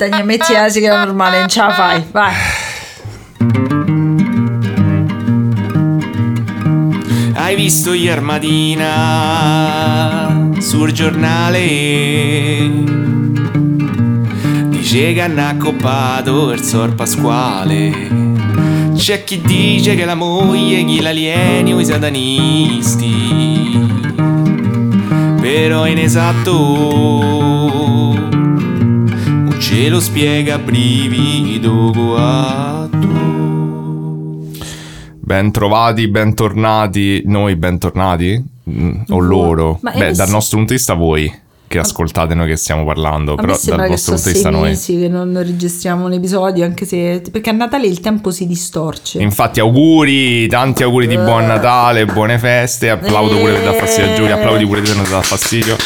Daniele, 0.00 0.24
metti 0.24 0.54
la 0.54 0.70
sigla 0.70 1.04
normale, 1.04 1.40
non 1.40 1.48
ce 1.48 1.60
la 1.60 1.70
fai, 1.72 2.02
vai. 2.10 2.32
Hai 7.34 7.54
visto 7.54 7.92
ieri 7.92 8.22
mattina 8.22 8.94
sul 10.58 10.92
giornale? 10.92 11.60
Dice 14.68 15.12
che 15.12 15.20
hanno 15.20 15.46
accoppato 15.46 16.50
il 16.52 16.62
sor 16.62 16.94
Pasquale. 16.94 18.08
C'è 18.96 19.22
chi 19.24 19.42
dice 19.42 19.94
che 19.96 20.06
la 20.06 20.14
moglie 20.14 20.82
chi 20.86 21.02
l'alieni 21.02 21.74
o 21.74 21.80
i 21.80 21.84
satanisti. 21.84 23.78
Però 25.42 25.86
in 25.86 25.98
esatto 25.98 26.52
non 26.52 27.49
ce 29.60 29.88
lo 29.88 30.00
spiega 30.00 30.58
brivido 30.58 31.92
guatto. 31.92 33.08
Bentrovati, 35.20 36.08
bentornati, 36.08 37.22
noi 37.26 37.54
bentornati? 37.56 38.42
Mm, 38.68 39.00
O 39.10 39.18
Voi. 39.18 39.26
loro? 39.26 39.78
Ma 39.82 39.92
Beh, 39.92 40.12
dal 40.12 40.26
sì. 40.26 40.32
nostro 40.32 40.56
punto 40.56 40.72
di 40.72 40.78
vista 40.78 40.94
voi 40.94 41.32
che 41.68 41.78
ascoltate 41.78 42.34
noi 42.34 42.48
che 42.48 42.56
stiamo 42.56 42.84
parlando, 42.84 43.34
A 43.34 43.36
però 43.36 43.56
dal 43.62 43.86
vostro 43.86 44.14
punto 44.14 44.26
di 44.28 44.32
vista 44.34 44.50
noi. 44.50 44.70
mesi 44.70 44.98
che 44.98 45.08
non 45.08 45.40
registriamo 45.40 46.04
un 46.04 46.12
episodio, 46.14 46.64
anche 46.64 46.84
se... 46.84 47.22
Perché 47.30 47.50
a 47.50 47.52
Natale 47.52 47.86
il 47.86 48.00
tempo 48.00 48.32
si 48.32 48.48
distorce. 48.48 49.22
Infatti 49.22 49.60
auguri, 49.60 50.48
tanti 50.48 50.82
auguri 50.82 51.06
di 51.06 51.16
buon 51.16 51.46
Natale, 51.46 52.06
buone 52.06 52.38
feste, 52.40 52.90
applaudo 52.90 53.36
pure 53.38 53.52
per 53.52 53.62
dar 53.62 53.74
fastidio 53.76 54.10
a 54.10 54.14
Giulia, 54.16 54.34
applaudi 54.34 54.66
pure 54.66 54.80
non 54.80 55.04
dà 55.08 55.22
fastidio. 55.22 55.76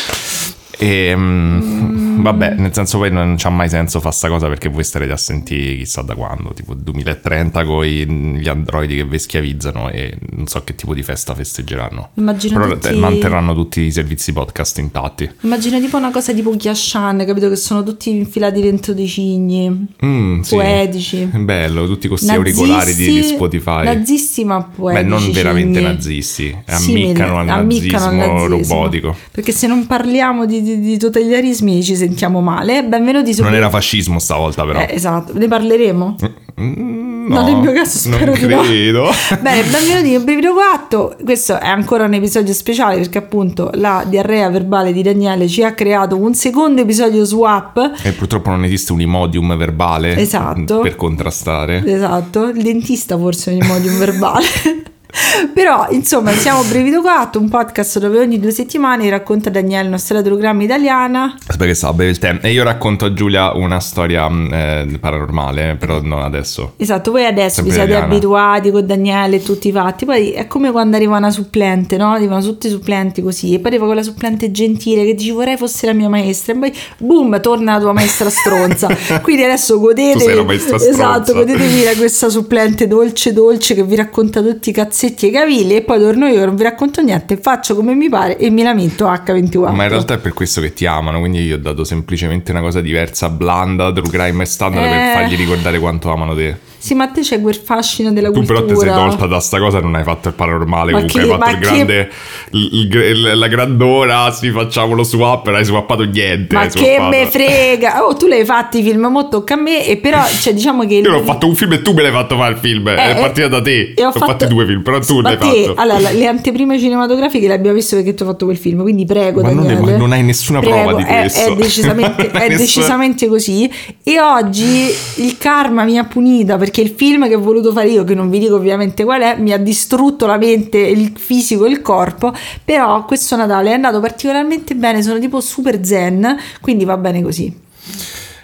E 0.78 1.12
mm, 1.14 1.93
vabbè, 2.24 2.54
nel 2.54 2.72
senso 2.74 2.98
poi 2.98 3.10
non 3.10 3.34
c'ha 3.38 3.50
mai 3.50 3.68
senso 3.68 4.00
fare 4.00 4.14
sta 4.14 4.28
cosa 4.28 4.48
perché 4.48 4.68
voi 4.68 4.82
starete 4.84 5.12
a 5.12 5.16
sentire 5.16 5.76
chissà 5.76 6.02
da 6.02 6.14
quando, 6.14 6.52
tipo 6.54 6.74
2030 6.74 7.64
con 7.64 7.84
gli 7.84 8.48
androidi 8.48 8.96
che 8.96 9.04
vi 9.04 9.18
schiavizzano 9.18 9.90
e 9.90 10.16
non 10.30 10.46
so 10.46 10.62
che 10.64 10.74
tipo 10.74 10.94
di 10.94 11.02
festa 11.02 11.34
festeggeranno. 11.34 12.10
Immagino 12.14 12.58
Però 12.60 12.72
tutti- 12.76 12.94
manterranno 12.96 13.54
tutti 13.54 13.80
i 13.82 13.92
servizi 13.92 14.32
podcast 14.32 14.78
intatti. 14.78 15.30
Immagino 15.42 15.78
tipo 15.80 15.96
una 15.96 16.10
cosa 16.10 16.32
tipo 16.32 16.54
Ghiashan, 16.56 17.24
capito? 17.26 17.48
Che 17.48 17.56
sono 17.56 17.82
tutti 17.82 18.10
infilati 18.10 18.60
dentro 18.60 18.92
dei 18.94 19.06
cigni, 19.08 19.86
Mm, 20.04 20.40
sì. 20.40 20.54
poetici. 20.54 21.24
Bello, 21.34 21.86
tutti 21.86 22.08
questi 22.08 22.30
auricolari 22.30 22.94
di, 22.94 23.06
di 23.06 23.22
Spotify. 23.22 23.84
Nazisti 23.84 24.44
ma 24.44 24.62
poetici. 24.62 25.02
Beh, 25.04 25.08
non 25.08 25.30
veramente 25.30 25.78
cigni. 25.80 25.92
nazisti, 25.92 26.56
ammiccano 26.66 27.38
al 27.38 27.48
ammiccano 27.48 28.04
al 28.06 28.14
nazismo 28.14 28.48
nazismo. 28.48 28.74
robotico. 28.76 29.16
Perché 29.30 29.52
se 29.52 29.66
non 29.66 29.86
parliamo 29.86 30.46
di, 30.46 30.62
di- 30.62 30.80
di 30.80 30.96
totalitarismi 30.98 31.82
ci 31.82 31.94
sentiamo 31.96 32.12
male. 32.40 32.84
Benvenuti 32.84 33.34
su... 33.34 33.42
Non 33.42 33.54
era 33.54 33.68
fascismo 33.70 34.18
stavolta 34.18 34.64
però. 34.64 34.80
Eh, 34.80 34.88
esatto, 34.90 35.32
ne 35.36 35.48
parleremo? 35.48 36.16
Mm, 36.60 37.12
No, 37.26 37.42
nel 37.42 37.56
mio 37.56 37.72
caso 37.72 37.96
spero 37.98 38.32
non 38.32 38.34
di 38.38 38.46
no. 38.54 38.60
credo. 38.62 39.10
Bene, 39.40 39.62
benvenuti 39.62 40.12
in 40.12 40.24
Brivido 40.24 40.52
4. 40.52 41.16
Questo 41.24 41.58
è 41.58 41.66
ancora 41.66 42.04
un 42.04 42.12
episodio 42.12 42.52
speciale 42.52 42.96
perché 42.96 43.16
appunto 43.18 43.70
la 43.74 44.04
diarrea 44.06 44.50
verbale 44.50 44.92
di 44.92 45.02
Daniele 45.02 45.48
ci 45.48 45.62
ha 45.64 45.72
creato 45.72 46.16
un 46.16 46.34
secondo 46.34 46.82
episodio 46.82 47.24
swap. 47.24 47.92
e 48.02 48.12
purtroppo 48.12 48.50
non 48.50 48.62
esiste 48.64 48.92
un 48.92 49.00
imodium 49.00 49.56
verbale 49.56 50.16
Esatto. 50.16 50.80
per 50.80 50.96
contrastare. 50.96 51.82
Esatto, 51.84 52.48
il 52.48 52.62
dentista 52.62 53.16
forse 53.16 53.50
in 53.52 53.66
modo 53.66 53.88
verbale. 53.96 54.44
Però, 55.54 55.86
insomma, 55.90 56.32
siamo 56.32 56.62
Brivido 56.64 57.00
4, 57.00 57.40
un 57.40 57.48
podcast 57.48 57.98
dove 57.98 58.18
ogni 58.18 58.38
due 58.40 58.50
settimane 58.50 59.08
racconta 59.08 59.50
Daniele 59.50 59.86
una 59.88 59.98
storia 59.98 60.22
d'ologramma 60.22 60.62
italiana. 60.62 61.34
Aspetta 61.38 61.64
che 61.66 61.74
sta 61.74 61.88
a 61.88 61.92
bere 61.92 62.10
il 62.10 62.18
tè. 62.18 62.38
E 62.42 62.50
io 62.52 62.64
racconto 62.64 63.04
a 63.04 63.12
Giulia 63.12 63.52
una 63.54 63.78
storia 63.80 64.28
mm, 64.28 64.52
eh, 64.52 64.98
paranormale, 65.00 65.76
però 65.78 66.00
non 66.02 66.20
adesso. 66.22 66.72
Esatto, 66.76 67.10
voi 67.12 67.24
adesso 67.24 67.56
Sempre 67.56 67.72
vi 67.72 67.78
siete 67.78 67.90
italiana. 67.92 68.12
abituati 68.12 68.70
con 68.70 68.86
Daniele 68.86 69.36
e 69.36 69.42
tutti 69.42 69.68
i 69.68 69.72
fatti. 69.72 70.04
Poi 70.04 70.30
è 70.32 70.46
come 70.46 70.70
quando 70.72 70.96
arriva 70.96 71.16
una 71.16 71.30
supplente, 71.30 71.96
no? 71.96 72.12
Arrivano 72.12 72.42
tutti 72.42 72.66
i 72.66 72.70
supplenti 72.70 73.22
così. 73.22 73.54
E 73.54 73.58
poi 73.58 73.70
arriva 73.70 73.86
quella 73.86 74.02
supplente 74.02 74.50
gentile 74.50 75.04
che 75.04 75.14
dici 75.14 75.30
vorrei 75.30 75.56
fosse 75.56 75.86
la 75.86 75.92
mia 75.92 76.08
maestra. 76.08 76.54
E 76.54 76.58
poi 76.58 76.72
boom, 76.98 77.40
torna 77.40 77.74
la 77.74 77.80
tua 77.80 77.92
maestra 77.92 78.28
stronza. 78.30 78.88
Quindi 79.22 79.44
adesso 79.44 79.78
godetevi. 79.78 80.12
Tu 80.18 80.24
sei 80.24 80.34
la 80.34 80.42
maestra 80.44 80.76
Esatto, 80.76 81.22
stronza. 81.22 81.32
godetevi 81.32 81.84
la- 81.84 81.92
questa 81.96 82.28
supplente 82.28 82.86
dolce 82.88 83.32
dolce 83.32 83.74
che 83.74 83.84
vi 83.84 83.94
racconta 83.96 84.40
tutti 84.42 84.70
i 84.70 84.72
cazzetti 84.72 85.02
e 85.06 85.26
i 85.26 85.30
cavilli. 85.30 85.76
E 85.76 85.82
poi 85.82 85.98
torno 85.98 86.26
io 86.26 86.44
non 86.44 86.56
vi 86.56 86.62
racconto 86.62 87.02
niente, 87.02 87.36
faccio 87.36 87.74
come 87.74 87.94
mi 87.94 88.08
pare 88.08 88.36
e 88.38 88.50
mi 88.50 88.62
lamento 88.62 89.06
H24. 89.06 89.74
Ma 89.74 89.82
in 89.84 89.88
realtà 89.90 90.14
è 90.14 90.18
per 90.18 90.32
questo 90.32 90.60
che 90.60 90.72
ti 90.72 90.86
amano, 90.86 91.18
quindi 91.20 91.40
io 91.40 91.56
ho 91.56 91.58
dato 91.58 91.84
semplicemente 91.84 92.50
una 92.50 92.60
cosa 92.60 92.80
diversa, 92.80 93.28
blanda, 93.28 93.92
true 93.92 94.08
crime 94.08 94.42
e 94.42 94.46
standard 94.46 94.86
Eh. 94.86 94.88
per 94.88 95.12
fargli 95.14 95.36
ricordare 95.36 95.78
quanto 95.78 96.10
amano 96.10 96.34
te. 96.34 96.72
Sì, 96.84 96.92
ma 96.94 97.06
te 97.08 97.22
c'è 97.22 97.40
quel 97.40 97.54
fascino 97.54 98.12
della 98.12 98.28
Tu 98.28 98.34
cultura. 98.34 98.60
però 98.60 98.74
ti 98.74 98.78
sei 98.80 98.90
tolta 98.92 99.26
da 99.26 99.40
sta 99.40 99.58
cosa, 99.58 99.80
non 99.80 99.94
hai 99.94 100.02
fatto 100.02 100.28
il 100.28 100.34
paranormale, 100.34 100.92
Ma 100.92 100.98
comunque 100.98 101.22
che- 101.22 101.30
hai 101.32 101.38
fatto 101.38 101.50
il 101.50 101.56
che- 101.58 101.64
grande, 101.64 102.10
il- 102.50 102.68
il- 102.72 102.94
il- 102.94 103.38
la 103.38 103.48
grandora, 103.48 104.30
sì 104.32 104.50
facciamo 104.50 104.92
lo 104.94 105.02
swap, 105.02 105.46
non 105.46 105.54
hai 105.54 105.64
swappato 105.64 106.02
niente. 106.04 106.54
Ma 106.54 106.66
che 106.66 106.98
me 107.08 107.24
frega! 107.32 108.04
Oh, 108.06 108.14
tu 108.14 108.26
l'hai 108.26 108.44
fatto 108.44 108.76
i 108.76 108.82
film, 108.82 109.06
mo 109.06 109.28
tocca 109.28 109.54
a 109.54 109.56
me. 109.56 109.86
E 109.86 109.96
però, 109.96 110.22
cioè, 110.26 110.52
diciamo 110.52 110.84
che. 110.86 110.96
Io 110.96 111.10
l'ho 111.10 111.22
fatto 111.22 111.46
un 111.46 111.54
film 111.54 111.72
e 111.72 111.80
tu 111.80 111.94
me 111.94 112.02
l'hai 112.02 112.12
fatto 112.12 112.36
fare 112.36 112.52
il 112.52 112.58
film, 112.58 112.86
è 112.90 113.10
Eh, 113.16 113.20
partita 113.20 113.48
da 113.48 113.62
te. 113.62 113.94
e 113.96 114.04
Ho 114.04 114.12
fatto 114.12 114.44
due 114.46 114.66
film, 114.66 114.82
però 114.82 114.98
tu 115.00 115.22
l'hai 115.22 115.38
te- 115.38 115.64
fatto. 115.64 115.80
Allora, 115.80 116.10
le 116.10 116.26
anteprime 116.26 116.78
cinematografiche 116.78 117.46
le 117.46 117.54
abbiamo 117.54 117.76
viste 117.76 117.96
perché 117.96 118.12
tu 118.12 118.24
hai 118.24 118.28
fatto 118.28 118.44
quel 118.44 118.58
film. 118.58 118.82
Quindi 118.82 119.06
prego, 119.06 119.40
Ma 119.40 119.50
non 119.52 119.64
ne- 119.64 119.72
Daniele. 119.74 119.92
ma 119.92 119.96
non 119.98 120.12
hai 120.12 120.22
nessuna 120.22 120.60
prova 120.60 120.92
di 120.92 121.02
è- 121.02 121.06
questo. 121.06 121.40
È, 121.52 121.56
decisamente, 121.56 122.30
è 122.30 122.48
decisamente 122.56 123.26
così. 123.26 123.70
E 124.02 124.20
oggi 124.20 124.92
il 125.16 125.38
karma 125.38 125.84
mi 125.84 125.96
ha 125.96 126.04
punita 126.04 126.56
perché 126.58 126.73
il 126.80 126.94
film 126.96 127.28
che 127.28 127.34
ho 127.34 127.40
voluto 127.40 127.72
fare 127.72 127.88
io, 127.88 128.04
che 128.04 128.14
non 128.14 128.30
vi 128.30 128.38
dico 128.38 128.56
ovviamente 128.56 129.04
qual 129.04 129.22
è, 129.22 129.36
mi 129.38 129.52
ha 129.52 129.58
distrutto 129.58 130.26
la 130.26 130.36
mente, 130.36 130.78
il 130.78 131.12
fisico 131.16 131.64
e 131.64 131.70
il 131.70 131.82
corpo. 131.82 132.32
Però 132.64 133.04
questo 133.04 133.36
Natale 133.36 133.70
è 133.70 133.74
andato 133.74 134.00
particolarmente 134.00 134.74
bene. 134.74 135.02
Sono 135.02 135.18
tipo 135.18 135.40
super 135.40 135.84
zen. 135.84 136.36
Quindi 136.60 136.84
va 136.84 136.96
bene 136.96 137.22
così. 137.22 137.54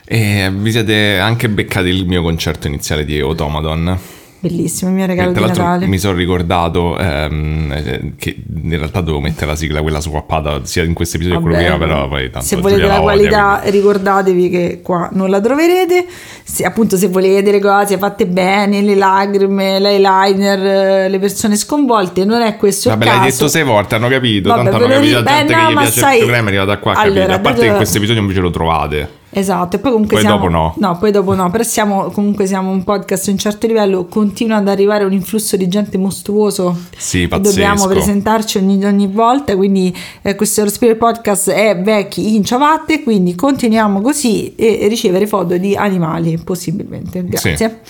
E 0.04 0.50
vi 0.52 0.72
siete 0.72 1.18
anche 1.18 1.48
beccati 1.48 1.88
il 1.88 2.06
mio 2.06 2.22
concerto 2.22 2.66
iniziale 2.66 3.04
di 3.04 3.18
Automaton. 3.20 3.98
Bellissimo, 4.42 4.88
il 4.90 4.96
mio 4.96 5.04
regalo 5.06 5.32
tra 5.32 5.42
di 5.42 5.48
Natale. 5.48 5.86
mi 5.86 5.98
sono 5.98 6.16
ricordato 6.16 6.98
ehm, 6.98 7.72
eh, 7.72 8.12
che 8.16 8.36
in 8.62 8.70
realtà 8.70 9.00
dovevo 9.00 9.20
mettere 9.20 9.46
la 9.46 9.54
sigla 9.54 9.82
quella 9.82 10.00
swappata 10.00 10.64
sia 10.64 10.82
in 10.82 10.94
questo 10.94 11.16
episodio 11.16 11.38
che 11.40 11.44
quello 11.44 11.62
Vabbè, 11.62 11.76
prima, 11.76 11.86
però 11.86 12.08
poi 12.08 12.30
tanto 12.30 12.46
se 12.46 12.56
volete 12.56 12.80
la 12.82 12.86
odia, 12.94 13.00
qualità 13.02 13.58
quindi- 13.60 13.76
ricordatevi 13.78 14.48
che 14.48 14.80
qua 14.82 15.10
non 15.12 15.28
la 15.28 15.40
troverete 15.42 16.06
se, 16.42 16.64
appunto 16.64 16.96
se 16.96 17.08
volete 17.08 17.50
le 17.50 17.60
cose 17.60 17.98
fatte 17.98 18.26
bene 18.26 18.80
le 18.80 18.94
lacrime, 18.94 19.78
l'eyeliner 19.78 20.66
eh, 21.04 21.08
le 21.10 21.18
persone 21.18 21.56
sconvolte 21.56 22.24
non 22.24 22.40
è 22.40 22.56
questo 22.56 22.88
Vabbè, 22.88 23.04
il 23.04 23.10
caso 23.10 23.20
l'hai 23.22 23.30
detto 23.30 23.48
sei 23.48 23.62
volte, 23.64 23.94
hanno 23.96 24.08
capito. 24.08 24.48
Vabbè, 24.48 24.62
tanto 24.70 24.76
hanno 24.76 24.86
capito 24.86 25.00
ri- 25.18 25.22
la 25.22 25.22
gente 25.22 25.44
beh, 25.44 25.54
che 25.54 25.62
no, 25.62 25.70
gli 25.70 25.74
ma 25.74 25.80
piace 25.82 26.00
sai- 26.00 26.16
il 26.16 26.22
programma 26.24 26.48
è 26.50 26.56
arrivata 26.56 26.78
qua, 26.78 26.92
Allora, 26.94 27.20
capito? 27.20 27.34
A 27.34 27.38
parte 27.40 27.60
che 27.60 27.66
in 27.66 27.76
questo 27.76 27.96
episodio 27.98 28.22
invece 28.22 28.40
lo 28.40 28.50
trovate. 28.50 29.18
Esatto 29.32 29.76
e 29.76 29.78
poi 29.78 29.92
comunque 29.92 30.16
Poi 30.16 30.24
siamo 30.24 30.48
dopo 30.48 30.74
no. 30.76 30.98
poi 30.98 31.10
dopo 31.10 31.34
no 31.34 31.50
però 31.50 31.62
siamo 31.62 32.10
comunque 32.10 32.46
siamo 32.46 32.70
un 32.70 32.82
podcast 32.82 33.26
di 33.26 33.30
un 33.30 33.38
certo 33.38 33.66
livello 33.66 34.06
continua 34.06 34.56
ad 34.56 34.68
arrivare 34.68 35.04
un 35.04 35.12
influsso 35.12 35.56
di 35.56 35.68
gente 35.68 35.98
mostruoso 35.98 36.76
Sì, 36.96 37.22
e 37.22 37.28
pazzesco. 37.28 37.56
dobbiamo 37.56 37.86
presentarci 37.86 38.58
ogni, 38.58 38.84
ogni 38.84 39.06
volta 39.06 39.56
quindi 39.56 39.96
eh, 40.22 40.34
questo 40.34 40.68
Spirit 40.68 40.96
Podcast 40.96 41.50
è 41.50 41.80
vecchi 41.80 42.34
in 42.34 42.44
ciabatte 42.44 43.02
quindi 43.02 43.34
continuiamo 43.34 44.00
così 44.00 44.54
e 44.56 44.86
ricevere 44.88 45.26
foto 45.26 45.56
di 45.56 45.76
animali 45.76 46.38
possibilmente 46.42 47.24
grazie 47.24 47.80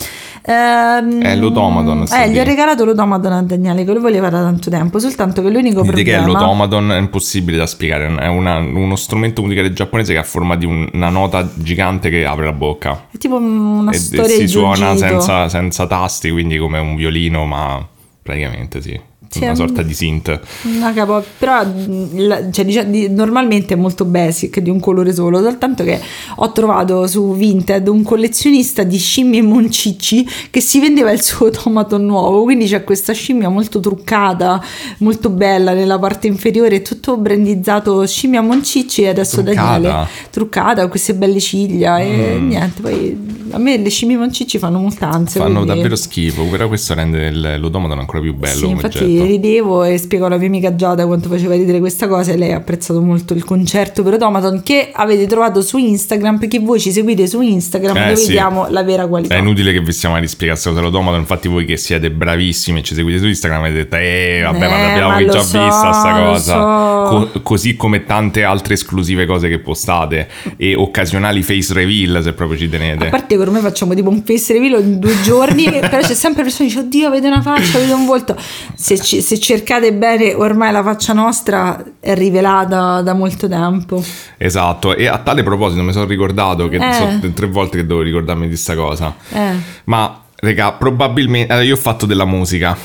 Ehm, 0.42 1.20
È 1.22 1.36
l'Automaton, 1.36 2.06
sta 2.06 2.24
eh, 2.24 2.30
gli 2.30 2.38
ho 2.38 2.44
regalato 2.44 2.84
l'Automaton 2.84 3.32
a 3.32 3.42
Daniele 3.42 3.84
che 3.84 3.92
lo 3.92 4.00
voleva 4.00 4.30
da 4.30 4.40
tanto 4.40 4.70
tempo 4.70 4.98
soltanto 4.98 5.42
che 5.42 5.50
l'unico 5.50 5.82
Di 5.82 5.90
che 6.02 6.12
è 6.12 6.16
problema 6.16 6.38
l'automaton 6.40 6.92
è 6.92 6.96
impossibile 6.98 7.58
da 7.58 7.66
spiegare, 7.66 8.06
è 8.16 8.26
una- 8.26 8.56
uno 8.58 8.96
strumento 8.96 9.42
musicale 9.42 9.72
giapponese 9.72 10.12
che 10.14 10.18
ha 10.18 10.22
forma 10.22 10.56
di 10.56 10.64
un- 10.64 10.88
una 10.92 11.10
nota 11.10 11.48
gigante 11.54 12.08
che 12.10 12.24
apre 12.24 12.46
la 12.46 12.52
bocca. 12.52 13.06
È 13.10 13.18
tipo 13.18 13.36
una 13.36 13.90
e, 13.90 13.96
e 13.96 13.98
storia 13.98 14.34
si 14.34 14.40
di 14.40 14.48
suona 14.48 14.96
senza, 14.96 15.48
senza 15.48 15.86
tasti, 15.86 16.30
quindi 16.30 16.56
come 16.58 16.78
un 16.78 16.96
violino, 16.96 17.44
ma 17.44 17.86
praticamente 18.22 18.80
sì, 18.80 18.98
Sì, 19.32 19.44
una 19.44 19.54
sorta 19.54 19.82
di 19.82 19.94
synth. 19.94 20.40
Una 20.64 20.92
capo, 20.92 21.22
però 21.38 21.64
mh, 21.64 22.08
la- 22.26 22.50
cioè, 22.50 22.64
dicia- 22.64 22.82
di- 22.82 23.08
normalmente 23.08 23.74
è 23.74 23.76
molto 23.76 24.04
basic 24.04 24.58
di 24.58 24.70
un 24.70 24.80
colore 24.80 25.14
solo, 25.14 25.40
soltanto 25.40 25.84
che 25.84 26.00
ho 26.36 26.50
trovato 26.50 27.06
su 27.06 27.32
Vinted 27.34 27.86
un 27.86 28.02
collezionista 28.02 28.82
di 28.82 28.98
scimmie 28.98 29.40
moncicci 29.40 30.26
che 30.50 30.60
si 30.60 30.80
vendeva 30.80 31.12
il 31.12 31.22
suo 31.22 31.50
tomato 31.50 31.96
nuovo, 31.96 32.42
quindi 32.42 32.66
c'è 32.66 32.82
questa 32.82 33.12
scimmia 33.12 33.48
molto 33.48 33.78
truccata, 33.78 34.60
molto 34.98 35.30
bella 35.30 35.74
nella 35.74 35.98
parte 36.00 36.26
inferiore, 36.26 36.82
tutto 36.82 37.16
brandizzato 37.16 38.04
scimmia 38.06 38.40
moncicci 38.40 39.02
e 39.02 39.08
adesso 39.10 39.42
Truccata? 39.44 39.78
Daniele 39.78 40.08
truccata 40.30 40.80
con 40.80 40.90
queste 40.90 41.14
belle 41.14 41.38
ciglia 41.38 41.98
e 42.00 42.36
Mm. 42.40 42.48
niente, 42.48 42.80
poi 42.80 43.16
a 43.52 43.58
me 43.58 43.76
le 43.76 43.88
scimmie 43.90 44.16
moncicci 44.16 44.58
fanno 44.58 44.80
molta 44.80 45.08
ansia. 45.08 45.40
Fanno 45.40 45.60
quindi- 45.60 45.74
davvero 45.74 45.94
schifo, 45.94 46.42
però 46.46 46.66
questo 46.66 46.94
rende 46.94 47.30
l'automaton 47.30 47.98
ancora 48.00 48.20
più 48.20 48.34
bello 48.34 48.58
sì, 48.58 48.68
infatti 48.68 49.18
oggetto. 49.22 49.36
ridevo 49.36 49.84
e 49.84 49.98
spiego 49.98 50.26
alla 50.26 50.36
mia 50.36 50.46
amica 50.48 50.74
Giada 50.74 51.06
quanto 51.06 51.28
faceva 51.28 51.54
ridere 51.54 51.78
questa 51.80 52.08
cosa 52.08 52.32
e 52.32 52.36
lei 52.36 52.52
ha 52.52 52.56
apprezzato 52.56 53.00
molto 53.00 53.34
il 53.34 53.44
concerto 53.44 54.02
per 54.02 54.14
Automaton 54.14 54.62
che 54.62 54.90
avete 54.92 55.26
trovato 55.26 55.62
su 55.62 55.78
Instagram 55.78 56.38
perché 56.38 56.58
voi 56.60 56.78
ci 56.80 56.92
seguite 56.92 57.26
su 57.26 57.40
Instagram 57.40 57.96
Eh, 57.96 58.00
dove 58.04 58.16
sì. 58.16 58.26
vediamo 58.28 58.66
la 58.68 58.82
vera 58.82 59.06
qualità. 59.06 59.34
È 59.34 59.38
inutile 59.38 59.72
che 59.72 59.80
vi 59.80 59.92
stiamo 59.92 60.14
a 60.14 60.18
rispiegare 60.18 60.58
questa 60.60 60.70
cosa 60.70 60.80
dell'automato, 60.82 61.18
infatti 61.20 61.48
voi 61.48 61.64
che 61.64 61.76
siete 61.76 62.10
bravissimi 62.10 62.80
e 62.80 62.82
ci 62.82 62.94
seguite 62.94 63.18
su 63.18 63.26
Instagram 63.26 63.60
avete 63.62 63.76
detto 63.78 63.96
eh 63.96 64.40
vabbè 64.44 64.58
ma 64.58 64.66
Eh, 64.78 64.86
l'abbiamo 64.86 65.08
ma 65.10 65.24
già 65.24 65.38
lo 65.38 65.42
so, 65.42 65.64
vista 65.64 65.92
sta 65.92 66.12
cosa. 66.12 66.54
so. 66.54 67.28
Co- 67.32 67.40
così 67.42 67.76
come 67.76 68.04
tante 68.04 68.44
altre 68.44 68.74
esclusive 68.74 69.26
cose 69.26 69.48
che 69.48 69.58
postate 69.58 70.28
e 70.56 70.74
occasionali 70.74 71.42
face 71.42 71.72
reveal 71.74 72.22
se 72.22 72.32
proprio 72.32 72.58
ci 72.58 72.64
A 72.66 72.68
tenete. 72.68 73.08
parte 73.08 73.34
che 73.36 73.40
ormai 73.40 73.60
facciamo 73.62 73.94
tipo 73.94 74.08
un 74.10 74.22
face 74.24 74.52
reveal 74.52 74.82
in 74.82 74.98
due 74.98 75.20
giorni, 75.22 75.64
però 75.80 75.98
c'è 75.98 76.14
sempre 76.14 76.42
persone 76.42 76.68
che 76.68 76.74
dicono 76.74 76.86
oddio 76.86 77.06
avete 77.08 77.26
una 77.26 77.42
faccia, 77.42 77.78
avete 77.78 77.92
un 77.92 78.06
volto. 78.06 78.36
Se, 78.74 78.96
ci- 79.10 79.22
se 79.22 79.40
cercate 79.40 79.92
bene 79.92 80.34
ormai 80.34 80.70
la 80.70 80.84
faccia 80.84 81.12
nostra 81.12 81.82
è 81.98 82.14
rivelata 82.14 83.02
da 83.02 83.12
molto 83.12 83.48
tempo. 83.48 84.00
Esatto, 84.36 84.94
e 84.94 85.06
a 85.08 85.18
tale 85.18 85.42
proposito 85.42 85.82
mi 85.82 85.92
sono 85.92 86.04
ricordato 86.04 86.68
che 86.68 86.76
Eh. 86.76 86.92
sono 86.92 87.32
tre 87.34 87.46
volte 87.48 87.78
che 87.78 87.86
devo 87.86 88.02
ricordarmi 88.02 88.48
di 88.48 88.56
sta 88.56 88.76
cosa. 88.76 89.12
Eh. 89.32 89.52
Ma, 89.84 90.22
raga, 90.36 90.70
probabilmente... 90.72 91.50
allora, 91.52 91.66
io 91.66 91.74
ho 91.74 91.78
fatto 91.78 92.06
della 92.06 92.24
musica. 92.24 92.76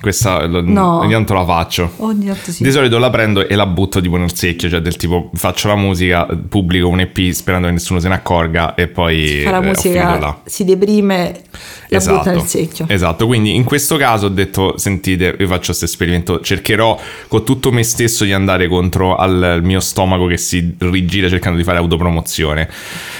Questa 0.00 0.46
No. 0.46 0.98
ogni 1.00 1.12
tanto 1.12 1.34
la 1.34 1.44
faccio. 1.44 1.92
Ogni 1.96 2.26
tanto 2.26 2.52
sì. 2.52 2.62
Di 2.62 2.70
solito 2.70 2.98
la 2.98 3.10
prendo 3.10 3.46
e 3.46 3.54
la 3.54 3.66
butto 3.66 4.00
tipo 4.00 4.16
nel 4.16 4.34
secchio, 4.34 4.68
cioè 4.68 4.80
del 4.80 4.96
tipo 4.96 5.30
faccio 5.34 5.68
la 5.68 5.76
musica, 5.76 6.26
pubblico 6.48 6.88
un 6.88 7.00
EP 7.00 7.30
sperando 7.30 7.66
che 7.66 7.72
nessuno 7.72 7.98
se 7.98 8.08
ne 8.08 8.14
accorga 8.14 8.74
e 8.74 8.86
poi 8.88 9.42
Fa 9.44 9.50
la 9.50 9.58
eh, 9.62 9.66
musica, 9.66 10.40
si 10.44 10.64
deprime, 10.64 11.40
la 11.88 11.98
butta 11.98 12.30
nel 12.30 12.42
secchio. 12.42 12.86
Esatto, 12.88 13.26
quindi 13.26 13.54
in 13.54 13.64
questo 13.64 13.96
caso 13.96 14.26
ho 14.26 14.30
detto, 14.30 14.78
sentite, 14.78 15.34
io 15.38 15.46
faccio 15.46 15.66
questo 15.66 15.84
esperimento, 15.86 16.40
cercherò 16.40 16.98
con 17.26 17.44
tutto 17.44 17.72
me 17.72 17.82
stesso 17.82 18.24
di 18.24 18.32
andare 18.32 18.68
contro 18.68 19.16
al 19.16 19.60
mio 19.62 19.80
stomaco 19.80 20.26
che 20.26 20.36
si 20.36 20.74
rigira 20.78 21.28
cercando 21.28 21.58
di 21.58 21.64
fare 21.64 21.78
autopromozione. 21.78 22.68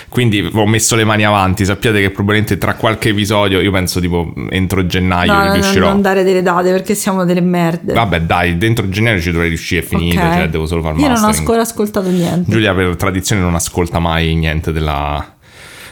Quindi 0.08 0.48
ho 0.52 0.66
messo 0.66 0.96
le 0.96 1.04
mani 1.04 1.24
avanti, 1.24 1.64
sappiate 1.64 2.00
che 2.00 2.10
probabilmente 2.10 2.56
tra 2.56 2.74
qualche 2.74 3.10
episodio, 3.10 3.60
io 3.60 3.70
penso 3.70 4.00
tipo 4.00 4.32
entro 4.50 4.86
gennaio 4.86 5.32
No, 5.32 5.38
no, 5.38 5.44
no, 5.46 5.52
riuscirò. 5.52 5.88
non 5.88 6.00
dare 6.00 6.22
delle 6.22 6.42
date 6.42 6.67
perché 6.72 6.94
siamo 6.94 7.24
delle 7.24 7.40
merde. 7.40 7.92
Vabbè 7.92 8.22
dai, 8.22 8.58
dentro 8.58 8.88
gennaio 8.88 9.20
ci 9.20 9.30
dovrei 9.30 9.48
riuscire, 9.48 9.80
è 9.82 9.84
finito, 9.84 10.20
Ok. 10.20 10.32
cioè 10.34 10.48
devo 10.48 10.66
solo 10.66 10.82
fare 10.82 10.94
il 10.94 11.00
Io 11.00 11.08
non 11.08 11.22
ho 11.22 11.26
ancora 11.26 11.62
ascoltato 11.62 12.08
niente. 12.10 12.50
Giulia 12.50 12.74
per 12.74 12.96
tradizione 12.96 13.40
non 13.42 13.54
ascolta 13.54 13.98
mai 13.98 14.34
niente 14.34 14.72
della, 14.72 15.36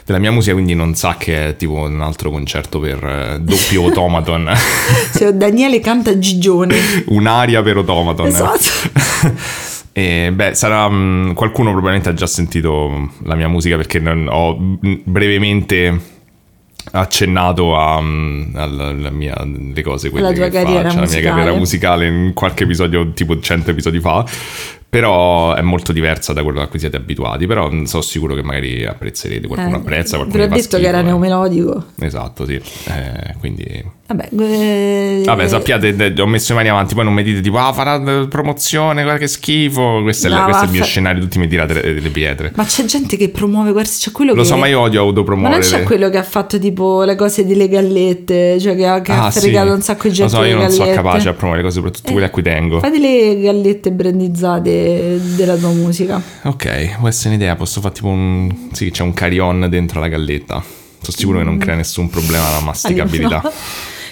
della 0.05 0.19
mia 0.19 0.31
musica, 0.33 0.55
quindi 0.55 0.75
non 0.75 0.95
sa 0.95 1.17
che 1.19 1.49
è 1.49 1.57
tipo 1.57 1.75
un 1.75 2.01
altro 2.01 2.31
concerto 2.31 2.79
per 2.79 3.05
eh, 3.05 3.39
doppio 3.41 3.85
automaton, 3.87 4.51
Se 5.11 5.37
Daniele 5.37 5.81
canta 5.81 6.19
Gigione. 6.19 6.77
un'aria 7.07 7.63
per 7.63 7.77
automaton. 7.77 8.27
Esatto. 8.27 9.75
E 9.99 10.31
beh, 10.31 10.55
sarà 10.55 10.87
mm, 10.91 11.33
qualcuno 11.33 11.71
probabilmente 11.71 12.11
ha 12.11 12.13
già 12.13 12.27
sentito 12.27 13.13
la 13.23 13.35
mia 13.35 13.49
musica 13.49 13.77
perché 13.77 13.99
ho 14.29 14.55
mm, 14.61 14.95
brevemente 15.05 16.01
accennato 16.93 17.77
a, 17.77 18.01
mm, 18.01 18.55
alla, 18.55 18.87
alla 18.87 19.11
mia, 19.11 19.35
le 19.45 19.83
cose 19.83 20.11
quelle 20.11 20.29
La 20.29 20.33
che 20.33 20.51
carriera 20.51 20.89
faccio, 20.91 21.01
la 21.01 21.07
mia 21.07 21.21
carriera 21.21 21.53
musicale. 21.53 22.07
in 22.07 22.33
qualche 22.35 22.65
episodio 22.65 23.13
tipo 23.13 23.39
100 23.39 23.71
episodi 23.71 24.01
fa 24.01 24.25
però 25.01 25.55
è 25.55 25.61
molto 25.61 25.93
diversa 25.93 26.33
da 26.33 26.43
quello 26.43 26.61
a 26.63 26.67
cui 26.69 26.79
siete 26.79 26.97
abituati 26.97 27.47
però 27.47 27.71
mm, 27.71 27.85
sono 27.85 28.03
sicuro 28.03 28.35
che 28.35 28.43
magari 28.43 28.85
apprezzerete 28.85 29.47
qualcuno 29.47 29.77
Eh, 29.77 29.81
apprezza 29.81 30.17
Ve 30.17 30.23
qualcuno 30.25 30.43
l'ho 30.43 30.49
gli 30.49 30.51
fa 30.51 30.63
detto 30.63 30.79
che 30.79 30.87
era 30.87 30.99
eh. 31.01 31.03
neomelodico. 31.03 31.85
esatto 32.01 32.47
sì 32.47 32.55
Eh, 32.55 33.35
quindi 33.39 33.95
Vabbè, 34.09 34.29
eh, 34.39 35.23
Vabbè, 35.25 35.49
sappiate, 35.49 36.15
ho 36.21 36.27
messo 36.29 36.53
le 36.53 36.59
mani 36.59 36.69
avanti, 36.69 36.95
poi 36.95 37.03
non 37.03 37.13
mi 37.13 37.25
dite 37.25 37.41
tipo, 37.41 37.59
ah, 37.59 37.73
farà 37.73 38.01
eh, 38.21 38.29
promozione, 38.29 39.03
guarda 39.03 39.19
che 39.19 39.27
schifo. 39.27 40.03
Questo 40.03 40.29
è, 40.29 40.31
No, 40.31 40.37
il- 40.37 40.45
questo 40.45 40.63
è 40.63 40.67
il 40.67 40.73
mio 40.73 40.85
scenario, 40.85 41.21
tutti 41.23 41.41
mi 41.41 41.49
tirate 41.49 41.73
le, 41.75 41.99
le 41.99 42.09
pietre. 42.11 42.53
Ma 42.55 42.63
c'è 42.65 42.85
gente 42.85 43.17
che 43.17 43.31
promuove 43.31 43.73
questi, 43.73 44.05
c'è 44.05 44.13
quello 44.13 44.33
Lo 44.33 44.43
che... 44.43 44.47
so, 44.47 44.57
ma 44.57 44.69
io 44.69 44.79
odio 44.79 45.01
Ma 45.01 45.07
non 45.07 45.09
autopromuovere. 45.17 45.61
c'è 45.61 45.83
quello 45.83 46.09
che 46.09 46.19
ha 46.19 46.23
fatto 46.23 46.57
tipo 46.61 47.03
le 47.03 47.17
cose 47.17 47.45
delle 47.45 47.67
gallette, 47.69 48.61
cioè 48.61 48.77
che 48.77 48.87
ha, 48.87 49.01
che 49.01 49.11
ha 49.11 49.25
Ah, 49.25 49.31
sì. 49.33 49.41
fregato 49.41 49.73
un 49.73 49.83
sacco 49.83 50.07
di 50.07 50.15
gente 50.15 50.33
Lo 50.37 50.41
so, 50.41 50.47
io 50.47 50.55
non 50.57 50.71
sono 50.71 50.85
gallette. 50.85 51.03
capace 51.03 51.29
a 51.29 51.33
promuovere 51.33 51.63
cose, 51.65 51.75
soprattutto 51.75 52.13
quelle 52.13 52.27
a 52.27 52.31
cui 52.31 52.43
tengo. 52.43 52.79
Fai 52.79 52.91
delle 52.93 53.41
gallette 53.41 53.91
brandizzate 53.91 54.71
della 54.87 55.57
tua 55.57 55.71
musica. 55.71 56.23
Ok, 56.43 56.99
può 56.99 57.09
essere 57.09 57.31
un'idea, 57.31 57.57
posso 57.57 57.81
fare 57.81 57.95
tipo 57.95 58.09
un... 58.09 58.69
Sì, 58.73 58.91
c'è 58.91 59.03
un 59.03 59.13
carry-on 59.13 59.67
dentro 59.69 60.01
la 60.01 60.09
galletta. 60.09 60.63
Sono 61.01 61.17
sicuro 61.17 61.39
che 61.39 61.45
non 61.45 61.59
crea 61.59 61.75
nessun 61.75 62.09
problema 62.09 62.47
alla 62.49 62.61
masticabilità. 62.61 63.41
No. 63.43 63.53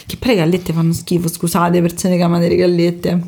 Che 0.06 0.16
poi 0.16 0.30
le 0.30 0.36
gallette 0.36 0.72
fanno 0.72 0.92
schifo, 0.92 1.28
scusate, 1.28 1.80
persone 1.80 2.16
che 2.16 2.22
amano 2.22 2.46
le 2.46 2.56
gallette. 2.56 3.20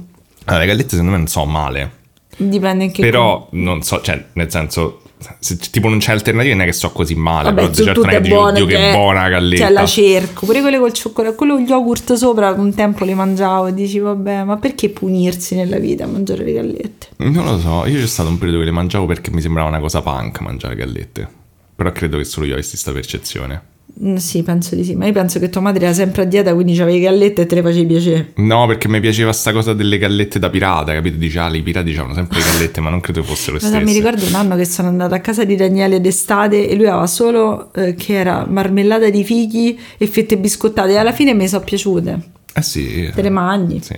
Allora, 0.44 0.64
le 0.64 0.70
gallette 0.70 0.90
secondo 0.90 1.12
me 1.12 1.18
non 1.18 1.26
sono 1.26 1.46
male. 1.46 1.92
Dipende 2.36 2.84
anche 2.84 3.00
Però 3.00 3.48
non 3.52 3.82
so, 3.82 4.00
cioè, 4.00 4.26
nel 4.32 4.50
senso... 4.50 5.02
Se 5.38 5.56
tipo 5.56 5.88
non 5.88 5.98
c'è 5.98 6.12
alternativa 6.12 6.54
non 6.54 6.64
è 6.64 6.66
che 6.66 6.74
so 6.74 6.90
così 6.90 7.14
male, 7.14 7.44
Vabbè, 7.44 7.70
però 7.70 7.72
certo 7.72 8.00
non 8.02 8.10
è 8.10 8.20
buone 8.20 8.60
oddio 8.60 8.66
che 8.66 8.90
buona 8.92 9.28
galletta. 9.28 9.62
Cioè 9.64 9.72
la 9.72 9.86
cerco, 9.86 10.46
pure 10.46 10.60
quelle 10.60 10.78
col 10.78 10.92
cioccolato, 10.92 11.34
quello 11.34 11.54
con 11.54 11.62
gli 11.62 11.68
yogurt 11.68 12.12
sopra 12.12 12.50
un 12.50 12.74
tempo 12.74 13.04
le 13.04 13.14
mangiavo 13.14 13.68
e 13.68 13.74
dici 13.74 13.98
vabbè, 13.98 14.44
ma 14.44 14.56
perché 14.58 14.90
punirsi 14.90 15.54
nella 15.54 15.78
vita 15.78 16.04
a 16.04 16.06
mangiare 16.06 16.44
le 16.44 16.52
gallette? 16.52 17.08
Non 17.16 17.44
lo 17.44 17.58
so, 17.58 17.86
io 17.86 17.98
c'è 17.98 18.06
stato 18.06 18.28
un 18.28 18.36
periodo 18.36 18.58
che 18.58 18.66
le 18.66 18.72
mangiavo 18.72 19.06
perché 19.06 19.30
mi 19.30 19.40
sembrava 19.40 19.68
una 19.68 19.80
cosa 19.80 20.02
punk 20.02 20.40
mangiare 20.40 20.74
gallette. 20.74 21.28
Però 21.74 21.90
credo 21.92 22.18
che 22.18 22.24
solo 22.24 22.46
io 22.46 22.52
avessi 22.52 22.70
questa 22.70 22.92
percezione. 22.92 23.74
Mm, 24.04 24.16
sì, 24.16 24.42
penso 24.42 24.74
di 24.74 24.84
sì, 24.84 24.94
ma 24.94 25.06
io 25.06 25.12
penso 25.12 25.38
che 25.38 25.48
tua 25.48 25.62
madre 25.62 25.86
era 25.86 25.94
sempre 25.94 26.22
a 26.22 26.24
dieta, 26.26 26.52
quindi 26.52 26.74
c'avevi 26.74 26.98
le 26.98 27.04
gallette 27.04 27.42
e 27.42 27.46
te 27.46 27.54
le 27.54 27.62
facevi 27.62 27.86
piacere. 27.86 28.32
No, 28.36 28.66
perché 28.66 28.88
mi 28.88 29.00
piaceva 29.00 29.32
sta 29.32 29.52
cosa 29.52 29.72
delle 29.72 29.96
gallette 29.96 30.38
da 30.38 30.50
pirata, 30.50 30.92
capito? 30.92 31.16
Dice, 31.16 31.38
ah, 31.38 31.48
i 31.54 31.62
pirati 31.62 31.88
avevano 31.90 32.12
sempre 32.12 32.38
le 32.38 32.44
gallette, 32.52 32.80
ma 32.82 32.90
non 32.90 33.00
credo 33.00 33.22
fossero 33.22 33.54
le 33.54 33.60
stesse. 33.60 33.82
mi 33.82 33.94
ricordo 33.94 34.26
un 34.26 34.34
anno 34.34 34.54
che 34.56 34.66
sono 34.66 34.88
andata 34.88 35.14
a 35.14 35.20
casa 35.20 35.44
di 35.44 35.56
Daniele 35.56 36.00
d'estate 36.02 36.68
e 36.68 36.74
lui 36.74 36.86
aveva 36.86 37.06
solo 37.06 37.72
eh, 37.72 37.94
che 37.94 38.12
era 38.14 38.44
marmellata 38.46 39.08
di 39.08 39.24
fichi 39.24 39.78
e 39.96 40.06
fette 40.06 40.36
biscottate 40.36 40.92
e 40.92 40.96
alla 40.96 41.12
fine 41.12 41.32
mi 41.32 41.48
sono 41.48 41.64
piaciute. 41.64 42.18
Eh 42.52 42.62
sì. 42.62 43.10
Te 43.14 43.22
le 43.22 43.30
mangi, 43.30 43.80
Sì. 43.82 43.94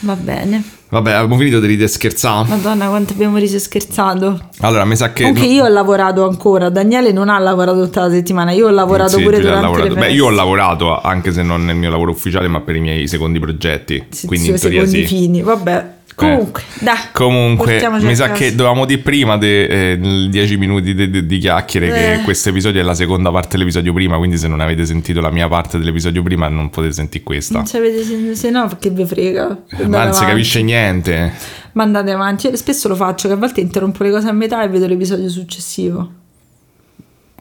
va 0.00 0.16
bene. 0.16 0.62
Vabbè, 0.92 1.12
abbiamo 1.12 1.38
finito 1.38 1.58
di 1.58 1.68
ridere 1.68 1.88
scherzare. 1.88 2.46
Madonna, 2.50 2.88
quanto 2.88 3.14
abbiamo 3.14 3.38
riso 3.38 3.56
e 3.56 3.60
scherzato. 3.60 4.38
Allora, 4.58 4.84
mi 4.84 4.94
sa 4.94 5.10
che... 5.14 5.24
Anche 5.24 5.46
io 5.46 5.64
ho 5.64 5.68
lavorato 5.68 6.28
ancora. 6.28 6.68
Daniele 6.68 7.12
non 7.12 7.30
ha 7.30 7.38
lavorato 7.38 7.82
tutta 7.82 8.02
la 8.02 8.10
settimana. 8.10 8.50
Io 8.52 8.66
ho 8.66 8.70
lavorato 8.70 9.16
Sì, 9.16 9.22
pure 9.22 9.40
durante 9.40 9.62
lavorato. 9.62 9.88
le 9.88 9.94
Beh, 9.94 10.00
feste. 10.00 10.14
io 10.16 10.26
ho 10.26 10.30
lavorato, 10.30 11.00
anche 11.00 11.32
se 11.32 11.42
non 11.42 11.64
nel 11.64 11.76
mio 11.76 11.88
lavoro 11.88 12.10
ufficiale, 12.10 12.46
ma 12.46 12.60
per 12.60 12.76
i 12.76 12.80
miei 12.80 13.08
secondi 13.08 13.38
progetti. 13.40 14.04
Sì, 14.10 14.26
Quindi 14.26 14.48
sì, 14.48 14.52
in 14.52 14.58
teoria 14.58 14.80
secondi 14.84 15.06
sì. 15.06 15.16
fini. 15.16 15.40
Vabbè. 15.40 15.86
Comunque, 16.14 16.62
dai. 16.80 16.96
Comunque, 17.12 17.72
portiamoci 17.72 18.04
mi 18.06 18.14
sa 18.14 18.30
che 18.32 18.54
dovevamo 18.54 18.84
dire 18.84 19.00
prima 19.00 19.36
dei 19.36 20.28
10 20.28 20.56
minuti 20.56 20.94
di, 20.94 21.10
di- 21.10 21.26
di 21.26 21.38
chiacchiere 21.38 21.88
che 21.88 22.12
Eh. 22.14 22.22
questo 22.22 22.50
episodio 22.50 22.80
è 22.80 22.84
la 22.84 22.94
seconda 22.94 23.30
parte 23.30 23.50
dell'episodio 23.52 23.92
prima, 23.92 24.16
quindi 24.18 24.36
se 24.36 24.48
non 24.48 24.60
avete 24.60 24.84
sentito 24.84 25.20
la 25.20 25.30
mia 25.30 25.48
parte 25.48 25.78
dell'episodio 25.78 26.22
prima 26.22 26.48
non 26.48 26.70
potete 26.70 26.92
sentire 26.92 27.24
questa. 27.24 27.64
Sapete 27.64 28.34
se, 28.34 28.50
no, 28.50 28.68
che 28.78 28.90
vi 28.90 29.04
frega. 29.04 29.46
Ma 29.70 29.78
Andate 29.84 30.04
non 30.04 30.12
si 30.14 30.24
capisce 30.24 30.62
niente. 30.62 31.32
Ma 31.72 31.82
andate 31.84 32.10
avanti. 32.10 32.54
Spesso 32.56 32.88
lo 32.88 32.94
faccio, 32.94 33.28
che 33.28 33.34
a 33.34 33.36
volte 33.38 33.60
interrompo 33.60 34.02
le 34.04 34.10
cose 34.10 34.28
a 34.28 34.32
metà 34.32 34.62
e 34.62 34.68
vedo 34.68 34.86
l'episodio 34.86 35.28
successivo. 35.30 36.12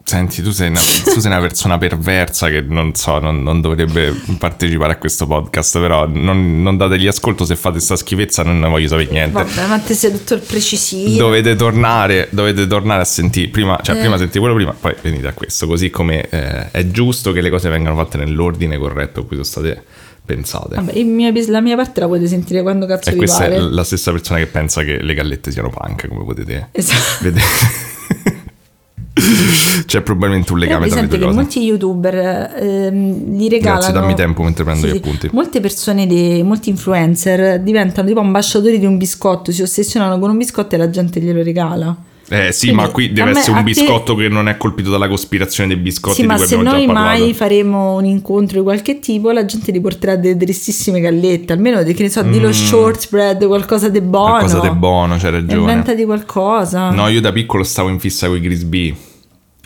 Senti, 0.04 0.42
tu 0.42 0.52
sei 0.52 0.70
una, 0.70 0.80
tu 0.80 1.20
sei 1.20 1.32
una 1.32 1.40
persona 1.40 1.78
perversa 1.78 2.50
che 2.50 2.62
non 2.62 2.94
so, 2.96 3.20
non, 3.20 3.42
non 3.44 3.62
dovrebbe 3.62 4.14
partecipare 4.38 4.94
a 4.94 4.98
questo 4.98 5.26
podcast, 5.28 5.80
però 5.80 6.08
non, 6.08 6.62
non 6.62 6.76
dategli 6.78 7.08
ascolto 7.08 7.46
se 7.46 7.56
fate 7.56 7.80
sta 7.80 7.96
schifezza, 7.96 8.44
non 8.44 8.60
ne 8.60 8.68
voglio 8.68 8.88
sapere 8.88 9.10
niente. 9.12 9.32
Vabbè, 9.34 9.68
ma 9.68 9.80
te 9.80 9.94
sei 9.94 10.12
dottor 10.12 10.40
precisino. 10.40 11.18
Dovete 11.18 11.56
tornare, 11.56 12.28
dovete 12.32 12.68
tornare 12.68 13.02
a 13.02 13.06
sentire 13.06 13.50
prima, 13.50 13.80
cioè 13.82 13.96
Eh. 13.96 14.00
prima 14.00 14.18
sentite 14.18 14.40
quello 14.40 14.56
prima, 14.56 14.74
poi 14.78 14.94
venite 15.02 15.28
a 15.28 15.34
questo, 15.34 15.68
così 15.68 15.90
come 15.90 16.28
eh, 16.30 16.72
è 16.72 16.88
giusto 16.90 17.32
che 17.32 17.40
le 17.42 17.50
cose 17.50 17.70
vengano 17.70 17.96
fatte 17.96 18.18
nell'ordine 18.18 18.78
corretto 18.78 19.22
a 19.22 19.26
cui 19.26 19.36
sono 19.38 19.44
state 19.48 19.84
pensate. 20.26 20.76
Vabbè, 20.76 20.94
il 20.94 21.06
mio 21.06 21.32
la 21.48 21.62
mia 21.62 21.76
parte 21.76 22.00
la 22.02 22.08
potete 22.08 22.28
sentire 22.28 22.62
quando 22.62 22.86
cazzo 22.86 23.10
e 23.10 23.14
vi 23.14 23.18
questa 23.20 23.40
pare. 23.44 23.56
è 23.56 23.60
la 23.60 23.84
stessa 23.84 24.12
persona 24.12 24.40
che 24.40 24.48
pensa 24.48 24.84
che 24.84 25.02
le 25.02 25.14
gallette 25.14 25.52
siano 25.52 25.70
punk, 25.70 26.08
come 26.08 26.24
potete 26.26 26.70
Esatto. 26.72 27.24
vedere. 27.24 27.46
C'è 29.86 30.02
probabilmente 30.02 30.52
un 30.54 30.60
legame 30.60 30.88
tra 30.88 31.02
le 31.02 31.08
due 31.08 31.20
cose. 31.20 31.34
molti 31.34 31.64
youtuber 31.64 32.16
ehm, 32.60 33.34
gli 33.36 33.48
regalano 33.50 33.80
Grazie, 33.80 33.94
dammi 33.94 34.14
tempo 34.16 34.44
mentre 34.44 34.64
prendo 34.64 34.88
gli 34.88 34.96
appunti. 34.98 35.30
molte 35.32 35.60
persone 35.60 36.08
di- 36.08 36.42
molti 36.44 36.70
influencer 36.70 37.60
diventano 37.60 38.08
tipo 38.08 38.20
ambasciatori 38.20 38.80
di 38.80 38.86
un 38.86 38.98
biscotto 38.98 39.52
si 39.52 39.62
ossessionano 39.62 40.18
con 40.20 40.30
un 40.30 40.38
biscotto 40.38 40.76
e 40.76 40.78
la 40.78 40.90
gente 40.90 41.20
glielo 41.20 41.44
regala 41.44 41.96
Eh 42.30 42.52
sì, 42.54 42.68
Quindi, 42.68 42.86
ma 42.86 42.90
qui 42.90 43.12
deve 43.12 43.32
me- 43.34 43.38
essere 43.40 43.52
un 43.52 43.58
a 43.58 43.64
te- 43.64 43.66
biscotto 43.66 44.16
che 44.16 44.30
non 44.30 44.48
è 44.48 44.56
colpito 44.58 44.90
dalla 44.90 45.08
cospirazione 45.10 45.74
dei 45.74 45.78
biscotti 45.82 46.16
sì 46.16 46.22
di 46.22 46.28
ma 46.28 46.38
se 46.38 46.56
noi 46.56 46.86
mai 46.88 47.34
faremo 47.34 47.96
un 47.96 48.06
incontro 48.06 48.60
di 48.60 48.64
qualche 48.64 49.00
tipo 49.00 49.32
la 49.32 49.44
gente 49.46 49.72
li 49.72 49.82
porterà 49.82 50.16
delle 50.16 50.38
tristissime 50.38 51.02
gallette 51.02 51.52
almeno 51.52 51.84
che 51.84 51.96
ne 52.00 52.10
so 52.10 52.22
di 52.22 52.40
lo 52.40 52.52
shortbread 52.54 53.46
qualcosa 53.48 53.90
di 53.90 54.00
buono 54.02 54.30
Mm. 54.36 54.40
Qualcosa 54.40 54.60
di 54.62 54.76
buono, 54.76 55.18
c'hai 55.18 55.32
ragione. 55.32 55.54
inventati 55.60 56.06
qualcosa 56.06 56.90
No, 56.92 57.08
io 57.10 57.20
da 57.22 57.32
piccolo 57.34 57.64
stavo 57.64 57.90
in 57.90 58.00
fissa 58.00 58.28
con 58.28 58.38
i 58.38 58.40
Grisbee. 58.42 58.96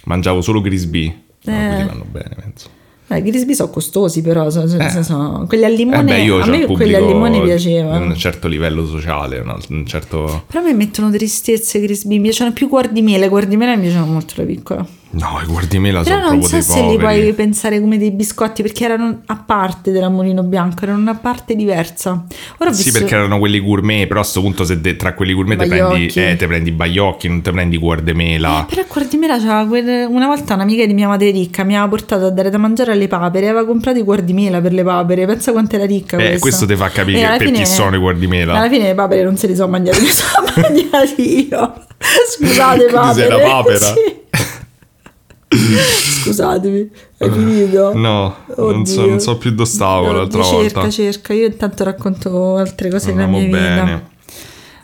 Mangiavo 0.06 0.42
solo 0.42 0.62
Grisbee. 0.62 1.22
No, 1.44 1.54
Eh. 1.54 1.68
quelli 1.68 1.86
vanno 1.88 2.06
bene, 2.10 2.36
penso. 2.40 2.70
Eh, 3.08 3.18
i 3.18 3.22
Grisby 3.22 3.54
sono 3.54 3.70
costosi 3.70 4.22
però, 4.24 4.50
so- 4.50 4.68
so- 4.68 4.78
Eh. 4.80 5.04
so- 5.04 5.46
quelli 5.48 5.64
al 5.64 5.74
Eh 5.74 5.76
limone, 5.76 6.04
beh, 6.04 6.22
io 6.22 6.42
a 6.42 6.46
me 6.48 6.66
quelli 6.66 6.96
al 6.96 7.06
limone 7.06 7.40
piacevano. 7.42 8.04
un 8.06 8.16
certo 8.16 8.48
livello 8.48 8.88
sociale, 8.88 9.38
un, 9.40 9.50
alt- 9.50 9.70
un 9.70 9.86
certo... 9.86 10.44
Però 10.48 10.64
me 10.64 10.74
mettono 10.74 11.12
tristezze 11.12 11.78
i 11.78 11.82
Grisby, 11.82 12.16
mi 12.16 12.22
piacciono 12.24 12.52
più 12.52 12.68
guardimele, 12.68 13.28
guardimele 13.28 13.76
mi 13.76 13.84
piacciono 13.84 14.08
molto 14.08 14.34
da 14.38 14.44
piccola. 14.44 14.88
No, 15.16 15.40
i 15.42 15.46
guardimela 15.46 16.02
Però 16.02 16.16
sono 16.18 16.28
proprio 16.40 16.48
so 16.48 16.54
dei 16.56 16.64
se 16.64 16.82
li 16.90 16.98
puoi 16.98 17.34
pensare 17.34 17.80
come 17.80 17.98
dei 17.98 18.12
biscotti 18.12 18.62
perché 18.62 18.84
erano 18.84 19.22
a 19.28 19.36
parte 19.38 19.92
della 19.92 20.10
Mulino 20.10 20.44
Bianco, 20.44 20.84
erano 20.84 21.00
una 21.00 21.16
parte 21.16 21.56
diversa. 21.56 22.26
Ora 22.58 22.74
Sì, 22.74 22.84
visto... 22.84 23.00
perché 23.00 23.16
erano 23.16 23.40
quelli 23.40 23.60
gourmet, 23.62 24.08
però 24.08 24.20
a 24.20 24.24
sto 24.24 24.42
punto 24.42 24.66
se 24.66 24.82
de- 24.82 24.98
tra 24.98 25.14
quelli 25.14 25.34
gourmet 25.34 25.58
te 25.58 25.68
prendi, 25.68 26.08
eh, 26.08 26.36
te 26.36 26.48
prendi 26.48 26.72
baiocchi, 26.72 27.30
non 27.30 27.42
te 27.42 27.52
prendi 27.52 27.78
guardemela. 27.78 28.66
Però 28.68 28.82
a 28.82 28.86
Guardimela 28.92 29.38
c'era 29.38 29.66
quel- 29.66 30.08
una 30.10 30.28
volta 30.28 30.54
un'amica 30.56 30.86
di 30.86 30.94
mia 30.94 31.08
madre 31.08 31.32
ricca 31.32 31.64
mi 31.64 31.76
aveva 31.76 31.90
portato 31.90 32.26
a 32.26 32.30
dare 32.32 32.50
da 32.50 32.58
mangiare 32.58 32.92
alle 32.92 33.08
papere, 33.08 33.48
aveva 33.48 33.66
comprato 33.66 33.98
i 33.98 34.04
guardimela 34.04 34.60
per 34.60 34.74
le 34.74 34.84
papere, 34.84 35.26
pensa 35.26 35.52
quanto 35.54 35.76
era 35.76 35.86
ricca 35.86 36.18
Eh, 36.18 36.40
questo 36.40 36.66
ti 36.66 36.76
fa 36.76 36.90
capire 36.90 37.36
per 37.38 37.52
chi 37.52 37.66
sono 37.66 37.96
i 37.96 38.00
guardimela. 38.00 38.54
Alla 38.56 38.70
fine 38.70 38.88
le 38.88 38.96
papere 38.96 39.24
non 39.24 39.38
se 39.38 39.48
li 39.48 39.56
sono 39.56 39.70
mangiati, 39.72 40.00
li 40.02 40.08
sono 40.12 40.46
mangiati 40.56 41.48
io. 41.48 41.74
Scusate 42.28 42.86
papere. 42.92 43.14
sei 43.14 43.28
una 43.28 43.50
papera? 43.50 43.86
Sì. 43.96 44.24
Scusatemi, 46.24 46.90
hai 47.20 47.32
finito? 47.32 47.94
No, 47.96 48.36
non 48.58 48.86
so, 48.86 49.06
non 49.06 49.20
so 49.20 49.38
più 49.38 49.52
dove 49.52 49.70
stavo 49.70 50.12
l'altra 50.12 50.44
cerca, 50.44 50.80
volta. 50.82 50.90
cerca. 50.90 51.34
Io 51.34 51.46
intanto 51.46 51.84
racconto 51.84 52.56
altre 52.58 52.90
cose 52.90 53.14
della 53.14 53.24
Andiamo 53.26 53.46
mia 53.48 53.58
vita. 53.60 53.84
bene. 53.84 54.10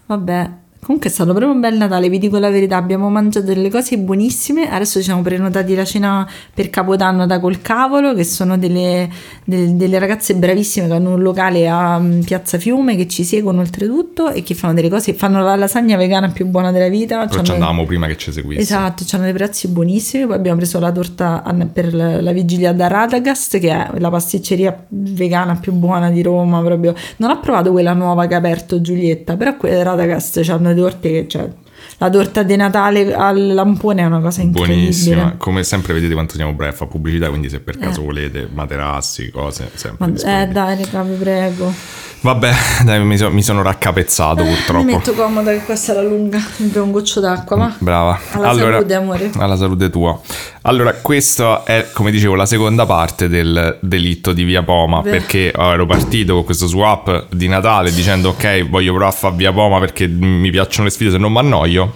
Vabbè, 0.05 0.51
comunque 0.81 1.09
è 1.09 1.13
stato 1.13 1.29
proprio 1.31 1.51
un 1.51 1.59
bel 1.59 1.77
Natale, 1.77 2.09
vi 2.09 2.17
dico 2.17 2.37
la 2.37 2.49
verità, 2.49 2.75
abbiamo 2.75 3.09
mangiato 3.09 3.45
delle 3.45 3.69
cose 3.69 3.97
buonissime, 3.97 4.69
adesso 4.69 4.99
ci 4.99 5.05
siamo 5.05 5.21
prenotati 5.21 5.75
la 5.75 5.85
cena 5.85 6.27
per 6.53 6.69
Capodanno 6.69 7.25
da 7.27 7.39
Col 7.39 7.61
Cavolo, 7.61 8.13
che 8.13 8.23
sono 8.23 8.57
delle, 8.57 9.09
del- 9.45 9.75
delle 9.75 9.99
ragazze 9.99 10.35
bravissime 10.35 10.87
che 10.87 10.93
hanno 10.93 11.13
un 11.13 11.21
locale 11.21 11.67
a 11.69 11.99
mm, 11.99 12.21
Piazza 12.21 12.57
Fiume, 12.57 12.95
che 12.95 13.07
ci 13.07 13.23
seguono 13.23 13.61
oltretutto 13.61 14.31
e 14.31 14.41
che 14.41 14.55
fanno 14.55 14.73
delle 14.73 14.89
cose, 14.89 15.13
fanno 15.13 15.41
la 15.43 15.55
lasagna 15.55 15.97
vegana 15.97 16.29
più 16.29 16.47
buona 16.47 16.71
della 16.71 16.89
vita. 16.89 17.27
Però 17.27 17.43
ci 17.43 17.51
andavamo 17.51 17.85
prima 17.85 18.07
che 18.07 18.17
ci 18.17 18.31
seguisse. 18.31 18.61
Esatto, 18.61 19.05
hanno 19.11 19.25
dei 19.25 19.33
prezzi 19.33 19.67
buonissimi. 19.67 20.25
Poi 20.25 20.35
abbiamo 20.35 20.57
preso 20.57 20.79
la 20.79 20.91
torta 20.91 21.43
per 21.71 21.93
la, 21.93 22.31
vigilia 22.31 22.73
da 22.73 22.87
Radagast, 22.87 23.59
che 23.59 23.69
è 23.69 23.89
la 23.99 24.09
pasticceria 24.09 24.85
vegana 24.89 25.55
più 25.55 25.73
buona 25.73 26.09
di 26.09 26.21
Roma. 26.21 26.61
Proprio. 26.61 26.95
Non 27.17 27.29
ho 27.29 27.39
provato 27.39 27.71
quella 27.71 27.93
nuova 27.93 28.25
che 28.25 28.33
ha 28.33 28.37
aperto 28.37 28.81
Giulietta, 28.81 29.35
però 29.35 29.55
Radagast 29.59 30.43
hanno 30.49 30.70
le 30.73 30.75
torte 30.81 31.27
cioè, 31.27 31.49
la 31.97 32.09
torta 32.09 32.43
di 32.43 32.55
Natale 32.55 33.13
al 33.13 33.53
lampone 33.53 34.01
è 34.01 34.05
una 34.05 34.19
cosa 34.19 34.41
incredibile. 34.41 34.77
Buonissima. 34.79 35.35
Come 35.37 35.63
sempre 35.63 35.93
vedete 35.93 36.13
quanto 36.13 36.35
siamo 36.35 36.53
bravi 36.53 36.73
a 36.73 36.75
fare 36.75 36.89
pubblicità, 36.89 37.29
quindi 37.29 37.49
se 37.49 37.59
per 37.59 37.77
caso 37.77 38.01
Eh. 38.01 38.05
volete 38.05 38.47
materassi, 38.51 39.29
cose, 39.29 39.69
sempre 39.73 40.07
Ma, 40.07 40.41
eh 40.41 40.47
dai, 40.47 40.77
raga, 40.83 41.03
vi 41.03 41.15
prego. 41.15 41.73
Vabbè, 42.21 42.51
dai, 42.85 43.03
mi, 43.03 43.17
so- 43.17 43.31
mi 43.31 43.41
sono 43.41 43.61
raccapezzato 43.63 44.43
Mi 44.43 44.49
purtroppo. 44.53 44.83
metto 44.83 45.13
comoda 45.13 45.51
che 45.51 45.61
questa 45.63 45.93
era 45.93 46.01
lunga. 46.01 46.37
Mi 46.57 46.67
bevo 46.67 46.85
un 46.85 46.91
goccio 46.91 47.19
d'acqua, 47.19 47.55
ma. 47.57 47.75
Brava. 47.79 48.19
Alla 48.31 48.53
salute, 48.53 48.93
amore. 48.93 49.31
Alla 49.37 49.55
salute 49.55 49.89
tua. 49.89 50.19
Allora, 50.63 50.93
questa 50.93 51.63
è, 51.63 51.87
come 51.93 52.11
dicevo, 52.11 52.35
la 52.35 52.45
seconda 52.45 52.85
parte 52.85 53.27
del 53.27 53.79
delitto 53.81 54.33
di 54.33 54.43
Via 54.43 54.61
Poma, 54.61 55.01
Beh. 55.01 55.09
perché 55.09 55.51
oh, 55.55 55.71
ero 55.73 55.85
partito 55.87 56.35
con 56.35 56.43
questo 56.45 56.67
swap 56.67 57.27
di 57.33 57.47
Natale 57.47 57.91
dicendo 57.91 58.29
ok, 58.29 58.69
voglio 58.69 58.91
provare 58.91 59.11
a 59.11 59.17
fare 59.17 59.35
Via 59.35 59.51
Poma 59.51 59.79
perché 59.79 60.07
mi 60.07 60.51
piacciono 60.51 60.85
le 60.85 60.91
sfide 60.91 61.11
se 61.11 61.17
non 61.17 61.31
mi 61.31 61.39
annoio. 61.39 61.93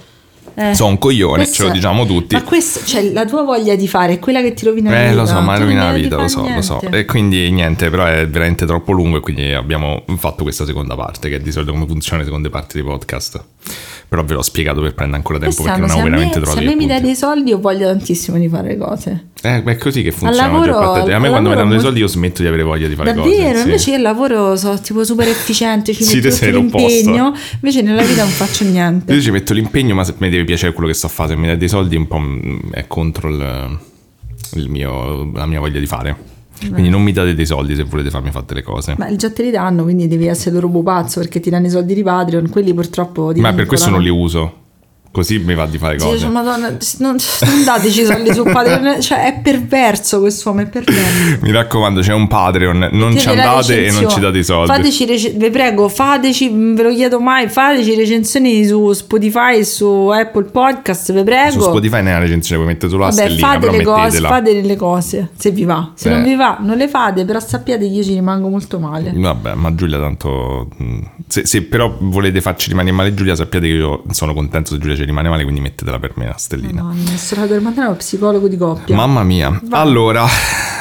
Eh, 0.58 0.74
Sono 0.74 0.92
un 0.92 0.98
coglione, 0.98 1.36
questo 1.44 1.56
ce 1.56 1.64
lo 1.68 1.70
diciamo 1.74 2.06
tutti. 2.06 2.34
Ma 2.36 2.44
questo, 2.44 2.80
cioè, 2.86 3.12
la 3.12 3.26
tua 3.26 3.44
voglia 3.44 3.76
di 3.76 3.88
fare 3.90 4.14
è 4.14 4.20
quella 4.20 4.42
che 4.42 4.54
ti 4.54 4.64
rovina 4.66 4.90
la 4.90 5.04
Eh, 5.04 5.10
vita. 5.10 5.16
lo 5.22 5.26
so, 5.28 5.42
ma 5.42 5.58
rovina 5.58 5.84
la 5.86 5.92
vita, 5.94 6.16
lo 6.16 6.28
so, 6.30 6.48
lo 6.48 6.62
so. 6.62 6.78
niente. 6.82 6.98
E 7.00 7.06
quindi 7.06 7.52
niente, 7.52 7.90
però 7.90 8.06
è 8.06 8.26
veramente 8.28 8.66
troppo 8.66 8.94
lungo 8.94 9.18
e 9.18 9.20
quindi 9.20 9.52
abbiamo 9.52 10.04
fatto 10.18 10.44
questa 10.44 10.66
seconda 10.66 10.96
parte, 10.96 11.28
che 11.28 11.36
è 11.36 11.40
di 11.40 11.52
solito 11.52 11.74
come 11.74 11.86
funzionano 11.86 12.22
le 12.24 12.28
seconde 12.30 12.50
parti 12.50 12.78
dei 12.82 12.86
podcast. 12.90 13.44
Però 14.08 14.24
ve 14.24 14.34
l'ho 14.36 14.42
spiegato 14.44 14.82
per 14.82 14.94
prendere 14.94 15.18
ancora 15.18 15.40
tempo 15.40 15.64
perché 15.64 15.80
Quest'anno, 15.80 15.88
non 15.88 16.00
avevo 16.00 16.08
a 16.08 16.10
me, 16.10 16.16
veramente 16.18 16.34
se 16.34 16.40
a 16.40 16.54
trovato 16.54 16.66
me 16.68 16.76
mi 16.82 16.88
dai 16.88 17.02
dei 17.02 17.16
soldi, 17.16 17.50
io 17.50 17.60
voglio 17.60 17.88
tantissimo 17.88 18.38
di 18.38 18.48
fare 18.48 18.78
cose. 18.78 19.28
Eh, 19.42 19.64
è 19.64 19.78
così 19.78 20.04
che 20.04 20.12
funziona. 20.12 20.48
lavoro- 20.48 20.78
A 20.80 21.20
me 21.20 21.30
quando 21.30 21.50
mi 21.50 21.56
danno 21.56 21.72
dei 21.72 21.80
soldi 21.80 22.00
io 22.00 22.08
smetto 22.08 22.42
di 22.42 22.48
avere 22.48 22.64
voglia 22.64 22.88
di 22.88 22.96
fare 22.96 23.14
Davvero? 23.14 23.30
cose. 23.50 23.56
sì. 23.58 23.62
Invece 23.64 23.90
io 23.90 23.96
al 23.98 24.02
lavoro 24.04 24.56
sono 24.56 24.80
tipo 24.80 25.04
super 25.04 25.28
efficiente, 25.28 25.94
ci 25.94 26.04
Sì, 26.04 26.20
metto 26.22 26.46
l'impegno, 26.50 27.34
invece 27.56 27.82
nella 27.82 28.04
vita 28.04 28.22
non 28.24 28.32
faccio 28.32 28.64
niente. 28.64 29.14
Io 29.14 29.22
ci 29.22 29.32
metto 29.32 29.54
l'impegno, 29.54 29.96
ma 29.96 30.04
se 30.04 30.14
mi 30.18 30.30
deve 30.30 30.44
piacere 30.46 30.72
quello 30.74 30.88
che 30.90 30.96
sto 30.96 31.08
a 31.08 31.10
fare, 31.10 31.30
se 31.30 31.36
mi 31.36 31.48
dai 31.48 31.58
dei 31.58 31.68
soldi 31.70 31.96
un 31.96 32.08
po' 32.08 32.22
è 32.72 32.86
contro 32.88 33.30
il, 33.30 33.80
il 34.54 34.70
mio, 34.70 35.32
la 35.34 35.46
mia 35.46 35.60
voglia 35.60 35.80
di 35.80 35.88
fare. 35.88 36.34
Quindi 36.60 36.90
non 36.90 37.04
mi 37.04 37.12
date 37.12 37.34
dei 37.34 37.46
soldi 37.46 37.76
se 37.76 37.84
volete 37.84 38.10
farmi 38.10 38.32
fare 38.32 38.46
delle 38.48 38.64
cose. 38.64 38.96
Ma 38.98 39.14
già 39.16 39.30
te 39.30 39.44
li 39.44 39.52
danno, 39.52 39.84
quindi 39.84 40.08
devi 40.08 40.28
essere 40.28 40.56
loro 40.56 40.70
pupazzo 40.70 41.20
perché 41.20 41.40
ti 41.40 41.50
danno 41.50 41.68
i 41.68 41.70
soldi 41.70 41.94
di 41.94 42.04
Patreon, 42.04 42.50
quelli 42.50 42.74
purtroppo 42.74 43.32
Ma 43.36 43.54
per 43.54 43.66
questo 43.66 43.90
non 43.90 44.02
li 44.02 44.10
uso. 44.10 44.64
Così 45.16 45.40
mi 45.40 45.56
va 45.56 45.66
di 45.66 45.78
fare 45.78 45.96
cose. 45.98 46.20
cioè, 46.20 46.30
madonna, 46.30 46.68
non, 46.98 47.16
non 47.40 47.64
dateci 47.64 48.04
soldi 48.04 48.34
su 48.34 48.44
Patreon, 48.44 49.00
cioè 49.02 49.28
è 49.34 49.40
perverso 49.42 50.20
questo 50.20 50.50
uomo, 50.50 50.60
è 50.64 50.66
perverso. 50.66 51.38
Mi 51.40 51.52
raccomando, 51.52 52.02
c'è 52.02 52.12
un 52.12 52.28
Patreon, 52.28 52.90
non 52.92 53.18
ci 53.18 53.30
andate 53.30 53.86
e 53.86 53.92
non 53.92 54.10
ci 54.10 54.20
date 54.20 54.40
i 54.40 54.44
soldi. 54.44 54.68
Fateci, 54.74 55.06
rec- 55.06 55.36
vi 55.38 55.50
prego, 55.52 55.88
fateci, 55.88 56.50
ve 56.50 56.84
lo 56.84 56.94
chiedo 56.94 57.22
mai, 57.22 57.48
fateci 57.48 57.96
recensioni 57.96 58.66
su 58.66 58.92
Spotify, 58.92 59.64
su 59.64 60.10
Apple 60.14 60.50
Podcast, 60.52 61.14
vi 61.14 61.24
prego. 61.24 61.52
Su 61.52 61.62
Spotify 61.62 62.02
nella 62.02 62.20
recensione 62.20 62.62
puoi 62.62 62.74
mettere 62.74 62.92
solo 62.92 63.04
la 63.06 63.10
Vabbè, 63.12 63.22
stellina, 63.22 63.48
fate 63.48 63.72
le 63.72 63.84
cose, 63.84 64.20
fate 64.20 64.54
delle 64.54 64.76
cose, 64.76 65.30
se 65.38 65.52
vi 65.52 65.64
va. 65.64 65.92
Se 65.96 66.10
Eh. 66.10 66.12
non 66.12 66.24
vi 66.24 66.36
va, 66.36 66.58
non 66.60 66.76
le 66.76 66.90
fate, 66.90 67.24
però 67.24 67.40
sappiate 67.40 67.88
che 67.88 67.94
io 67.94 68.04
ci 68.04 68.14
rimango 68.16 68.50
molto 68.50 68.80
male. 68.80 69.14
Vabbè, 69.16 69.54
ma 69.54 69.74
Giulia 69.76 69.98
tanto... 69.98 70.68
mh, 70.76 71.00
Se, 71.28 71.46
se 71.46 71.62
però 71.64 71.96
volete 72.02 72.42
farci 72.42 72.68
rimanere 72.68 72.94
male 72.94 73.14
Giulia, 73.14 73.34
sappiate 73.34 73.66
che 73.66 73.74
io 73.74 74.04
sono 74.12 74.34
contento 74.34 74.72
se 74.74 74.78
Giulia 74.80 74.96
ci 74.98 75.05
rimane 75.06 75.30
male, 75.30 75.44
quindi 75.44 75.62
mettetela 75.62 76.00
per 76.00 76.12
me 76.16 76.26
la 76.28 76.36
stellina. 76.38 76.84
Madonna, 76.84 77.18
sono 77.18 77.46
per 77.48 77.62
mandare 77.62 77.88
allo 77.88 77.96
psicologo 77.96 78.48
di 78.48 78.58
coppia. 78.58 78.96
Mamma 78.96 79.24
mia. 79.24 79.50
Vai. 79.64 79.80
Allora, 79.82 80.26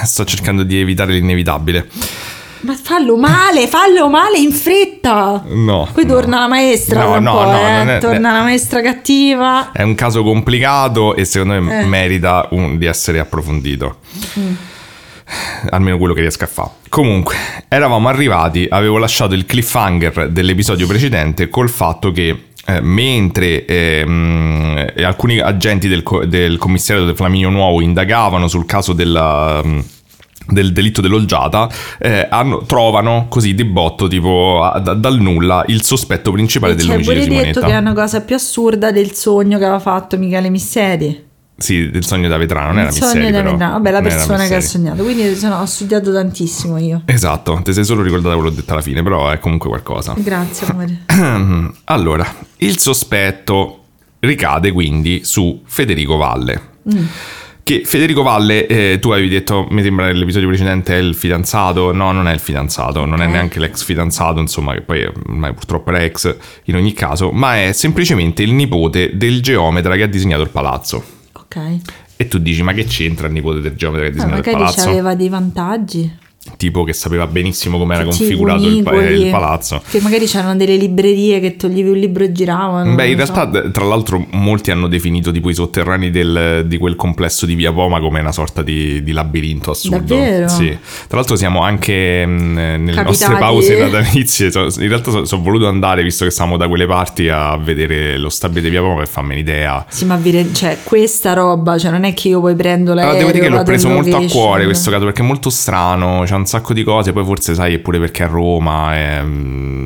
sto 0.04 0.24
cercando 0.24 0.62
di 0.62 0.78
evitare 0.80 1.12
l'inevitabile. 1.12 1.88
Ma 2.60 2.74
fallo 2.82 3.18
male, 3.18 3.66
fallo 3.68 4.08
male 4.08 4.38
in 4.38 4.50
fretta. 4.50 5.42
No. 5.48 5.86
Poi 5.92 6.04
no. 6.06 6.12
torna 6.14 6.38
la 6.40 6.48
maestra 6.48 7.02
No, 7.04 7.18
no, 7.18 7.42
no, 7.44 7.58
eh. 7.58 7.72
non 7.76 7.90
è- 7.90 7.98
torna 7.98 8.32
la 8.32 8.42
maestra 8.42 8.80
cattiva. 8.80 9.70
È 9.70 9.82
un 9.82 9.94
caso 9.94 10.22
complicato 10.22 11.14
e 11.14 11.26
secondo 11.26 11.60
me 11.60 11.80
Eh. 11.82 11.84
merita 11.84 12.48
un- 12.52 12.78
di 12.78 12.86
essere 12.86 13.18
approfondito. 13.18 13.98
Mm. 14.38 14.54
Almeno 15.70 15.96
quello 15.98 16.14
che 16.14 16.20
riesco 16.20 16.44
a 16.44 16.46
fare. 16.46 16.70
Comunque, 16.88 17.34
eravamo 17.68 18.08
arrivati, 18.08 18.66
avevo 18.70 18.98
lasciato 18.98 19.34
il 19.34 19.46
cliffhanger 19.46 20.30
dell'episodio 20.30 20.86
precedente 20.86 21.48
col 21.48 21.68
fatto 21.70 22.12
che 22.12 22.44
eh, 22.66 22.80
mentre 22.80 23.64
ehm, 23.66 24.86
eh, 24.94 25.04
alcuni 25.04 25.38
agenti 25.38 25.88
del, 25.88 26.02
co- 26.02 26.24
del 26.24 26.56
commissariato 26.58 27.06
del 27.06 27.16
Flaminio 27.16 27.50
Nuovo 27.50 27.80
indagavano 27.80 28.48
sul 28.48 28.66
caso 28.66 28.92
della... 28.92 29.60
mm, 29.64 29.78
del 30.46 30.74
delitto 30.74 31.00
dell'olgiata 31.00 31.70
eh, 31.98 32.26
hanno- 32.30 32.64
trovano 32.66 33.26
così 33.30 33.54
di 33.54 33.64
botto 33.64 34.08
tipo 34.08 34.62
a- 34.62 34.78
da- 34.78 34.92
dal 34.92 35.18
nulla 35.18 35.64
il 35.68 35.82
sospetto 35.82 36.32
principale 36.32 36.74
E 36.74 36.76
dell'omicidio 36.76 37.12
pure 37.14 37.24
di 37.24 37.34
detto 37.34 37.60
Simonetta 37.60 37.66
che 37.66 37.72
è 37.72 37.78
una 37.80 37.94
cosa 37.94 38.20
più 38.20 38.34
assurda 38.34 38.92
del 38.92 39.12
sogno 39.12 39.56
che 39.56 39.64
aveva 39.64 39.78
fatto 39.80 40.18
Michele 40.18 40.50
Misseri. 40.50 41.24
Sì, 41.56 41.88
del 41.90 42.04
sogno 42.04 42.28
da 42.28 42.36
vetrano, 42.36 42.68
non 42.68 42.78
era 42.80 42.88
Il 42.88 42.94
sogno 42.94 43.30
da. 43.30 43.42
Vetrano. 43.42 43.72
Vabbè, 43.72 43.90
la 43.90 44.00
persona 44.00 44.46
che 44.46 44.56
ha 44.56 44.60
sognato. 44.60 45.02
Quindi 45.04 45.36
sono- 45.36 45.60
ho 45.60 45.66
studiato 45.66 46.12
tantissimo 46.12 46.78
io. 46.78 47.02
Esatto, 47.04 47.60
ti 47.62 47.72
sei 47.72 47.84
solo 47.84 48.02
ricordata 48.02 48.34
quello 48.34 48.50
che 48.50 48.56
ho 48.56 48.58
detto 48.60 48.72
alla 48.72 48.82
fine, 48.82 49.02
però 49.02 49.30
è 49.30 49.38
comunque 49.38 49.68
qualcosa. 49.68 50.14
Grazie, 50.16 50.66
amore. 50.66 51.00
allora, 51.84 52.26
il 52.58 52.78
sospetto 52.78 53.84
ricade 54.20 54.72
quindi 54.72 55.20
su 55.24 55.62
Federico 55.64 56.16
Valle. 56.16 56.60
Mm. 56.92 57.04
Che 57.62 57.82
Federico 57.86 58.22
Valle, 58.22 58.66
eh, 58.66 58.98
tu 59.00 59.10
avevi 59.10 59.28
detto, 59.28 59.66
mi 59.70 59.82
sembra 59.82 60.04
nell'episodio 60.06 60.48
precedente, 60.48 60.94
è 60.94 60.98
il 60.98 61.14
fidanzato. 61.14 61.92
No, 61.92 62.12
non 62.12 62.28
è 62.28 62.32
il 62.34 62.40
fidanzato, 62.40 63.06
non 63.06 63.22
è 63.22 63.26
neanche 63.26 63.58
l'ex 63.58 63.84
fidanzato, 63.84 64.38
insomma, 64.38 64.74
che 64.74 64.82
poi 64.82 65.04
ormai 65.04 65.54
purtroppo 65.54 65.88
era 65.90 66.02
ex 66.02 66.36
in 66.64 66.74
ogni 66.76 66.92
caso, 66.92 67.30
ma 67.30 67.62
è 67.62 67.72
semplicemente 67.72 68.42
il 68.42 68.52
nipote 68.52 69.16
del 69.16 69.40
geometra 69.40 69.94
che 69.96 70.02
ha 70.02 70.06
disegnato 70.06 70.42
il 70.42 70.50
palazzo. 70.50 71.13
Ok. 71.54 71.80
E 72.16 72.28
tu 72.28 72.38
dici, 72.38 72.62
ma 72.62 72.72
che 72.72 72.84
c'entra 72.84 73.26
il 73.26 73.32
nipote 73.32 73.60
del 73.60 73.74
geometra 73.76 74.06
che 74.06 74.10
Eh, 74.12 74.14
disegnato 74.14 74.38
il 74.40 74.44
magari 74.54 74.64
palazzo? 74.72 74.88
aveva 74.88 75.14
dei 75.14 75.28
vantaggi. 75.28 76.18
Tipo 76.56 76.84
che 76.84 76.92
sapeva 76.92 77.26
benissimo 77.26 77.78
come 77.78 77.94
era 77.94 78.04
configurato 78.04 78.66
il, 78.66 78.82
pa- 78.82 78.94
il 79.08 79.30
palazzo. 79.30 79.82
Che 79.88 80.00
magari 80.00 80.26
c'erano 80.26 80.56
delle 80.56 80.76
librerie 80.76 81.40
che 81.40 81.56
toglievi 81.56 81.88
un 81.88 81.96
libro 81.96 82.24
e 82.24 82.32
giravano. 82.32 82.94
Beh, 82.94 83.06
in 83.10 83.18
so. 83.18 83.32
realtà, 83.32 83.44
d- 83.60 83.70
tra 83.70 83.84
l'altro, 83.84 84.24
molti 84.30 84.70
hanno 84.70 84.86
definito 84.88 85.30
tipo 85.32 85.50
i 85.50 85.54
sotterranei 85.54 86.10
del- 86.10 86.64
di 86.66 86.78
quel 86.78 86.96
complesso 86.96 87.46
di 87.46 87.54
Via 87.54 87.72
Poma 87.72 88.00
come 88.00 88.20
una 88.20 88.32
sorta 88.32 88.62
di, 88.62 89.02
di 89.02 89.12
labirinto 89.12 89.70
assurdo. 89.72 90.14
Davvero? 90.14 90.48
Sì. 90.48 90.76
Tra 91.08 91.16
l'altro, 91.18 91.36
siamo 91.36 91.62
anche 91.62 92.24
mh, 92.26 92.30
nelle 92.52 92.92
Capitati. 92.92 93.04
nostre 93.06 93.36
pause 93.36 93.78
natalizie. 93.78 94.50
so- 94.50 94.68
In 94.80 94.88
realtà, 94.88 95.24
sono 95.24 95.42
voluto 95.42 95.66
andare, 95.66 96.02
visto 96.02 96.24
che 96.24 96.30
siamo 96.30 96.56
da 96.56 96.68
quelle 96.68 96.86
parti, 96.86 97.28
a 97.28 97.56
vedere 97.56 98.16
lo 98.18 98.28
stabile 98.28 98.60
di 98.62 98.70
Via 98.70 98.80
Poma 98.80 98.96
per 98.98 99.08
farmi 99.08 99.32
un'idea. 99.32 99.84
Sì, 99.88 100.04
ma 100.04 100.18
re- 100.22 100.52
cioè, 100.52 100.78
questa 100.84 101.32
roba, 101.32 101.78
cioè, 101.78 101.90
non 101.90 102.04
è 102.04 102.12
che 102.14 102.28
io 102.28 102.40
poi 102.40 102.54
prendo 102.54 102.92
l'aereo. 102.94 103.10
Allora, 103.10 103.18
devo 103.26 103.32
dire 103.38 103.48
che 103.50 103.56
l'ho 103.56 103.62
preso 103.64 103.88
molto 103.88 104.16
a 104.16 104.22
cuore 104.28 104.64
questo 104.64 104.90
caso 104.90 105.04
perché 105.04 105.22
è 105.22 105.24
molto 105.24 105.50
strano, 105.50 106.24
c'è 106.34 106.40
un 106.40 106.46
sacco 106.46 106.72
di 106.72 106.82
cose, 106.82 107.12
poi 107.12 107.24
forse 107.24 107.54
sai 107.54 107.74
è 107.74 107.78
pure 107.78 107.98
perché 108.00 108.24
a 108.24 108.26
Roma 108.26 108.96
ehm, 108.98 109.28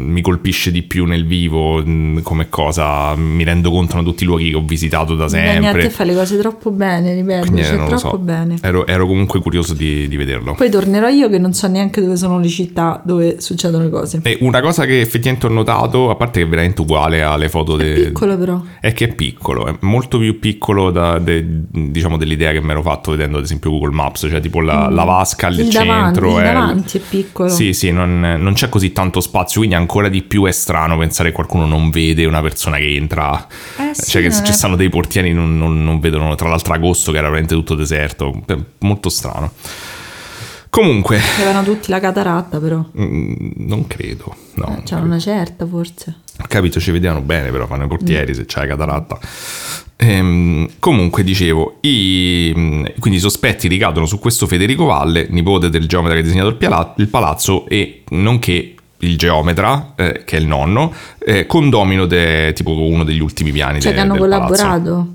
mi 0.08 0.20
colpisce 0.22 0.70
di 0.70 0.82
più 0.82 1.04
nel 1.04 1.26
vivo 1.26 1.84
mh, 1.84 2.22
come 2.22 2.48
cosa, 2.48 3.14
mi 3.16 3.44
rendo 3.44 3.70
conto 3.70 3.98
di 3.98 4.04
tutti 4.04 4.22
i 4.22 4.26
luoghi 4.26 4.50
che 4.50 4.56
ho 4.56 4.62
visitato 4.64 5.14
da 5.14 5.26
Dani, 5.26 5.46
a 5.66 5.72
te 5.72 5.80
sempre. 5.80 5.90
fa 5.90 6.04
le 6.04 6.14
cose 6.14 6.38
troppo 6.38 6.70
bene, 6.70 7.14
ripeto, 7.14 7.40
Quindi, 7.42 7.60
eh, 7.60 7.64
cioè, 7.64 7.76
troppo 7.76 7.98
so. 7.98 8.18
bene. 8.18 8.56
Ero, 8.62 8.86
ero 8.86 9.06
comunque 9.06 9.40
curioso 9.40 9.74
di, 9.74 10.08
di 10.08 10.16
vederlo. 10.16 10.54
Poi 10.54 10.70
tornerò 10.70 11.08
io 11.08 11.28
che 11.28 11.38
non 11.38 11.52
so 11.52 11.66
neanche 11.68 12.00
dove 12.00 12.16
sono 12.16 12.38
le 12.38 12.48
città 12.48 13.00
dove 13.04 13.40
succedono 13.40 13.84
le 13.84 13.90
cose. 13.90 14.20
E 14.22 14.38
una 14.40 14.60
cosa 14.60 14.84
che 14.86 15.00
effettivamente 15.00 15.46
ho 15.46 15.50
notato, 15.50 16.08
a 16.10 16.16
parte 16.16 16.40
che 16.40 16.46
è 16.46 16.48
veramente 16.48 16.80
uguale 16.80 17.22
alle 17.22 17.48
foto 17.50 17.76
de- 17.76 18.06
Piccolo 18.06 18.38
però. 18.38 18.60
è 18.80 18.92
che 18.94 19.06
è 19.06 19.14
piccolo, 19.14 19.66
è 19.66 19.74
molto 19.80 20.18
più 20.18 20.38
piccolo 20.38 20.90
da, 20.90 21.18
de- 21.18 21.44
diciamo 21.70 22.16
dell'idea 22.16 22.52
che 22.52 22.62
mi 22.62 22.70
ero 22.70 22.82
fatto 22.82 23.10
vedendo 23.10 23.36
ad 23.38 23.44
esempio 23.44 23.70
Google 23.70 23.92
Maps, 23.94 24.26
cioè 24.30 24.40
tipo 24.40 24.60
la, 24.62 24.88
la 24.88 25.04
vasca 25.04 25.46
al 25.48 25.56
Mm. 25.58 25.60
Il 25.60 25.70
centro. 25.70 26.37
È- 26.40 26.52
davanti 26.52 26.98
è 26.98 27.00
piccolo. 27.00 27.48
Sì, 27.48 27.72
sì, 27.72 27.90
non, 27.90 28.20
non 28.20 28.52
c'è 28.54 28.68
così 28.68 28.92
tanto 28.92 29.20
spazio, 29.20 29.58
quindi 29.58 29.76
ancora 29.76 30.08
di 30.08 30.22
più 30.22 30.44
è 30.46 30.52
strano 30.52 30.96
pensare 30.98 31.28
che 31.30 31.34
qualcuno 31.34 31.66
non 31.66 31.90
vede 31.90 32.24
una 32.26 32.40
persona 32.40 32.76
che 32.78 32.94
entra. 32.94 33.46
Eh 33.78 33.90
sì, 33.94 34.10
cioè 34.10 34.22
che 34.22 34.30
ci 34.32 34.42
è- 34.42 34.52
stanno 34.52 34.76
dei 34.76 34.88
portieri 34.88 35.32
non, 35.32 35.56
non, 35.58 35.82
non 35.82 36.00
vedono, 36.00 36.34
tra 36.34 36.48
l'altro 36.48 36.74
agosto 36.74 37.10
che 37.12 37.18
era 37.18 37.28
veramente 37.28 37.54
tutto 37.54 37.74
deserto, 37.74 38.42
molto 38.78 39.08
strano. 39.08 39.52
Comunque, 40.70 41.18
Avevano 41.38 41.62
tutti 41.64 41.90
la 41.90 41.98
cataratta 41.98 42.58
però. 42.60 42.84
mm, 43.00 43.34
non 43.56 43.86
credo, 43.86 44.34
no. 44.56 44.76
Eh, 44.78 44.82
C'era 44.82 45.00
una 45.00 45.18
certa 45.18 45.66
forse. 45.66 46.16
Capito, 46.46 46.78
ci 46.80 46.90
vedevano 46.92 47.20
bene, 47.20 47.50
però 47.50 47.66
fanno 47.66 47.82
i 47.82 47.86
Mm. 47.86 47.88
portieri 47.88 48.34
se 48.34 48.44
c'è 48.44 48.60
la 48.60 48.66
cataratta. 48.66 49.18
Ehm, 49.96 50.68
comunque, 50.78 51.24
dicevo, 51.24 51.78
i, 51.80 52.52
mm, 52.56 52.84
quindi 53.00 53.18
i 53.18 53.22
sospetti 53.22 53.66
ricadono 53.66 54.06
su 54.06 54.18
questo 54.20 54.46
Federico 54.46 54.84
Valle, 54.84 55.26
nipote 55.28 55.68
del 55.70 55.86
geometra 55.88 56.14
che 56.14 56.20
ha 56.20 56.24
disegnato 56.24 56.48
il, 56.50 56.54
piala- 56.54 56.94
il 56.98 57.08
palazzo, 57.08 57.66
e 57.66 58.04
nonché 58.10 58.74
il 59.00 59.16
geometra, 59.18 59.94
eh, 59.96 60.22
che 60.24 60.36
è 60.36 60.40
il 60.40 60.46
nonno, 60.46 60.92
eh, 61.18 61.46
condomino 61.46 62.06
de, 62.06 62.52
tipo 62.54 62.70
uno 62.72 63.02
degli 63.04 63.20
ultimi 63.20 63.50
piani 63.50 63.80
Cioè 63.80 63.90
de- 63.90 63.96
che 63.96 64.02
hanno 64.04 64.12
del 64.16 64.28
palazzo. 64.28 65.08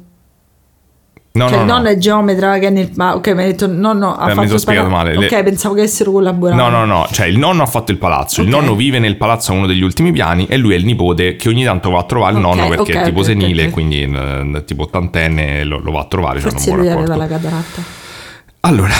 No, 1.36 1.48
cioè 1.48 1.56
no, 1.58 1.62
il 1.64 1.68
no. 1.68 1.74
nonno 1.78 1.88
è 1.90 1.98
geometra 1.98 2.60
che 2.60 2.68
è 2.68 2.70
nel... 2.70 2.92
Ma 2.94 3.16
ok, 3.16 3.28
mi 3.30 3.42
hai 3.42 3.48
detto 3.48 3.66
nonno 3.66 4.16
ha 4.16 4.26
Eh, 4.26 4.28
mi 4.28 4.34
fatto 4.36 4.42
sono 4.44 4.54
il 4.54 4.60
spiegato 4.60 4.88
pala- 4.88 4.98
male. 5.04 5.18
Le- 5.18 5.26
Ok, 5.26 5.44
pensavo 5.44 5.74
che 5.74 5.80
avessero 5.82 6.12
collaborato. 6.12 6.62
No, 6.62 6.70
no, 6.70 6.86
no, 6.86 7.08
cioè 7.12 7.26
il 7.26 7.40
nonno 7.40 7.64
ha 7.64 7.66
fatto 7.66 7.92
il 7.92 7.98
palazzo, 7.98 8.42
il 8.42 8.54
Ok. 8.54 8.54
nonno 8.54 8.76
vive 8.76 9.00
nel 9.00 9.18
palazzo 9.18 9.52
a 9.52 9.56
uno 9.56 9.66
degli 9.66 9.82
ultimi 9.82 10.12
piani 10.12 10.46
e 10.46 10.58
lui 10.58 10.74
è 10.76 10.78
il 10.78 10.86
nipote 10.86 11.36
che 11.36 11.50
ogni 11.50 11.64
tanto 11.64 11.90
va 11.90 12.00
a 12.00 12.04
trovare 12.04 12.38
il 12.38 12.46
Ok, 12.46 12.56
nonno 12.56 12.68
perché 12.70 12.92
ok, 12.98 13.02
è 13.02 13.04
tipo 13.06 13.24
senile, 13.24 13.72
quindi 13.72 14.04
eh, 14.04 14.64
tipo 14.66 14.84
ottantenne 14.84 15.64
lo, 15.64 15.80
lo 15.80 15.92
va 15.92 16.02
a 16.02 16.06
trovare. 16.06 16.40
Forse 16.40 16.66
buon 16.68 16.78
lui 16.82 16.88
rapporto. 16.90 17.12
aveva 17.14 17.28
la 17.28 17.36
cataratta. 17.40 17.82
Allora, 18.60 18.94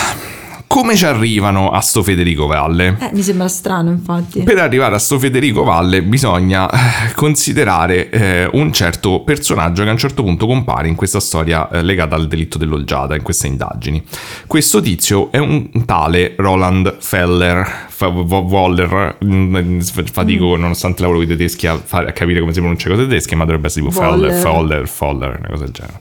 come 0.74 0.96
ci 0.96 1.06
arrivano 1.06 1.70
a 1.70 1.80
sto 1.80 2.02
Federico 2.02 2.48
Valle? 2.48 2.96
Eh, 2.98 3.10
mi 3.12 3.22
sembra 3.22 3.46
strano 3.46 3.90
infatti. 3.90 4.42
Per 4.42 4.58
arrivare 4.58 4.96
a 4.96 4.98
sto 4.98 5.20
Federico 5.20 5.62
Valle 5.62 6.02
bisogna 6.02 6.68
eh, 6.68 7.14
considerare 7.14 8.10
eh, 8.10 8.48
un 8.54 8.72
certo 8.72 9.20
personaggio 9.20 9.84
che 9.84 9.90
a 9.90 9.92
un 9.92 9.98
certo 9.98 10.24
punto 10.24 10.48
compare 10.48 10.88
in 10.88 10.96
questa 10.96 11.20
storia 11.20 11.70
eh, 11.70 11.80
legata 11.80 12.16
al 12.16 12.26
delitto 12.26 12.58
dell'olgiata, 12.58 13.14
in 13.14 13.22
queste 13.22 13.46
indagini. 13.46 14.02
Questo 14.48 14.80
tizio 14.80 15.30
è 15.30 15.38
un 15.38 15.84
tale 15.84 16.34
Roland 16.38 16.96
Feller, 16.98 17.86
Vo- 17.96 18.40
Woller, 18.40 19.18
mm, 19.24 19.78
fatico 19.78 20.56
nonostante 20.56 21.02
lavoro 21.02 21.20
con 21.20 21.28
i 21.28 21.30
tedeschi 21.30 21.68
a, 21.68 21.76
fare- 21.76 22.08
a 22.08 22.12
capire 22.12 22.40
come 22.40 22.52
si 22.52 22.58
pronuncia 22.58 22.90
cose 22.90 23.02
tedesche, 23.02 23.36
ma 23.36 23.44
dovrebbe 23.44 23.68
essere 23.68 23.86
tipo 23.86 23.96
Feller, 23.96 24.30
Woller. 24.30 24.40
Foller, 24.40 24.88
Foller, 24.88 25.36
una 25.38 25.48
cosa 25.50 25.62
del 25.62 25.72
genere. 25.72 26.00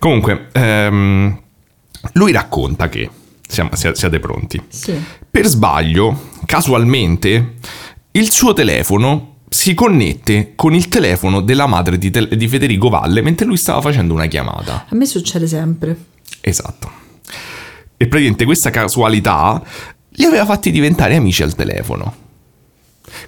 Comunque, 0.00 0.48
ehm, 0.50 1.40
lui 2.14 2.32
racconta 2.32 2.88
che, 2.88 3.08
siamo- 3.50 3.74
sia- 3.74 3.94
siate 3.94 4.18
pronti, 4.20 4.60
Sì. 4.68 4.94
per 5.30 5.46
sbaglio, 5.46 6.28
casualmente, 6.46 7.54
il 8.12 8.30
suo 8.30 8.52
telefono 8.52 9.36
si 9.48 9.74
connette 9.74 10.52
con 10.54 10.74
il 10.74 10.88
telefono 10.88 11.40
della 11.40 11.66
madre 11.66 11.98
di, 11.98 12.10
Tel- 12.10 12.28
di 12.36 12.48
Federico 12.48 12.88
Valle 12.88 13.20
mentre 13.20 13.46
lui 13.46 13.56
stava 13.56 13.80
facendo 13.80 14.14
una 14.14 14.26
chiamata. 14.26 14.86
A 14.88 14.94
me 14.94 15.06
succede 15.06 15.46
sempre. 15.46 15.96
Esatto. 16.40 16.90
E 17.96 18.06
praticamente 18.06 18.44
questa 18.44 18.70
casualità 18.70 19.60
li 20.10 20.24
aveva 20.24 20.44
fatti 20.44 20.70
diventare 20.70 21.16
amici 21.16 21.42
al 21.42 21.54
telefono. 21.54 22.19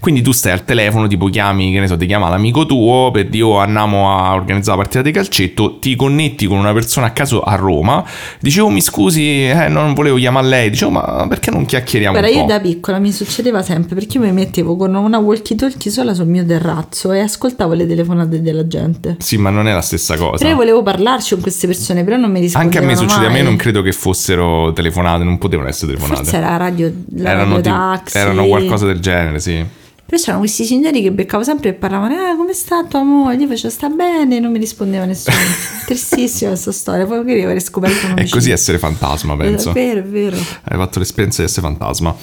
Quindi 0.00 0.22
tu 0.22 0.32
stai 0.32 0.52
al 0.52 0.64
telefono, 0.64 1.06
tipo 1.06 1.26
chiami, 1.26 1.72
che 1.72 1.80
ne 1.80 1.86
so, 1.86 1.96
ti 1.96 2.06
chiama 2.06 2.28
l'amico 2.28 2.66
tuo 2.66 3.10
per 3.12 3.28
dire 3.28 3.44
oh, 3.44 3.58
andiamo 3.58 4.10
a 4.10 4.34
organizzare 4.34 4.76
la 4.76 4.82
partita 4.82 5.02
di 5.02 5.10
calcetto, 5.10 5.78
ti 5.78 5.96
connetti 5.96 6.46
con 6.46 6.58
una 6.58 6.72
persona 6.72 7.06
a 7.06 7.10
caso 7.10 7.42
a 7.42 7.54
Roma, 7.54 8.04
dicevo 8.40 8.68
mi 8.68 8.80
scusi, 8.80 9.48
eh, 9.48 9.68
non 9.68 9.94
volevo 9.94 10.16
chiamare 10.16 10.46
lei, 10.46 10.70
dicevo 10.70 10.90
ma 10.90 11.26
perché 11.28 11.50
non 11.50 11.64
chiacchieriamo 11.64 12.18
Guarda, 12.18 12.36
io 12.36 12.44
da 12.44 12.60
piccola 12.60 12.98
mi 12.98 13.12
succedeva 13.12 13.62
sempre 13.62 13.94
perché 13.94 14.18
io 14.18 14.24
mi 14.24 14.32
mettevo 14.32 14.76
con 14.76 14.94
una 14.94 15.18
walkie 15.18 15.56
talkie 15.56 15.90
sola 15.90 16.14
sul 16.14 16.26
mio 16.26 16.44
terrazzo 16.44 17.12
e 17.12 17.20
ascoltavo 17.20 17.72
le 17.74 17.86
telefonate 17.86 18.40
della 18.42 18.66
gente. 18.66 19.16
Sì, 19.18 19.36
ma 19.36 19.50
non 19.50 19.68
è 19.68 19.72
la 19.72 19.80
stessa 19.80 20.16
cosa. 20.16 20.38
Però 20.38 20.50
io 20.50 20.56
volevo 20.56 20.82
parlarci 20.82 21.34
con 21.34 21.42
queste 21.42 21.66
persone, 21.66 22.04
però 22.04 22.16
non 22.16 22.30
mi 22.30 22.40
rispondevano 22.40 22.86
Anche 22.86 22.92
a 22.92 22.96
me 22.96 23.08
succede, 23.08 23.26
a 23.26 23.30
me 23.30 23.36
mai. 23.36 23.44
non 23.44 23.56
credo 23.56 23.82
che 23.82 23.92
fossero 23.92 24.72
telefonate, 24.72 25.24
non 25.24 25.38
potevano 25.38 25.68
essere 25.68 25.92
telefonate. 25.92 26.22
Forse 26.22 26.36
era 26.36 26.50
la 26.50 26.56
radio, 26.56 26.92
la 27.16 27.30
erano, 27.30 27.54
radio 27.56 27.72
taxi. 27.72 28.18
erano 28.18 28.46
qualcosa 28.46 28.86
del 28.86 29.00
genere, 29.00 29.40
sì. 29.40 29.71
Però 30.04 30.20
c'erano 30.20 30.40
questi 30.40 30.64
signori 30.64 31.00
che 31.00 31.10
beccavo 31.10 31.42
sempre 31.42 31.70
e 31.70 31.72
parlavano, 31.72 32.14
ah, 32.14 32.36
come 32.36 32.52
sta 32.52 32.84
tua 32.84 33.02
moglie? 33.02 33.42
Io 33.44 33.48
facevo, 33.48 33.72
sta 33.72 33.88
bene, 33.88 34.40
non 34.40 34.52
mi 34.52 34.58
rispondeva 34.58 35.06
nessuno. 35.06 35.36
Tristissima 35.86 36.50
questa 36.50 36.70
storia, 36.70 37.06
poi 37.06 37.18
magari 37.18 37.42
avrei 37.42 37.60
scoperto 37.60 38.06
un 38.06 38.16
È 38.16 38.28
così 38.28 38.50
essere 38.50 38.78
fantasma, 38.78 39.36
penso. 39.36 39.70
È 39.70 39.72
vero, 39.72 40.00
è 40.00 40.04
vero. 40.04 40.36
Hai 40.36 40.76
fatto 40.76 40.98
l'esperienza 40.98 41.40
di 41.40 41.48
essere 41.48 41.66
fantasma. 41.66 42.14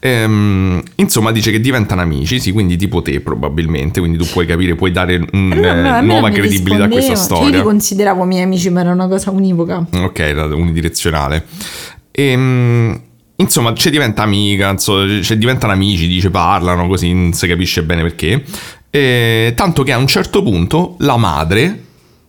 Ehm, 0.00 0.82
insomma, 0.96 1.30
dice 1.30 1.52
che 1.52 1.60
diventano 1.60 2.00
amici, 2.00 2.40
sì, 2.40 2.50
quindi 2.50 2.76
tipo 2.76 3.02
te 3.02 3.20
probabilmente, 3.20 4.00
quindi 4.00 4.18
tu 4.18 4.26
puoi 4.26 4.44
capire, 4.44 4.74
puoi 4.74 4.90
dare 4.90 5.18
mm, 5.18 5.52
Eh, 5.52 5.74
no, 5.74 5.98
eh, 5.98 6.00
nuova 6.00 6.30
credibilità 6.30 6.84
a 6.84 6.88
questa 6.88 7.12
rispondeva. 7.12 7.16
Cioè, 7.16 7.44
io 7.44 7.44
storia. 7.44 7.56
li 7.58 7.62
consideravo 7.62 8.24
miei 8.24 8.42
amici, 8.42 8.68
ma 8.70 8.80
era 8.80 8.90
una 8.90 9.06
cosa 9.06 9.30
univoca. 9.30 9.86
Ok, 9.92 10.18
era 10.18 10.44
unidirezionale. 10.46 11.44
Ehm, 12.10 13.00
insomma, 13.40 13.74
ci 13.74 13.90
diventa 13.90 14.22
amica, 14.22 14.70
insomma, 14.70 15.22
ci 15.22 15.36
diventano 15.38 15.72
amici, 15.72 16.06
dice, 16.06 16.30
parlano, 16.30 16.86
così 16.86 17.12
non 17.12 17.32
si 17.32 17.46
capisce 17.46 17.82
bene 17.82 18.02
perché. 18.02 18.44
E, 18.90 19.52
tanto 19.56 19.82
che 19.82 19.92
a 19.92 19.98
un 19.98 20.06
certo 20.06 20.42
punto 20.42 20.96
la 20.98 21.16
madre, 21.16 21.84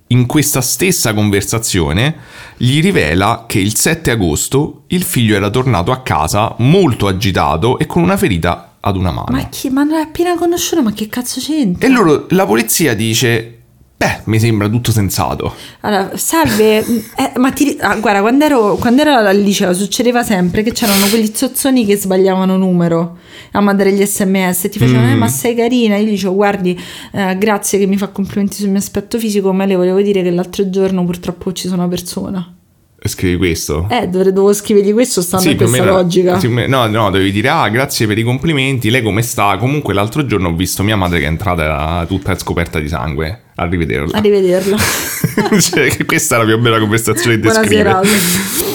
in 0.08 0.26
questa 0.26 0.62
stessa 0.62 1.14
conversazione, 1.14 2.16
gli 2.58 2.82
rivela 2.82 3.46
che 3.48 3.60
il 3.60 3.76
7 3.76 4.12
agosto 4.12 4.84
il 4.88 5.04
figlio 5.04 5.36
era 5.36 5.50
tornato 5.50 5.92
a 5.92 6.02
casa 6.02 6.56
molto 6.60 7.08
agitato 7.08 7.78
e 7.78 7.86
con 7.86 8.02
una 8.02 8.18
ferita 8.18 8.78
ad 8.80 8.96
una 8.96 9.12
mano. 9.12 9.28
Ma 9.30 9.50
chi? 9.50 9.70
Ma 9.70 9.84
non 9.84 10.00
è 10.00 10.02
appena 10.02 10.36
conosciuto, 10.36 10.82
ma 10.82 10.94
che 10.94 11.08
cazzo 11.08 11.40
c'entra? 11.40 11.88
E 11.88 11.92
loro, 11.92 12.26
la 12.30 12.46
polizia 12.46 12.94
dice, 12.96 13.59
beh, 14.00 14.22
mi 14.26 14.40
sembra 14.40 14.70
tutto 14.70 14.92
sensato. 14.92 15.54
Allora, 15.82 16.12
salve, 16.16 16.78
eh, 16.78 17.32
ma 17.36 17.52
ti, 17.52 17.78
ah, 17.82 17.98
guarda, 17.98 18.22
quando 18.22 18.46
ero, 18.46 18.76
quando 18.78 19.02
ero 19.02 19.14
al 19.14 19.38
liceo 19.38 19.74
succedeva 19.74 20.24
sempre 20.24 20.64
che 20.64 20.72
c'erano 20.72 21.06
quegli 21.08 21.30
zozzoni 21.34 21.86
che 21.86 21.98
sbagliavano 21.98 22.56
numero 22.56 23.18
a 23.52 23.60
mandare 23.60 23.92
gli 23.92 24.06
sms 24.06 24.64
e 24.66 24.70
ti 24.70 24.80
facevano, 24.80 25.08
Mm. 25.08 25.12
eh, 25.12 25.16
ma 25.16 25.28
sei 25.28 25.54
carina. 25.54 25.98
Io 25.98 26.06
gli 26.06 26.12
dicevo, 26.12 26.34
guardi, 26.36 26.80
eh, 27.12 27.38
grazie 27.38 27.78
che 27.78 27.86
mi 27.88 27.98
fa 27.98 28.08
complimenti 28.08 28.56
sul 28.56 28.70
mio 28.70 28.78
aspetto 28.80 29.20
fisico, 29.20 29.52
ma 29.52 29.66
le 29.66 29.76
volevo 29.76 30.02
dire 30.02 30.24
che 30.24 30.32
l'altro 30.32 30.70
giorno 30.70 31.04
purtroppo 31.04 31.48
ho 31.48 31.52
ucciso 31.52 31.74
una 31.74 31.88
persona. 31.90 32.54
Scrivi 33.02 33.38
questo. 33.38 33.88
Eh, 33.90 34.08
dovrei, 34.10 34.34
dovevo 34.34 34.54
scrivergli 34.54 34.92
questo 34.94 35.22
stando 35.22 35.50
a 35.50 35.56
più 35.56 35.66
o 35.66 35.68
questa 35.70 35.86
meno- 35.86 35.96
logica. 35.98 36.38
sì, 36.40 36.48
no, 36.68 36.86
no, 36.88 37.10
devi 37.10 37.32
dire, 37.32 37.48
ah, 37.48 37.68
grazie 37.70 38.06
per 38.08 38.18
i 38.18 38.24
complimenti, 38.24 38.90
lei 38.90 39.02
come 39.02 39.22
sta? 39.22 39.56
Comunque 39.58 39.94
l'altro 39.94 40.26
giorno 40.26 40.50
ho 40.50 40.54
visto 40.54 40.84
mia 40.84 40.98
madre 40.98 41.20
che 41.20 41.26
è 41.26 41.30
entrata 41.30 42.06
tutta 42.08 42.38
scoperta 42.38 42.78
di 42.80 42.88
sangue. 42.90 43.44
Arrivederla. 43.60 44.18
Arrivederla. 44.18 44.78
cioè, 45.60 45.90
che 45.90 46.06
questa 46.06 46.36
è 46.36 46.40
la 46.40 46.46
più 46.46 46.60
bella 46.60 46.80
conversazione 46.80 47.36
che 47.36 47.42
Buonasera. 47.42 48.00
descrive. 48.00 48.68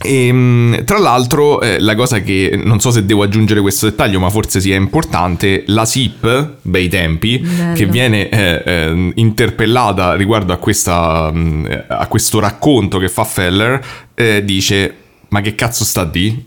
E, 0.00 0.32
mh, 0.32 0.84
tra 0.84 0.98
l'altro, 0.98 1.60
eh, 1.60 1.80
la 1.80 1.96
cosa 1.96 2.20
che 2.20 2.60
non 2.62 2.78
so 2.78 2.92
se 2.92 3.04
devo 3.04 3.24
aggiungere 3.24 3.60
questo 3.60 3.86
dettaglio, 3.86 4.20
ma 4.20 4.30
forse 4.30 4.60
sia 4.60 4.76
importante, 4.76 5.64
la 5.66 5.84
SIP, 5.84 6.52
bei 6.62 6.88
tempi, 6.88 7.38
Bello. 7.38 7.74
che 7.74 7.86
viene 7.86 8.28
eh, 8.28 8.62
eh, 8.64 9.12
interpellata 9.16 10.14
riguardo 10.14 10.52
a, 10.52 10.56
questa, 10.58 11.32
mh, 11.32 11.84
a 11.88 12.06
questo 12.06 12.38
racconto 12.38 12.98
che 12.98 13.08
fa 13.08 13.24
Feller, 13.24 13.84
eh, 14.14 14.44
dice: 14.44 14.94
Ma 15.30 15.40
che 15.40 15.56
cazzo 15.56 15.84
sta 15.84 16.04
di? 16.04 16.44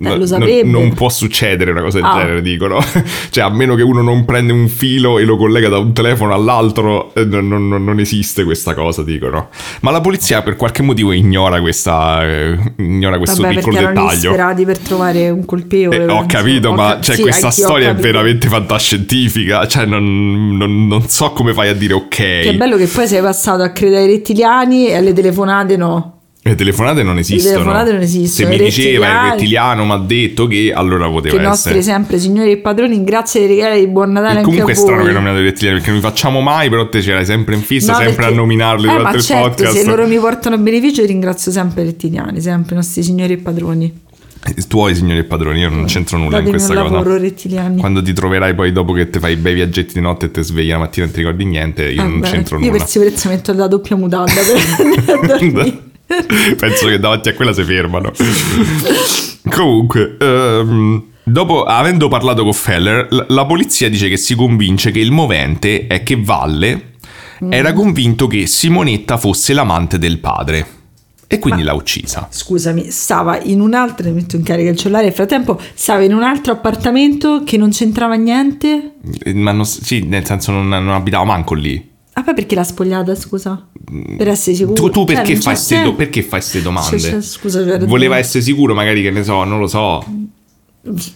Eh, 0.00 0.16
non- 0.16 0.26
saprebbe. 0.28 0.68
non 0.68 0.94
può 0.94 1.08
succedere 1.08 1.72
una 1.72 1.80
cosa 1.82 1.96
del 1.98 2.06
Ah. 2.06 2.18
genere, 2.18 2.40
dicono. 2.42 2.78
cioè, 3.30 3.42
a 3.42 3.48
meno 3.50 3.74
che 3.74 3.82
uno 3.82 4.00
non 4.00 4.24
prende 4.24 4.52
un 4.52 4.68
filo 4.68 5.18
e 5.18 5.24
lo 5.24 5.36
collega 5.36 5.68
da 5.68 5.78
un 5.78 5.92
telefono 5.92 6.32
all'altro, 6.34 7.12
eh, 7.14 7.24
non, 7.24 7.48
non- 7.48 7.66
non- 7.84 7.98
esiste 7.98 8.44
questa 8.44 8.74
cosa, 8.74 9.02
dicono. 9.02 9.48
Ma 9.80 9.90
la 9.90 10.00
polizia 10.00 10.42
per 10.42 10.54
qualche 10.54 10.82
motivo 10.82 11.10
ignora, 11.10 11.60
questa, 11.60 12.24
eh, 12.24 12.56
ignora 12.76 13.18
questo 13.18 13.42
Vabbè, 13.42 13.54
piccolo 13.56 13.74
perché 13.74 13.90
erano 13.90 14.06
dettaglio. 14.06 14.28
disperati 14.30 14.64
per 14.64 14.78
trovare 14.78 15.30
un 15.30 15.44
colpevole. 15.44 16.04
Eh, 16.04 16.06
ho 16.08 16.26
capito, 16.26 16.68
Ho 16.68 16.74
ma 16.74 16.88
cap- 16.90 17.02
cioè, 17.02 17.16
sì, 17.16 17.22
questa 17.22 17.50
storia 17.50 17.90
è 17.90 17.94
veramente 17.96 18.46
fantascientifica. 18.46 19.66
Cioè, 19.66 19.84
non, 19.86 20.56
non- 20.56 20.86
non 20.86 21.08
so 21.08 21.30
come 21.32 21.52
fai 21.52 21.70
a 21.70 21.74
dire 21.74 21.94
ok. 21.94 22.06
Che 22.08 22.54
bello 22.56 22.76
che 22.76 22.86
poi 22.86 23.06
sei 23.08 23.20
passato 23.20 23.62
a 23.62 23.70
credere 23.70 24.02
ai 24.02 24.08
rettiliani 24.08 24.86
e 24.88 24.94
alle 24.94 25.12
telefonate 25.12 25.76
no. 25.76 26.17
Le 26.40 26.54
telefonate 26.54 27.02
non 27.02 27.18
esistono. 27.18 27.52
telefonate 27.56 27.92
non 27.92 28.00
esistono, 28.00 28.48
Se 28.50 28.56
mi 28.56 28.64
diceva 28.64 29.06
il 29.26 29.30
rettiliano 29.32 29.84
mi 29.84 29.92
ha 29.92 29.98
detto 29.98 30.46
che 30.46 30.72
allora 30.74 31.08
poteva 31.10 31.36
Che 31.36 31.42
i 31.42 31.44
nostri 31.46 31.70
essere. 31.78 31.84
sempre 31.84 32.18
signori 32.18 32.52
e 32.52 32.56
padroni, 32.58 33.04
grazie 33.04 33.40
dei 33.46 33.56
regali 33.56 33.80
di 33.80 33.86
buon 33.88 34.12
Natale 34.12 34.40
E 34.40 34.42
comunque 34.44 34.72
è 34.72 34.74
strano 34.74 35.02
che 35.02 35.08
hai 35.08 35.14
nominato 35.14 35.40
i 35.40 35.42
rettiliani 35.42 35.76
perché 35.78 35.92
non 35.92 36.00
li 36.00 36.06
facciamo 36.06 36.40
mai, 36.40 36.70
però 36.70 36.88
te 36.88 37.00
c'erai 37.00 37.26
sempre 37.26 37.54
in 37.54 37.60
fissa, 37.60 37.92
No, 37.92 37.98
sempre 37.98 38.14
perché- 38.16 38.32
a 38.32 38.36
nominarli 38.36 38.84
eh, 38.86 38.90
durante 38.90 39.10
ma 39.10 39.14
il 39.16 39.22
certo, 39.22 39.48
podcast. 39.48 39.76
se 39.76 39.84
loro 39.84 40.06
mi 40.06 40.16
portano 40.18 40.56
beneficio 40.58 41.04
ringrazio 41.04 41.52
sempre 41.52 41.82
i 41.82 41.84
rettiliani, 41.86 42.40
sempre 42.40 42.74
i 42.74 42.76
nostri 42.76 43.02
signori 43.02 43.32
e 43.34 43.38
padroni. 43.38 44.00
I 44.56 44.66
tuoi 44.68 44.94
signori 44.94 45.18
e 45.18 45.24
padroni, 45.24 45.58
io 45.60 45.68
non 45.68 45.84
c'entro 45.84 46.16
nulla 46.16 46.38
in 46.38 46.44
Datemi 46.44 46.50
questa 46.52 46.72
un 46.72 46.78
cosa. 46.82 46.94
lavoro 46.94 47.18
rettiliani. 47.18 47.80
Quando 47.80 48.00
ti 48.00 48.12
troverai 48.14 48.54
poi 48.54 48.72
dopo 48.72 48.92
che 48.92 49.10
ti 49.10 49.18
fai 49.18 49.32
i 49.32 49.36
bei 49.36 49.52
viaggetti 49.52 49.94
di 49.94 50.00
notte 50.00 50.26
e 50.26 50.30
ti 50.30 50.42
svegli 50.42 50.70
la 50.70 50.78
mattina 50.78 51.02
e 51.04 51.08
non 51.08 51.14
ti 51.14 51.20
ricordi 51.22 51.44
niente, 51.44 51.84
io 51.90 52.02
non 52.04 52.20
Vabbè, 52.20 52.32
c'entro 52.32 52.58
Io 52.58 52.66
nulla. 52.66 52.78
per 52.78 52.86
sicurezza 52.88 53.28
metto 53.28 53.52
la 53.52 53.66
doppia 53.66 53.96
mutanda 53.96 54.32
per 54.40 54.86
andare 54.86 55.22
a 55.22 55.26
dormire. 55.26 55.86
Penso 56.58 56.86
che 56.88 56.98
davanti 56.98 57.28
a 57.28 57.34
quella 57.34 57.52
si 57.52 57.62
fermano. 57.64 58.12
Comunque, 59.50 60.16
ehm, 60.18 61.04
dopo 61.22 61.64
avendo 61.64 62.08
parlato 62.08 62.42
con 62.44 62.52
Feller, 62.52 63.06
l- 63.10 63.26
la 63.28 63.44
polizia 63.46 63.88
dice 63.88 64.08
che 64.08 64.16
si 64.16 64.34
convince 64.34 64.90
che 64.90 65.00
il 65.00 65.10
movente 65.12 65.86
è 65.86 66.02
che 66.02 66.16
Valle 66.20 66.92
Mm. 67.40 67.52
era 67.52 67.72
convinto 67.72 68.26
che 68.26 68.48
Simonetta 68.48 69.16
fosse 69.16 69.52
l'amante 69.52 69.96
del 69.96 70.18
padre 70.18 70.66
e 71.28 71.38
quindi 71.38 71.62
Ma- 71.62 71.68
l'ha 71.70 71.76
uccisa. 71.76 72.26
Scusami, 72.28 72.90
stava 72.90 73.38
in 73.40 73.60
un 73.60 73.74
altro, 73.74 74.10
metto 74.10 74.34
in 74.34 74.42
carica 74.42 74.70
il 74.70 74.76
cellulare, 74.76 75.04
nel 75.04 75.12
frattempo 75.14 75.56
stava 75.74 76.02
in 76.02 76.12
un 76.14 76.24
altro 76.24 76.54
appartamento 76.54 77.44
che 77.44 77.56
non 77.56 77.70
c'entrava 77.70 78.16
niente. 78.16 78.94
Ma 79.34 79.52
non, 79.52 79.64
sì, 79.64 80.00
nel 80.00 80.24
senso 80.24 80.50
non, 80.50 80.66
non 80.68 80.88
abitava 80.88 81.22
manco 81.24 81.54
lì. 81.54 81.88
Ah, 82.18 82.22
poi 82.24 82.34
perché 82.34 82.56
l'ha 82.56 82.64
spogliata, 82.64 83.14
scusa? 83.14 83.64
Per 84.16 84.26
essere 84.28 84.56
sicuro. 84.56 84.74
Tu, 84.74 84.90
tu 84.90 85.04
Cioè, 85.04 85.14
perché, 85.14 85.34
non 85.34 85.40
fai 85.42 85.54
c'è 85.54 85.60
ste 85.60 85.82
do- 85.82 85.94
perché 85.94 86.20
fai 86.22 86.30
queste 86.40 86.60
domande? 86.62 86.98
Cioè, 86.98 87.10
cioè, 87.12 87.20
scusa, 87.20 87.64
c'è. 87.64 87.78
Voleva 87.86 88.18
essere 88.18 88.42
sicuro, 88.42 88.74
magari 88.74 89.02
che 89.02 89.10
ne 89.12 89.22
so, 89.22 89.44
non 89.44 89.60
lo 89.60 89.68
so. 89.68 90.04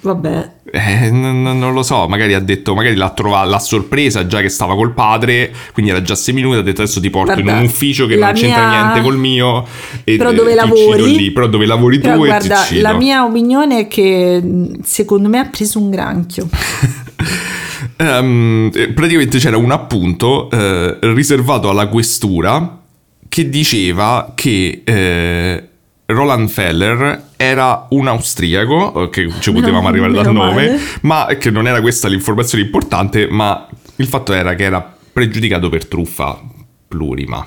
Vabbè, 0.03 0.51
Eh, 0.71 1.11
non, 1.11 1.43
non- 1.43 1.73
lo 1.75 1.83
so, 1.83 2.07
magari 2.07 2.35
ha 2.35 2.41
detto, 2.41 2.75
magari 2.75 2.95
l'ha 2.95 3.11
trovata, 3.11 3.49
l'ha 3.49 3.59
sorpresa 3.59 4.27
già 4.29 4.41
che 4.41 4.49
stava 4.49 4.77
col 4.77 4.93
padre, 4.93 5.53
quindi 5.73 5.91
era 5.91 6.03
già 6.03 6.15
sei 6.15 6.35
minuti, 6.35 6.59
ha 6.59 6.63
detto 6.63 6.83
adesso 6.83 7.01
ti 7.01 7.11
porto 7.11 7.33
Guarda, 7.33 7.51
in 7.53 7.57
un 7.59 7.65
ufficio 7.65 8.07
che 8.07 8.15
non 8.17 8.33
c'entra 8.35 8.69
mia- 8.69 8.81
niente 8.83 9.01
col 9.01 9.19
mio 9.19 9.67
e 10.05 10.17
Però 10.17 10.31
dove 10.33 10.55
lavori? 10.55 11.17
lì, 11.17 11.31
però 11.33 11.49
dove 11.49 11.67
lavori 11.67 11.99
però 11.99 12.15
tu 12.17 12.23
e 12.25 12.27
guarda, 12.29 12.65
la 12.81 12.93
mia 12.95 13.25
opinione 13.25 13.81
è 13.81 13.89
che 13.89 14.41
secondo 14.85 15.29
me 15.29 15.39
ha 15.41 15.47
preso 15.47 15.81
un 15.81 15.91
granchio. 15.91 16.49
Eh, 17.97 18.93
praticamente 18.95 19.39
c'era 19.39 19.57
un 19.57 19.71
appunto 19.71 20.51
eh, 20.51 20.99
riservato 21.01 21.69
alla 21.69 21.87
questura 21.89 22.81
che 23.29 23.49
diceva 23.49 24.33
che 24.35 24.83
eh, 24.85 25.69
Roland 26.07 26.49
Feller 26.49 27.31
era 27.37 27.87
un 27.91 28.07
austriaco, 28.09 29.05
eh, 29.05 29.11
che 29.11 29.31
ci 29.41 29.53
potevamo 29.53 29.89
arrivare 29.89 30.13
dal 30.13 30.33
nome, 30.33 30.67
male. 30.69 30.81
ma 31.03 31.27
che 31.39 31.51
non 31.51 31.67
era 31.67 31.81
questa 31.81 32.09
l'informazione 32.09 32.65
importante, 32.65 33.27
ma 33.31 33.67
il 33.97 34.07
fatto 34.07 34.33
era 34.33 34.55
che 34.55 34.65
era 34.65 34.97
pregiudicato 35.13 35.69
per 35.69 35.87
truffa 35.87 36.41
plurima, 36.89 37.47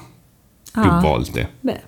più 0.71 0.81
Ah. 0.81 0.99
volte. 0.99 1.51
Beh, 1.61 1.81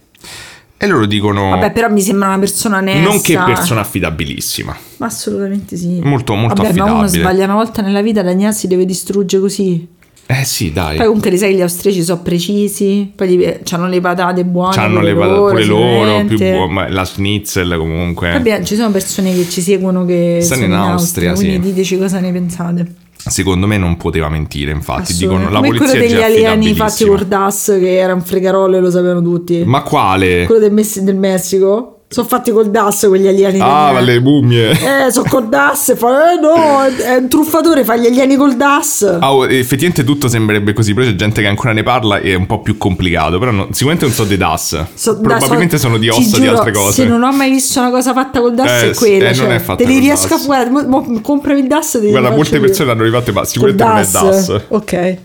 E 0.79 0.85
loro 0.85 1.07
dicono... 1.07 1.49
vabbè, 1.49 1.71
però 1.71 1.89
mi 1.89 2.01
sembra 2.01 2.27
una 2.27 2.39
persona 2.39 2.77
onesta. 2.77 3.09
non 3.09 3.21
che 3.21 3.35
persona 3.35 3.81
affidabilissima. 3.81 4.77
Ma 4.97 5.05
assolutamente 5.07 5.75
sì. 5.75 5.99
Molto, 6.03 6.35
molto 6.35 6.61
Vabbè, 6.61 6.77
ma 6.77 6.83
uno 6.83 7.01
affidabile. 7.01 7.23
sbaglia 7.23 7.45
una 7.45 7.55
volta 7.55 7.81
nella 7.81 8.01
vita, 8.01 8.21
Daniel 8.21 8.53
si 8.53 8.67
deve 8.67 8.85
distruggere 8.85 9.41
così. 9.41 9.87
Eh 10.29 10.43
sì, 10.43 10.73
dai. 10.73 10.97
Poi 10.97 11.05
comunque 11.05 11.29
li 11.31 11.37
sai 11.37 11.51
che 11.51 11.57
gli 11.57 11.61
austriaci 11.61 12.03
sono 12.03 12.21
precisi, 12.21 13.09
poi 13.15 13.29
gli, 13.29 13.53
hanno 13.71 13.87
le 13.87 14.01
patate 14.01 14.43
buone. 14.43 14.75
C'hanno 14.75 14.99
le 14.99 15.15
patate 15.15 15.39
pure 15.39 15.65
loro, 15.65 16.25
più 16.25 16.37
buone, 16.37 16.89
la 16.91 17.05
schnitzel 17.05 17.75
comunque. 17.77 18.33
Vabbè, 18.33 18.61
ci 18.63 18.75
sono 18.75 18.91
persone 18.91 19.33
che 19.33 19.49
ci 19.49 19.61
seguono 19.61 20.05
che 20.05 20.39
Stanno 20.41 20.63
sono 20.63 20.73
in 20.73 20.79
in 20.79 20.85
Austria, 20.89 21.29
Austria, 21.29 21.35
sì. 21.35 21.57
quindi 21.57 21.73
diteci 21.73 21.97
cosa 21.97 22.19
ne 22.19 22.31
pensate. 22.33 22.95
Secondo 23.29 23.67
me 23.67 23.77
non 23.77 23.97
poteva 23.97 24.29
mentire, 24.29 24.71
infatti. 24.71 25.13
Dicono 25.15 25.49
la 25.49 25.59
Come 25.59 25.69
quello 25.69 25.85
polizia 25.91 25.99
è 25.99 26.07
degli 26.07 26.21
alieni 26.21 26.73
fatti 26.75 27.03
affidabilissima. 27.03 27.15
col 27.17 27.25
DAS 27.27 27.77
che 27.79 27.97
era 27.97 28.13
un 28.13 28.21
fregarolo 28.21 28.77
e 28.77 28.79
lo 28.79 28.89
sapevano 28.91 29.21
tutti. 29.21 29.63
Ma 29.65 29.81
quale? 29.83 30.45
Quello 30.45 30.61
del, 30.61 30.71
Messi- 30.73 31.03
del 31.03 31.15
Messico? 31.15 31.96
Sono 32.09 32.25
fatti 32.25 32.51
col 32.51 32.69
DAS 32.71 33.05
quegli 33.09 33.27
alieni. 33.27 33.59
Ah, 33.59 33.89
italiani. 33.91 34.05
le 34.05 34.19
mummie. 34.21 34.69
Eh, 34.71 35.11
sono 35.11 35.27
col 35.29 35.49
DAS. 35.49 35.93
Fa, 35.97 36.31
eh 36.31 36.39
no, 36.39 36.83
è, 36.85 37.15
un 37.17 37.27
truffatore, 37.27 37.83
fa 37.83 37.97
gli 37.97 38.05
alieni 38.05 38.37
col 38.37 38.55
DAS. 38.55 39.17
Ah, 39.19 39.33
oh, 39.33 39.45
effettivamente 39.45 40.05
tutto 40.05 40.29
sembrerebbe 40.29 40.71
così, 40.71 40.93
però 40.93 41.05
c'è 41.05 41.15
gente 41.15 41.41
che 41.41 41.47
ancora 41.47 41.73
ne 41.73 41.83
parla 41.83 42.19
e 42.19 42.31
è 42.31 42.35
un 42.35 42.45
po' 42.45 42.61
più 42.61 42.77
complicato. 42.77 43.37
Però 43.39 43.51
no- 43.51 43.67
sicuramente 43.71 44.05
non 44.05 44.13
so 44.15 44.23
dei 44.23 44.37
DAS. 44.37 44.85
So- 44.93 45.13
da- 45.15 45.35
Probabilmente 45.35 45.77
so- 45.77 45.87
sono 45.87 45.97
di 45.97 46.07
ossa 46.07 46.39
di 46.39 46.47
altre 46.47 46.71
cose. 46.71 47.01
Se 47.03 47.05
non 47.09 47.23
ho 47.23 47.31
mai 47.33 47.49
visto 47.49 47.79
una 47.81 47.89
cosa 47.89 48.13
fatta 48.13 48.39
col 48.39 48.55
DAS, 48.55 48.83
Eh, 48.83 48.89
è 48.91 48.93
quella. 48.95 49.17
eh, 49.25 49.25
non 49.25 49.33
cioè, 49.35 49.55
è 49.55 49.59
fatta 49.59 49.83
te 49.83 49.89
li 49.89 49.99
riesco 49.99 50.27
DAS. 50.29 50.47
a. 50.47 50.69
Mo, 50.69 50.83
mo, 50.87 51.19
comprami 51.21 51.59
il 51.59 51.67
DAS. 51.67 51.99
Guarda, 52.09 52.29
molte 52.31 52.55
io. 52.55 52.61
persone 52.61 52.87
l'hanno 52.87 53.03
rifatte, 53.03 53.31
ma 53.33 53.43
sicuramente 53.43 53.83
non 53.83 53.97
è 53.97 54.05
DAS. 54.09 54.61
Ok. 54.69 55.17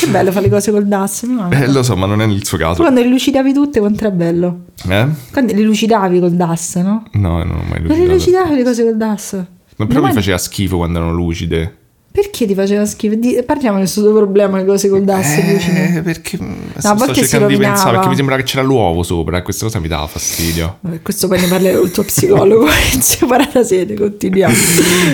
Che 0.00 0.06
bello 0.08 0.30
fare 0.32 0.44
le 0.46 0.50
cose 0.50 0.70
col 0.70 0.86
DAS. 0.86 1.22
mi 1.22 1.34
manca. 1.34 1.58
Eh, 1.62 1.68
lo 1.70 1.82
so, 1.82 1.96
ma 1.96 2.06
non 2.06 2.20
è 2.20 2.26
il 2.26 2.44
suo 2.44 2.58
Tu 2.58 2.64
caso. 2.64 2.82
quando 2.82 3.00
le 3.00 3.08
lucidavi 3.08 3.52
tutte, 3.52 3.80
quanto 3.80 4.04
era 4.04 4.10
bello? 4.14 4.64
Eh? 4.88 5.06
Quando 5.32 5.52
le 5.54 5.62
lucidavi 5.62 6.20
col 6.20 6.32
DAS, 6.32 6.76
no? 6.76 7.04
No, 7.12 7.38
non 7.44 7.50
ho 7.56 7.62
mai 7.68 7.80
Ma 7.80 7.94
le 7.94 8.06
lucidato. 8.06 8.12
lucidavi 8.12 8.54
le 8.56 8.62
cose 8.64 8.82
col 8.84 8.96
DAS? 8.96 9.44
Ma 9.76 9.86
però 9.86 10.00
Ma- 10.02 10.08
mi 10.08 10.12
faceva 10.14 10.38
schifo 10.38 10.76
quando 10.76 10.98
erano 10.98 11.14
lucide. 11.14 11.76
Perché 12.12 12.44
ti 12.46 12.54
faceva 12.54 12.84
schifo? 12.84 13.14
Di- 13.14 13.42
parliamo 13.46 13.78
questo 13.78 14.02
tuo 14.02 14.12
problema, 14.12 14.58
le 14.58 14.66
cose 14.66 14.90
col 14.90 15.02
DAS 15.02 15.36
lucide. 15.50 15.94
Eh, 15.96 16.02
perché 16.02 16.38
mm, 16.42 16.52
a 16.74 16.80
sto 16.80 17.14
si 17.14 17.20
cercando 17.20 17.46
di 17.46 17.56
pensare 17.56 17.92
perché 17.92 18.08
mi 18.08 18.16
sembrava 18.16 18.42
che 18.42 18.46
c'era 18.46 18.62
l'uovo 18.62 19.02
sopra 19.02 19.38
e 19.38 19.42
questa 19.42 19.64
cosa 19.64 19.78
mi 19.78 19.88
dava 19.88 20.06
fastidio. 20.06 20.76
Vabbè, 20.80 21.00
questo 21.00 21.26
poi 21.28 21.40
ne 21.40 21.46
parlerò 21.46 21.78
col 21.80 21.90
tuo 21.90 22.02
psicologo 22.02 22.66
in 22.92 23.00
separata 23.00 23.62
sede, 23.64 23.94
continuiamo. 23.94 24.54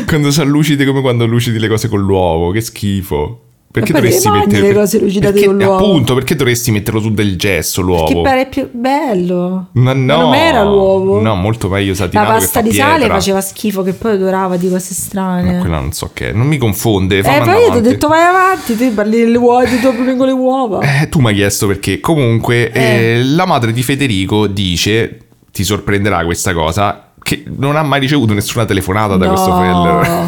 quando 0.08 0.32
sono 0.32 0.50
lucide 0.50 0.84
come 0.84 1.00
quando 1.00 1.24
lucidi 1.26 1.60
le 1.60 1.68
cose 1.68 1.86
con 1.88 2.00
l'uovo, 2.00 2.50
che 2.50 2.60
schifo. 2.60 3.42
Perché 3.70 3.92
dovresti 3.92 4.31
mettere 4.31 4.68
le 4.68 4.72
cose 4.74 4.98
lucidate 4.98 5.33
perché- 5.35 5.46
con 5.46 5.59
l'uovo? 5.59 5.76
Appunto, 5.76 6.14
perché 6.14 6.35
dovresti 6.35 6.70
metterlo 6.70 7.00
su 7.00 7.12
del 7.12 7.37
gesso 7.37 7.83
l'uovo? 7.83 8.07
Che 8.07 8.20
pare 8.22 8.46
più 8.46 8.68
bello. 8.72 9.66
Ma 9.72 9.92
no, 9.92 10.16
non 10.22 10.35
era 10.35 10.62
l'uovo. 10.64 11.20
No, 11.20 11.35
molto 11.35 11.68
meglio 11.68 11.90
La 11.90 11.96
satinato 11.96 12.33
pasta 12.33 12.62
che 12.62 12.70
di 12.70 12.74
fa 12.76 12.83
sale 12.85 12.96
pietra. 12.98 13.14
faceva 13.14 13.40
schifo 13.42 13.83
che 13.83 13.92
poi 13.92 14.14
odorava 14.14 14.57
di 14.57 14.70
cose 14.70 14.94
strane. 14.94 15.52
Ma 15.52 15.59
quella 15.61 15.81
non 15.81 15.92
so 15.92 16.11
che 16.14 16.31
è. 16.31 16.33
Non 16.33 16.46
mi 16.46 16.57
confonde. 16.57 17.18
eh, 17.18 17.22
poi 17.22 17.35
andare 17.35 17.50
io 17.50 17.57
ti 17.59 17.62
ho 17.66 17.70
avanti. 17.72 17.88
detto 17.88 18.09
vai 18.09 18.24
avanti, 18.24 18.76
te 18.76 18.88
parli 18.90 19.18
delle 19.18 19.37
uova, 19.38 19.64
ti 19.66 19.81
torni 19.81 20.16
con 20.16 20.26
le 20.26 20.33
uova. 20.33 21.00
Eh, 21.02 21.09
tu 21.11 21.20
mi 21.20 21.28
hai 21.28 21.35
chiesto 21.35 21.66
perché. 21.66 22.00
Comunque, 22.00 22.72
eh, 22.72 23.22
la 23.22 23.44
madre 23.44 23.72
di 23.72 23.83
Federico 23.83 24.46
dice: 24.46 25.18
Ti 25.52 25.62
sorprenderà 25.62 26.24
questa 26.24 26.54
cosa. 26.54 27.11
Che 27.22 27.44
non 27.59 27.76
ha 27.76 27.83
mai 27.83 28.00
ricevuto 28.00 28.33
nessuna 28.33 28.64
telefonata 28.64 29.16
da 29.16 29.28
questo 29.28 29.52
Feller. 29.54 30.26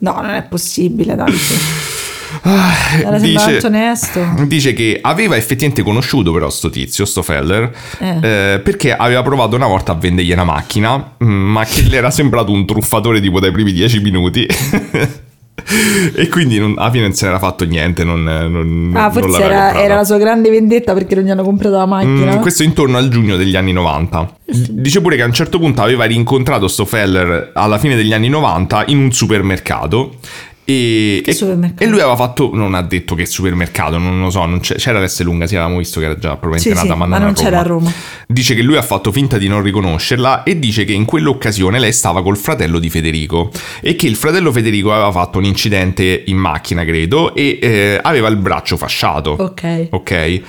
No, 0.00 0.12
non 0.20 0.30
è 0.30 0.42
possibile, 0.42 1.14
tanto. 1.14 1.32
Era 2.42 3.18
dice, 3.18 3.60
onesto. 3.64 4.20
dice 4.46 4.72
che 4.72 4.98
aveva 5.00 5.36
effettivamente 5.36 5.82
conosciuto 5.82 6.32
però 6.32 6.48
sto 6.50 6.70
tizio, 6.70 7.04
sto 7.04 7.22
Feller, 7.22 7.70
Eh. 7.98 8.18
eh, 8.54 8.58
perché 8.60 8.94
aveva 8.94 9.22
provato 9.22 9.56
una 9.56 9.66
volta 9.66 9.92
a 9.92 9.94
vendergli 9.96 10.32
una 10.32 10.44
macchina, 10.44 11.12
mm, 11.22 11.26
ma 11.28 11.64
che 11.64 11.82
le 11.82 11.96
era 11.96 12.10
sembrato 12.10 12.52
un 12.52 12.64
truffatore 12.66 13.20
tipo 13.20 13.40
dai 13.40 13.50
primi 13.52 13.72
dieci 13.72 14.00
minuti. 14.00 14.46
e 16.14 16.28
quindi 16.28 16.58
non- 16.58 16.74
alla 16.78 16.90
fine 16.90 17.02
non 17.02 17.12
se 17.12 17.26
n'era 17.26 17.38
fatto 17.38 17.64
niente. 17.64 18.04
Non, 18.04 18.22
non- 18.22 18.92
Ah, 18.94 19.10
forse 19.10 19.42
era, 19.42 19.74
era 19.74 19.96
la 19.96 20.04
sua 20.04 20.16
grande 20.16 20.48
vendetta 20.50 20.94
perché 20.94 21.14
non 21.16 21.24
gli 21.24 21.30
hanno 21.30 21.42
comprato 21.42 21.76
la 21.76 21.84
macchina. 21.86 22.36
Mm, 22.36 22.40
questo 22.40 22.62
intorno 22.62 22.96
al 22.96 23.08
giugno 23.08 23.36
degli 23.36 23.56
anni 23.56 23.72
90. 23.72 24.36
Dice 24.46 25.00
pure 25.00 25.16
che 25.16 25.22
a 25.22 25.26
un 25.26 25.32
certo 25.32 25.58
punto 25.58 25.82
aveva 25.82 26.04
rincontrato 26.04 26.68
sto 26.68 26.84
Feller 26.86 27.50
alla 27.54 27.76
fine 27.78 27.96
degli 27.96 28.12
anni 28.14 28.28
90 28.28 28.84
in 28.86 28.98
un 28.98 29.12
supermercato. 29.12 30.14
E, 30.70 31.22
Che 31.24 31.30
e- 31.30 31.32
supermercato? 31.32 31.82
e 31.82 31.86
lui 31.86 32.00
aveva 32.00 32.14
fatto, 32.14 32.50
non 32.52 32.74
ha 32.74 32.82
detto 32.82 33.14
che 33.14 33.24
supermercato, 33.24 33.96
non 33.96 34.20
lo 34.20 34.28
so, 34.28 34.44
non 34.44 34.60
c'era 34.60 35.02
lunga, 35.20 35.46
sì, 35.46 35.54
avevamo 35.56 35.78
visto 35.78 35.98
che 35.98 36.04
era 36.04 36.18
già 36.18 36.36
probabilmente 36.36 36.68
Sì, 36.68 36.74
nata, 36.74 36.82
sì, 36.82 36.88
ma, 36.88 37.06
ma 37.06 37.16
non 37.16 37.20
non 37.28 37.30
a 37.30 37.32
c'era 37.42 37.60
a 37.60 37.62
Roma. 37.62 37.90
Dice 38.26 38.54
che 38.54 38.60
lui 38.60 38.76
ha 38.76 38.82
fatto 38.82 39.10
finta 39.10 39.38
di 39.38 39.48
non 39.48 39.62
riconoscerla 39.62 40.42
e 40.42 40.58
dice 40.58 40.84
che 40.84 40.92
in 40.92 41.06
quell'occasione 41.06 41.78
lei 41.78 41.94
stava 41.94 42.22
col 42.22 42.36
fratello 42.36 42.78
di 42.78 42.90
Federico 42.90 43.50
e 43.80 43.96
che 43.96 44.06
il 44.06 44.16
fratello 44.16 44.52
Federico 44.52 44.92
aveva 44.92 45.10
fatto 45.10 45.38
un 45.38 45.44
incidente 45.44 46.24
in 46.26 46.36
macchina, 46.36 46.84
credo, 46.84 47.34
e 47.34 47.58
eh, 47.62 47.98
aveva 48.02 48.28
il 48.28 48.36
braccio 48.36 48.76
fasciato. 48.76 49.36
Ok. 49.38 49.86
Ok? 49.88 50.40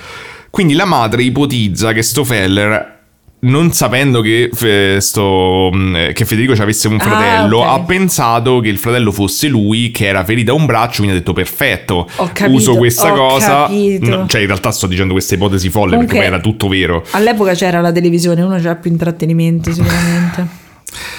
Quindi 0.50 0.74
la 0.74 0.84
madre 0.86 1.24
ipotizza 1.24 1.94
che 1.94 2.02
sto 2.02 2.26
Feller 2.26 2.99
non 3.42 3.72
sapendo 3.72 4.20
che, 4.22 4.50
eh, 4.62 4.98
sto, 5.00 5.72
che 6.14 6.26
Federico 6.26 6.56
ci 6.56 6.62
avesse 6.62 6.88
un 6.88 6.98
Ah, 7.00 7.04
fratello, 7.04 7.60
ok. 7.60 7.68
ha 7.68 7.80
pensato 7.86 8.60
che 8.60 8.68
il 8.68 8.78
fratello 8.78 9.12
fosse 9.12 9.48
lui 9.48 9.92
che 9.92 10.08
era 10.08 10.24
ferito 10.26 10.52
a 10.52 10.56
un 10.56 10.66
braccio, 10.66 10.98
quindi 10.98 11.16
ha 11.16 11.20
detto 11.20 11.34
perfetto, 11.34 12.08
Ho 12.18 12.30
capito, 12.34 12.56
uso 12.58 12.76
questa 12.76 13.14
ho 13.14 13.16
cosa. 13.16 13.68
No, 13.70 14.26
cioè 14.28 14.42
in 14.42 14.48
realtà 14.48 14.72
sto 14.72 14.88
dicendo 14.88 15.14
queste 15.14 15.36
ipotesi 15.36 15.70
folle 15.70 15.92
Comunque- 15.92 16.16
perché 16.16 16.30
poi 16.30 16.38
era 16.38 16.42
tutto 16.44 16.68
vero. 16.68 17.06
All'epoca 17.12 17.54
c'era 17.54 17.80
la 17.80 17.92
televisione, 17.92 18.42
uno 18.42 18.58
c'era 18.58 18.76
più 18.76 18.92
intrattenimenti 18.92 19.72
sicuramente. 19.74 20.48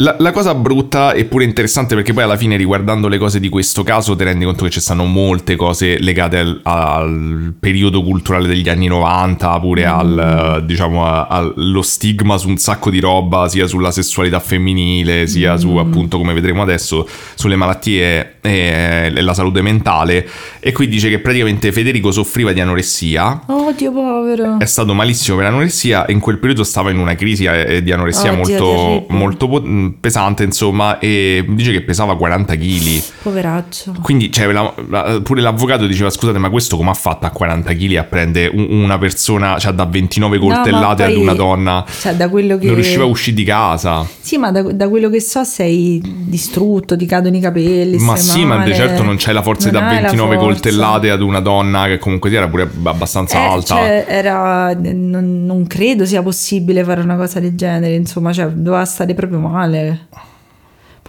La, 0.00 0.16
la 0.18 0.30
cosa 0.30 0.54
brutta 0.54 1.12
e 1.12 1.26
pure 1.26 1.44
interessante 1.44 1.94
perché 1.94 2.14
poi 2.14 2.22
alla 2.22 2.38
fine 2.38 2.56
riguardando 2.56 3.06
le 3.06 3.18
cose 3.18 3.38
di 3.38 3.50
questo 3.50 3.82
caso 3.82 4.16
ti 4.16 4.24
rendi 4.24 4.46
conto 4.46 4.64
che 4.64 4.70
ci 4.70 4.80
stanno 4.80 5.04
molte 5.04 5.56
cose 5.56 5.98
legate 5.98 6.38
al, 6.38 6.60
al 6.62 7.54
periodo 7.60 8.02
culturale 8.02 8.48
degli 8.48 8.68
anni 8.70 8.86
90, 8.86 9.60
pure 9.60 9.84
al, 9.84 10.60
eh, 10.62 10.64
diciamo, 10.64 11.04
allo 11.04 11.82
stigma 11.82 12.38
su 12.38 12.48
un 12.48 12.56
sacco 12.56 12.88
di 12.88 12.98
roba, 12.98 13.46
sia 13.48 13.66
sulla 13.66 13.90
sessualità 13.90 14.40
femminile, 14.40 15.26
sia 15.26 15.58
su 15.58 15.76
appunto 15.76 16.16
come 16.16 16.32
vedremo 16.32 16.62
adesso, 16.62 17.06
sulle 17.34 17.56
malattie 17.56 18.36
e, 18.40 19.12
e 19.14 19.20
la 19.20 19.34
salute 19.34 19.60
mentale. 19.60 20.26
E 20.60 20.72
qui 20.72 20.88
dice 20.88 21.10
che 21.10 21.18
praticamente 21.18 21.72
Federico 21.72 22.10
soffriva 22.10 22.52
di 22.52 22.60
anoressia. 22.60 23.42
Oddio 23.46 23.92
povero. 23.92 24.58
È 24.58 24.64
stato 24.64 24.94
malissimo 24.94 25.36
per 25.36 25.44
l'anoressia 25.46 26.06
e 26.06 26.12
in 26.12 26.20
quel 26.20 26.38
periodo 26.38 26.64
stava 26.64 26.90
in 26.90 26.98
una 26.98 27.14
crisi 27.14 27.44
eh, 27.44 27.82
di 27.82 27.92
anoressia 27.92 28.32
Oddio, 28.32 28.56
molto, 28.56 29.06
molto 29.08 29.48
po- 29.48 29.60
mh, 29.60 29.89
pesante, 29.98 30.42
insomma, 30.44 30.98
e 30.98 31.44
dice 31.48 31.72
che 31.72 31.82
pesava 31.82 32.16
40 32.16 32.54
kg. 32.56 33.02
Poveraccio. 33.22 33.94
Quindi 34.02 34.30
cioè, 34.32 34.50
la- 34.52 34.72
la- 34.88 35.20
pure 35.22 35.40
l'avvocato 35.40 35.86
diceva 35.86 36.10
scusate 36.10 36.38
ma 36.38 36.50
questo 36.50 36.76
come 36.76 36.90
ha 36.90 36.94
fatto 36.94 37.26
a 37.26 37.30
40 37.30 37.72
kg 37.72 37.96
a 37.96 38.04
prendere 38.04 38.50
un- 38.54 38.68
una 38.82 38.98
persona, 38.98 39.58
cioè 39.58 39.72
da 39.72 39.84
29 39.86 40.38
No, 40.38 40.46
ma 40.46 40.54
coltellate 40.54 41.02
ad 41.04 41.12
poi- 41.12 41.22
una 41.22 41.34
donna? 41.34 41.84
Cioè, 42.00 42.14
da 42.14 42.28
quello 42.28 42.58
che... 42.58 42.66
Non 42.66 42.74
riusciva 42.74 43.04
a 43.04 43.06
uscire 43.06 43.36
di 43.36 43.44
casa. 43.44 44.06
Sì, 44.20 44.36
ma 44.36 44.50
da, 44.50 44.62
da 44.62 44.88
quello 44.88 45.08
che 45.10 45.20
so 45.20 45.44
sei 45.44 46.00
distrutto, 46.04 46.96
ti 46.96 47.06
cadono 47.06 47.36
i 47.36 47.40
capelli, 47.40 47.98
Ma 47.98 48.16
sì, 48.16 48.44
ma 48.44 48.56
male. 48.56 48.70
di 48.70 48.76
certo 48.76 49.02
non 49.02 49.16
c'hai 49.18 49.34
la 49.34 49.42
forza 49.42 49.70
Non 49.70 49.80
da 49.80 49.86
hai 49.88 49.94
la 49.96 50.00
29 50.02 50.34
forza. 50.36 50.50
coltellate 50.50 51.10
ad 51.10 51.22
una 51.22 51.40
donna 51.40 51.86
che 51.86 51.98
comunque 51.98 52.28
sia 52.30 52.38
era 52.38 52.48
pure 52.48 52.68
abbastanza 52.84 53.38
Eh, 53.38 53.44
alta. 53.46 53.74
cioè, 53.76 54.04
era, 54.08 54.74
non, 54.74 55.44
non 55.44 55.66
credo 55.66 56.04
sia 56.06 56.22
possibile 56.22 56.84
fare 56.84 57.00
una 57.00 57.16
cosa 57.16 57.40
del 57.40 57.54
genere, 57.54 57.94
insomma, 57.94 58.32
cioè, 58.32 58.46
doveva 58.48 58.84
stare 58.84 59.14
proprio 59.14 59.38
male. 59.38 59.79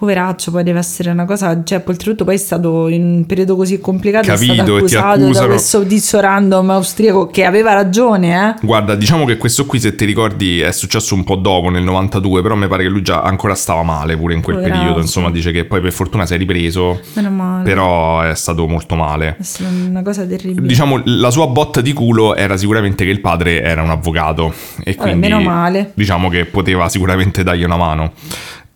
Poveraccio, 0.02 0.50
poi 0.50 0.64
deve 0.64 0.80
essere 0.80 1.12
una 1.12 1.26
cosa, 1.26 1.62
cioè, 1.64 1.84
oltretutto 1.86 2.24
poi 2.26 2.34
è 2.34 2.38
stato 2.38 2.88
in 2.88 3.04
un 3.04 3.26
periodo 3.28 3.56
così 3.56 3.80
complicato, 3.80 4.26
è 4.26 4.34
Capito, 4.34 4.54
stato 4.56 4.78
e 4.78 4.86
ti 4.86 4.96
accusato 4.96 5.32
da 5.32 5.46
questo 5.46 5.86
tizio 5.86 6.20
random 6.20 6.72
austriaco 6.72 7.28
che 7.28 7.46
aveva 7.46 7.74
ragione, 7.74 8.56
eh. 8.60 8.66
Guarda, 8.66 8.96
diciamo 8.96 9.26
che 9.26 9.38
questo 9.38 9.68
qui, 9.68 9.80
se 9.80 9.94
ti 9.94 10.06
ricordi, 10.06 10.60
è 10.60 10.72
successo 10.72 11.14
un 11.14 11.24
po' 11.24 11.36
dopo, 11.36 11.70
nel 11.70 11.84
92, 11.84 12.42
però 12.42 12.56
mi 12.56 12.68
pare 12.68 12.82
che 12.82 12.90
lui 12.90 13.04
già 13.04 13.22
ancora 13.22 13.54
stava 13.54 13.84
male 13.84 14.18
pure 14.18 14.34
in 14.34 14.42
quel 14.42 14.56
Poveraccio. 14.56 14.80
periodo. 14.80 15.02
Insomma, 15.02 15.30
dice 15.30 15.52
che 15.52 15.66
poi 15.66 15.82
per 15.82 15.92
fortuna 15.92 16.26
si 16.26 16.34
è 16.34 16.38
ripreso, 16.38 17.00
Meno 17.14 17.30
male. 17.30 17.64
però 17.64 18.22
è 18.22 18.34
stato 18.34 18.68
molto 18.68 18.96
male. 18.96 19.36
È 19.38 19.44
stata 19.44 19.70
una 19.88 20.02
cosa 20.02 20.26
terribile. 20.26 20.66
Diciamo, 20.66 21.00
la 21.06 21.30
sua 21.30 21.46
botta 21.46 21.80
di 21.80 21.94
culo 21.94 22.34
era 22.36 22.58
sicuramente 22.58 23.06
che 23.06 23.12
il 23.12 23.22
padre 23.22 23.62
era 23.62 23.84
un 23.84 23.92
avvocato 23.92 24.52
e 24.84 24.96
quindi 24.96 25.20
meno 25.20 25.42
male. 25.42 25.92
diciamo 25.94 26.28
che 26.28 26.46
poteva 26.46 26.90
sicuramente 26.90 27.44
dargli 27.44 27.62
una 27.64 27.78
mano. 27.78 28.14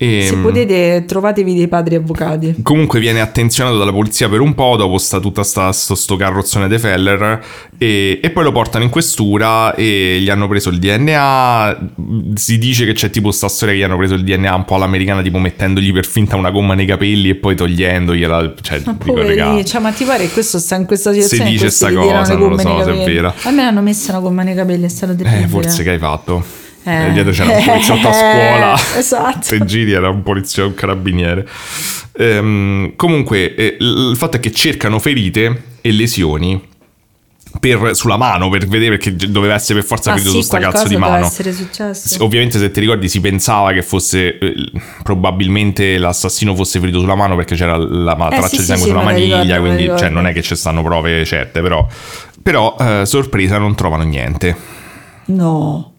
E, 0.06 0.28
Se 0.28 0.38
potete, 0.38 1.04
trovatevi 1.08 1.56
dei 1.56 1.68
padri 1.68 1.96
avvocati. 1.96 2.56
Comunque 2.62 3.00
viene 3.00 3.22
attenzionato 3.22 3.78
dalla 3.78 3.92
polizia 3.92 4.30
per 4.30 4.40
un 4.40 4.54
po', 4.54 4.76
dopo 4.76 4.98
sta 5.00 5.20
tutta 5.20 5.44
sta, 5.44 5.72
sto, 5.72 5.96
sto 5.96 6.16
carrozzone 6.16 6.68
de 6.68 6.78
Feller 6.78 7.44
e, 7.78 8.20
e 8.22 8.30
poi 8.30 8.44
lo 8.44 8.52
portano 8.52 8.84
in 8.84 8.92
questura 8.92 9.74
e 9.74 10.20
gli 10.22 10.30
hanno 10.30 10.48
preso 10.48 10.70
il 10.70 10.78
DNA. 10.78 11.92
Si 12.36 12.58
dice 12.60 12.86
che 12.86 12.94
c'è 12.94 13.10
tipo 13.10 13.32
sta 13.32 13.48
storia 13.48 13.74
che 13.74 13.80
gli 13.80 13.84
hanno 13.84 13.98
preso 13.98 14.14
il 14.14 14.24
DNA 14.24 14.54
un 14.54 14.66
po' 14.66 14.76
all'americana, 14.76 15.22
tipo 15.24 15.40
mettendogli 15.40 15.92
per 15.92 16.06
finta 16.06 16.36
una 16.36 16.52
gomma 16.52 16.76
nei 16.76 16.86
capelli 16.86 17.30
e 17.30 17.36
poi 17.36 17.56
togliendogliela. 17.56 18.54
Cioè, 18.62 18.82
Ma 18.86 18.96
dico, 19.04 19.64
cioè, 19.64 19.82
ma 19.82 19.92
ti 19.92 20.04
pare 20.04 20.26
che 20.28 20.34
questo 20.34 20.60
sta 20.60 20.76
in 20.76 20.86
questa 20.86 21.12
situazione? 21.12 21.46
Se 21.46 21.50
dice 21.50 21.70
sta 21.70 21.92
cosa, 21.92 22.36
non 22.36 22.50
lo 22.50 22.60
so 22.60 22.84
se 22.84 22.92
è 22.92 23.06
vera. 23.06 23.34
A 23.44 23.52
me 23.52 23.64
hanno 23.64 23.82
messo 23.82 24.12
una 24.12 24.20
gomma 24.20 24.44
nei 24.44 24.56
capelli, 24.56 24.86
è 24.86 24.90
stato 24.90 25.16
terribile. 25.16 25.46
eh, 25.46 25.48
forse 25.48 25.82
che 25.84 25.90
hai 25.90 25.98
fatto. 26.00 26.64
Eh. 26.86 27.08
Eh, 27.08 27.12
dietro 27.14 27.32
c'era 27.32 27.58
un 27.58 27.64
poliziotto 27.66 28.08
a 28.10 28.14
scuola. 28.14 28.76
Esatto. 28.98 29.42
Se 29.42 29.66
giri 29.66 29.92
era 29.92 30.10
un 30.10 30.22
poliziotto, 30.24 30.70
un 30.70 30.76
carabiniere. 30.76 31.48
Ehm, 32.18 32.94
comunque, 32.96 33.56
eh, 33.56 33.78
il 33.80 34.14
fatto 34.18 34.38
è 34.38 34.40
che 34.40 34.52
cercano 34.52 35.00
ferite 35.00 35.64
e 35.82 35.92
lesioni 35.92 36.74
per- 37.60 37.96
sulla 37.96 38.18
mano 38.18 38.50
per 38.50 38.68
vedere 38.68 38.98
perché 38.98 39.16
doveva 39.32 39.54
essere 39.56 39.80
per 39.80 39.88
forza 39.88 40.12
Ah, 40.12 40.14
ferito 40.14 40.32
sì, 40.32 40.38
su 40.38 40.44
sta 40.44 40.60
cazzo 40.60 40.88
di 40.88 40.98
mano. 40.98 41.26
essere 41.26 41.54
successo. 41.54 42.24
Ovviamente, 42.24 42.60
se 42.60 42.70
ti 42.70 42.80
ricordi, 42.82 43.08
si 43.10 43.20
pensava 43.22 43.72
che 43.72 43.82
fosse 43.82 44.38
eh, 44.38 44.54
probabilmente 45.04 45.98
l'assassino 45.98 46.54
fosse 46.56 46.80
ferito 46.80 47.00
sulla 47.00 47.16
mano 47.16 47.36
perché 47.36 47.56
c'era 47.56 47.78
la 47.78 48.16
ma- 48.16 48.28
Eh, 48.28 48.38
traccia 48.38 48.48
sì, 48.48 48.58
di 48.58 48.64
sangue 48.64 48.84
sì, 48.84 48.90
sulla 48.90 49.00
la 49.04 49.06
maniglia. 49.06 49.42
ricordo, 49.42 49.54
la 49.54 49.74
quindi, 49.76 49.98
cioè, 50.00 50.10
non 50.10 50.28
è 50.28 50.34
che 50.34 50.42
ci 50.42 50.56
stanno 50.56 50.84
prove 50.84 51.26
certe, 51.26 51.62
però. 51.62 51.88
Però, 52.44 52.76
eh, 52.80 53.02
sorpresa, 53.06 53.58
non 53.58 53.74
trovano 53.76 54.04
niente. 54.04 54.56
No. 55.28 55.94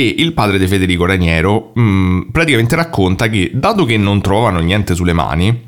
E 0.00 0.14
il 0.16 0.32
padre 0.32 0.58
di 0.58 0.66
Federico 0.66 1.04
Raniero 1.04 1.72
mh, 1.74 2.30
praticamente 2.32 2.74
racconta 2.74 3.28
che, 3.28 3.50
dato 3.52 3.84
che 3.84 3.98
non 3.98 4.22
trovano 4.22 4.58
niente 4.60 4.94
sulle 4.94 5.12
mani, 5.12 5.66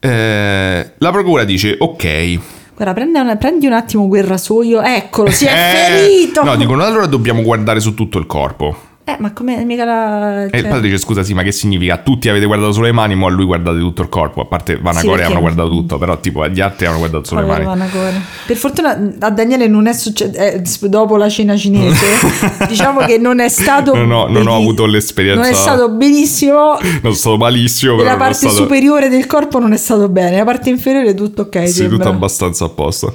eh, 0.00 0.92
la 0.98 1.10
procura 1.12 1.44
dice: 1.44 1.76
Ok. 1.78 2.38
Guarda, 2.74 2.92
prendi 2.92 3.18
un, 3.18 3.36
prendi 3.38 3.66
un 3.66 3.72
attimo 3.74 4.08
quel 4.08 4.24
rasoio. 4.24 4.82
Eccolo, 4.82 5.30
si 5.30 5.44
è 5.44 5.50
eh, 5.52 5.92
ferito. 5.92 6.42
No, 6.42 6.56
dicono 6.56 6.82
allora 6.84 7.06
dobbiamo 7.06 7.42
guardare 7.42 7.78
su 7.78 7.94
tutto 7.94 8.18
il 8.18 8.26
corpo. 8.26 8.87
Eh, 9.08 9.16
ma 9.20 9.32
come 9.32 9.64
mica 9.64 9.86
la... 9.86 10.42
E 10.42 10.44
il 10.44 10.50
cioè- 10.52 10.68
padre 10.68 10.80
dice: 10.82 10.98
Scusa, 10.98 11.22
sì, 11.22 11.32
ma 11.32 11.42
che 11.42 11.50
significa? 11.50 11.96
Tutti 11.96 12.28
avete 12.28 12.44
guardato 12.44 12.72
solo 12.72 12.84
le 12.84 12.92
mani, 12.92 13.14
ma 13.14 13.26
a 13.26 13.30
lui 13.30 13.46
guardate 13.46 13.78
tutto 13.78 14.02
il 14.02 14.10
corpo. 14.10 14.42
A 14.42 14.44
parte 14.44 14.76
Vanacore 14.76 15.16
perché- 15.16 15.30
hanno 15.32 15.40
guardato 15.40 15.70
tutto, 15.70 15.96
però 15.96 16.20
tipo 16.20 16.46
gli 16.48 16.60
altri 16.60 16.84
hanno 16.86 16.98
guardato 16.98 17.24
solo 17.24 17.40
le 17.40 17.46
Povero 17.46 17.64
mani. 17.68 17.78
Vanacore. 17.78 18.20
Per 18.46 18.56
fortuna 18.58 19.12
a 19.20 19.30
Daniele 19.30 19.66
non 19.66 19.86
è 19.86 19.94
successo 19.94 20.88
dopo 20.88 21.16
la 21.16 21.30
cena 21.30 21.56
cinese. 21.56 22.06
diciamo 22.68 23.00
che 23.00 23.16
non 23.16 23.40
è 23.40 23.48
stato. 23.48 23.94
Non 23.94 24.10
ho- 24.12 24.28
non 24.28 24.46
ho 24.46 24.54
avuto 24.56 24.84
l'esperienza- 24.84 25.40
Non 25.40 25.50
è 25.50 25.54
stato 25.54 25.88
benissimo. 25.90 26.78
Non 27.00 27.14
sono 27.14 27.14
stato 27.14 27.36
malissimo, 27.38 27.96
però 27.96 28.08
la 28.10 28.14
è 28.14 28.18
parte 28.18 28.34
stato... 28.34 28.54
superiore 28.54 29.08
del 29.08 29.24
corpo 29.26 29.58
non 29.58 29.72
è 29.72 29.76
stato 29.78 30.08
bene, 30.10 30.36
la 30.36 30.44
parte 30.44 30.68
inferiore 30.68 31.14
tutto 31.14 31.42
ok. 31.42 31.66
Sì, 31.66 31.72
sembra. 31.72 31.96
tutto 31.96 32.08
abbastanza 32.10 32.64
a 32.66 32.68
posto. 32.68 33.14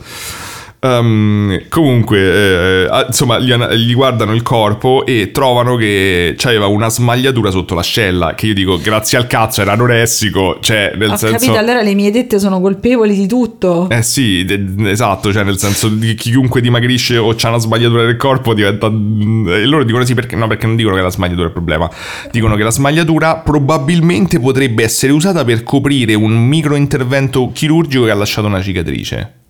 Ehm, 0.84 1.62
comunque, 1.70 2.20
eh, 2.20 2.84
eh, 2.92 3.06
insomma, 3.08 3.40
gli, 3.40 3.54
gli 3.54 3.94
guardano 3.94 4.34
il 4.34 4.42
corpo 4.42 5.06
e 5.06 5.32
trovano 5.32 5.76
che 5.78 6.36
c'aveva 6.38 6.68
una 6.68 6.90
smagliatura 6.90 7.52
sotto 7.52 7.74
l'ascella. 7.74 8.36
Che 8.36 8.48
io 8.48 8.54
dico, 8.54 8.78
grazie 8.78 9.18
al 9.18 9.28
cazzo, 9.28 9.62
era 9.62 9.72
anoressico. 9.72 10.58
Cioè, 10.60 10.94
nel 10.96 11.12
Ho 11.12 11.16
senso. 11.16 11.38
capito, 11.38 11.58
allora 11.58 11.82
le 11.82 11.94
mie 11.94 12.12
dette 12.12 12.38
sono 12.38 12.60
colpevoli 12.60 13.16
di 13.16 13.28
tutto. 13.28 13.90
Eh 13.90 14.04
sì, 14.04 14.44
de- 14.44 14.92
esatto, 14.92 15.32
cioè 15.32 15.44
nel 15.44 15.58
senso 15.58 15.88
di 15.88 16.16
chiunque 16.16 16.60
dimagrisce 16.60 17.18
o 17.18 17.34
c'ha 17.36 17.48
una 17.48 17.60
smagliatura 17.60 18.04
del 18.04 18.18
corpo 18.18 18.54
diventa... 18.54 18.88
E 18.88 19.66
loro 19.66 19.84
dicono 19.86 20.04
sì 20.04 20.14
perché 20.14 20.36
no, 20.36 20.48
perché 20.48 20.68
non 20.68 20.76
dicono 20.76 20.96
che 20.96 21.02
la 21.02 21.12
smagliatura 21.12 21.46
è 21.46 21.48
il 21.48 21.54
problema. 21.54 21.90
Dicono 22.30 22.56
che 22.56 22.64
la 22.64 22.72
smagliatura 22.72 23.38
probabilmente 23.38 24.40
potrebbe 24.40 24.84
essere 24.84 25.14
usata 25.14 25.46
per 25.46 25.64
coprire 25.64 26.14
un 26.14 26.34
micro 26.46 26.76
intervento 26.76 27.52
chirurgico 27.54 28.04
che 28.04 28.12
ha 28.12 28.16
lasciato 28.16 28.48
una 28.48 28.62
cicatrice. 28.62 29.43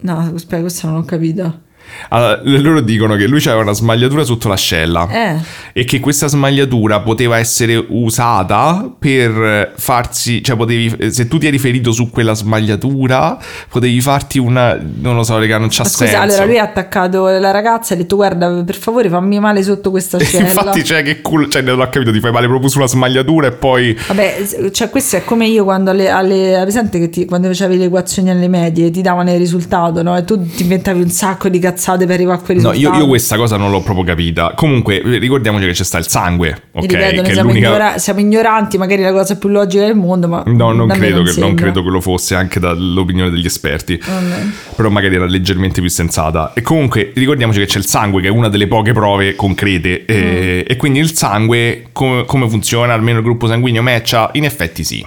No, 0.00 0.18
aspetta, 0.18 0.60
questo 0.60 0.86
non 0.86 0.96
ho 0.98 1.04
capito. 1.04 1.66
Allora, 2.10 2.40
loro 2.44 2.80
dicono 2.80 3.16
che 3.16 3.26
lui 3.26 3.40
aveva 3.46 3.62
una 3.62 3.72
smagliatura 3.72 4.24
sotto 4.24 4.48
l'ascella 4.48 5.08
Eh. 5.10 5.36
e 5.72 5.84
che 5.84 6.00
questa 6.00 6.26
smagliatura 6.26 7.00
poteva 7.00 7.38
essere 7.38 7.76
usata 7.88 8.90
per 8.98 9.72
farsi, 9.76 10.42
cioè 10.42 10.56
potevi, 10.56 11.10
se 11.12 11.28
tu 11.28 11.38
ti 11.38 11.46
eri 11.46 11.58
ferito 11.58 11.92
su 11.92 12.10
quella 12.10 12.34
smagliatura, 12.34 13.38
potevi 13.70 14.00
farti 14.00 14.38
una, 14.38 14.78
non 15.00 15.14
lo 15.16 15.22
so, 15.22 15.38
raga, 15.38 15.58
non 15.58 15.68
c'ha 15.70 15.82
Ma 15.82 15.88
scusa, 15.88 16.06
senso. 16.06 16.20
allora 16.22 16.44
lui 16.44 16.58
ha 16.58 16.62
attaccato 16.64 17.26
la 17.28 17.50
ragazza 17.50 17.92
e 17.94 17.96
ha 17.96 18.00
detto 18.00 18.16
guarda, 18.16 18.62
per 18.64 18.76
favore 18.76 19.08
fammi 19.08 19.38
male 19.40 19.62
sotto 19.62 19.90
questa 19.90 20.18
scella. 20.18 20.46
Infatti, 20.48 20.84
cioè, 20.84 21.02
che 21.02 21.20
culo, 21.20 21.48
cioè, 21.48 21.62
non 21.62 21.80
ho 21.80 21.88
capito, 21.88 22.12
ti 22.12 22.20
fai 22.20 22.32
male 22.32 22.46
proprio 22.46 22.68
sulla 22.68 22.86
smagliatura 22.86 23.46
e 23.48 23.52
poi... 23.52 23.96
Vabbè, 24.06 24.70
cioè 24.72 24.90
questo 24.90 25.16
è 25.16 25.24
come 25.24 25.46
io 25.46 25.64
quando 25.64 25.90
alle, 25.90 26.08
alle 26.10 26.58
presente 26.62 26.98
che 26.98 27.08
ti- 27.08 27.24
quando 27.24 27.48
facevi 27.48 27.76
le 27.76 27.84
equazioni 27.84 28.30
alle 28.30 28.48
medie 28.48 28.90
ti 28.90 29.02
davano 29.02 29.30
il 29.32 29.38
risultato, 29.38 30.02
no? 30.02 30.16
E 30.16 30.24
tu 30.24 30.42
ti 30.46 30.62
inventavi 30.62 31.00
un 31.00 31.10
sacco 31.10 31.48
di 31.48 31.58
cazzate 31.78 32.04
per 32.06 32.14
arrivare 32.16 32.38
a 32.38 32.42
quel 32.42 32.56
No, 32.58 32.70
risultato. 32.70 32.96
io, 32.96 33.02
io 33.04 33.08
questa 33.08 33.36
cosa 33.36 33.56
non 33.56 33.70
l'ho 33.70 33.80
proprio 33.80 34.04
capita. 34.04 34.52
Comunque, 34.56 35.00
ricordiamoci 35.04 35.64
che 35.66 35.72
c'è 35.72 35.84
sta 35.84 35.98
il 35.98 36.08
sangue, 36.08 36.62
ok? 36.72 36.82
Ripeto, 36.82 37.22
che 37.22 37.32
siamo, 37.32 37.48
l'unica... 37.50 37.68
ignora- 37.68 37.98
siamo 37.98 38.20
ignoranti, 38.20 38.76
magari 38.78 39.02
è 39.02 39.04
la 39.04 39.12
cosa 39.12 39.36
più 39.36 39.48
logica 39.48 39.84
del 39.84 39.94
mondo, 39.94 40.26
ma 40.28 40.42
No, 40.46 40.72
non 40.72 40.88
credo, 40.88 41.22
che, 41.22 41.38
non 41.38 41.54
credo 41.54 41.82
che 41.82 41.90
lo 41.90 42.00
fosse 42.00 42.34
anche 42.34 42.58
dall'opinione 42.60 43.30
degli 43.30 43.46
esperti. 43.46 43.96
Vabbè. 44.04 44.42
Però 44.76 44.88
magari 44.90 45.14
era 45.14 45.26
leggermente 45.26 45.80
più 45.80 45.90
sensata. 45.90 46.52
E 46.54 46.62
comunque 46.62 47.12
ricordiamoci 47.14 47.60
che 47.60 47.66
c'è 47.66 47.78
il 47.78 47.86
sangue, 47.86 48.20
che 48.20 48.28
è 48.28 48.30
una 48.30 48.48
delle 48.48 48.66
poche 48.66 48.92
prove 48.92 49.34
concrete. 49.36 50.04
E, 50.04 50.16
Mm. 50.18 50.60
e 50.66 50.76
quindi 50.76 50.98
il 50.98 51.14
sangue, 51.14 51.84
come, 51.92 52.24
come 52.24 52.48
funziona? 52.48 52.92
Almeno 52.92 53.18
il 53.18 53.24
gruppo 53.24 53.46
sanguigno 53.46 53.82
matcha? 53.82 54.30
In 54.32 54.44
effetti 54.44 54.82
sì. 54.84 55.04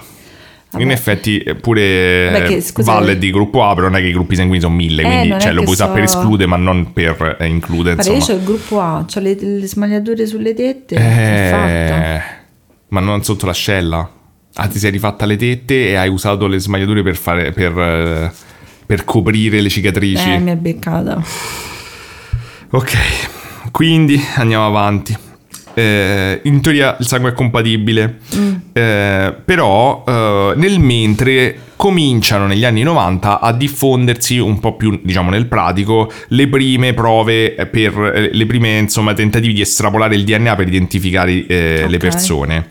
Vabbè. 0.72 0.84
In 0.84 0.90
effetti 0.90 1.38
eh, 1.38 1.54
pure 1.54 2.30
Vabbè, 2.32 2.46
che, 2.46 2.60
scusa, 2.62 2.92
Valle 2.92 3.18
di 3.18 3.30
gruppo 3.30 3.62
A, 3.62 3.74
però 3.74 3.88
non 3.88 3.96
è 3.96 4.00
che 4.00 4.06
i 4.06 4.12
gruppi 4.12 4.36
sanguigni 4.36 4.62
sono 4.62 4.74
mille, 4.74 5.02
Eh, 5.02 5.04
quindi 5.04 5.40
cioè, 5.40 5.52
lo 5.52 5.62
puoi 5.62 5.74
usare 5.74 5.92
per 5.92 6.08
so- 6.08 6.18
escludere, 6.18 6.48
ma 6.48 6.56
non 6.56 6.92
per 6.94 7.36
eh, 7.38 7.46
includere. 7.46 7.96
Guarda, 7.96 8.12
io 8.12 8.24
ho 8.24 8.32
il 8.38 8.42
gruppo 8.42 8.80
A, 8.80 9.04
ho 9.14 9.20
le, 9.20 9.36
le 9.38 9.66
smagliature 9.66 10.26
sulle 10.26 10.54
tette. 10.54 10.94
Eh, 10.94 12.22
ma 12.88 13.00
non 13.00 13.22
sotto 13.22 13.44
l'ascella. 13.44 14.10
Ah, 14.54 14.66
ti 14.66 14.78
sei 14.78 14.90
rifatta 14.90 15.26
le 15.26 15.36
tette 15.36 15.90
e 15.90 15.94
hai 15.96 16.08
usato 16.08 16.46
le 16.46 16.58
smagliature 16.58 17.02
per 17.02 17.16
fare 17.16 17.52
per, 17.52 17.78
eh, 17.78 18.32
per 18.86 19.04
coprire 19.04 19.60
le 19.60 19.68
cicatrici. 19.68 20.30
Eh, 20.32 20.38
mi 20.38 20.52
è 20.52 20.56
beccata. 20.56 21.22
Ok, 22.70 22.96
quindi 23.70 24.18
andiamo 24.36 24.66
avanti. 24.66 25.14
Eh, 25.74 26.40
in 26.44 26.60
teoria 26.60 26.96
il 27.00 27.06
sangue 27.06 27.30
è 27.30 27.32
compatibile, 27.34 28.18
Mm. 28.36 28.52
eh, 28.72 29.34
però 29.44 30.04
eh, 30.06 30.52
nel 30.56 30.78
mentre 30.80 31.56
cominciano 31.76 32.46
negli 32.46 32.64
anni 32.64 32.82
90 32.82 33.40
a 33.40 33.52
diffondersi 33.52 34.38
un 34.38 34.60
po' 34.60 34.76
più, 34.76 35.00
diciamo, 35.02 35.30
nel 35.30 35.46
pratico 35.46 36.12
le 36.28 36.46
prime 36.48 36.94
prove 36.94 37.50
per 37.70 38.12
eh, 38.14 38.30
le 38.32 38.46
prime, 38.46 38.78
insomma, 38.78 39.14
tentativi 39.14 39.52
di 39.54 39.60
estrapolare 39.62 40.14
il 40.14 40.24
DNA 40.24 40.54
per 40.54 40.68
identificare 40.68 41.44
eh, 41.46 41.84
le 41.88 41.96
Ok. 41.96 42.02
persone. 42.02 42.66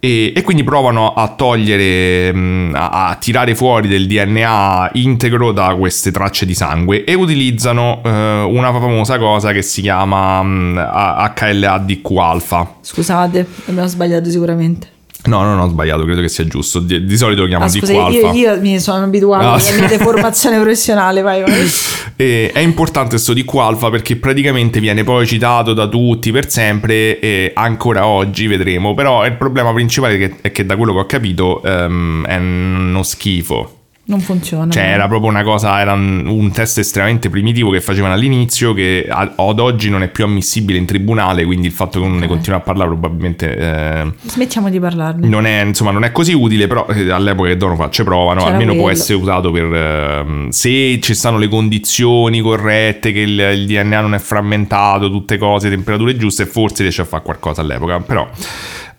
E, 0.00 0.32
e 0.34 0.42
quindi 0.42 0.62
provano 0.62 1.12
a 1.14 1.28
togliere, 1.28 2.32
mh, 2.32 2.72
a, 2.74 3.08
a 3.08 3.14
tirare 3.16 3.54
fuori 3.56 3.88
del 3.88 4.06
DNA 4.06 4.90
integro 4.94 5.50
da 5.52 5.74
queste 5.76 6.12
tracce 6.12 6.46
di 6.46 6.54
sangue 6.54 7.02
e 7.04 7.14
utilizzano 7.14 8.00
eh, 8.04 8.10
una 8.42 8.72
famosa 8.72 9.18
cosa 9.18 9.52
che 9.52 9.62
si 9.62 9.80
chiama 9.82 10.42
mh, 10.42 10.78
A- 10.78 11.32
HLA-DQ-alfa. 11.36 12.76
Scusate, 12.80 13.46
abbiamo 13.66 13.88
sbagliato 13.88 14.30
sicuramente. 14.30 14.96
No, 15.24 15.42
no, 15.42 15.54
no, 15.56 15.64
ho 15.64 15.68
sbagliato, 15.68 16.04
credo 16.04 16.20
che 16.20 16.28
sia 16.28 16.46
giusto. 16.46 16.78
Di, 16.78 17.04
di 17.04 17.16
solito 17.16 17.42
lo 17.42 17.48
chiamo 17.48 17.64
Ah, 17.64 17.68
scusa, 17.68 17.92
DQ-alfa. 17.92 18.32
io, 18.32 18.52
io 18.54 18.60
mi 18.60 18.78
sono 18.80 19.04
abituato 19.04 19.46
Ah, 19.46 19.52
alla 19.54 19.78
mia 19.78 19.88
deformazione 19.88 20.56
professionale, 20.60 21.20
vai, 21.22 21.42
vai. 21.42 21.68
E 22.16 22.50
è 22.52 22.60
importante 22.60 23.10
questo 23.10 23.32
DQ 23.34 23.54
alfa 23.56 23.90
perché 23.90 24.16
praticamente 24.16 24.80
viene 24.80 25.04
poi 25.04 25.26
citato 25.26 25.74
da 25.74 25.86
tutti 25.88 26.30
per 26.30 26.48
sempre 26.50 27.18
e 27.18 27.52
ancora 27.54 28.06
oggi 28.06 28.46
vedremo. 28.46 28.94
Però 28.94 29.26
il 29.26 29.36
problema 29.36 29.72
principale 29.72 30.14
è 30.14 30.18
che, 30.18 30.34
è 30.40 30.52
che 30.52 30.64
da 30.64 30.76
quello 30.76 30.92
che 30.94 30.98
ho 31.00 31.06
capito 31.06 31.62
ehm, 31.62 32.24
è 32.26 32.36
uno 32.36 33.02
schifo. 33.02 33.72
Non 34.08 34.20
funziona. 34.20 34.70
Cioè, 34.70 34.84
era 34.84 35.06
proprio 35.06 35.28
una 35.28 35.42
cosa, 35.42 35.78
era 35.80 35.92
un, 35.92 36.24
un 36.26 36.50
test 36.50 36.78
estremamente 36.78 37.28
primitivo 37.28 37.68
che 37.70 37.82
facevano 37.82 38.14
all'inizio, 38.14 38.72
che 38.72 39.06
a- 39.06 39.34
ad 39.36 39.58
oggi 39.60 39.90
non 39.90 40.02
è 40.02 40.08
più 40.08 40.24
ammissibile 40.24 40.78
in 40.78 40.86
tribunale, 40.86 41.44
quindi 41.44 41.66
il 41.66 41.74
fatto 41.74 42.00
che 42.00 42.06
uno 42.06 42.14
ne 42.16 42.22
Ok. 42.24 42.28
continui 42.30 42.58
a 42.58 42.62
parlare 42.62 42.88
probabilmente 42.88 43.54
eh, 43.54 44.12
Smettiamo 44.24 44.70
di 44.70 44.80
parlarne. 44.80 45.28
non, 45.28 45.44
è, 45.44 45.62
insomma, 45.62 45.90
non 45.90 46.04
è 46.04 46.12
così 46.12 46.32
utile, 46.32 46.66
però 46.66 46.86
eh, 46.88 47.10
all'epoca 47.10 47.48
che 47.50 47.58
Dono 47.58 47.76
facce 47.76 48.02
prova, 48.02 48.32
no? 48.32 48.40
C'era 48.40 48.52
almeno 48.52 48.72
può 48.72 48.84
quello. 48.84 48.96
essere 48.98 49.18
usato 49.18 49.50
per... 49.50 49.64
ehm, 49.74 50.48
se 50.48 50.98
ci 51.02 51.14
stanno 51.14 51.36
le 51.36 51.48
condizioni 51.48 52.40
corrette, 52.40 53.12
che 53.12 53.20
il, 53.20 53.38
il 53.38 53.66
DNA 53.66 54.00
non 54.00 54.14
è 54.14 54.18
frammentato, 54.18 55.10
tutte 55.10 55.36
cose, 55.36 55.68
temperature 55.68 56.16
giuste, 56.16 56.46
forse 56.46 56.80
riesce 56.82 57.02
a 57.02 57.04
fare 57.04 57.22
qualcosa 57.22 57.60
all'epoca, 57.60 58.00
però... 58.00 58.26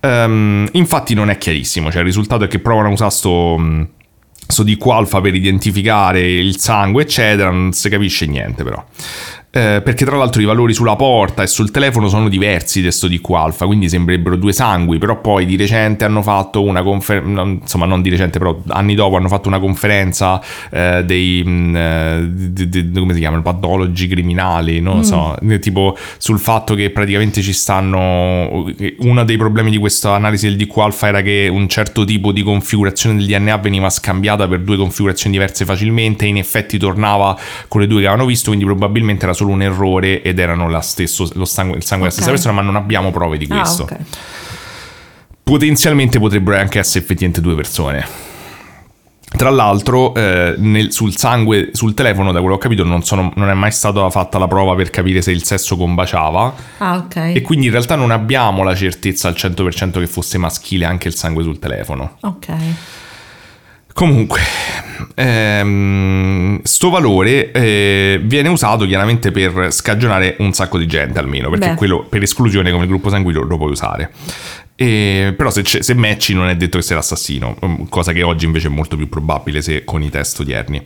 ehm, 0.02 0.68
infatti 0.74 1.16
non 1.16 1.32
è 1.32 1.38
chiarissimo, 1.40 1.90
cioè 1.90 2.02
il 2.02 2.06
risultato 2.06 2.44
è 2.44 2.48
che 2.48 2.60
provano 2.60 2.90
a 2.90 2.92
usare 2.92 3.10
sto... 3.12 3.88
di 4.64 4.78
alfa 4.92 5.22
per 5.22 5.36
identificare 5.36 6.22
il 6.22 6.58
sangue, 6.58 7.04
eccetera, 7.04 7.52
non 7.52 7.72
si 7.72 7.88
capisce 7.88 8.26
niente 8.26 8.64
però. 8.64 8.84
Eh, 9.52 9.82
perché 9.84 10.06
tra 10.06 10.16
l'altro 10.16 10.44
i 10.44 10.46
valori 10.46 10.76
sulla 10.76 10.96
porta 10.96 11.42
e 11.42 11.48
sul 11.48 11.72
telefono 11.72 12.08
sono 12.08 12.30
diversi 12.30 12.84
di 12.84 12.92
sto 12.92 13.08
di 13.08 13.20
alfa, 13.32 13.66
quindi 13.66 13.90
sembrerebbero 13.90 14.36
due 14.36 14.54
sangui, 14.54 15.00
però 15.00 15.20
poi 15.20 15.48
di 15.48 15.56
recente 15.56 16.06
hanno 16.06 16.22
fatto 16.22 16.62
una 16.62 16.84
conferenza, 16.84 17.42
insomma 17.42 17.86
non 17.88 18.04
di 18.04 18.12
recente, 18.12 18.38
però 18.38 18.62
anni 18.68 18.94
dopo 18.94 19.16
hanno 19.16 19.28
fatto 19.28 19.48
una 19.48 19.60
conferenza 19.60 20.40
eh, 20.70 21.04
dei, 21.04 21.44
mh, 21.44 21.76
eh, 21.76 22.28
di- 22.30 22.70
di- 22.70 22.92
come 22.92 23.14
si 23.14 23.20
chiamano, 23.20 23.42
patologi 23.42 24.08
criminali, 24.08 24.82
non 24.82 24.98
lo 24.98 25.04
so, 25.04 25.36
tipo 25.60 25.98
sul 26.20 26.38
fatto 26.38 26.76
che 26.76 26.92
praticamente 26.92 27.42
ci 27.42 27.54
stanno, 27.54 28.68
uno 29.00 29.24
dei 29.24 29.38
problemi 29.38 29.72
di 29.72 29.78
questa 29.78 30.14
analisi 30.14 30.48
del 30.48 30.58
DQ 30.58 30.78
alfa 30.78 31.08
era 31.08 31.22
che 31.24 31.50
un 31.52 31.68
certo 31.68 32.06
tipo 32.06 32.32
di 32.32 32.44
configurazione 32.44 33.18
del 33.18 33.26
DNA 33.26 33.58
veniva 33.58 33.90
scambiata 33.90 34.48
per 34.48 34.60
due 34.60 34.78
configurazioni 34.78 35.36
diverse 35.36 35.66
facilmente 35.66 36.26
e 36.26 36.28
in 36.28 36.38
effetti 36.38 36.78
tornava 36.78 37.36
con 37.68 37.82
le 37.82 37.88
due 37.88 38.02
che 38.02 38.08
avevano 38.08 38.28
visto, 38.28 38.50
quindi 38.50 38.66
probabilmente 38.66 39.24
era 39.24 39.34
solo 39.40 39.52
un 39.52 39.62
errore 39.62 40.22
ed 40.22 40.38
erano 40.40 40.70
la 40.70 40.82
stesso, 40.82 41.28
lo 41.34 41.46
sangue, 41.46 41.78
il 41.78 41.84
sangue 41.84 42.08
della 42.08 42.12
stessa 42.20 42.32
persona, 42.32 42.54
ma 42.54 42.62
non 42.62 42.76
abbiamo 42.76 43.12
prove 43.12 43.38
di 43.38 43.48
Ah, 43.50 43.60
questo. 43.60 43.84
ok. 43.84 43.96
Potenzialmente 45.44 46.20
potrebbero 46.20 46.58
anche 46.60 46.80
essere 46.80 47.00
effettivamente 47.04 47.42
due 47.42 47.56
persone. 47.56 48.28
Tra 49.32 49.50
l'altro, 49.52 50.14
eh, 50.16 50.56
nel- 50.58 50.92
sul 50.92 51.16
sangue, 51.16 51.70
sul 51.74 51.94
telefono, 51.94 52.32
da 52.32 52.40
quello 52.40 52.58
che 52.58 52.66
ho 52.66 52.70
capito, 52.70 52.84
non, 52.84 53.04
sono- 53.04 53.32
non 53.36 53.50
è 53.50 53.54
mai 53.54 53.72
stata 53.72 54.10
fatta 54.10 54.38
la 54.40 54.48
prova 54.48 54.74
per 54.76 54.90
capire 54.90 55.22
se 55.22 55.32
il 55.32 55.44
sesso 55.44 55.78
combaciava. 55.78 56.54
Ah, 56.80 56.96
ok. 56.98 57.16
E 57.36 57.42
quindi 57.42 57.68
in 57.68 57.72
realtà 57.72 57.96
non 57.96 58.10
abbiamo 58.12 58.64
la 58.64 58.76
certezza 58.76 59.28
al 59.28 59.36
100% 59.36 60.00
che 60.00 60.08
fosse 60.08 60.38
maschile 60.40 60.86
anche 60.86 61.08
il 61.08 61.16
sangue 61.16 61.44
sul 61.44 61.60
telefono. 61.60 62.18
Ok. 62.22 62.48
Comunque, 64.00 64.40
ehm, 65.14 66.62
sto 66.64 66.90
valore 66.90 67.52
eh, 67.52 68.22
viene 68.24 68.48
usato 68.48 68.86
chiaramente 68.86 69.30
per 69.30 69.74
scagionare 69.74 70.38
un 70.40 70.54
sacco 70.54 70.78
di 70.78 70.88
gente 70.88 71.20
almeno, 71.20 71.50
perché 71.50 71.72
Beh. 71.72 71.76
quello 71.76 72.06
per 72.08 72.24
esclusione 72.24 72.72
come 72.72 72.88
gruppo 72.88 73.10
sanguigno 73.10 73.42
lo 73.42 73.58
puoi 73.58 73.72
usare. 73.72 74.14
E- 74.78 75.34
però 75.36 75.50
se, 75.50 75.66
se 75.66 75.94
matchi 75.96 76.34
non 76.34 76.48
è 76.48 76.56
detto 76.56 76.78
che 76.78 76.84
sei 76.86 76.96
l'assassino, 76.96 77.58
mm, 77.66 77.76
cosa 77.90 78.14
che 78.14 78.24
oggi 78.24 78.46
invece 78.46 78.68
è 78.68 78.72
molto 78.72 78.96
più 78.96 79.10
probabile 79.10 79.62
se 79.62 79.84
con 79.84 80.02
i 80.02 80.10
test 80.10 80.40
odierni. 80.40 80.82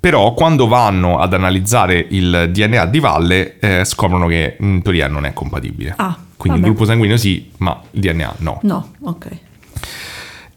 Però 0.00 0.34
quando 0.34 0.66
vanno 0.66 1.20
ad 1.20 1.32
analizzare 1.32 2.04
il 2.10 2.48
DNA 2.50 2.86
di 2.86 2.98
Valle 2.98 3.60
eh, 3.60 3.84
scoprono 3.84 4.26
che 4.26 4.56
in 4.58 4.82
teoria 4.82 5.06
non 5.06 5.24
è 5.24 5.32
compatibile. 5.32 5.94
Ah, 5.98 6.18
Quindi 6.36 6.58
il 6.58 6.64
vabbè. 6.64 6.74
gruppo 6.74 6.84
sanguigno 6.84 7.16
sì, 7.16 7.48
ma 7.58 7.80
il 7.92 8.00
DNA 8.00 8.34
no. 8.38 8.58
No, 8.64 8.90
ok. 9.02 9.28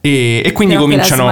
E, 0.06 0.42
e 0.44 0.52
quindi 0.52 0.76
cominciano... 0.76 1.24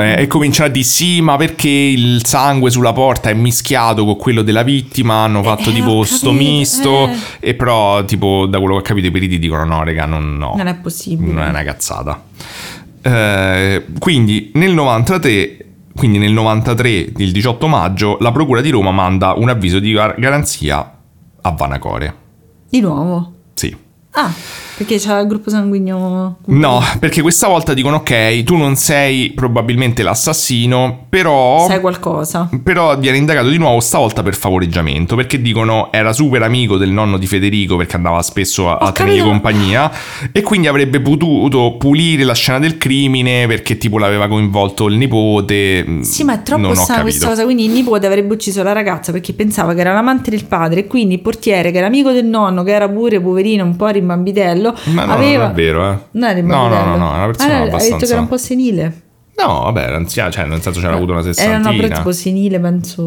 Eh, 0.00 0.22
e 0.22 0.26
cominciano 0.26 0.68
a 0.68 0.72
dire 0.72 0.84
sì, 0.84 1.20
ma 1.20 1.36
perché 1.36 1.68
il 1.68 2.24
sangue 2.26 2.68
sulla 2.70 2.92
porta 2.92 3.30
è 3.30 3.34
mischiato 3.34 4.04
con 4.04 4.16
quello 4.16 4.42
della 4.42 4.64
vittima? 4.64 5.22
Hanno 5.22 5.40
fatto 5.44 5.70
eh, 5.70 5.72
tipo 5.72 6.02
sto 6.02 6.32
misto. 6.32 7.06
eh. 7.08 7.14
E 7.38 7.54
però, 7.54 8.04
tipo, 8.04 8.46
da 8.46 8.58
quello 8.58 8.74
che 8.74 8.80
ho 8.80 8.82
capito, 8.82 9.06
i 9.06 9.10
periti 9.12 9.38
dicono: 9.38 9.64
no, 9.64 9.84
raga, 9.84 10.04
non, 10.04 10.36
no, 10.36 10.54
Non 10.56 10.66
è 10.66 10.74
possibile. 10.74 11.32
non 11.32 11.44
è 11.44 11.48
una 11.48 11.62
cazzata. 11.62 12.24
Eh, 13.02 13.84
quindi 14.00 14.50
nel 14.54 14.72
93. 14.72 15.58
Quindi 15.94 16.18
nel 16.18 16.32
93, 16.32 16.90
il 17.16 17.32
18 17.32 17.68
maggio, 17.68 18.18
la 18.20 18.30
Procura 18.32 18.60
di 18.60 18.68
Roma 18.68 18.90
manda 18.90 19.32
un 19.34 19.48
avviso 19.48 19.78
di 19.78 19.92
gar- 19.92 20.18
garanzia 20.18 20.92
a 21.40 21.50
Vanacore. 21.52 22.14
Di 22.68 22.80
nuovo. 22.80 23.32
Sì. 23.54 23.74
Ah, 24.10 24.30
perché 24.76 24.98
c'è 24.98 25.20
il 25.20 25.26
gruppo 25.26 25.50
sanguigno. 25.50 26.38
No, 26.44 26.82
perché 26.98 27.22
questa 27.22 27.48
volta 27.48 27.74
dicono 27.74 27.96
ok, 27.96 28.42
tu 28.42 28.56
non 28.56 28.76
sei 28.76 29.32
probabilmente 29.32 30.02
l'assassino, 30.02 31.06
però... 31.08 31.66
Sai 31.66 31.80
qualcosa. 31.80 32.48
Però 32.62 32.96
viene 32.98 33.16
indagato 33.16 33.48
di 33.48 33.58
nuovo 33.58 33.80
stavolta 33.80 34.22
per 34.22 34.34
favoreggiamento 34.34 35.16
perché 35.16 35.40
dicono 35.40 35.90
era 35.92 36.12
super 36.12 36.42
amico 36.42 36.76
del 36.76 36.90
nonno 36.90 37.16
di 37.16 37.26
Federico 37.26 37.76
perché 37.76 37.96
andava 37.96 38.20
spesso 38.22 38.68
a, 38.68 38.78
Ho 38.80 38.86
a 38.86 38.92
tenergli 38.92 39.22
compagnia 39.22 39.90
e 40.32 40.42
quindi 40.42 40.66
avrebbe 40.66 41.00
potuto 41.00 41.76
pulire 41.78 42.24
la 42.24 42.34
scena 42.34 42.58
del 42.58 42.78
crimine 42.78 43.46
perché 43.46 43.78
tipo 43.78 43.98
l'aveva 43.98 44.28
coinvolto 44.28 44.86
il 44.86 44.96
nipote. 44.96 46.00
Sì, 46.00 46.24
ma 46.24 46.34
è 46.34 46.42
troppo 46.42 46.74
strana 46.74 47.02
questa 47.02 47.28
cosa. 47.28 47.44
Quindi 47.44 47.64
il 47.64 47.70
nipote 47.70 48.06
avrebbe 48.06 48.34
ucciso 48.34 48.62
la 48.62 48.72
ragazza 48.72 49.12
perché 49.12 49.32
pensava 49.32 49.74
che 49.74 49.80
era 49.80 49.92
l'amante 49.92 50.30
del 50.30 50.44
padre. 50.44 50.80
E 50.80 50.86
quindi 50.86 51.14
il 51.14 51.20
portiere, 51.20 51.70
che 51.70 51.78
era 51.78 51.86
amico 51.86 52.12
del 52.12 52.24
nonno, 52.24 52.62
che 52.62 52.72
era 52.72 52.88
pure 52.88 53.20
poverino, 53.20 53.64
un 53.64 53.76
po' 53.76 53.88
rimbambitello, 53.88 54.65
Ma 54.86 55.04
no, 55.04 55.12
aveva. 55.14 55.42
non 55.44 55.50
è 55.52 55.54
vero, 55.54 55.90
eh. 55.90 55.98
Non 56.12 56.28
era 56.30 56.40
No, 56.40 56.46
no, 56.46 56.68
rimbambitello. 56.68 56.90
no, 56.90 56.96
no, 56.96 57.12
è 57.12 57.16
una 57.16 57.26
persona 57.26 57.52
Ah, 57.52 57.56
Hai 57.56 57.62
detto 57.64 57.74
abbastanza- 57.76 58.06
che 58.06 58.12
era 58.12 58.20
un 58.20 58.28
po' 58.28 58.36
senile. 58.38 59.00
No, 59.38 59.60
vabbè, 59.64 59.82
era 59.82 59.96
anziano, 59.96 60.30
cioè 60.30 60.46
nel 60.46 60.62
senso 60.62 60.80
c'era 60.80 60.94
avuto 60.94 61.12
una 61.12 61.20
Era 61.20 61.32
sessantina. 61.32 61.68
una 61.70 61.80
però 61.82 61.96
tipo 61.98 62.12
senile, 62.12 62.58
penso. 62.58 63.02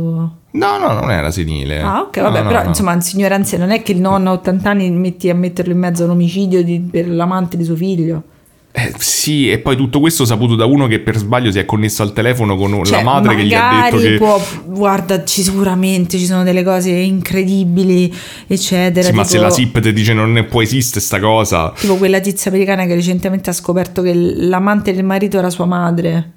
No, 0.52 0.78
no, 0.78 0.93
non 0.93 1.10
era 1.12 1.32
senile. 1.32 1.82
Ah, 1.82 2.02
ok, 2.02 2.17
No, 2.17 2.24
vabbè, 2.24 2.41
no, 2.43 2.48
però 2.50 2.62
no. 2.62 2.67
insomma, 2.69 2.93
un 2.93 3.02
signore 3.02 3.34
anziano 3.34 3.65
non 3.65 3.74
è 3.74 3.82
che 3.82 3.93
il 3.93 4.00
nonno 4.00 4.30
a 4.30 4.34
80 4.34 4.69
anni 4.69 4.91
metti 4.91 5.28
a 5.30 5.34
metterlo 5.36 5.74
in 5.74 5.80
mezzo 5.80 6.04
a 6.04 6.06
un 6.06 6.12
omicidio 6.12 6.63
di- 6.63 6.80
per 6.80 7.10
l'amante 7.10 7.58
di 7.58 7.63
suo 7.63 7.76
figlio. 7.76 8.24
Eh, 8.71 8.93
sì, 8.99 9.49
e 9.49 9.58
poi 9.58 9.75
tutto 9.75 9.99
questo 9.99 10.25
saputo 10.25 10.55
da 10.55 10.65
uno 10.65 10.86
che 10.86 10.99
per 10.99 11.17
sbaglio 11.17 11.51
si 11.51 11.58
è 11.58 11.65
connesso 11.65 12.03
al 12.03 12.13
telefono 12.13 12.55
con 12.55 12.71
la 12.71 12.84
Cioè, 12.84 13.03
madre 13.03 13.36
che 13.36 13.43
gli 13.43 13.53
ha 13.53 13.89
detto 13.89 13.97
che... 13.97 14.15
può, 14.17 14.39
guarda, 14.65 15.23
ci 15.25 15.41
sicuramente 15.41 16.19
ci 16.19 16.25
sono 16.25 16.43
delle 16.43 16.63
cose 16.63 16.91
incredibili, 16.91 18.13
eccetera. 18.45 19.08
Sì, 19.08 19.13
ma 19.13 19.23
tipo, 19.23 19.34
se 19.34 19.39
la 19.39 19.49
SIP 19.49 19.79
ti 19.79 19.91
dice 19.91 20.13
non 20.13 20.32
ne 20.32 20.43
può 20.43 20.62
esistere 20.62 21.03
sta 21.03 21.19
cosa... 21.19 21.73
tipo 21.75 21.95
quella 21.95 22.19
tizia 22.19 22.51
americana 22.51 22.86
che 22.86 22.93
recentemente 22.93 23.49
ha 23.49 23.53
scoperto 23.53 24.03
che 24.03 24.13
l'amante 24.13 24.93
del 24.93 25.03
marito 25.03 25.39
era 25.39 25.49
sua 25.49 25.65
madre. 25.65 26.34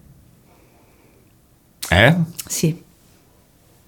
Eh? 1.91 2.17
Sì. 2.47 2.82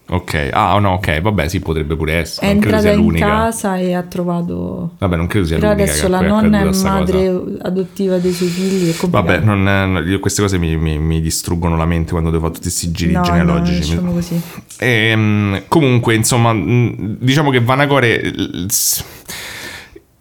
Ok, 0.06 0.50
ah 0.52 0.78
no, 0.80 0.92
ok, 0.92 1.22
vabbè, 1.22 1.48
sì, 1.48 1.60
potrebbe 1.60 1.96
pure 1.96 2.12
essere. 2.16 2.46
È 2.46 2.52
non 2.52 2.62
entrata 2.62 2.90
in 2.90 2.96
l'unica. 2.98 3.26
casa 3.26 3.78
e 3.78 3.94
ha 3.94 4.02
trovato... 4.02 4.90
Vabbè, 4.98 5.16
non 5.16 5.26
credo 5.26 5.46
sia 5.46 5.56
Però 5.56 5.70
l'unica. 5.70 5.90
adesso 5.90 6.08
la 6.08 6.20
nonna 6.20 6.60
è 6.60 6.64
madre 6.82 7.32
cosa. 7.32 7.62
adottiva 7.62 8.18
dei 8.18 8.32
suoi 8.32 8.48
figli. 8.48 8.90
È 8.90 8.96
complicato. 8.96 9.32
Vabbè, 9.40 9.44
non, 9.44 10.04
io 10.06 10.20
queste 10.20 10.42
cose 10.42 10.58
mi, 10.58 10.76
mi- 10.76 10.98
mi 10.98 11.22
distruggono 11.22 11.76
la 11.78 11.86
mente 11.86 12.10
quando 12.10 12.28
devo 12.28 12.42
fare 12.42 12.52
tutti 12.54 12.68
questi 12.68 12.90
giri 12.90 13.12
no, 13.12 13.20
no, 13.20 13.24
genealogici. 13.24 13.78
lasciamo 13.78 14.08
Mi- 14.08 14.12
così. 14.14 14.40
Ehm, 14.80 15.62
comunque, 15.68 16.14
insomma, 16.14 16.52
diciamo 16.54 17.48
che 17.50 17.60
Vanacore. 17.60 18.20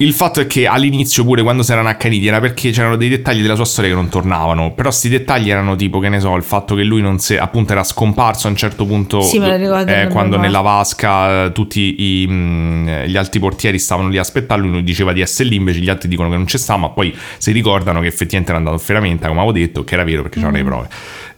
Il 0.03 0.11
fatto 0.11 0.41
è 0.41 0.47
che 0.47 0.67
all'inizio, 0.67 1.23
pure 1.23 1.41
quando 1.43 1.63
si 1.63 1.71
erano 1.71 1.87
accaniti, 1.87 2.27
era 2.27 2.41
perché 2.41 2.71
c'erano 2.71 2.97
dei 2.97 3.07
dettagli 3.07 3.41
della 3.41 3.55
sua 3.55 3.63
storia 3.63 3.89
che 3.91 3.95
non 3.95 4.09
tornavano. 4.09 4.73
Però 4.73 4.91
sti 4.91 5.07
dettagli 5.07 5.49
erano 5.49 5.77
tipo, 5.77 5.99
che 5.99 6.09
ne 6.09 6.19
so, 6.19 6.35
il 6.35 6.43
fatto 6.43 6.75
che 6.75 6.83
lui 6.83 7.01
non 7.01 7.19
si, 7.19 7.37
appunto 7.37 7.71
era 7.71 7.85
scomparso 7.85 8.47
a 8.47 8.49
un 8.49 8.57
certo 8.57 8.85
punto. 8.85 9.21
Sì, 9.21 9.39
me 9.39 9.47
lo 9.47 9.55
ricordo, 9.55 9.89
eh, 9.91 10.07
quando 10.09 10.37
nella 10.37 10.59
vasca 10.59 11.45
eh, 11.45 11.51
tutti 11.53 12.23
i, 12.23 12.27
mh, 12.27 13.05
gli 13.05 13.15
altri 13.15 13.39
portieri 13.39 13.79
stavano 13.79 14.09
lì 14.09 14.17
a 14.17 14.21
aspettare, 14.21 14.61
lui 14.61 14.83
diceva 14.83 15.13
di 15.13 15.21
essere 15.21 15.47
lì, 15.47 15.55
invece 15.55 15.79
gli 15.79 15.89
altri 15.89 16.09
dicono 16.09 16.27
che 16.29 16.35
non 16.35 16.45
c'è 16.45 16.57
sta, 16.57 16.75
ma 16.75 16.89
poi 16.89 17.15
si 17.37 17.51
ricordano 17.53 18.01
che 18.01 18.07
effettivamente 18.07 18.49
era 18.49 18.59
andato 18.59 18.75
a 18.75 18.79
Ferramenta, 18.79 19.27
come 19.27 19.39
avevo 19.39 19.53
detto, 19.57 19.85
che 19.85 19.93
era 19.93 20.03
vero 20.03 20.21
perché 20.23 20.39
c'erano 20.39 20.57
Mm. 20.57 20.59
le 20.59 20.65
prove. 20.65 20.87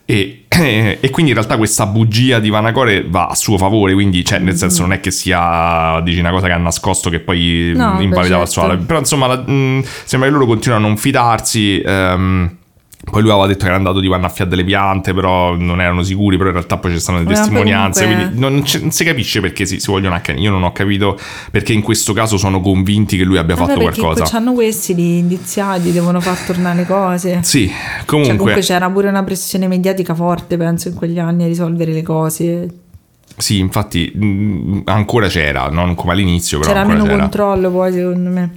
E, 0.05 0.45
e 1.01 1.09
quindi 1.09 1.31
in 1.31 1.37
realtà 1.37 1.57
questa 1.57 1.85
bugia 1.87 2.39
di 2.39 2.49
Vanacore 2.49 3.05
va 3.07 3.27
a 3.27 3.35
suo 3.35 3.57
favore, 3.57 3.93
quindi 3.93 4.23
cioè, 4.23 4.39
nel 4.39 4.55
senso 4.55 4.81
non 4.81 4.93
è 4.93 4.99
che 4.99 5.09
sia 5.11 5.99
dici, 6.03 6.19
una 6.19 6.31
cosa 6.31 6.45
che 6.47 6.53
ha 6.53 6.57
nascosto 6.57 7.09
che 7.09 7.19
poi 7.19 7.73
No, 7.75 7.99
invalidava 7.99 8.43
il 8.43 8.49
certo. 8.49 8.51
suo 8.51 8.61
alibi. 8.63 8.85
Però 8.85 8.99
insomma 8.99 9.27
la- 9.27 9.37
mh, 9.45 9.83
sembra 10.05 10.29
che 10.29 10.35
loro 10.35 10.45
continuano 10.47 10.85
a 10.85 10.87
non 10.89 10.97
fidarsi. 10.97 11.81
ehm, 11.83 12.57
poi 13.09 13.21
lui 13.21 13.29
aveva 13.31 13.45
detto 13.47 13.59
che 13.59 13.67
era 13.67 13.75
andato 13.75 13.99
di 13.99 14.07
vanno 14.07 14.25
a 14.25 14.29
fiare 14.29 14.49
delle 14.49 14.63
piante, 14.63 15.13
però 15.13 15.55
non 15.55 15.79
erano 15.79 16.01
sicuri, 16.03 16.35
però 16.37 16.49
in 16.49 16.55
realtà 16.55 16.77
poi 16.77 16.91
ci 16.91 16.99
stanno 16.99 17.19
le 17.19 17.23
poi 17.25 17.35
testimonianze, 17.35 18.03
comunque- 18.03 18.25
quindi 18.31 18.39
non, 18.55 18.61
c'è- 18.63 18.79
non 18.79 18.91
si 18.91 19.03
capisce 19.03 19.39
perché 19.41 19.65
si, 19.65 19.79
si 19.79 19.91
vogliono 19.91 20.15
accanire. 20.15 20.43
Io 20.45 20.51
non 20.51 20.63
ho 20.63 20.71
capito 20.71 21.17
perché 21.51 21.71
in 21.73 21.81
questo 21.81 22.13
caso 22.13 22.37
sono 22.37 22.59
convinti 22.61 23.15
che 23.17 23.23
lui 23.23 23.37
abbia 23.37 23.55
Vabbè, 23.55 23.67
fatto 23.73 23.79
perché 23.83 24.01
qualcosa. 24.01 24.35
hanno 24.37 24.53
questi 24.53 24.95
gli 24.95 24.99
indiziati, 25.01 25.91
devono 25.91 26.19
far 26.19 26.37
tornare 26.39 26.77
le 26.77 26.85
cose. 26.85 27.39
Sì, 27.43 27.67
Cioè, 27.67 28.05
comunque, 28.05 28.35
comunque 28.37 28.61
c'era 28.63 28.89
pure 28.89 29.07
una 29.07 29.23
pressione 29.23 29.67
mediatica 29.67 30.13
forte, 30.15 30.57
penso, 30.57 30.87
in 30.89 30.95
quegli 30.95 31.19
anni 31.19 31.43
a 31.43 31.47
risolvere 31.47 31.91
le 31.93 32.01
cose. 32.01 32.67
sì, 33.37 33.59
infatti 33.59 34.11
mh, 34.15 34.81
ancora 34.85 35.27
c'era, 35.27 35.69
non 35.69 35.93
come 35.95 36.13
all'inizio, 36.13 36.57
però 36.59 36.71
C'era 36.71 36.85
meno 36.85 37.03
c'era. 37.03 37.17
controllo 37.19 37.69
poi, 37.71 37.91
secondo 37.93 38.29
me. 38.29 38.49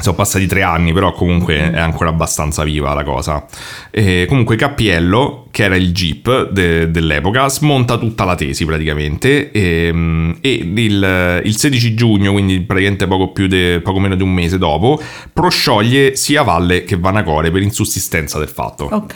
Sono 0.00 0.16
passati 0.16 0.46
tre 0.46 0.62
anni, 0.62 0.92
però 0.92 1.12
comunque 1.12 1.70
è 1.70 1.78
ancora 1.78 2.10
abbastanza 2.10 2.64
viva 2.64 2.94
la 2.94 3.04
cosa. 3.04 3.46
E 3.90 4.26
comunque 4.28 4.56
Cappiello, 4.56 5.46
che 5.50 5.64
era 5.64 5.76
il 5.76 5.92
jeep 5.92 6.50
de- 6.50 6.90
dell'epoca, 6.90 7.48
smonta 7.48 7.98
tutta 7.98 8.24
la 8.24 8.34
tesi 8.34 8.64
praticamente 8.64 9.50
e, 9.50 9.90
mm, 9.92 10.30
e 10.40 10.52
il, 10.52 11.42
il 11.44 11.56
16 11.56 11.94
giugno, 11.94 12.32
quindi 12.32 12.60
praticamente 12.60 13.06
poco, 13.06 13.32
più 13.32 13.46
de- 13.46 13.80
poco 13.82 13.98
meno 13.98 14.14
di 14.14 14.22
un 14.22 14.32
mese 14.32 14.58
dopo, 14.58 15.00
proscioglie 15.32 16.16
sia 16.16 16.42
Valle 16.42 16.84
che 16.84 16.96
Vanacore 16.96 17.50
per 17.50 17.62
insussistenza 17.62 18.38
del 18.38 18.48
fatto. 18.48 18.88
Ok, 18.90 19.14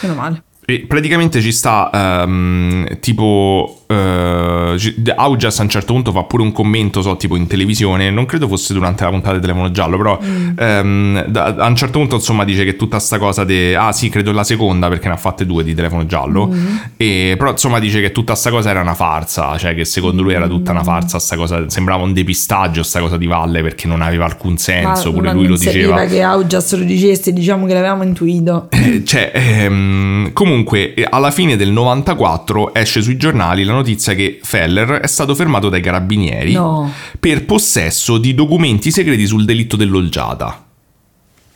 meno 0.00 0.14
male. 0.14 0.42
E 0.64 0.84
praticamente 0.86 1.40
ci 1.40 1.50
sta 1.50 1.90
ehm, 1.92 3.00
tipo 3.00 3.81
eh, 3.92 4.78
ci- 4.78 4.94
Augias 5.14 5.58
a 5.60 5.62
un 5.62 5.68
certo 5.68 5.92
punto 5.92 6.12
fa 6.12 6.22
pure 6.24 6.42
un 6.42 6.52
commento 6.52 7.02
so 7.02 7.16
tipo 7.16 7.36
in 7.36 7.46
televisione 7.46 8.10
non 8.10 8.24
credo 8.26 8.48
fosse 8.48 8.72
durante 8.72 9.04
la 9.04 9.10
puntata 9.10 9.32
del 9.32 9.40
telefono 9.42 9.70
giallo 9.70 9.96
però 9.96 10.18
ehm, 10.56 11.26
da- 11.26 11.54
a 11.58 11.66
un 11.66 11.76
certo 11.76 11.98
punto 11.98 12.16
insomma 12.16 12.44
dice 12.44 12.64
che 12.64 12.76
tutta 12.76 12.98
sta 12.98 13.18
cosa 13.18 13.44
de 13.44 13.76
ah 13.76 13.92
sì 13.92 14.08
credo 14.08 14.32
la 14.32 14.44
seconda 14.44 14.88
perché 14.88 15.08
ne 15.08 15.14
ha 15.14 15.18
fatte 15.18 15.46
due 15.46 15.64
di 15.64 15.74
telefono 15.74 16.06
giallo 16.06 16.52
e 16.96 17.34
però 17.38 17.50
insomma 17.52 17.78
dice 17.78 18.00
che 18.00 18.12
tutta 18.12 18.34
sta 18.34 18.50
cosa 18.50 18.70
era 18.70 18.80
una 18.80 18.94
farsa 18.94 19.56
cioè 19.58 19.74
che 19.74 19.84
secondo 19.84 20.22
lui 20.22 20.32
era 20.34 20.46
tutta 20.48 20.70
una 20.72 20.82
farsa 20.82 21.18
sta 21.18 21.36
cosa 21.36 21.68
sembrava 21.68 22.02
un 22.02 22.12
depistaggio 22.12 22.82
sta 22.82 23.00
cosa 23.00 23.16
di 23.16 23.26
Valle 23.26 23.62
perché 23.62 23.86
non 23.86 24.00
aveva 24.02 24.24
alcun 24.24 24.56
senso 24.56 25.10
Ma 25.10 25.16
pure 25.18 25.32
lui 25.32 25.46
lo 25.46 25.56
diceva. 25.56 26.04
che 26.06 26.22
Augias 26.22 26.76
lo 26.76 26.84
dicesse, 26.84 27.32
diciamo 27.32 27.66
che 27.66 27.74
l'avevamo 27.74 28.02
intuito. 28.02 28.68
eh, 28.70 29.02
cioè, 29.04 29.30
ehm, 29.34 30.32
comunque, 30.32 30.94
eh, 30.94 31.06
alla 31.08 31.30
fine 31.30 31.56
del 31.56 31.70
94 31.70 32.74
esce 32.74 33.02
sui 33.02 33.16
giornali 33.16 33.64
la 33.64 33.72
notizia 33.72 33.81
che 33.82 34.40
Feller 34.42 35.00
è 35.00 35.06
stato 35.06 35.34
fermato 35.34 35.68
dai 35.68 35.80
carabinieri 35.80 36.52
No. 36.52 36.90
per 37.18 37.44
possesso 37.44 38.18
di 38.18 38.34
documenti 38.34 38.90
segreti 38.90 39.26
sul 39.26 39.44
delitto 39.44 39.76
dell'olgiata. 39.76 40.46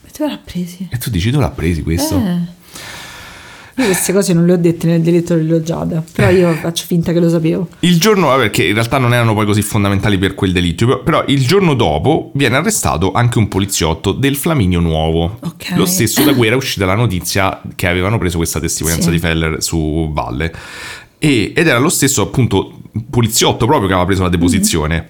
Ma 0.03 0.09
dove 0.16 0.31
l'ha 0.31 0.41
presi? 0.45 0.89
E 0.91 0.99
tu 0.99 1.11
dici, 1.11 1.31
dove 1.31 1.45
l'ha 1.45 1.51
presi 1.51 1.83
questo? 1.83 2.16
Eh. 2.16 2.55
Io 3.79 3.85
queste 3.85 4.14
cose 4.14 4.33
non 4.33 4.47
le 4.47 4.55
ho 4.55 4.57
dette 4.57 4.87
nel 4.87 5.03
delitto 5.03 5.35
dell'oggiata, 5.35 6.03
però 6.11 6.31
io 6.31 6.51
faccio 6.55 6.87
finta 6.87 7.12
che 7.12 7.20
lo 7.20 7.29
sapevo. 7.29 7.68
Il 7.81 8.01
giorno, 8.01 8.35
perché 8.37 8.64
in 8.64 8.72
realtà 8.72 8.97
non 8.97 9.12
erano 9.12 9.35
poi 9.35 9.45
così 9.45 9.61
fondamentali 9.61 10.16
per 10.16 10.35
quel 10.35 10.53
delitto, 10.53 11.03
però- 11.03 11.22
il 11.27 11.47
giorno 11.47 11.74
dopo 11.74 12.31
viene 12.37 12.57
arrestato 12.57 13.12
anche 13.12 13.37
un 13.37 13.49
poliziotto 13.49 14.12
del 14.12 14.37
Flaminio 14.37 14.81
Nuovo. 14.81 15.39
Ok. 15.43 15.72
Lo 15.74 15.85
stesso 15.85 16.24
da 16.24 16.33
cui 16.33 16.47
era 16.47 16.57
uscita 16.57 16.87
la 16.87 16.95
notizia 16.95 17.61
che 17.74 17.87
avevano 17.87 18.16
preso 18.16 18.39
questa 18.39 18.61
testimonianza 18.61 19.09
Sì. 19.09 19.12
di 19.14 19.18
Feller 19.18 19.62
su 19.62 20.09
Valle. 20.11 20.55
E- 21.19 21.53
ed 21.55 21.67
era 21.67 21.79
lo 21.79 21.89
stesso 21.89 22.23
appunto 22.23 22.81
poliziotto 23.11 23.67
proprio 23.67 23.87
che 23.89 23.93
aveva 23.95 24.07
preso 24.07 24.23
la 24.23 24.29
deposizione. 24.29 25.09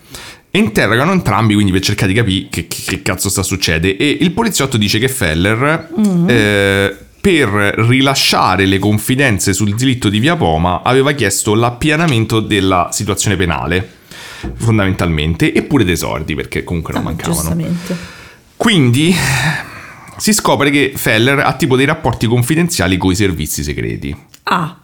E 0.51 0.59
interrogano 0.59 1.13
entrambi 1.13 1.55
quindi 1.55 1.73
per 1.73 1.81
cercare 1.83 2.13
di 2.13 2.19
capire 2.19 2.47
che, 2.51 2.67
che- 2.67 2.83
che 2.85 3.03
cazzo 3.03 3.29
sta 3.29 3.43
succedendo. 3.43 4.03
E 4.03 4.19
il 4.21 4.31
poliziotto 4.33 4.77
dice 4.77 4.99
che 4.99 5.09
Feller, 5.09 5.89
eh, 6.29 6.97
per 7.21 7.49
rilasciare 7.49 8.67
le 8.67 8.79
confidenze 8.79 9.53
sul 9.53 9.75
delitto 9.75 10.09
di 10.09 10.19
Via 10.21 10.37
Poma, 10.37 10.83
aveva 10.83 11.13
chiesto 11.13 11.55
l'appianamento 11.55 12.41
della 12.41 12.89
situazione 12.93 13.37
penale, 13.37 13.87
fondamentalmente, 14.55 15.53
e 15.53 15.63
pure 15.63 15.85
dei 15.85 15.97
soldi, 15.97 16.35
perché 16.35 16.63
comunque 16.65 16.93
non 16.95 17.03
Ah, 17.03 17.05
mancavano. 17.05 17.57
Quindi 18.57 19.15
si 20.17 20.33
scopre 20.33 20.71
che 20.71 20.93
Feller 20.95 21.41
ha 21.41 21.53
tipo 21.55 21.77
dei 21.77 21.85
rapporti 21.85 22.27
confidenziali 22.27 22.97
con 22.97 23.11
i 23.11 23.17
servizi 23.17 23.63
segreti. 23.63 24.17
Ah, 24.45 24.79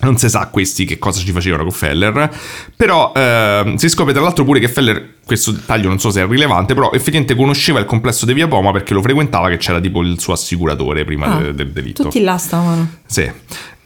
Non 0.00 0.18
si 0.18 0.28
sa 0.28 0.48
questi 0.48 0.84
che 0.84 0.98
cosa 0.98 1.20
ci 1.20 1.32
facevano 1.32 1.62
con 1.62 1.72
Feller, 1.72 2.30
però 2.76 3.12
ehm, 3.14 3.76
si 3.76 3.88
scopre 3.88 4.12
tra 4.12 4.22
l'altro 4.22 4.44
pure 4.44 4.60
che 4.60 4.68
Feller, 4.68 5.14
questo 5.24 5.52
dettaglio 5.52 5.88
non 5.88 5.98
so 5.98 6.10
se 6.10 6.22
è 6.22 6.26
rilevante, 6.26 6.74
però 6.74 6.90
effettivamente 6.92 7.34
conosceva 7.34 7.78
il 7.78 7.86
complesso 7.86 8.26
di 8.26 8.34
Via 8.34 8.46
Poma 8.46 8.72
perché 8.72 8.94
lo 8.94 9.02
frequentava 9.02 9.48
che 9.48 9.56
c'era 9.56 9.80
tipo 9.80 10.02
il 10.02 10.20
suo 10.20 10.32
assicuratore 10.34 11.04
prima 11.04 11.26
ah, 11.26 11.40
de- 11.40 11.54
del 11.54 11.70
delitto. 11.70 12.04
tutti 12.04 12.20
là 12.20 12.36
stavano. 12.36 12.88
Sì. 13.06 13.30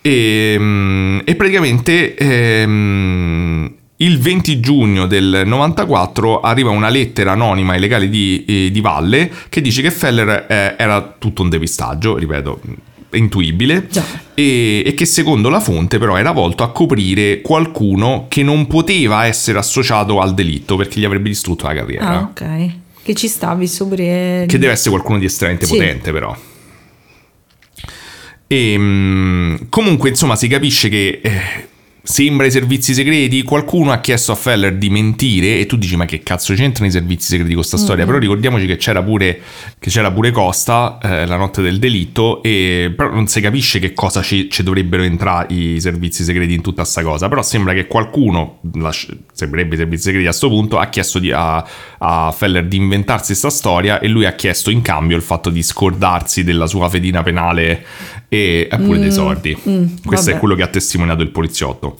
E, 0.02 0.56
mm, 0.58 1.18
e 1.24 1.34
praticamente 1.36 2.14
ehm, 2.16 3.74
il 3.96 4.18
20 4.18 4.60
giugno 4.60 5.06
del 5.06 5.42
94 5.44 6.40
arriva 6.40 6.70
una 6.70 6.88
lettera 6.88 7.32
anonima 7.32 7.74
ai 7.74 7.80
legali 7.80 8.08
di, 8.08 8.44
eh, 8.46 8.70
di 8.70 8.80
Valle 8.80 9.30
che 9.48 9.60
dice 9.60 9.82
che 9.82 9.90
Feller 9.90 10.46
eh, 10.48 10.74
era 10.78 11.16
tutto 11.18 11.42
un 11.42 11.50
depistaggio, 11.50 12.16
ripeto, 12.16 12.60
intuibile, 13.12 13.88
e, 14.34 14.82
e 14.86 14.94
che 14.94 15.04
secondo 15.04 15.48
la 15.48 15.60
fonte 15.60 15.98
però 15.98 16.16
era 16.16 16.32
volto 16.32 16.62
a 16.62 16.70
coprire 16.70 17.40
qualcuno 17.40 18.26
che 18.28 18.42
non 18.42 18.66
poteva 18.66 19.26
essere 19.26 19.58
associato 19.58 20.20
al 20.20 20.34
delitto 20.34 20.76
perché 20.76 21.00
gli 21.00 21.04
avrebbe 21.04 21.28
distrutto 21.28 21.66
la 21.66 21.74
carriera. 21.74 22.08
Ah, 22.08 22.20
ok. 22.22 22.70
Che 23.02 23.14
ci 23.14 23.28
sta, 23.28 23.56
pure... 23.56 24.44
Che 24.46 24.58
deve 24.58 24.72
essere 24.72 24.90
qualcuno 24.90 25.18
di 25.18 25.24
estremamente 25.24 25.66
Sì. 25.66 25.76
potente, 25.76 26.12
però. 26.12 26.36
E 28.46 28.74
mm, 28.76 29.54
comunque, 29.68 30.08
insomma, 30.10 30.36
si 30.36 30.48
capisce 30.48 30.88
che 30.88 31.20
eh, 31.22 31.68
sembra 32.10 32.46
i 32.46 32.50
servizi 32.50 32.92
segreti. 32.92 33.42
Qualcuno 33.42 33.92
ha 33.92 34.00
chiesto 34.00 34.32
a 34.32 34.34
Feller 34.34 34.74
di 34.76 34.90
mentire, 34.90 35.60
e 35.60 35.66
tu 35.66 35.76
dici: 35.76 35.96
Ma 35.96 36.04
che 36.04 36.22
cazzo 36.22 36.52
c'entrano 36.54 36.88
i 36.88 36.92
servizi 36.92 37.28
segreti 37.28 37.52
con 37.52 37.60
questa 37.60 37.78
storia? 37.78 38.04
Però 38.04 38.18
ricordiamoci 38.18 38.66
che 38.66 38.76
c'era 38.76 39.02
pure, 39.02 39.40
che 39.78 39.90
c'era 39.90 40.10
pure 40.10 40.30
Costa 40.32 40.98
eh, 41.02 41.26
la 41.26 41.36
notte 41.36 41.62
del 41.62 41.78
delitto, 41.78 42.42
e 42.42 42.92
però 42.94 43.14
non 43.14 43.28
si 43.28 43.40
capisce 43.40 43.78
che 43.78 43.94
cosa 43.94 44.20
ci, 44.22 44.50
ci 44.50 44.62
dovrebbero 44.62 45.02
entrare 45.02 45.54
i 45.54 45.80
servizi 45.80 46.24
segreti 46.24 46.52
in 46.52 46.60
tutta 46.60 46.84
sta 46.84 47.02
cosa. 47.02 47.28
Però 47.28 47.42
sembra 47.42 47.72
che 47.72 47.86
qualcuno, 47.86 48.58
lasci- 48.74 49.16
sembrerebbe 49.32 49.76
i 49.76 49.78
servizi 49.78 50.04
segreti 50.04 50.26
a 50.26 50.32
sto 50.32 50.48
punto, 50.48 50.78
ha 50.78 50.86
chiesto 50.86 51.18
di- 51.18 51.32
a, 51.32 51.64
a 51.98 52.34
Feller 52.36 52.66
di 52.66 52.76
inventarsi 52.76 53.34
sta 53.34 53.50
storia 53.50 54.00
e 54.00 54.08
lui 54.08 54.26
ha 54.26 54.32
chiesto 54.32 54.70
in 54.70 54.82
cambio 54.82 55.16
il 55.16 55.22
fatto 55.22 55.48
di 55.50 55.62
scordarsi 55.62 56.42
della 56.44 56.66
sua 56.66 56.88
fedina 56.88 57.22
penale 57.22 57.84
e 58.32 58.68
e 58.70 58.78
pure 58.78 59.00
dei 59.00 59.12
soldi. 59.12 59.52
Questo 59.54 59.98
vabbè. 60.04 60.36
è 60.36 60.38
quello 60.38 60.54
che 60.54 60.62
ha 60.62 60.68
testimoniato 60.68 61.22
il 61.22 61.30
poliziotto. 61.30 61.98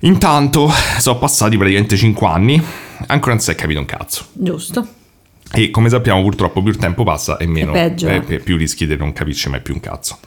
Intanto 0.00 0.72
sono 0.98 1.18
passati 1.18 1.58
praticamente 1.58 1.96
5 1.96 2.26
anni, 2.26 2.62
ancora 3.06 3.34
non 3.34 3.40
si 3.40 3.50
è 3.50 3.54
capito 3.54 3.78
un 3.78 3.84
cazzo. 3.84 4.24
Giusto. 4.32 4.88
E 5.52 5.70
come 5.70 5.88
sappiamo, 5.88 6.22
purtroppo, 6.22 6.62
più 6.62 6.70
il 6.70 6.78
tempo 6.78 7.04
passa 7.04 7.36
e 7.36 7.46
meno 7.46 7.72
peggio, 7.72 8.08
eh, 8.08 8.22
eh. 8.26 8.38
più 8.38 8.56
rischi 8.56 8.86
di 8.86 8.96
non 8.96 9.12
capirci 9.12 9.50
mai 9.50 9.60
più 9.60 9.74
un 9.74 9.80
cazzo. 9.80 10.18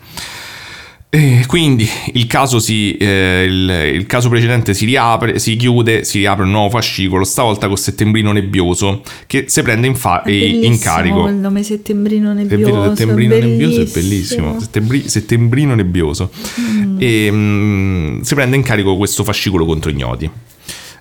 E 1.15 1.43
quindi 1.45 1.87
il 2.13 2.25
caso, 2.25 2.57
si, 2.57 2.97
eh, 2.97 3.43
il, 3.47 3.69
il 3.97 4.05
caso 4.07 4.29
precedente 4.29 4.73
si 4.73 4.85
riapre, 4.85 5.37
si 5.37 5.55
chiude, 5.55 6.03
si 6.05 6.17
riapre 6.17 6.43
un 6.43 6.49
nuovo 6.49 6.71
fascicolo, 6.71 7.23
stavolta 7.23 7.67
con 7.67 7.77
Settembrino 7.77 8.31
Nebbioso, 8.31 9.03
che 9.27 9.45
si 9.47 9.61
prende 9.61 9.85
in, 9.85 9.93
fa- 9.93 10.23
È 10.23 10.31
in 10.31 10.59
bellissimo 10.61 10.77
carico. 10.81 11.27
Il 11.27 11.35
nome 11.35 11.61
settembrino 11.61 12.31
È 12.31 12.33
nebbioso. 12.33 12.65
vero, 12.65 12.95
settembrino 12.95 13.35
nebbioso 13.37 13.81
è 13.81 13.83
bellissimo. 13.85 14.01
bellissimo. 14.01 14.59
Settembri- 14.59 15.07
settembrino 15.07 15.75
nebbioso. 15.75 16.31
E 16.97 17.29
mm, 17.31 18.21
si 18.21 18.33
prende 18.33 18.55
in 18.55 18.63
carico 18.63 18.97
questo 18.97 19.23
fascicolo 19.23 19.65
contro 19.65 19.91
ignoti. 19.91 20.27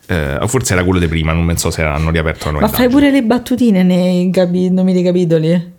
Eh, 0.08 0.38
forse 0.46 0.74
era 0.74 0.84
quello 0.84 0.98
di 0.98 1.06
prima, 1.06 1.32
non 1.32 1.56
so 1.56 1.70
se 1.70 1.80
hanno 1.80 2.10
riaperto 2.10 2.44
la 2.46 2.50
nuova 2.50 2.66
Ma 2.66 2.72
fai 2.72 2.90
pure 2.90 3.10
le 3.10 3.22
battutine 3.22 3.82
nei 3.82 4.30
capi- 4.30 4.68
nomi 4.70 4.92
dei 4.92 5.02
capitoli? 5.04 5.71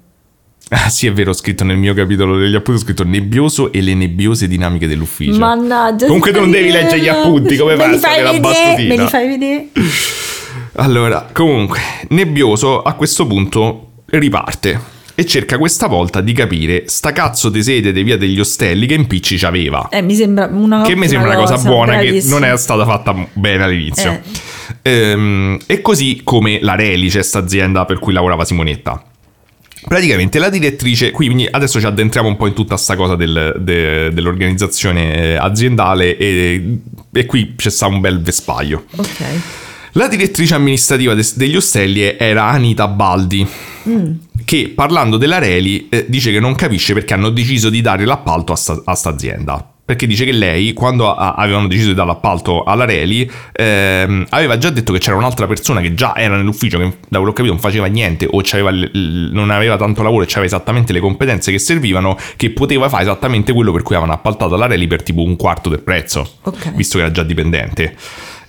Ah, 0.70 0.90
sì, 0.90 1.06
è 1.08 1.14
vero, 1.14 1.32
ho 1.32 1.34
scritto 1.34 1.64
nel 1.64 1.78
mio 1.78 1.94
capitolo 1.94 2.38
degli 2.38 2.56
appunti, 2.56 2.82
ho 2.82 2.84
scritto 2.84 3.04
nebbioso 3.04 3.72
e 3.72 3.82
le 3.82 3.94
nebbiose 3.94 4.48
dinamiche 4.48 4.88
dell'ufficio. 4.88 5.38
Mannaggia. 5.38 6.06
Comunque 6.06 6.32
tu 6.32 6.40
non 6.40 6.52
devi 6.52 6.72
leggere 6.72 7.00
gli 7.00 7.08
appunti, 7.08 7.58
come 7.58 7.76
Me 7.76 7.84
fai 7.84 7.94
a 7.94 8.00
sapere 8.00 8.24
la 8.24 8.40
battutina? 8.40 8.96
Me 8.96 9.02
li 9.02 9.08
fai 9.08 9.28
vedere? 9.28 9.68
Allora, 10.76 11.30
comunque, 11.32 11.80
Nebbioso 12.10 12.82
a 12.82 12.94
questo 12.94 13.28
punto 13.28 13.90
riparte 14.06 14.92
e 15.16 15.26
cerca 15.26 15.60
questa 15.60 15.86
volta 15.86 16.22
di 16.22 16.34
capire 16.34 16.86
sta 16.88 17.12
cazzo 17.12 17.50
di 17.50 17.62
sede 17.62 17.92
di 17.92 18.02
via 18.02 18.18
degli 18.18 18.40
ostelli 18.40 18.88
che 18.88 18.96
impicci 18.96 19.38
c'aveva. 19.38 19.90
Eh, 19.92 20.02
mi 20.02 20.16
sembra 20.16 20.50
una 20.52 20.82
che 20.82 20.96
mi 20.96 21.08
sembra 21.08 21.30
una 21.30 21.40
cosa 21.40 21.58
buona 21.58 21.94
bravissimo. 21.94 22.36
che 22.36 22.42
non 22.42 22.52
è 22.52 22.58
stata 22.58 22.84
fatta 22.86 23.16
bene 23.34 23.64
all'inizio. 23.64 24.12
Eh. 24.12 24.22
Ehm, 24.92 25.60
e 25.68 25.82
così 25.82 26.22
come 26.24 26.60
la 26.62 26.76
Relice, 26.76 27.22
sta 27.22 27.40
azienda 27.40 27.86
per 27.86 28.00
cui 28.00 28.14
lavorava 28.14 28.44
Simonetta. 28.44 29.04
Praticamente 29.88 30.40
la 30.40 30.50
direttrice, 30.50 31.12
quindi 31.12 31.48
adesso 31.50 31.80
ci 31.80 31.86
addentriamo 31.86 32.28
un 32.28 32.38
po' 32.38 32.48
in 32.48 32.54
tutta 32.54 32.78
sta 32.78 32.96
cosa 32.96 33.16
del- 33.16 33.56
de- 33.60 34.12
dell'organizzazione 34.14 35.16
eh, 35.16 35.36
aziendale 35.36 36.18
e, 36.18 36.78
e 37.12 37.26
qui 37.26 37.54
c'è 37.56 37.70
stato 37.70 37.94
un 37.94 38.00
bel 38.02 38.22
vespaglio. 38.22 38.86
Ok. 38.96 39.24
La 39.94 40.08
direttrice 40.08 40.56
amministrativa 40.56 41.14
des- 41.14 41.36
degli 41.36 41.56
ostelli 41.56 42.16
era 42.18 42.46
Anita 42.46 42.88
Baldi, 42.88 43.46
che 44.46 44.72
parlando 44.76 45.18
della 45.18 45.38
Reli 45.38 45.88
eh, 45.90 46.06
dice 46.08 46.32
che 46.32 46.40
non 46.40 46.56
capisce 46.56 46.94
perché 46.94 47.14
hanno 47.14 47.30
deciso 47.30 47.70
di 47.70 47.82
dare 47.82 48.06
l'appalto 48.06 48.54
a 48.54 48.56
sta, 48.56 48.82
a 48.86 48.96
sta 48.96 49.10
azienda. 49.10 49.73
Perché 49.86 50.08
dice 50.08 50.24
che 50.24 50.32
lei, 50.32 50.72
quando 50.72 51.14
a- 51.14 51.34
avevano 51.34 51.68
deciso 51.68 51.90
di 51.90 51.94
dare 51.94 52.08
l'appalto 52.08 52.64
alla 52.64 52.86
Reli, 52.86 53.30
ehm, 53.52 54.28
aveva 54.30 54.58
già 54.58 54.70
detto 54.70 54.94
che 54.94 55.00
c'era 55.00 55.18
un'altra 55.18 55.46
persona 55.46 55.82
che 55.82 55.94
già 55.94 56.16
era 56.16 56.38
nell'ufficio, 56.38 56.78
che 56.78 56.86
da 57.10 57.18
quello 57.20 57.26
che 57.26 57.30
ho 57.30 57.34
capito 57.34 57.52
non 57.54 57.60
faceva 57.60 57.88
niente 57.88 58.26
o 58.32 58.40
l- 58.40 58.80
l- 58.94 59.30
non 59.34 59.50
aveva 59.50 59.76
tanto 59.76 60.02
lavoro 60.02 60.24
e 60.24 60.26
c'aveva 60.26 60.46
esattamente 60.46 60.94
le 60.94 61.02
competenze 61.02 61.52
che 61.52 61.60
servivano, 61.60 62.18
che 62.38 62.52
poteva 62.52 62.88
fare 62.88 63.04
esattamente 63.04 63.52
quello 63.52 63.74
per 63.74 63.82
cui 63.82 63.96
avevano 63.96 64.18
appaltato 64.18 64.56
alla 64.56 64.68
Reli 64.68 64.88
per 64.88 65.04
tipo 65.04 65.22
un 65.22 65.36
quarto 65.36 65.68
del 65.68 65.82
prezzo, 65.82 66.36
Ok. 66.44 66.72
visto 66.76 66.98
che 66.98 67.04
era 67.04 67.12
già 67.12 67.24
dipendente. 67.24 67.94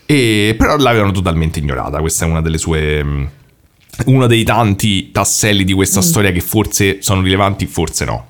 E, 0.07 0.55
però 0.57 0.77
l'avevano 0.77 1.11
totalmente 1.11 1.59
ignorata. 1.59 1.99
Questa 1.99 2.27
è 2.27 2.29
una 2.29 2.43
delle 2.43 2.59
sue. 2.59 3.03
mh, 3.03 3.29
Uno 4.07 4.27
dei 4.27 4.45
tanti 4.45 5.11
tasselli 5.11 5.65
di 5.65 5.73
questa 5.73 6.01
storia 6.03 6.31
che 6.31 6.41
forse 6.41 6.99
sono 7.01 7.23
rilevanti, 7.23 7.67
forse 7.67 8.05
no. 8.05 8.27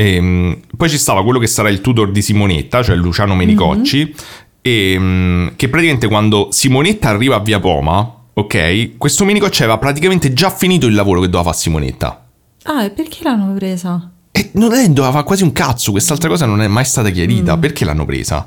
Ehm, 0.00 0.60
poi 0.76 0.88
ci 0.88 0.96
stava 0.96 1.24
quello 1.24 1.40
che 1.40 1.48
sarà 1.48 1.68
il 1.68 1.80
tutor 1.80 2.12
di 2.12 2.22
Simonetta, 2.22 2.84
cioè 2.84 2.94
Luciano 2.94 3.34
Menicocci, 3.34 4.14
ehm, 4.62 5.56
che 5.56 5.68
praticamente 5.68 6.06
quando 6.06 6.48
Simonetta 6.52 7.08
arriva 7.08 7.34
a 7.34 7.40
Via 7.40 7.58
Poma, 7.58 8.14
ok, 8.32 8.96
questo 8.96 9.24
Menicocci 9.24 9.64
aveva 9.64 9.78
praticamente 9.78 10.32
già 10.32 10.50
finito 10.50 10.86
il 10.86 10.94
lavoro 10.94 11.20
che 11.20 11.26
doveva 11.26 11.50
fare 11.50 11.56
Simonetta. 11.56 12.26
Ah, 12.62 12.84
e 12.84 12.90
perché 12.90 13.24
l'hanno 13.24 13.52
presa? 13.54 14.12
E 14.30 14.50
non 14.52 14.72
è, 14.72 14.86
doveva 14.88 15.10
fare 15.10 15.24
quasi 15.24 15.42
un 15.42 15.52
cazzo, 15.52 15.90
quest'altra 15.90 16.28
cosa 16.28 16.46
non 16.46 16.62
è 16.62 16.68
mai 16.68 16.84
stata 16.84 17.10
chiarita, 17.10 17.58
perché 17.58 17.84
l'hanno 17.84 18.04
presa? 18.04 18.46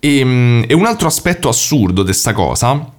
E, 0.00 0.64
e 0.66 0.74
un 0.74 0.86
altro 0.86 1.06
aspetto 1.06 1.50
assurdo 1.50 2.02
di 2.02 2.14
sta 2.14 2.32
cosa 2.32 2.96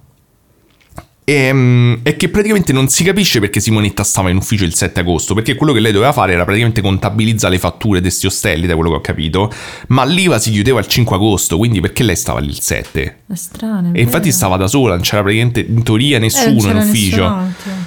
ehm, 1.24 2.00
è 2.02 2.16
che 2.16 2.28
praticamente 2.28 2.72
non 2.72 2.88
si 2.88 3.04
capisce 3.04 3.40
perché 3.40 3.60
Simonetta 3.60 4.02
stava 4.04 4.30
in 4.30 4.36
ufficio 4.36 4.64
il 4.64 4.74
7 4.74 5.00
agosto, 5.00 5.34
perché 5.34 5.54
quello 5.54 5.72
che 5.72 5.80
lei 5.80 5.92
doveva 5.92 6.12
fare 6.12 6.32
era 6.32 6.44
praticamente 6.44 6.80
contabilizzare 6.80 7.54
le 7.54 7.60
fatture 7.60 8.00
di 8.00 8.06
questi 8.08 8.26
ostelli, 8.26 8.66
da 8.66 8.74
quello 8.74 8.90
che 8.90 8.96
ho 8.96 9.00
capito, 9.00 9.52
ma 9.88 10.04
l'IVA 10.04 10.38
si 10.38 10.50
chiudeva 10.50 10.80
il 10.80 10.86
5 10.86 11.16
agosto, 11.16 11.56
quindi 11.56 11.80
perché 11.80 12.02
lei 12.02 12.16
stava 12.16 12.40
lì 12.40 12.48
il 12.48 12.60
7? 12.60 13.16
È 13.26 13.34
strano. 13.34 13.92
è 13.92 13.98
E 13.98 14.02
infatti 14.02 14.24
vero. 14.24 14.36
stava 14.36 14.56
da 14.56 14.66
sola, 14.66 14.94
non 14.94 15.02
c'era 15.02 15.22
praticamente 15.22 15.60
in 15.60 15.82
teoria 15.82 16.16
Eh, 16.16 16.20
nessuno 16.20 16.50
in 16.52 16.58
c'era 16.60 16.78
ufficio. 16.80 17.26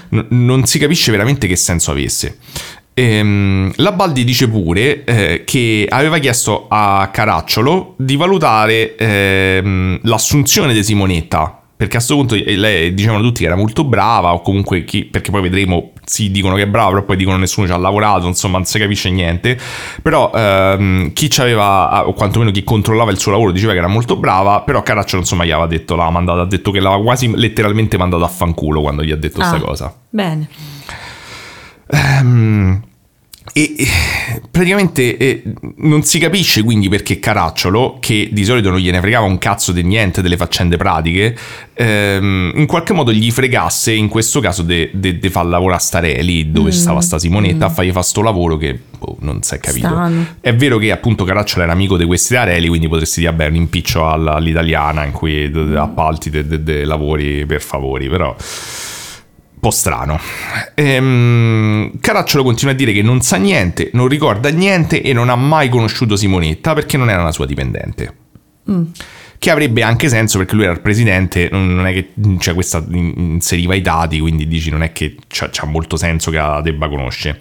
N- 0.10 0.26
non 0.30 0.66
si 0.66 0.80
capisce 0.80 1.12
veramente 1.12 1.48
che 1.48 1.56
senso 1.56 1.92
avesse. 1.92 2.38
Ehm, 2.96 3.72
la 3.78 3.92
Baldi 3.92 4.24
dice 4.24 4.48
pure 4.48 5.04
eh, 5.04 5.44
che 5.46 5.88
aveva 5.90 6.20
chiesto 6.20 6.68
a 6.70 7.10
Caracciolo 7.12 7.96
di 7.98 8.16
valutare 8.16 8.96
ehm, 8.96 10.00
l'assunzione 10.04 10.74
di 10.74 10.84
Simonetta. 10.84 11.63
Perché 11.84 11.98
a 11.98 12.00
questo 12.00 12.16
punto 12.16 12.36
eh, 12.36 12.56
lei 12.56 12.94
dicevano 12.94 13.22
tutti 13.22 13.42
che 13.42 13.48
era 13.48 13.58
molto 13.58 13.84
brava, 13.84 14.34
o 14.34 14.42
comunque 14.42 14.86
chi, 14.86 15.04
perché 15.04 15.32
poi 15.32 15.42
vedremo, 15.42 15.92
sì, 16.06 16.32
dicono 16.32 16.56
che 16.56 16.62
è 16.62 16.66
brava, 16.68 16.92
però 16.92 17.04
poi 17.04 17.18
dicono 17.18 17.36
nessuno 17.36 17.68
ci 17.68 17.74
ha 17.74 17.78
lavorato, 17.78 18.26
insomma, 18.26 18.56
non 18.56 18.66
si 18.66 18.80
capisce 18.80 19.10
niente. 19.10 19.58
Però 20.02 20.32
ehm, 20.34 21.12
chi 21.12 21.30
ci 21.30 21.42
aveva, 21.42 22.08
o 22.08 22.14
quantomeno 22.14 22.52
chi 22.52 22.64
controllava 22.64 23.12
il 23.12 23.20
suo 23.20 23.32
lavoro, 23.34 23.52
diceva 23.52 23.74
che 23.74 23.80
era 23.80 23.88
molto 23.88 24.16
brava, 24.16 24.62
però 24.62 24.82
Caracciolo, 24.82 25.24
insomma, 25.24 25.44
gli 25.44 25.52
aveva 25.52 25.68
detto, 25.68 25.96
l'aveva 25.96 26.14
mandata, 26.14 26.40
ha 26.40 26.46
detto 26.46 26.72
che 26.72 26.80
l'aveva 26.80 27.02
quasi 27.04 27.30
letteralmente 27.36 27.98
mandato 27.98 28.24
a 28.24 28.30
fanculo 28.30 28.80
quando 28.80 29.04
gli 29.04 29.12
ha 29.12 29.18
detto 29.18 29.36
questa 29.40 29.58
Ah, 29.58 29.60
cosa. 29.60 29.94
Bene. 30.10 30.48
Ehm, 31.88 32.82
e, 33.52 33.76
e 33.78 33.88
praticamente 34.50 35.18
eh, 35.18 35.44
non 35.78 36.04
si 36.04 36.18
capisce 36.18 36.64
quindi 36.64 36.88
perché 36.88 37.20
Caracciolo, 37.20 37.98
che 38.00 38.30
di 38.32 38.46
solito 38.46 38.70
non 38.70 38.80
gliene 38.80 39.02
fregava 39.02 39.26
un 39.26 39.38
cazzo 39.38 39.72
di 39.72 39.84
niente 39.84 40.22
delle 40.22 40.38
faccende 40.38 40.78
pratiche, 40.78 41.36
ehm, 41.74 42.54
in 42.56 42.66
qualche 42.66 42.94
modo 42.94 43.12
gli 43.12 43.30
fregasse 43.32 43.92
in 43.92 44.08
questo 44.08 44.40
caso 44.40 44.64
di 44.64 45.30
far 45.30 45.46
lavorare 45.46 45.78
a 45.78 45.82
stare 45.82 46.22
lì 46.22 46.52
dove 46.52 46.72
stava 46.72 47.02
sta 47.02 47.20
Simonetta 47.20 47.66
a 47.66 47.70
fargli 47.70 47.92
fare 47.92 48.06
sto 48.06 48.22
lavoro 48.22 48.56
che 48.58 48.80
boh, 48.98 49.18
non 49.20 49.42
si 49.44 49.56
è 49.56 49.60
capito. 49.60 49.88
Strano. 49.88 50.36
È 50.40 50.56
vero 50.56 50.78
che 50.78 50.92
appunto 50.92 51.26
Caracciolo 51.26 51.64
era 51.64 51.74
amico 51.74 51.98
di 51.98 52.06
questi 52.06 52.36
Areli, 52.36 52.68
quindi 52.70 52.88
potresti 52.88 53.20
dire, 53.20 53.32
vabbè, 53.32 53.48
un 53.48 53.56
impiccio 53.56 54.08
all'italiana 54.08 55.04
in 55.04 55.12
cui 55.12 55.52
d- 55.52 55.76
appalti 55.76 56.30
dei 56.30 56.86
lavori 56.86 57.46
per 57.46 57.62
favori, 57.62 58.08
però 58.08 58.36
po' 59.64 59.72
strano. 59.72 60.20
Ehm, 60.76 61.92
Caracciolo 62.02 62.44
continua 62.44 62.74
a 62.74 62.76
dire 62.76 62.92
che 62.92 63.02
non 63.02 63.22
sa 63.22 63.38
niente, 63.38 63.90
non 63.94 64.08
ricorda 64.10 64.50
niente 64.50 65.02
e 65.02 65.14
non 65.14 65.30
ha 65.30 65.36
mai 65.36 65.70
conosciuto 65.70 66.18
Simonetta 66.18 66.74
perché 66.74 66.98
non 66.98 67.10
era 67.10 67.22
una 67.22 67.32
sua 67.32 67.46
dipendente. 67.46 68.16
Che 69.38 69.50
avrebbe 69.50 69.82
anche 69.84 70.10
senso 70.10 70.38
perché 70.38 70.56
lui 70.56 70.64
era 70.66 70.74
il 70.74 70.82
presidente, 70.82 71.48
non 71.52 71.86
è 71.86 71.94
che 71.94 72.12
cioè, 72.40 72.54
questa 72.54 72.84
in- 72.92 73.14
inseriva 73.16 73.74
i 73.76 73.82
dati, 73.82 74.20
quindi 74.20 74.48
dici 74.48 74.70
non 74.70 74.84
è 74.84 74.92
che 74.92 75.16
c'ha, 75.28 75.50
c'ha 75.52 75.66
molto 75.66 75.96
senso 75.98 76.30
che 76.32 76.38
la 76.38 76.62
debba 76.62 76.88
conoscere. 76.90 77.40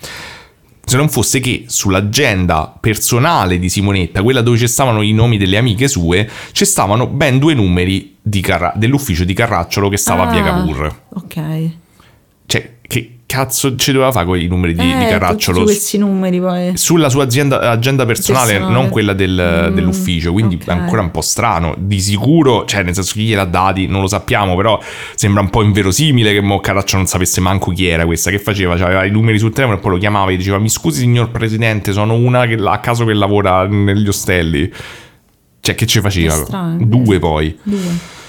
Se 0.84 0.96
non 0.96 1.08
fosse 1.08 1.38
che 1.38 1.64
sull'agenda 1.68 2.76
personale 2.80 3.58
di 3.60 3.68
Simonetta, 3.68 4.22
quella 4.22 4.40
dove 4.42 4.58
ci 4.58 4.66
stavano 4.66 5.02
i 5.02 5.12
nomi 5.12 5.38
delle 5.38 5.56
amiche 5.56 5.86
sue, 5.86 6.28
ci 6.50 6.64
stavano 6.64 7.06
ben 7.06 7.38
due 7.38 7.54
numeri 7.54 8.16
di 8.20 8.40
Carra- 8.40 8.72
dell'ufficio 8.74 9.22
di 9.24 9.32
Carracciolo 9.32 9.88
che 9.88 9.96
stava 9.96 10.28
a 10.28 10.30
Via 10.32 10.40
Ah, 10.40 10.44
Cavour. 10.44 11.00
Ok. 11.10 11.70
Cioè, 12.47 12.74
che 12.82 13.16
cazzo 13.24 13.76
ci 13.76 13.93
doveva 13.93 14.12
fare 14.12 14.26
con 14.26 14.38
i 14.38 14.47
numeri 14.47 14.74
di, 14.74 14.82
di 14.82 15.05
Eh, 15.05 15.09
Carracciolo? 15.09 15.61
tutti 15.61 15.70
questi 15.70 15.97
numeri 15.97 16.38
poi. 16.38 16.76
Sulla 16.76 17.09
sua 17.09 17.24
azienda, 17.24 17.61
agenda 17.61 18.05
personale, 18.05 18.51
Personale. 18.53 18.74
non 18.74 18.90
quella 18.90 19.14
del- 19.14 19.68
Mm, 19.70 19.74
dell'ufficio, 19.74 20.32
quindi 20.32 20.57
ok. 20.57 20.66
è 20.66 20.70
ancora 20.72 21.01
un 21.01 21.11
po' 21.11 21.22
strano. 21.22 21.74
Di 21.78 21.99
sicuro, 21.99 22.66
cioè, 22.66 22.82
nel 22.82 22.93
senso 22.95 23.14
chi 23.14 23.22
gliel'ha 23.24 23.47
dati, 23.47 23.86
non 23.86 24.03
lo 24.03 24.07
sappiamo, 24.07 24.55
però 24.55 24.78
sembra 25.14 25.40
un 25.40 25.49
po' 25.49 25.62
inverosimile 25.62 26.34
che 26.34 26.43
mo 26.43 26.61
Carraccio 26.61 26.97
non 26.99 27.07
sapesse 27.07 27.40
manco 27.40 27.70
chi 27.70 27.86
era 27.86 28.05
questa, 28.05 28.28
che 28.30 28.38
faceva, 28.38 28.76
cioè, 28.76 28.88
aveva 28.88 29.05
i 29.07 29.11
numeri 29.11 29.38
sul 29.38 29.53
telefono 29.55 29.78
e 29.78 29.80
poi 29.80 29.93
lo 29.93 29.99
chiamava 29.99 30.30
e 30.30 30.36
diceva 30.36 30.59
mi 30.59 30.68
scusi 30.68 31.01
signor 31.01 31.30
Presidente, 31.30 31.93
sono 31.93 32.12
una 32.12 32.45
che, 32.45 32.59
a 32.62 32.78
caso 32.80 33.07
che 33.07 33.14
lavora 33.14 33.66
negli 33.66 34.09
ostelli. 34.09 34.70
Cioè, 35.61 35.74
che 35.74 35.86
ci 35.86 36.01
faceva? 36.01 36.34
Strano, 36.34 36.84
Due 36.84 37.05
vero. 37.05 37.18
poi. 37.20 37.57
Due. 37.62 38.20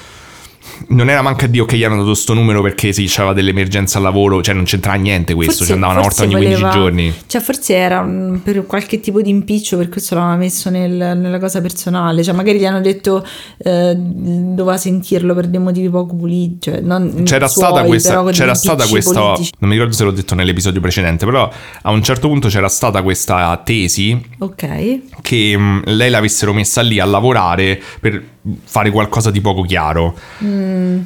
Non 0.87 1.09
era 1.09 1.21
manca 1.21 1.47
Dio 1.47 1.65
che 1.65 1.77
gli 1.77 1.83
hanno 1.83 1.97
dato 1.97 2.13
sto 2.13 2.33
numero 2.33 2.61
perché 2.61 2.93
si 2.93 3.05
c'aveva 3.07 3.33
dell'emergenza 3.33 3.97
al 3.97 4.03
lavoro, 4.03 4.41
cioè 4.41 4.53
non 4.53 4.63
c'entrava 4.65 4.97
niente 4.97 5.33
questo, 5.33 5.51
Forse- 5.53 5.67
ci 5.67 5.71
andava 5.73 5.93
una 5.93 6.01
volta 6.01 6.23
ogni 6.23 6.33
15 6.35 6.53
voleva- 6.61 6.73
giorni. 6.73 7.13
Cioè, 7.27 7.41
forse 7.41 7.75
era 7.75 8.01
mm, 8.01 8.35
per 8.37 8.65
qualche 8.65 8.99
tipo 8.99 9.21
di 9.21 9.29
impiccio, 9.29 9.77
per 9.77 9.89
questo 9.89 10.15
l'aveva 10.15 10.35
messo 10.35 10.69
nel- 10.69 10.91
nella 11.17 11.39
cosa 11.39 11.61
personale. 11.61 12.23
Cioè, 12.23 12.33
magari 12.35 12.59
gli 12.59 12.65
hanno 12.65 12.81
detto 12.81 13.25
eh, 13.57 13.93
doveva 13.95 14.77
sentirlo 14.77 15.33
per 15.33 15.47
dei 15.47 15.59
motivi 15.59 15.89
poco 15.89 16.15
puliti. 16.15 16.57
Cioè, 16.71 16.81
non 16.81 17.21
C'era 17.23 17.47
suoi, 17.47 17.65
stata 17.67 17.83
questa, 17.85 18.23
c'era 18.31 18.53
stata 18.53 18.85
questa, 18.87 19.19
politici. 19.21 19.51
non 19.59 19.69
mi 19.69 19.75
ricordo 19.75 19.95
se 19.95 20.03
l'ho 20.03 20.11
detto 20.11 20.35
nell'episodio 20.35 20.81
precedente, 20.81 21.25
però 21.25 21.49
a 21.81 21.91
un 21.91 22.03
certo 22.03 22.27
punto 22.27 22.47
c'era 22.47 22.67
stata 22.69 23.01
questa 23.01 23.61
tesi 23.63 24.19
Ok. 24.39 24.99
che 25.21 25.57
mh, 25.57 25.83
lei 25.85 26.09
l'avessero 26.09 26.53
messa 26.53 26.81
lì 26.81 26.99
a 26.99 27.05
lavorare 27.05 27.81
per 27.99 28.31
fare 28.65 28.91
qualcosa 28.91 29.31
di 29.31 29.39
poco 29.41 29.61
chiaro. 29.61 30.17
Mm. 30.43 30.99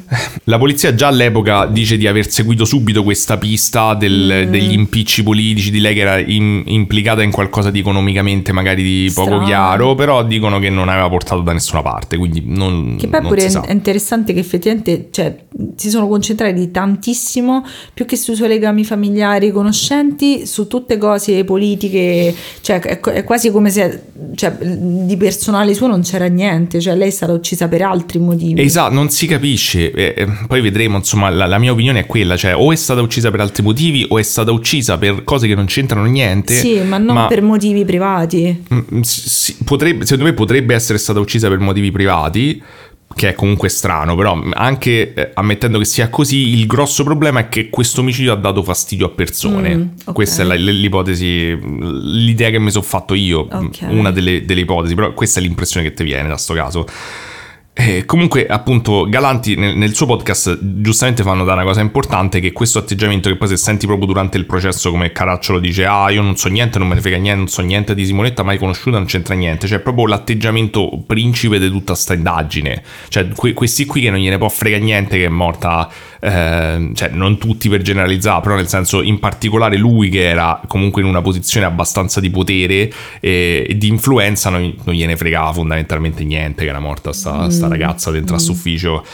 La 0.44 0.58
polizia 0.58 0.94
già 0.94 1.06
all'epoca 1.08 1.66
dice 1.66 1.96
di 1.96 2.06
aver 2.06 2.28
seguito 2.30 2.64
subito 2.64 3.02
questa 3.04 3.36
pista 3.38 3.94
del- 3.94 4.46
Mm. 4.46 4.50
degli 4.50 4.72
impicci 4.72 5.22
politici, 5.22 5.70
di 5.70 5.78
lei 5.80 5.94
che 5.94 6.00
era 6.00 6.18
in- 6.18 6.62
implicata 6.66 7.22
in 7.22 7.30
qualcosa 7.30 7.70
di 7.70 7.78
economicamente 7.78 8.52
magari 8.52 8.82
di 8.82 9.10
poco 9.14 9.28
Strano. 9.28 9.46
chiaro, 9.46 9.94
però 9.94 10.24
dicono 10.24 10.58
che 10.58 10.68
non 10.70 10.88
aveva 10.88 11.08
portato 11.08 11.40
da 11.42 11.52
nessuna 11.52 11.82
parte, 11.82 12.16
quindi 12.16 12.42
non, 12.44 12.96
Che 12.98 13.06
poi 13.08 13.20
non 13.20 13.28
pure 13.30 13.44
è 13.44 13.48
sa. 13.48 13.60
è 13.62 13.72
interessante 13.72 14.32
che 14.32 14.40
effettivamente 14.40 15.08
cioè, 15.10 15.36
si 15.76 15.90
sono 15.90 16.08
concentrati 16.08 16.70
tantissimo 16.70 17.64
più 17.94 18.04
che 18.04 18.16
sui 18.16 18.34
suoi 18.34 18.48
legami 18.48 18.84
familiari 18.84 19.50
conoscenti 19.52 20.44
su 20.46 20.66
tutte 20.66 20.98
cose 20.98 21.44
politiche 21.44 22.34
cioè 22.60 22.80
è, 22.80 22.98
è 23.00 23.24
quasi 23.24 23.50
come 23.50 23.70
se 23.70 24.02
cioè, 24.34 24.56
di 24.60 25.16
personale 25.16 25.74
suo 25.74 25.86
non 25.86 26.02
c'era 26.02 26.26
niente 26.26 26.80
cioè 26.80 26.94
lei 26.96 27.08
è 27.08 27.10
stata 27.28 27.32
uccisa 27.32 27.68
per 27.68 27.82
altri 27.82 28.18
motivi 28.18 28.60
Esatto, 28.62 28.94
non 28.94 29.10
si 29.10 29.26
capisce. 29.26 29.90
eh, 29.92 30.14
eh, 30.16 30.26
poi 30.46 30.60
vedremo, 30.60 30.96
insomma, 30.96 31.28
la, 31.28 31.46
la 31.46 31.58
mia 31.58 31.72
opinione 31.72 32.00
è 32.00 32.06
quella, 32.06 32.36
cioè 32.36 32.54
o 32.56 32.72
è 32.72 32.76
stata 32.76 33.00
uccisa 33.02 33.30
per 33.30 33.40
altri 33.40 33.62
motivi 33.62 34.06
o 34.08 34.18
è 34.18 34.22
stata 34.22 34.50
uccisa 34.50 34.96
per 34.96 35.24
cose 35.24 35.46
che 35.46 35.54
non 35.54 35.66
c'entrano 35.66 36.06
niente. 36.06 36.54
sì 36.54 36.80
ma 36.80 36.96
non 36.98 37.26
per 37.28 37.42
motivi 37.42 37.84
privati 37.84 38.06
Mm, 38.72 39.00
sì, 39.00 39.28
sì, 39.28 39.56
potrebbe- 39.64 40.04
secondo 40.04 40.24
me 40.30 40.32
potrebbe 40.34 40.74
essere 40.74 40.98
stata 40.98 41.18
uccisa 41.20 41.48
per 41.48 41.58
motivi 41.58 41.90
privati, 41.90 42.62
che 43.14 43.30
è 43.30 43.34
comunque 43.34 43.68
strano, 43.68 44.14
però 44.14 44.40
anche 44.52 45.12
eh, 45.14 45.30
ammettendo 45.34 45.78
che 45.78 45.84
sia 45.84 46.08
così, 46.08 46.56
il 46.58 46.66
grosso 46.66 47.02
problema 47.04 47.40
è 47.40 47.48
che 47.48 47.68
questo 47.68 48.00
omicidio 48.00 48.32
ha 48.32 48.36
dato 48.36 48.62
fastidio 48.62 49.06
a 49.06 49.08
persone. 49.10 49.74
Mm, 49.76 49.82
ok. 50.04 50.12
Questa 50.14 50.42
è 50.42 50.44
la- 50.44 50.54
l'ipotesi, 50.54 51.58
l'idea 51.60 52.50
che 52.50 52.58
mi 52.60 52.70
sono 52.70 52.84
fatto 52.84 53.14
io, 53.14 53.48
Ok. 53.50 53.78
una 53.88 54.10
delle, 54.12 54.44
delle 54.44 54.60
ipotesi, 54.60 54.94
però 54.94 55.12
questa 55.14 55.40
è 55.40 55.42
l'impressione 55.42 55.88
che 55.88 55.94
ti 55.94 56.04
viene 56.04 56.28
da 56.28 56.36
sto 56.36 56.54
caso. 56.54 56.86
Eh, 57.80 58.04
comunque, 58.06 58.44
appunto, 58.48 59.06
Galanti 59.08 59.54
nel, 59.54 59.76
nel 59.76 59.94
suo 59.94 60.04
podcast 60.04 60.58
giustamente 60.60 61.22
fanno 61.22 61.44
da 61.44 61.52
una 61.52 61.62
cosa 61.62 61.80
importante 61.80 62.40
che 62.40 62.50
questo 62.50 62.80
atteggiamento 62.80 63.28
che 63.28 63.36
poi 63.36 63.46
se 63.46 63.56
senti 63.56 63.86
proprio 63.86 64.08
durante 64.08 64.36
il 64.36 64.46
processo 64.46 64.90
come 64.90 65.12
Caracciolo 65.12 65.60
dice 65.60 65.86
ah 65.86 66.10
io 66.10 66.20
non 66.20 66.36
so 66.36 66.48
niente, 66.48 66.80
non 66.80 66.88
me 66.88 66.96
ne 66.96 67.00
frega 67.00 67.18
niente, 67.18 67.38
non 67.38 67.46
so 67.46 67.62
niente 67.62 67.94
di 67.94 68.04
Simonetta, 68.04 68.42
mai 68.42 68.58
conosciuta, 68.58 68.96
non 68.96 69.06
c'entra 69.06 69.36
niente, 69.36 69.68
cioè 69.68 69.78
proprio 69.78 70.06
l'atteggiamento 70.06 71.04
principe 71.06 71.60
di 71.60 71.70
tutta 71.70 71.94
sta 71.94 72.14
indagine, 72.14 72.82
cioè 73.10 73.28
que- 73.28 73.52
questi 73.52 73.86
qui 73.86 74.00
che 74.00 74.10
non 74.10 74.18
gliene 74.18 74.38
può 74.38 74.48
frega 74.48 74.78
niente 74.78 75.16
che 75.16 75.26
è 75.26 75.28
morta, 75.28 75.88
eh, 76.20 76.90
cioè 76.94 77.08
non 77.10 77.38
tutti 77.38 77.68
per 77.68 77.82
generalizzare, 77.82 78.40
però 78.42 78.54
nel 78.56 78.68
senso 78.68 79.02
in 79.02 79.18
particolare 79.18 79.76
lui 79.76 80.08
che 80.08 80.24
era 80.28 80.60
comunque 80.66 81.02
in 81.02 81.08
una 81.08 81.22
posizione 81.22 81.66
abbastanza 81.66 82.20
di 82.20 82.30
potere 82.30 82.90
e, 83.20 83.66
e 83.68 83.76
di 83.76 83.88
influenza 83.88 84.50
non, 84.50 84.74
non 84.84 84.94
gliene 84.94 85.16
fregava 85.16 85.52
fondamentalmente 85.52 86.24
niente 86.24 86.64
che 86.64 86.70
era 86.70 86.80
morta 86.80 87.12
sta, 87.12 87.50
sta 87.50 87.68
ragazza 87.68 88.10
dentro 88.10 88.36
a 88.36 88.38
ufficio. 88.48 89.04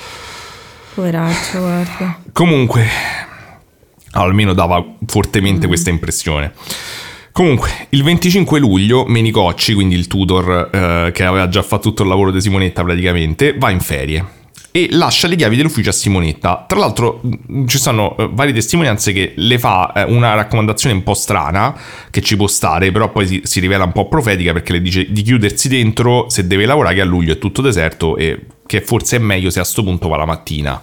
poveraccio 0.94 1.58
guarda 1.58 2.18
Comunque, 2.32 2.86
almeno 4.12 4.52
dava 4.52 4.84
fortemente 5.06 5.66
questa 5.66 5.90
impressione. 5.90 6.52
Comunque, 7.32 7.68
il 7.88 8.04
25 8.04 8.60
luglio 8.60 9.04
Menicocci, 9.06 9.74
quindi 9.74 9.96
il 9.96 10.06
tutor 10.06 10.70
eh, 10.72 11.10
che 11.12 11.24
aveva 11.24 11.48
già 11.48 11.62
fatto 11.62 11.88
tutto 11.88 12.02
il 12.04 12.08
lavoro 12.08 12.30
di 12.30 12.40
Simonetta 12.40 12.84
praticamente, 12.84 13.56
va 13.58 13.70
in 13.70 13.80
ferie 13.80 14.42
e 14.76 14.88
lascia 14.90 15.28
le 15.28 15.36
chiavi 15.36 15.54
dell'ufficio 15.54 15.90
a 15.90 15.92
Simonetta. 15.92 16.64
Tra 16.66 16.80
l'altro 16.80 17.20
mh, 17.22 17.66
ci 17.66 17.78
sono 17.78 18.16
eh, 18.16 18.28
varie 18.32 18.52
testimonianze 18.52 19.12
che 19.12 19.34
le 19.36 19.56
fa 19.60 19.92
eh, 19.92 20.02
una 20.02 20.34
raccomandazione 20.34 20.96
un 20.96 21.04
po' 21.04 21.14
strana, 21.14 21.78
che 22.10 22.20
ci 22.22 22.34
può 22.34 22.48
stare, 22.48 22.90
però 22.90 23.08
poi 23.12 23.24
si, 23.28 23.40
si 23.44 23.60
rivela 23.60 23.84
un 23.84 23.92
po' 23.92 24.08
profetica 24.08 24.52
perché 24.52 24.72
le 24.72 24.82
dice 24.82 25.12
di 25.12 25.22
chiudersi 25.22 25.68
dentro 25.68 26.28
se 26.28 26.48
deve 26.48 26.66
lavorare 26.66 26.96
che 26.96 27.02
a 27.02 27.04
luglio 27.04 27.34
è 27.34 27.38
tutto 27.38 27.62
deserto 27.62 28.16
e 28.16 28.46
che 28.66 28.80
forse 28.80 29.14
è 29.14 29.18
meglio 29.20 29.48
se 29.50 29.60
a 29.60 29.64
sto 29.64 29.84
punto 29.84 30.08
va 30.08 30.16
la 30.16 30.24
mattina. 30.24 30.82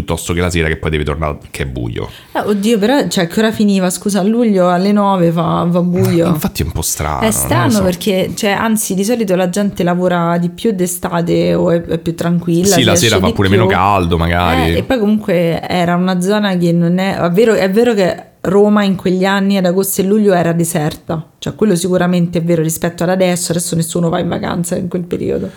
Piuttosto 0.00 0.32
che 0.32 0.40
la 0.40 0.48
sera 0.48 0.66
che 0.68 0.78
poi 0.78 0.88
deve 0.88 1.04
tornare 1.04 1.36
che 1.50 1.64
è 1.64 1.66
buio. 1.66 2.08
Eh, 2.32 2.40
oddio 2.40 2.78
però 2.78 3.06
cioè 3.06 3.26
che 3.26 3.38
ora 3.38 3.52
finiva 3.52 3.90
scusa 3.90 4.20
a 4.20 4.22
luglio 4.22 4.70
alle 4.70 4.92
9 4.92 5.30
fa, 5.30 5.66
va 5.68 5.82
buio 5.82 6.26
Infatti 6.26 6.62
è 6.62 6.64
un 6.64 6.72
po' 6.72 6.80
strano. 6.80 7.20
È 7.20 7.30
strano 7.30 7.70
so. 7.70 7.82
perché, 7.82 8.32
cioè, 8.34 8.50
anzi, 8.50 8.94
di 8.94 9.04
solito 9.04 9.36
la 9.36 9.50
gente 9.50 9.82
lavora 9.82 10.38
di 10.38 10.48
più 10.48 10.72
d'estate 10.72 11.52
o 11.52 11.70
è, 11.70 11.82
è 11.82 11.98
più 11.98 12.14
tranquilla. 12.14 12.76
Sì, 12.76 12.82
la 12.82 12.96
sera 12.96 13.18
fa 13.18 13.30
pure 13.32 13.48
più. 13.48 13.58
meno 13.58 13.68
caldo, 13.68 14.16
magari. 14.16 14.72
Eh, 14.72 14.78
e 14.78 14.82
poi 14.84 14.98
comunque 14.98 15.60
era 15.60 15.96
una 15.96 16.20
zona 16.22 16.56
che 16.56 16.72
non 16.72 16.98
è... 16.98 17.16
È 17.16 17.30
vero, 17.30 17.52
è 17.52 17.70
vero 17.70 17.92
che 17.92 18.24
Roma 18.40 18.84
in 18.84 18.96
quegli 18.96 19.26
anni 19.26 19.58
ad 19.58 19.66
agosto 19.66 20.00
e 20.00 20.04
luglio 20.04 20.32
era 20.32 20.52
deserta. 20.52 21.30
Cioè, 21.36 21.54
quello 21.54 21.74
sicuramente 21.76 22.38
è 22.38 22.42
vero 22.42 22.62
rispetto 22.62 23.02
ad 23.02 23.10
adesso. 23.10 23.52
Adesso 23.52 23.76
nessuno 23.76 24.08
va 24.08 24.18
in 24.18 24.28
vacanza 24.28 24.76
in 24.76 24.88
quel 24.88 25.02
periodo. 25.02 25.50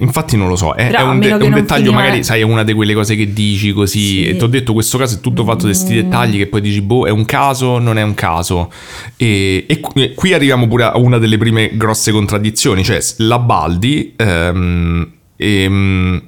Infatti 0.00 0.36
non 0.36 0.48
lo 0.48 0.56
so, 0.56 0.74
è, 0.74 0.90
è 0.90 1.02
un, 1.02 1.20
de- 1.20 1.32
un 1.32 1.52
dettaglio 1.52 1.84
finiva- 1.84 2.02
magari, 2.02 2.24
sai, 2.24 2.40
è 2.40 2.42
una 2.42 2.64
di 2.64 2.72
quelle 2.72 2.94
cose 2.94 3.14
che 3.16 3.32
dici 3.32 3.72
così 3.72 3.98
Sì. 3.98 4.26
e 4.26 4.36
ti 4.36 4.44
ho 4.44 4.48
detto 4.48 4.72
questo 4.72 4.98
caso 4.98 5.16
è 5.16 5.20
tutto 5.20 5.44
fatto 5.44 5.66
di 5.66 5.72
questi 5.72 5.94
dettagli 5.94 6.36
che 6.38 6.46
poi 6.46 6.60
dici, 6.60 6.80
boh, 6.80 7.06
è 7.06 7.10
un 7.10 7.24
caso, 7.24 7.78
non 7.78 7.98
è 7.98 8.02
un 8.02 8.14
caso. 8.14 8.70
E, 9.16 9.64
e 9.68 9.80
qui, 9.80 10.32
arriviamo 10.32 10.66
pure 10.66 10.84
a 10.84 10.96
una 10.98 11.18
delle 11.18 11.38
prime 11.38 11.70
grosse 11.76 12.12
contraddizioni, 12.12 12.82
cioè 12.82 12.98
la 13.18 13.38
Baldi 13.38 14.14
ehm, 14.16 15.12
ehm, 15.36 16.22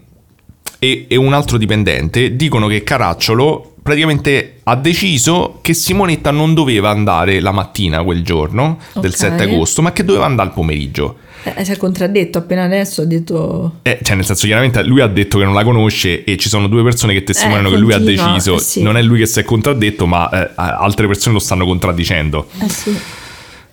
e, 0.79 1.07
e 1.09 1.17
un 1.17 1.33
altro 1.33 1.57
dipendente 1.59 2.37
dicono 2.37 2.67
che 2.67 2.83
Caracciolo 2.83 3.76
praticamente 3.87 4.59
ha 4.65 4.75
deciso 4.75 5.61
che 5.63 5.73
Simonetta 5.73 6.33
non 6.33 6.55
doveva 6.55 6.91
andare 6.91 7.39
la 7.41 7.53
mattina 7.53 8.03
quel 8.03 8.23
giorno 8.23 8.79
del 8.95 9.13
Ok. 9.13 9.17
7 9.17 9.43
agosto, 9.45 9.81
ma 9.81 9.93
che 9.93 10.05
doveva 10.05 10.25
andare 10.27 10.49
al 10.49 10.55
pomeriggio. 10.55 11.19
Eh, 11.45 11.65
si 11.65 11.71
è 11.71 11.77
contraddetto 11.77 12.39
appena 12.39 12.65
adesso, 12.65 13.03
ha 13.03 13.05
detto... 13.05 13.75
Eh, 13.83 14.01
cioè, 14.03 14.17
nel 14.17 14.25
senso, 14.25 14.47
chiaramente 14.47 14.83
lui 14.83 15.01
ha 15.01 15.07
detto 15.07 15.39
che 15.39 15.45
non 15.45 15.55
la 15.55 15.63
conosce 15.63 16.25
e 16.25 16.37
ci 16.37 16.49
sono 16.49 16.67
due 16.67 16.83
persone 16.83 17.13
che 17.13 17.23
testimoniano 17.23 17.69
Eh, 17.69 17.71
che 17.71 17.77
lui 17.77 17.93
ha 17.93 17.99
deciso. 17.99 18.57
eh, 18.57 18.59
sì. 18.59 18.83
Non 18.83 18.97
è 18.97 19.03
lui 19.03 19.19
che 19.21 19.27
si 19.27 19.39
è 19.39 19.45
contraddetto, 19.45 20.07
ma 20.09 20.29
eh, 20.29 20.51
altre 20.57 21.07
persone 21.07 21.35
lo 21.35 21.41
stanno 21.41 21.65
contraddicendo. 21.65 22.49
Eh 22.61 22.69
sì. 22.69 22.99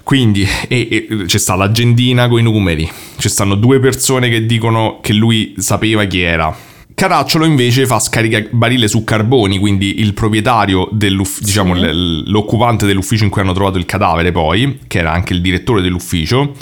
Quindi 0.03 0.45
e- 0.67 0.87
e 1.09 1.25
c'è 1.25 1.37
sta 1.39 1.55
l'agendina 1.55 2.27
con 2.27 2.37
i 2.39 2.43
numeri, 2.43 2.87
ci 3.17 3.29
stanno 3.29 3.55
due 3.55 3.79
persone 3.79 4.29
che 4.29 4.45
dicono 4.45 4.99
che 5.01 5.13
lui 5.13 5.55
sapeva 5.57 6.03
chi 6.03 6.19
era. 6.21 6.55
Caracciolo 6.95 7.45
invece 7.45 7.85
fa 7.85 7.99
scaricabarile 7.99 8.87
su 8.87 9.03
Carboni, 9.03 9.57
quindi 9.57 9.99
il 10.01 10.13
proprietario 10.13 10.87
dell'ufficio, 10.91 11.45
diciamo 11.45 11.73
l- 11.73 12.29
l'occupante 12.29 12.85
dell'ufficio 12.85 13.23
in 13.23 13.29
cui 13.29 13.41
hanno 13.41 13.53
trovato 13.53 13.77
il 13.77 13.85
cadavere 13.85 14.31
poi, 14.31 14.79
che 14.87 14.99
era 14.99 15.11
anche 15.11 15.33
il 15.33 15.41
direttore 15.41 15.81
dell'ufficio, 15.81 16.55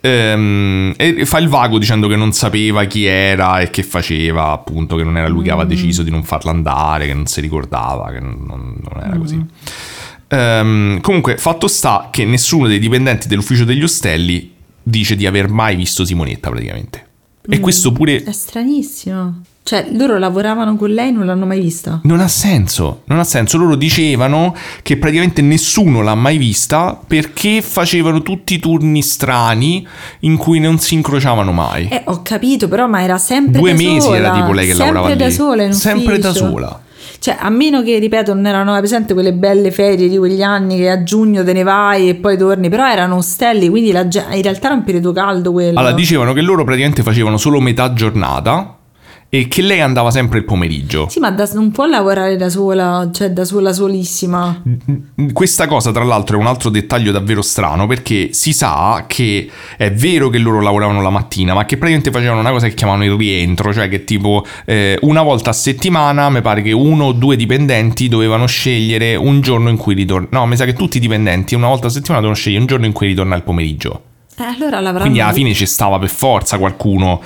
ehm, 0.00 0.94
e 0.96 1.24
fa 1.24 1.38
il 1.38 1.48
vago 1.48 1.78
dicendo 1.78 2.08
che 2.08 2.16
non 2.16 2.32
sapeva 2.32 2.84
chi 2.84 3.04
era 3.04 3.60
e 3.60 3.70
che 3.70 3.82
faceva, 3.82 4.50
appunto, 4.50 4.96
che 4.96 5.04
non 5.04 5.16
era 5.16 5.28
lui 5.28 5.44
che 5.44 5.50
aveva 5.50 5.66
deciso 5.66 6.02
di 6.02 6.10
non 6.10 6.22
farla 6.22 6.50
andare, 6.50 7.06
che 7.06 7.14
non 7.14 7.26
si 7.26 7.40
ricordava, 7.40 8.10
che 8.10 8.20
non, 8.20 8.44
non 8.46 9.02
era 9.02 9.16
così. 9.16 9.44
Ehm, 10.28 11.00
comunque, 11.00 11.38
fatto 11.38 11.66
sta 11.68 12.08
che 12.10 12.24
nessuno 12.24 12.66
dei 12.66 12.78
dipendenti 12.78 13.28
dell'ufficio 13.28 13.64
degli 13.64 13.82
ostelli 13.82 14.54
dice 14.82 15.16
di 15.16 15.26
aver 15.26 15.48
mai 15.48 15.76
visto 15.76 16.04
Simonetta 16.04 16.50
praticamente. 16.50 17.06
E 17.50 17.60
questo 17.60 17.92
pure 17.92 18.22
È 18.22 18.32
stranissimo. 18.32 19.42
Cioè, 19.68 19.86
loro 19.92 20.16
lavoravano 20.16 20.76
con 20.76 20.88
lei, 20.88 21.12
non 21.12 21.26
l'hanno 21.26 21.44
mai 21.44 21.60
vista. 21.60 22.00
non 22.04 22.20
ha 22.20 22.28
senso. 22.28 23.02
Non 23.04 23.18
ha 23.18 23.24
senso. 23.24 23.58
Loro 23.58 23.74
dicevano 23.74 24.54
che 24.80 24.96
praticamente 24.96 25.42
nessuno 25.42 26.00
l'ha 26.00 26.14
mai 26.14 26.38
vista 26.38 26.98
perché 27.06 27.60
facevano 27.60 28.22
tutti 28.22 28.54
i 28.54 28.58
turni 28.60 29.02
strani 29.02 29.86
in 30.20 30.38
cui 30.38 30.58
non 30.58 30.78
si 30.78 30.94
incrociavano 30.94 31.52
mai. 31.52 31.86
Eh, 31.90 32.00
ho 32.06 32.22
capito, 32.22 32.66
però, 32.66 32.86
ma 32.86 33.02
era 33.02 33.18
sempre 33.18 33.60
Due 33.60 33.72
da 33.72 33.76
mesi 33.76 34.00
sola. 34.00 34.16
era 34.16 34.32
tipo 34.32 34.52
lei 34.52 34.68
che 34.68 34.72
sempre 34.74 34.94
lavorava 34.94 35.14
da 35.14 35.26
lì. 35.26 35.32
sola 35.32 35.62
in 35.64 35.72
Sempre 35.74 36.18
da 36.18 36.32
sola. 36.32 36.80
Cioè, 37.18 37.36
a 37.38 37.50
meno 37.50 37.82
che, 37.82 37.98
ripeto, 37.98 38.32
non 38.32 38.46
erano 38.46 38.72
hai 38.72 38.78
presente 38.78 39.12
quelle 39.12 39.34
belle 39.34 39.70
ferie 39.70 40.08
di 40.08 40.16
quegli 40.16 40.40
anni 40.40 40.78
che 40.78 40.88
a 40.88 41.02
giugno 41.02 41.44
te 41.44 41.52
ne 41.52 41.62
vai 41.62 42.08
e 42.08 42.14
poi 42.14 42.38
torni, 42.38 42.70
però 42.70 42.90
erano 42.90 43.16
ostelli, 43.16 43.68
quindi 43.68 43.92
la 43.92 44.00
in 44.00 44.40
realtà 44.40 44.68
era 44.68 44.74
un 44.76 44.84
periodo 44.84 45.12
caldo 45.12 45.52
quello. 45.52 45.78
Allora, 45.78 45.92
dicevano 45.92 46.32
che 46.32 46.40
loro 46.40 46.64
praticamente 46.64 47.02
facevano 47.02 47.36
solo 47.36 47.60
metà 47.60 47.92
giornata 47.92 48.77
e 49.30 49.46
che 49.46 49.60
lei 49.60 49.80
andava 49.80 50.10
sempre 50.10 50.38
il 50.38 50.44
pomeriggio. 50.44 51.06
Sì, 51.08 51.20
ma 51.20 51.30
da- 51.30 51.48
non 51.52 51.70
può 51.70 51.84
lavorare 51.84 52.36
da 52.36 52.48
sola, 52.48 53.10
cioè 53.12 53.30
da 53.30 53.44
sola 53.44 53.72
solissima. 53.74 54.62
Questa 55.32 55.66
cosa, 55.66 55.92
tra 55.92 56.04
l'altro, 56.04 56.38
è 56.38 56.40
un 56.40 56.46
altro 56.46 56.70
dettaglio 56.70 57.12
davvero 57.12 57.42
strano 57.42 57.86
perché 57.86 58.30
si 58.32 58.52
sa 58.52 59.04
che 59.06 59.50
è 59.76 59.92
vero 59.92 60.30
che 60.30 60.38
loro 60.38 60.62
lavoravano 60.62 61.02
la 61.02 61.10
mattina, 61.10 61.52
ma 61.52 61.66
che 61.66 61.76
praticamente 61.76 62.10
facevano 62.10 62.40
una 62.40 62.50
cosa 62.50 62.68
che 62.68 62.74
chiamano 62.74 63.04
il 63.04 63.12
rientro, 63.12 63.72
cioè 63.74 63.88
che 63.88 64.04
tipo 64.04 64.46
eh, 64.64 64.98
una 65.02 65.22
volta 65.22 65.50
a 65.50 65.52
settimana 65.52 66.30
mi 66.30 66.40
pare 66.40 66.62
che 66.62 66.72
uno 66.72 67.06
o 67.06 67.12
due 67.12 67.36
dipendenti 67.36 68.08
dovevano 68.08 68.46
scegliere 68.46 69.14
un 69.14 69.42
giorno 69.42 69.68
in 69.68 69.76
cui 69.76 69.94
ritornare. 69.94 70.30
No, 70.32 70.46
mi 70.46 70.56
sa 70.56 70.64
che 70.64 70.72
tutti 70.72 70.96
i 70.96 71.00
dipendenti 71.00 71.54
una 71.54 71.68
volta 71.68 71.88
a 71.88 71.90
settimana 71.90 72.20
dovevano 72.20 72.40
scegliere 72.40 72.62
un 72.62 72.66
giorno 72.66 72.86
in 72.86 72.92
cui 72.92 73.08
ritornare 73.08 73.36
al 73.36 73.44
pomeriggio. 73.44 74.02
Eh, 74.38 74.44
allora 74.44 75.00
Quindi 75.00 75.20
alla 75.20 75.32
fine 75.32 75.52
ci 75.52 75.66
stava 75.66 75.98
per 75.98 76.08
forza 76.08 76.58
qualcuno. 76.58 77.20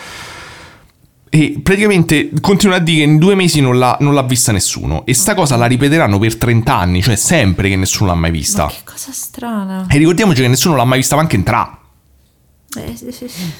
E 1.34 1.60
praticamente 1.62 2.28
continua 2.42 2.76
a 2.76 2.78
dire 2.78 2.98
che 2.98 3.10
in 3.10 3.16
due 3.16 3.34
mesi 3.34 3.62
non 3.62 3.78
l'ha, 3.78 3.96
non 4.00 4.12
l'ha 4.12 4.22
vista 4.22 4.52
nessuno. 4.52 5.06
E 5.06 5.14
sta 5.14 5.32
cosa 5.32 5.56
la 5.56 5.64
ripeteranno 5.64 6.18
per 6.18 6.36
30 6.36 6.76
anni, 6.76 7.00
cioè 7.00 7.16
sempre 7.16 7.70
che 7.70 7.76
nessuno 7.76 8.10
l'ha 8.10 8.16
mai 8.16 8.30
vista. 8.30 8.64
Ma 8.64 8.70
che 8.70 8.82
cosa 8.84 9.12
strana. 9.12 9.86
E 9.88 9.96
ricordiamoci 9.96 10.42
che 10.42 10.48
nessuno 10.48 10.76
l'ha 10.76 10.84
mai 10.84 10.98
vista 10.98 11.16
manco 11.16 11.34
entrare. 11.34 11.70
Eh, 12.76 12.94
sì, 12.94 13.10
sì, 13.12 13.28
sì. 13.28 13.50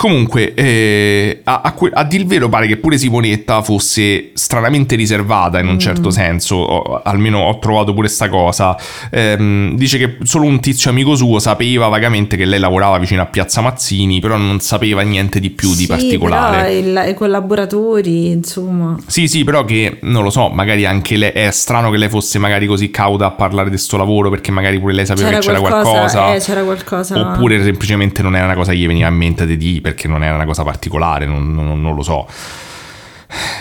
Comunque, 0.00 0.54
eh, 0.54 1.40
a, 1.44 1.60
a, 1.62 1.74
a 1.92 2.04
dir 2.04 2.24
vero, 2.24 2.48
pare 2.48 2.66
che 2.66 2.78
pure 2.78 2.96
Simonetta 2.96 3.60
fosse 3.60 4.30
stranamente 4.32 4.96
riservata 4.96 5.58
in 5.60 5.66
un 5.68 5.78
certo 5.78 6.08
senso. 6.10 6.54
o- 6.56 7.02
almeno 7.04 7.40
ho 7.40 7.58
trovato 7.58 7.92
pure 7.92 8.08
sta 8.08 8.30
cosa. 8.30 8.74
Ehm, 9.10 9.76
dice 9.76 9.98
che 9.98 10.16
solo 10.22 10.46
un 10.46 10.58
tizio 10.58 10.88
amico 10.90 11.14
suo 11.16 11.38
sapeva 11.38 11.88
vagamente 11.88 12.38
che 12.38 12.46
lei 12.46 12.58
lavorava 12.58 12.96
vicino 12.98 13.20
a 13.20 13.26
Piazza 13.26 13.60
Mazzini, 13.60 14.20
però 14.20 14.38
non 14.38 14.58
sapeva 14.60 15.02
niente 15.02 15.38
di 15.38 15.50
più 15.50 15.68
di 15.74 15.82
Sì, 15.82 15.86
particolare. 15.86 16.56
però 16.56 16.70
il- 17.04 17.10
i 17.10 17.14
collaboratori, 17.14 18.30
insomma. 18.30 18.96
Sì, 19.06 19.28
sì, 19.28 19.44
però 19.44 19.66
che 19.66 19.98
non 20.00 20.22
lo 20.22 20.30
so, 20.30 20.48
magari 20.48 20.86
anche 20.86 21.18
lei 21.18 21.30
è 21.32 21.50
strano 21.50 21.90
che 21.90 21.98
lei 21.98 22.08
fosse 22.08 22.38
magari 22.38 22.64
così 22.64 22.90
cauta 22.90 23.26
a 23.26 23.30
parlare 23.32 23.68
di 23.68 23.76
sto 23.76 23.98
lavoro 23.98 24.30
perché 24.30 24.50
magari 24.50 24.78
pure 24.80 24.94
lei 24.94 25.04
sapeva 25.04 25.28
C'era 25.28 25.40
che 25.40 25.46
c'era 25.46 25.60
qualcosa, 25.60 25.90
qualcosa. 25.90 26.34
eh, 26.34 26.40
c'era 26.40 26.62
qualcosa. 26.62 27.18
Oppure 27.20 27.62
semplicemente 27.62 28.22
non 28.22 28.34
era 28.34 28.46
una 28.46 28.54
cosa 28.54 28.72
che 28.72 28.78
gli 28.78 28.86
veniva 28.86 29.08
in 29.08 29.14
mente 29.16 29.44
di 29.46 29.58
dire 29.58 29.88
perché 29.90 30.08
non 30.08 30.22
era 30.22 30.34
una 30.34 30.44
cosa 30.44 30.62
particolare, 30.62 31.26
non, 31.26 31.52
non- 31.54 31.80
non 31.80 31.94
lo 31.94 32.02
so. 32.02 32.26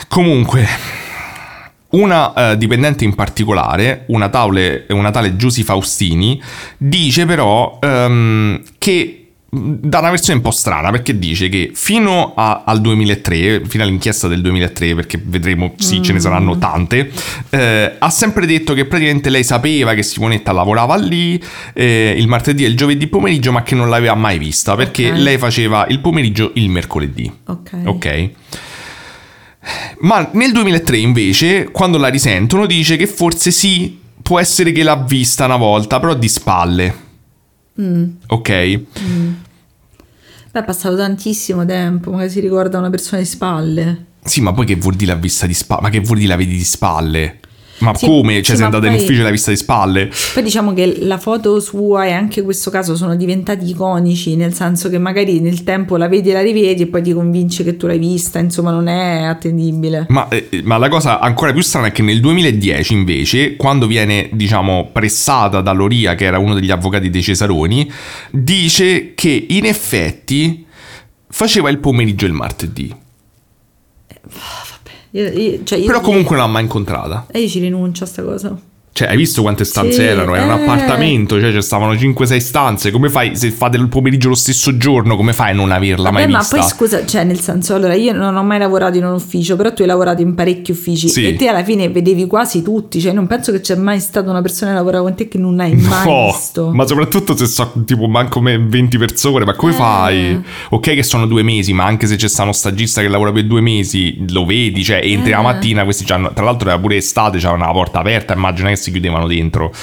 Comunque, 0.08 0.68
una 1.90 2.52
eh, 2.52 2.58
dipendente 2.58 3.04
in 3.04 3.16
particolare, 3.16 4.06
una, 4.08 4.30
tale- 4.30 4.86
una 4.90 5.12
tale 5.12 5.36
Giusy 5.36 5.64
Faustini, 5.64 6.42
dice 6.78 7.26
però 7.26 7.80
ehm, 7.82 8.62
che 8.78 9.19
da 9.52 9.98
una 10.00 10.12
versione 10.12 10.38
un 10.38 10.44
po' 10.44 10.52
strana 10.52 10.92
perché 10.92 11.18
dice 11.18 11.50
che 11.50 11.72
fino 11.74 12.34
a- 12.36 12.64
al 12.66 12.82
2003, 12.82 13.64
fino 13.66 13.84
all'inchiesta 13.84 14.28
del 14.28 14.42
2003, 14.42 14.94
perché 14.94 15.20
vedremo, 15.24 15.74
sì, 15.78 16.04
ce 16.04 16.14
ne 16.14 16.20
saranno 16.20 16.58
tante, 16.60 17.12
eh, 17.50 17.96
ha 17.98 18.10
sempre 18.12 18.46
detto 18.46 18.74
che 18.76 18.86
praticamente 18.86 19.30
lei 19.32 19.44
sapeva 19.44 19.94
che 19.96 20.04
Simonetta 20.04 20.52
lavorava 20.52 20.96
lì 20.98 21.42
eh, 21.74 22.14
il 22.16 22.28
martedì 22.28 22.64
e 22.64 22.68
il 22.68 22.78
giovedì 22.78 23.08
pomeriggio, 23.08 23.52
ma 23.52 23.64
che 23.64 23.74
non 23.74 23.90
l'aveva 23.90 24.14
mai 24.16 24.38
vista 24.38 24.76
perché 24.76 25.10
Ok. 25.10 25.18
lei 25.18 25.38
faceva 25.40 25.86
il 25.90 26.00
pomeriggio 26.00 26.52
il 26.54 26.70
mercoledì. 26.70 27.32
Ok. 27.46 27.72
Ok. 27.86 28.30
Ma 30.02 30.30
nel 30.34 30.52
2003 30.52 30.98
invece, 30.98 31.70
quando 31.72 31.98
la 31.98 32.08
risentono, 32.08 32.66
dice 32.66 32.96
che 32.96 33.08
forse 33.08 33.52
sì, 33.52 34.00
può 34.22 34.40
essere 34.40 34.72
che 34.72 34.84
l'ha 34.84 34.96
vista 34.96 35.46
una 35.46 35.58
volta, 35.58 36.00
però 36.00 36.14
di 36.14 36.28
spalle. 36.30 37.08
Ok? 38.28 38.50
Beh, 40.52 40.60
è 40.60 40.64
passato 40.64 40.98
tantissimo 40.98 41.66
tempo, 41.66 42.12
magari 42.12 42.30
si 42.30 42.40
ricorda 42.40 42.78
una 42.78 42.90
persona 42.90 43.22
di 43.22 43.28
spalle. 43.28 44.06
Sì, 44.24 44.42
ma 44.42 44.52
poi 44.52 44.66
che 44.66 44.76
vuol 44.76 44.96
dire 44.96 45.14
l'ha 45.14 45.20
vista 45.20 45.46
di 45.46 45.54
spalle? 45.54 45.82
Ma 45.82 45.90
che 45.90 46.00
vuol 46.00 46.18
dire 46.18 46.30
la 46.30 46.36
vedi 46.36 46.58
di 46.58 46.64
spalle? 46.64 47.40
Ma 47.80 47.94
Sì, 47.96 48.06
come? 48.06 48.34
Cioè, 48.36 48.44
sì, 48.44 48.56
sei 48.56 48.66
andata 48.66 48.88
in 48.88 48.94
ufficio 48.94 49.20
e 49.20 49.24
l'hai 49.24 49.32
vista 49.32 49.52
di 49.52 49.58
spalle? 49.58 50.10
Poi 50.34 50.44
diciamo 50.44 50.74
che 50.74 50.98
la 51.00 51.18
foto 51.18 51.60
sua 51.60 52.06
e 52.06 52.12
anche 52.12 52.42
questo 52.42 52.70
caso 52.70 52.96
sono 52.96 53.16
diventati 53.16 53.70
iconici, 53.70 54.36
nel 54.36 54.54
senso 54.54 54.90
che 54.90 54.98
magari 54.98 55.40
nel 55.40 55.64
tempo 55.64 55.98
la 55.98 56.08
vedi 56.08 56.30
e 56.30 56.34
la 56.34 56.42
rivedi 56.42 56.84
e 56.84 56.88
poi 56.88 57.02
ti 57.02 57.14
convince 57.14 57.64
che 57.64 57.78
tu 57.78 57.88
l'hai 57.88 58.00
vista, 58.00 58.40
insomma 58.40 58.72
non 58.72 58.88
è 58.88 59.24
attendibile. 59.24 60.06
Ma, 60.10 60.28
eh, 60.30 60.62
ma 60.64 60.78
la 60.78 60.90
cosa 60.90 61.20
ancora 61.20 61.54
più 61.54 61.62
strana 61.62 61.88
è 61.88 61.92
che 61.92 62.02
nel 62.02 62.20
2010 62.20 62.94
invece, 62.94 63.56
quando 63.56 63.88
viene, 63.88 64.30
diciamo, 64.34 64.90
pressata 64.92 65.62
da 65.62 65.72
Loria, 65.72 66.16
che 66.16 66.26
era 66.26 66.40
uno 66.40 66.54
degli 66.54 66.72
avvocati 66.72 67.10
dei 67.10 67.22
Cesaroni, 67.22 67.90
dice 68.32 69.14
che 69.14 69.46
in 69.50 69.66
effetti 69.66 70.66
faceva 71.30 71.70
il 71.70 71.80
pomeriggio 71.80 72.26
il 72.26 72.34
martedì. 72.34 72.96
Io- 75.12 75.28
io- 75.32 75.64
cioè 75.64 75.80
io- 75.80 75.86
Però 75.88 76.02
comunque 76.02 76.36
non 76.36 76.46
l'ha 76.46 76.52
mai 76.52 76.64
incontrata. 76.64 77.26
E 77.32 77.40
io 77.40 77.48
ci 77.48 77.60
rinuncio 77.60 78.04
a 78.04 78.08
sta 78.08 78.24
cosa. 78.24 78.56
Cioè, 79.00 79.08
hai 79.08 79.16
visto 79.16 79.42
quante 79.44 79.64
stanze 79.64 79.94
Sì, 79.94 80.02
erano? 80.04 80.36
Era 80.36 80.44
un 80.44 80.60
eh. 80.60 80.64
appartamento, 80.64 81.40
cioè 81.40 81.54
ci 81.54 81.62
stavano 81.62 81.94
5-6 81.94 82.38
stanze. 82.40 82.92
Come 82.92 83.08
fai 83.10 83.34
se 83.34 83.50
fate 83.50 83.78
il 83.78 83.88
pomeriggio 83.88 84.28
lo 84.28 84.36
stesso 84.36 84.76
giorno? 84.76 85.16
Come 85.16 85.32
fai 85.32 85.52
a 85.52 85.54
non 85.54 85.72
averla 85.72 86.12
mai 86.12 86.24
Vabbè, 86.24 86.34
ma 86.34 86.40
vista? 86.40 86.58
poi 86.58 86.66
scusa, 86.68 87.06
cioè 87.06 87.24
nel 87.24 87.40
senso, 87.40 87.76
allora 87.76 87.94
io 87.94 88.12
non 88.12 88.36
ho 88.36 88.44
mai 88.44 88.60
lavorato 88.60 88.98
in 88.98 89.06
un 89.06 89.14
ufficio, 89.14 89.56
però 89.56 89.72
tu 89.72 89.84
hai 89.84 89.88
lavorato 89.88 90.22
in 90.22 90.36
parecchi 90.36 90.72
uffici 90.72 91.08
Sì. 91.08 91.26
e 91.28 91.36
te 91.38 91.48
alla 91.48 91.64
fine 91.64 91.88
vedevi 91.88 92.28
quasi 92.28 92.62
tutti, 92.62 93.00
cioè 93.00 93.14
non 93.14 93.26
penso 93.26 93.54
che 93.54 93.62
c'è 93.62 93.76
mai 93.76 94.02
stata 94.02 94.30
una 94.30 94.42
persona 94.42 94.72
che 94.72 94.78
lavorava 94.78 95.04
con 95.06 95.16
te 95.16 95.30
che 95.30 95.38
non 95.38 95.58
hai 95.62 95.74
mai 95.76 96.06
No, 96.06 96.26
visto. 96.34 96.70
ma 96.74 96.86
soprattutto 96.86 97.38
se 97.38 97.46
so 97.46 97.72
tipo 97.86 98.06
manco 98.10 98.42
me 98.42 98.58
20 98.58 98.98
persone, 98.98 99.46
ma 99.46 99.54
come 99.56 99.72
Eh. 99.72 99.76
fai? 99.76 100.42
Ok 100.72 100.94
che 100.94 101.04
sono 101.04 101.26
due 101.26 101.42
mesi, 101.42 101.72
ma 101.72 101.86
anche 101.86 102.06
se 102.06 102.18
c'è 102.18 102.28
sta 102.28 102.44
uno 102.44 102.52
stagista 102.52 103.00
che 103.00 103.08
lavora 103.08 103.32
per 103.32 103.46
due 103.46 103.62
mesi, 103.62 104.26
lo 104.30 104.46
vedi, 104.46 104.84
cioè 104.84 105.00
entri 105.02 105.32
la 105.32 105.40
Eh. 105.40 105.44
mattina, 105.44 105.86
questi 105.86 106.04
c'hanno, 106.04 106.34
tra 106.34 106.44
l'altro 106.44 106.68
era 106.68 106.78
pure 106.78 106.98
estate, 106.98 107.38
c'avevano 107.38 107.66
la 107.66 107.72
porta 107.72 108.00
aperta, 108.00 108.34
immagina 108.34 108.68
che 108.68 108.76
si 108.76 108.89
chiudevano 108.92 109.28
dentro. 109.28 109.74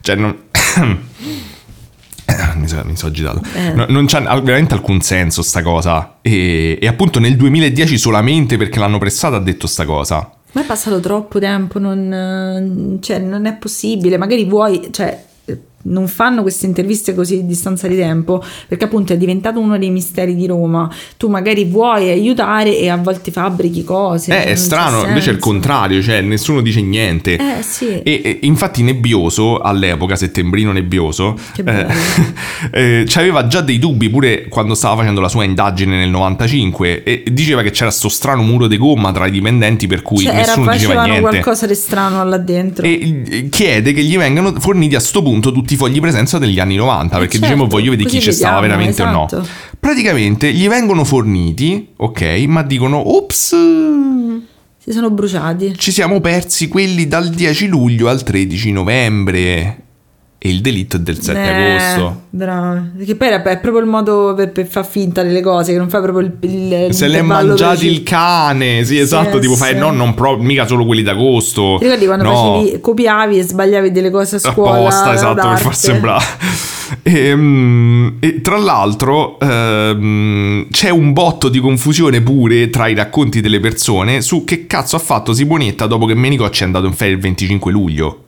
Cioè 0.00 0.16
non... 0.16 0.36
Mi 2.56 2.66
sono, 2.68 2.84
mi 2.84 2.96
sono 2.96 3.10
agitato. 3.10 3.42
Eh. 3.54 3.72
No- 3.74 3.86
non 3.88 4.06
c'ha 4.06 4.20
veramente 4.40 4.72
alcun 4.72 5.00
senso 5.02 5.42
sta 5.42 5.62
cosa. 5.62 6.16
E, 6.22 6.78
e 6.80 6.86
appunto 6.86 7.20
nel 7.20 7.36
2010 7.36 7.98
solamente 7.98 8.56
perché 8.56 8.78
l'hanno 8.78 8.98
pressata 8.98 9.36
ha 9.36 9.40
detto 9.40 9.66
sta 9.66 9.84
cosa. 9.84 10.32
Ma 10.52 10.62
è 10.62 10.64
passato 10.64 11.00
troppo 11.00 11.38
tempo, 11.38 11.78
non, 11.78 12.98
cioè, 13.02 13.18
non 13.18 13.44
è 13.46 13.54
possibile. 13.54 14.16
Magari 14.16 14.44
vuoi, 14.44 14.88
cioè, 14.90 15.22
non 15.84 16.08
fanno 16.08 16.42
queste 16.42 16.66
interviste 16.66 17.14
così 17.14 17.38
a 17.38 17.42
distanza 17.42 17.88
di 17.88 17.96
tempo 17.96 18.42
perché 18.68 18.84
appunto 18.84 19.12
è 19.12 19.16
diventato 19.16 19.58
uno 19.60 19.78
dei 19.78 19.90
misteri 19.90 20.34
di 20.34 20.46
Roma. 20.46 20.90
Tu 21.16 21.28
magari 21.28 21.64
vuoi 21.64 22.10
aiutare 22.10 22.78
e 22.78 22.88
a 22.88 22.96
volte 22.96 23.30
fabbrichi 23.30 23.84
cose. 23.84 24.32
Eh, 24.32 24.44
è 24.44 24.54
strano, 24.54 25.04
invece 25.06 25.30
è 25.30 25.32
il 25.32 25.38
contrario, 25.38 26.02
cioè 26.02 26.20
nessuno 26.20 26.60
dice 26.60 26.80
niente. 26.82 27.34
Eh 27.36 27.62
sì. 27.62 28.00
E, 28.02 28.20
e 28.22 28.38
infatti 28.42 28.82
Nebbioso, 28.82 29.58
all'epoca, 29.60 30.16
settembrino 30.16 30.72
nebbioso, 30.72 31.36
bello. 31.62 31.88
eh, 32.72 33.06
aveva 33.14 33.46
già 33.46 33.60
dei 33.60 33.78
dubbi 33.78 34.10
pure 34.10 34.48
quando 34.48 34.74
stava 34.74 34.96
facendo 34.96 35.20
la 35.20 35.28
sua 35.28 35.44
indagine 35.44 35.96
nel 35.96 36.10
95 36.10 37.02
e 37.02 37.22
diceva 37.30 37.62
che 37.62 37.70
c'era 37.70 37.90
sto 37.90 38.08
strano 38.08 38.42
muro 38.42 38.66
di 38.66 38.76
gomma 38.76 39.12
tra 39.12 39.26
i 39.26 39.30
dipendenti 39.30 39.86
per 39.86 40.02
cui 40.02 40.24
Cioè, 40.24 40.32
era, 40.34 40.40
nessuno 40.40 40.70
diceva 40.72 40.94
facevano 40.94 41.06
niente. 41.06 41.28
qualcosa 41.28 41.66
di 41.66 41.74
strano 41.74 42.24
là 42.24 42.38
dentro. 42.38 42.84
E 42.86 43.22
eh, 43.28 43.48
chiede 43.48 43.92
che 43.92 44.02
gli 44.02 44.16
vengano 44.16 44.52
forniti 44.58 44.94
a 44.94 45.00
sto 45.00 45.22
punto 45.22 45.52
tutti 45.52 45.73
i 45.74 45.76
fogli 45.76 46.00
presenza 46.00 46.38
degli 46.38 46.58
anni 46.58 46.76
90 46.76 47.16
perché 47.18 47.38
certo, 47.38 47.46
diciamo 47.46 47.68
voglio 47.68 47.90
vedere 47.90 48.08
chi 48.08 48.20
ci 48.20 48.32
stava 48.32 48.60
vediamo, 48.60 48.82
veramente 48.82 49.02
o 49.02 49.08
esatto. 49.08 49.36
no. 49.38 49.46
Praticamente 49.78 50.52
gli 50.52 50.66
vengono 50.68 51.04
forniti, 51.04 51.88
ok, 51.96 52.22
ma 52.46 52.62
dicono 52.62 53.16
ops, 53.16 53.54
Si 54.78 54.92
sono 54.92 55.10
bruciati. 55.10 55.74
ci 55.76 55.92
siamo 55.92 56.20
persi 56.20 56.68
quelli 56.68 57.06
dal 57.06 57.28
10 57.28 57.66
luglio 57.68 58.08
al 58.08 58.22
13 58.22 58.72
novembre. 58.72 59.78
E 60.46 60.50
il 60.50 60.60
delitto 60.60 60.96
è 60.96 61.00
del 61.00 61.22
7 61.22 61.38
Eh, 61.38 61.72
agosto. 61.72 62.20
Bravo. 62.28 62.88
Perché 62.98 63.14
poi 63.16 63.28
è 63.28 63.40
proprio 63.40 63.78
il 63.78 63.86
modo 63.86 64.34
per, 64.36 64.52
per 64.52 64.66
far 64.66 64.86
finta 64.86 65.22
delle 65.22 65.40
cose, 65.40 65.72
che 65.72 65.78
non 65.78 65.88
fai 65.88 66.02
proprio 66.02 66.30
il, 66.42 66.82
il 66.86 66.94
Se 66.94 67.08
l'è 67.08 67.22
mangiati 67.22 67.86
il 67.86 68.02
cane, 68.02 68.84
sì, 68.84 68.98
esatto. 68.98 69.38
tipo 69.38 69.54
fai, 69.54 69.72
sì. 69.72 69.78
no, 69.78 69.90
non 69.90 70.12
pro- 70.12 70.36
mica 70.36 70.66
solo 70.66 70.84
quelli 70.84 71.02
d'agosto. 71.02 71.76
Ti 71.78 71.84
ricordi 71.84 72.04
quando 72.04 72.24
no. 72.24 72.60
facevi, 72.60 72.80
copiavi 72.80 73.38
e 73.38 73.42
sbagliavi 73.42 73.90
delle 73.90 74.10
cose 74.10 74.36
a 74.36 74.38
scuola? 74.38 74.76
apposta, 74.80 75.14
esatto, 75.14 75.34
per 75.34 75.44
d'arte? 75.44 75.62
far 75.62 75.74
sembrare. 75.76 76.24
Ehm, 77.02 78.16
E, 78.20 78.40
tra 78.42 78.58
l'altro 78.58 79.38
ehm, 79.40 80.66
c'è 80.70 80.90
un 80.90 81.12
botto 81.12 81.48
di 81.48 81.58
confusione 81.58 82.20
pure 82.20 82.68
tra 82.70 82.86
i 82.88 82.94
racconti 82.94 83.40
delle 83.40 83.58
persone 83.60 84.20
su 84.20 84.44
che 84.44 84.66
cazzo 84.66 84.96
ha 84.96 84.98
fatto 84.98 85.32
Simonetta 85.32 85.86
dopo 85.86 86.04
che 86.06 86.14
Menicocci 86.14 86.62
è 86.62 86.66
andato 86.66 86.86
in 86.86 86.92
ferie 86.92 87.14
il 87.14 87.20
25 87.20 87.72
luglio. 87.72 88.23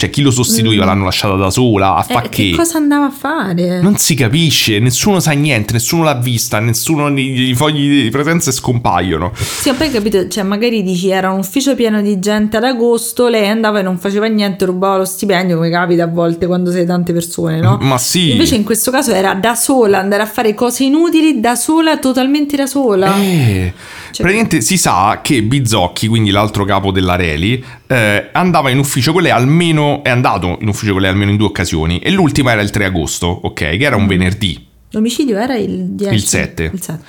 Cioè 0.00 0.08
chi 0.08 0.22
lo 0.22 0.30
sostituiva 0.30 0.86
l'hanno 0.86 1.04
lasciata 1.04 1.34
da 1.34 1.50
sola 1.50 1.96
a 1.96 1.98
Mm. 2.00 2.10
Eh, 2.10 2.12
fa 2.14 2.20
che 2.22 2.28
che? 2.50 2.56
cosa 2.56 2.78
andava 2.78 3.04
a 3.04 3.10
fare? 3.10 3.82
Non 3.82 3.98
si 3.98 4.14
capisce, 4.14 4.78
nessuno 4.78 5.20
sa 5.20 5.32
niente, 5.32 5.74
nessuno 5.74 6.04
l'ha 6.04 6.14
vista, 6.14 6.58
nessuno 6.58 7.08
i 7.18 7.52
fogli 7.54 8.04
di 8.04 8.08
presenza 8.10 8.50
scompaiono. 8.50 9.30
Sì, 9.34 9.68
ma 9.68 9.74
poi 9.76 9.90
capito, 9.90 10.26
cioè 10.28 10.42
magari 10.42 10.82
dici 10.82 11.10
era 11.10 11.30
un 11.30 11.40
ufficio 11.40 11.74
pieno 11.74 12.00
di 12.00 12.18
gente 12.18 12.56
ad 12.56 12.64
agosto, 12.64 13.28
lei 13.28 13.46
andava 13.48 13.80
e 13.80 13.82
non 13.82 13.98
faceva 13.98 14.24
niente, 14.26 14.64
rubava 14.64 14.96
lo 14.96 15.04
stipendio, 15.04 15.56
come 15.56 15.68
capita 15.68 16.04
a 16.04 16.08
volte 16.08 16.46
quando 16.46 16.70
sei 16.70 16.86
tante 16.86 17.12
persone, 17.12 17.60
no? 17.60 17.76
Ma 17.82 17.98
sì. 17.98 18.30
Invece 18.30 18.54
in 18.54 18.64
questo 18.64 18.90
caso 18.90 19.12
era 19.12 19.34
da 19.34 19.54
sola, 19.54 19.98
andare 19.98 20.22
a 20.22 20.26
fare 20.26 20.54
cose 20.54 20.84
inutili 20.84 21.40
da 21.40 21.54
sola, 21.56 21.98
totalmente 21.98 22.56
da 22.56 22.66
sola. 22.66 23.14
Eh, 23.18 23.72
Cioè- 24.12 24.22
praticamente 24.26 24.62
si 24.62 24.78
sa 24.78 25.20
che 25.22 25.42
Bizzocchi, 25.42 26.08
quindi 26.08 26.30
l'altro 26.30 26.64
capo 26.64 26.90
della 26.90 27.16
Reli, 27.16 27.62
eh, 27.90 28.28
andava 28.30 28.70
in 28.70 28.78
ufficio 28.78 29.12
con 29.12 29.22
lei 29.22 29.32
almeno, 29.32 30.04
è 30.04 30.10
andato 30.10 30.58
in 30.60 30.68
ufficio 30.68 30.92
con 30.92 31.00
lei 31.00 31.10
almeno 31.10 31.32
in 31.32 31.36
due 31.36 31.48
occasioni 31.48 31.98
e 31.98 32.12
l'ultima 32.12 32.52
era 32.52 32.62
il 32.62 32.70
3 32.70 32.84
agosto, 32.84 33.26
ok, 33.26 33.54
che 33.54 33.78
era 33.80 33.96
un 33.96 34.06
venerdì. 34.06 34.64
L'omicidio 34.90 35.36
era 35.36 35.56
il 35.56 35.86
10. 35.90 36.14
Il 36.14 36.22
7. 36.22 36.70
Il 36.72 36.80
7. 36.80 37.04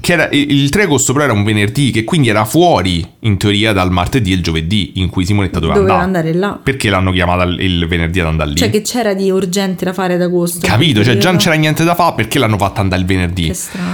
Che 0.00 0.12
era, 0.12 0.28
il 0.32 0.68
3 0.68 0.82
agosto 0.82 1.12
però 1.14 1.24
era 1.24 1.32
un 1.32 1.44
venerdì, 1.44 1.90
che 1.90 2.04
quindi 2.04 2.28
era 2.28 2.44
fuori 2.44 3.06
in 3.20 3.38
teoria 3.38 3.72
dal 3.72 3.90
martedì 3.90 4.32
e 4.32 4.34
il 4.34 4.42
giovedì 4.42 4.92
in 4.96 5.08
cui 5.08 5.24
Simonetta 5.24 5.58
doveva, 5.60 5.78
Doveva 5.78 5.98
andare. 6.00 6.28
andare 6.28 6.38
là. 6.38 6.60
Perché 6.62 6.90
l'hanno 6.90 7.10
chiamata 7.10 7.44
il- 7.44 7.86
venerdì 7.88 8.20
ad 8.20 8.26
andare 8.26 8.50
lì? 8.50 8.56
Cioè 8.56 8.68
che 8.70 8.82
c'era 8.82 9.14
di 9.14 9.30
urgente 9.30 9.84
da 9.86 9.94
fare 9.94 10.14
ad 10.14 10.20
agosto. 10.22 10.58
Capito? 10.66 11.02
Cioè 11.02 11.16
già 11.16 11.30
non 11.30 11.38
c'era 11.38 11.54
niente 11.54 11.84
da 11.84 11.94
fare 11.94 12.14
perché 12.16 12.38
l'hanno 12.38 12.58
fatta 12.58 12.80
andare 12.82 13.00
il 13.00 13.06
venerdì. 13.06 13.50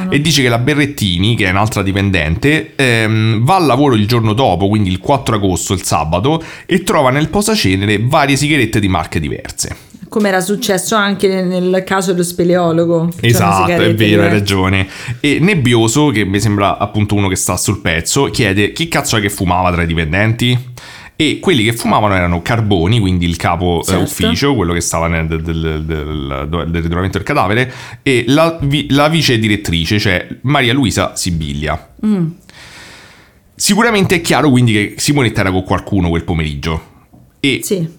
E 0.09 0.21
dice 0.21 0.43
che 0.43 0.49
la 0.49 0.59
Berrettini, 0.59 1.37
che 1.37 1.47
è 1.47 1.51
un'altra 1.51 1.83
dipendente, 1.83 2.73
ehm, 2.75 3.45
va 3.45 3.57
al 3.57 3.67
lavoro 3.67 3.95
il 3.95 4.07
giorno 4.09 4.33
dopo, 4.33 4.67
quindi 4.69 4.91
il 4.91 4.99
4 4.99 5.37
agosto, 5.37 5.73
il 5.75 5.85
sabato, 5.85 6.43
e 6.67 6.83
trova 6.83 7.11
nel 7.11 7.29
posacenere 7.29 7.99
varie 8.03 8.35
sigarette 8.37 8.81
di 8.81 8.89
marche 8.89 9.21
diverse. 9.21 9.77
Come 10.11 10.29
era 10.29 10.41
successo 10.41 10.97
anche 10.97 11.43
nel, 11.43 11.83
caso 11.87 12.11
dello 12.11 12.25
speleologo. 12.25 13.11
Cioè, 13.13 13.27
Esatto, 13.27 13.71
è 13.71 13.95
vero, 13.95 14.23
hai 14.23 14.29
che- 14.29 14.35
ragione. 14.35 14.89
E 15.21 15.39
Nebbioso, 15.41 16.09
che 16.09 16.25
mi 16.25 16.41
sembra 16.41 16.77
appunto 16.79 17.15
uno 17.15 17.29
che 17.29 17.37
sta 17.37 17.57
sul 17.57 17.81
pezzo, 17.81 18.25
chiede 18.25 18.73
chi 18.73 18.89
cazzo 18.89 19.17
è 19.17 19.21
che 19.21 19.31
fumava 19.31 19.71
tra 19.73 19.83
i 19.83 19.87
dipendenti? 19.87 20.59
E 21.15 21.39
quelli 21.39 21.63
che 21.63 21.75
fumavano 21.75 22.15
erano 22.15 22.43
Carboni, 22.43 22.99
quindi 22.99 23.25
il 23.27 23.37
capo 23.37 23.83
eh, 23.83 23.85
Certo. 23.85 24.03
ufficio, 24.03 24.55
quello 24.57 24.73
che 24.73 24.81
stava 24.81 25.07
nel, 25.07 25.27
del, 25.29 25.43
del, 25.43 25.85
del- 25.85 26.49
del 26.49 26.83
ritrovamento 26.83 27.19
del 27.19 27.27
cadavere, 27.27 27.73
e 28.03 28.25
la, 28.27 28.59
vi- 28.63 28.87
la 28.91 29.09
vice 29.09 29.39
direttrice, 29.39 29.99
cioè 30.01 30.27
Maria 30.43 30.73
Luisa 30.73 31.15
Sibiglia. 31.15 31.93
Mm. 32.05 32.27
Sicuramente 33.55 34.17
è 34.17 34.21
chiaro 34.23 34.51
quindi 34.51 34.73
che 34.73 34.95
Simonetta 34.97 35.41
era 35.43 35.51
con 35.53 35.63
qualcuno 35.65 36.09
quel 36.09 36.25
pomeriggio. 36.25 36.89
E 37.39 37.61
Sì. 37.63 37.99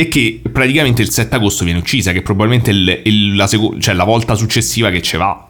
E 0.00 0.06
che 0.06 0.40
praticamente 0.52 1.02
il 1.02 1.10
7 1.10 1.34
agosto 1.34 1.64
viene 1.64 1.80
uccisa, 1.80 2.12
che 2.12 2.22
probabilmente 2.22 2.70
il- 2.70 3.00
il- 3.02 3.34
la, 3.34 3.48
seco- 3.48 3.74
cioè 3.80 3.94
la 3.94 4.04
volta 4.04 4.36
successiva 4.36 4.90
che 4.90 5.02
ce 5.02 5.16
va. 5.18 5.48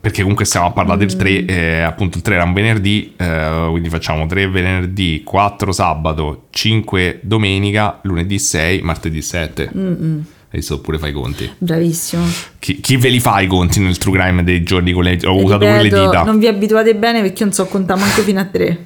Perché 0.00 0.20
comunque 0.22 0.46
stiamo 0.46 0.66
a 0.66 0.70
parlare 0.70 1.00
del 1.00 1.14
3, 1.16 1.44
eh, 1.44 1.80
appunto 1.80 2.16
il 2.16 2.22
3 2.22 2.36
era 2.36 2.44
un 2.44 2.54
venerdì, 2.54 3.12
eh, 3.18 3.66
quindi 3.70 3.90
facciamo 3.90 4.24
3 4.26 4.48
venerdì, 4.48 5.20
4 5.24 5.72
sabato, 5.72 6.44
5 6.50 7.20
domenica, 7.22 7.98
lunedì 8.04 8.38
6, 8.38 8.80
martedì 8.82 9.20
7. 9.20 9.70
Adesso 10.48 10.80
pure 10.80 10.96
fai 10.98 11.10
i 11.10 11.12
conti. 11.12 11.50
Bravissimo. 11.58 12.24
Chi, 12.58 12.80
chi 12.80 12.96
ve 12.96 13.08
li 13.10 13.20
fa 13.20 13.40
i 13.40 13.46
conti 13.46 13.80
nel 13.80 13.98
true 13.98 14.18
crime 14.18 14.42
dei 14.42 14.62
giorni 14.62 14.92
con 14.92 15.02
le... 15.04 15.18
Ho 15.24 15.38
E 15.38 15.42
usato 15.42 15.58
pure 15.66 15.76
le 15.76 15.82
ripeto, 15.82 16.04
dita. 16.06 16.22
Non 16.22 16.38
vi 16.38 16.46
abituate 16.46 16.94
bene 16.94 17.20
perché 17.20 17.40
io 17.40 17.44
non 17.46 17.52
so 17.54 17.66
contare 17.66 18.00
manco 18.00 18.22
fino 18.22 18.40
a 18.40 18.44
tre. 18.44 18.78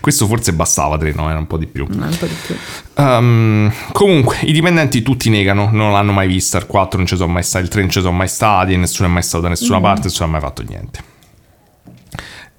Questo 0.00 0.26
forse 0.26 0.52
bastava 0.54 0.96
3, 0.96 1.12
no? 1.14 1.28
Era 1.28 1.38
un 1.38 1.46
po' 1.46 1.56
di 1.58 1.66
più. 1.66 1.86
No, 1.90 2.06
un 2.06 2.16
po' 2.18 2.26
di 2.26 2.34
più. 2.46 2.56
Um, 3.02 3.70
comunque, 3.92 4.38
i 4.42 4.52
dipendenti 4.52 5.02
tutti 5.02 5.28
negano, 5.30 5.68
non 5.72 5.92
l'hanno 5.92 6.12
mai 6.12 6.26
vista. 6.26 6.58
Il 6.58 6.66
4 6.66 6.98
non 6.98 7.06
ci 7.06 7.16
sono 7.16 7.30
mai 7.32 7.42
stati, 7.42 7.64
il 7.64 7.70
3 7.70 7.80
non 7.82 7.90
ci 7.90 8.00
sono 8.00 8.16
mai 8.16 8.28
stati, 8.28 8.76
nessuno 8.76 9.08
è 9.08 9.12
mai 9.12 9.22
stato 9.22 9.42
da 9.42 9.48
nessuna 9.50 9.78
Mm. 9.78 9.82
parte, 9.82 10.02
nessuno 10.04 10.28
ha 10.28 10.30
mai 10.32 10.40
fatto 10.40 10.62
niente. 10.66 11.00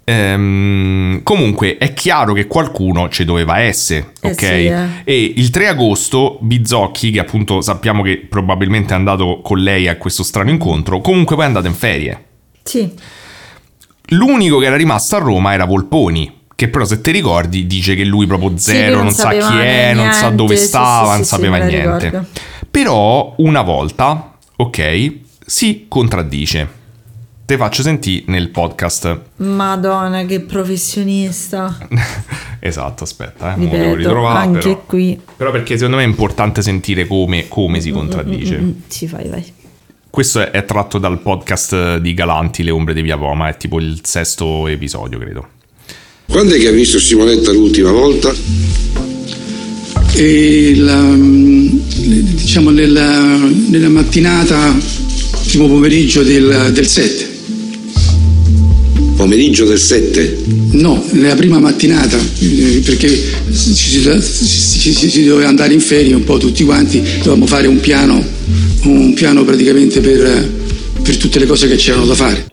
Ehm, 0.04 1.22
comunque 1.24 1.78
è 1.78 1.94
chiaro 1.94 2.34
che 2.34 2.48
qualcuno 2.48 3.08
ci 3.10 3.24
doveva 3.24 3.60
essere, 3.60 4.14
Eh 4.22 4.32
ok? 4.32 4.40
sì, 4.40 4.46
eh. 4.66 4.88
E 5.04 5.34
il 5.38 5.50
3 5.52 5.68
agosto 5.68 6.38
Bizzocchi, 6.42 7.12
che 7.12 7.20
appunto 7.20 7.62
sappiamo 7.62 8.02
che 8.02 8.18
probabilmente 8.30 8.94
è 8.94 8.98
andato 8.98 9.42
con 9.42 9.60
lei 9.60 9.88
a 9.88 9.98
questo 9.98 10.24
strano 10.24 10.50
incontro, 10.50 11.02
comunque 11.02 11.36
poi 11.36 11.46
è 11.46 11.48
andato 11.48 11.68
in 11.68 11.74
ferie. 11.76 12.26
Sì. 12.64 12.92
L'unico 14.08 14.58
che 14.58 14.66
era 14.66 14.76
rimasto 14.76 15.16
a 15.16 15.20
Roma 15.20 15.54
era 15.54 15.66
Volponi. 15.66 16.40
Che 16.62 16.68
però, 16.68 16.86
se 16.86 17.02
ti 17.02 17.10
ricordi, 17.10 17.66
dice 17.66 17.96
che 17.96 18.04
lui 18.04 18.28
proprio 18.28 18.52
Sì, 18.56 18.66
zero, 18.74 18.98
che 18.98 19.04
non 19.04 19.12
sa 19.12 19.30
chi 19.32 19.58
è, 19.58 19.94
non 19.96 20.12
sa 20.14 20.20
niente, 20.28 20.36
dove 20.36 20.56
sì, 20.58 20.66
stava, 20.68 21.06
sì, 21.06 21.16
non 21.16 21.24
sì, 21.24 21.26
sapeva 21.26 21.56
sì, 21.60 21.66
niente. 21.66 22.06
ricordo. 22.06 22.28
Però, 22.70 23.34
una 23.38 23.62
volta, 23.64 24.38
ok, 24.58 25.14
si 25.44 25.86
contraddice. 25.88 26.70
Te 27.46 27.58
faccio 27.58 27.82
sentire 27.82 28.26
nel 28.28 28.50
podcast. 28.50 29.20
Madonna, 29.38 30.24
che 30.26 30.42
professionista. 30.42 31.76
esatto, 32.60 33.06
aspetta, 33.06 33.56
eh, 33.56 33.58
mo 33.58 33.64
devo 33.64 33.76
Ripeto, 33.78 33.96
ritrovare. 33.96 34.38
anche 34.38 34.60
Però. 34.60 34.84
qui. 34.86 35.20
Però 35.36 35.50
perché 35.50 35.78
secondo 35.78 35.98
me 35.98 36.04
è 36.04 36.06
importante 36.08 36.62
sentire 36.62 37.08
come, 37.08 37.48
come 37.48 37.80
si 37.82 37.90
contraddice. 37.90 38.60
Mm, 38.60 38.72
Sì, 38.86 39.08
vai, 39.08 39.28
vai. 39.30 39.52
Questo 40.12 40.42
è, 40.42 40.52
è 40.52 40.64
tratto 40.64 41.00
dal 41.00 41.18
podcast 41.22 41.98
di 41.98 42.14
Galanti, 42.14 42.62
Le 42.62 42.70
ombre 42.70 42.94
di 42.94 43.02
Via 43.02 43.18
Poma, 43.18 43.50
è 43.50 43.58
tipo 43.58 43.80
il 43.80 44.02
sesto 44.04 44.68
episodio, 44.68 45.18
credo. 45.18 45.48
Quando 46.32 46.56
è 46.56 46.60
che 46.60 46.70
ha 46.70 46.72
visto 46.72 46.98
Simonetta 46.98 47.52
l'ultima 47.52 47.92
volta? 47.92 48.34
la, 50.76 51.02
mm, 51.02 51.68
diciamo 52.36 52.70
nella, 52.70 53.36
nella 53.68 53.90
mattinata, 53.90 54.74
primo 55.48 55.68
pomeriggio 55.68 56.24
del, 56.24 56.70
del 56.72 56.88
7. 56.88 57.30
Pomeriggio 59.18 59.66
del 59.66 59.78
7? 59.78 60.38
No, 60.72 61.04
nella 61.12 61.36
prima 61.36 61.60
mattinata, 61.60 62.18
perché 62.86 63.10
ci 63.54 64.02
si, 64.22 64.80
ci- 64.80 64.96
ci- 64.96 65.10
si 65.10 65.26
doveva 65.26 65.50
andare 65.50 65.74
in 65.74 65.82
ferie 65.82 66.14
un 66.14 66.24
po' 66.24 66.38
tutti 66.38 66.64
quanti, 66.64 67.02
dovevamo 67.18 67.46
fare 67.46 67.68
un 67.68 67.82
piano, 67.82 68.24
un 68.84 69.14
piano 69.14 69.44
praticamente 69.44 70.00
per, 70.00 70.50
per 71.02 71.18
tutte 71.18 71.40
le 71.40 71.46
cose 71.46 71.68
che 71.68 71.76
c'erano 71.76 72.06
da 72.06 72.16
fare. 72.16 72.51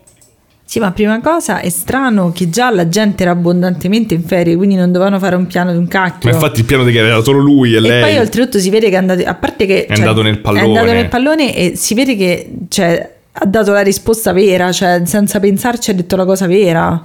Sì, 0.70 0.80
ma 0.80 0.90
prima 0.92 1.18
cosa 1.22 1.60
è 1.60 1.70
strano 1.70 2.30
che 2.30 2.50
già 2.50 2.70
la 2.70 2.90
gente 2.90 3.22
era 3.22 3.32
abbondantemente 3.32 4.12
in 4.12 4.22
ferie, 4.22 4.54
quindi 4.54 4.74
non 4.74 4.92
dovevano 4.92 5.18
fare 5.18 5.34
un 5.34 5.46
piano 5.46 5.72
di 5.72 5.78
un 5.78 5.88
cacchio. 5.88 6.28
Ma 6.28 6.34
infatti 6.36 6.60
il 6.60 6.66
piano 6.66 6.84
di 6.84 6.92
che 6.92 6.98
era 6.98 7.22
solo 7.22 7.38
lui 7.38 7.72
e, 7.72 7.76
E 7.78 7.80
lei. 7.80 8.02
poi 8.02 8.18
oltretutto 8.18 8.58
si 8.58 8.68
vede 8.68 8.90
che 8.90 8.94
è 8.94 8.98
andato, 8.98 9.22
a 9.24 9.34
parte 9.34 9.64
che 9.64 9.86
È 9.86 9.94
cioè, 9.94 10.00
andato 10.04 10.20
nel 10.20 10.38
pallone. 10.40 10.64
È 10.64 10.66
andato 10.68 10.92
nel 10.92 11.08
pallone 11.08 11.56
e 11.56 11.72
si 11.74 11.94
vede 11.94 12.16
che 12.16 12.50
cioè, 12.68 13.14
ha 13.32 13.46
dato 13.46 13.72
la 13.72 13.80
risposta 13.80 14.32
vera, 14.34 14.70
cioè 14.70 15.00
senza 15.06 15.40
pensarci 15.40 15.90
ha 15.90 15.94
detto 15.94 16.16
la 16.16 16.26
cosa 16.26 16.46
vera. 16.46 17.02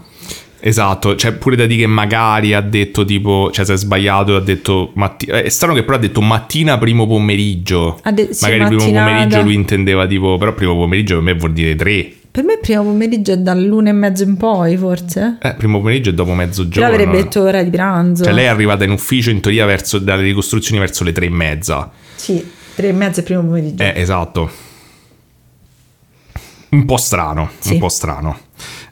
Esatto, 0.60 1.16
c'è 1.16 1.32
pure 1.32 1.56
da 1.56 1.66
dire 1.66 1.82
che 1.84 1.88
magari 1.88 2.54
ha 2.54 2.60
detto 2.62 3.06
tipo, 3.06 3.50
cioè 3.54 3.64
si 3.64 3.72
è 3.72 3.78
sbagliato 3.78 4.34
e 4.34 4.38
ha 4.38 4.42
detto 4.42 4.92
matti- 4.96 5.26
eh, 5.28 5.44
È 5.44 5.50
strano 5.50 5.74
che 5.74 5.84
però 5.84 5.96
ha 5.96 6.00
detto 6.02 6.20
mattina 6.22 6.78
primo 6.78 7.08
pomeriggio. 7.08 7.98
De- 8.14 8.34
sì, 8.34 8.44
magari 8.44 8.66
primo 8.66 8.82
mattinata. 8.82 9.10
pomeriggio 9.10 9.42
lui 9.42 9.54
intendeva 9.56 10.06
tipo, 10.06 10.38
però 10.38 10.54
primo 10.54 10.76
pomeriggio 10.76 11.16
per 11.16 11.24
me 11.24 11.34
vuol 11.36 11.54
dire 11.54 11.76
tre. 11.76 12.12
Per 12.34 12.44
me 12.44 12.58
primo 12.60 12.82
pomeriggio 12.82 13.32
è 13.34 13.38
dall'una 13.38 13.90
e 13.90 13.94
mezzo 13.94 14.24
in 14.24 14.38
poi, 14.38 14.76
forse. 14.76 15.38
Eh, 15.40 15.54
primo 15.54 15.78
pomeriggio 15.78 16.10
è 16.10 16.14
dopo 16.14 16.32
Però 16.32 16.42
mezzogiorno. 16.44 16.90
avrebbe 16.90 17.18
detto 17.18 17.42
ora 17.44 17.62
di 17.62 17.70
pranzo. 17.70 18.24
Cioè 18.24 18.34
lei 18.34 18.46
è 18.46 18.48
arrivata 18.48 18.84
in 18.84 18.90
ufficio 18.90 19.30
in 19.30 19.40
teoria 19.40 19.68
verso, 19.68 20.00
dalle 20.00 20.24
ricostruzioni 20.24 20.80
verso 20.80 21.04
le 21.04 21.12
tre 21.12 21.28
e 21.28 21.30
mezza. 21.30 21.92
Sì, 22.16 22.44
tre 22.74 22.88
e 22.88 22.92
mezzo 22.92 23.20
è 23.20 23.24
primo 23.24 23.44
pomeriggio. 23.44 23.84
Eh, 23.84 23.94
esatto. 23.98 24.50
Un 26.70 26.86
po' 26.86 26.98
strano, 26.98 27.52
Sì. 27.60 27.74
un 27.74 27.78
po' 27.80 27.90
strano. 27.90 28.36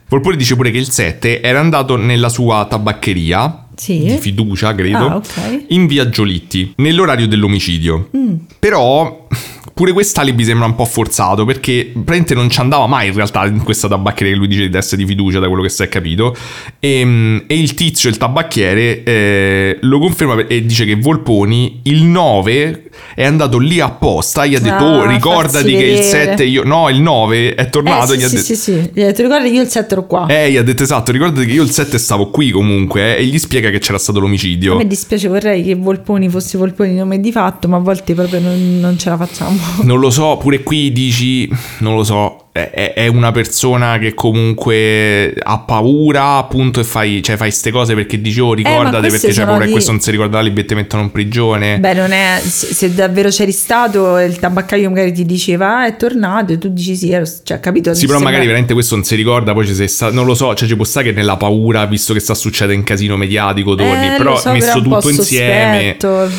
Volpone 0.06 0.36
dice 0.36 0.54
pure 0.54 0.70
che 0.70 0.78
il 0.78 0.88
7 0.88 1.40
era 1.42 1.58
andato 1.58 1.96
nella 1.96 2.28
sua 2.28 2.64
tabaccheria 2.70 3.66
Sì. 3.74 4.04
di 4.04 4.18
fiducia, 4.18 4.72
credo, 4.72 4.98
Ah, 5.08 5.16
ok. 5.16 5.64
in 5.70 5.88
via 5.88 6.08
Giolitti, 6.08 6.74
nell'orario 6.76 7.26
dell'omicidio. 7.26 8.08
Mm. 8.16 8.34
Però 8.60 9.26
pure 9.74 9.92
quest'alibi 9.92 10.44
sembra 10.44 10.66
un 10.66 10.74
po' 10.74 10.84
forzato 10.84 11.44
perché 11.44 11.84
praticamente 11.92 12.34
non 12.34 12.50
ci 12.50 12.60
andava 12.60 12.86
mai 12.86 13.08
in 13.08 13.14
realtà 13.14 13.46
in 13.46 13.62
questa 13.62 13.88
tabaccheria 13.88 14.32
che 14.32 14.38
lui 14.38 14.48
dice 14.48 14.68
di 14.68 14.76
essere 14.76 14.96
di 15.02 15.06
fiducia, 15.06 15.38
da 15.38 15.48
quello 15.48 15.62
che 15.62 15.68
si 15.70 15.82
è 15.82 15.88
capito. 15.88 16.36
E, 16.78 17.44
e 17.46 17.58
il 17.58 17.74
tizio, 17.74 18.08
il 18.10 18.16
tabacchiere, 18.16 19.02
eh, 19.02 19.78
lo 19.80 19.98
conferma 19.98 20.46
e 20.46 20.64
dice 20.64 20.84
che 20.84 20.96
Volponi 20.96 21.80
il 21.84 22.02
9 22.04 22.84
è 23.14 23.24
andato 23.24 23.58
lì 23.58 23.80
apposta, 23.80 24.44
gli 24.46 24.54
ha 24.54 24.60
detto 24.60 24.84
Ah, 24.84 24.96
"Oh, 25.00 25.06
ricordati 25.06 25.70
che 25.72 25.84
il 25.84 25.96
vedere." 25.98 26.02
7 26.02 26.44
io 26.44 26.62
no, 26.64 26.88
il 26.88 27.00
9 27.00 27.54
è 27.54 27.68
tornato 27.70 28.12
Eh, 28.12 28.16
gli 28.16 28.20
sì, 28.20 28.24
ha 28.24 28.28
sì, 28.28 28.34
detto 28.36 28.46
sì, 28.46 28.56
sì. 28.56 28.90
Gli 28.92 29.00
ha 29.02 29.06
detto, 29.06 29.22
ricordi 29.22 29.48
io 29.50 29.62
il 29.62 29.68
7 29.68 29.92
ero 29.92 30.06
qua. 30.06 30.26
eh, 30.28 30.50
gli 30.50 30.56
ha 30.56 30.62
detto 30.62 30.82
esatto, 30.82 31.12
ricordati 31.12 31.46
che 31.46 31.52
io 31.52 31.62
il 31.62 31.70
7 31.70 31.98
stavo 31.98 32.30
qui 32.30 32.50
comunque 32.50 33.16
eh, 33.16 33.22
e 33.22 33.24
gli 33.26 33.38
spiega 33.38 33.70
che 33.70 33.78
c'era 33.78 33.98
stato 33.98 34.18
A 34.18 34.22
l'omicidio. 34.22 34.76
me 34.76 34.86
dispiace, 34.86 35.28
vorrei 35.28 35.62
che 35.62 35.74
Volponi 35.74 36.28
fosse 36.28 36.58
Volponi 36.58 36.90
di 36.90 36.96
nome 36.96 37.20
di 37.20 37.32
fatto, 37.32 37.68
ma 37.68 37.76
a 37.76 37.80
volte 37.80 38.14
proprio 38.14 38.40
non, 38.40 38.78
non 38.80 38.98
ce 38.98 39.08
la 39.10 39.16
facciamo. 39.16 39.58
Non 39.84 39.98
lo 40.00 40.10
so, 40.10 40.36
pure 40.36 40.62
qui 40.62 40.92
dici, 40.92 41.48
non 41.78 41.94
lo 41.96 42.04
so, 42.04 42.46
è, 42.52 42.92
è- 42.94 43.06
una 43.06 43.32
persona 43.32 43.98
che 43.98 44.12
comunque 44.14 45.34
ha 45.42 45.58
paura 45.60 46.36
appunto 46.36 46.80
e 46.80 46.84
fai, 46.84 47.22
cioè 47.22 47.36
fai 47.36 47.50
ste 47.50 47.70
cose 47.70 47.94
perché 47.94 48.20
dici 48.20 48.40
oh 48.40 48.52
ricordate 48.52 49.06
Eh, 49.06 49.08
queste 49.08 49.26
perché 49.28 49.40
c'è 49.40 49.46
paura 49.46 49.64
di- 49.64 49.68
e 49.70 49.72
questo 49.72 49.90
non 49.92 50.00
si 50.00 50.10
ricorda 50.10 50.40
lì 50.40 50.52
e 50.54 50.74
mettono 50.74 51.02
in 51.02 51.10
prigione. 51.10 51.78
Beh, 51.78 51.94
non 51.94 52.12
è. 52.12 52.40
Se, 52.44 52.72
se 52.74 52.94
davvero 52.94 53.28
c'eri 53.30 53.52
stato, 53.52 54.18
il 54.18 54.38
tabaccaio 54.38 54.88
magari 54.90 55.12
ti 55.12 55.24
diceva 55.24 55.78
ah, 55.80 55.86
è 55.86 55.96
tornato 55.96 56.52
e 56.52 56.58
tu 56.58 56.68
dici 56.68 56.94
sì, 56.96 57.10
ero, 57.10 57.24
cioè, 57.42 57.58
capito? 57.60 57.94
Sì, 57.94 58.00
però 58.06 58.12
sembra- 58.18 58.30
magari 58.30 58.46
veramente 58.46 58.74
questo 58.74 58.94
non 58.96 59.04
si 59.04 59.14
ricorda, 59.14 59.52
poi 59.54 59.66
ci 59.66 59.74
sei 59.74 59.88
sta- 59.88 60.10
non 60.10 60.26
lo 60.26 60.34
so, 60.34 60.54
cioè 60.54 60.68
ci 60.68 60.76
può 60.76 60.84
stare 60.84 61.06
che 61.06 61.12
nella 61.12 61.36
paura, 61.36 61.84
visto 61.86 62.12
che 62.12 62.20
sta 62.20 62.34
succedendo 62.34 62.80
un 62.80 62.84
casino 62.86 63.16
mediatico, 63.16 63.74
torni, 63.74 64.08
Eh, 64.08 64.16
però 64.16 64.36
so, 64.38 64.52
messo 64.52 64.80
però 64.80 64.98
tutto 65.00 65.08
insieme, 65.10 65.96
sospetto. 65.98 66.30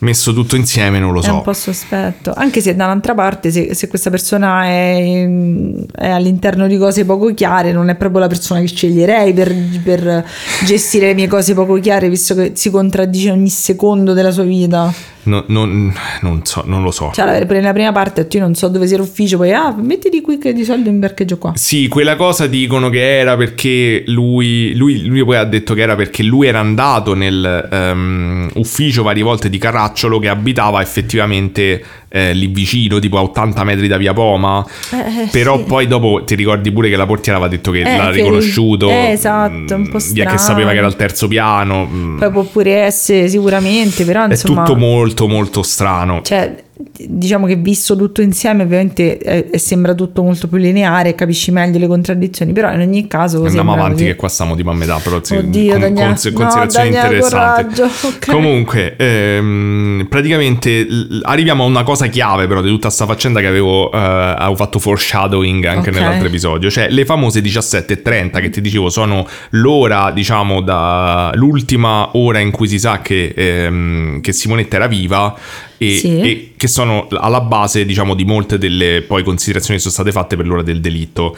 Messo 0.00 0.32
tutto 0.32 0.56
insieme 0.56 0.98
non 0.98 1.12
lo 1.12 1.20
È 1.20 1.24
so. 1.24 1.34
un 1.34 1.42
po' 1.42 1.52
sospetto, 1.52 2.32
anche 2.34 2.60
se 2.60 2.74
dall'altra 2.76 3.14
parte, 3.14 3.50
se, 3.50 3.74
se 3.74 3.88
questa 3.88 4.10
persona 4.10 4.64
è, 4.64 4.92
in- 4.92 5.84
è 5.94 6.08
all'interno 6.08 6.66
di 6.66 6.76
cose 6.78 7.04
poco 7.04 7.32
chiare, 7.34 7.72
non 7.72 7.88
è 7.88 7.94
proprio 7.96 8.20
la 8.20 8.26
persona 8.28 8.60
che 8.60 8.66
sceglierei 8.68 9.32
per, 9.32 9.54
per 9.82 10.24
gestire 10.64 11.06
le 11.08 11.14
mie 11.14 11.26
cose 11.26 11.54
poco 11.54 11.74
chiare, 11.80 12.08
visto 12.08 12.34
che 12.34 12.52
si 12.54 12.70
contraddice 12.70 13.30
ogni 13.30 13.48
secondo 13.50 14.12
della 14.12 14.30
sua 14.30 14.44
vita. 14.44 14.92
No- 15.24 15.44
non, 15.48 15.92
non 16.22 16.40
so, 16.44 16.62
non 16.64 16.82
lo 16.82 16.90
so. 16.90 17.10
Cioè, 17.12 17.24
la- 17.26 17.44
nella 17.44 17.72
prima 17.72 17.92
parte, 17.92 18.26
io 18.30 18.40
non 18.40 18.54
so 18.54 18.68
dove 18.68 18.86
sia 18.86 18.96
l'ufficio, 18.96 19.36
poi 19.36 19.52
ah, 19.52 19.74
mettiti 19.76 20.22
qui 20.22 20.38
che 20.38 20.54
di 20.54 20.64
solito 20.64 20.88
in 20.88 21.00
parcheggio 21.00 21.36
qua. 21.36 21.52
Sì, 21.54 21.86
quella 21.88 22.16
cosa 22.16 22.46
dicono 22.46 22.88
che 22.88 23.18
era 23.18 23.36
perché 23.36 24.04
lui, 24.06 24.74
lui, 24.74 25.04
lui 25.04 25.22
poi 25.24 25.36
ha 25.36 25.44
detto 25.44 25.74
che 25.74 25.82
era 25.82 25.96
perché 25.96 26.22
lui 26.22 26.46
era 26.46 26.60
andato 26.60 27.14
nel 27.14 27.68
ehm, 27.70 28.50
ufficio 28.54 29.02
varie 29.02 29.22
volte 29.22 29.50
di 29.50 29.58
Caracciolo 29.88 30.18
che 30.18 30.28
abitava 30.28 30.80
effettivamente 30.82 31.82
eh, 32.10 32.32
lì 32.32 32.46
vicino, 32.46 32.98
tipo 32.98 33.18
a 33.18 33.22
80 33.22 33.64
metri 33.64 33.88
da 33.88 33.96
via 33.96 34.12
Poma. 34.12 34.64
Eh, 34.92 35.22
eh, 35.22 35.28
Però 35.30 35.56
sì. 35.58 35.64
poi 35.64 35.86
dopo 35.86 36.22
ti 36.24 36.34
ricordi 36.34 36.70
pure 36.70 36.88
che 36.88 36.96
la 36.96 37.06
portiera 37.06 37.38
aveva 37.38 37.50
detto 37.54 37.70
che 37.70 37.80
Eh, 37.80 37.96
l'ha 37.96 38.06
che- 38.10 38.16
riconosciuto. 38.22 38.88
eh, 38.90 39.10
esatto, 39.12 39.74
un 39.74 39.88
po' 39.88 39.98
mm, 39.98 40.12
via 40.12 40.24
che 40.24 40.38
strano. 40.38 40.38
sapeva 40.38 40.70
che 40.72 40.76
era 40.78 40.86
al 40.86 40.96
terzo 40.96 41.28
piano. 41.28 41.86
mm. 41.86 42.18
Poi 42.18 42.30
può 42.30 42.42
pure 42.44 42.74
essere 42.76 43.28
sicuramente, 43.28 44.04
però 44.04 44.26
È 44.26 44.30
insomma... 44.30 44.62
tutto 44.64 44.78
molto 44.78 45.26
molto 45.28 45.62
strano. 45.62 46.20
Cioè, 46.22 46.64
diciamo 46.96 47.46
che 47.46 47.56
visto 47.56 47.96
tutto 47.96 48.22
insieme 48.22 48.62
ovviamente 48.62 49.18
eh, 49.50 49.58
sembra 49.58 49.94
tutto 49.94 50.22
molto 50.22 50.46
più 50.46 50.58
lineare, 50.58 51.14
capisci 51.14 51.50
meglio 51.50 51.78
le 51.78 51.86
contraddizioni, 51.88 52.52
però 52.52 52.72
in 52.72 52.80
ogni 52.80 53.06
caso... 53.08 53.44
Andiamo 53.44 53.72
avanti 53.72 53.92
così. 53.94 54.04
che 54.06 54.14
qua 54.16 54.28
stiamo 54.28 54.54
tipo 54.54 54.70
a 54.70 54.74
metà, 54.74 54.96
però 55.02 55.18
sì, 55.22 55.34
Oddio, 55.36 55.72
con, 55.72 55.80
Daniele. 55.80 56.14
con- 56.14 56.32
No, 56.32 56.38
considerazioni 56.38 56.90
Daniele, 56.90 57.16
interessanti. 57.16 57.74
coraggio, 57.74 58.06
ok. 58.08 58.30
Comunque, 58.30 58.96
ehm, 58.96 60.06
praticamente 60.08 60.80
l- 60.82 61.20
arriviamo 61.24 61.64
a 61.64 61.66
una 61.66 61.82
cosa 61.82 62.06
chiave 62.06 62.46
però 62.46 62.60
di 62.62 62.68
tutta 62.68 62.90
sta 62.90 63.06
faccenda 63.06 63.40
che 63.40 63.46
avevo, 63.46 63.90
eh, 63.92 63.96
avevo 63.98 64.54
fatto 64.56 64.78
foreshadowing 64.78 65.64
anche 65.64 65.90
Ok. 65.90 65.96
nell'altro 65.96 66.26
episodio, 66.28 66.70
cioè 66.70 66.88
le 66.90 67.04
famose 67.04 67.40
17.30 67.40 68.40
che 68.40 68.50
ti 68.50 68.60
dicevo 68.60 68.88
sono 68.88 69.26
l'ora, 69.50 70.10
diciamo, 70.12 70.60
da 70.60 71.30
l'ultima 71.34 72.10
ora 72.16 72.38
in 72.38 72.50
cui 72.50 72.68
si 72.68 72.78
sa 72.78 73.00
che, 73.00 73.32
ehm, 73.36 74.20
che 74.20 74.32
Simonetta 74.32 74.76
era 74.76 74.86
viva 74.86 75.36
e, 75.78 75.96
Sì. 75.96 76.20
e 76.20 76.52
che 76.56 76.66
sono 76.68 77.06
alla 77.10 77.40
base, 77.40 77.84
diciamo, 77.84 78.14
di 78.14 78.24
molte 78.24 78.58
delle 78.58 79.02
poi 79.06 79.22
considerazioni 79.22 79.76
che 79.76 79.82
sono 79.82 79.94
state 79.94 80.12
fatte 80.12 80.36
per 80.36 80.46
l'ora 80.46 80.62
del 80.62 80.80
delitto. 80.80 81.36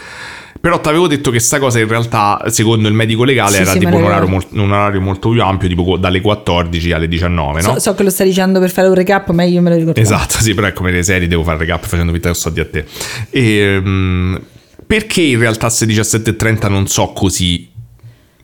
Però 0.60 0.78
ti 0.80 0.88
avevo 0.88 1.06
detto 1.06 1.30
che 1.30 1.38
sta 1.38 1.58
cosa 1.58 1.78
in 1.78 1.88
realtà, 1.88 2.42
secondo 2.48 2.86
il 2.88 2.92
medico 2.92 3.24
legale, 3.24 3.54
Sì, 3.56 3.60
era 3.62 3.70
sì, 3.72 3.78
tipo 3.78 3.96
un 3.96 4.02
orario, 4.04 4.26
ricordo. 4.26 4.46
mol- 4.56 4.64
un 4.64 4.72
orario 4.72 5.00
molto 5.00 5.30
più 5.30 5.42
ampio, 5.42 5.68
tipo 5.68 5.96
dalle 5.96 6.20
14 6.20 6.92
alle 6.92 7.08
19, 7.08 7.62
no? 7.62 7.72
So, 7.74 7.78
so 7.80 7.94
che 7.94 8.02
lo 8.02 8.10
stai 8.10 8.26
dicendo 8.26 8.60
per 8.60 8.70
fare 8.70 8.88
un 8.88 8.94
recap, 8.94 9.30
ma 9.30 9.42
io 9.44 9.62
me 9.62 9.70
lo 9.70 9.76
ricordo. 9.76 9.98
Esatto, 9.98 10.34
sì, 10.38 10.52
però 10.52 10.66
è 10.66 10.72
come 10.74 10.90
le 10.90 11.02
serie, 11.02 11.28
devo 11.28 11.42
fare 11.44 11.54
il 11.56 11.62
recap 11.62 11.86
facendo 11.86 12.12
finta 12.12 12.28
che 12.28 12.34
sto 12.34 12.50
di 12.50 12.60
a 12.60 12.66
te. 12.66 12.84
Ehm, 13.30 14.40
perché 14.86 15.22
in 15.22 15.38
realtà 15.38 15.70
se 15.70 15.86
17.30 15.86 16.68
non 16.68 16.86
so 16.88 17.08
così 17.14 17.70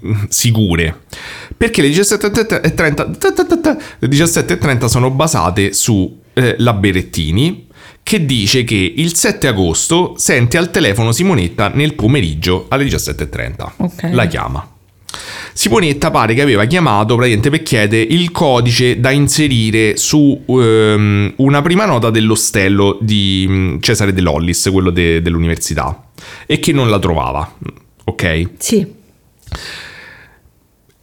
mm, 0.07 0.13
sicure? 0.29 1.01
Perché 1.57 1.83
le 1.83 1.89
17.30 1.89 3.77
le 3.99 4.09
17.30 4.09 4.87
sono 4.87 5.11
basate 5.11 5.73
su 5.73 6.21
eh, 6.35 6.57
la 6.59 6.75
Berettini 6.75 7.67
che 8.03 8.25
dice 8.25 8.63
che 8.63 8.93
il 8.97 9.15
7 9.15 9.49
agosto 9.49 10.15
sente 10.17 10.59
al 10.59 10.71
telefono 10.71 11.11
Simonetta 11.11 11.71
nel 11.75 11.95
pomeriggio 11.95 12.67
alle 12.69 12.85
17.30. 12.85 13.71
Ok. 13.79 14.11
La 14.13 14.27
chiama. 14.27 14.75
Simonetta 15.53 16.11
pare 16.11 16.35
che 16.35 16.43
aveva 16.43 16.67
chiamato 16.67 17.17
praticamente 17.17 17.51
per 17.51 17.63
chiedere 17.63 18.03
il 18.03 18.31
codice 18.31 19.01
da 19.01 19.11
inserire 19.11 19.97
su 19.97 20.41
ehm, 20.47 21.33
una 21.37 21.63
prima 21.63 21.85
nota 21.87 22.11
dell'ostello 22.11 22.99
di 23.01 23.47
mm, 23.49 23.79
Cesare 23.81 24.13
De 24.13 24.21
Lollis, 24.21 24.69
quello 24.71 24.91
de- 24.91 25.23
dell'università, 25.23 26.09
e 26.47 26.59
che 26.59 26.73
non 26.73 26.89
la 26.91 26.99
trovava. 26.99 27.57
Ok? 28.05 28.51
Sì, 28.59 28.87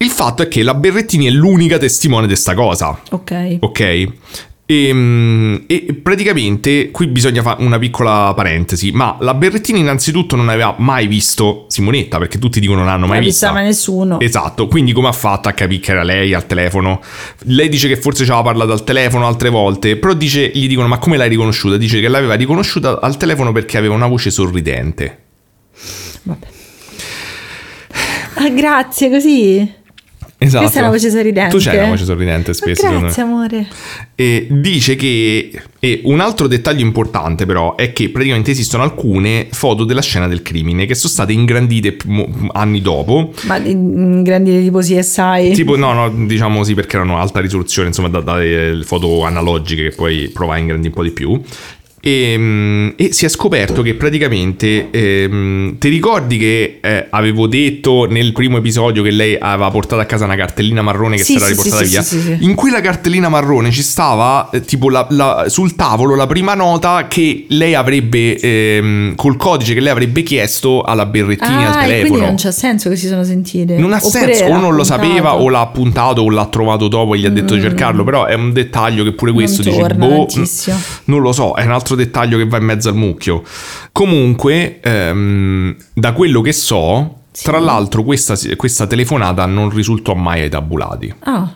Il 0.04 0.10
fatto 0.10 0.41
è 0.43 0.49
che 0.49 0.64
la 0.64 0.74
Berrettini 0.74 1.28
è 1.28 1.30
l'unica 1.30 1.78
testimone 1.78 2.28
di 2.28 2.36
sta 2.36 2.54
cosa. 2.54 2.99
ok. 3.12 3.58
Ok? 3.60 4.08
E, 4.66 5.64
e 5.68 5.93
praticamente 6.01 6.89
qui 6.91 7.08
bisogna 7.08 7.41
fare 7.41 7.64
una 7.64 7.78
piccola 7.80 8.34
parentesi, 8.36 8.91
ma 8.91 9.16
la 9.22 9.34
Berrettini 9.34 9.80
innanzitutto 9.80 10.36
non 10.36 10.49
aveva 10.49 10.76
mai 10.78 11.08
visto 11.08 11.66
Simonetta, 11.70 12.18
perché 12.18 12.38
tutti 12.38 12.60
dicono 12.60 12.80
non 12.80 12.88
l'hanno 12.88 13.06
mai 13.06 13.16
Non 13.16 13.20
l'ha 13.20 13.24
vista. 13.26 13.51
mai 13.54 13.64
nessuno. 13.66 14.20
Esatto, 14.20 14.68
quindi 14.68 14.91
come 14.91 15.08
ha 15.08 15.12
fatto 15.14 15.47
a 15.47 15.54
capire 15.54 15.80
che 15.82 15.91
era 15.91 16.04
lei 16.04 16.34
al 16.34 16.47
telefono? 16.47 16.99
Lei 17.43 17.70
dice 17.70 17.88
che 17.88 17.95
forse 17.95 18.26
ci 18.26 18.32
aveva 18.32 18.45
parlato 18.49 18.72
al 18.74 18.84
telefono 18.84 19.26
altre 19.26 19.47
volte, 19.49 19.95
però 19.95 20.14
dice, 20.14 20.49
gli 20.54 20.68
dicono 20.68 20.88
ma 20.89 20.97
come 20.97 21.16
l'hai 21.16 21.30
riconosciuta? 21.30 21.78
Dice 21.78 22.01
che 22.01 22.10
l'aveva 22.10 22.34
riconosciuta 22.34 22.99
al 22.99 23.16
telefono 23.16 23.54
perché 23.54 23.78
aveva 23.78 23.93
una 23.95 24.08
voce 24.08 24.32
sorridente. 24.32 25.20
Vabbè. 26.24 26.47
Ah, 28.36 28.49
grazie, 28.49 29.10
così. 29.10 29.82
Esatto. 30.44 30.64
Questa 30.64 30.80
è 30.80 30.82
una 30.82 30.91
voce 30.91 31.10
sorridente. 31.10 31.58
Tu 31.58 31.64
c'hai 31.64 31.78
una 31.78 31.88
voce 31.89 32.04
sorridente 32.04 32.54
spesso. 32.54 32.91
me. 32.91 33.00
Grazie, 33.00 33.22
amore. 33.24 33.68
E 34.16 34.48
dice 34.50 34.96
che. 34.96 35.52
E 35.80 36.02
un 36.06 36.20
altro 36.22 36.48
dettaglio 36.48 36.82
importante, 36.82 37.46
però, 37.46 37.76
è 37.76 37.91
che 37.91 38.10
praticamente 38.10 38.52
esistono 38.52 38.84
alcune 38.84 39.48
foto 39.52 39.84
della 39.84 40.02
scena 40.02 40.28
del 40.28 40.41
crimine 40.41 40.86
che 40.86 40.96
sono 40.96 41.12
state 41.12 41.34
ingrandite 41.34 41.98
anni 42.54 42.82
dopo. 42.82 43.34
Ma 43.44 43.58
in 43.58 44.24
grandi 44.24 44.62
tipo 44.62 44.80
CSI. 44.80 45.52
Tipo, 45.54 45.76
no, 45.76 45.94
no, 45.94 46.26
diciamo 46.26 46.64
sì, 46.64 46.74
perché 46.74 46.96
erano 46.96 47.18
alta 47.18 47.39
risoluzione, 47.41 47.89
insomma, 47.89 48.10
da- 48.10 48.22
dalle 48.22 48.82
foto 48.84 49.24
analogiche 49.24 49.89
che 49.89 49.96
poi 49.96 50.30
provai 50.30 50.58
a 50.58 50.62
ingrandire 50.62 50.89
un 50.89 50.96
po' 50.96 51.04
di 51.04 51.12
più. 51.12 51.41
E, 52.06 52.36
mm, 52.38 52.89
e 52.97 53.14
si 53.14 53.24
è 53.24 53.30
scoperto 53.30 53.82
che 53.82 53.93
praticamente 53.93 54.89
ehm, 54.91 55.78
ti 55.78 55.88
ricordi 55.88 56.38
che 56.38 56.80
eh, 56.82 57.08
avevo 57.10 57.47
detto 57.47 58.08
nel 58.10 58.34
primo 58.34 58.58
episodio 58.58 59.01
che 59.01 59.10
lei 59.12 59.38
aveva 59.39 59.70
portato 59.72 60.01
a 60.01 60.06
casa 60.06 60.26
una 60.26 60.36
cartellina 60.36 60.82
marrone 60.82 61.16
che 61.16 61.24
Sì, 61.24 61.32
si 61.32 61.38
era 61.38 61.45
sì, 61.45 61.51
riportata 61.51 61.84
sì, 61.86 61.89
via? 61.89 62.01
sì. 62.01 62.38
In 62.41 62.56
quella 62.56 62.82
cartellina 62.82 63.30
marrone 63.30 63.72
ci 63.72 63.82
stava 63.82 64.49
eh, 64.51 64.60
tipo 64.60 64.89
la- 64.89 65.08
la- 65.12 65.45
sul 65.47 65.76
tavolo 65.76 66.16
la 66.16 66.28
prima 66.28 66.56
nota 66.56 67.08
che 67.08 67.45
lei 67.47 67.74
avrebbe 67.74 68.38
ehm, 68.38 69.16
col 69.16 69.38
codice 69.38 69.74
che 69.74 69.80
lei 69.80 69.91
avrebbe 69.91 70.24
chiesto 70.24 70.82
alla 70.82 71.06
Berrettini 71.06 71.64
al 71.64 71.72
Ah, 71.72 71.84
e 71.84 71.88
telefono. 71.88 72.08
quindi 72.10 72.26
non 72.26 72.36
c'ha 72.36 72.51
senso 72.51 72.89
che 72.89 72.97
si 72.97 73.08
sono 73.08 73.24
sentite. 73.24 73.78
Non 73.78 73.93
ha 73.93 73.99
Oppure 74.04 74.34
senso, 74.36 74.54
o 74.54 74.60
non 74.60 74.76
lo 74.76 74.84
sapeva, 74.84 75.36
o 75.36 75.47
l'ha 75.47 75.62
appuntato, 75.62 76.22
o 76.24 76.30
l'ha 76.30 76.47
trovato 76.47 76.89
dopo 76.89 77.14
e 77.14 77.20
gli 77.20 77.26
ha 77.26 77.30
detto 77.30 77.56
di 77.56 77.62
cercarlo. 77.62 78.04
Però 78.04 78.26
è 78.26 78.34
un 78.34 78.51
dettaglio 78.51 79.06
che 79.06 79.14
pure 79.14 79.32
questo 79.32 79.62
Non 79.64 79.72
dice: 79.72 79.82
torna 79.88 80.06
boh, 80.06 80.28
non 81.06 81.22
lo 81.22 81.32
so, 81.32 81.56
è 81.56 81.64
un 81.64 81.72
altro 81.72 81.91
dettaglio 81.96 82.38
che 82.38 82.46
va 82.48 82.58
in 82.58 82.66
mezzo 82.66 82.89
al 82.89 82.96
mucchio. 82.96 83.44
Comunque, 83.91 84.80
ehm, 84.82 85.76
da 85.94 86.14
quello 86.14 86.41
che 86.41 86.52
so, 86.54 87.20
Sì. 87.32 87.44
tra 87.46 87.60
l'altro, 87.60 88.04
questa, 88.04 88.36
questa 88.56 88.86
telefonata 88.88 89.46
non 89.46 89.70
risultò 89.70 90.14
mai 90.14 90.41
ai 90.41 90.50
tabulati. 90.50 91.14
Ah, 91.20 91.52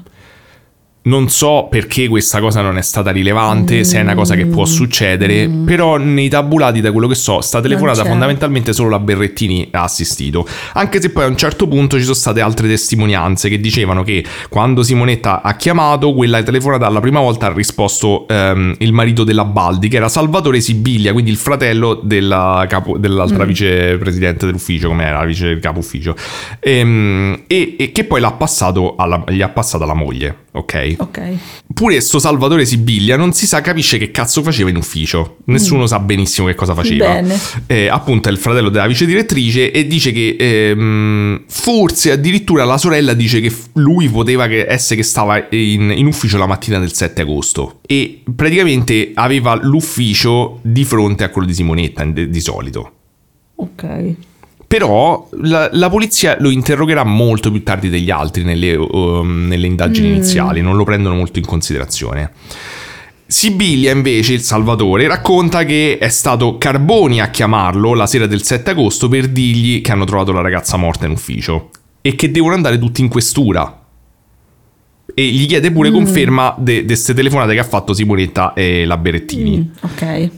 Non 1.08 1.30
so 1.30 1.68
perché 1.70 2.10
questa 2.10 2.41
cosa 2.41 2.62
non 2.62 2.78
è 2.78 2.82
stata 2.82 3.12
rilevante, 3.12 3.86
se 3.86 3.97
è 3.97 4.01
una 4.01 4.14
cosa 4.14 4.36
che 4.36 4.45
può 4.45 4.66
succedere, 4.66 5.47
però 5.47 5.95
nei 5.95 6.28
tabulati, 6.28 6.82
da 6.82 6.91
quello 6.91 7.08
che 7.08 7.16
so, 7.16 7.39
sta 7.39 7.62
telefonata 7.62 8.03
fondamentalmente 8.03 8.74
solo 8.74 8.89
la 8.89 8.99
Berrettini 8.99 9.70
ha 9.72 9.84
assistito. 9.84 10.45
Anche 10.74 11.01
se 11.01 11.12
poi 11.12 11.24
a 11.24 11.28
un 11.28 11.38
certo 11.38 11.66
punto 11.68 11.97
ci 11.97 12.03
sono 12.03 12.14
state 12.16 12.41
altre 12.41 12.68
testimonianze 12.68 13.47
che 13.47 13.60
dicevano 13.60 14.03
che 14.03 14.26
quando 14.49 14.84
Simonetta 14.84 15.41
ha 15.41 15.55
chiamato, 15.55 16.14
quella 16.14 16.43
telefonata 16.43 16.89
la 16.89 16.99
prima 16.99 17.22
volta 17.22 17.45
ha 17.45 17.53
risposto 17.53 18.28
ehm, 18.28 18.76
il 18.80 18.91
marito 18.91 19.24
della 19.24 19.45
Baldi, 19.45 19.88
che 19.88 19.95
era 19.95 20.10
Salvatore 20.10 20.60
Sibilia, 20.60 21.14
quindi 21.14 21.32
il 21.32 21.38
fratello 21.38 22.01
della 22.03 22.66
capo- 22.68 22.97
dell'altra 22.97 23.45
vicepresidente 23.45 24.45
dell'ufficio, 24.45 24.89
come 24.89 25.05
era 25.05 25.20
la 25.20 25.26
vice 25.26 25.58
capo 25.60 25.80
ufficio, 25.80 26.16
Ehm, 26.60 27.43
e, 27.47 27.76
e 27.78 27.91
che 27.91 28.03
poi 28.03 28.20
l'ha 28.20 28.32
passato 28.34 28.95
alla, 28.97 29.24
gli 29.30 29.41
ha 29.41 29.49
passato 29.49 29.84
alla 29.84 29.93
moglie, 29.93 30.36
ok? 30.58 30.95
ok. 30.97 31.22
Pure 31.74 32.01
sto 32.01 32.20
Salvatore 32.20 32.66
Sibilia 32.66 33.18
non 33.18 33.34
si 33.34 33.45
sa, 33.45 33.62
capisce 33.62 33.97
che 33.97 34.12
cazzo 34.12 34.41
faceva 34.41 34.70
in 34.70 34.76
ufficio. 34.76 35.38
Nessuno 35.45 35.86
sa 35.86 35.99
benissimo 35.99 36.47
che 36.47 36.55
cosa 36.55 36.74
faceva. 36.74 37.14
Bene. 37.14 37.39
Eh, 37.68 37.88
appunto 37.88 38.30
è 38.30 38.32
il 38.32 38.38
fratello 38.38 38.70
della 38.70 38.88
vice 38.88 39.05
direttrice 39.05 39.72
e 39.72 39.86
dice 39.88 40.12
che 40.12 40.36
ehm, 40.39 41.43
forse 41.47 42.12
addirittura 42.12 42.64
la 42.64 42.78
sorella 42.78 43.14
dice 43.14 43.39
che 43.39 43.53
lui 43.74 44.10
poteva 44.10 44.47
che 44.47 44.66
essere 44.68 44.95
che 44.97 45.03
stava 45.03 45.47
in, 45.49 45.93
in 45.95 46.05
ufficio 46.05 46.38
la 46.38 46.47
mattina 46.47 46.80
del 46.80 46.93
7 46.93 47.22
agosto 47.22 47.80
e 47.86 48.24
praticamente 48.36 49.12
aveva 49.14 49.55
l'ufficio 49.62 50.60
di 50.62 50.84
fronte 50.84 51.24
a 51.24 51.30
quello 51.30 51.47
di 51.47 51.53
Simonetta 51.53 52.03
di 52.05 52.39
solito. 52.39 52.91
Ok. 53.55 54.16
Però 54.68 55.30
la, 55.41 55.70
la 55.72 55.89
polizia 55.89 56.36
lo 56.39 56.49
interrogherà 56.49 57.05
molto 57.05 57.49
più 57.51 57.63
tardi 57.63 57.88
degli 57.88 58.11
altri 58.11 58.43
nelle, 58.43 58.76
um, 58.76 59.47
nelle 59.47 59.65
indagini 59.65 60.09
iniziali, 60.09 60.61
non 60.61 60.76
lo 60.76 60.84
prendono 60.84 61.15
molto 61.15 61.39
in 61.39 61.45
considerazione. 61.45 62.32
Sibilia 63.26 63.91
invece, 63.91 64.34
il 64.34 64.41
Salvatore, 64.41 65.07
racconta 65.07 65.63
che 65.63 65.97
è 65.97 66.09
stato 66.09 66.57
Carboni 66.57 67.22
a 67.22 67.30
chiamarlo 67.30 67.93
la 67.93 68.07
sera 68.07 68.26
del 68.26 68.43
7 68.43 68.72
agosto 68.72 69.07
per 69.07 69.30
dirgli 69.30 69.82
che 69.82 69.91
hanno 69.91 70.05
trovato 70.05 70.34
la 70.34 70.41
ragazza 70.41 70.76
morta 70.76 71.05
in 71.05 71.11
ufficio 71.11 71.70
e 72.01 72.15
che 72.15 72.30
devono 72.32 72.53
andare 72.53 72.78
tutti 72.78 73.01
in 73.01 73.07
questura. 73.07 73.84
E 75.13 75.26
gli 75.28 75.45
chiede 75.45 75.72
pure 75.72 75.91
conferma 75.91 76.55
di 76.57 76.84
queste 76.86 77.13
telefonate 77.13 77.53
che 77.53 77.59
ha 77.59 77.65
fatto 77.65 77.93
Simonetta 77.93 78.53
e 78.53 78.86
la 78.86 78.97
Berettini. 78.97 79.57
Mm, 79.57 79.72
ok. 79.82 80.32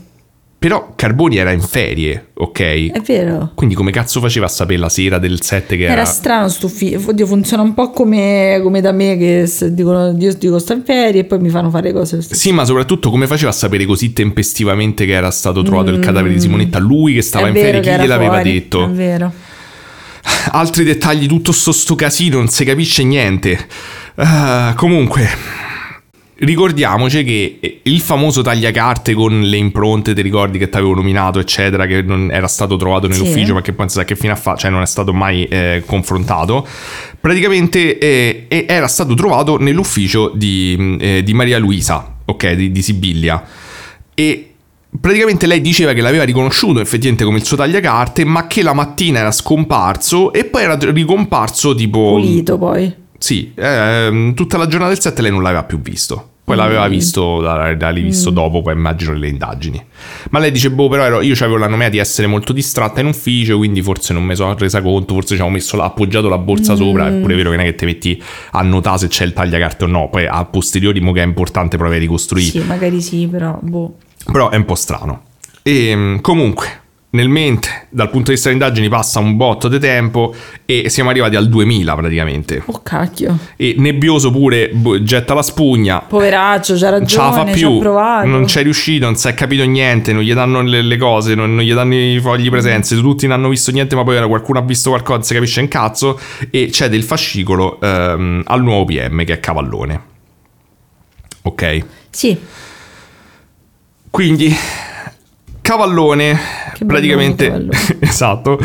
Però 0.60 0.92
Carboni 0.94 1.38
era 1.38 1.52
in 1.52 1.62
ferie, 1.62 2.32
ok? 2.34 2.90
È 2.90 3.00
vero. 3.00 3.52
Quindi 3.54 3.74
come 3.74 3.90
cazzo 3.90 4.20
faceva 4.20 4.44
a 4.44 4.48
sapere 4.50 4.78
la 4.78 4.90
sera 4.90 5.16
del 5.16 5.40
7 5.40 5.74
che 5.74 5.84
era... 5.84 5.92
Era 5.92 6.04
strano 6.04 6.48
sto 6.50 6.68
film. 6.68 7.02
Oddio, 7.08 7.24
funziona 7.24 7.62
un 7.62 7.72
po' 7.72 7.88
come, 7.88 8.60
come 8.62 8.82
da 8.82 8.92
me 8.92 9.16
che 9.16 9.50
dicono 9.70 10.14
io 10.18 10.34
dico 10.34 10.58
sto 10.58 10.74
in 10.74 10.82
ferie 10.84 11.22
e 11.22 11.24
poi 11.24 11.38
mi 11.38 11.48
fanno 11.48 11.70
fare 11.70 11.94
cose. 11.94 12.20
Sì, 12.20 12.52
ma 12.52 12.66
soprattutto 12.66 13.08
come 13.08 13.26
faceva 13.26 13.48
a 13.48 13.54
sapere 13.54 13.86
così 13.86 14.12
tempestivamente 14.12 15.06
che 15.06 15.12
era 15.12 15.30
stato 15.30 15.62
trovato 15.62 15.88
il 15.88 15.98
cadavere 15.98 16.34
di 16.34 16.40
Simonetta? 16.40 16.78
Lui 16.78 17.14
che 17.14 17.22
stava 17.22 17.46
Mm. 17.46 17.54
È 17.54 17.58
in 17.58 17.64
ferie, 17.64 17.80
chi 17.80 17.88
gliel'aveva 17.88 18.34
fuori, 18.34 18.52
detto? 18.52 18.84
È 18.84 18.88
vero. 18.90 19.32
Altri 20.50 20.84
dettagli, 20.84 21.26
tutto 21.26 21.52
sto, 21.52 21.72
sto 21.72 21.94
casino, 21.94 22.36
non 22.36 22.48
si 22.48 22.66
capisce 22.66 23.02
niente. 23.02 23.58
Ah, 24.16 24.74
comunque, 24.76 25.26
ricordiamoci 26.40 27.24
che 27.24 27.80
il 27.82 28.00
famoso 28.00 28.42
tagliacarte 28.42 29.14
con 29.14 29.40
le 29.42 29.56
impronte, 29.56 30.14
ti 30.14 30.22
ricordi 30.22 30.58
che 30.58 30.68
ti 30.68 30.76
avevo 30.76 30.94
nominato, 30.94 31.38
eccetera, 31.38 31.86
che 31.86 32.02
non 32.02 32.30
era 32.30 32.46
stato 32.48 32.76
trovato 32.76 33.06
nell'ufficio, 33.08 33.46
Sì. 33.46 33.52
ma 33.52 33.62
che 33.62 33.70
poi 33.72 33.80
non 33.80 33.88
si 33.88 33.96
sa 33.96 34.04
che 34.04 34.16
fine 34.16 34.32
ha 34.32 34.36
fatto, 34.36 34.58
cioè 34.60 34.70
non 34.70 34.82
è 34.82 34.86
stato 34.86 35.12
mai 35.12 35.44
eh, 35.44 35.82
confrontato. 35.86 36.66
Praticamente 37.20 37.98
eh, 37.98 38.44
eh, 38.48 38.66
era 38.68 38.88
stato 38.88 39.14
trovato 39.14 39.58
nell'ufficio 39.58 40.32
di, 40.34 40.96
eh, 41.00 41.22
di 41.22 41.32
Maria 41.34 41.58
Luisa, 41.58 42.16
ok, 42.24 42.52
di, 42.52 42.70
di 42.72 42.82
Sibilia. 42.82 43.42
e 44.14 44.44
praticamente 45.00 45.46
lei 45.46 45.60
diceva 45.60 45.92
che 45.92 46.00
l'aveva 46.00 46.24
riconosciuto 46.24 46.80
effettivamente 46.80 47.24
come 47.24 47.38
il 47.38 47.44
suo 47.44 47.56
tagliacarte, 47.56 48.24
ma 48.24 48.46
che 48.46 48.62
la 48.62 48.72
mattina 48.72 49.20
era 49.20 49.30
scomparso 49.30 50.32
e 50.32 50.44
poi 50.44 50.62
era 50.62 50.76
ricomparso 50.80 51.74
tipo... 51.74 52.14
Pulito 52.14 52.58
poi. 52.58 52.92
Sì, 53.16 53.52
ehm, 53.54 54.32
tutta 54.34 54.56
la 54.56 54.66
giornata 54.66 54.92
del 54.92 55.00
7 55.00 55.20
lei 55.22 55.30
non 55.30 55.42
l'aveva 55.42 55.64
più 55.64 55.78
visto. 55.80 56.29
Poi 56.50 56.56
l'aveva 56.56 56.88
visto, 56.88 57.40
l'aveva 57.40 57.90
rivisto 57.90 58.30
dopo, 58.30 58.62
poi 58.62 58.74
immagino 58.74 59.12
le 59.14 59.28
indagini. 59.28 59.82
Ma 60.30 60.38
lei 60.38 60.50
dice, 60.50 60.70
boh, 60.70 60.88
però 60.88 61.04
ero- 61.04 61.20
io 61.20 61.34
avevo 61.34 61.56
la 61.56 61.68
nomea 61.68 61.88
di 61.88 61.98
essere 61.98 62.26
molto 62.26 62.52
distratta 62.52 63.00
in 63.00 63.06
ufficio, 63.06 63.56
quindi 63.56 63.82
forse 63.82 64.12
non 64.12 64.24
mi 64.24 64.34
sono 64.34 64.54
resa 64.56 64.82
conto, 64.82 65.14
forse 65.14 65.34
ci 65.34 65.40
avevo 65.40 65.54
messo, 65.54 65.80
appoggiato 65.80 66.28
la 66.28 66.38
borsa 66.38 66.74
sopra, 66.74 67.08
è 67.08 67.12
pure 67.12 67.34
vero 67.34 67.50
che 67.50 67.56
non 67.56 67.64
è 67.66 67.68
che 67.68 67.76
ti 67.76 67.84
metti 67.84 68.22
a 68.52 68.62
notare 68.62 68.98
se 68.98 69.08
c'è 69.08 69.24
il 69.24 69.32
tagliacarte 69.32 69.84
o 69.84 69.86
no, 69.86 70.08
poi 70.08 70.26
a 70.26 70.44
posteriori 70.44 71.00
mo 71.00 71.12
che 71.12 71.22
è 71.22 71.26
importante 71.26 71.76
provare 71.76 71.98
a 71.98 72.00
ricostruire. 72.00 72.50
Sì, 72.50 72.58
magari 72.60 73.00
sì, 73.00 73.28
però 73.28 73.58
boh. 73.60 73.96
Però 74.30 74.50
è 74.50 74.56
un 74.56 74.64
po' 74.64 74.74
strano. 74.74 75.22
E 75.62 76.18
comunque, 76.20 76.66
nel 77.12 77.28
mente, 77.28 77.86
dal 77.88 78.08
punto 78.08 78.26
di 78.26 78.32
vista 78.34 78.50
delle 78.50 78.60
indagini, 78.60 78.88
passa 78.88 79.18
un 79.18 79.36
botto 79.36 79.66
di 79.66 79.80
tempo 79.80 80.32
e 80.64 80.88
siamo 80.88 81.10
arrivati 81.10 81.34
al 81.34 81.48
2000 81.48 81.94
praticamente. 81.96 82.62
Oh 82.66 82.82
cacchio. 82.82 83.36
E 83.56 83.74
nebbioso 83.78 84.30
pure 84.30 84.70
getta 85.02 85.34
la 85.34 85.42
spugna. 85.42 86.00
Poveraccio, 86.00 86.76
c'ha 86.76 86.90
Non 86.90 87.06
ce 87.06 87.16
la 87.16 87.32
fa 87.32 87.42
ragione, 87.42 87.78
più, 87.78 88.30
non 88.30 88.44
c'è 88.44 88.62
riuscito, 88.62 89.06
non 89.06 89.16
si 89.16 89.26
è 89.26 89.34
capito 89.34 89.64
niente, 89.64 90.12
non 90.12 90.22
gli 90.22 90.32
danno 90.32 90.62
le, 90.62 90.82
le 90.82 90.96
cose, 90.96 91.34
non, 91.34 91.54
non 91.56 91.64
gli 91.64 91.74
danno 91.74 91.94
i 91.94 92.20
fogli 92.20 92.48
presenze, 92.48 92.96
tutti 92.96 93.26
non 93.26 93.38
hanno 93.38 93.48
visto 93.48 93.72
niente, 93.72 93.96
ma 93.96 94.04
poi 94.04 94.24
qualcuno 94.28 94.60
ha 94.60 94.62
visto 94.62 94.90
qualcosa, 94.90 95.16
non 95.18 95.24
si 95.24 95.34
capisce 95.34 95.60
un 95.60 95.68
cazzo, 95.68 96.20
e 96.48 96.68
c'è 96.70 96.88
del 96.88 97.02
fascicolo 97.02 97.80
ehm, 97.80 98.42
al 98.46 98.62
nuovo 98.62 98.84
PM 98.84 99.24
che 99.24 99.32
è 99.32 99.40
Cavallone. 99.40 100.02
Ok? 101.42 101.84
Sì, 102.10 102.38
Quindi 104.10 104.54
Cavallone 105.70 106.36
praticamente 106.84 107.46
Cavallone. 107.46 107.78
esatto 108.00 108.58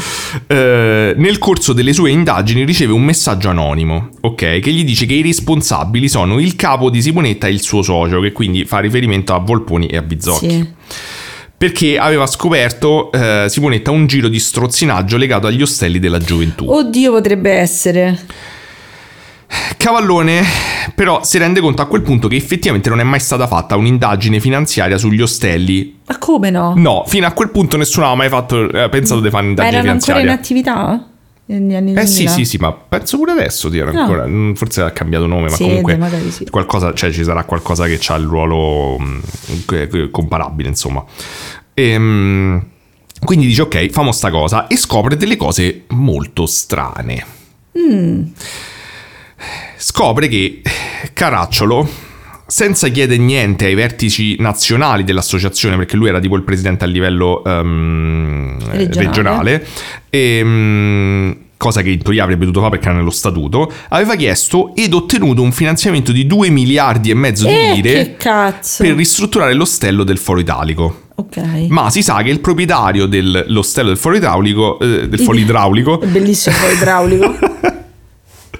eh, 0.47 1.13
nel 1.15 1.37
corso 1.37 1.71
delle 1.71 1.93
sue 1.93 2.09
indagini 2.09 2.65
riceve 2.65 2.93
un 2.93 3.03
messaggio 3.03 3.49
anonimo 3.49 4.09
ok 4.21 4.59
che 4.59 4.71
gli 4.71 4.83
dice 4.83 5.05
che 5.05 5.13
i 5.13 5.21
responsabili 5.21 6.09
sono 6.09 6.39
il 6.39 6.55
capo 6.55 6.89
di 6.89 7.03
Simonetta 7.03 7.45
e 7.45 7.51
il 7.51 7.61
suo 7.61 7.83
socio 7.83 8.19
che 8.21 8.31
quindi 8.31 8.65
fa 8.65 8.79
riferimento 8.79 9.35
a 9.35 9.37
Volponi 9.37 9.85
e 9.85 9.97
a 9.97 10.01
Bizzocchi 10.01 10.49
sì. 10.49 10.67
perché 11.55 11.99
aveva 11.99 12.25
scoperto 12.25 13.11
eh, 13.11 13.45
Simonetta 13.49 13.91
un 13.91 14.07
giro 14.07 14.27
di 14.27 14.39
strozzinaggio 14.39 15.17
legato 15.17 15.45
agli 15.45 15.61
ostelli 15.61 15.99
della 15.99 16.17
gioventù 16.17 16.67
Oddio, 16.67 17.11
potrebbe 17.11 17.51
essere. 17.51 18.19
Cavallone 19.77 20.43
però 20.95 21.23
si 21.23 21.37
rende 21.37 21.59
conto 21.59 21.81
a 21.81 21.85
quel 21.87 22.01
punto 22.01 22.27
che 22.27 22.35
effettivamente 22.35 22.89
non 22.89 22.99
è 22.99 23.03
mai 23.03 23.19
stata 23.19 23.47
fatta 23.47 23.75
un'indagine 23.75 24.39
finanziaria 24.39 24.97
sugli 24.97 25.21
ostelli 25.21 25.99
Ma 26.05 26.17
come 26.17 26.49
no? 26.49 26.73
No, 26.77 27.03
fino 27.07 27.27
a 27.27 27.31
quel 27.31 27.49
punto 27.49 27.75
nessuno 27.77 28.05
aveva 28.05 28.19
mai 28.21 28.29
fatto, 28.29 28.69
eh, 28.71 28.89
pensato 28.89 29.19
di 29.21 29.29
fare 29.29 29.43
un'indagine 29.43 29.77
erano 29.77 29.91
ancora 29.93 30.19
in 30.19 30.25
finanziaria. 30.25 30.33
attività? 30.33 31.09
Negli 31.47 31.75
anni 31.75 31.93
2000? 31.93 32.01
Eh 32.01 32.05
sì, 32.07 32.27
sì, 32.27 32.43
sì, 32.45 32.57
ma 32.57 32.71
penso 32.73 33.17
pure 33.17 33.33
adesso 33.33 33.69
di 33.69 33.77
era 33.77 33.91
No. 33.91 33.99
ancora. 34.01 34.25
mm, 34.25 34.53
Forse 34.53 34.81
ha 34.81 34.89
cambiato 34.91 35.27
nome, 35.27 35.49
ma 35.49 35.55
Sì, 35.55 35.63
comunque 35.63 35.99
sì. 36.29 36.45
qualcosa, 36.49 36.93
cioè 36.93 37.11
ci 37.11 37.23
sarà 37.23 37.43
qualcosa 37.43 37.85
che 37.85 37.99
ha 38.07 38.15
il 38.15 38.25
ruolo 38.25 38.97
mm, 38.99 39.19
che- 39.67 39.87
che- 39.87 40.09
comparabile, 40.09 40.69
insomma. 40.69 41.03
Ehm, 41.75 42.65
quindi 43.23 43.45
dice 43.47 43.61
ok, 43.63 43.89
famo 43.89 44.11
sta 44.11 44.29
cosa 44.31 44.67
e 44.67 44.75
scopre 44.77 45.17
delle 45.17 45.35
cose 45.35 45.83
molto 45.89 46.45
strane. 46.47 47.25
Mm. 47.77 48.23
Scopre 49.87 50.27
che 50.27 50.63
Caracciolo, 51.13 51.87
senza 52.47 52.87
chiedere 52.87 53.21
niente 53.21 53.65
ai 53.65 53.75
vertici 53.75 54.35
nazionali 54.39 55.03
dell'associazione, 55.03 55.75
perché 55.77 55.95
lui 55.95 56.07
era 56.09 56.19
tipo 56.19 56.35
il 56.35 56.41
presidente 56.41 56.85
a 56.85 56.87
livello 56.87 57.43
ehm, 57.43 58.57
Regionale. 58.71 59.05
regionale, 59.05 59.67
ehm, 60.09 61.37
cosa 61.55 61.83
che 61.83 61.91
in 61.91 62.01
teoria 62.01 62.23
avrebbe 62.23 62.45
dovuto 62.45 62.61
fare 62.61 62.71
perché 62.71 62.87
era 62.87 62.97
nello 62.97 63.11
statuto, 63.11 63.71
aveva 63.89 64.15
chiesto 64.15 64.73
ed 64.75 64.91
ottenuto 64.91 65.43
un 65.43 65.51
finanziamento 65.51 66.11
di 66.11 66.25
2 66.25 66.49
miliardi 66.49 67.11
e 67.11 67.13
mezzo 67.13 67.45
di 67.45 67.53
Eh, 67.53 67.73
lire 67.75 67.93
che 67.93 68.15
cazzo. 68.17 68.81
per 68.83 68.95
ristrutturare 68.95 69.53
l'ostello 69.53 70.03
del 70.03 70.17
Foro 70.17 70.39
Italico. 70.39 71.01
Ok. 71.13 71.67
Ma 71.69 71.91
si 71.91 72.01
sa 72.01 72.23
che 72.23 72.31
il 72.31 72.39
proprietario 72.39 73.05
dell'ostello 73.05 73.89
del 73.89 73.97
Foro 73.97 74.15
Idraulico, 74.15 74.79
eh, 74.79 75.07
del 75.07 75.19
Foro 75.19 75.37
Idraulico, 75.37 75.99
bellissimo 76.09 76.55
poi 76.59 76.73
idraulico. 76.73 77.37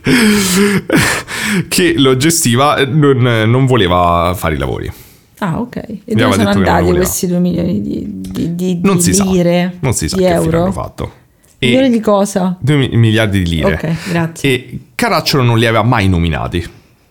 che 1.68 1.94
lo 1.98 2.16
gestiva, 2.18 2.78
eh, 2.78 2.86
non, 2.86 3.18
non 3.50 3.66
voleva 3.66 4.34
fare 4.36 4.56
i 4.56 4.58
lavori. 4.58 4.92
Ah, 5.40 5.60
ok. 5.60 5.76
E 5.76 6.00
aveva 6.14 6.30
dove 6.30 6.34
sono 6.36 6.50
andati 6.50 6.92
questi 6.94 7.28
2 7.28 7.40
milioni 7.40 7.82
di, 7.82 8.04
di, 8.08 8.56
di- 8.56 8.80
Non 8.84 8.98
di 8.98 9.02
si 9.14 9.24
lire? 9.24 9.70
sa. 9.74 9.78
Non 9.82 9.94
si 9.94 10.08
sa 10.10 10.16
di 10.16 10.24
che 10.24 10.30
euro? 10.30 10.62
hanno 10.64 10.72
fatto. 10.72 11.12
Milioni 11.60 11.88
E 11.88 11.90
di 11.90 12.00
cosa? 12.00 12.58
2 12.60 12.90
miliardi 12.94 13.44
di 13.44 13.50
lire. 13.50 13.74
Ok, 13.74 14.10
grazie. 14.10 14.50
E 14.50 14.80
Caracciolo 14.96 15.44
non 15.44 15.58
li 15.58 15.66
aveva 15.66 15.84
mai 15.84 16.08
nominati. 16.08 16.66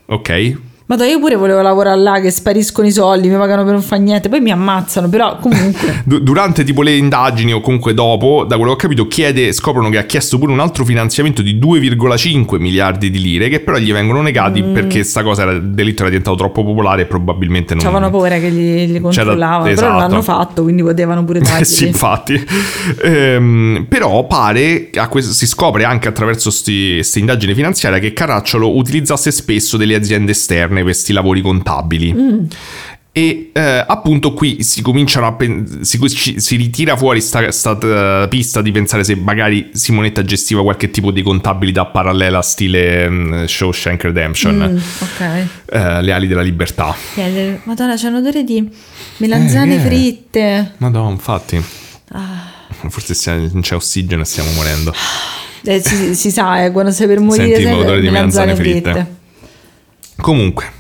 Ok? 0.07 0.59
Madonna, 0.87 1.09
io 1.09 1.18
pure 1.18 1.35
volevo 1.37 1.62
lavorare 1.62 1.99
là, 1.99 2.20
che 2.20 2.30
spariscono 2.30 2.87
i 2.87 2.93
soldi, 2.93 3.28
mi 3.28 3.37
pagano 3.37 3.64
per 3.64 3.72
non 3.72 3.80
fare 3.80 4.03
niente, 4.03 4.28
poi 4.28 4.41
mi 4.41 4.51
ammazzano, 4.51 5.09
però 5.09 5.39
comunque... 5.39 6.03
Du- 6.05 6.18
durante 6.18 6.62
tipo 6.62 6.82
le 6.82 6.95
indagini 6.95 7.55
o 7.55 7.61
comunque 7.62 7.95
dopo, 7.95 8.45
da 8.47 8.57
quello 8.57 8.72
che 8.72 8.76
ho 8.76 8.80
capito, 8.80 9.09
chiede, 9.09 9.53
scoprono 9.55 9.89
che 9.89 9.97
ha 9.97 10.03
chiesto 10.03 10.37
pure 10.39 10.53
un 10.53 10.61
altro 10.61 10.85
finanziamento 10.85 11.41
di 11.41 11.59
2,5 11.59 12.59
miliardi 12.59 13.09
di 13.11 13.18
lire 13.18 13.49
che 13.49 13.61
però 13.61 13.78
gli 13.78 13.93
vengono 13.93 14.20
negati 14.20 14.61
Mm. 14.62 14.74
perché 14.74 15.05
sta 15.05 15.22
cosa 15.22 15.43
era, 15.43 15.53
il 15.53 15.62
delitto 15.70 16.01
era 16.03 16.11
diventato 16.11 16.37
troppo 16.37 16.62
popolare 16.62 17.03
e 17.03 17.05
probabilmente 17.07 17.74
non... 17.74 17.82
C'avevano 17.82 18.11
paura 18.11 18.39
che 18.39 18.49
li, 18.51 18.87
li 18.87 19.01
controllavano, 19.01 19.62
però 19.62 19.72
esatto. 19.72 19.91
non 19.91 19.99
l'hanno 20.01 20.22
fatto, 20.22 20.62
quindi 20.64 20.82
potevano 20.82 21.24
pure 21.24 21.39
Eh 21.41 21.43
dargli. 21.45 21.64
sì, 21.64 21.87
infatti. 21.87 22.45
Ehm, 23.03 23.87
però 23.89 24.26
pare, 24.26 24.91
a 24.95 25.09
questo- 25.09 25.32
si 25.32 25.47
scopre 25.47 25.85
anche 25.85 26.09
attraverso 26.09 26.51
queste 26.51 27.18
indagini 27.18 27.55
finanziarie, 27.55 28.01
che 28.01 28.12
Caracciolo 28.12 28.76
utilizzasse 28.76 29.30
spesso 29.30 29.78
delle 29.78 29.95
aziende 29.95 30.32
esterne 30.32 30.72
per 30.75 30.83
questi 30.93 31.12
lavori 31.12 31.41
contabili. 31.41 32.12
Mm. 32.12 32.45
E 33.16 33.51
eh, 33.53 33.85
appunto 33.87 34.33
qui 34.33 34.64
si 34.64 34.83
cominciano 34.83 35.29
a 35.29 35.35
pen- 35.35 35.85
si, 35.85 36.01
si 36.37 36.57
ritira 36.57 36.97
fuori 36.97 37.20
sta, 37.20 37.49
sta, 37.53 37.79
eh, 38.25 38.27
pista 38.29 38.61
di 38.61 38.72
pensare 38.72 39.05
se 39.05 39.14
magari 39.14 39.70
Simonetta 39.72 40.25
gestiva 40.25 40.62
qualche 40.64 40.91
tipo 40.91 41.12
di 41.12 41.22
contabilità 41.22 41.85
parallela 41.87 42.43
stile 42.43 43.09
mm, 43.09 43.45
Shawshank 43.45 44.03
Redemption, 44.03 44.57
Mm, 44.57 44.77
ok. 44.77 45.47
eh, 45.66 46.03
le 46.03 46.12
ali 46.12 46.27
della 46.27 46.43
libertà. 46.43 46.93
Madonna, 47.62 47.95
c'è 47.95 48.09
un 48.09 48.16
odore 48.16 48.43
di 48.43 48.68
melanzane 49.18 49.75
Eh, 49.77 49.79
è? 49.79 49.87
fritte. 49.87 50.72
Madonna, 50.79 51.11
infatti. 51.11 51.62
Ah. 52.11 52.51
Forse 52.89 53.14
sia- 53.14 53.37
non 53.37 53.61
c'è 53.61 53.77
ossigeno 53.77 54.22
e 54.22 54.25
stiamo 54.25 54.51
morendo. 54.57 54.93
Eh, 55.62 55.81
si, 55.81 56.16
si 56.16 56.31
sa, 56.33 56.64
eh, 56.64 56.72
quando 56.72 56.91
sei 56.91 57.07
per 57.07 57.20
morire 57.20 57.55
Senti 57.55 57.70
l'odore 57.70 58.01
di 58.01 58.09
melanzane 58.09 58.55
melanzane 58.55 58.55
fritte. 58.72 59.22
Comunque, 60.23 60.71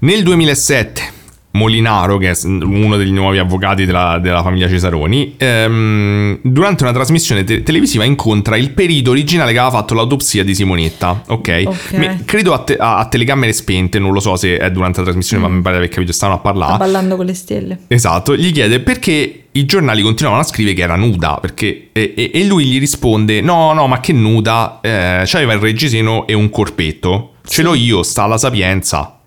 nel 0.00 0.22
2007 0.22 1.17
Molinaro, 1.58 2.16
che 2.18 2.30
è 2.30 2.36
uno 2.44 2.96
degli 2.96 3.10
nuovi 3.12 3.38
avvocati 3.38 3.84
della, 3.84 4.18
della 4.20 4.42
famiglia 4.42 4.68
Cesaroni, 4.68 5.34
ehm, 5.36 6.38
durante 6.42 6.84
una 6.84 6.92
trasmissione 6.92 7.44
te- 7.44 7.62
televisiva 7.62 8.04
incontra 8.04 8.56
il 8.56 8.70
perito 8.70 9.10
originale 9.10 9.52
che 9.52 9.58
aveva 9.58 9.76
fatto 9.76 9.94
l'autopsia 9.94 10.44
di 10.44 10.54
Simonetta. 10.54 11.24
Ok? 11.28 11.62
Ok. 11.66 11.92
Me- 11.94 12.22
credo 12.24 12.52
a, 12.54 12.58
te- 12.58 12.76
a- 12.76 12.98
a 12.98 13.06
telecamere 13.06 13.52
spente, 13.52 13.98
non 13.98 14.12
lo 14.12 14.20
so 14.20 14.36
se 14.36 14.56
è 14.56 14.70
durante 14.70 14.98
la 15.00 15.04
trasmissione, 15.06 15.42
ma 15.42 15.48
mi 15.48 15.60
pare 15.60 15.76
di 15.76 15.82
aver 15.82 15.92
capito, 15.94 16.12
stavano 16.12 16.38
a 16.38 16.40
Sta 16.40 16.50
parlare. 16.52 16.78
ballando 16.78 17.16
con 17.16 17.26
le 17.26 17.34
stelle. 17.34 17.78
Esatto, 17.88 18.36
gli 18.36 18.52
chiede 18.52 18.80
perché 18.80 19.42
i 19.52 19.64
giornali 19.64 20.02
continuavano 20.02 20.44
a 20.44 20.46
scrivere 20.46 20.74
che 20.76 20.82
era 20.82 20.94
nuda, 20.96 21.38
perché, 21.40 21.88
e, 21.92 22.14
e- 22.16 22.30
e 22.32 22.44
lui 22.44 22.64
gli 22.66 22.78
risponde 22.78 23.40
no, 23.40 23.72
no, 23.72 23.86
ma 23.88 23.98
che 24.00 24.12
nuda, 24.12 24.78
eh, 24.80 25.22
c'aveva 25.24 25.52
il 25.54 25.58
reggiseno 25.60 26.26
e 26.26 26.34
un 26.34 26.48
corpetto, 26.50 27.32
ce 27.46 27.62
l'ho 27.62 27.74
io, 27.74 28.02
sta 28.02 28.22
alla 28.24 28.38
sapienza. 28.38 29.17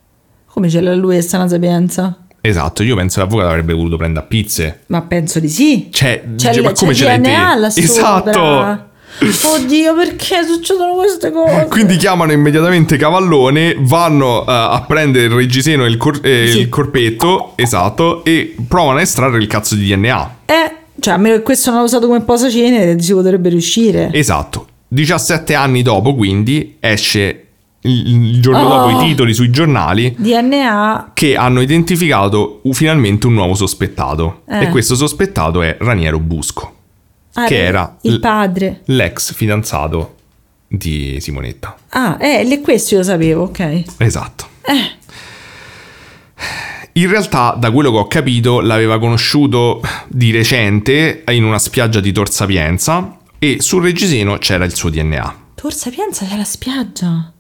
Come 0.54 0.70
ce 0.70 0.82
l'ha 0.82 0.94
lui 0.96 1.14
questa 1.16 1.48
sapienza? 1.48 2.18
Esatto, 2.42 2.84
io 2.84 2.96
penso 2.96 3.16
che 3.20 3.26
l'avvocato 3.26 3.50
avrebbe 3.50 3.74
voluto 3.74 3.98
prendere 3.98 4.26
pizze. 4.28 4.82
Ma 4.88 5.02
penso 5.02 5.40
di 5.40 5.48
sì. 5.50 5.90
Cioè, 5.92 6.24
C'è, 6.36 6.50
dice, 6.50 6.50
il- 6.60 6.62
ma 6.64 6.72
come 6.74 6.92
c'è 6.92 6.98
ce 6.98 7.06
l'hai 7.06 7.22
te? 7.22 7.30
DNA 7.30 7.70
sopra. 7.70 7.82
Esatto. 7.84 8.90
Oddio, 9.56 9.94
perché 9.96 10.44
succedono 10.44 10.94
queste 10.96 11.32
cose? 11.32 11.68
Quindi 11.70 11.98
chiamano 11.98 12.32
immediatamente 12.32 12.98
Cavallone, 12.98 13.76
vanno 13.80 14.42
eh, 14.42 14.46
a 14.52 14.84
prendere 14.88 15.26
il 15.26 15.32
reggiseno 15.32 15.86
e 15.86 15.90
il, 15.90 15.98
cor- 15.98 16.26
e 16.26 16.48
Sì. 16.50 16.60
il 16.60 16.70
corpetto, 16.70 17.54
esatto, 17.56 18.24
e 18.24 18.56
provano 18.68 18.98
a 18.98 19.02
estrarre 19.02 19.38
il 19.38 19.48
cazzo 19.48 19.76
di 19.76 19.86
DNA. 19.86 20.36
Eh, 20.46 20.76
cioè, 21.00 21.14
a 21.14 21.18
meno 21.18 21.36
che 21.36 21.42
questo 21.44 21.70
non 21.70 21.80
l'ha 21.80 21.86
usato 21.86 22.08
come 22.08 22.22
posacenere, 22.22 23.00
si 23.02 23.14
potrebbe 23.14 23.50
riuscire. 23.50 24.10
Esatto. 24.14 24.66
17 24.88 25.54
anni 25.54 25.82
dopo, 25.84 26.16
quindi, 26.16 26.78
esce 26.80 27.48
il, 27.84 28.42
giorno 28.42 28.60
Oh. 28.62 28.88
dopo 28.90 29.02
i 29.02 29.08
titoli 29.08 29.34
sui 29.34 29.50
giornali 29.50 30.14
DNA. 30.18 31.12
che 31.14 31.36
hanno 31.36 31.62
identificato 31.62 32.62
finalmente 32.72 33.28
un 33.28 33.34
nuovo 33.34 33.56
sospettato. 33.56 34.44
Eh. 34.48 34.64
E 34.64 34.70
questo 34.70 34.96
sospettato 34.96 35.62
è 35.62 35.78
Raniero 35.80 36.20
Busco, 36.20 36.74
ah, 37.34 37.46
che 37.46 37.64
era 37.64 37.98
il 38.02 38.20
padre. 38.20 38.82
l'ex 38.86 39.34
fidanzato 39.34 40.16
di 40.68 41.18
Simonetta. 41.20 41.76
Ah, 41.90 42.18
eh, 42.20 42.62
questo 42.62 42.94
io 42.94 43.00
lo 43.02 43.06
sapevo, 43.06 43.44
ok. 43.44 43.84
Esatto. 43.98 44.50
In 46.94 47.10
realtà, 47.10 47.56
da 47.58 47.72
quello 47.72 47.90
che 47.92 47.98
ho 47.98 48.08
capito, 48.08 48.60
l'aveva 48.60 49.00
conosciuto 49.00 49.82
di 50.10 50.32
recente 50.32 51.24
in 51.30 51.46
una 51.46 51.58
spiaggia 51.60 52.02
di 52.02 52.12
Tor 52.12 52.30
Sapienza 52.30 53.18
e 53.40 53.58
sul 53.62 53.82
reggiseno 53.84 54.38
c'era 54.38 54.66
il 54.66 54.76
suo 54.76 54.90
DNA. 54.90 55.36
Tor 55.56 55.74
Sapienza 55.74 56.26
c'è 56.26 56.36
la 56.36 56.44
spiaggia. 56.44 57.32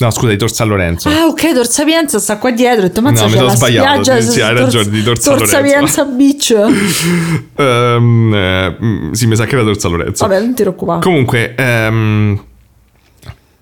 No, 0.00 0.10
scusa, 0.10 0.28
di 0.28 0.38
Tor 0.38 0.50
San 0.50 0.66
Lorenzo. 0.68 1.10
Ah, 1.10 1.26
ok, 1.26 1.52
Tor 1.52 1.66
Sapienza 1.66 2.18
sta 2.18 2.38
qua 2.38 2.50
dietro. 2.52 2.84
Ho 2.84 2.88
detto, 2.88 3.02
mazza, 3.02 3.24
No, 3.24 3.28
mi 3.30 3.36
sono 3.36 3.48
sbagliato, 3.50 4.02
spiaggia. 4.02 4.20
sì, 4.22 4.40
hai 4.40 4.54
ragione, 4.54 4.88
di 4.88 5.02
Tor 5.02 5.18
San 5.20 5.36
Tor 5.36 5.46
Lorenzo. 5.46 5.56
Sapienza 5.92 6.04
Beach. 6.04 6.54
Ehm, 7.60 8.32
eh, 8.34 8.76
sì, 9.14 9.26
mi 9.26 9.36
sa 9.36 9.44
che 9.44 9.54
era 9.56 9.62
Tor 9.64 9.78
San 9.78 9.90
Lorenzo. 9.90 10.26
Vabbè, 10.26 10.40
non 10.40 10.54
ti 10.54 10.62
preoccupare. 10.62 11.00
Comunque, 11.02 11.54
ehm, 11.54 12.42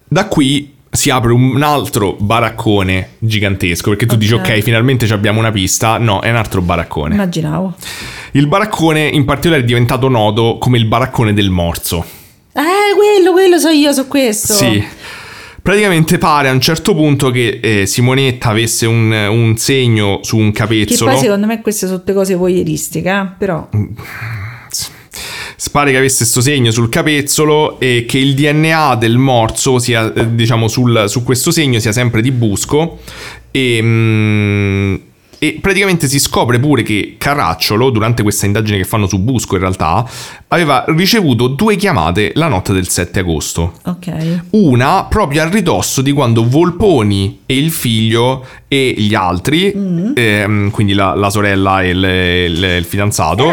da 0.07 0.27
qui 0.27 0.75
si 0.91 1.11
apre 1.11 1.33
un 1.33 1.61
altro 1.63 2.17
baraccone 2.19 3.11
gigantesco 3.19 3.91
perché 3.91 4.07
tu 4.07 4.17
dici 4.17 4.33
Ok. 4.35 4.61
finalmente 4.61 5.07
ci 5.07 5.13
abbiamo 5.13 5.39
una 5.39 5.51
pista 5.51 5.99
no 5.99 6.21
è 6.23 6.31
un 6.31 6.37
altro 6.37 6.63
baraccone 6.63 7.13
Immaginavo. 7.13 7.75
il 8.33 8.47
baraccone 8.47 9.03
in 9.07 9.27
particolare 9.27 9.65
è 9.65 9.67
diventato 9.67 10.09
noto 10.09 10.57
come 10.59 10.79
il 10.79 10.87
baraccone 10.87 11.35
del 11.35 11.51
morso 11.51 12.03
Eh, 12.55 12.95
quello, 12.97 13.33
quello 13.33 13.59
so 13.59 13.69
io, 13.69 13.93
so 13.93 14.07
questo. 14.07 14.55
sì 14.55 14.83
praticamente 15.69 16.17
pare 16.17 16.49
a 16.49 16.53
un 16.53 16.63
certo 16.63 16.95
punto 16.95 17.31
che 17.31 17.61
eh, 17.63 17.85
Simonetta 17.85 18.49
avesse 18.49 18.87
un, 18.87 19.13
un 19.13 19.59
segno 19.59 20.21
su 20.23 20.39
un 20.39 20.51
Che 20.51 20.61
capezzolo 20.61 21.11
poi 21.11 21.21
secondo 21.21 21.47
me 21.47 21.61
queste 21.61 21.85
sono 21.85 21.99
tutte 21.99 22.15
cose 22.15 22.35
voyeuristiche, 22.35 23.11
eh? 23.11 23.27
però... 23.37 23.69
pare 25.71 25.91
che 25.91 25.99
avesse 25.99 26.19
questo 26.19 26.41
segno 26.41 26.71
sul 26.71 26.89
capezzolo 26.89 27.79
e 27.81 28.07
che 28.09 28.17
il 28.17 28.35
DNA 28.35 28.95
del 28.95 29.19
morso 29.19 29.79
sia, 29.79 30.11
eh, 30.11 30.35
diciamo, 30.35 30.69
sul- 30.69 31.05
su 31.07 31.23
questo 31.23 31.51
segno 31.51 31.79
sia 31.81 31.93
sempre 31.93 32.23
di 32.23 32.31
Busco 32.31 33.01
e, 33.51 33.79
mm, 33.83 34.95
e 35.41 35.59
praticamente 35.61 36.09
si 36.09 36.19
scopre 36.19 36.59
pure 36.59 36.83
che 36.83 37.15
Caracciolo, 37.17 37.91
durante 37.91 38.23
questa 38.23 38.47
indagine 38.47 38.77
che 38.79 38.85
fanno 38.85 39.07
su 39.07 39.19
Busco 39.21 39.55
in 39.55 39.61
realtà, 39.61 40.05
aveva 40.49 40.85
ricevuto 40.89 41.47
due 41.49 41.77
chiamate 41.77 42.33
la 42.35 42.49
notte 42.49 42.73
del 42.73 42.89
7 42.89 43.21
agosto. 43.21 43.75
Ok. 43.85 44.41
Una 44.51 45.05
proprio 45.05 45.43
al 45.43 45.51
ridosso 45.51 46.03
di 46.03 46.13
quando 46.13 46.49
Volponi 46.49 47.43
e 47.47 47.57
il 47.57 47.71
figlio 47.71 48.45
e 48.67 48.95
gli 48.99 49.15
altri, 49.15 49.73
Mm. 49.77 50.13
ehm, 50.15 50.71
quindi 50.71 50.93
la, 50.95 51.15
la 51.15 51.31
sorella 51.31 51.83
e 51.83 51.89
il, 51.91 52.05
il- 52.05 52.65
il 52.79 52.85
fidanzato, 52.85 53.53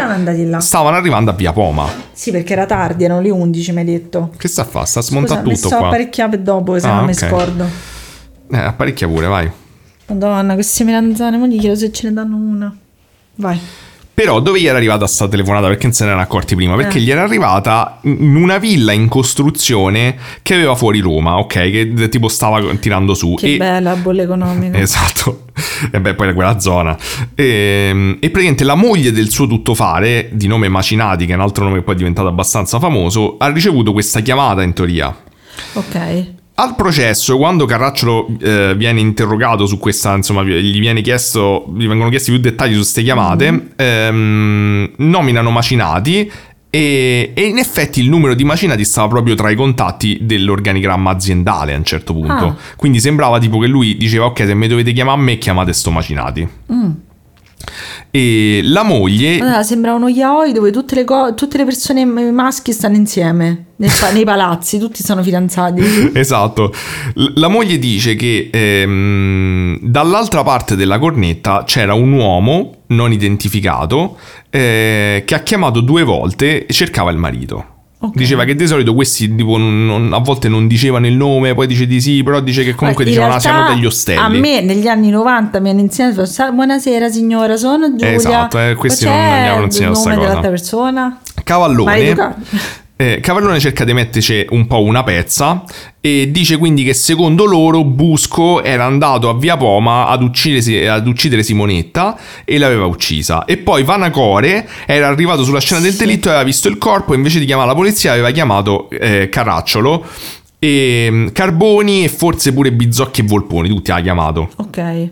stavano 0.58 0.96
arrivando 0.96 1.30
a 1.30 1.34
Via 1.34 1.52
Poma. 1.52 1.88
Sì, 2.12 2.30
perché 2.32 2.52
era 2.54 2.66
tardi, 2.66 3.04
erano 3.04 3.20
le 3.20 3.30
11, 3.30 3.72
mi 3.72 3.78
hai 3.78 3.84
detto. 3.84 4.30
Che 4.36 4.48
sta 4.48 4.62
a 4.62 4.64
fare? 4.64 4.86
Sta 4.86 4.98
a 5.00 5.02
Scusa, 5.02 5.36
mi 5.36 5.42
tutto 5.54 5.68
sto 5.68 5.76
qua. 5.76 5.86
apparecchiando 5.86 6.36
per 6.36 6.44
dopo, 6.44 6.78
se 6.78 6.86
Ah, 6.88 6.96
no 6.96 7.04
mi 7.04 7.12
ok. 7.12 7.14
scordo. 7.16 7.68
Eh, 8.50 8.58
apparecchia 8.58 9.06
pure, 9.08 9.26
vai. 9.26 9.50
Madonna, 10.06 10.54
queste 10.54 10.84
melanzane, 10.84 11.36
ma 11.36 11.46
gli 11.46 11.58
chiedo 11.58 11.74
se 11.76 11.90
ce 11.92 12.08
ne 12.08 12.12
danno 12.14 12.36
una. 12.36 12.76
Vai. 13.36 13.58
Però 14.14 14.40
dove 14.40 14.58
gli 14.58 14.66
era 14.66 14.78
arrivata 14.78 15.06
sta 15.06 15.28
telefonata? 15.28 15.66
Perché 15.66 15.82
non 15.84 15.92
se 15.92 16.04
ne 16.04 16.08
erano 16.08 16.24
accorti 16.24 16.54
prima? 16.54 16.74
Perché 16.74 16.96
Eh. 16.96 17.00
gli 17.02 17.10
era 17.10 17.22
arrivata 17.22 17.98
in 18.04 18.34
una 18.34 18.56
villa 18.56 18.92
in 18.92 19.08
costruzione 19.08 20.16
che 20.40 20.54
aveva 20.54 20.74
fuori 20.74 21.00
Roma, 21.00 21.36
ok? 21.36 21.52
Che 21.94 22.08
tipo 22.08 22.28
stava 22.28 22.62
tirando 22.76 23.12
su. 23.12 23.34
Che 23.34 23.54
e... 23.54 23.56
bella 23.58 23.90
la 23.90 23.96
bolla 23.96 24.22
economica. 24.22 24.78
Esatto, 24.86 25.44
e 25.92 26.00
beh, 26.00 26.14
poi 26.14 26.26
era 26.28 26.34
quella 26.34 26.58
zona. 26.60 26.96
E, 27.34 28.16
e 28.18 28.30
praticamente 28.30 28.64
la 28.64 28.74
moglie 28.74 29.12
del 29.12 29.28
suo 29.28 29.46
tuttofare, 29.46 30.30
di 30.32 30.46
nome 30.46 30.68
Macinati, 30.68 31.26
che 31.26 31.32
è 31.32 31.34
un 31.36 31.42
altro 31.42 31.64
nome 31.64 31.76
che 31.76 31.82
poi 31.82 31.94
è 31.94 31.98
diventato 31.98 32.28
abbastanza 32.28 32.78
famoso, 32.78 33.36
ha 33.38 33.52
ricevuto 33.52 33.92
questa 33.92 34.20
chiamata 34.20 34.62
in 34.62 34.72
teoria. 34.72 35.14
Ok. 35.74 36.26
Al 36.58 36.74
processo, 36.74 37.36
quando 37.36 37.66
Carracciolo 37.66 38.28
eh, 38.40 38.74
viene 38.76 39.00
interrogato 39.00 39.66
su 39.66 39.78
questa, 39.78 40.14
insomma, 40.14 40.42
gli 40.42 40.78
viene 40.78 41.02
chiesto, 41.02 41.70
gli 41.76 41.86
vengono 41.86 42.08
chiesti 42.08 42.30
più 42.30 42.40
dettagli 42.40 42.72
su 42.72 42.78
queste 42.78 43.02
chiamate, 43.02 43.72
ehm, 43.76 44.92
nominano 44.96 45.50
Macinati 45.50 46.32
e, 46.70 47.32
e 47.34 47.42
in 47.42 47.58
effetti 47.58 48.00
il 48.00 48.08
numero 48.08 48.32
di 48.32 48.44
Macinati 48.44 48.86
stava 48.86 49.08
proprio 49.08 49.34
tra 49.34 49.50
i 49.50 49.54
contatti 49.54 50.20
dell'organigramma 50.22 51.10
aziendale 51.10 51.74
a 51.74 51.76
un 51.76 51.84
certo 51.84 52.14
punto. 52.14 52.32
Ah. 52.32 52.56
Quindi 52.74 53.00
sembrava 53.00 53.38
tipo 53.38 53.58
che 53.58 53.66
lui 53.66 53.98
diceva 53.98 54.24
ok 54.24 54.46
se 54.46 54.54
mi 54.54 54.66
dovete 54.66 54.92
chiamare 54.92 55.20
a 55.20 55.22
me 55.22 55.36
chiamate 55.36 55.74
sto 55.74 55.90
Macinati. 55.90 56.48
E 58.10 58.60
la 58.62 58.82
moglie... 58.82 59.38
Allora, 59.38 59.62
sembra 59.62 59.94
uno 59.94 60.08
yaoi 60.08 60.52
dove 60.52 60.70
tutte 60.70 60.94
le, 60.94 61.04
co- 61.04 61.34
tutte 61.34 61.56
le 61.58 61.64
persone 61.64 62.04
maschi 62.04 62.72
stanno 62.72 62.96
insieme 62.96 63.64
nel 63.76 63.90
pa- 64.00 64.10
nei 64.10 64.24
palazzi, 64.24 64.78
tutti 64.78 65.02
sono 65.02 65.22
fidanzati. 65.22 66.10
Esatto. 66.16 66.72
La 67.34 67.48
moglie 67.48 67.78
dice 67.78 68.14
che 68.14 68.48
ehm, 68.50 69.78
dall'altra 69.82 70.42
parte 70.42 70.76
della 70.76 70.98
cornetta 70.98 71.64
c'era 71.64 71.94
un 71.94 72.12
uomo 72.12 72.84
non 72.88 73.12
identificato 73.12 74.18
eh, 74.50 75.22
che 75.26 75.34
ha 75.34 75.40
chiamato 75.40 75.80
due 75.80 76.02
volte 76.04 76.66
e 76.66 76.72
cercava 76.72 77.10
il 77.10 77.18
marito. 77.18 77.74
Ok. 77.98 78.14
Diceva 78.14 78.44
che 78.44 78.54
di 78.54 78.66
solito 78.66 78.92
questi 78.94 79.34
tipo, 79.34 79.56
non- 79.56 79.86
non- 79.86 80.12
a 80.12 80.18
volte 80.18 80.48
non 80.48 80.66
dicevano 80.66 81.06
il 81.06 81.14
nome, 81.14 81.54
poi 81.54 81.66
dice 81.66 81.86
di 81.86 81.98
sì, 82.00 82.22
però 82.22 82.40
dice 82.40 82.62
che 82.62 82.74
comunque 82.74 83.04
In 83.04 83.10
dicevano 83.10 83.34
ah, 83.34 83.40
siamo 83.40 83.68
degli 83.74 83.86
ostelli. 83.86 84.18
A 84.18 84.28
me 84.28 84.60
negli 84.60 84.86
anni 84.86 85.08
90 85.08 85.60
mi 85.60 85.70
hanno 85.70 85.80
insegnato 85.80 86.26
"Sa- 86.26 86.50
buonasera 86.52 87.08
signora, 87.08 87.56
sono 87.56 87.88
Giulia. 87.96 88.12
Esatto, 88.12 88.58
eh, 88.58 88.74
questi 88.74 89.06
non 89.06 89.14
abbiamo 89.14 89.58
il 89.60 89.64
insegnato 89.64 89.94
sta 89.94 90.10
nome 90.14 90.26
cosa. 90.26 90.40
persona. 90.40 91.18
Cavallone. 91.42 92.34
Eh, 92.98 93.20
Cavallone 93.20 93.60
cerca 93.60 93.84
di 93.84 93.92
metterci 93.92 94.46
un 94.50 94.66
po' 94.66 94.82
una 94.82 95.02
pezza 95.02 95.62
e 96.00 96.30
dice 96.30 96.56
quindi 96.56 96.82
che 96.82 96.94
secondo 96.94 97.44
loro 97.44 97.84
Busco 97.84 98.62
era 98.62 98.86
andato 98.86 99.28
a 99.28 99.36
Via 99.36 99.58
Poma 99.58 100.06
ad, 100.06 100.22
uccidere, 100.22 100.88
ad 100.88 101.06
uccidere 101.06 101.42
Simonetta 101.42 102.18
e 102.42 102.56
l'aveva 102.56 102.86
uccisa. 102.86 103.44
E 103.44 103.58
poi 103.58 103.82
Vanacore 103.82 104.66
era 104.86 105.08
arrivato 105.08 105.44
sulla 105.44 105.60
scena 105.60 105.82
del 105.82 105.92
delitto 105.92 106.28
e 106.28 106.30
aveva 106.30 106.44
visto 106.44 106.68
il 106.68 106.78
corpo 106.78 107.12
e 107.12 107.16
invece 107.16 107.38
di 107.38 107.44
chiamare 107.44 107.68
la 107.68 107.74
polizia 107.74 108.12
aveva 108.12 108.30
chiamato 108.30 108.88
eh, 108.88 109.28
Caracciolo 109.28 110.02
e 110.58 111.08
mm, 111.10 111.26
Carboni 111.32 112.04
e 112.04 112.08
forse 112.08 112.54
pure 112.54 112.72
Bizzocchi 112.72 113.20
e 113.20 113.24
Volponi, 113.24 113.68
tutti 113.68 113.90
ha 113.90 114.00
chiamato. 114.00 114.48
Ok. 114.56 115.10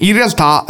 In 0.00 0.12
realtà 0.12 0.64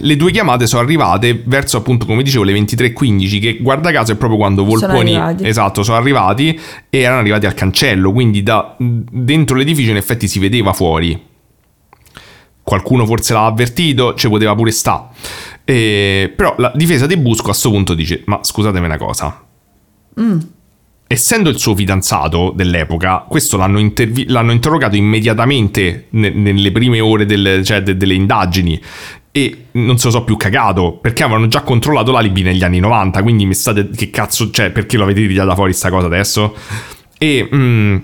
le 0.00 0.16
due 0.16 0.30
chiamate 0.30 0.66
sono 0.66 0.82
arrivate 0.82 1.42
verso 1.46 1.76
appunto 1.78 2.04
come 2.06 2.22
dicevo 2.22 2.44
le 2.44 2.52
23.15 2.52 3.40
che 3.40 3.58
guarda 3.60 3.90
caso 3.92 4.12
è 4.12 4.16
proprio 4.16 4.38
quando 4.38 4.62
Sono 4.64 4.92
Volponi 4.92 5.14
arrivati. 5.14 5.46
esatto 5.46 5.82
sono 5.82 5.96
arrivati 5.96 6.58
e 6.90 6.98
erano 6.98 7.20
arrivati 7.20 7.46
al 7.46 7.54
cancello 7.54 8.12
quindi 8.12 8.42
da 8.42 8.74
dentro 8.78 9.56
l'edificio 9.56 9.90
in 9.90 9.96
effetti 9.96 10.28
si 10.28 10.38
vedeva 10.38 10.72
fuori. 10.72 11.32
Qualcuno 12.62 13.04
forse 13.06 13.32
l'ha 13.34 13.44
avvertito 13.46 14.14
ci 14.14 14.28
poteva 14.28 14.54
pure 14.54 14.70
sta. 14.70 15.10
Eh, 15.64 16.32
però 16.34 16.54
la 16.58 16.72
difesa 16.74 17.06
di 17.06 17.16
Busco 17.16 17.42
a 17.42 17.46
questo 17.46 17.70
punto 17.70 17.94
dice 17.94 18.22
ma 18.26 18.40
scusatemi 18.42 18.84
una 18.84 18.98
cosa 18.98 19.42
essendo 21.14 21.48
il 21.48 21.58
suo 21.58 21.74
fidanzato 21.74 22.52
dell'epoca, 22.54 23.24
questo 23.28 23.56
l'hanno, 23.56 23.78
intervi- 23.78 24.26
l'hanno 24.28 24.52
interrogato 24.52 24.96
immediatamente 24.96 26.06
ne- 26.10 26.30
nelle 26.30 26.70
prime 26.72 27.00
ore 27.00 27.24
del- 27.26 27.62
cioè, 27.64 27.82
de- 27.82 27.96
delle 27.96 28.14
indagini 28.14 28.80
e 29.30 29.66
non 29.72 29.98
se 29.98 30.06
lo 30.06 30.10
so 30.12 30.24
più 30.24 30.36
cagato 30.36 30.98
perché 31.00 31.24
avevano 31.24 31.48
già 31.48 31.62
controllato 31.62 32.12
l'alibi 32.12 32.42
negli 32.42 32.62
anni 32.62 32.78
90. 32.78 33.22
Quindi 33.22 33.46
mi 33.46 33.54
state. 33.54 33.88
Che 33.90 34.10
cazzo, 34.10 34.50
cioè, 34.50 34.70
perché 34.70 34.96
lo 34.96 35.02
avete 35.04 35.26
tirata 35.26 35.54
fuori 35.54 35.72
sta 35.72 35.90
cosa 35.90 36.06
adesso? 36.06 36.54
E. 37.18 37.48
mm, 37.52 37.96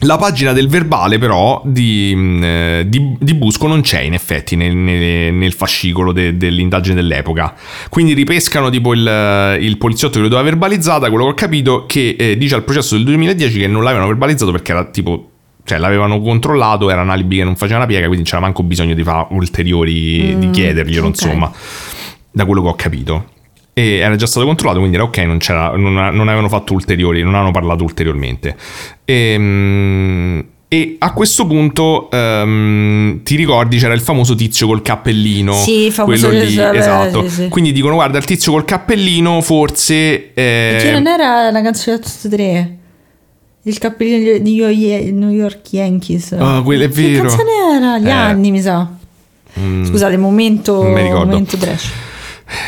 la 0.00 0.16
pagina 0.18 0.52
del 0.52 0.68
verbale, 0.68 1.18
però, 1.18 1.62
di, 1.64 2.12
mm, 2.14 2.42
eh, 2.44 2.84
di- 2.86 3.16
di 3.18 3.34
Busco 3.34 3.66
non 3.66 3.80
c'è 3.80 4.00
in 4.00 4.14
effetti 4.14 4.54
nel, 4.56 4.74
nel- 4.74 5.32
nel 5.32 5.52
fascicolo 5.52 6.12
de- 6.12 6.36
dell'indagine 6.36 6.94
dell'epoca. 6.94 7.54
Quindi 7.88 8.12
ripescano 8.12 8.68
tipo 8.70 8.92
il, 8.92 9.58
il 9.60 9.78
poliziotto 9.78 10.16
che 10.16 10.22
lo 10.22 10.28
doveva 10.28 10.48
verbalizzata. 10.48 11.08
Quello 11.08 11.24
che 11.24 11.30
ho 11.30 11.34
capito 11.34 11.84
che 11.86 12.16
eh, 12.18 12.36
dice 12.36 12.54
al 12.54 12.64
processo 12.64 12.94
del 12.94 13.04
2010 13.04 13.58
che 13.58 13.66
non 13.66 13.82
l'avevano 13.82 14.08
verbalizzato 14.08 14.50
perché 14.52 14.72
era 14.72 14.84
tipo. 14.84 15.30
Cioè, 15.64 15.78
l'avevano 15.78 16.20
controllato, 16.20 16.90
era 16.90 17.02
un 17.02 17.10
alibi 17.10 17.38
che 17.38 17.44
non 17.44 17.56
faceva 17.56 17.78
una 17.78 17.86
piega, 17.86 18.06
quindi 18.06 18.24
c'era 18.24 18.40
manco 18.40 18.62
bisogno 18.62 18.94
di 18.94 19.02
fare 19.02 19.26
ulteriori. 19.30 20.38
di 20.38 20.50
chiederglielo, 20.50 21.06
ok. 21.08 21.08
insomma. 21.08 21.50
Da 22.30 22.44
quello 22.44 22.62
che 22.62 22.68
ho 22.68 22.74
capito. 22.74 23.30
E 23.78 23.96
era 23.96 24.16
già 24.16 24.26
stato 24.26 24.46
controllato, 24.46 24.78
quindi 24.78 24.96
era 24.96 25.04
ok, 25.04 25.18
non, 25.18 25.36
c'era, 25.36 25.76
non, 25.76 25.92
non 25.92 26.28
avevano 26.28 26.48
fatto 26.48 26.72
ulteriori, 26.72 27.22
non 27.22 27.34
hanno 27.34 27.50
parlato 27.50 27.84
ulteriormente. 27.84 28.56
Ehm, 29.04 30.44
E, 30.68 30.96
a 30.98 31.12
questo 31.12 31.46
punto 31.46 32.10
ehm, 32.10 33.22
ti 33.22 33.36
ricordi 33.36 33.76
c'era 33.78 33.92
il 33.94 34.00
famoso 34.00 34.34
tizio 34.34 34.66
col 34.66 34.82
cappellino, 34.82 35.52
Sì, 35.52 35.90
famoso 35.92 36.26
quello 36.28 36.44
lì, 36.44 36.54
che- 36.54 36.60
vabbè, 36.62 36.76
esatto. 36.78 37.22
sì, 37.28 37.42
sì. 37.42 37.48
Quindi 37.48 37.70
dicono 37.72 37.94
guarda 37.94 38.18
il 38.18 38.24
tizio 38.24 38.50
col 38.50 38.64
cappellino 38.64 39.40
forse 39.42 40.32
eh, 40.34 40.78
Che 40.80 40.90
non 40.92 41.06
era 41.06 41.50
la 41.52 41.62
canzone 41.62 41.98
di 41.98 42.02
tutti 42.02 42.26
e 42.26 42.30
tre? 42.30 42.76
Il 43.62 43.78
cappellino 43.78 44.38
di 44.38 45.12
New 45.12 45.30
York 45.30 45.72
Yankees. 45.72 46.32
Ah, 46.32 46.62
quello 46.64 46.84
è 46.84 46.88
Che 46.88 47.00
vero. 47.10 47.28
canzone 47.28 47.50
era? 47.76 47.98
Gli 47.98 48.06
Eh. 48.08 48.10
anni, 48.10 48.50
mi 48.50 48.60
sa. 48.60 48.88
Scusate, 49.84 50.16
momento, 50.16 50.82
non 50.82 50.92
mi 50.92 51.02
ricordo. 51.02 51.26
momento 51.26 51.56
trash. 51.56 51.90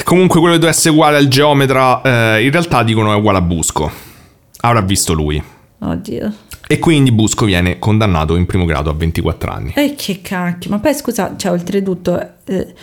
Comunque 0.04 0.40
quello 0.40 0.54
che 0.54 0.60
deve 0.60 0.72
essere 0.72 0.90
uguale 0.90 1.16
al 1.18 1.28
geometra, 1.28 2.00
eh, 2.02 2.44
in 2.44 2.50
realtà 2.50 2.82
dicono 2.82 3.12
è 3.12 3.16
uguale 3.16 3.38
a 3.38 3.42
Busco. 3.42 3.90
Avrà 4.60 4.80
visto 4.80 5.12
lui. 5.12 5.42
Oddio. 5.80 6.32
E 6.66 6.78
quindi 6.78 7.12
Busco 7.12 7.44
viene 7.44 7.78
condannato 7.78 8.36
in 8.36 8.44
primo 8.44 8.64
grado 8.64 8.90
a 8.90 8.94
24 8.94 9.50
anni. 9.50 9.72
E 9.74 9.94
che 9.96 10.20
cacchio, 10.20 10.70
ma 10.70 10.78
poi 10.80 10.94
scusa, 10.94 11.34
cioè 11.36 11.52
oltretutto 11.52 12.20
eh, 12.44 12.74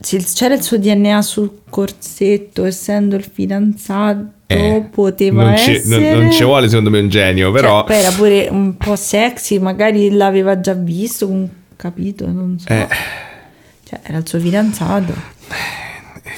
c'era 0.00 0.54
il 0.54 0.62
suo 0.62 0.78
DNA 0.78 1.22
sul 1.22 1.62
corsetto, 1.68 2.64
essendo 2.64 3.16
il 3.16 3.24
fidanzato, 3.24 4.32
Eh, 4.46 4.86
poteva 4.92 5.44
non 5.44 5.56
ci, 5.56 5.72
essere... 5.72 6.10
non, 6.12 6.20
non 6.20 6.32
ci 6.32 6.44
vuole 6.44 6.68
secondo 6.68 6.90
me 6.90 7.00
un 7.00 7.08
genio, 7.08 7.50
Cioè, 7.50 7.60
però... 7.60 7.84
poi 7.84 7.96
era 7.96 8.10
pure 8.10 8.48
un 8.50 8.76
po' 8.76 8.94
sexy, 8.94 9.58
magari 9.58 10.10
l'aveva 10.10 10.60
già 10.60 10.74
visto, 10.74 11.48
capito, 11.76 12.26
non 12.26 12.58
so. 12.58 12.68
Eh. 12.68 12.86
Cioè, 13.88 14.00
era 14.04 14.18
il 14.18 14.28
suo 14.28 14.38
fidanzato. 14.38 15.12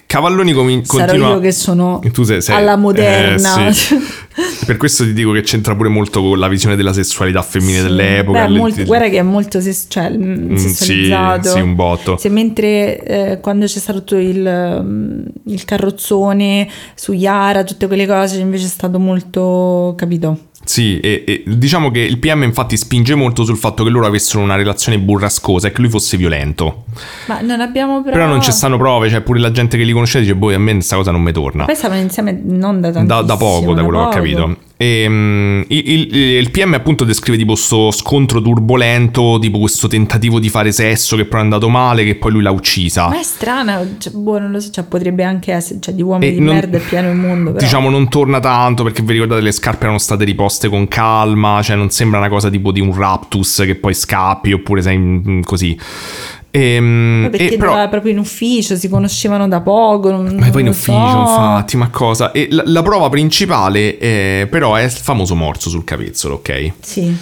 Cavalloni 0.07 0.53
comin- 0.53 0.85
Sarò 0.85 1.05
continua... 1.07 1.29
io 1.31 1.41
che 1.41 1.51
sono 1.53 2.01
sei- 2.23 2.41
sei- 2.41 2.55
alla 2.57 2.77
moderna. 2.77 3.67
eh, 3.69 3.73
sì. 3.73 3.97
per 4.67 4.77
questo 4.77 5.03
ti 5.05 5.13
dico 5.13 5.33
che 5.33 5.41
c'entra 5.43 5.75
pure 5.75 5.89
molto 5.89 6.21
con 6.23 6.39
la 6.39 6.47
visione 6.49 6.77
della 6.77 6.93
sessualità 6.93 7.43
femminile 7.43 7.83
dell'epoca. 7.83 8.47
Beh, 8.47 8.57
molto- 8.57 8.85
guarda 8.85 9.09
che 9.09 9.19
è 9.19 9.23
molto 9.23 9.61
ses- 9.61 9.87
cioè, 9.89 10.11
mm, 10.11 10.53
Mm, 10.53 10.55
sì, 10.55 10.69
sessualizzato. 10.69 11.49
sì, 11.51 11.61
un 11.61 11.75
botto. 11.75 12.17
Se 12.19 12.29
mentre 12.29 13.03
eh, 13.03 13.41
quando 13.41 13.67
c'è 13.67 13.79
stato 13.79 13.99
tutto 13.99 14.17
il, 14.17 14.81
mm, 14.85 15.21
il 15.47 15.65
carrozzone 15.65 16.69
su 16.95 17.13
Yara, 17.13 17.65
tutte 17.65 17.87
quelle 17.89 18.07
cose, 18.07 18.39
invece 18.39 18.67
è 18.67 18.69
stato 18.69 18.99
molto, 19.01 19.95
capito? 19.97 20.39
Sì, 20.67 20.99
e, 20.99 21.23
e 21.25 21.43
diciamo 21.47 21.93
che 21.93 22.01
il 22.01 22.19
PM 22.19 22.43
infatti 22.43 22.77
spinge 22.77 23.15
molto 23.15 23.45
sul 23.45 23.57
fatto 23.57 23.85
che 23.85 23.91
loro 23.91 24.05
avessero 24.07 24.43
una 24.43 24.57
relazione 24.57 24.99
burrascosa 24.99 25.69
e 25.69 25.73
che 25.73 25.81
lui 25.81 25.89
fosse 25.89 26.17
violento. 26.17 26.87
Ma 27.29 27.41
non 27.41 27.61
abbiamo 27.61 28.03
però... 28.03 28.15
Però 28.17 28.27
non 28.27 28.43
ci 28.43 28.51
stanno 28.51 28.77
prove, 28.77 29.09
cioè 29.09 29.21
pure 29.21 29.39
la 29.39 29.53
gente 29.53 29.77
che 29.79 29.85
li 29.85 29.93
conosce 29.93 30.19
dice, 30.19 30.35
boh, 30.35 30.53
a 30.53 30.59
me 30.59 30.73
questa 30.73 30.97
cosa 30.97 31.13
non 31.13 31.23
mi 31.23 31.31
torna. 31.31 31.67
Poi 31.67 31.77
stavano 31.77 32.01
insieme 32.01 32.33
non 32.45 32.81
da 32.81 32.89
Da, 32.91 32.95
tantissimo. 33.05 33.23
da 33.23 33.37
poco, 33.37 33.75
da 33.75 33.83
quello 33.85 33.99
che 33.99 34.05
ho 34.05 34.09
poco. 34.09 34.17
capito. 34.17 34.57
E, 34.79 35.07
mm, 35.09 35.63
il, 35.69 36.15
il- 36.15 36.51
PM 36.51 36.75
appunto 36.75 37.05
descrive 37.05 37.39
tipo 37.39 37.53
questo 37.53 37.91
scontro 37.91 38.43
turbolento, 38.43 39.39
tipo 39.41 39.59
questo 39.59 39.89
tentativo 39.89 40.39
di 40.39 40.51
fare 40.51 40.71
sesso 40.71 41.17
che 41.17 41.25
poi 41.25 41.41
è 41.41 41.43
andato 41.43 41.71
male, 41.71 42.05
che 42.05 42.17
poi 42.17 42.33
lui 42.33 42.43
l'ha 42.43 42.51
uccisa. 42.51 43.09
Ma 43.09 43.19
è 43.19 43.23
strana, 43.23 43.81
cioè, 43.97 44.13
boh, 44.13 44.39
non 44.39 44.51
lo 44.51 44.61
so, 44.61 44.71
cioè, 44.71 44.85
potrebbe 44.85 45.25
anche 45.25 45.53
essere, 45.53 45.81
cioè 45.81 45.95
di 45.95 46.03
uomini 46.03 46.31
E 46.31 46.35
di 46.35 46.41
non- 46.41 46.55
merda 46.55 46.77
è 46.77 46.81
pieno 46.81 47.09
il 47.11 47.17
mondo, 47.17 47.53
però. 47.53 47.65
Diciamo 47.65 47.89
non 47.89 48.09
torna 48.11 48.39
tanto 48.39 48.83
perché 48.83 49.01
vi 49.03 49.13
ricordate 49.15 49.41
le 49.41 49.53
scarpe 49.53 49.85
erano 49.85 49.99
state 49.99 50.25
riposte 50.25 50.69
con 50.69 50.87
calma, 50.89 51.63
cioè 51.63 51.75
non 51.77 51.89
sembra 51.91 52.19
una 52.19 52.29
cosa 52.29 52.51
tipo 52.51 52.71
di 52.71 52.81
un 52.81 52.95
raptus 52.95 53.63
che 53.65 53.77
poi 53.77 53.95
scappi 53.95 54.53
oppure 54.53 54.83
sei 54.83 55.41
così. 55.43 55.79
Ehm, 56.57 57.19
Poi 57.23 57.31
perché 57.31 57.55
e 57.55 57.57
però- 57.59 57.89
proprio 57.89 58.13
in 58.13 58.19
ufficio, 58.19 58.77
si 58.77 58.89
conoscevano 58.89 59.47
da 59.47 59.61
poco. 59.61 60.11
Non, 60.11 60.35
Ma 60.39 60.49
poi 60.51 60.63
in 60.63 60.69
ufficio, 60.69 60.93
so. 60.93 61.19
infatti, 61.21 61.77
ma 61.77 61.89
cosa? 61.91 62.33
E 62.33 62.49
la, 62.51 62.63
la 62.67 62.83
prova 62.83 63.09
principale 63.11 63.99
eh, 63.99 64.47
però 64.51 64.75
è 64.75 64.85
il 64.85 64.91
famoso 64.91 65.35
morso 65.35 65.69
sul 65.69 65.85
capezzolo, 65.85 66.37
ok? 66.37 66.73
Sì. 66.81 67.17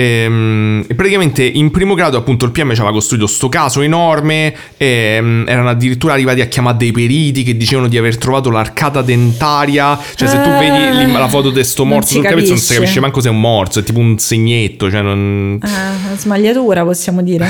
Ehm, 0.00 0.84
E 0.88 0.94
praticamente 0.94 1.44
in 1.44 1.70
primo 1.70 1.94
grado 1.94 2.16
appunto 2.16 2.44
il 2.46 2.50
PM 2.52 2.72
ci 2.72 2.80
aveva 2.80 2.92
costruito 2.92 3.26
sto 3.26 3.48
caso 3.48 3.80
enorme, 3.82 4.54
ehm, 4.76 5.44
erano 5.46 5.68
addirittura 5.68 6.14
arrivati 6.14 6.40
a 6.40 6.46
chiamare 6.46 6.76
dei 6.78 6.90
periti 6.92 7.42
che 7.42 7.56
dicevano 7.56 7.86
di 7.88 7.96
aver 7.98 8.16
trovato 8.18 8.50
l'arcata 8.50 9.02
dentaria, 9.02 9.98
cioè 10.14 10.28
se 10.28 10.40
tu 10.40 10.48
Eh, 10.48 10.58
vedi 10.58 10.96
l'im- 10.96 11.16
la 11.18 11.28
foto 11.28 11.50
di 11.50 11.62
sto 11.64 11.84
morso 11.84 12.14
sul 12.14 12.22
capezzolo 12.22 12.48
non 12.48 12.56
si 12.58 12.62
capisce. 12.62 12.74
capisce 12.80 13.00
manco 13.00 13.20
se 13.20 13.28
è 13.28 13.30
un 13.30 13.40
morso, 13.40 13.78
è 13.80 13.82
tipo 13.82 13.98
un 13.98 14.18
segnetto, 14.18 14.90
cioè 14.90 15.02
non... 15.02 15.58
Ah, 15.62 16.14
smagliatura 16.16 16.82
possiamo 16.84 17.22
dire. 17.22 17.46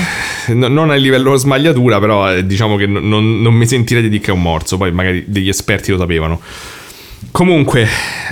No- 0.51 0.68
non 0.68 0.90
a 0.90 0.94
livello 0.97 1.36
smagliatura, 1.36 2.01
però 2.01 2.32
eh, 2.35 2.44
diciamo 2.44 2.77
che 2.77 2.86
non, 2.86 3.09
non- 3.09 3.40
non 3.40 3.55
mi 3.55 3.66
sentirei 3.66 4.02
di 4.02 4.09
dire 4.09 4.22
che 4.22 4.31
è 4.31 4.35
un 4.35 4.43
morso, 4.43 4.77
poi 4.77 4.90
magari 4.93 5.24
degli 5.27 5.48
esperti 5.48 5.90
lo 5.93 5.98
sapevano. 5.98 6.40
Comunque, 7.32 7.86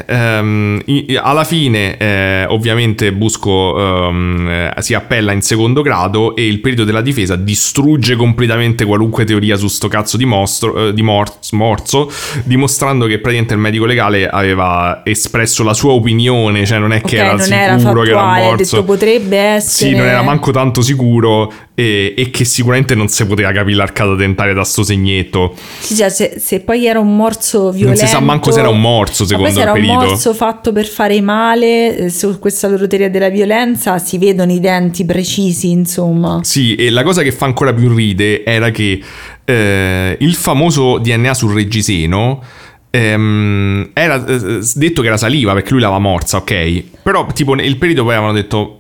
ehm, 0.07 0.83
alla 1.23 1.45
fine, 1.45 1.97
eh, 1.97 2.45
ovviamente, 2.49 3.13
Busco 3.13 4.09
ehm, 4.09 4.73
eh, 4.77 4.83
si 4.83 4.93
appella 4.93 5.31
in 5.33 5.41
secondo 5.41 5.83
grado 5.83 6.35
e 6.35 6.47
il 6.47 6.59
perito 6.61 6.83
della 6.85 7.01
difesa 7.01 7.37
distrugge 7.37 8.17
completamente 8.17 8.85
qualunque 8.85 9.25
teoria 9.25 9.57
su 9.57 9.69
sto 9.69 9.87
cazzo 9.87 10.17
di, 10.17 10.25
mostro, 10.25 10.89
eh, 10.89 10.93
di 10.93 11.03
mor- 11.03 11.39
morso, 11.53 12.11
dimostrando 12.43 13.07
che 13.07 13.19
praticamente 13.19 13.55
il 13.55 13.61
medico 13.61 13.85
legale 13.85 14.29
aveva 14.29 15.03
espresso 15.05 15.63
la 15.63 15.75
sua 15.75 15.93
opinione, 15.93 16.67
cioè 16.67 16.79
non 16.79 16.93
è 16.93 17.01
che 17.01 17.19
Ok, 17.19 17.23
era 17.25 17.31
non 17.33 17.41
sicuro 17.41 17.57
era 17.61 17.77
che 17.77 18.11
era 18.11 18.21
un 18.21 18.29
fattuale, 18.29 18.43
morso. 18.43 18.77
detto 18.77 18.85
potrebbe 18.85 19.37
essere. 19.39 19.91
Sì, 19.91 19.97
non 19.97 20.07
era 20.07 20.23
manco 20.23 20.51
tanto 20.51 20.83
sicuro 20.83 21.53
e, 21.79 22.13
e 22.17 22.31
che 22.31 22.45
sicuramente 22.45 22.97
non 22.97 23.07
si 23.07 23.25
poteva 23.25 23.53
capire 23.53 23.77
l'arcata 23.77 24.17
dentaria 24.17 24.53
da 24.53 24.65
sto 24.65 24.83
segnetto. 24.83 25.55
Sì, 25.79 25.95
cioè, 25.95 26.09
se, 26.09 26.35
se 26.41 26.59
poi 26.59 26.87
era 26.87 26.99
un 26.99 27.15
morso 27.15 27.71
violento. 27.71 28.01
si 28.01 28.09
sa 28.09 28.19
manco 28.19 28.51
se 28.51 28.59
era 28.59 28.69
un 28.69 28.81
morso, 28.81 29.25
secondo 29.25 29.49
poi 29.49 29.57
se 29.57 29.63
era 29.63 29.73
un 29.75 29.83
morso 29.83 30.35
fatto 30.35 30.73
per 30.73 30.87
fare 30.87 31.21
male, 31.21 31.97
eh, 31.97 32.11
su 32.11 32.41
questa 32.41 32.67
loro 32.67 32.89
teoria 32.89 33.09
della 33.09 33.29
violenza 33.29 34.01
si 34.01 34.19
vedono 34.19 34.51
i 34.51 34.59
denti 34.59 35.05
precisi, 35.05 35.71
insomma. 35.71 36.41
Sì, 36.43 36.75
e 36.75 36.91
la 36.91 37.05
cosa 37.05 37.23
che 37.23 37.31
fa 37.31 37.47
ancora 37.47 37.73
più 37.73 37.95
ride 37.95 38.45
era 38.45 38.73
che 38.73 39.01
eh, 39.45 40.17
il 40.19 40.35
famoso 40.35 40.99
DNA 40.99 41.33
sul 41.33 41.53
reggiseno 41.55 42.43
ehm, 42.91 43.91
era 43.93 44.27
eh, 44.27 44.59
detto 44.75 45.01
che 45.01 45.07
era 45.07 45.17
saliva 45.17 45.53
perché 45.53 45.71
lui 45.71 45.81
l'aveva 45.81 46.01
morsa, 46.01 46.39
ok? 46.39 46.83
Però 47.05 47.25
tipo 47.33 47.55
il 47.55 47.77
perito 47.77 48.03
poi 48.03 48.15
avevano 48.15 48.33
detto... 48.33 48.78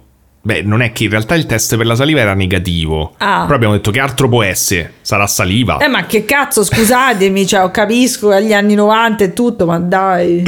Beh, 0.48 0.62
non 0.62 0.80
è 0.80 0.92
che 0.92 1.04
in 1.04 1.10
realtà 1.10 1.34
il 1.34 1.44
test 1.44 1.76
per 1.76 1.84
la 1.84 1.94
saliva 1.94 2.20
era 2.20 2.32
negativo. 2.32 3.12
Ah. 3.18 3.42
Però 3.42 3.54
abbiamo 3.54 3.74
detto 3.74 3.90
che 3.90 4.00
altro 4.00 4.30
può 4.30 4.42
essere? 4.42 4.94
Sarà 5.02 5.26
saliva. 5.26 5.76
Eh, 5.76 5.88
ma 5.88 6.06
che 6.06 6.24
cazzo, 6.24 6.64
scusatemi, 6.64 7.46
cioè, 7.46 7.64
ho 7.64 7.70
capisco 7.70 8.30
agli 8.30 8.54
anni 8.54 8.74
90 8.74 9.24
e 9.24 9.32
tutto, 9.34 9.66
ma 9.66 9.78
dai. 9.78 10.42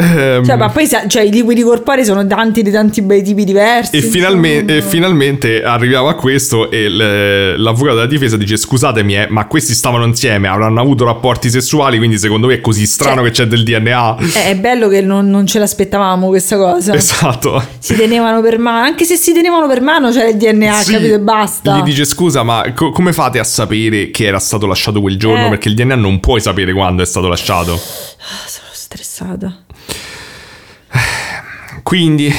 Ehm, 0.00 0.44
Cioè, 0.44 0.54
ma 0.56 0.68
poi 0.68 0.88
cioè, 1.08 1.22
i 1.22 1.30
liquidi 1.30 1.62
corporei 1.62 2.04
sono 2.04 2.24
tanti 2.24 2.62
di 2.62 2.70
tanti 2.70 3.02
bei 3.02 3.20
tipi 3.22 3.42
diversi. 3.44 3.96
E, 3.96 4.02
finalmente, 4.02 4.76
e 4.76 4.82
finalmente 4.82 5.60
arriviamo 5.64 6.06
a 6.06 6.14
questo 6.14 6.70
e 6.70 6.88
l- 6.88 7.60
l'avvocato 7.60 7.96
della 7.96 8.06
difesa 8.06 8.36
dice 8.36 8.56
scusatemi 8.56 9.16
eh, 9.16 9.26
ma 9.28 9.46
questi 9.46 9.74
stavano 9.74 10.04
insieme, 10.04 10.46
avranno 10.46 10.80
avuto 10.80 11.04
rapporti 11.04 11.50
sessuali 11.50 11.98
quindi 11.98 12.16
secondo 12.16 12.46
me 12.46 12.54
è 12.54 12.60
così 12.60 12.86
strano 12.86 13.16
Cioè- 13.22 13.24
che 13.24 13.30
c'è 13.32 13.46
del 13.46 13.64
DNA. 13.64 14.16
Eh, 14.20 14.44
è 14.50 14.56
bello 14.56 14.86
che 14.88 15.00
non, 15.00 15.28
non 15.28 15.46
ce 15.46 15.58
l'aspettavamo 15.58 16.28
questa 16.28 16.56
cosa. 16.56 16.94
Esatto. 16.94 17.60
Si 17.80 17.96
tenevano 17.96 18.40
per 18.40 18.58
mano, 18.70 18.84
anche 18.86 19.04
se 19.04 19.16
si 19.16 19.32
tenevano 19.32 19.66
per 19.66 19.80
mano 19.80 20.10
c'era 20.10 20.28
il 20.28 20.36
DNA, 20.36 20.72
Sì. 20.82 20.92
capito? 20.92 21.14
E 21.14 21.20
basta. 21.20 21.78
Gli 21.78 21.82
dice 21.82 22.04
scusa 22.04 22.42
ma 22.42 22.72
co- 22.74 22.90
come 22.90 23.12
fate 23.12 23.38
a 23.38 23.44
sapere 23.44 24.10
che 24.10 24.24
era 24.26 24.38
stato 24.38 24.66
lasciato 24.66 25.00
quel 25.00 25.18
giorno? 25.18 25.46
Eh. 25.46 25.48
Perché 25.50 25.68
il 25.68 25.74
DNA 25.74 25.94
non 25.96 26.20
puoi 26.20 26.40
sapere 26.40 26.72
quando 26.72 27.02
è 27.02 27.06
stato 27.06 27.28
lasciato. 27.28 27.72
Ah, 27.74 28.46
sono 28.46 28.68
stressata. 28.72 29.64
Quindi... 31.82 32.32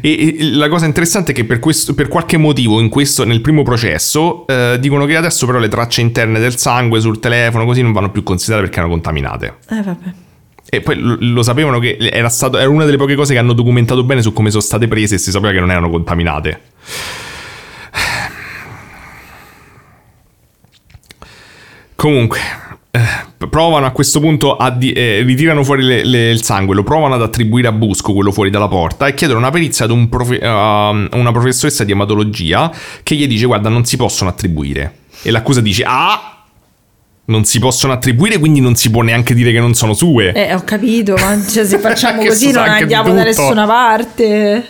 E, 0.00 0.36
e 0.38 0.50
la 0.52 0.68
cosa 0.68 0.84
interessante 0.86 1.32
è 1.32 1.34
che 1.34 1.44
per, 1.44 1.58
questo, 1.58 1.94
per 1.94 2.08
qualche 2.08 2.36
motivo 2.36 2.80
in 2.80 2.88
questo, 2.88 3.24
nel 3.24 3.40
primo 3.40 3.62
processo 3.62 4.46
eh, 4.46 4.78
dicono 4.80 5.04
che 5.06 5.16
adesso 5.16 5.46
però 5.46 5.58
le 5.58 5.68
tracce 5.68 6.00
interne 6.00 6.38
del 6.38 6.56
sangue 6.58 7.00
sul 7.00 7.20
telefono 7.20 7.64
così 7.64 7.82
non 7.82 7.92
vanno 7.92 8.10
più 8.10 8.22
considerate 8.22 8.64
perché 8.64 8.78
erano 8.80 8.94
contaminate. 8.94 9.54
Eh, 9.68 9.82
vabbè. 9.82 10.12
E 10.68 10.80
poi 10.80 10.96
lo, 10.98 11.42
sapevano 11.42 11.78
che 11.78 11.96
era, 11.98 12.28
stato, 12.28 12.58
era 12.58 12.68
una 12.68 12.84
delle 12.84 12.96
poche 12.96 13.14
cose 13.14 13.32
che 13.32 13.38
hanno 13.38 13.52
documentato 13.52 14.02
bene 14.04 14.20
su 14.20 14.32
come 14.32 14.50
sono 14.50 14.62
state 14.62 14.88
prese 14.88 15.14
e 15.14 15.18
si 15.18 15.30
sapeva 15.30 15.52
che 15.52 15.60
non 15.60 15.70
erano 15.70 15.88
contaminate. 15.88 16.60
Comunque, 21.94 22.38
eh, 22.90 23.00
provano 23.48 23.86
a 23.86 23.90
questo 23.90 24.20
punto 24.20 24.56
a 24.56 24.70
di- 24.70 24.92
eh, 24.92 25.22
ritirano 25.22 25.64
fuori 25.64 25.82
le- 25.82 26.04
le- 26.04 26.30
il 26.30 26.42
sangue, 26.42 26.74
lo 26.74 26.82
provano 26.82 27.14
ad 27.14 27.22
attribuire 27.22 27.68
a 27.68 27.72
Busco, 27.72 28.12
quello 28.12 28.32
fuori 28.32 28.50
dalla 28.50 28.68
porta, 28.68 29.06
e 29.06 29.14
chiedono 29.14 29.38
una 29.38 29.50
perizia 29.50 29.86
ad 29.86 29.90
un 29.92 30.08
profe- 30.08 30.40
a 30.42 30.90
una 30.90 31.32
professoressa 31.32 31.84
di 31.84 31.92
ematologia 31.92 32.70
che 33.02 33.14
gli 33.14 33.26
dice: 33.26 33.46
Guarda, 33.46 33.68
non 33.70 33.84
si 33.86 33.96
possono 33.96 34.28
attribuire. 34.30 34.98
E 35.22 35.30
l'accusa 35.30 35.60
dice: 35.60 35.84
Ah! 35.86 36.35
Non 37.28 37.44
si 37.44 37.58
possono 37.58 37.92
attribuire, 37.92 38.38
quindi 38.38 38.60
non 38.60 38.76
si 38.76 38.90
può 38.90 39.02
neanche 39.02 39.34
dire 39.34 39.50
che 39.52 39.58
non 39.58 39.74
sono 39.74 39.94
sue. 39.94 40.32
Eh, 40.32 40.54
ho 40.54 40.62
capito, 40.64 41.14
ma 41.18 41.36
cioè, 41.44 41.64
se 41.66 41.78
facciamo 41.80 42.24
così 42.24 42.52
non 42.52 42.68
andiamo 42.68 43.12
da 43.12 43.24
nessuna 43.24 43.66
parte. 43.66 44.68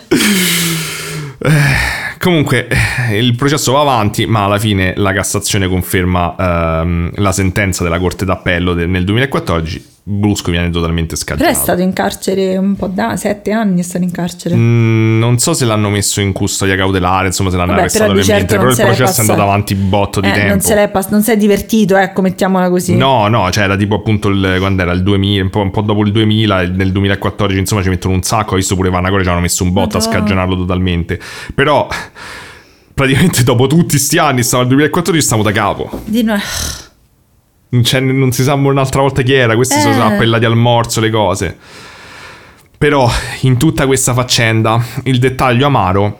Comunque, 2.19 2.67
eh, 3.09 3.17
il 3.19 3.35
processo 3.35 3.71
va 3.73 3.81
avanti, 3.81 4.25
ma 4.25 4.45
alla 4.45 4.57
fine 4.57 4.93
la 4.97 5.13
Cassazione 5.13 5.67
conferma 5.67 6.35
ehm, 6.81 7.11
la 7.15 7.31
sentenza 7.31 7.83
della 7.83 7.99
Corte 7.99 8.25
d'Appello 8.25 8.73
del- 8.73 8.89
nel 8.89 9.03
2014. 9.03 9.85
Brusco 10.09 10.51
viene 10.51 10.69
totalmente 10.69 11.17
Però 11.35 11.49
è 11.49 11.53
stato 11.53 11.81
in 11.81 11.91
carcere 11.91 12.55
un 12.55 12.77
po' 12.77 12.87
da 12.87 13.17
sette 13.17 13.51
anni, 13.51 13.81
è 13.81 13.83
stato 13.83 14.05
in 14.05 14.11
carcere. 14.11 14.55
Mm, 14.55 15.19
non 15.19 15.37
so 15.37 15.53
se 15.53 15.65
l'hanno 15.65 15.89
messo 15.89 16.21
in 16.21 16.31
custodia 16.31 16.77
cautelare, 16.77 17.27
insomma, 17.27 17.49
se 17.49 17.57
l'hanno 17.57 17.71
Vabbè, 17.71 17.81
arrestato 17.81 18.11
però 18.13 18.23
certo 18.23 18.55
però 18.57 18.69
il 18.69 18.75
processo 18.77 19.17
è 19.17 19.19
andato 19.21 19.41
avanti 19.41 19.75
botto 19.75 20.21
di 20.21 20.29
Eh, 20.29 20.31
tempo. 20.31 20.47
non, 20.47 20.61
se 20.61 20.87
pass- 20.87 21.09
non 21.09 21.21
si 21.23 21.31
è 21.31 21.35
divertito, 21.35 21.97
ecco, 21.97 22.21
mettiamola 22.21 22.69
così. 22.69 22.95
No, 22.95 23.27
no, 23.27 23.51
cioè 23.51 23.65
era 23.65 23.75
tipo 23.75 23.95
appunto 23.95 24.29
il, 24.29 24.55
quando 24.59 24.81
era 24.81 24.93
il 24.93 25.03
2000, 25.03 25.43
un 25.43 25.49
po', 25.49 25.59
un 25.59 25.71
po' 25.71 25.81
dopo 25.81 26.01
il 26.03 26.13
2000, 26.13 26.61
e 26.61 26.67
nel 26.67 26.93
2014 26.93 27.59
insomma 27.59 27.83
ci 27.83 27.89
mettono 27.89 28.13
un 28.13 28.23
sacco, 28.23 28.53
ho 28.53 28.55
visto 28.55 28.75
pure 28.75 28.89
Vanacore 28.89 29.23
ci 29.23 29.29
hanno 29.29 29.41
messo 29.41 29.63
un 29.63 29.73
botto 29.73 29.97
a 29.97 29.99
Madonna. 29.99 30.19
scagionarlo 30.19 30.55
totalmente. 30.55 31.19
Però 31.53 31.85
praticamente 32.93 33.43
dopo 33.43 33.67
tutti 33.67 33.97
sti 33.97 34.17
anni, 34.19 34.41
stavo 34.41 34.61
al 34.63 34.69
2014 34.69 35.21
stiamo 35.25 35.43
da 35.43 35.51
capo. 35.51 35.89
Di 36.05 36.23
no- 36.23 36.39
Non, 37.69 37.81
c'è- 37.81 37.99
non 37.99 38.31
si 38.31 38.43
sa 38.43 38.53
un'altra 38.53 39.01
volta 39.01 39.21
chi 39.21 39.33
era, 39.33 39.55
questi 39.55 39.75
Eh. 39.75 39.81
sono 39.81 40.05
appellati 40.05 40.45
al 40.45 40.55
morso 40.55 40.99
le 41.01 41.09
cose. 41.09 41.57
Però 42.77 43.09
in 43.41 43.57
tutta 43.57 43.85
questa 43.87 44.13
faccenda 44.13 44.81
il 45.03 45.19
dettaglio 45.19 45.65
amaro 45.65 46.19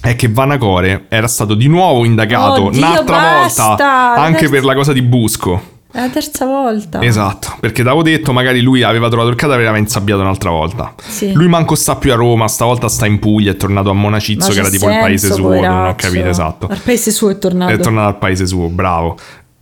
è 0.00 0.14
che 0.14 0.28
Vanacore 0.28 1.06
era 1.08 1.26
stato 1.26 1.54
di 1.54 1.66
nuovo 1.66 2.04
indagato 2.04 2.64
Oddio, 2.66 2.78
un'altra 2.78 3.16
basta! 3.16 3.66
volta 3.66 4.14
anche 4.14 4.36
Adesso- 4.46 4.52
per 4.52 4.64
la 4.64 4.74
cosa 4.74 4.92
di 4.92 5.02
Busco. 5.02 5.76
È 5.90 6.00
la 6.00 6.08
terza 6.10 6.44
volta. 6.44 7.02
Esatto, 7.02 7.56
perché 7.60 7.82
l'avevo 7.82 8.02
detto, 8.02 8.32
magari 8.32 8.60
lui 8.60 8.82
aveva 8.82 9.08
trovato 9.08 9.30
il 9.30 9.36
cadavere 9.36 9.64
e 9.64 9.68
aveva 9.68 9.82
insabbiato 9.82 10.20
un'altra 10.20 10.50
volta. 10.50 10.94
Sì. 11.04 11.32
Lui 11.32 11.48
manco 11.48 11.74
sta 11.74 11.96
più 11.96 12.12
a 12.12 12.14
Roma, 12.14 12.46
stavolta 12.46 12.88
sta 12.88 13.06
in 13.06 13.18
Puglia, 13.18 13.52
è 13.52 13.56
tornato 13.56 13.90
a 13.90 13.94
Monacizzo, 13.94 14.52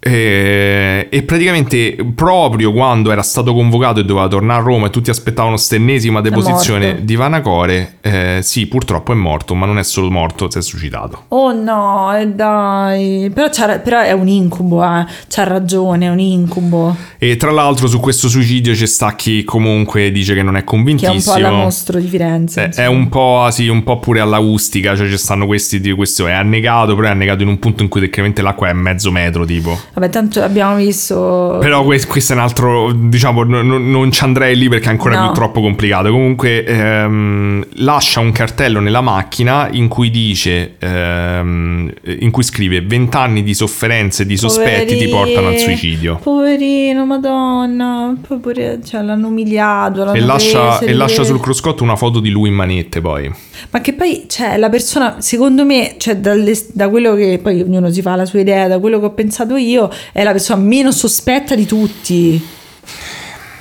Bravo. 0.08 0.16
E, 0.16 1.08
e 1.10 1.22
praticamente 1.22 1.96
proprio 2.14 2.72
quando 2.72 3.10
era 3.10 3.22
stato 3.22 3.52
convocato 3.54 4.00
e 4.00 4.04
doveva 4.04 4.28
tornare 4.28 4.60
a 4.60 4.64
Roma 4.64 4.86
e 4.86 4.90
tutti 4.90 5.10
aspettavano 5.10 5.56
st'ennesima 5.56 6.20
deposizione 6.20 7.04
di 7.04 7.16
Vanacore, 7.16 7.96
eh, 8.00 8.38
sì, 8.42 8.66
purtroppo 8.66 9.12
è 9.12 9.14
morto, 9.14 9.54
ma 9.54 9.66
non 9.66 9.78
è 9.78 9.84
solo 9.84 10.10
morto, 10.10 10.50
si 10.50 10.58
è 10.58 10.62
suicidato. 10.62 11.24
Oh 11.28 11.52
no, 11.52 12.16
e 12.16 12.28
dai. 12.28 13.30
Però, 13.32 13.48
però 13.82 14.00
è 14.00 14.12
un 14.12 14.28
incubo, 14.28 14.82
eh. 14.84 15.04
C'ha 15.28 15.44
ragione, 15.44 16.06
è 16.06 16.10
un 16.10 16.20
incubo. 16.20 16.94
E 17.18 17.36
tra 17.36 17.50
l'altro 17.50 17.86
su 17.86 18.00
questo 18.00 18.28
suicidio 18.28 18.74
c'è 18.74 18.86
sta 18.86 19.14
chi 19.14 19.44
comunque 19.44 20.10
dice 20.10 20.34
che 20.34 20.42
non 20.42 20.56
è 20.56 20.64
Che 20.64 20.64
è 20.64 20.74
un 20.74 20.84
convintissimo. 20.84 21.20
po' 21.22 21.32
alla 21.32 21.50
mostro 21.50 21.98
di 21.98 22.06
Firenze. 22.06 22.70
Eh, 22.74 22.82
È, 22.82 22.86
un 22.86 23.08
po', 23.08 23.48
sì, 23.50 23.68
un 23.68 23.82
po' 23.82 23.98
pure 23.98 24.20
alla 24.20 24.38
ustica, 24.38 24.94
cioè 24.96 25.08
ci 25.08 25.16
stanno 25.16 25.46
questi 25.46 25.80
di 25.80 25.92
questo 25.92 26.26
è 26.26 26.32
annegato, 26.32 26.94
però 26.94 27.08
è 27.08 27.10
annegato 27.10 27.42
in 27.42 27.48
un 27.48 27.58
punto 27.58 27.82
in 27.82 27.88
cui 27.88 28.00
tecnicamente 28.00 28.42
l'acqua 28.42 28.68
è 28.68 28.72
mezzo 28.72 29.10
metro 29.10 29.44
tipo. 29.44 29.78
Vabbè, 29.96 30.10
tanto 30.10 30.42
abbiamo 30.42 30.76
visto. 30.76 31.56
Però 31.58 31.82
que- 31.82 32.04
questo 32.06 32.34
è 32.34 32.36
un 32.36 32.42
altro, 32.42 32.92
diciamo, 32.92 33.44
no- 33.44 33.62
no- 33.62 33.78
non 33.78 34.12
ci 34.12 34.22
andrei 34.24 34.54
lì 34.54 34.68
perché 34.68 34.88
è 34.88 34.90
ancora 34.90 35.18
No. 35.18 35.24
più 35.26 35.34
troppo 35.36 35.62
complicato. 35.62 36.10
Comunque 36.10 36.64
ehm, 36.64 37.64
lascia 37.76 38.20
un 38.20 38.30
cartello 38.30 38.80
nella 38.80 39.00
macchina 39.00 39.68
in 39.72 39.88
cui 39.88 40.10
dice, 40.10 40.74
ehm, 40.78 41.90
in 42.20 42.30
cui 42.30 42.42
scrive 42.42 42.82
20 42.82 43.16
anni 43.16 43.42
di 43.42 43.54
sofferenze 43.54 44.24
e 44.24 44.26
di 44.26 44.36
sospetti 44.36 44.96
ti 44.98 45.08
portano 45.08 45.48
al 45.48 45.56
suicidio. 45.56 46.18
Poverino, 46.22 47.06
madonna. 47.06 48.14
Poi 48.26 48.38
pure, 48.38 48.80
cioè, 48.84 49.00
l'hanno 49.02 49.28
umiliato. 49.28 50.04
L'hanno 50.04 50.12
E 50.16 50.20
lascia, 50.20 50.78
e 50.80 50.92
lascia 50.92 51.24
sul 51.24 51.40
cruscotto 51.40 51.82
una 51.82 51.96
foto 51.96 52.20
di 52.20 52.28
lui 52.28 52.48
in 52.50 52.54
manette 52.54 53.00
poi. 53.00 53.32
Ma 53.70 53.80
che 53.80 53.94
poi, 53.94 54.24
cioè, 54.28 54.58
la 54.58 54.68
persona, 54.68 55.16
secondo 55.20 55.64
me, 55.64 55.94
cioè, 55.96 56.16
dalle- 56.18 56.54
da 56.74 56.88
quello 56.90 57.14
che 57.14 57.40
poi 57.42 57.62
ognuno 57.62 57.90
si 57.90 58.02
fa 58.02 58.14
la 58.14 58.26
sua 58.26 58.40
idea, 58.40 58.68
da 58.68 58.78
quello 58.78 58.98
che 58.98 59.06
ho 59.06 59.12
pensato 59.12 59.56
io, 59.56 59.85
è 60.12 60.22
la 60.22 60.32
persona 60.32 60.60
meno 60.62 60.90
sospetta 60.92 61.54
di 61.54 61.66
tutti. 61.66 62.44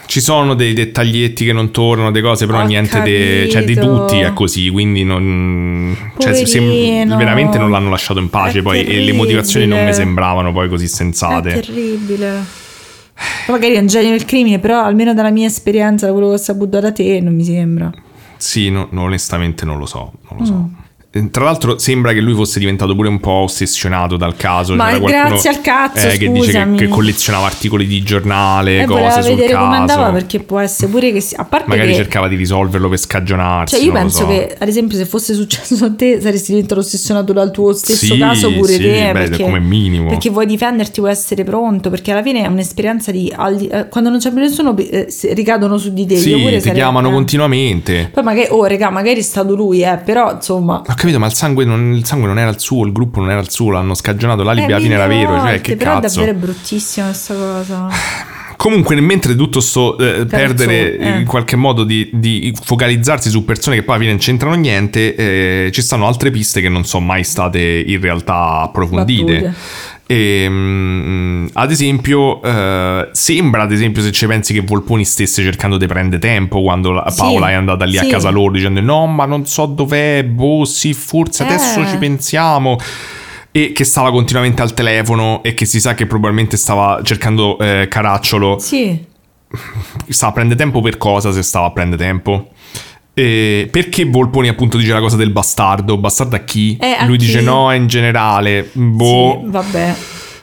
Ci 0.08 0.22
sono 0.22 0.54
dei 0.54 0.74
dettaglietti 0.74 1.46
che 1.46 1.52
non 1.52 1.72
tornano, 1.72 2.12
delle 2.12 2.26
cose, 2.26 2.46
però 2.46 2.60
Ho 2.62 2.66
niente 2.66 3.02
di 3.02 3.50
cioè, 3.50 3.64
di 3.64 3.74
tutti 3.76 4.20
è 4.20 4.34
così, 4.34 4.70
quindi 4.70 5.04
non 5.04 5.96
cioè, 6.20 6.46
se- 6.46 6.60
veramente 7.08 7.58
non 7.58 7.72
l'hanno 7.72 7.90
lasciato 7.90 8.20
in 8.20 8.30
pace 8.30 8.60
È 8.60 8.62
poi 8.62 8.86
e 8.86 9.00
le 9.04 9.14
motivazioni 9.14 9.66
non 9.66 9.80
mi 9.80 9.84
terribile. 9.86 10.06
sembravano 10.06 10.54
poi 10.54 10.70
così 10.70 10.86
È 10.86 10.88
sensate. 10.88 11.54
terribile. 11.60 12.44
Poi 13.46 13.56
magari 13.56 13.74
è 13.76 13.80
un 13.80 13.88
genio 13.88 14.12
del 14.12 14.26
crimine, 14.26 14.60
però 14.60 14.84
almeno 14.84 15.14
dalla 15.14 15.32
mia 15.32 15.48
esperienza, 15.48 16.06
da 16.06 16.12
quello 16.12 16.28
che 16.30 16.34
ho 16.34 16.38
saputo 16.38 16.80
da 16.80 16.92
te, 16.92 17.20
non 17.20 17.34
mi 17.36 17.44
sembra. 17.44 17.92
Sì, 18.38 18.70
no- 18.70 18.88
no, 18.92 19.02
onestamente 19.04 19.66
non 19.66 19.80
lo 19.80 19.86
so, 19.88 20.14
non 20.30 20.38
lo 20.40 20.44
Mm. 20.44 20.46
so. 20.46 20.70
Eh, 21.18 21.30
Tra 21.32 21.46
l'altro 21.46 21.78
sembra 21.78 22.12
che 22.12 22.20
lui 22.20 22.34
fosse 22.34 22.60
diventato 22.60 22.94
pure 22.94 23.08
un 23.08 23.22
po' 23.22 23.32
ossessionato 23.32 24.18
dal 24.18 24.36
caso. 24.36 24.76
Ma 24.76 24.98
grazie 25.00 25.50
al 25.50 25.62
cazzo, 25.62 26.08
eh, 26.10 26.18
che 26.18 26.30
dice 26.30 26.52
che, 26.52 26.76
che 26.76 26.88
collezionava 26.90 27.46
articoli 27.46 27.88
di 27.88 28.04
giornale, 28.04 28.82
E 28.82 28.86
voleva 28.86 29.08
cose 29.08 29.22
sul 29.22 29.36
vedere 29.36 29.54
come 29.54 29.76
andava 29.78 30.02
caso. 30.04 30.12
perché 30.14 30.40
può 30.42 30.60
essere 30.60 30.92
pure 30.92 31.14
che 31.14 31.22
si- 31.22 31.36
a 31.36 31.46
parte 31.46 31.70
Magari 31.70 31.90
che 31.92 31.96
cercava 31.96 32.28
di 32.28 32.36
risolverlo 32.36 32.90
per 32.90 32.98
scagionarsi. 33.00 33.76
cioè 33.78 33.86
io 33.86 33.94
penso 33.94 34.18
so. 34.20 34.28
che 34.28 34.56
ad 34.60 34.68
esempio 34.68 34.98
se 34.98 35.06
fosse 35.06 35.34
successo 35.34 35.86
a 35.86 35.92
te 35.96 36.20
saresti 36.20 36.52
diventato 36.52 36.82
ossessionato 36.82 37.32
dal 37.32 37.50
tuo 37.52 37.72
stesso 37.74 38.14
Sì, 38.14 38.18
caso 38.18 38.52
pure 38.52 38.74
sì, 38.74 38.80
te 38.80 39.12
beh, 39.14 39.20
perché, 39.30 39.44
come 39.44 39.60
minimo. 39.60 40.10
perché 40.10 40.30
vuoi 40.30 40.46
difenderti 40.46 41.00
vuoi 41.00 41.12
essere 41.14 41.44
pronto 41.46 41.90
perché 41.90 42.12
alla 42.12 42.24
fine 42.24 42.44
è 42.44 42.48
un'esperienza 42.48 43.12
di 43.12 43.30
eh, 43.30 43.88
quando 43.88 44.10
non 44.10 44.20
c'è 44.20 44.32
più 44.32 44.40
nessuno 44.42 44.76
eh, 44.78 45.08
ricadono 45.34 45.78
su 45.78 45.94
di 45.94 46.06
te 46.06 46.18
Sì, 46.18 46.34
ti 46.34 46.60
sarei- 46.60 46.74
chiamano 46.74 47.08
eh. 47.10 47.12
continuamente. 47.14 48.10
poi 48.14 48.24
magari 48.24 48.48
oh 48.52 48.66
regà 48.66 48.90
magari 48.90 49.20
è 49.20 49.24
stato 49.24 49.56
lui 49.56 49.82
eh 49.82 49.98
però 50.04 50.34
insomma 50.34 50.82
Ho 50.88 50.94
capito, 51.06 51.20
ma 51.20 51.28
il 51.28 51.34
sangue, 51.34 51.66
non, 51.66 51.94
il 51.94 52.06
sangue 52.06 52.28
non 52.28 52.40
era 52.40 52.50
il 52.50 52.60
suo, 52.60 52.86
il 52.86 52.92
gruppo 52.92 53.20
non 53.20 53.32
era 53.32 53.40
il 53.40 53.50
suo, 53.50 53.72
l'hanno 53.72 53.94
scagionato, 53.94 54.44
l'alibi 54.44 54.72
eh, 54.72 54.74
alla 54.74 54.82
fine 54.82 54.94
era 54.96 55.08
vero, 55.08 55.40
cioè 55.40 55.62
che 55.62 55.76
però 55.76 56.00
cazzo. 56.00 56.22
è 56.22 56.26
davvero 56.26 56.46
bruttissima 56.46 57.08
questa 57.08 57.34
cosa 57.34 57.88
Comunque, 58.58 59.00
mentre 59.00 59.36
tutto 59.36 59.60
sto 59.60 59.98
eh, 59.98 60.26
perdere 60.26 60.98
eh. 60.98 61.20
in 61.20 61.26
qualche 61.26 61.56
modo 61.56 61.84
di, 61.84 62.10
di 62.14 62.56
focalizzarsi 62.64 63.30
su 63.30 63.44
persone 63.44 63.76
che 63.76 63.84
poi 63.84 63.96
alla 63.96 64.04
fine 64.04 64.16
non 64.16 64.26
c'entrano 64.26 64.56
niente, 64.56 65.16
eh, 65.16 65.72
ci 65.72 65.82
stanno 65.82 66.08
altre 66.08 66.32
piste 66.32 66.62
che 66.62 66.70
non 66.70 66.86
sono 66.86 67.06
mai 67.06 67.24
state 67.24 67.60
in 67.60 68.00
realtà 68.00 68.62
approfondite. 68.62 69.34
Battute. 69.34 69.54
E, 70.08 70.46
mm, 70.48 71.48
ad 71.54 71.72
esempio, 71.72 72.42
eh, 72.44 73.10
sembra 73.12 73.64
ad 73.64 73.72
esempio 73.72 74.04
se 74.04 74.12
ci 74.12 74.28
pensi 74.28 74.54
che 74.54 74.62
Volponi 74.62 75.04
stesse 75.04 75.42
cercando 75.42 75.78
di 75.78 75.88
prendere 75.88 76.22
tempo 76.22 76.62
quando 76.62 76.92
la- 76.92 77.10
Sì, 77.10 77.22
Paola 77.22 77.50
è 77.50 77.54
andata 77.54 77.86
lì 77.86 77.98
a 77.98 78.04
sì. 78.04 78.10
casa 78.10 78.30
loro 78.30 78.52
dicendo 78.52 78.82
no 78.82 79.08
ma 79.08 79.26
non 79.26 79.48
so 79.48 79.66
dov'è, 79.66 80.24
boh 80.24 80.64
sì 80.66 80.94
forse 80.94 81.44
adesso 81.44 81.82
Eh. 81.82 81.88
ci 81.88 81.98
pensiamo 81.98 82.78
e 83.52 83.72
che 83.72 83.84
stava 83.84 84.12
continuamente 84.12 84.62
al 84.62 84.74
telefono 84.76 85.42
e 85.42 85.54
che 85.56 85.66
si 85.66 85.80
sa 85.80 85.96
che 85.96 86.06
probabilmente 86.06 86.56
stava 86.58 87.00
cercando 87.02 87.58
eh, 87.58 87.88
Caracciolo 87.90 88.60
sì 88.60 89.04
stava 90.10 90.32
a 90.32 90.36
prendere 90.36 90.60
tempo 90.60 90.82
per 90.82 90.98
cosa 90.98 91.32
se 91.32 91.42
stava 91.42 91.68
a 91.68 91.72
prendere 91.72 92.04
tempo? 92.04 92.50
E 93.18 93.70
perché 93.72 94.04
Volponi 94.06 94.50
appunto 94.50 94.78
dice 94.78 94.92
la 94.92 95.00
cosa 95.00 95.16
del 95.16 95.32
bastardo? 95.32 95.98
Bastardo 95.98 96.36
a 96.36 96.40
chi? 96.40 96.78
Eh, 96.80 96.98
a 97.00 97.06
Lui 97.06 97.18
dice 97.18 97.40
chi? 97.40 97.46
no 97.46 97.72
in 97.74 97.88
generale. 97.88 98.70
Boh. 98.74 99.40
sì, 99.44 99.50
vabbè 99.50 99.96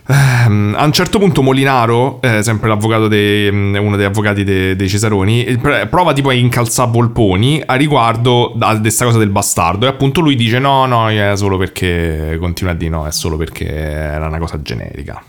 Ehm, 0.08 0.74
a 0.76 0.84
un 0.84 0.92
certo 0.92 1.18
punto 1.20 1.42
Molinaro, 1.42 2.20
eh, 2.22 2.42
sempre 2.42 2.68
l'avvocato 2.68 3.06
de- 3.06 3.48
mm, 3.52 3.76
uno 3.76 3.96
degli 3.96 4.04
avvocati 4.06 4.42
de- 4.42 4.74
dei 4.74 4.88
Cesaroni, 4.88 5.44
eh, 5.44 5.58
pr- 5.58 5.86
prova 5.86 6.12
tipo 6.12 6.28
a 6.30 6.32
incalzare 6.32 6.90
Volponi 6.90 7.62
a 7.64 7.74
riguardo 7.76 8.52
a 8.58 8.78
questa 8.80 9.04
cosa 9.04 9.18
del 9.18 9.28
bastardo 9.30 9.86
e 9.86 9.88
appunto 9.88 10.20
lui 10.20 10.34
dice 10.34 10.58
no, 10.58 10.86
no, 10.86 11.08
è 11.08 11.32
solo 11.36 11.56
perché, 11.56 12.36
continua 12.40 12.72
a 12.72 12.76
dire 12.76 12.90
no, 12.90 13.06
è 13.06 13.12
solo 13.12 13.36
perché 13.36 13.70
era 13.72 14.26
una 14.26 14.38
cosa 14.38 14.60
generica. 14.60 15.22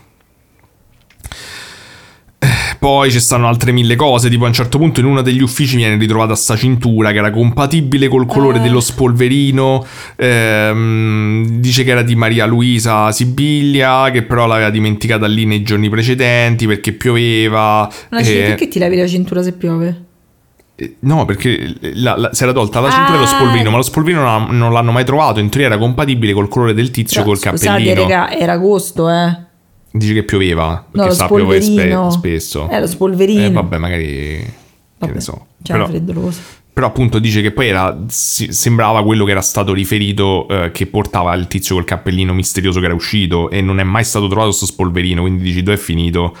Eh, 2.84 2.86
Poi 2.86 3.10
ci 3.10 3.18
stanno 3.18 3.48
altre 3.48 3.72
mille 3.72 3.96
cose, 3.96 4.28
tipo 4.28 4.44
a 4.44 4.48
un 4.48 4.52
certo 4.52 4.76
punto 4.76 5.00
in 5.00 5.06
uno 5.06 5.22
degli 5.22 5.40
uffici 5.40 5.76
viene 5.76 5.96
ritrovata 5.96 6.34
sta 6.34 6.54
cintura 6.54 7.12
che 7.12 7.18
era 7.18 7.30
compatibile 7.30 8.08
col 8.08 8.26
colore 8.26 8.58
Eh. 8.58 8.60
dello 8.60 8.80
spolverino, 8.80 9.82
ehm, 10.16 11.46
dice 11.60 11.82
che 11.82 11.90
era 11.92 12.02
di 12.02 12.14
Maria 12.14 12.44
Luisa 12.44 13.10
Sibiglia, 13.10 14.10
che 14.10 14.22
però 14.22 14.46
l'aveva 14.46 14.68
dimenticata 14.68 15.26
lì 15.26 15.46
nei 15.46 15.62
giorni 15.62 15.88
precedenti 15.88 16.66
perché 16.66 16.92
pioveva. 16.92 17.90
Ma 18.10 18.18
e- 18.18 18.42
perché 18.48 18.68
ti 18.68 18.78
lavi 18.78 18.96
la 18.98 19.06
cintura 19.06 19.42
se 19.42 19.52
piove? 19.52 20.02
eh, 20.76 20.96
No, 21.00 21.24
perché 21.24 21.74
la- 21.94 22.16
la- 22.18 22.34
si 22.34 22.42
era 22.42 22.52
tolta 22.52 22.80
la 22.80 22.90
cintura 22.90 23.14
e 23.14 23.18
lo 23.18 23.24
Ah. 23.24 23.28
spolverino, 23.28 23.70
ma 23.70 23.76
lo 23.78 23.82
spolverino 23.82 24.22
non, 24.22 24.56
non 24.58 24.72
l'hanno 24.74 24.92
mai 24.92 25.04
trovato, 25.06 25.40
in 25.40 25.48
teoria 25.48 25.70
era 25.70 25.78
compatibile 25.78 26.32
col 26.34 26.48
colore 26.48 26.74
del 26.74 26.90
tizio 26.90 27.22
Però, 27.22 27.32
col 27.32 27.38
scusate, 27.40 27.66
cappellino. 27.84 28.02
raga, 28.02 28.30
era 28.36 28.52
agosto, 28.52 29.08
eh. 29.08 29.52
Dice 29.96 30.12
che 30.12 30.24
pioveva, 30.24 30.70
No, 30.70 30.84
perché 30.90 31.08
lo 31.08 31.14
sta 31.14 31.26
piovere 31.28 31.62
spe- 31.62 32.10
spesso. 32.10 32.68
Eh, 32.68 32.80
lo 32.80 32.86
spolverino. 32.88 33.44
Eh, 33.44 33.50
vabbè, 33.52 33.78
magari... 33.78 34.02
Che 34.04 34.52
Vabbè, 34.98 35.12
ne 35.12 35.20
so. 35.20 35.46
C'era 35.62 35.78
Però, 35.78 35.90
freddoloso. 35.90 36.40
però 36.72 36.86
appunto 36.88 37.20
dice 37.20 37.40
che 37.42 37.52
poi 37.52 37.68
era, 37.68 37.96
sembrava 38.08 39.04
quello 39.04 39.24
che 39.24 39.30
era 39.30 39.40
stato 39.40 39.72
riferito 39.72 40.48
eh, 40.48 40.70
che 40.72 40.86
portava 40.86 41.32
il 41.34 41.46
tizio 41.46 41.76
col 41.76 41.84
cappellino 41.84 42.32
misterioso 42.34 42.80
che 42.80 42.86
era 42.86 42.94
uscito 42.94 43.50
e 43.50 43.60
non 43.60 43.78
è 43.78 43.84
mai 43.84 44.02
stato 44.02 44.26
trovato 44.26 44.50
sto 44.50 44.66
spolverino, 44.66 45.20
quindi 45.20 45.44
dici 45.44 45.62
dove 45.62 45.76
è 45.76 45.80
finito? 45.80 46.36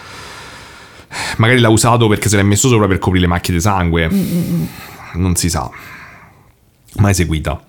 Magari 1.36 1.60
l'ha 1.60 1.68
usato 1.68 2.08
perché 2.08 2.28
se 2.28 2.36
l'è 2.36 2.42
messo 2.42 2.66
sopra 2.68 2.88
per 2.88 2.98
coprire 2.98 3.26
le 3.26 3.30
macchie 3.30 3.54
di 3.54 3.60
sangue. 3.60 4.10
Non 5.14 5.36
si 5.36 5.48
sa. 5.48 5.70
Mai 6.96 7.12
eseguita. 7.12 7.62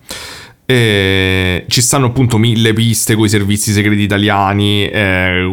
Eh, 0.68 1.66
ci 1.68 1.80
stanno 1.82 2.08
appunto 2.08 2.40
mille 2.40 2.74
piste 2.74 3.14
con 3.14 3.26
i 3.26 3.30
servizi 3.30 3.72
segreti 3.72 4.02
italiani, 4.02 4.88
eh, 4.90 5.48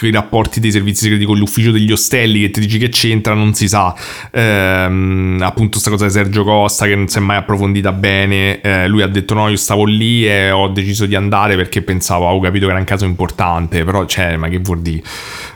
i 0.00 0.10
rapporti 0.10 0.58
dei 0.58 0.72
servizi 0.72 1.04
segreti 1.04 1.24
con 1.24 1.38
l'ufficio 1.38 1.70
degli 1.70 1.92
ostelli 1.92 2.40
che 2.40 2.50
ti 2.50 2.60
dici 2.60 2.78
che 2.78 2.88
c'entra, 2.88 3.34
non 3.34 3.54
si 3.54 3.68
sa. 3.68 3.94
Ehm, 4.32 5.38
appunto, 5.42 5.78
sta 5.78 5.90
cosa 5.90 6.06
di 6.06 6.10
Sergio 6.10 6.42
Costa 6.42 6.86
che 6.86 6.96
non 6.96 7.06
si 7.06 7.18
è 7.18 7.20
mai 7.20 7.36
approfondita 7.36 7.92
bene. 7.92 8.60
Eh, 8.60 8.88
lui 8.88 9.02
ha 9.02 9.06
detto: 9.06 9.34
No, 9.34 9.48
io 9.48 9.56
stavo 9.56 9.84
lì 9.84 10.26
e 10.26 10.50
ho 10.50 10.66
deciso 10.68 11.06
di 11.06 11.14
andare 11.14 11.54
perché 11.54 11.82
pensavo, 11.82 12.26
avevo 12.26 12.40
capito 12.40 12.64
che 12.64 12.70
era 12.72 12.80
un 12.80 12.86
caso 12.86 13.04
importante. 13.04 13.84
Però, 13.84 14.06
cioè, 14.06 14.36
ma 14.36 14.48
che 14.48 14.58
vuol 14.58 14.80
dire? 14.80 15.02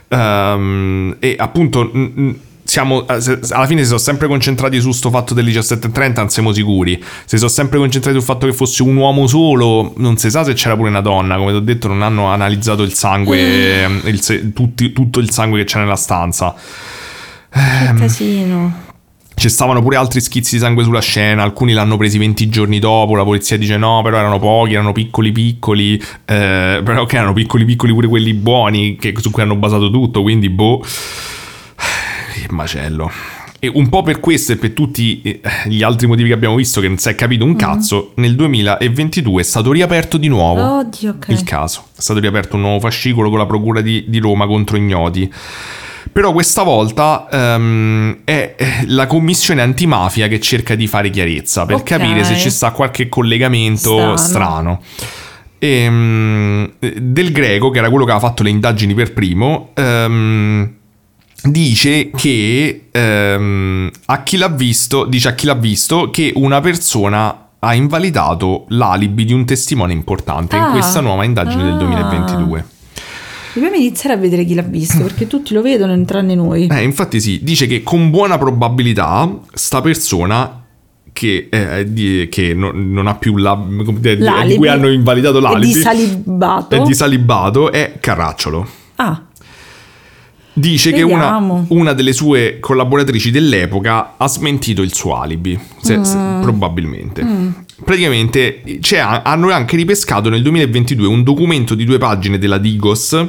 Ehm, 0.07 1.17
e 1.19 1.35
appunto. 1.37 1.89
n- 1.93 2.11
n- 2.15 2.35
siamo, 2.63 3.07
eh, 3.07 3.39
alla 3.49 3.65
fine 3.65 3.81
si 3.81 3.87
sono 3.87 3.99
sempre 3.99 4.27
concentrati 4.27 4.79
su 4.79 4.91
sto 4.91 5.09
fatto 5.09 5.33
del 5.33 5.45
17.30, 5.45 6.13
non 6.15 6.29
siamo 6.29 6.53
sicuri. 6.53 7.01
Si 7.25 7.37
sono 7.37 7.49
sempre 7.49 7.77
concentrati 7.77 8.17
sul 8.17 8.25
fatto 8.25 8.45
che 8.45 8.53
fosse 8.53 8.83
un 8.83 8.95
uomo 8.95 9.27
solo, 9.27 9.93
non 9.97 10.17
si 10.17 10.29
sa 10.29 10.43
se 10.43 10.53
c'era 10.53 10.75
pure 10.75 10.89
una 10.89 11.01
donna. 11.01 11.37
Come 11.37 11.51
ti 11.51 11.57
ho 11.57 11.61
detto, 11.61 11.87
non 11.87 12.01
hanno 12.01 12.27
analizzato 12.27 12.83
il 12.83 12.93
sangue, 12.93 13.83
ehm, 13.83 14.01
il 14.05 14.53
tutti- 14.53 14.93
tutto 14.93 15.19
il 15.19 15.29
sangue 15.31 15.59
che 15.59 15.65
c'è 15.65 15.79
nella 15.79 15.95
stanza. 15.95 16.55
Ehm. 17.53 17.95
Che 17.95 17.99
casino. 17.99 18.91
Ci 19.35 19.49
stavano 19.49 19.81
pure 19.81 19.95
altri 19.95 20.21
schizzi 20.21 20.55
di 20.55 20.61
sangue 20.61 20.83
sulla 20.83 21.01
scena, 21.01 21.41
alcuni 21.41 21.73
l'hanno 21.73 21.97
presi 21.97 22.19
20 22.19 22.49
giorni 22.49 22.77
dopo, 22.77 23.15
la 23.15 23.23
polizia 23.23 23.57
dice 23.57 23.77
no, 23.77 24.01
però 24.03 24.17
erano 24.17 24.37
pochi, 24.37 24.73
erano 24.73 24.91
piccoli 24.91 25.31
piccoli, 25.31 25.95
eh, 26.25 26.81
però 26.83 27.05
che 27.07 27.15
erano 27.15 27.33
piccoli 27.33 27.65
piccoli 27.65 27.93
pure 27.93 28.07
quelli 28.07 28.33
buoni 28.35 28.95
che, 28.95 29.11
su 29.17 29.31
cui 29.31 29.41
hanno 29.41 29.55
basato 29.55 29.89
tutto, 29.89 30.21
quindi 30.21 30.49
boh, 30.49 30.85
macello. 32.53 33.11
E 33.59 33.71
un 33.73 33.87
po' 33.87 34.01
per 34.03 34.19
questo 34.19 34.51
e 34.51 34.57
per 34.57 34.71
tutti 34.71 35.21
eh, 35.21 35.39
gli 35.67 35.83
altri 35.83 36.05
motivi 36.05 36.27
che 36.27 36.35
abbiamo 36.35 36.55
visto 36.55 36.81
che 36.81 36.87
non 36.89 36.97
si 36.97 37.07
è 37.07 37.15
capito 37.15 37.45
un 37.45 37.55
cazzo, 37.55 38.11
nel 38.15 38.35
2022 38.35 39.39
è 39.41 39.43
stato 39.45 39.71
riaperto 39.71 40.17
di 40.17 40.27
nuovo 40.27 40.79
Oddio, 40.79 41.11
ok. 41.11 41.27
il 41.29 41.43
caso. 41.43 41.85
È 41.95 42.01
stato 42.01 42.19
riaperto 42.19 42.55
un 42.55 42.61
nuovo 42.63 42.79
fascicolo 42.81 43.29
con 43.29 43.37
la 43.37 43.45
Procura 43.45 43.79
di, 43.79 44.03
di 44.07 44.19
Roma 44.19 44.45
contro 44.47 44.75
ignoti. 44.75 45.31
Però 46.11 46.33
questa 46.33 46.63
volta 46.63 47.27
ehm, 47.31 48.17
è 48.25 48.55
è 48.57 48.83
la 48.87 49.07
commissione 49.07 49.61
antimafia 49.61 50.27
che 50.27 50.41
cerca 50.41 50.75
di 50.75 50.85
fare 50.85 51.09
chiarezza 51.09 51.65
per 51.65 51.77
Ok. 51.77 51.83
capire 51.83 52.25
se 52.25 52.35
ci 52.37 52.49
sta 52.49 52.71
qualche 52.71 53.07
collegamento 53.07 54.17
Strano. 54.17 54.17
strano. 54.17 54.81
Ehm, 55.59 56.73
del 56.79 57.31
Greco, 57.31 57.69
che 57.69 57.77
era 57.77 57.89
quello 57.89 58.03
che 58.03 58.11
aveva 58.11 58.27
fatto 58.27 58.43
le 58.43 58.49
indagini 58.49 58.93
per 58.93 59.13
primo, 59.13 59.69
ehm, 59.75 60.73
dice 61.43 62.09
che 62.11 62.85
ehm, 62.91 63.89
a 64.05 64.23
chi 64.23 64.37
l'ha 64.37 64.47
visto, 64.49 65.05
dice 65.05 65.29
a 65.29 65.33
chi 65.33 65.45
l'ha 65.45 65.53
visto 65.55 66.09
che 66.09 66.31
una 66.35 66.61
persona 66.61 67.37
ha 67.59 67.73
invalidato 67.73 68.65
l'alibi 68.69 69.25
di 69.25 69.33
un 69.33 69.45
testimone 69.45 69.93
importante 69.93 70.55
in 70.55 70.63
Ah. 70.63 70.71
questa 70.71 70.99
nuova 70.99 71.23
indagine 71.23 71.63
del 71.63 71.73
Ah. 71.73 71.77
2022. 71.77 72.65
Dobbiamo 73.53 73.75
iniziare 73.75 74.15
a 74.15 74.17
vedere 74.17 74.45
chi 74.45 74.55
l'ha 74.55 74.63
visto, 74.63 74.97
perché 75.03 75.27
tutti 75.27 75.53
lo 75.53 75.61
vedono 75.61 76.03
tranne 76.05 76.33
noi. 76.33 76.67
Eh, 76.67 76.81
infatti 76.81 77.21
sì, 77.21 77.39
dice 77.43 77.67
che 77.67 77.83
con 77.83 78.09
buona 78.09 78.37
probabilità 78.37 79.31
sta 79.53 79.79
persona 79.79 80.63
che, 81.13 81.49
eh, 81.51 81.85
di- 81.93 82.27
che 82.31 82.55
non, 82.55 82.91
non 82.91 83.05
ha 83.05 83.13
più 83.13 83.37
la, 83.37 83.55
di 84.45 84.55
cui 84.55 84.67
hanno 84.67 84.89
invalidato 84.89 85.37
è 85.37 85.41
l'alibi 85.41 85.73
di 85.73 85.79
salibato. 85.79 86.75
è 86.75 86.81
di 86.81 86.93
salibato 86.95 87.71
è 87.71 87.97
Carracciolo. 87.99 88.67
Ah, 88.95 89.21
Dice 90.55 90.91
che 90.91 91.01
una, 91.01 91.65
una 91.69 91.93
delle 91.93 92.13
sue 92.13 92.57
collaboratrici 92.59 93.31
dell'epoca 93.31 94.13
ha 94.17 94.27
smentito 94.27 94.81
il 94.83 94.93
suo 94.93 95.15
alibi, 95.19 95.59
se- 95.81 96.03
se- 96.05 96.17
Mm. 96.17 96.41
probabilmente. 96.41 97.25
Praticamente 97.83 98.61
c'è- 98.79 98.99
hanno 99.23 99.49
anche 99.51 99.75
ripescato 99.75 100.29
nel 100.29 100.41
2022 100.43 101.07
un 101.07 101.23
documento 101.23 101.73
di 101.75 101.85
due 101.85 101.97
pagine 101.97 102.37
della 102.37 102.57
Digos 102.59 103.25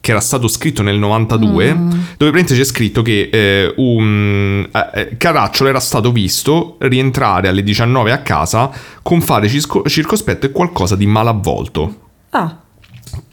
che 0.00 0.10
era 0.12 0.20
stato 0.20 0.46
scritto 0.48 0.82
nel 0.82 0.98
92, 0.98 1.74
Mm. 1.74 1.88
dove 1.88 2.30
praticamente 2.30 2.54
c'è 2.54 2.64
scritto 2.64 3.02
che 3.02 3.28
eh, 3.32 3.72
un, 3.78 4.68
eh, 4.70 4.90
eh, 5.00 5.16
Caracciolo 5.16 5.68
era 5.70 5.80
stato 5.80 6.12
visto 6.12 6.76
rientrare 6.80 7.48
alle 7.48 7.62
19 7.64 8.12
a 8.12 8.18
casa 8.18 8.70
con 9.02 9.20
fare 9.22 9.48
cisco- 9.48 9.82
circospetto 9.88 10.46
e 10.46 10.52
qualcosa 10.52 10.94
di 10.94 11.06
malavvolto. 11.06 12.00
ah, 12.30 12.60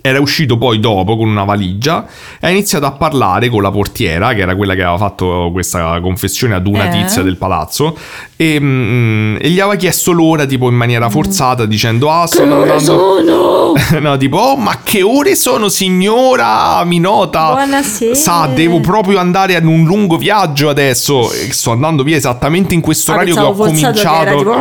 Era 0.05 0.19
uscito 0.19 0.57
poi 0.57 0.81
dopo 0.81 1.15
con 1.15 1.29
una 1.29 1.45
valigia 1.45 2.05
e 2.37 2.47
ha 2.47 2.49
iniziato 2.49 2.85
a 2.85 2.91
parlare 2.91 3.47
con 3.47 3.61
la 3.61 3.71
portiera, 3.71 4.33
che 4.33 4.41
era 4.41 4.53
quella 4.53 4.75
che 4.75 4.81
aveva 4.81 4.97
fatto 4.97 5.49
questa 5.53 5.97
confessione 6.01 6.55
ad 6.55 6.67
una 6.67 6.89
Eh. 6.89 7.03
tizia 7.03 7.21
del 7.21 7.37
palazzo, 7.37 7.95
e, 8.35 8.57
mm, 8.59 9.37
e 9.39 9.49
gli 9.49 9.61
aveva 9.61 9.77
chiesto 9.77 10.11
l'ora 10.11 10.45
tipo 10.45 10.67
in 10.67 10.75
maniera 10.75 11.09
forzata 11.09 11.65
dicendo 11.65 12.11
ah 12.11 12.27
sono 12.27 12.63
andando... 12.63 13.71
no, 14.01 14.17
tipo 14.17 14.35
oh 14.39 14.57
ma 14.57 14.79
che 14.83 15.01
ore 15.03 15.35
sono 15.37 15.69
signora, 15.69 16.83
mi 16.83 16.99
nota. 16.99 17.53
Buonasera. 17.53 18.13
Sa, 18.13 18.49
devo 18.53 18.81
proprio 18.81 19.19
andare 19.19 19.55
ad 19.55 19.63
un 19.63 19.85
lungo 19.85 20.17
viaggio 20.17 20.67
adesso, 20.67 21.31
e 21.31 21.53
sto 21.53 21.71
andando 21.71 22.03
via 22.03 22.17
esattamente 22.17 22.73
in 22.73 22.81
questo 22.81 23.11
Ah, 23.11 23.15
orario 23.15 23.35
che 23.35 23.39
ho 23.39 23.51
che 23.53 23.57
cominciato... 23.57 24.21
era 24.21 24.35
tipo, 24.35 24.53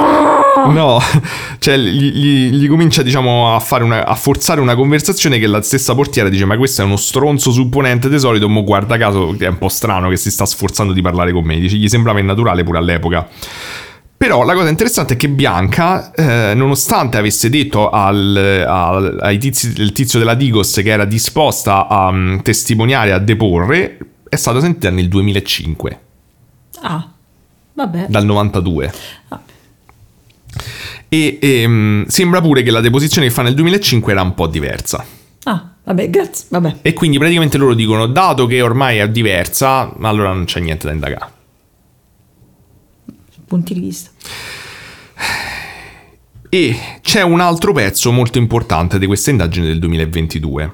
No, 0.70 1.00
cioè 1.58 1.76
gli, 1.76 2.12
gli- 2.12 2.50
gli 2.52 2.68
comincia 2.68 3.02
diciamo 3.02 3.56
a, 3.56 3.58
fare 3.58 3.82
una, 3.82 4.06
a 4.06 4.14
forzare 4.14 4.60
una 4.60 4.76
conversazione 4.76 5.31
che 5.38 5.46
la 5.46 5.62
stessa 5.62 5.94
portiera 5.94 6.28
dice 6.28 6.44
ma 6.44 6.56
questo 6.56 6.82
è 6.82 6.84
uno 6.84 6.96
stronzo 6.96 7.50
supponente 7.50 8.08
di 8.08 8.18
solito, 8.18 8.48
mo 8.48 8.64
guarda 8.64 8.96
caso 8.96 9.34
è 9.38 9.46
un 9.46 9.58
po' 9.58 9.68
strano 9.68 10.08
che 10.08 10.16
si 10.16 10.30
sta 10.30 10.44
sforzando 10.46 10.92
di 10.92 11.02
parlare 11.02 11.32
con 11.32 11.44
me, 11.44 11.58
dice 11.58 11.76
gli 11.76 11.88
sembrava 11.88 12.18
innaturale 12.20 12.64
pure 12.64 12.78
all'epoca. 12.78 13.28
Però 14.16 14.44
la 14.44 14.54
cosa 14.54 14.68
interessante 14.68 15.14
è 15.14 15.16
che 15.16 15.28
Bianca, 15.28 16.12
eh, 16.12 16.54
nonostante 16.54 17.16
avesse 17.16 17.50
detto 17.50 17.90
al, 17.90 18.64
al- 18.64 19.18
ai 19.20 19.36
tizi, 19.38 19.92
tizio 19.92 20.20
della 20.20 20.34
Digos 20.34 20.74
che 20.74 20.90
era 20.90 21.04
disposta 21.04 21.88
a 21.88 22.12
mm, 22.12 22.38
testimoniare, 22.38 23.12
a 23.12 23.18
deporre, 23.18 23.98
è 24.28 24.36
stata 24.36 24.60
sentita 24.60 24.90
nel 24.90 25.08
2005, 25.08 26.00
Ah, 26.82 27.10
vabbè. 27.72 28.06
dal 28.08 28.24
92. 28.24 28.92
Ah. 29.28 29.40
E 31.08 31.38
ehm, 31.40 32.06
sembra 32.06 32.40
pure 32.40 32.62
che 32.62 32.70
la 32.70 32.80
deposizione 32.80 33.26
che 33.26 33.32
fa 33.32 33.42
nel 33.42 33.54
2005 33.54 34.12
era 34.12 34.22
un 34.22 34.34
po' 34.34 34.46
diversa. 34.46 35.04
Vabbè, 35.84 36.10
grazie, 36.10 36.46
vabbè. 36.50 36.76
E 36.82 36.92
quindi 36.92 37.18
praticamente 37.18 37.58
loro 37.58 37.74
dicono, 37.74 38.06
dato 38.06 38.46
che 38.46 38.60
ormai 38.62 38.98
è 38.98 39.08
diversa, 39.08 39.92
allora 40.00 40.32
non 40.32 40.44
c'è 40.44 40.60
niente 40.60 40.86
da 40.86 40.92
indagare. 40.92 41.30
Punti 43.46 43.74
di 43.74 43.80
vista. 43.80 44.10
E 46.48 46.76
c'è 47.00 47.22
un 47.22 47.40
altro 47.40 47.72
pezzo 47.72 48.12
molto 48.12 48.36
importante 48.38 48.98
di 48.98 49.06
questa 49.06 49.30
indagine 49.30 49.66
del 49.66 49.78
2022. 49.78 50.72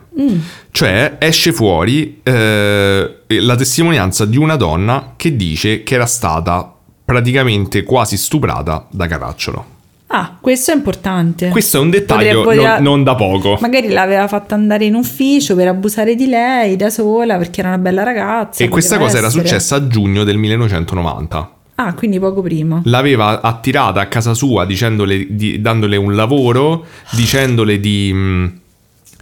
Cioè 0.73 1.17
esce 1.21 1.53
fuori 1.53 2.21
eh, 2.23 3.17
la 3.27 3.57
testimonianza 3.57 4.25
di 4.25 4.37
una 4.37 4.57
donna 4.57 5.15
che 5.17 5.37
dice 5.37 5.85
che 5.85 5.95
era 5.95 6.07
stata 6.07 6.75
praticamente 7.05 7.85
quasi 7.85 8.17
stuprata 8.17 8.87
da 8.91 9.07
Caracciolo. 9.07 9.77
Ah, 10.11 10.37
questo 10.41 10.73
è 10.73 10.75
importante. 10.75 11.49
Questo 11.51 11.77
è 11.77 11.81
un 11.81 11.91
dettaglio 11.91 12.43
Potrebbe- 12.43 12.67
non, 12.67 12.83
non 12.83 13.03
da 13.05 13.15
poco. 13.15 13.59
Magari 13.61 13.89
l'aveva 13.91 14.27
fatta 14.27 14.55
andare 14.55 14.87
in 14.87 14.95
ufficio 14.95 15.55
per 15.55 15.69
abusare 15.69 16.15
di 16.15 16.27
lei 16.27 16.77
da 16.77 16.89
sola 16.89 17.37
perché 17.37 17.61
era 17.61 17.69
una 17.69 17.79
bella 17.79 18.03
ragazza. 18.05 18.65
E 18.65 18.69
questa 18.69 18.97
cosa 18.99 19.19
era 19.19 19.27
essere. 19.27 19.43
successa 19.47 19.77
a 19.77 19.87
giugno 19.87 20.25
del 20.25 20.39
1990. 20.39 21.53
Ah, 21.75 21.95
quindi 21.95 22.19
poco 22.19 22.41
prima. 22.43 22.81
L'aveva 22.85 23.41
attirata 23.41 24.01
a 24.01 24.07
casa 24.07 24.35
sua 24.35 24.65
dicendole 24.65 25.27
di- 25.29 25.61
dandole 25.61 25.97
un 25.97 26.15
lavoro, 26.17 26.85
dicendole 27.13 27.79
di 27.79 28.13
mh, 28.13 28.53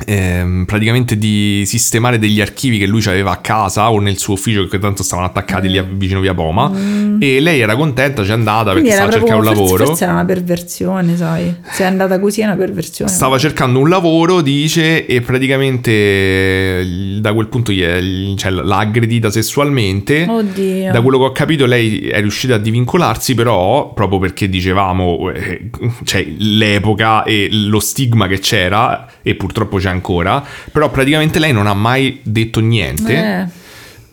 ehm, 0.05 0.65
praticamente 0.67 1.17
di 1.17 1.63
sistemare 1.67 2.19
degli 2.19 2.41
archivi 2.41 2.79
che 2.79 2.87
lui 2.87 3.03
aveva 3.07 3.31
a 3.33 3.37
casa 3.39 3.91
o 3.91 3.99
nel 4.01 4.19
suo 4.19 4.35
ufficio 4.35 4.67
che 4.67 4.79
tanto 4.79 5.03
stavano 5.03 5.27
attaccati 5.29 5.69
lì 5.69 5.79
a- 5.79 5.87
vicino 5.89 6.21
via 6.21 6.35
Poma 6.35 6.71
e 7.19 7.41
lei 7.41 7.61
era 7.61 7.75
contenta, 7.77 8.23
c'è 8.23 8.33
andata 8.33 8.71
Mm. 8.71 8.73
Quindi 8.73 8.91
perché 8.91 9.03
stava 9.07 9.11
cercando 9.13 9.37
un 9.37 9.45
forse, 9.55 9.61
lavoro. 9.63 9.87
forse 9.87 10.05
era 10.05 10.13
una 10.13 10.25
perversione, 10.25 11.17
sai. 11.17 11.55
Se 11.71 11.83
è 11.83 11.87
andata 11.87 12.19
così 12.21 12.41
è 12.41 12.45
una 12.45 12.57
perversione. 12.57 13.11
Stava 13.11 13.39
cercando 13.39 13.79
un 13.79 13.89
lavoro, 13.89 14.41
dice, 14.43 15.07
e 15.07 15.21
praticamente 15.23 15.91
eh, 15.91 17.19
da 17.21 17.33
quel 17.33 17.49
punto 17.49 17.71
è- 17.73 18.01
cioè, 18.37 18.51
l'ha 18.51 18.79
aggredita 18.79 19.31
sessualmente. 19.31 20.27
Oddio. 20.29 20.93
Da 20.93 21.01
quello 21.01 21.19
che 21.19 21.25
ho 21.25 21.33
capito, 21.33 21.67
lei 21.67 22.09
è 22.09 22.21
riuscita 22.21 22.55
a 22.57 22.59
divincolarsi, 22.59 23.35
però 23.35 23.93
proprio 23.93 24.19
perché 24.19 24.49
dicevamo, 24.49 25.31
eh, 25.31 25.71
cioè 26.05 26.27
l'epoca 26.39 27.23
e 27.25 27.49
lo 27.51 27.81
stigma 27.81 28.27
che 28.27 28.39
c'era, 28.41 29.07
e 29.23 29.35
purtroppo 29.35 29.79
c'è 29.87 29.93
ancora. 29.93 30.45
Però 30.73 30.91
praticamente 30.91 31.39
lei 31.39 31.53
non 31.53 31.67
ha 31.67 31.75
mai 31.75 32.21
detto 32.23 32.61
niente. 32.61 33.15
Eh, 33.15 33.65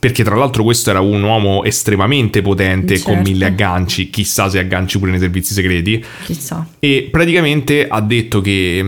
Perché 0.04 0.26
tra 0.26 0.36
l'altro 0.36 0.64
questo 0.64 0.90
era 0.90 1.00
un 1.00 1.24
uomo 1.24 1.64
estremamente 1.64 2.41
potente 2.41 3.00
con 3.02 3.14
Certo. 3.14 3.30
mille 3.30 3.45
agganci, 3.45 4.10
chissà 4.10 4.50
se 4.50 4.60
agganci 4.60 5.00
pure 5.00 5.12
nei 5.12 5.20
servizi 5.22 5.54
segreti. 5.54 6.04
chissà. 6.26 6.68
E 6.78 7.08
praticamente 7.10 7.88
ha 7.88 8.02
detto 8.02 8.41
che 8.41 8.84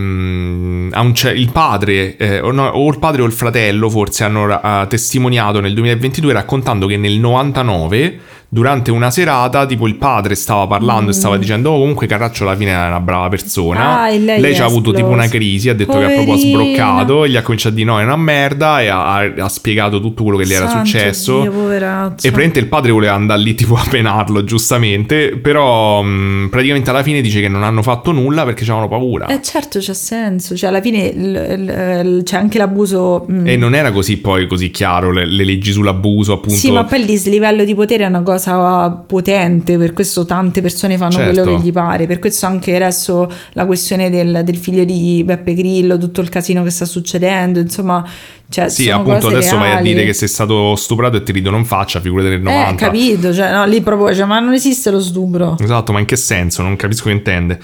ce- 1.14 1.32
il 1.32 1.50
padre, 1.52 2.18
eh, 2.18 2.40
o, 2.40 2.50
no, 2.50 2.66
o 2.66 2.86
il 2.90 2.98
padre 2.98 3.22
o 3.22 3.24
il 3.24 3.32
fratello 3.32 3.88
forse 3.88 4.24
hanno 4.24 4.44
ha 4.60 4.84
testimoniato 4.86 5.60
nel 5.60 5.72
2022 5.72 6.34
raccontando 6.34 6.86
che 6.86 6.98
nel 6.98 7.18
99, 7.18 8.18
durante 8.48 8.90
una 8.90 9.10
serata, 9.10 9.66
tipo 9.66 9.86
il 9.86 9.96
padre 9.96 10.34
stava 10.34 10.66
parlando 10.66 11.10
e 11.10 11.14
stava 11.14 11.36
dicendo 11.36 11.70
oh 11.70 11.78
comunque 11.80 12.06
Carraccio 12.06 12.44
alla 12.44 12.56
fine 12.56 12.70
è 12.72 12.86
una 12.86 13.00
brava 13.00 13.28
persona. 13.28 13.80
Mm. 13.80 13.98
Ah, 13.98 14.10
e 14.10 14.18
lei 14.40 14.54
ci 14.54 14.62
ha 14.62 14.64
avuto 14.64 14.92
tipo 14.92 15.08
una 15.08 15.28
crisi, 15.28 15.68
ha 15.68 15.74
detto 15.74 15.92
che 15.98 16.04
ha 16.04 16.08
proprio 16.08 16.34
Poverina. 16.34 16.58
sbroccato 16.62 17.24
e 17.24 17.30
gli 17.30 17.36
ha 17.36 17.42
cominciato 17.42 17.74
a 17.74 17.76
dire 17.76 17.90
no 17.90 18.00
è 18.00 18.04
una 18.04 18.16
merda 18.16 18.80
e 18.80 18.88
ha, 18.88 19.16
ha 19.16 19.48
spiegato 19.48 20.00
tutto 20.00 20.22
quello 20.22 20.38
che 20.38 20.44
le 20.44 20.54
era 20.54 20.68
Santo 20.68 20.86
successo. 20.86 21.40
Dio. 21.42 21.70
E 21.72 21.78
praticamente 21.78 22.58
il 22.60 22.66
padre 22.66 22.92
voleva 22.92 23.14
andare 23.14 23.40
lì 23.40 23.54
tipo 23.56 23.74
a 23.74 23.84
penarlo, 23.88 24.44
giustamente, 24.44 25.36
però 25.36 26.02
mh, 26.02 26.48
praticamente 26.50 26.90
alla 26.90 27.02
fine 27.02 27.20
dice 27.20 27.40
che 27.40 27.48
non 27.48 27.62
hanno 27.62 27.82
fatto 27.82 28.12
nulla 28.12 28.44
perché 28.44 28.62
avevano 28.62 28.88
paura. 28.88 29.26
Eh 29.26 29.42
certo, 29.42 29.78
c'ha 29.80 29.94
senso. 29.94 30.56
Cioè, 30.56 30.68
alla 30.70 30.80
fine 30.80 31.04
il- 31.06 31.56
il- 32.04 32.20
c'è 32.24 32.36
anche 32.36 32.58
l'abuso. 32.58 33.26
mm, 33.30 33.46
E 33.46 33.56
non 33.56 33.74
era 33.74 33.90
così 33.92 34.18
poi 34.18 34.46
così 34.46 34.70
chiaro 34.70 35.10
le, 35.12 35.26
le 35.26 35.44
leggi 35.44 35.72
sull'abuso, 35.72 36.34
appunto. 36.34 36.54
Sì, 36.54 36.70
ma 36.70 36.84
poi 36.84 37.00
il 37.00 37.06
dislivello 37.06 37.64
di 37.64 37.74
potere 37.74 38.04
è 38.04 38.06
una 38.06 38.22
cosa 38.22 38.35
cosa 38.36 38.88
potente, 38.90 39.76
per 39.78 39.92
questo 39.92 40.24
tante 40.24 40.60
persone 40.60 40.96
fanno 40.96 41.12
Certo. 41.12 41.42
quello 41.42 41.56
che 41.58 41.62
gli 41.64 41.72
pare, 41.72 42.06
per 42.06 42.18
questo 42.18 42.46
anche 42.46 42.74
adesso 42.76 43.30
la 43.52 43.66
questione 43.66 44.10
del, 44.10 44.42
del 44.44 44.56
figlio 44.56 44.84
di 44.84 45.22
Beppe 45.24 45.54
Grillo, 45.54 45.98
tutto 45.98 46.20
il 46.20 46.28
casino 46.28 46.62
che 46.62 46.70
sta 46.70 46.84
succedendo, 46.84 47.58
insomma, 47.58 48.04
cioè, 48.48 48.68
Sì, 48.68 48.88
appunto 48.90 49.28
adesso 49.28 49.56
vai 49.56 49.70
a 49.70 49.72
reali. 49.74 49.92
dire 49.92 50.04
che 50.04 50.12
sei 50.12 50.28
stato 50.28 50.76
stuprato 50.76 51.16
e 51.16 51.22
ti 51.22 51.32
ridono 51.32 51.56
in 51.56 51.64
faccia, 51.64 52.00
figurate 52.00 52.28
del 52.28 52.42
90. 52.42 52.70
Eh, 52.70 52.74
capito, 52.76 53.34
cioè, 53.34 53.50
no, 53.52 53.64
lì 53.66 53.80
proprio, 53.80 54.14
cioè, 54.14 54.24
ma 54.26 54.38
non 54.38 54.52
esiste 54.54 54.90
lo 54.90 55.00
stupro. 55.00 55.56
Esatto, 55.58 55.92
ma 55.92 55.98
in 56.00 56.06
che 56.06 56.16
senso? 56.16 56.62
Non 56.62 56.76
capisco 56.76 57.04
che 57.06 57.12
intende. 57.12 57.58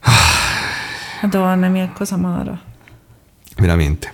Madonna 1.22 1.68
mia, 1.68 1.90
cosa 1.94 2.14
amara. 2.14 2.58
Veramente. 3.56 4.12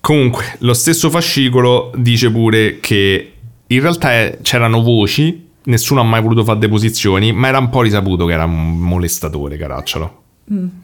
Comunque, 0.00 0.44
lo 0.58 0.72
stesso 0.74 1.10
fascicolo 1.10 1.90
dice 1.96 2.30
pure 2.30 2.78
che 2.80 3.34
in 3.72 3.80
realtà 3.80 4.12
eh, 4.14 4.38
c'erano 4.42 4.82
voci, 4.82 5.48
nessuno 5.64 6.00
ha 6.00 6.04
mai 6.04 6.22
voluto 6.22 6.44
fare 6.44 6.58
deposizioni, 6.58 7.32
ma 7.32 7.48
era 7.48 7.58
un 7.58 7.68
po' 7.70 7.82
risaputo 7.82 8.26
che 8.26 8.32
era 8.32 8.44
un 8.44 8.78
molestatore, 8.78 9.56
Caracciolo. 9.56 10.22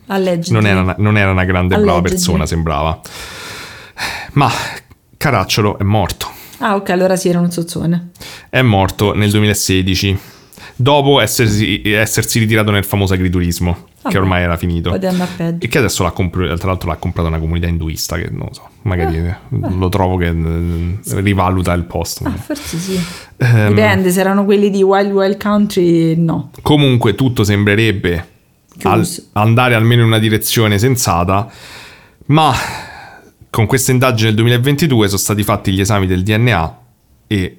Allegedly. 0.06 0.52
Non 0.52 0.66
era, 0.66 0.80
una, 0.80 0.94
non 0.98 1.16
era 1.18 1.30
una 1.32 1.44
grande 1.44 1.74
brava 1.74 1.92
Allegedly. 1.98 2.14
persona, 2.14 2.46
sembrava. 2.46 3.00
Ma 4.32 4.50
Caracciolo 5.16 5.78
è 5.78 5.82
morto. 5.82 6.28
Ah, 6.58 6.76
ok, 6.76 6.90
allora 6.90 7.16
sì, 7.16 7.28
era 7.28 7.40
un 7.40 7.50
zozzone. 7.50 8.10
È 8.48 8.62
morto 8.62 9.14
nel 9.14 9.30
2016, 9.30 10.18
dopo 10.76 11.20
essersi, 11.20 11.82
essersi 11.84 12.38
ritirato 12.38 12.70
nel 12.70 12.84
famoso 12.84 13.14
agriturismo, 13.14 13.72
che 13.74 13.82
Vabbè, 14.02 14.18
ormai 14.18 14.42
era 14.42 14.56
finito. 14.56 14.94
E 14.94 15.68
che 15.68 15.78
adesso 15.78 16.02
l'ha 16.02 16.10
comprato, 16.10 16.56
tra 16.56 16.68
l'altro 16.68 16.90
l'ha 16.90 16.96
comprato 16.96 17.28
una 17.28 17.38
comunità 17.38 17.66
induista 17.66 18.16
che 18.16 18.28
non 18.30 18.46
lo 18.48 18.54
so, 18.54 18.68
magari 18.82 19.16
Eh, 19.16 19.34
lo 19.50 19.88
trovo 19.88 20.16
che 20.16 20.26
eh, 20.28 20.98
rivaluta 21.20 21.72
il 21.72 21.84
posto. 21.84 22.24
Ah, 22.24 22.30
forse 22.32 22.76
sì. 22.78 23.00
Ehm, 23.38 23.68
Dipende, 23.68 24.10
se 24.10 24.20
erano 24.20 24.44
quelli 24.44 24.70
di 24.70 24.82
Wild 24.82 25.10
Wild 25.10 25.40
Country, 25.40 26.14
no. 26.16 26.50
Comunque 26.62 27.14
tutto 27.14 27.42
sembrerebbe 27.42 28.28
al- 28.82 29.08
andare 29.32 29.74
almeno 29.74 30.02
in 30.02 30.08
una 30.08 30.18
direzione 30.18 30.78
sensata, 30.78 31.50
ma 32.26 32.52
con 33.48 33.64
questa 33.66 33.90
indagine 33.90 34.26
del 34.28 34.36
2022 34.36 35.06
sono 35.06 35.18
stati 35.18 35.42
fatti 35.42 35.72
gli 35.72 35.80
esami 35.80 36.06
del 36.06 36.22
DNA 36.22 36.78
e 37.26 37.56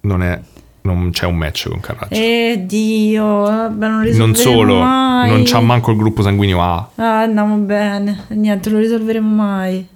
non, 0.00 0.22
è, 0.22 0.40
non 0.82 1.10
c'è 1.10 1.26
un 1.26 1.36
match 1.36 1.68
con 1.68 1.80
Carraccio. 1.80 2.14
Eh, 2.14 2.64
Dio, 2.66 3.24
vabbè, 3.42 3.86
non 3.88 4.08
non 4.14 4.34
solo, 4.34 4.78
mai. 4.80 5.30
non 5.30 5.42
c'ha 5.44 5.60
manco 5.60 5.90
il 5.92 5.96
gruppo 5.96 6.22
sanguigno 6.22 6.62
A. 6.62 6.88
Ah, 6.96 7.20
andiamo 7.22 7.56
bene. 7.58 8.24
Niente, 8.28 8.68
lo 8.70 8.78
risolveremo 8.78 9.28
mai. 9.34 9.86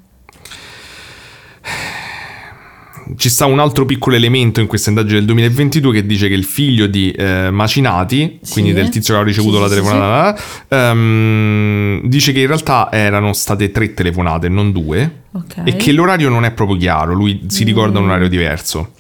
Ci 3.17 3.29
sta 3.29 3.47
un 3.47 3.61
altro 3.61 3.85
piccolo 3.85 4.17
elemento 4.17 4.61
in 4.61 4.67
questa 4.67 4.89
indagine 4.91 5.19
del 5.19 5.27
2022 5.27 5.93
che 5.93 6.07
dice 6.07 6.27
che 6.27 6.35
il 6.35 6.45
figlio 6.45 6.87
di 6.89 7.13
eh, 7.13 7.51
Macinati, 7.53 8.41
Sì. 8.43 8.53
quindi 8.55 8.73
del 8.73 8.89
tizio 8.89 9.15
che 9.15 9.21
aveva 9.21 9.29
ricevuto 9.29 9.57
Sì, 9.57 9.63
la 9.63 9.69
sì, 9.69 9.75
sì, 9.75 9.81
telefonata, 9.81 10.41
ehm, 10.69 12.01
dice 12.05 12.33
che 12.33 12.41
in 12.41 12.47
realtà 12.49 12.89
erano 12.91 13.33
state 13.33 13.71
tre 13.71 13.95
telefonate, 13.95 14.49
non 14.49 14.73
due, 14.73 15.23
Ok. 15.33 15.63
e 15.65 15.77
che 15.77 15.93
l'orario 15.93 16.29
non 16.29 16.45
è 16.45 16.51
proprio 16.51 16.77
chiaro, 16.77 17.15
lui 17.15 17.43
si 17.47 17.63
ricorda 17.63 18.01
un 18.01 18.07
orario 18.07 18.29
diverso. 18.29 18.91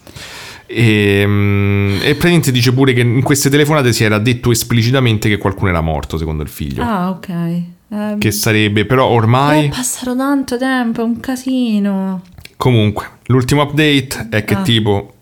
E, 0.67 1.25
mm, 1.27 1.97
e 2.03 2.11
praticamente 2.15 2.51
dice 2.51 2.73
pure 2.73 2.93
che 2.93 3.01
in 3.01 3.23
queste 3.23 3.49
telefonate 3.51 3.93
si 3.93 4.03
era 4.05 4.19
detto 4.19 4.51
esplicitamente 4.51 5.29
che 5.29 5.39
qualcuno 5.39 5.71
era 5.71 5.81
morto, 5.81 6.19
secondo 6.19 6.43
il 6.43 6.49
figlio. 6.49 6.83
Ah, 6.83 7.11
ok. 7.11 7.29
Eh, 7.89 8.17
Che 8.19 8.31
sarebbe, 8.33 8.85
però 8.85 9.09
è 9.09 9.13
ormai... 9.13 9.69
passato 9.69 10.17
tanto 10.17 10.59
tempo, 10.59 11.03
è 11.03 11.05
un 11.05 11.21
casino. 11.21 12.23
Comunque, 12.57 13.07
l'ultimo 13.27 13.63
update 13.63 14.29
è 14.31 14.45
che 14.45 14.55
Ah. 14.55 14.63
tipo 14.63 15.13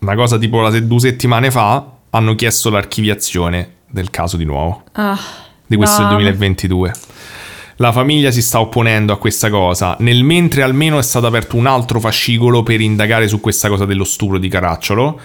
una 0.00 0.14
cosa 0.14 0.36
tipo 0.36 0.60
la 0.60 0.78
due 0.80 1.00
settimane 1.00 1.50
fa 1.50 1.86
hanno 2.10 2.34
chiesto 2.34 2.68
l'archiviazione 2.70 3.70
del 3.88 4.10
caso 4.10 4.36
di 4.36 4.44
nuovo, 4.44 4.82
Ah, 4.92 5.18
di 5.66 5.76
questo 5.76 6.02
no. 6.02 6.08
del 6.08 6.16
2022. 6.16 6.92
La 7.82 7.90
famiglia 7.90 8.30
si 8.30 8.42
sta 8.42 8.60
opponendo 8.60 9.12
a 9.12 9.18
questa 9.18 9.50
cosa, 9.50 9.96
nel 9.98 10.22
mentre 10.22 10.62
almeno 10.62 11.00
è 11.00 11.02
stato 11.02 11.26
aperto 11.26 11.56
un 11.56 11.66
altro 11.66 11.98
fascicolo 11.98 12.62
per 12.62 12.80
indagare 12.80 13.26
su 13.26 13.40
questa 13.40 13.68
cosa 13.68 13.84
dello 13.86 14.04
stupro 14.04 14.38
di 14.38 14.46
Caracciolo. 14.48 15.18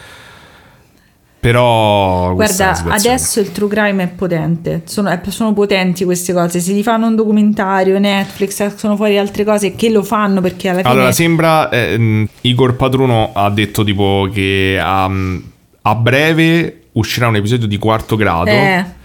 Però 1.39 2.33
Guarda, 2.33 2.83
adesso 2.87 3.39
il 3.39 3.51
true 3.51 3.69
crime 3.69 4.03
è 4.05 4.07
potente, 4.07 4.81
sono, 4.85 5.09
è- 5.09 5.21
sono 5.27 5.53
potenti 5.53 6.03
queste 6.03 6.33
cose, 6.33 6.59
se 6.59 6.73
li 6.73 6.81
fanno 6.81 7.05
un 7.05 7.15
documentario, 7.15 7.99
Netflix, 7.99 8.59
escono 8.59 8.95
fuori 8.95 9.19
altre 9.19 9.43
cose 9.43 9.75
che 9.75 9.91
lo 9.91 10.01
fanno 10.01 10.41
perché 10.41 10.69
alla 10.69 10.79
fine... 10.79 10.89
Allora, 10.89 11.11
sembra 11.11 11.69
ehm, 11.69 12.27
Igor 12.41 12.75
Padruno 12.75 13.33
ha 13.33 13.51
detto 13.51 13.83
tipo 13.83 14.27
che 14.33 14.81
um, 14.83 15.43
a 15.83 15.93
breve 15.93 16.85
uscirà 16.93 17.27
un 17.27 17.35
episodio 17.35 17.67
di 17.67 17.77
quarto 17.77 18.15
grado 18.15 18.49
Eh. 18.49 18.95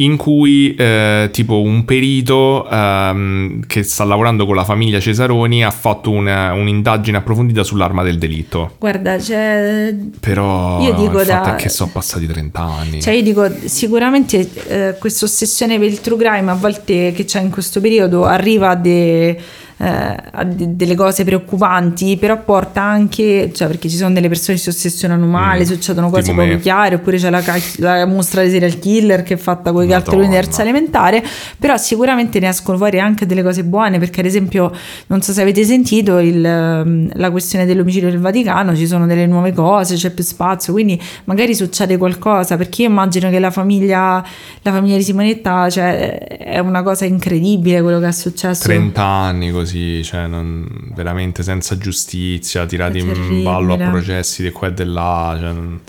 In 0.00 0.16
cui 0.16 0.74
eh, 0.74 1.28
tipo 1.32 1.60
un 1.60 1.84
perito 1.84 2.68
ehm, 2.68 3.60
che 3.66 3.82
sta 3.82 4.04
lavorando 4.04 4.46
con 4.46 4.54
la 4.54 4.64
famiglia 4.64 5.00
Cesaroni 5.00 5.64
ha 5.64 5.70
fatto 5.70 6.10
una- 6.10 6.52
un'indagine 6.52 7.16
approfondita 7.16 7.62
sull'arma 7.64 8.02
del 8.02 8.18
delitto. 8.18 8.72
Guarda, 8.78 9.16
c'è... 9.16 9.94
Però 10.20 10.80
Io 10.80 10.92
dico 10.94 11.20
il 11.20 11.26
fatto 11.26 11.48
da- 11.50 11.56
è 11.56 11.60
che 11.60 11.68
sono 11.68 11.90
passati 11.92 12.26
30 12.26 12.60
anni. 12.62 13.02
Cioè 13.02 13.14
io 13.14 13.22
dico, 13.22 13.50
sicuramente 13.64 14.48
eh, 14.66 14.96
questa 14.98 15.24
ossessione 15.24 15.78
per 15.78 15.88
il 15.88 16.00
true 16.00 16.18
crime 16.18 16.50
a 16.50 16.54
volte 16.54 17.12
che 17.12 17.24
c'è 17.24 17.40
in 17.40 17.50
questo 17.50 17.80
periodo 17.80 18.24
arriva 18.24 18.70
a, 18.70 18.74
de- 18.76 19.38
eh, 19.78 20.44
de- 20.46 20.76
delle 20.76 20.94
cose 20.94 21.24
preoccupanti, 21.24 22.16
però 22.16 22.42
porta 22.42 22.82
anche, 22.82 23.50
cioè 23.54 23.68
perché 23.68 23.88
ci 23.88 23.96
sono 23.96 24.12
delle 24.12 24.28
persone 24.28 24.56
che 24.56 24.62
si 24.62 24.68
ossessionano 24.68 25.26
male, 25.26 25.60
Mm, 25.62 25.66
succedono 25.66 26.10
cose 26.10 26.32
poco 26.32 26.44
me. 26.46 26.58
chiare, 26.58 26.96
oppure 26.96 27.16
c'è 27.18 27.30
la, 27.30 27.40
ca- 27.40 27.56
la 27.76 28.04
mostra 28.06 28.42
dei 28.42 28.50
serial 28.50 28.78
killer 28.78 29.22
che 29.22 29.34
è 29.34 29.36
fatta 29.36 29.72
con 29.72 29.84
i 29.84 29.88
cartelloni 29.88 30.28
di 30.28 30.34
terza 30.34 30.62
elementare, 30.62 31.24
però 31.58 31.76
sicuramente 31.76 32.38
ne 32.40 32.48
escono 32.48 32.76
fuori 32.76 32.98
anche 33.00 33.24
delle 33.26 33.42
cose 33.42 33.64
buone, 33.64 33.98
perché 33.98 34.20
ad 34.20 34.26
esempio, 34.26 34.72
non 35.06 35.22
so 35.22 35.32
se 35.32 35.42
avete 35.42 35.64
sentito 35.64 36.18
il, 36.18 36.44
ehm, 36.44 37.10
la 37.14 37.30
questione 37.30 37.64
dell'omicidio 37.66 38.10
del 38.10 38.18
Vaticano, 38.18 38.74
ci 38.74 38.86
sono 38.86 39.06
delle 39.06 39.26
nuove 39.26 39.52
cose, 39.52 39.94
c'è 39.94 40.10
più 40.10 40.24
spazio, 40.24 40.72
quindi 40.72 41.00
magari 41.24 41.54
succede 41.54 41.96
qualcosa, 41.96 42.56
perché 42.56 42.82
io 42.82 42.88
immagino 42.88 43.30
che 43.30 43.38
la 43.38 43.50
famiglia, 43.50 44.24
la 44.62 44.72
famiglia 44.72 44.96
di 44.96 45.02
Simonetta, 45.02 45.68
cioè, 45.70 46.18
è 46.18 46.58
una 46.58 46.82
cosa 46.82 47.04
incredibile 47.04 47.80
quello 47.82 48.00
che 48.00 48.08
è 48.08 48.12
successo. 48.12 48.64
30 48.64 49.02
anni 49.04 49.50
così, 49.50 49.67
cioè 50.02 50.26
non- 50.26 50.66
veramente 50.94 51.42
senza 51.42 51.76
giustizia, 51.78 52.66
tirati 52.66 52.98
in 52.98 53.42
ballo 53.42 53.74
a 53.74 53.76
processi 53.90 54.42
di 54.42 54.50
qua 54.50 54.68
e 54.68 54.74
di 54.74 54.84
là. 54.84 55.36
cioè 55.38 55.52
non- 55.52 55.80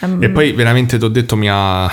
Ehm, 0.00 0.22
E 0.22 0.28
poi 0.30 0.52
veramente 0.52 0.98
ti 0.98 1.04
ho 1.04 1.08
detto 1.08 1.34
mi 1.36 1.48
ha, 1.50 1.90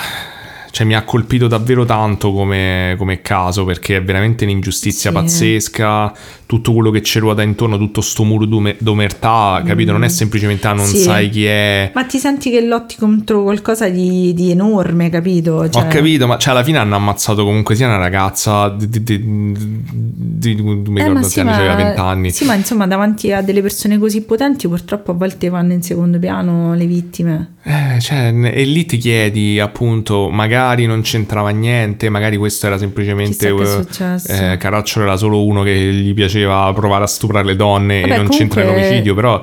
cioè, 0.71 0.85
mi 0.87 0.95
ha 0.95 1.03
colpito 1.03 1.47
davvero 1.47 1.85
tanto 1.85 2.31
come, 2.33 2.95
come 2.97 3.21
caso 3.21 3.65
perché 3.65 3.97
è 3.97 4.03
veramente 4.03 4.43
un'ingiustizia 4.45 5.09
Sì. 5.11 5.15
pazzesca, 5.15 6.13
tutto 6.45 6.73
quello 6.73 6.91
che 6.91 7.01
ci 7.01 7.19
ruota 7.19 7.41
intorno, 7.43 7.77
tutto 7.77 8.01
sto 8.01 8.23
muro 8.23 8.45
d'ume- 8.45 8.75
d'omertà, 8.79 9.61
capito? 9.65 9.91
Non 9.91 10.03
è 10.03 10.09
semplicemente 10.09 10.67
ah, 10.67 10.73
non 10.73 10.85
Mm. 10.85 10.89
Sì. 10.89 10.97
sai 10.99 11.29
chi 11.29 11.45
è. 11.45 11.91
Ma 11.93 12.03
ti 12.05 12.17
senti 12.17 12.49
che 12.49 12.61
lotti 12.61 12.95
contro 12.97 13.43
qualcosa 13.43 13.87
di, 13.89 14.33
di 14.33 14.51
enorme, 14.51 15.09
capito? 15.09 15.69
Cioè, 15.69 15.83
Ho 15.83 15.87
capito, 15.87 16.27
ma 16.27 16.37
cioè, 16.37 16.53
alla 16.53 16.63
fine 16.63 16.77
hanno 16.77 16.95
ammazzato 16.95 17.43
comunque 17.45 17.75
sia 17.75 17.87
una 17.87 17.97
ragazza 17.97 18.69
di, 18.69 18.89
di, 19.03 19.03
di, 19.23 20.55
non 20.55 20.83
mi 20.87 20.99
Eh, 20.99 21.03
ricordo 21.03 21.21
che 21.27 21.29
sì, 21.33 21.39
anni 21.39 21.49
ma- 21.51 21.57
aveva 21.57 21.75
20 21.75 21.99
anni. 21.99 22.31
Sì, 22.31 22.45
ma 22.45 22.53
insomma, 22.55 22.87
davanti 22.87 23.31
a 23.31 23.41
delle 23.41 23.61
persone 23.61 23.97
così 23.97 24.21
potenti, 24.23 24.67
purtroppo 24.67 25.11
a 25.11 25.13
volte 25.13 25.49
vanno 25.49 25.73
in 25.73 25.81
secondo 25.81 26.19
piano 26.19 26.73
le 26.73 26.85
vittime. 26.85 27.55
Eh, 27.63 27.99
cioè, 27.99 28.33
e 28.33 28.63
lì 28.63 28.85
ti 28.85 28.97
chiedi 28.97 29.59
appunto, 29.59 30.29
magari 30.29 30.59
non 30.85 31.01
c'entrava 31.01 31.49
niente, 31.49 32.09
magari 32.09 32.37
questo 32.37 32.67
era 32.67 32.77
semplicemente 32.77 33.47
eh, 33.49 34.51
eh, 34.51 34.57
Caracciolo 34.57 35.05
era 35.05 35.17
solo 35.17 35.43
uno 35.45 35.63
che 35.63 35.73
gli 35.75 36.13
piaceva 36.13 36.71
provare 36.73 37.03
a 37.03 37.07
stuprare 37.07 37.45
le 37.45 37.55
donne 37.55 38.01
Vabbè, 38.01 38.13
e 38.13 38.17
non 38.17 38.27
c'entra 38.29 38.61
comunque- 38.61 38.83
l'omicidio, 38.83 39.13
però 39.15 39.41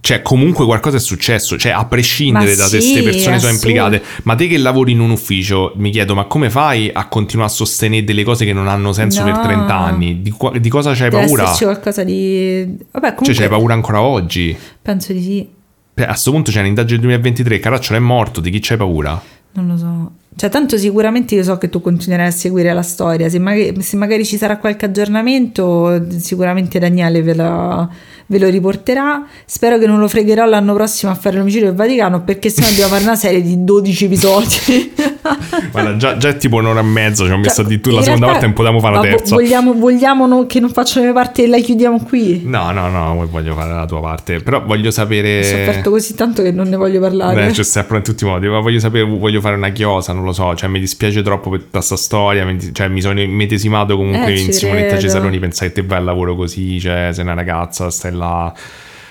cioè 0.00 0.20
comunque 0.20 0.66
qualcosa 0.66 0.98
è 0.98 1.00
successo, 1.00 1.56
cioè 1.56 1.72
a 1.72 1.86
prescindere 1.86 2.50
Ma 2.50 2.56
da 2.56 2.64
se 2.66 2.80
sì, 2.82 2.92
queste 2.92 3.10
persone 3.10 3.38
sono 3.38 3.52
implicate, 3.52 4.02
ma 4.24 4.34
te 4.34 4.48
che 4.48 4.58
lavori 4.58 4.92
in 4.92 5.00
un 5.00 5.08
ufficio, 5.08 5.72
mi 5.76 5.90
chiedo, 5.90 6.14
ma 6.14 6.24
come 6.24 6.50
fai 6.50 6.90
a 6.92 7.08
continuare 7.08 7.50
a 7.50 7.54
sostenere 7.54 8.04
delle 8.04 8.22
cose 8.22 8.44
che 8.44 8.52
non 8.52 8.68
hanno 8.68 8.92
senso 8.92 9.24
No. 9.24 9.32
per 9.32 9.38
30 9.46 9.74
anni? 9.74 10.20
Di, 10.20 10.34
di 10.60 10.68
cosa 10.68 10.92
c'hai 10.92 11.08
Deve 11.08 11.24
paura? 11.24 11.44
esserci 11.44 11.64
qualcosa 11.64 12.04
di... 12.04 12.64
Vabbè, 12.90 13.14
comunque... 13.14 13.24
Cioè 13.24 13.34
c'hai 13.34 13.48
paura 13.48 13.72
ancora 13.72 14.02
oggi? 14.02 14.54
Penso 14.82 15.14
di 15.14 15.22
sì, 15.22 15.48
a 16.02 16.06
questo 16.06 16.30
punto 16.32 16.50
c'è 16.50 16.60
un'indagine 16.60 16.98
del 17.00 17.06
2023, 17.08 17.58
Caracciolo 17.60 17.98
è 17.98 18.02
morto, 18.02 18.40
di 18.42 18.50
chi 18.50 18.58
c'hai 18.60 18.76
paura? 18.76 19.22
non 19.52 19.68
lo 19.68 19.76
so. 19.78 20.10
Cioè, 20.36 20.50
tanto 20.50 20.76
sicuramente 20.76 21.36
io 21.36 21.44
so 21.44 21.58
che 21.58 21.68
tu 21.70 21.80
continuerai 21.80 22.26
a 22.26 22.30
seguire 22.32 22.72
la 22.72 22.82
storia. 22.82 23.28
Se 23.28 23.38
magari, 23.38 23.80
se 23.82 23.96
magari 23.96 24.24
ci 24.24 24.36
sarà 24.36 24.58
qualche 24.58 24.84
aggiornamento, 24.86 26.06
sicuramente 26.18 26.78
Daniele 26.80 27.22
ve, 27.22 27.34
la- 27.34 27.88
ve 28.26 28.38
lo 28.40 28.48
riporterà. 28.48 29.24
Spero 29.46 29.78
che 29.78 29.86
non 29.86 29.98
lo 30.00 30.08
fregherò 30.08 30.44
l'anno 30.44 30.74
prossimo 30.74 31.12
a 31.12 31.14
fare 31.14 31.36
l'omicidio 31.36 31.66
del 31.68 31.76
Vaticano, 31.76 32.22
perché 32.24 32.50
sennò 32.50 32.68
dobbiamo 32.68 32.90
fare 32.90 33.04
una 33.04 33.14
serie 33.16 33.42
di 33.42 33.62
12 33.62 34.04
episodi. 34.06 34.92
Guarda, 35.72 35.96
già, 35.96 36.16
già 36.16 36.28
è 36.28 36.36
tipo 36.36 36.56
un'ora 36.56 36.80
e 36.80 36.84
mezzo, 36.84 37.24
ci 37.24 37.32
ho 37.32 37.38
messo 37.38 37.56
Cioè, 37.56 37.64
addirittura 37.64 37.96
la 37.96 38.02
seconda 38.02 38.26
volta 38.26 38.40
e 38.42 38.44
non 38.44 38.52
potevamo 38.54 38.80
fare 38.80 38.94
la 38.96 39.00
terza. 39.00 39.34
Vogliamo, 39.34 39.72
vogliamo 39.72 40.26
no- 40.26 40.46
che 40.46 40.60
non 40.60 40.70
facciano 40.70 41.06
le 41.06 41.12
parte 41.12 41.44
e 41.44 41.46
la 41.48 41.58
chiudiamo 41.58 42.02
qui? 42.04 42.42
No, 42.44 42.70
no, 42.72 42.88
no, 42.90 43.26
voglio 43.30 43.54
fare 43.54 43.72
la 43.72 43.86
tua 43.86 44.00
parte. 44.00 44.40
Però 44.40 44.62
voglio 44.64 44.90
sapere. 44.90 45.38
Ho 45.40 45.42
sofferto 45.42 45.90
così 45.90 46.14
tanto 46.14 46.42
che 46.42 46.52
non 46.52 46.68
ne 46.68 46.76
voglio 46.76 47.00
parlare. 47.00 47.46
Eh, 47.48 47.52
ci 47.52 47.64
stai 47.64 47.84
in 47.88 48.02
tutti 48.02 48.24
i 48.24 48.26
modi. 48.26 48.48
Ma 48.48 48.60
voglio 48.60 48.78
sapere, 48.78 49.04
voglio 49.04 49.40
fare 49.40 49.56
una 49.56 49.70
chiosa, 49.70 50.12
non 50.12 50.24
lo 50.24 50.32
so. 50.32 50.54
Cioè, 50.54 50.68
mi 50.68 50.78
dispiace 50.80 51.22
troppo 51.22 51.50
per 51.50 51.60
tutta 51.60 51.80
sta 51.80 51.96
storia. 51.96 52.44
mi- 52.44 52.72
cioè, 52.72 52.88
mi 52.88 53.00
sono 53.00 53.20
immedesimato 53.20 53.96
comunque 53.96 54.32
Eh, 54.32 54.40
in 54.40 54.52
Simonetta 54.52 54.86
credo. 54.88 55.00
Cesaroni. 55.02 55.38
Pensai 55.38 55.68
che 55.68 55.74
te 55.80 55.82
vai 55.86 55.98
al 55.98 56.04
lavoro 56.04 56.34
così. 56.36 56.78
Cioè, 56.80 57.10
sei 57.12 57.24
una 57.24 57.34
ragazza, 57.34 57.88
stai 57.90 58.12
là. 58.12 58.52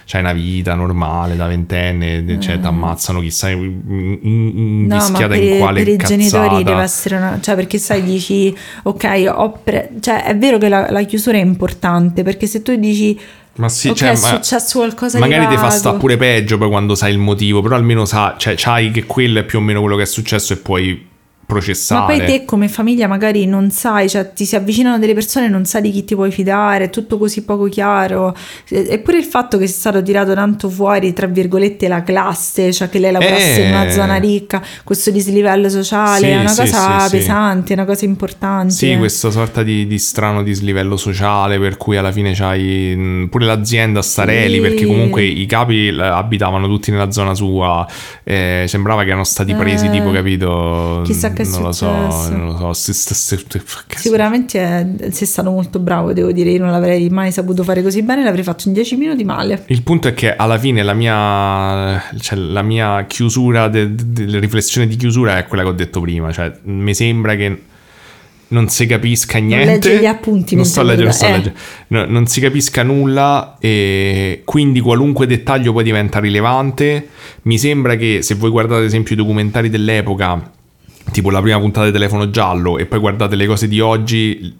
C'hai 0.06 0.22
una 0.22 0.34
vita 0.34 0.74
normale 0.76 1.36
da 1.36 1.48
ventenne, 1.48 2.40
cioè 2.40 2.60
ti 2.60 2.66
ammazzano 2.66 3.20
chissà 3.22 3.50
Mm. 3.54 4.86
No, 4.88 4.96
mischiata 4.96 5.28
per, 5.28 5.44
in 5.44 5.58
quale 5.60 5.84
per 5.84 5.94
i 5.94 5.98
cazzata. 5.98 6.16
genitori 6.18 6.64
deve 6.64 6.82
essere 6.82 7.16
una... 7.16 7.40
Cioè, 7.42 7.56
perché 7.56 7.78
sai, 7.78 8.04
dici, 8.04 8.56
ok, 8.84 9.32
ho 9.34 9.60
pre- 9.64 9.92
cioè, 10.00 10.24
è 10.24 10.38
vero 10.38 10.58
che 10.58 10.70
la, 10.70 10.90
la 10.90 11.04
chiusura 11.04 11.38
è 11.38 11.42
importante, 11.42 12.24
perché 12.24 12.48
se 12.48 12.62
tu 12.62 12.76
dici, 12.76 13.20
Ma 13.56 13.70
sì, 13.70 13.90
ok, 13.90 13.96
cioè, 13.96 14.10
è 14.12 14.16
successo 14.16 14.80
qualcosa 14.80 15.20
Magari 15.20 15.48
ti 15.48 15.58
fa 15.58 15.70
sta 15.70 15.94
pure 15.94 16.18
peggio 16.18 16.58
poi 16.58 16.70
quando 16.70 16.96
sai 16.96 17.12
il 17.12 17.20
motivo, 17.20 17.62
però 17.62 17.76
almeno 17.76 18.06
sa, 18.06 18.36
cioè, 18.38 18.56
sai 18.58 18.92
che 18.92 19.06
quello 19.06 19.40
è 19.40 19.44
più 19.44 19.60
o 19.60 19.62
meno 19.62 19.80
quello 19.82 19.96
che 19.96 20.04
è 20.04 20.08
successo 20.08 20.54
e 20.54 20.58
puoi 20.58 21.12
processare. 21.46 22.02
Ma 22.02 22.08
poi 22.08 22.26
te 22.26 22.46
come 22.46 22.68
famiglia 22.68 23.08
magari 23.08 23.46
non 23.46 23.70
sai, 23.72 24.10
cioè 24.10 24.32
ti 24.34 24.46
si 24.46 24.56
avvicinano 24.56 24.98
delle 25.00 25.14
persone 25.14 25.46
e 25.46 25.50
non 25.50 25.66
sai 25.66 25.82
di 25.82 25.92
chi 25.92 26.04
ti 26.06 26.16
puoi 26.16 26.32
fidare, 26.32 26.86
è 26.86 26.90
tutto 26.90 27.18
così 27.18 27.44
poco 27.44 27.66
chiaro. 27.66 28.36
Eppure 28.70 29.18
il 29.18 29.24
fatto 29.26 29.58
che 29.58 29.68
sia 29.68 29.78
stato 29.78 30.02
tirato 30.02 30.34
tanto 30.34 30.70
fuori, 30.70 31.14
tra 31.14 31.28
virgolette, 31.28 31.88
la 31.88 32.04
classe, 32.04 32.72
cioè 32.72 32.90
che 32.90 33.00
lei 33.00 33.12
lavorasse 33.12 33.64
Eh. 33.64 33.68
in 33.68 33.74
una 33.74 33.90
zona 33.90 34.16
ricca, 34.16 34.62
questo 34.84 35.12
dislivello 35.12 35.70
sociale, 35.70 36.20
Sì, 36.20 36.32
è 36.32 36.40
una 36.40 36.48
sì, 36.50 36.60
cosa 36.62 37.00
sì, 37.08 37.18
pesante, 37.18 37.74
una 37.74 37.86
cosa 37.86 38.06
importante. 38.06 38.74
Sì, 38.74 38.96
questa 38.98 39.30
sorta 39.32 39.64
di, 39.64 39.86
di 39.88 40.00
strano 40.00 40.44
dislivello 40.44 40.98
sociale 40.98 41.60
per 41.60 41.78
cui 41.78 41.98
alla 41.98 42.12
fine 42.12 42.34
c'hai 42.34 42.96
mh, 42.96 43.28
pure 43.30 43.46
l'azienda 43.46 44.02
Starelli 44.02 44.60
perché 44.60 44.86
comunque 44.86 45.24
i 45.24 45.46
capi 45.46 45.90
abitavano 46.00 46.68
tutti 46.68 46.92
nella 46.92 47.12
zona 47.12 47.34
sua, 47.34 47.86
eh, 48.24 48.66
sembrava 48.68 49.02
che 49.04 49.08
erano 49.10 49.24
stati 49.24 49.54
presi 49.54 49.88
Eh, 49.88 49.90
tipo, 49.92 50.12
capito? 50.12 51.02
chissà 51.04 51.32
che 51.34 51.42
è 51.44 51.46
non 51.48 51.62
lo 51.64 51.72
so, 51.72 51.92
successo. 52.10 52.30
non 52.36 52.56
lo 52.58 52.74
so. 52.74 52.92
Sicuramente 53.96 54.96
sei 55.12 55.28
stato 55.28 55.52
molto 55.52 55.80
bravo, 55.80 56.14
devo 56.14 56.32
dire, 56.32 56.52
io 56.52 56.60
non 56.60 56.72
l'avrei 56.72 57.10
mai 57.10 57.32
saputo 57.32 57.64
fare 57.64 57.82
così 57.82 58.02
bene, 58.04 58.24
l'avrei 58.24 58.44
fatto 58.44 58.68
in 58.68 58.74
10 58.74 58.96
minuti 58.96 59.24
male. 59.24 59.64
Il 59.68 59.82
punto 59.84 60.08
è 60.08 60.14
che 60.14 60.36
alla 60.36 60.58
fine 60.58 60.84
la 60.84 60.94
mia, 60.94 62.02
cioè, 62.20 62.38
la 62.38 62.62
mia 62.62 63.06
chiusura, 63.06 63.68
de- 63.68 63.94
de- 63.94 64.26
la 64.28 64.40
riflessione 64.40 64.88
di 64.88 64.96
chiusura 64.96 65.38
è 65.38 65.46
quella 65.48 65.64
che 65.64 65.70
ho 65.70 65.74
detto 65.74 66.00
prima. 66.02 66.32
Cioè, 66.32 66.52
mi 66.64 66.94
sembra 66.94 67.36
che 67.36 67.62
non 68.50 68.70
si 68.70 68.86
capisca 68.86 69.40
niente. 69.40 69.66
leggi 69.66 69.98
gli 69.98 70.06
appunti 70.06 70.56
Non 70.56 70.66
sto 70.66 70.84
leggendo, 70.84 71.06
lo 71.06 71.12
sto 71.12 71.26
dai. 71.26 71.34
leggendo. 71.36 71.60
No, 71.88 72.06
non 72.06 72.28
si 72.28 72.40
capisca 72.40 72.84
nulla 72.84 73.58
e 73.60 74.42
quindi 74.46 74.80
qualunque 74.80 75.26
dettaglio 75.26 75.74
poi 75.74 75.84
diventa 75.84 76.20
rilevante. 76.20 77.08
Mi 77.44 77.58
sembra 77.58 77.96
che 77.96 78.20
se 78.22 78.36
voi 78.36 78.52
guardate 78.52 78.82
ad 78.82 78.86
esempio 78.86 79.16
i 79.16 79.18
documentari 79.18 79.70
dell'epoca, 79.72 80.52
tipo 81.14 81.30
la 81.30 81.42
prima 81.42 81.58
puntata 81.60 81.86
di 81.86 81.94
Telefono 81.94 82.30
Giallo, 82.30 82.78
e 82.78 82.86
poi 82.86 83.00
guardate 83.00 83.38
le 83.38 83.46
cose 83.46 83.70
di 83.70 83.80
oggi, 83.80 84.54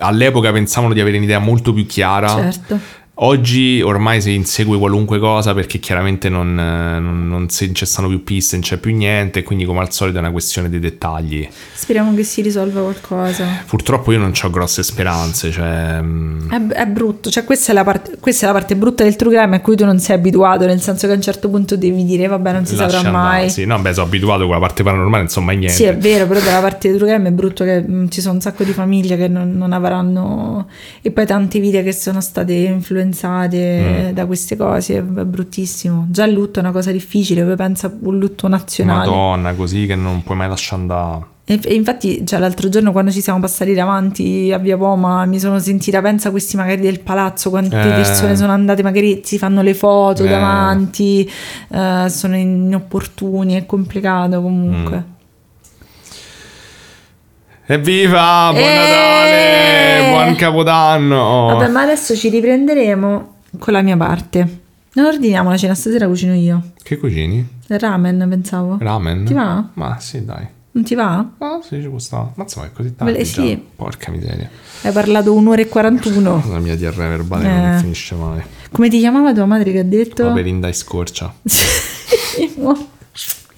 all'epoca 0.00 0.50
pensavano 0.50 0.92
di 0.92 1.00
avere 1.00 1.18
un'idea 1.18 1.38
molto 1.38 1.72
più 1.72 1.86
chiara. 1.86 2.50
Certo. 2.50 2.80
Oggi 3.24 3.80
ormai 3.80 4.20
si 4.20 4.34
insegue 4.34 4.76
qualunque 4.78 5.20
cosa 5.20 5.54
perché 5.54 5.78
chiaramente 5.78 6.28
non, 6.28 6.56
non, 6.56 7.28
non 7.28 7.48
si- 7.50 7.72
ci 7.72 7.86
stanno 7.86 8.08
più 8.08 8.24
piste, 8.24 8.56
non 8.56 8.64
c'è 8.64 8.78
più 8.78 8.92
niente, 8.92 9.44
quindi 9.44 9.64
come 9.64 9.78
al 9.78 9.92
solito 9.92 10.16
è 10.16 10.20
una 10.20 10.32
questione 10.32 10.68
di 10.68 10.80
dettagli. 10.80 11.48
Speriamo 11.72 12.12
che 12.16 12.24
si 12.24 12.42
risolva 12.42 12.80
qualcosa. 12.80 13.62
Purtroppo 13.64 14.10
io 14.10 14.18
non 14.18 14.32
ho 14.42 14.50
grosse 14.50 14.82
speranze, 14.82 15.52
cioè... 15.52 16.00
mm, 16.02 16.50
È, 16.50 16.66
è 16.72 16.86
brutto, 16.86 17.30
cioè 17.30 17.44
questa 17.44 17.70
è, 17.70 17.74
la 17.76 17.84
parte, 17.84 18.16
questa 18.18 18.46
è 18.46 18.48
la 18.48 18.54
parte 18.54 18.74
brutta 18.74 19.04
del 19.04 19.14
true 19.14 19.36
crime 19.36 19.54
a 19.54 19.60
cui 19.60 19.76
tu 19.76 19.84
non 19.84 20.00
sei 20.00 20.16
abituato, 20.16 20.66
nel 20.66 20.80
senso 20.80 21.06
che 21.06 21.12
a 21.12 21.16
un 21.16 21.22
certo 21.22 21.48
punto 21.48 21.76
devi 21.76 22.04
dire 22.04 22.26
vabbè 22.26 22.52
non 22.52 22.66
si 22.66 22.74
lascia 22.74 23.02
saprà 23.02 23.08
andare, 23.08 23.38
mai. 23.42 23.50
Sì, 23.50 23.64
no, 23.66 23.78
beh, 23.78 23.92
sono 23.94 24.06
abituato 24.06 24.42
con 24.46 24.54
la 24.54 24.58
parte 24.60 24.82
paranormale, 24.82 25.22
insomma, 25.22 25.52
niente. 25.52 25.74
Sì, 25.74 25.84
è 25.84 25.96
vero, 25.96 26.26
però 26.26 26.40
dalla 26.40 26.60
parte 26.60 26.88
del 26.88 26.96
true 26.96 27.08
crime 27.12 27.28
è 27.28 27.32
brutto 27.32 27.62
che 27.62 27.84
mm, 27.88 28.08
ci 28.08 28.20
sono 28.20 28.34
un 28.34 28.40
sacco 28.40 28.64
di 28.64 28.72
famiglie 28.72 29.16
che 29.16 29.28
non, 29.28 29.56
non 29.56 29.72
avranno... 29.72 30.66
E 31.00 31.12
poi 31.12 31.24
tante 31.24 31.60
vite 31.60 31.84
che 31.84 31.92
sono 31.92 32.20
state 32.20 32.52
influenzate 32.52 33.10
Mm. 33.16 34.10
da 34.10 34.26
queste 34.26 34.56
cose, 34.56 34.98
è 34.98 35.02
bruttissimo. 35.02 36.06
Già 36.10 36.24
il 36.24 36.32
lutto 36.32 36.58
è 36.58 36.62
una 36.62 36.72
cosa 36.72 36.90
difficile, 36.92 37.42
poi 37.44 37.56
pensa 37.56 37.92
un 38.00 38.18
lutto 38.18 38.48
nazionale. 38.48 39.08
Madonna, 39.08 39.52
così 39.54 39.86
che 39.86 39.94
non 39.94 40.22
puoi 40.22 40.36
mai 40.36 40.48
lasciare 40.48 40.80
andare. 40.82 41.24
E, 41.44 41.58
e 41.64 41.74
infatti, 41.74 42.24
cioè, 42.24 42.38
l'altro 42.38 42.68
giorno 42.68 42.92
quando 42.92 43.10
ci 43.10 43.20
siamo 43.20 43.40
passati 43.40 43.74
davanti 43.74 44.52
a 44.52 44.58
Via 44.58 44.76
Poma 44.76 45.24
mi 45.26 45.40
sono 45.40 45.58
sentita, 45.58 46.00
pensa 46.00 46.30
questi 46.30 46.56
magari 46.56 46.80
del 46.80 47.00
palazzo, 47.00 47.50
quante 47.50 47.78
Eh. 47.80 47.88
persone 47.94 48.36
sono 48.36 48.52
andate, 48.52 48.82
magari 48.84 49.22
si 49.24 49.38
fanno 49.38 49.60
le 49.60 49.74
foto 49.74 50.24
Eh. 50.24 50.28
davanti, 50.28 51.28
eh, 51.68 52.06
sono 52.08 52.36
inopportuni, 52.36 53.54
è 53.54 53.66
complicato 53.66 54.40
comunque. 54.40 54.96
Mm. 54.96 55.10
Evviva! 57.66 58.48
Buon 58.52 58.62
Eh! 58.62 58.74
Natale! 58.74 59.81
Buon 60.24 60.36
Capodanno! 60.36 61.46
Vabbè, 61.48 61.68
ma 61.68 61.82
adesso 61.82 62.14
ci 62.16 62.28
riprenderemo 62.28 63.34
con 63.58 63.72
la 63.72 63.82
mia 63.82 63.96
parte. 63.96 64.60
Non 64.94 65.06
ordiniamo 65.06 65.50
la 65.50 65.56
cena 65.56 65.74
stasera, 65.74 66.06
cucino 66.06 66.34
io. 66.34 66.72
Che 66.82 66.98
cucini? 66.98 67.46
Ramen, 67.68 68.26
pensavo. 68.28 68.76
Ramen? 68.80 69.24
Ti 69.24 69.32
va? 69.32 69.64
Ma 69.74 69.96
sì, 69.98 70.24
dai. 70.24 70.46
Non 70.72 70.84
ti 70.84 70.94
va? 70.94 71.18
Ah, 71.38 71.60
sì, 71.62 71.80
ci 71.82 71.88
può 71.88 71.98
stare. 71.98 72.28
Ma 72.34 72.42
insomma, 72.44 72.66
è 72.66 72.72
così 72.72 72.94
Beh, 72.96 73.12
già. 73.18 73.24
sì. 73.24 73.62
Porca 73.76 74.10
miseria. 74.10 74.48
Hai 74.82 74.92
parlato 74.92 75.34
un'ora 75.34 75.60
e 75.60 75.68
41. 75.68 76.44
La 76.48 76.58
mia 76.58 76.76
diarrea 76.76 77.08
verbale 77.08 77.44
Eh. 77.46 77.52
non 77.52 77.78
finisce 77.78 78.14
mai. 78.14 78.42
Come 78.70 78.88
ti 78.88 78.98
chiamava 78.98 79.32
tua 79.34 79.44
madre 79.46 79.70
che 79.72 79.78
ha 79.80 79.84
detto? 79.84 80.24
La 80.24 80.32
perinda 80.32 80.68
e 80.68 80.72
scorcia. 80.72 81.32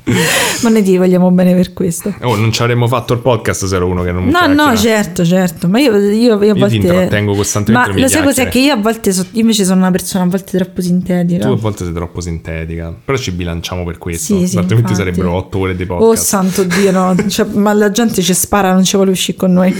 Ma 0.62 0.68
noi 0.68 0.82
ti 0.82 0.96
vogliamo 0.98 1.30
bene 1.30 1.54
per 1.54 1.72
questo. 1.72 2.14
Oh, 2.22 2.36
non 2.36 2.52
ci 2.52 2.60
avremmo 2.62 2.86
fatto 2.88 3.14
il 3.14 3.20
podcast 3.20 3.64
se 3.64 3.76
ero 3.76 3.86
uno 3.86 4.02
che 4.02 4.12
non 4.12 4.24
No, 4.24 4.30
chiacchiera. 4.38 4.70
no, 4.70 4.76
certo, 4.76 5.24
certo, 5.24 5.68
ma 5.68 5.78
io, 5.80 5.96
io, 5.96 6.10
io 6.12 6.34
a 6.34 6.44
Io 6.44 6.52
ti 6.54 6.58
volte... 6.60 6.76
intrattengo 6.76 7.34
costantemente, 7.34 7.88
Ma 7.88 7.94
mi 7.94 8.00
lo 8.02 8.08
sai 8.08 8.22
cos'è? 8.22 8.48
Che 8.48 8.58
io 8.58 8.74
a 8.74 8.76
volte, 8.76 9.12
so- 9.12 9.26
io 9.32 9.40
invece 9.40 9.64
sono 9.64 9.80
una 9.80 9.90
persona 9.90 10.24
a 10.24 10.26
volte 10.26 10.58
troppo 10.58 10.80
sintetica. 10.82 11.46
Tu 11.46 11.52
a 11.52 11.56
volte 11.56 11.84
sei 11.84 11.92
troppo 11.94 12.20
sintetica. 12.20 12.94
Però 13.04 13.16
ci 13.16 13.30
bilanciamo 13.32 13.82
per 13.84 13.96
questo. 13.98 14.38
Sì, 14.38 14.46
sì, 14.46 14.58
altrimenti 14.58 14.92
infatti. 14.92 15.10
sarebbero 15.10 15.34
otto 15.36 15.58
ore 15.58 15.74
di 15.74 15.84
Oh 15.84 15.96
podcast. 15.96 16.22
santo 16.24 16.64
Dio, 16.64 16.90
no, 16.90 17.14
Cioè, 17.26 17.46
ma 17.52 17.72
la 17.72 17.90
gente 17.90 18.20
ci 18.20 18.34
spara, 18.34 18.72
non 18.74 18.84
ci 18.84 18.96
vuole 18.96 19.10
uscire 19.10 19.38
con 19.38 19.52
noi. 19.52 19.74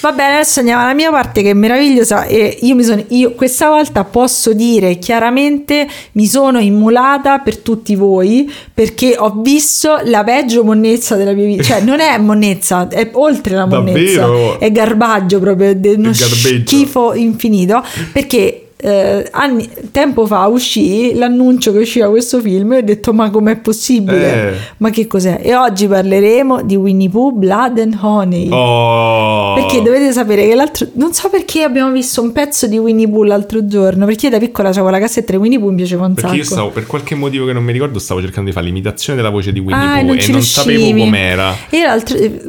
Va 0.00 0.12
bene, 0.12 0.34
adesso 0.34 0.58
andiamo 0.60 0.82
alla 0.82 0.94
mia 0.94 1.10
parte 1.10 1.42
che 1.42 1.50
è 1.50 1.54
meravigliosa 1.54 2.24
e 2.24 2.58
io 2.62 2.74
mi 2.74 2.82
sono, 2.84 3.02
io 3.08 3.32
questa 3.32 3.68
volta 3.68 4.04
posso 4.04 4.52
dire 4.52 4.98
chiaramente 4.98 5.86
mi 6.12 6.26
sono 6.26 6.58
immolata 6.58 7.38
per 7.38 7.58
tutti 7.58 7.94
voi 7.94 8.50
perché 8.72 9.14
ho 9.18 9.40
visto 9.40 9.68
la 10.04 10.24
peggio 10.24 10.64
monnezza 10.64 11.16
della 11.16 11.32
mia 11.32 11.46
vita, 11.46 11.62
cioè 11.62 11.80
non 11.80 12.00
è 12.00 12.16
monnezza, 12.18 12.88
è 12.88 13.08
oltre 13.12 13.54
la 13.54 13.66
monnezza, 13.66 14.20
Davvero? 14.20 14.60
è 14.60 14.70
garbaggio 14.72 15.38
proprio, 15.38 15.70
è 15.70 15.94
uno 15.94 16.12
schifo 16.12 17.14
infinito. 17.14 17.84
Perché 18.12 18.59
eh, 18.82 19.28
anni, 19.30 19.68
tempo 19.90 20.26
fa 20.26 20.46
uscì 20.46 21.14
l'annuncio 21.14 21.72
che 21.72 21.78
usciva 21.78 22.08
questo 22.08 22.40
film 22.40 22.72
e 22.72 22.78
ho 22.78 22.82
detto 22.82 23.12
ma 23.12 23.30
com'è 23.30 23.56
possibile? 23.56 24.52
Eh. 24.52 24.56
Ma 24.78 24.90
che 24.90 25.06
cos'è? 25.06 25.40
E 25.42 25.54
oggi 25.54 25.86
parleremo 25.86 26.62
di 26.62 26.76
Winnie 26.76 27.08
Pooh 27.08 27.32
Blood 27.32 27.78
and 27.78 27.98
Honey. 28.00 28.48
Oh! 28.50 29.54
Perché 29.54 29.82
dovete 29.82 30.12
sapere 30.12 30.46
che 30.46 30.54
l'altro 30.54 30.86
non 30.94 31.12
so 31.12 31.28
perché 31.28 31.62
abbiamo 31.62 31.90
visto 31.92 32.22
un 32.22 32.32
pezzo 32.32 32.66
di 32.66 32.78
Winnie 32.78 33.08
Pooh 33.08 33.24
l'altro 33.24 33.66
giorno, 33.66 34.06
perché 34.06 34.26
io 34.26 34.32
da 34.32 34.38
piccola 34.38 34.68
avevo 34.70 34.88
la 34.88 34.98
cassetta 34.98 35.32
di 35.32 35.38
Winnie 35.38 35.58
Pooh 35.58 35.70
mi 35.70 35.76
piaceva 35.76 36.06
un 36.06 36.14
Perché 36.14 36.36
io 36.36 36.42
sacco. 36.42 36.54
stavo, 36.54 36.70
per 36.70 36.86
qualche 36.86 37.14
motivo 37.14 37.46
che 37.46 37.52
non 37.52 37.62
mi 37.64 37.72
ricordo, 37.72 37.98
stavo 37.98 38.20
cercando 38.20 38.48
di 38.48 38.54
fare 38.54 38.66
l'imitazione 38.66 39.16
della 39.18 39.30
voce 39.30 39.52
di 39.52 39.58
Winnie 39.60 39.76
Ah, 39.76 39.98
Pooh 39.98 40.06
non 40.06 40.18
e 40.18 40.26
non 40.28 40.42
sapevo 40.42 40.98
com'era. 40.98 41.54
E 41.68 41.82
l'altro, 41.82 42.16
eh, 42.16 42.42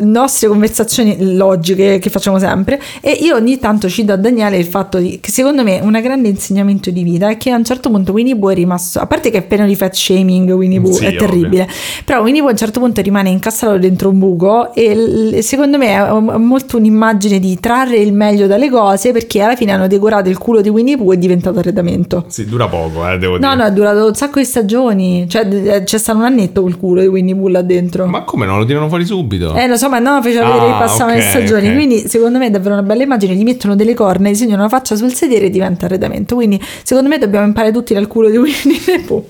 nostre 0.00 0.48
conversazioni 0.48 1.34
logiche 1.34 1.98
che 1.98 2.10
facciamo 2.10 2.38
sempre. 2.38 2.80
E 3.00 3.10
io 3.20 3.34
ogni 3.36 3.58
tanto 3.58 3.88
ci 3.88 4.04
do 4.04 4.12
a 4.12 4.16
Daniele 4.16 4.56
il 4.56 4.66
fatto 4.66 4.98
di, 4.98 5.18
che 5.20 5.30
secondo 5.30 5.62
me 5.62 5.71
un 5.80 5.98
grande 6.02 6.28
insegnamento 6.28 6.90
di 6.90 7.02
vita 7.02 7.28
è 7.30 7.36
che 7.36 7.50
a 7.50 7.56
un 7.56 7.64
certo 7.64 7.90
punto 7.90 8.12
Winnie 8.12 8.36
Pooh 8.36 8.50
è 8.50 8.54
rimasto, 8.54 8.98
a 8.98 9.06
parte 9.06 9.30
che 9.30 9.38
è 9.38 9.42
pieno 9.42 9.66
di 9.66 9.74
fat 9.76 9.94
shaming, 9.94 10.50
Winnie 10.52 10.80
Pooh 10.80 10.92
Sì, 10.92 11.04
è 11.06 11.14
terribile, 11.16 11.68
però 12.04 12.22
Winnie 12.22 12.40
Pooh 12.40 12.48
a 12.48 12.52
un 12.52 12.58
certo 12.58 12.80
punto 12.80 13.00
rimane 13.00 13.30
incastrato 13.30 13.78
dentro 13.78 14.08
un 14.08 14.18
buco 14.18 14.74
e 14.74 15.40
secondo 15.42 15.78
me 15.78 15.94
è 15.94 16.10
molto 16.38 16.76
un'immagine 16.76 17.38
di 17.38 17.58
trarre 17.60 17.96
il 17.96 18.12
meglio 18.12 18.46
dalle 18.46 18.68
cose 18.70 19.12
perché 19.12 19.40
alla 19.42 19.56
fine 19.56 19.72
hanno 19.72 19.86
decorato 19.86 20.28
il 20.28 20.38
culo 20.38 20.60
di 20.60 20.68
Winnie 20.68 20.96
Pooh 20.96 21.12
e 21.12 21.14
è 21.14 21.18
diventato 21.18 21.58
arredamento. 21.58 22.24
Sì, 22.28 22.44
dura 22.46 22.68
poco, 22.68 23.08
eh, 23.08 23.18
devo 23.18 23.32
No, 23.38 23.38
dire. 23.38 23.54
no, 23.56 23.64
è 23.64 23.72
durato 23.72 24.06
un 24.06 24.14
sacco 24.14 24.38
di 24.38 24.44
stagioni. 24.44 25.26
Cioè, 25.28 25.46
d- 25.46 25.82
c'è 25.84 25.98
stato 25.98 26.18
un 26.18 26.24
annetto 26.24 26.62
col 26.62 26.76
culo 26.78 27.00
di 27.00 27.06
Winnie 27.06 27.34
Pooh 27.34 27.48
là 27.48 27.62
dentro. 27.62 28.06
Ma 28.06 28.22
come 28.22 28.46
non 28.46 28.58
lo 28.58 28.64
tirano 28.64 28.88
fuori 28.88 29.04
subito? 29.04 29.54
Eh, 29.54 29.66
lo 29.66 29.76
so, 29.76 29.88
ma 29.88 29.98
no, 29.98 30.20
faceva 30.22 30.46
vedere 30.46 30.64
Ah, 30.70 30.72
che 30.78 30.84
passavano 30.84 31.16
le 31.16 31.22
stagioni. 31.22 31.68
ok. 31.68 31.74
Quindi, 31.74 32.08
secondo 32.08 32.38
me, 32.38 32.46
è 32.46 32.50
davvero 32.50 32.74
una 32.74 32.82
bella 32.82 33.02
immagine. 33.02 33.34
Gli 33.34 33.42
mettono 33.44 33.74
delle 33.76 33.94
corna, 33.94 34.28
disegnano 34.28 34.60
una 34.60 34.68
faccia 34.68 34.96
sul 34.96 35.12
sedere 35.12 35.46
e 35.46 35.50
diventa 35.62 35.86
arredamento. 35.86 36.34
Quindi 36.34 36.60
secondo 36.82 37.08
me 37.08 37.18
dobbiamo 37.18 37.46
imparare 37.46 37.72
tutti 37.72 37.94
dal 37.94 38.06
culo 38.06 38.28
di 38.28 38.36
Winnie 38.36 38.80
the 38.84 39.00
Pooh. 39.06 39.24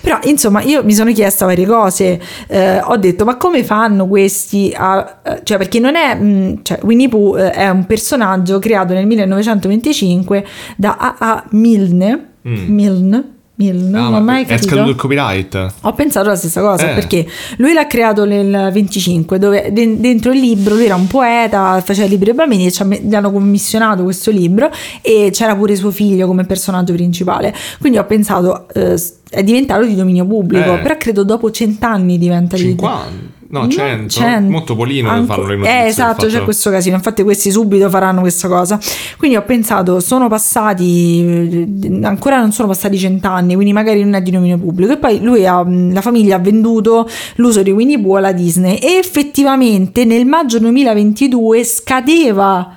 Però 0.00 0.18
insomma 0.24 0.62
io 0.62 0.82
mi 0.84 0.94
sono 0.94 1.12
chiesta 1.12 1.44
varie 1.44 1.66
cose, 1.66 2.20
eh, 2.48 2.80
ho 2.80 2.96
detto 2.96 3.24
ma 3.24 3.36
come 3.36 3.62
fanno 3.64 4.06
questi 4.06 4.72
a... 4.74 5.20
eh, 5.24 5.40
cioè 5.42 5.58
perché 5.58 5.78
non 5.78 5.94
è... 5.96 6.14
mh, 6.14 6.60
cioè 6.62 6.78
Winnie 6.82 7.08
Pooh 7.08 7.36
eh, 7.36 7.50
è 7.50 7.68
un 7.68 7.86
personaggio 7.86 8.58
creato 8.58 8.92
nel 8.94 9.06
1925 9.06 10.44
da 10.76 10.96
A.A. 10.98 11.44
Milne, 11.50 12.30
Milne, 12.42 12.66
Milne, 12.68 13.24
Ah, 13.54 13.64
non 13.64 14.10
ma 14.10 14.20
mai 14.20 14.42
è 14.42 14.46
capito. 14.46 14.68
scaduto 14.68 14.90
il 14.90 14.96
copyright. 14.96 15.74
Ho 15.82 15.92
pensato 15.92 16.28
la 16.28 16.34
stessa 16.36 16.60
cosa 16.62 16.90
Eh. 16.90 16.94
perché 16.94 17.26
lui 17.58 17.72
l'ha 17.74 17.86
creato 17.86 18.24
nel 18.24 18.70
25, 18.72 19.38
dove 19.38 19.70
de- 19.72 20.00
dentro 20.00 20.32
il 20.32 20.40
libro 20.40 20.74
lui 20.74 20.86
era 20.86 20.96
un 20.96 21.06
poeta, 21.06 21.80
faceva 21.84 22.08
libri 22.08 22.30
ai 22.30 22.36
bambini 22.36 22.66
e 22.66 23.00
gli 23.02 23.14
hanno 23.14 23.30
commissionato 23.30 24.02
questo 24.02 24.30
libro 24.30 24.70
e 25.02 25.28
c'era 25.32 25.54
pure 25.54 25.76
suo 25.76 25.90
figlio 25.90 26.26
come 26.26 26.44
personaggio 26.44 26.92
principale. 26.94 27.54
Quindi 27.78 27.98
ho 27.98 28.04
pensato, 28.06 28.66
eh, 28.72 29.00
è 29.30 29.42
diventato 29.44 29.84
di 29.84 29.94
dominio 29.94 30.26
pubblico, 30.26 30.74
Eh. 30.74 30.78
però 30.78 30.96
credo 30.96 31.22
dopo 31.22 31.50
cent'anni 31.50 32.18
diventa 32.18 32.56
di 32.56 32.62
50. 32.62 33.40
No, 33.52 33.68
100. 33.68 34.08
100. 34.08 34.50
Molto 34.50 34.74
Polino 34.74 35.10
Anco- 35.10 35.34
fanno 35.34 35.46
le 35.46 35.56
notizie. 35.56 35.82
Eh, 35.82 35.86
esatto, 35.86 36.26
c'è 36.26 36.42
questo 36.42 36.70
casino. 36.70 36.96
Infatti, 36.96 37.22
questi 37.22 37.50
subito 37.50 37.90
faranno 37.90 38.20
questa 38.20 38.48
cosa. 38.48 38.80
Quindi 39.18 39.36
ho 39.36 39.42
pensato, 39.42 40.00
sono 40.00 40.26
passati, 40.26 41.20
eh, 41.20 42.00
ancora 42.02 42.40
non 42.40 42.52
sono 42.52 42.68
passati 42.68 42.96
cent'anni, 42.96 43.54
quindi 43.54 43.74
magari 43.74 44.02
non 44.02 44.14
è 44.14 44.22
di 44.22 44.30
dominio 44.30 44.56
pubblico. 44.56 44.92
E 44.92 44.96
poi 44.96 45.20
lui 45.20 45.46
ha, 45.46 45.62
la 45.66 46.00
famiglia 46.00 46.36
ha 46.36 46.38
venduto 46.38 47.06
l'uso 47.36 47.62
di 47.62 47.70
Winnie 47.70 48.00
Pooh 48.00 48.16
alla 48.16 48.32
Disney. 48.32 48.76
E 48.78 48.96
effettivamente 48.96 50.06
nel 50.06 50.24
maggio 50.24 50.58
2022 50.58 51.62
scadeva 51.62 52.76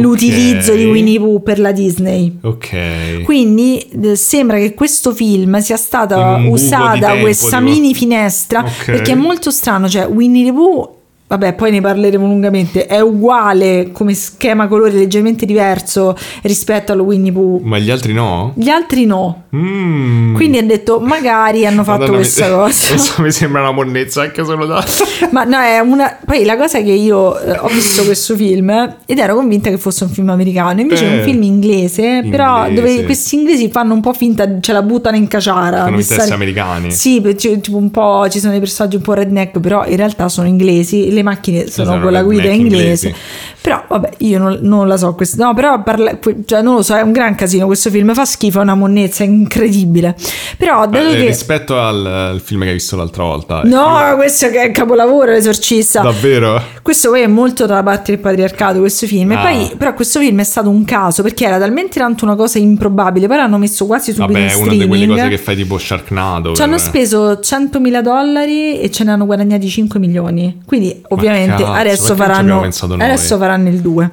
l'utilizzo 0.00 0.74
di 0.74 0.84
Winnie 0.84 1.18
Pooh 1.18 1.42
per 1.42 1.58
la 1.58 1.72
Disney. 1.72 2.38
Ok. 2.42 3.22
Quindi 3.24 3.78
eh, 4.02 4.16
sembra 4.16 4.58
che 4.58 4.74
questo 4.74 5.12
film 5.14 5.58
sia 5.58 5.76
stata 5.76 6.36
usata 6.48 6.98
tempo, 6.98 7.20
questa 7.22 7.58
tipo. 7.58 7.70
mini 7.70 7.94
finestra 7.94 8.60
Ok. 8.60 8.84
perché 8.86 9.12
è 9.12 9.16
molto 9.16 9.50
strano, 9.50 9.88
cioè 9.88 10.06
Winnie 10.06 10.44
the 10.44 10.52
Pooh 10.52 10.94
Vabbè, 11.28 11.54
poi 11.54 11.72
ne 11.72 11.80
parleremo 11.80 12.24
lungamente. 12.24 12.86
È 12.86 13.00
uguale 13.00 13.90
come 13.92 14.14
schema 14.14 14.68
colore 14.68 14.92
leggermente 14.92 15.44
diverso 15.44 16.16
rispetto 16.42 16.92
allo 16.92 17.02
Winnie 17.02 17.32
Pooh. 17.32 17.60
Ma 17.64 17.78
gli 17.78 17.90
altri 17.90 18.12
no? 18.12 18.52
Gli 18.54 18.68
altri 18.68 19.06
no. 19.06 19.42
Mm. 19.56 20.34
Quindi 20.34 20.58
ha 20.58 20.62
detto 20.62 21.00
magari 21.00 21.66
hanno 21.66 21.82
fatto 21.82 22.00
Madonna, 22.02 22.18
questa 22.18 22.46
mi, 22.46 22.52
cosa. 22.62 23.22
Mi 23.22 23.32
sembra 23.32 23.62
una 23.62 23.72
monnezza 23.72 24.22
anche 24.22 24.44
solo 24.44 24.66
da... 24.66 24.84
Ma 25.32 25.42
no, 25.44 25.58
è 25.58 25.80
una. 25.80 26.16
Poi 26.24 26.44
la 26.44 26.56
cosa 26.56 26.78
è 26.78 26.84
che 26.84 26.92
io 26.92 27.36
eh, 27.40 27.58
ho 27.58 27.66
visto 27.68 28.04
questo 28.04 28.36
film 28.36 28.70
eh, 28.70 28.96
ed 29.06 29.18
ero 29.18 29.34
convinta 29.34 29.68
che 29.70 29.78
fosse 29.78 30.04
un 30.04 30.10
film 30.10 30.28
americano. 30.30 30.80
Invece 30.80 31.06
è 31.08 31.12
Eh. 31.12 31.18
un 31.18 31.24
film 31.24 31.42
inglese, 31.42 32.24
però 32.30 32.68
Inglese. 32.68 32.80
dove 32.94 33.04
questi 33.04 33.34
inglesi 33.34 33.68
fanno 33.70 33.94
un 33.94 34.00
po' 34.00 34.12
finta, 34.12 34.60
ce 34.60 34.72
la 34.72 34.82
buttano 34.82 35.16
in 35.16 35.26
caciara. 35.26 35.84
Sono 35.86 36.00
stare- 36.02 36.30
americani. 36.32 36.92
Sì, 36.92 37.20
tipo 37.34 37.76
un 37.78 37.90
po'. 37.90 38.28
Ci 38.28 38.38
sono 38.38 38.52
dei 38.52 38.60
personaggi 38.60 38.94
un 38.96 39.02
po' 39.02 39.14
redneck, 39.14 39.58
però 39.58 39.84
in 39.86 39.96
realtà 39.96 40.28
sono 40.28 40.46
inglesi. 40.46 41.14
Le 41.16 41.22
macchine 41.22 41.66
sono 41.68 41.88
sono 41.90 42.02
con 42.02 42.12
la 42.12 42.22
guida 42.22 42.48
inglese. 42.50 43.08
inglesi. 43.08 43.14
Però 43.62 43.82
vabbè, 43.88 44.10
io 44.18 44.38
non, 44.38 44.58
non 44.62 44.86
la 44.86 44.96
so. 44.96 45.14
Questo, 45.14 45.42
no, 45.42 45.52
però 45.54 45.82
parla- 45.82 46.18
cioè, 46.44 46.62
non 46.62 46.76
lo 46.76 46.82
so, 46.82 46.94
è 46.94 47.00
un 47.00 47.10
gran 47.12 47.34
casino 47.34 47.66
questo 47.66 47.90
film. 47.90 48.12
Fa 48.14 48.24
schifo, 48.24 48.60
è 48.60 48.62
una 48.62 48.74
monnezza 48.74 49.24
incredibile. 49.24 50.14
Però 50.56 50.86
dato 50.86 51.08
Eh, 51.08 51.16
che. 51.16 51.26
Rispetto 51.26 51.78
al, 51.80 52.04
al 52.06 52.40
film 52.40 52.62
che 52.62 52.68
hai 52.68 52.72
visto 52.74 52.96
l'altra 52.96 53.24
volta. 53.24 53.62
No, 53.64 54.14
questo 54.16 54.50
che 54.50 54.60
è 54.62 54.66
il 54.66 54.72
capolavoro, 54.72 55.32
l'esorcista. 55.32 56.00
Davvero? 56.02 56.62
Questo 56.82 57.10
poi 57.10 57.22
è 57.22 57.26
molto 57.26 57.66
dalla 57.66 57.82
parte 57.82 58.12
del 58.12 58.20
patriarcato, 58.20 58.78
questo 58.78 59.06
film. 59.06 59.32
E 59.32 59.34
Ah. 59.34 59.40
poi, 59.40 59.72
però, 59.76 59.94
questo 59.94 60.20
film 60.20 60.38
è 60.40 60.44
stato 60.44 60.68
un 60.68 60.84
caso 60.84 61.22
perché 61.22 61.46
era 61.46 61.58
talmente 61.58 61.98
tanto 61.98 62.24
una 62.24 62.36
cosa 62.36 62.58
improbabile. 62.58 63.26
Poi 63.26 63.36
l'hanno 63.36 63.58
messo 63.58 63.86
quasi 63.86 64.12
subito 64.12 64.32
Vabbè, 64.32 64.38
in 64.44 64.50
è 64.50 64.54
una 64.54 64.62
streaming. 64.64 64.82
di 64.82 64.88
quelle 64.88 65.06
cose 65.08 65.28
che 65.28 65.38
fai 65.38 65.56
tipo 65.56 65.78
Sharknado. 65.78 66.54
Ci 66.54 66.62
hanno 66.62 66.72
per- 66.76 66.80
speso 66.84 67.40
100.000 67.40 68.00
dollari 68.02 68.78
e 68.80 68.90
ce 68.92 69.02
ne 69.04 69.10
hanno 69.12 69.26
guadagnati 69.26 69.68
5 69.68 69.98
milioni. 69.98 70.60
Quindi, 70.64 71.02
ovviamente, 71.10 71.62
cazzo, 71.62 71.72
adesso, 71.72 72.14
faranno, 72.14 72.62
adesso 72.62 73.36
faranno 73.36 73.68
il 73.68 73.80
2. 73.80 74.10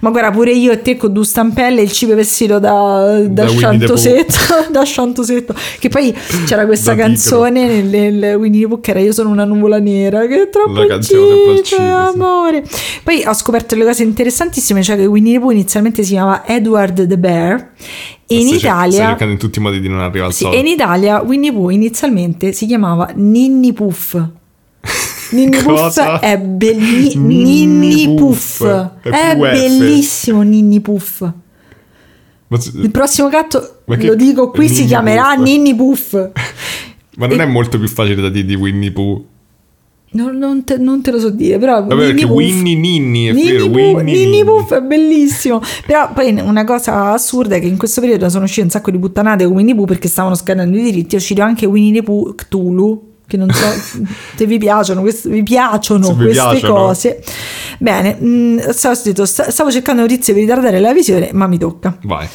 Ma 0.00 0.10
guarda, 0.10 0.30
pure 0.30 0.52
io 0.52 0.72
e 0.72 0.82
te 0.82 0.96
con 0.96 1.12
due 1.12 1.24
stampelle 1.24 1.80
il 1.80 1.90
cibo 1.90 2.14
vestito 2.14 2.58
da, 2.58 3.22
da, 3.26 3.44
Da. 3.44 3.48
Sciantosetto. 3.48 4.34
da 4.70 4.84
Sciantosetto. 4.84 5.54
Che 5.78 5.88
poi 5.88 6.14
c'era 6.46 6.66
questa 6.66 6.94
canzone 6.94 7.66
nel, 7.66 7.86
nel 7.86 8.34
Winnie 8.34 8.62
the 8.62 8.68
Pooh 8.68 8.80
che 8.80 8.90
era 8.90 9.00
Io 9.00 9.12
sono 9.12 9.30
una 9.30 9.44
nuvola 9.44 9.78
nera. 9.78 10.26
Che 10.26 10.42
è 10.42 10.48
troppo 10.50 10.80
La 10.80 10.86
canzone 10.86 11.64
sì. 11.64 11.74
amore. 11.76 12.64
Poi 13.02 13.24
ho 13.26 13.32
scoperto 13.32 13.74
le 13.76 13.84
cose 13.84 14.02
interessantissime, 14.02 14.82
cioè 14.82 14.96
che 14.96 15.06
Winnie 15.06 15.34
the 15.34 15.40
Pooh 15.40 15.50
inizialmente 15.50 16.02
si 16.02 16.12
chiamava 16.12 16.46
Edward 16.46 17.06
the 17.06 17.18
Bear. 17.18 17.72
E 18.26 18.38
in 18.38 18.48
Italia. 18.48 19.08
cercando 19.08 19.32
in 19.32 19.38
tutti 19.38 19.58
i 19.58 19.62
modi 19.62 19.80
di 19.80 19.88
non 19.88 20.00
arrivare 20.00 20.26
al 20.26 20.32
Sì, 20.32 20.46
in 20.46 20.66
Italia 20.66 21.20
Winnie 21.22 21.52
Pooh 21.52 21.70
inizialmente 21.70 22.52
si 22.52 22.66
chiamava 22.66 23.10
Ninni 23.14 23.72
Puff. 23.72 24.16
Ninni 25.34 25.58
Puff 25.58 26.00
è 26.20 26.38
bellissimo. 26.38 27.26
Ninni 27.26 28.14
Puff. 28.14 28.64
È 29.02 29.36
bellissimo 29.36 30.42
Ninni 30.42 30.80
Puff. 30.80 31.28
Il 32.74 32.90
prossimo 32.92 33.28
gatto, 33.28 33.80
lo 33.84 34.14
dico 34.14 34.50
qui, 34.50 34.68
si 34.68 34.84
chiamerà. 34.84 35.32
Ninni 35.34 35.74
Puff. 35.74 36.12
ma 37.16 37.26
non 37.26 37.40
è 37.40 37.46
molto 37.46 37.78
più 37.78 37.88
facile 37.88 38.22
da 38.22 38.28
dire 38.28 38.46
di 38.46 38.54
Winnie 38.54 38.92
Pooh. 38.92 39.24
Non, 40.14 40.36
non 40.38 40.62
te, 40.62 40.76
non 40.76 41.02
te 41.02 41.10
lo 41.10 41.18
so 41.18 41.30
dire, 41.30 41.58
però 41.58 41.84
Vabbè, 41.84 41.94
Ninni 41.94 42.06
perché 42.06 42.26
Puff- 42.26 42.36
Winnie 42.36 42.76
Ninni 42.76 43.26
è 43.26 43.32
Ninni 43.32 43.50
vero. 43.50 43.64
Puff, 43.66 43.74
Winnie 43.74 44.02
Ninni 44.02 44.24
Ninni. 44.26 44.44
Puff 44.44 44.72
è 44.72 44.80
bellissimo. 44.80 45.60
Però 45.84 46.12
poi 46.12 46.32
una 46.40 46.62
cosa 46.62 47.12
assurda 47.12 47.56
è 47.56 47.60
che 47.60 47.66
in 47.66 47.76
questo 47.76 48.00
periodo 48.00 48.28
sono 48.28 48.44
uscite 48.44 48.62
un 48.62 48.70
sacco 48.70 48.92
di 48.92 48.98
puttanate 48.98 49.44
con 49.44 49.54
Winnie 49.54 49.74
Pooh 49.74 49.86
perché 49.86 50.06
stavano 50.06 50.36
scadendo 50.36 50.76
i 50.76 50.82
diritti. 50.82 51.16
È 51.16 51.18
uscito 51.18 51.42
anche 51.42 51.66
Winnie 51.66 52.00
the 52.00 52.02
Pooh 52.04 52.34
Cthulhu. 52.36 53.12
Che 53.26 53.36
non 53.38 53.50
so 53.50 53.64
se 54.36 54.46
vi 54.46 54.58
piacciono, 54.58 55.00
quest- 55.00 55.28
vi 55.28 55.42
piacciono 55.42 56.08
vi 56.14 56.24
queste 56.26 56.32
piacciono. 56.58 56.74
cose. 56.74 57.22
Bene, 57.78 58.14
mh, 58.14 58.70
stavo, 58.70 58.98
detto, 59.02 59.24
sta- 59.24 59.50
stavo 59.50 59.70
cercando 59.70 60.02
notizie 60.02 60.34
per 60.34 60.42
ritardare 60.42 60.78
la 60.80 60.92
visione, 60.92 61.30
ma 61.32 61.46
mi 61.46 61.58
tocca. 61.58 61.96
Vai. 62.02 62.26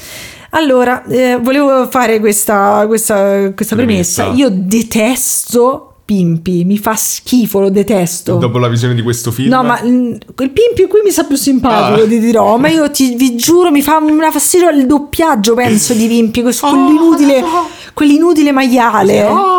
Allora, 0.52 1.04
eh, 1.06 1.38
volevo 1.40 1.88
fare 1.90 2.20
questa, 2.20 2.84
questa, 2.88 3.52
questa 3.54 3.76
premessa. 3.76 4.24
Premessa. 4.24 4.42
Io 4.44 4.50
detesto 4.50 5.84
Pimpi, 6.10 6.66
mi 6.66 6.80
fa 6.80 6.96
schifo, 6.96 7.60
lo 7.60 7.70
detesto. 7.70 8.38
Dopo 8.38 8.58
la 8.58 8.68
visione 8.68 8.96
di 8.96 9.04
questo 9.04 9.30
film. 9.30 9.50
No, 9.50 9.62
ma 9.62 9.80
mm, 9.84 10.14
quel 10.34 10.50
Pimpi 10.50 10.88
qui 10.88 11.02
mi 11.04 11.12
sa 11.12 11.24
più 11.26 11.36
simpatico, 11.36 12.02
Ah. 12.04 12.08
ti 12.08 12.18
dirò. 12.20 12.58
Ma 12.58 12.68
io 12.68 12.90
ti, 12.90 13.14
vi 13.16 13.36
giuro, 13.36 13.70
mi 13.70 13.84
fa 13.84 13.98
una 13.98 14.32
fastidio 14.32 14.70
il 14.70 14.88
doppiaggio, 14.88 15.54
penso, 15.54 15.94
di 15.94 16.08
Pimpi. 16.08 16.42
questo- 16.42 16.66
Oh, 16.66 16.72
quell'inutile, 16.72 17.44
quell'inutile 17.94 18.52
maiale. 18.52 19.24
Oh, 19.26 19.59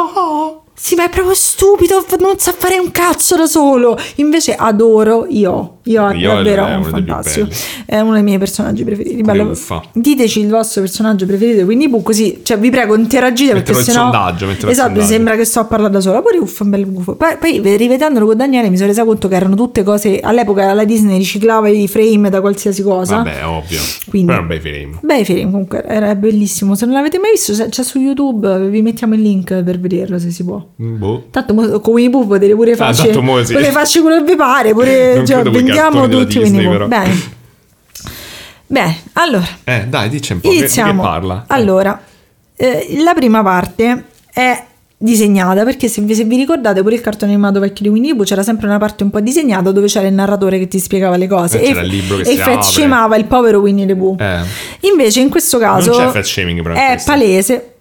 Sì, 0.83 0.95
ma 0.95 1.05
è 1.05 1.09
proprio 1.11 1.35
stupido, 1.35 2.05
non 2.21 2.39
sa 2.39 2.55
fare 2.57 2.79
un 2.79 2.91
cazzo 2.91 3.37
da 3.37 3.47
solo. 3.47 3.99
Invece 4.17 4.55
adoro 4.55 5.27
io. 5.29 5.80
Io 5.91 6.11
Io 6.13 6.35
davvero 6.35 6.67
è 6.67 6.75
un 6.77 6.85
fantastico. 6.85 7.49
È 7.85 7.99
uno 7.99 8.15
dei 8.15 8.23
miei 8.23 8.39
personaggi 8.39 8.85
preferiti. 8.85 9.23
Bello. 9.23 9.57
Diteci 9.93 10.41
il 10.41 10.49
vostro 10.49 10.83
personaggio 10.83 11.27
preferito, 11.27 11.65
quindi 11.65 11.89
bu, 11.89 12.03
così, 12.03 12.41
cioè 12.43 12.59
vi 12.59 12.71
prego, 12.71 12.97
interagite 12.97 13.55
Metterò 13.55 13.77
perché 13.77 13.91
sennò 13.91 14.03
sondaggio, 14.05 14.49
Esatto, 14.51 14.73
sondaggio. 14.73 15.03
sembra 15.03 15.37
che 15.37 15.45
sto 15.45 15.61
a 15.61 15.65
parlare 15.65 15.93
da 15.93 16.01
sola. 16.01 16.21
Pure 16.23 16.39
uffa, 16.39 16.63
un 16.65 16.71
bel 16.71 16.93
gufo. 16.93 17.15
Poi, 17.15 17.37
poi 17.39 17.77
rivedendolo 17.77 18.27
con 18.27 18.37
Daniele 18.37 18.69
mi 18.71 18.77
sono 18.77 18.89
resa 18.89 19.05
conto 19.05 19.29
che 19.29 19.35
erano 19.35 19.55
tutte 19.57 19.83
cose 19.83 20.21
all'epoca 20.21 20.73
la 20.73 20.85
Disney 20.85 21.19
riciclava 21.19 21.69
i 21.69 21.89
frame 21.89 22.31
da 22.31 22.41
qualsiasi 22.41 22.83
cosa. 22.83 23.17
Vabbè, 23.17 23.45
ovvio. 23.47 23.81
Quindi- 24.09 24.33
Però 24.33 24.45
bel 24.45 24.61
film. 24.61 24.99
Beh, 25.03 25.25
film 25.25 25.51
comunque 25.51 25.85
era 25.85 26.15
bellissimo. 26.15 26.75
Se 26.75 26.87
non 26.87 26.95
l'avete 26.95 27.19
mai 27.19 27.33
visto, 27.33 27.53
c'è 27.69 27.83
su 27.83 27.99
YouTube. 27.99 28.69
Vi 28.69 28.83
mettiamo 28.83 29.15
il 29.15 29.23
link 29.23 29.63
per 29.63 29.81
vederlo 29.81 30.19
se 30.19 30.31
si 30.31 30.45
può. 30.45 30.65
Boh. 30.77 31.25
Tanto 31.31 31.81
con 31.81 31.95
Winnie 31.95 32.11
Pooh 32.11 32.27
potete 32.27 32.55
pure 32.55 32.77
farci, 32.77 33.05
tanto 33.05 33.23
mo 33.23 33.43
sì. 33.43 33.53
potete 33.53 33.71
farci 33.73 34.01
quello 34.01 34.23
che 34.23 34.31
vi 34.31 34.37
pare. 34.37 34.73
Pure, 34.73 35.23
cioè, 35.27 35.43
della 35.89 36.07
tutti 36.09 36.39
Disney, 36.39 36.69
però. 36.69 36.87
Bene. 38.67 38.97
Allora 39.15 39.47
Eh, 39.65 39.87
dai, 39.89 40.09
dici 40.09 40.33
un 40.33 40.41
po'. 40.41 40.49
che- 40.49 40.55
iniziamo. 40.57 41.03
Che 41.03 41.09
parla? 41.09 41.45
Allora, 41.49 42.01
eh, 42.57 42.97
la 43.03 43.15
prima 43.15 43.43
parte 43.43 44.05
è 44.33 44.65
disegnata 45.03 45.65
perché 45.65 45.89
se 45.89 46.03
vi, 46.03 46.15
se 46.15 46.25
vi 46.25 46.37
ricordate 46.37 46.83
pure 46.83 46.95
il 46.95 47.01
cartone 47.01 47.33
animato 47.33 47.59
vecchio 47.59 47.85
di 47.85 47.89
Winnie 47.89 48.15
Pooh 48.15 48.25
c'era 48.27 48.43
sempre 48.43 48.67
una 48.67 48.77
parte 48.79 49.03
un 49.03 49.09
po' 49.11 49.21
disegnata 49.21 49.71
dove 49.73 49.87
c'era 49.87 50.07
il 50.07 50.13
narratore 50.13 50.59
che 50.59 50.69
ti 50.69 50.79
spiegava 50.79 51.17
le 51.17 51.27
cose 51.27 51.59
Eh, 51.63 51.69
c'era 51.69 51.81
il 51.81 51.89
libro 51.89 52.19
che 52.19 52.31
e 52.31 52.37
facemava 52.37 53.17
il 53.17 53.25
povero 53.25 53.61
Winnie 53.61 53.87
the 53.87 53.97
Pooh 53.97 54.17
Eh. 54.21 54.41
invece 54.81 55.21
in 55.21 55.31
questo 55.31 55.57
caso 55.59 55.91
c'è 55.93 56.09
fat 56.11 56.23
shaming, 56.23 56.61
però, 56.63 56.75
è 56.75 56.89
questo. 56.89 57.11
palese 57.13 57.75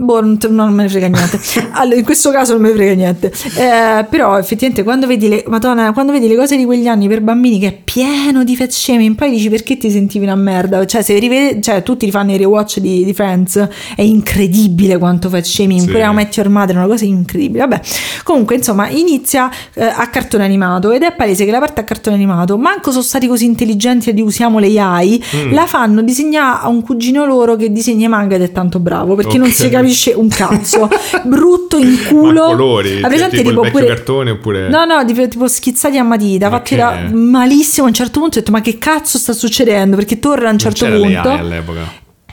Boh, 0.00 0.20
non, 0.22 0.38
non 0.48 0.72
me 0.72 0.84
ne 0.84 0.88
frega 0.88 1.08
niente. 1.08 1.38
Allora, 1.72 1.96
in 1.96 2.04
questo 2.04 2.30
caso 2.30 2.52
non 2.54 2.62
me 2.62 2.68
ne 2.68 2.74
frega 2.74 2.94
niente. 2.94 3.32
Eh, 3.56 4.04
però 4.08 4.38
effettivamente 4.38 4.82
quando 4.82 5.06
vedi 5.06 5.28
le 5.28 5.44
Madonna, 5.46 5.92
quando 5.92 6.12
vedi 6.12 6.26
le 6.26 6.36
cose 6.36 6.56
di 6.56 6.64
quegli 6.64 6.86
anni 6.86 7.06
per 7.06 7.20
bambini 7.20 7.58
che 7.58 7.66
è 7.68 7.72
pieno 7.84 8.42
di 8.44 8.56
shaming, 8.68 9.14
poi 9.14 9.30
dici 9.30 9.48
perché 9.50 9.76
ti 9.76 9.90
sentivi 9.90 10.24
una 10.24 10.36
merda? 10.36 10.84
Cioè, 10.86 11.02
se 11.02 11.18
rivedi, 11.18 11.60
cioè 11.62 11.82
tutti 11.82 12.06
rifanno 12.06 12.32
i 12.32 12.36
rewatch 12.38 12.78
di, 12.78 13.04
di 13.04 13.12
Friends, 13.12 13.68
è 13.94 14.02
incredibile 14.02 14.96
quanto 14.98 15.28
shaming, 15.42 15.80
Sì. 15.82 15.86
pure 15.90 16.04
How 16.06 16.12
I 16.12 16.14
Met 16.14 16.36
Your 16.36 16.48
Mother 16.48 16.74
è 16.76 16.78
una 16.78 16.86
cosa 16.88 17.04
incredibile. 17.04 17.66
Vabbè, 17.66 17.80
comunque, 18.24 18.56
insomma, 18.56 18.88
inizia 18.88 19.50
eh, 19.74 19.84
a 19.84 20.06
cartone 20.08 20.44
animato 20.44 20.92
ed 20.92 21.02
è 21.02 21.12
palese 21.14 21.44
che 21.44 21.50
la 21.50 21.58
parte 21.58 21.80
a 21.80 21.84
cartone 21.84 22.16
animato, 22.16 22.56
manco 22.56 22.90
sono 22.90 23.02
stati 23.02 23.26
così 23.26 23.44
intelligenti 23.44 24.14
di 24.14 24.22
usiamo 24.22 24.58
le 24.58 24.78
AI, 24.80 25.22
Mm. 25.36 25.52
la 25.52 25.66
fanno 25.66 26.00
disegnare 26.02 26.60
a 26.62 26.68
un 26.68 26.82
cugino 26.82 27.24
loro 27.26 27.54
che 27.56 27.70
disegna 27.70 28.06
i 28.06 28.08
manga 28.08 28.34
ed 28.36 28.42
è 28.42 28.50
tanto 28.52 28.78
bravo, 28.80 29.14
perché 29.14 29.36
non 29.38 29.48
Ok. 29.48 29.54
si 29.54 29.68
capisce 29.68 29.88
un 30.14 30.28
cazzo, 30.28 30.88
brutto 31.24 31.76
in 31.78 31.98
culo. 32.08 32.32
Ma 32.48 32.54
colori? 32.56 32.98
Cioè, 33.00 33.08
presente 33.08 33.36
tipo 33.36 33.48
il 33.48 33.54
tipo 33.54 33.60
vecchio 33.62 33.78
pure- 33.80 33.94
cartone 33.94 34.30
oppure... 34.30 34.68
No, 34.68 34.84
no, 34.84 35.04
tipo, 35.04 35.26
tipo 35.28 35.48
schizzati 35.48 35.96
a 35.98 36.02
matita, 36.04 36.48
fatti 36.50 36.74
Ok. 36.74 36.78
da- 36.80 37.08
malissimo. 37.12 37.86
A 37.86 37.88
un 37.88 37.94
certo 37.94 38.20
punto 38.20 38.36
ho 38.38 38.40
detto: 38.40 38.52
Ma 38.52 38.60
che 38.60 38.78
cazzo 38.78 39.18
sta 39.18 39.32
succedendo? 39.32 39.96
Perché 39.96 40.18
torna 40.18 40.48
a 40.48 40.52
un 40.52 40.58
certo 40.58 40.86
punto. 40.86 41.28
all'epoca. 41.30 41.80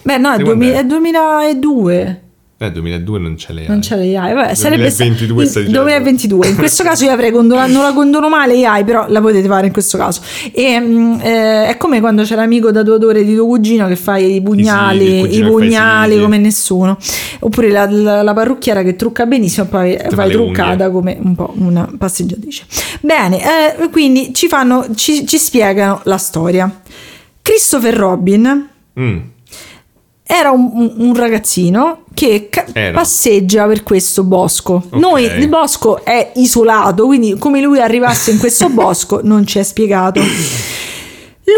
Beh, 0.01 0.17
no, 0.17 0.31
è, 0.33 0.37
Di 0.37 0.43
2000 0.43 0.71
quando 0.71 0.77
è? 0.77 0.79
è 0.79 1.55
2002. 1.55 2.21
Eh, 2.59 2.71
2002 2.71 3.19
non 3.19 3.35
c'è 3.35 3.53
l'AI. 3.53 3.67
Non 3.67 3.81
c'è 3.81 3.95
l'AI, 3.95 4.33
vabbè, 4.33 4.55
sarebbe 4.55 4.87
2022 4.89 5.43
in- 5.43 5.49
stai 5.49 5.63
dicendo. 5.65 5.83
2022. 5.85 6.47
In 6.47 6.55
questo 6.55 6.81
caso 6.81 7.03
io 7.05 7.11
avrei 7.11 7.29
condonato, 7.31 7.71
non 7.71 7.83
la 7.83 7.93
condono 7.93 8.29
mai 8.29 8.61
l'AI, 8.61 8.83
però 8.83 9.05
la 9.09 9.21
potete 9.21 9.47
fare 9.47 9.67
in 9.67 9.73
questo 9.73 9.95
caso. 9.99 10.21
E, 10.51 10.79
mm, 10.79 11.19
eh, 11.21 11.67
è 11.67 11.77
come 11.77 11.99
quando 11.99 12.23
c'è 12.23 12.35
l'amico 12.35 12.71
tatuatore 12.71 13.23
di 13.23 13.35
tuo 13.35 13.45
cugino 13.45 13.85
che 13.87 13.95
fa 13.95 14.17
i 14.17 14.41
pugnali, 14.41 15.35
i 15.35 15.37
i 15.37 15.43
pugnali 15.43 16.19
come 16.19 16.37
nessuno. 16.39 16.97
Oppure 17.41 17.69
la, 17.69 17.87
la- 17.91 18.23
la 18.23 18.33
parrucchiera 18.33 18.81
che 18.81 18.95
trucca 18.95 19.27
benissimo 19.27 19.67
e 19.67 19.69
poi 19.69 19.97
fa 20.09 20.15
vai 20.15 20.31
truccata 20.31 20.89
come 20.89 21.15
un 21.21 21.35
po' 21.35 21.53
una 21.57 21.87
passeggiatrice. 21.95 22.65
Bene, 23.01 23.37
eh, 23.39 23.89
quindi 23.89 24.33
ci 24.33 24.47
fanno, 24.47 24.83
ci, 24.95 25.27
ci 25.27 25.37
spiegano 25.37 26.01
la 26.05 26.17
storia. 26.17 26.81
Christopher 27.39 27.93
Robin 27.93 28.69
Mm. 28.99 29.17
era 30.23 30.49
un, 30.49 30.71
un- 30.73 30.93
un 30.97 31.15
ragazzino 31.15 32.03
che 32.17 32.47
ca- 32.49 32.65
Era. 32.73 32.97
passeggia 32.97 33.67
per 33.67 33.83
questo 33.83 34.23
bosco. 34.23 34.73
Ok. 34.89 34.93
Noi 34.99 35.23
il 35.25 35.47
bosco 35.47 36.03
è 36.03 36.31
isolato, 36.37 37.05
quindi 37.05 37.35
come 37.37 37.61
lui 37.61 37.79
arrivasse 37.79 38.31
in 38.31 38.39
questo 38.39 38.69
bosco 38.73 39.19
non 39.21 39.45
ci 39.45 39.59
è 39.59 39.63
spiegato. 39.63 40.19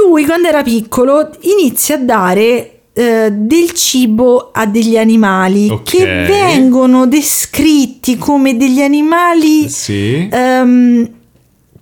Lui 0.05 0.25
quando 0.25 0.49
era 0.49 0.61
piccolo 0.61 1.29
inizia 1.59 1.95
a 1.95 1.99
dare 1.99 2.81
eh, 2.91 3.29
del 3.31 3.71
cibo 3.71 4.49
a 4.51 4.65
degli 4.65 4.97
animali 4.97 5.69
Ok. 5.69 5.83
che 5.83 6.05
vengono 6.27 7.07
descritti 7.07 8.17
come 8.17 8.57
degli 8.57 8.81
animali 8.81 9.69
Sì. 9.69 10.27
ehm, 10.29 11.09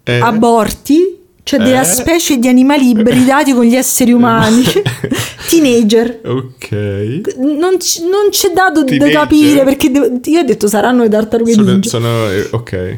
Eh. 0.04 0.20
aborti, 0.20 1.17
cioè 1.48 1.60
della 1.64 1.82
Eh. 1.82 1.86
specie 1.86 2.38
di 2.38 2.50
animali 2.50 2.90
ibridati 2.90 3.54
con 3.54 3.64
gli 3.64 3.76
esseri 3.76 4.12
umani, 4.12 4.64
teenager. 5.50 6.20
Ok. 6.26 6.72
Non, 7.38 7.80
ci- 7.80 8.02
non 8.02 8.28
c'è 8.30 8.50
dato 8.54 8.82
da 8.82 8.86
Teenager. 8.90 9.14
capire 9.16 9.64
perché 9.64 9.90
devo- 9.90 10.20
io 10.26 10.40
ho 10.42 10.44
detto 10.44 10.68
saranno 10.68 11.04
le 11.04 11.10
tartarughe 11.10 11.54
Sono, 11.54 11.72
ninja. 11.72 11.90
sono- 11.90 12.30
eh, 12.30 12.48
ok. 12.52 12.98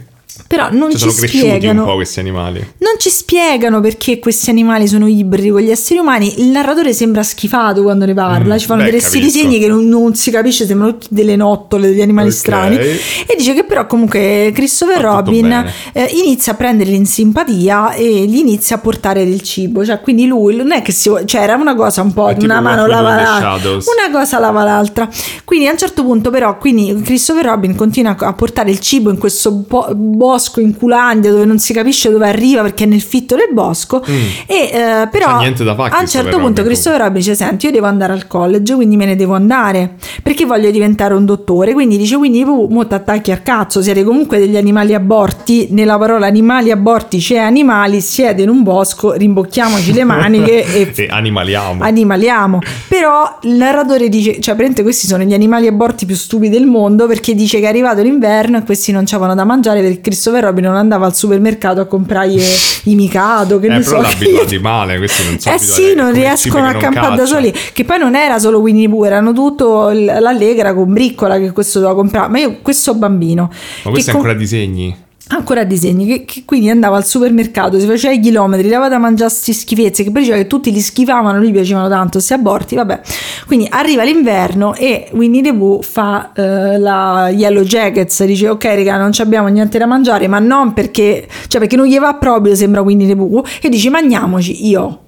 Però 0.50 0.68
non 0.72 0.90
Cioè, 0.90 0.92
ci 0.94 0.98
sono 0.98 1.12
cresciuti 1.14 1.44
un 1.44 1.50
spiegano. 1.58 1.86
po' 1.86 1.94
questi 1.94 2.20
animali. 2.20 2.58
Non 2.80 2.94
ci 2.98 3.10
spiegano 3.12 3.82
perché 3.82 4.18
questi 4.18 4.50
animali 4.50 4.88
sono 4.88 5.06
ibridi 5.08 5.52
con 5.52 5.62
gli 5.62 5.70
esseri 5.70 6.00
umani. 6.00 6.42
Il 6.42 6.48
narratore 6.48 6.92
sembra 6.92 7.22
schifato 7.22 7.84
quando 7.84 8.06
ne 8.06 8.16
parla. 8.16 8.56
Mm, 8.56 8.58
Ci 8.58 8.66
fanno 8.66 8.80
beh, 8.80 8.86
vedere 8.86 9.02
questi 9.04 9.20
disegni 9.20 9.60
che 9.60 9.68
non, 9.68 9.88
non 9.88 10.16
si 10.16 10.32
capisce, 10.32 10.66
sembrano 10.66 10.94
tutti 10.98 11.14
delle 11.14 11.36
nottole, 11.36 11.90
degli 11.90 12.02
animali 12.02 12.30
Ok. 12.30 12.34
strani. 12.34 12.78
E 12.78 13.36
dice 13.38 13.54
che 13.54 13.64
però 13.64 13.86
comunque 13.86 14.50
Christopher 14.52 15.00
Robin 15.02 15.52
eh, 15.94 16.06
inizia 16.24 16.54
a 16.54 16.56
prenderli 16.56 16.96
in 16.96 17.06
simpatia 17.06 17.94
e 17.94 18.26
gli 18.26 18.38
inizia 18.38 18.78
a 18.78 18.80
portare 18.80 19.26
del 19.26 19.42
cibo. 19.42 19.86
Cioè, 19.86 20.00
quindi 20.02 20.26
lui 20.26 20.56
non 20.56 20.72
è 20.72 20.82
che 20.82 20.92
si 20.92 21.12
cioè 21.26 21.42
era 21.42 21.54
una 21.58 21.76
cosa 21.76 22.02
un 22.02 22.12
po' 22.12 22.34
di 22.34 22.44
una 22.46 22.60
mano 22.60 22.88
lava 22.88 23.14
l'altra. 23.14 23.70
Una 23.70 24.10
cosa 24.12 24.40
lava 24.40 24.64
l'altra. 24.64 25.08
Quindi 25.46 25.68
a 25.68 25.72
un 25.74 25.78
certo 25.78 26.04
punto, 26.04 26.32
però, 26.32 26.58
quindi 26.58 27.00
Christopher 27.04 27.46
Robin 27.46 27.76
continua 27.76 28.16
a 28.18 28.34
portare 28.34 28.72
il 28.72 28.80
cibo 28.80 29.12
in 29.12 29.20
questo 29.20 29.52
bo- 29.52 29.92
bosco 30.40 30.60
in 30.62 30.76
Culandia 30.78 31.32
dove 31.32 31.44
non 31.46 31.60
si 31.60 31.74
capisce 31.74 32.10
dove 32.10 32.28
arriva 32.28 32.62
perché 32.62 32.86
è 32.86 32.88
nel 32.88 33.02
fitto 33.02 33.36
del 33.36 33.50
bosco. 33.52 34.02
E 34.48 34.70
eh, 34.72 35.08
però 35.12 35.28
Mm. 35.40 35.54
Fare 35.76 35.94
a 35.96 36.00
un 36.00 36.08
certo 36.08 36.38
punto 36.38 36.62
Robin, 36.62 36.64
Christopher 36.66 37.00
Robin 37.02 37.14
dice: 37.20 37.36
Senti, 37.36 37.66
io 37.68 37.72
devo 37.72 37.86
andare 37.88 38.14
al 38.14 38.28
college, 38.28 38.74
quindi 38.76 38.96
me 38.96 39.06
ne 39.06 39.16
devo 39.16 39.34
andare 39.36 39.96
perché 40.24 40.46
voglio 40.46 40.72
diventare 40.72 41.14
un 41.14 41.26
dottore. 41.26 41.74
Quindi 41.74 41.98
dice: 41.98 42.18
Quindi 42.18 42.44
mo 42.46 42.88
t'attacchi 42.88 43.32
al 43.32 43.44
cazzo, 43.44 43.82
siete 43.82 44.04
comunque 44.04 44.40
degli 44.40 44.56
animali 44.58 44.94
aborti. 44.94 45.68
Nella 45.72 45.98
parola 45.98 46.26
animali 46.28 46.72
aborti 46.72 47.18
c'è 47.20 47.38
animali, 47.38 48.00
siete 48.02 48.42
in 48.44 48.50
un 48.50 48.64
bosco, 48.64 49.14
rimbocchiamoci 49.14 49.94
le 49.94 50.04
maniche 50.04 50.64
e 50.74 50.92
E 50.96 51.08
animaliamo. 51.10 51.84
animaliamo. 51.84 52.60
Però 52.88 53.38
il 53.44 53.56
narratore 53.56 54.10
dice, 54.10 54.32
cioè, 54.34 54.56
praticamente 54.56 54.84
questi 54.84 55.08
sono 55.08 55.24
gli 55.24 55.34
animali 55.34 55.68
aborti 55.68 56.06
più 56.06 56.16
stupidi 56.16 56.50
del 56.58 56.66
mondo 56.66 57.08
perché 57.08 57.34
dice 57.36 57.60
che 57.60 57.66
è 57.66 57.70
arrivato 57.70 58.02
l'inverno 58.02 58.58
e 58.58 58.64
questi 58.64 58.92
non 58.92 59.04
c'avevano 59.06 59.36
da 59.36 59.44
mangiare 59.44 59.82
perché 59.82 60.02
Christopher 60.02 60.29
Robin 60.38 60.64
non 60.66 60.76
andava 60.76 61.06
al 61.06 61.16
supermercato 61.16 61.82
a 61.82 61.86
comprare 61.86 62.34
i 62.84 62.96
Mikado, 62.96 63.60
che 63.60 63.68
eh, 63.68 63.70
ne 63.70 63.80
però 63.80 63.98
so. 63.98 64.02
l'abituati 64.02 64.60
male, 64.60 64.98
questi 64.98 65.24
non 65.26 65.40
sono 65.40 65.56
Eh 65.56 65.60
sì, 65.60 65.94
non 65.96 66.12
riescono 66.12 66.68
a 66.68 66.74
campare 66.74 67.16
da 67.16 67.26
soli. 67.26 67.54
Che 67.74 67.84
poi 67.84 67.98
non 67.98 68.16
era 68.16 68.40
solo 68.40 68.60
Winnie 68.60 68.90
Pooh, 68.90 69.06
erano 69.06 69.34
tutto 69.34 69.90
l'allegra 69.90 70.74
con 70.74 70.92
briccola 70.94 71.38
che 71.40 71.52
questo 71.52 71.80
doveva 71.80 71.98
comprare. 71.98 72.30
Ma 72.30 72.40
io, 72.40 72.58
questo 72.62 72.94
bambino. 72.94 73.50
Ma 73.84 73.90
questi 73.90 74.12
che 74.12 74.18
con- 74.18 74.26
ancora 74.26 74.38
disegni? 74.38 75.08
Ancora 75.28 75.64
disegni 75.64 76.06
che, 76.06 76.26
che 76.26 76.44
quindi 76.46 76.70
andava 76.70 76.98
al 76.98 77.06
supermercato 77.06 77.80
si 77.80 77.86
faceva 77.86 78.14
i 78.14 78.20
chilometri 78.20 78.68
dava 78.68 78.88
da 78.90 78.98
mangiare 78.98 79.30
sti 79.30 79.54
schifezze 79.54 80.04
che 80.04 80.12
poi 80.12 80.22
diceva 80.22 80.38
che 80.38 80.48
tutti 80.48 80.72
li 80.72 80.80
schifavano 80.80 81.38
lui 81.38 81.52
piacevano 81.52 81.88
tanto 81.88 82.14
questi 82.14 82.34
aborti 82.34 82.76
vabbè. 82.76 83.02
Quindi 83.46 83.68
arriva 83.70 84.04
l'inverno 84.04 84.74
e 84.76 85.10
Winnie 85.14 85.42
the 85.42 85.54
Pooh 85.54 85.82
fa 85.82 86.32
eh, 86.34 86.78
la 86.78 87.30
Yellow 87.30 87.64
Jackets 87.64 88.24
dice 88.24 88.50
ok 88.50 88.64
raga 88.64 88.98
non 88.98 89.12
abbiamo 89.20 89.48
niente 89.48 89.78
da 89.78 89.86
mangiare 89.86 90.28
ma 90.28 90.40
non 90.40 90.74
perché 90.74 91.28
cioè 91.48 91.60
perché 91.60 91.76
non 91.76 91.86
gli 91.86 92.00
va 92.00 92.14
proprio 92.16 92.56
sembra 92.56 92.82
Winnie 92.82 93.08
the 93.08 93.16
Pooh 93.16 93.46
e 93.62 93.70
dice 93.70 93.90
mangiamoci 93.90 94.68
io 94.68 95.02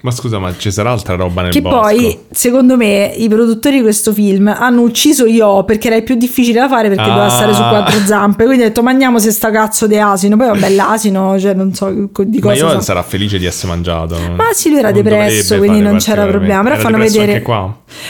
Ma 0.00 0.12
scusa, 0.12 0.38
ma 0.38 0.54
ci 0.56 0.70
sarà 0.70 0.92
altra 0.92 1.16
roba 1.16 1.42
nel 1.42 1.50
che 1.50 1.60
bosco? 1.60 1.80
poi, 1.80 2.18
secondo 2.30 2.76
me, 2.76 3.12
i 3.16 3.28
produttori 3.28 3.76
di 3.78 3.82
questo 3.82 4.12
film 4.12 4.46
hanno 4.46 4.82
ucciso 4.82 5.26
Io 5.26 5.64
perché 5.64 5.88
era 5.88 5.96
il 5.96 6.04
più 6.04 6.14
difficile 6.14 6.60
da 6.60 6.68
fare 6.68 6.88
perché 6.88 7.02
Ah. 7.02 7.08
doveva 7.08 7.28
stare 7.28 7.52
su 7.52 7.60
quattro 7.62 7.98
zampe. 8.06 8.44
Quindi 8.44 8.62
ho 8.62 8.66
detto, 8.66 8.82
mangiamo 8.82 9.18
se 9.18 9.32
sta 9.32 9.50
cazzo 9.50 9.88
di 9.88 9.98
asino. 9.98 10.36
Poi, 10.36 10.46
vabbè, 10.46 10.70
l'asino, 10.70 11.38
cioè, 11.40 11.52
non 11.54 11.74
so 11.74 11.90
di 11.90 12.38
Ma 12.38 12.40
cosa. 12.40 12.54
io 12.54 12.70
so. 12.70 12.80
sarà 12.80 13.02
felice 13.02 13.38
di 13.38 13.46
essere 13.46 13.72
mangiato. 13.72 14.16
Ma 14.36 14.44
sì, 14.52 14.68
lui 14.70 14.78
era 14.78 14.90
Non 14.90 15.02
depresso, 15.02 15.56
quindi 15.58 15.80
non 15.80 15.96
c'era 15.96 16.26
problema. 16.26 16.62
Però 16.62 16.74
Era 16.74 16.82
fanno 16.82 16.98
vedere. 16.98 17.42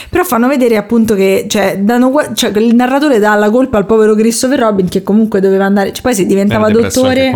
Però 0.09 0.23
fanno 0.23 0.47
vedere 0.47 0.77
appunto 0.77 1.15
che 1.15 1.45
cioè, 1.49 1.79
danno 1.79 2.11
cioè, 2.35 2.51
che 2.51 2.59
il 2.59 2.75
narratore 2.75 3.17
dà 3.19 3.33
la 3.35 3.49
colpa 3.49 3.77
al 3.77 3.85
povero 3.87 4.13
Christopher 4.13 4.59
Robin 4.59 4.87
che 4.89 5.01
comunque 5.01 5.39
doveva 5.39 5.65
andare. 5.65 5.91
Cioè, 5.91 6.03
poi 6.03 6.13
se 6.13 6.25
diventava 6.27 6.69
dottore. 6.69 7.31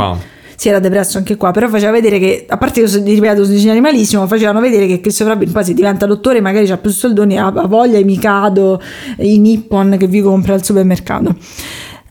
Si 0.63 0.69
era 0.69 0.79
depresso 0.79 1.17
anche 1.17 1.35
qua, 1.35 1.51
però 1.51 1.67
faceva 1.67 1.91
vedere 1.91 2.19
che, 2.19 2.45
a 2.47 2.55
parte 2.55 2.81
che 2.83 2.87
ripeto, 2.87 3.43
sono 3.43 3.53
disegnati 3.53 3.81
malissimo, 3.81 4.25
facevano 4.27 4.61
vedere 4.61 4.87
che 4.87 5.01
Christopher 5.01 5.33
Robin 5.33 5.51
poi 5.51 5.65
se 5.65 5.73
diventa 5.73 6.05
dottore 6.05 6.39
magari 6.39 6.71
ha 6.71 6.77
più 6.77 6.89
soldoni, 6.89 7.37
ha 7.37 7.49
voglia 7.49 7.97
i 7.97 8.05
Mikado, 8.05 8.81
i 9.17 9.39
Nippon 9.39 9.97
che 9.99 10.07
vi 10.07 10.21
compra 10.21 10.53
al 10.53 10.63
supermercato. 10.63 11.35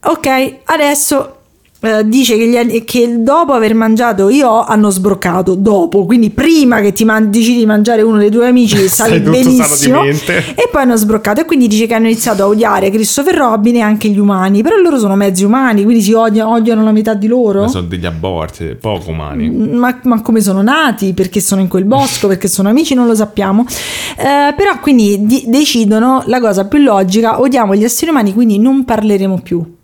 Ok, 0.03 0.57
adesso 0.65 1.41
eh, 1.84 2.06
dice 2.09 2.36
che, 2.36 2.46
gli 2.46 2.84
che 2.84 3.22
dopo 3.22 3.52
aver 3.52 3.74
mangiato 3.74 4.28
io 4.28 4.62
hanno 4.64 4.88
sbroccato, 4.90 5.56
dopo, 5.56 6.04
quindi 6.06 6.30
prima 6.30 6.80
che 6.80 6.92
ti 6.92 7.04
man- 7.04 7.28
decidi 7.30 7.59
di 7.59 7.66
mangiare 7.66 8.02
uno 8.02 8.18
dei 8.18 8.30
tuoi 8.30 8.46
amici 8.46 8.76
stavi 8.88 9.18
benissimo 9.18 10.04
e 10.04 10.68
poi 10.70 10.82
hanno 10.82 10.96
sbroccato 10.96 11.40
e 11.40 11.44
quindi 11.44 11.66
dice 11.66 11.86
che 11.86 11.94
hanno 11.94 12.06
iniziato 12.06 12.44
a 12.44 12.46
odiare 12.46 12.88
Christopher 12.90 13.34
Robin 13.34 13.76
e 13.76 13.80
anche 13.80 14.09
gli 14.09 14.18
umani, 14.18 14.62
però 14.62 14.76
loro 14.76 14.96
sono 14.98 15.16
mezzi 15.16 15.42
umani, 15.42 15.82
quindi 15.82 16.02
si 16.02 16.12
odiano, 16.12 16.54
odiano 16.54 16.84
la 16.84 16.92
metà 16.92 17.14
di 17.14 17.26
loro. 17.26 17.62
Ma 17.62 17.68
sono 17.68 17.86
degli 17.88 18.06
aborti, 18.06 18.76
poco 18.80 19.10
umani. 19.10 19.50
Ma, 19.50 19.98
ma 20.04 20.22
come 20.22 20.40
sono 20.40 20.62
nati? 20.62 21.12
Perché 21.14 21.40
sono 21.40 21.60
in 21.60 21.68
quel 21.68 21.84
bosco? 21.84 22.28
Perché 22.28 22.46
sono 22.46 22.68
amici? 22.68 22.94
Non 22.94 23.06
lo 23.09 23.14
sappiamo. 23.16 23.66
Eh, 24.16 24.54
però 24.54 24.78
quindi 24.80 25.26
di- 25.26 25.44
decidono 25.48 26.22
la 26.26 26.38
cosa 26.40 26.66
più 26.66 26.78
logica: 26.78 27.40
odiamo 27.40 27.74
gli 27.74 27.82
esseri 27.82 28.10
umani, 28.10 28.32
quindi 28.32 28.59
non 28.59 28.84
parleremo 28.84 29.40
più. 29.42 29.80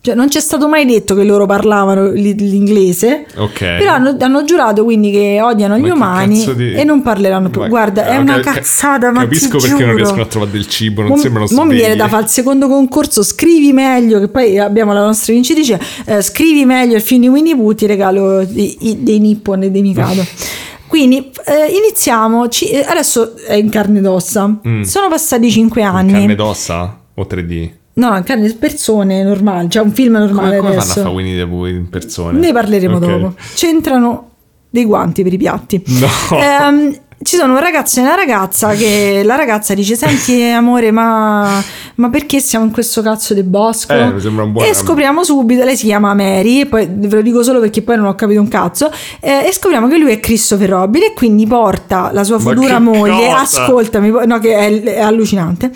Cioè, 0.00 0.14
non 0.14 0.28
c'è 0.28 0.40
stato 0.40 0.68
mai 0.68 0.86
detto 0.86 1.14
che 1.14 1.24
loro 1.24 1.44
parlavano 1.44 2.10
l'inglese. 2.12 3.26
Ok. 3.36 3.58
Però 3.58 3.92
hanno, 3.92 4.16
hanno 4.20 4.44
giurato 4.44 4.84
quindi 4.84 5.10
che 5.10 5.40
odiano 5.42 5.76
Ma 5.78 5.86
gli 5.86 5.90
umani 5.90 6.54
di- 6.54 6.72
e 6.72 6.84
non 6.84 7.02
parleranno 7.02 7.50
più. 7.50 7.60
Ma- 7.62 7.68
Guarda, 7.68 8.06
è 8.06 8.16
una 8.16 8.38
ca- 8.40 8.52
cazzata, 8.52 9.10
ma 9.10 9.20
Capisco 9.22 9.58
perché 9.58 9.68
non 9.70 9.78
giuro. 9.80 9.96
riescono 9.96 10.22
a 10.22 10.26
trovare 10.26 10.50
del 10.52 10.66
cibo, 10.68 11.02
non 11.02 11.10
Mo- 11.10 11.16
sembrano 11.16 11.46
mo 11.50 11.64
mi 11.64 11.70
viene 11.74 11.84
svegli. 11.88 11.98
da 11.98 12.08
fare 12.08 12.22
il 12.22 12.28
secondo 12.28 12.68
concorso 12.68 13.22
scrivi 13.22 13.72
meglio 13.72 14.20
che 14.20 14.28
poi 14.28 14.58
abbiamo 14.58 14.92
la 14.92 15.04
nostra 15.04 15.32
vincitrice 15.32 15.78
eh, 16.06 16.22
scrivi 16.22 16.64
meglio 16.64 16.94
il 16.96 17.02
film 17.02 17.22
di 17.22 17.28
Winnie 17.28 17.56
Pooh 17.56 17.74
ti 17.74 17.86
regalo 17.86 18.40
i- 18.40 18.76
i- 18.80 19.02
dei 19.02 19.18
Nippon 19.18 19.64
e 19.64 19.70
dei 19.70 19.82
Mikado 19.82 20.24
Quindi 20.88 21.18
eh, 21.44 21.70
iniziamo, 21.76 22.48
ci- 22.48 22.70
eh, 22.70 22.82
adesso 22.88 23.36
è 23.36 23.54
in 23.54 23.68
carne 23.68 23.98
ed 23.98 24.06
ossa, 24.06 24.58
sono 24.84 25.08
passati 25.08 25.50
5 25.50 25.82
anni. 25.82 26.12
Mm. 26.12 26.14
Carne 26.14 26.34
d'ossa 26.34 26.98
o 27.12 27.26
3D? 27.28 27.70
No, 27.98 28.16
in 28.16 28.22
carne 28.22 28.52
persone 28.54 29.22
normali, 29.24 29.68
cioè 29.70 29.82
un 29.82 29.90
film 29.92 30.14
Come, 30.14 30.26
normale 30.26 30.56
come 30.58 30.68
fanno 30.70 30.80
a 30.80 30.82
adesso. 30.84 31.00
fare 31.02 31.14
Winnie 31.14 31.36
the 31.36 31.46
Pooh 31.48 31.66
in 31.66 31.88
persone? 31.88 32.38
Ne 32.38 32.52
parleremo 32.52 32.96
Ok. 32.96 33.04
dopo. 33.06 33.34
C'entrano 33.54 34.30
dei 34.70 34.84
guanti 34.84 35.22
per 35.24 35.32
i 35.32 35.36
piatti. 35.36 35.82
No. 35.86 36.06
Ehm, 36.38 36.96
ci 37.22 37.36
sono 37.36 37.54
un 37.54 37.60
ragazzo 37.60 37.98
e 37.98 38.02
una 38.02 38.14
ragazza 38.14 38.70
che 38.74 39.22
la 39.26 39.34
ragazza 39.34 39.74
dice 39.74 39.96
senti 39.96 40.42
amore 40.42 40.90
ma, 40.92 41.62
ma 41.96 42.10
perché 42.10 42.38
siamo 42.40 42.64
in 42.64 42.70
questo 42.70 43.02
cazzo 43.02 43.34
di 43.34 43.42
bosco? 43.42 43.92
Eh, 43.92 44.12
mi 44.12 44.20
sembra 44.20 44.44
un 44.44 44.52
buon- 44.52 44.66
e 44.66 44.74
scopriamo 44.74 45.24
subito 45.24 45.64
lei 45.64 45.76
si 45.76 45.86
chiama 45.86 46.14
Mary 46.14 46.60
e 46.60 46.66
poi 46.66 46.86
ve 46.88 47.16
lo 47.16 47.22
dico 47.22 47.42
solo 47.42 47.60
perché 47.60 47.82
poi 47.82 47.96
non 47.96 48.06
ho 48.06 48.14
capito 48.14 48.40
un 48.40 48.48
cazzo 48.48 48.90
eh, 49.20 49.46
e 49.46 49.52
scopriamo 49.52 49.88
che 49.88 49.98
lui 49.98 50.12
è 50.12 50.20
Christopher 50.20 50.68
Robin 50.68 51.02
e 51.02 51.12
quindi 51.14 51.46
porta 51.46 52.10
la 52.12 52.24
sua 52.24 52.38
futura 52.38 52.78
moglie. 52.78 53.26
cosa? 53.26 53.40
ascoltami 53.40 54.12
no 54.26 54.38
che 54.38 54.54
è, 54.54 54.82
è 54.82 55.00
allucinante. 55.00 55.72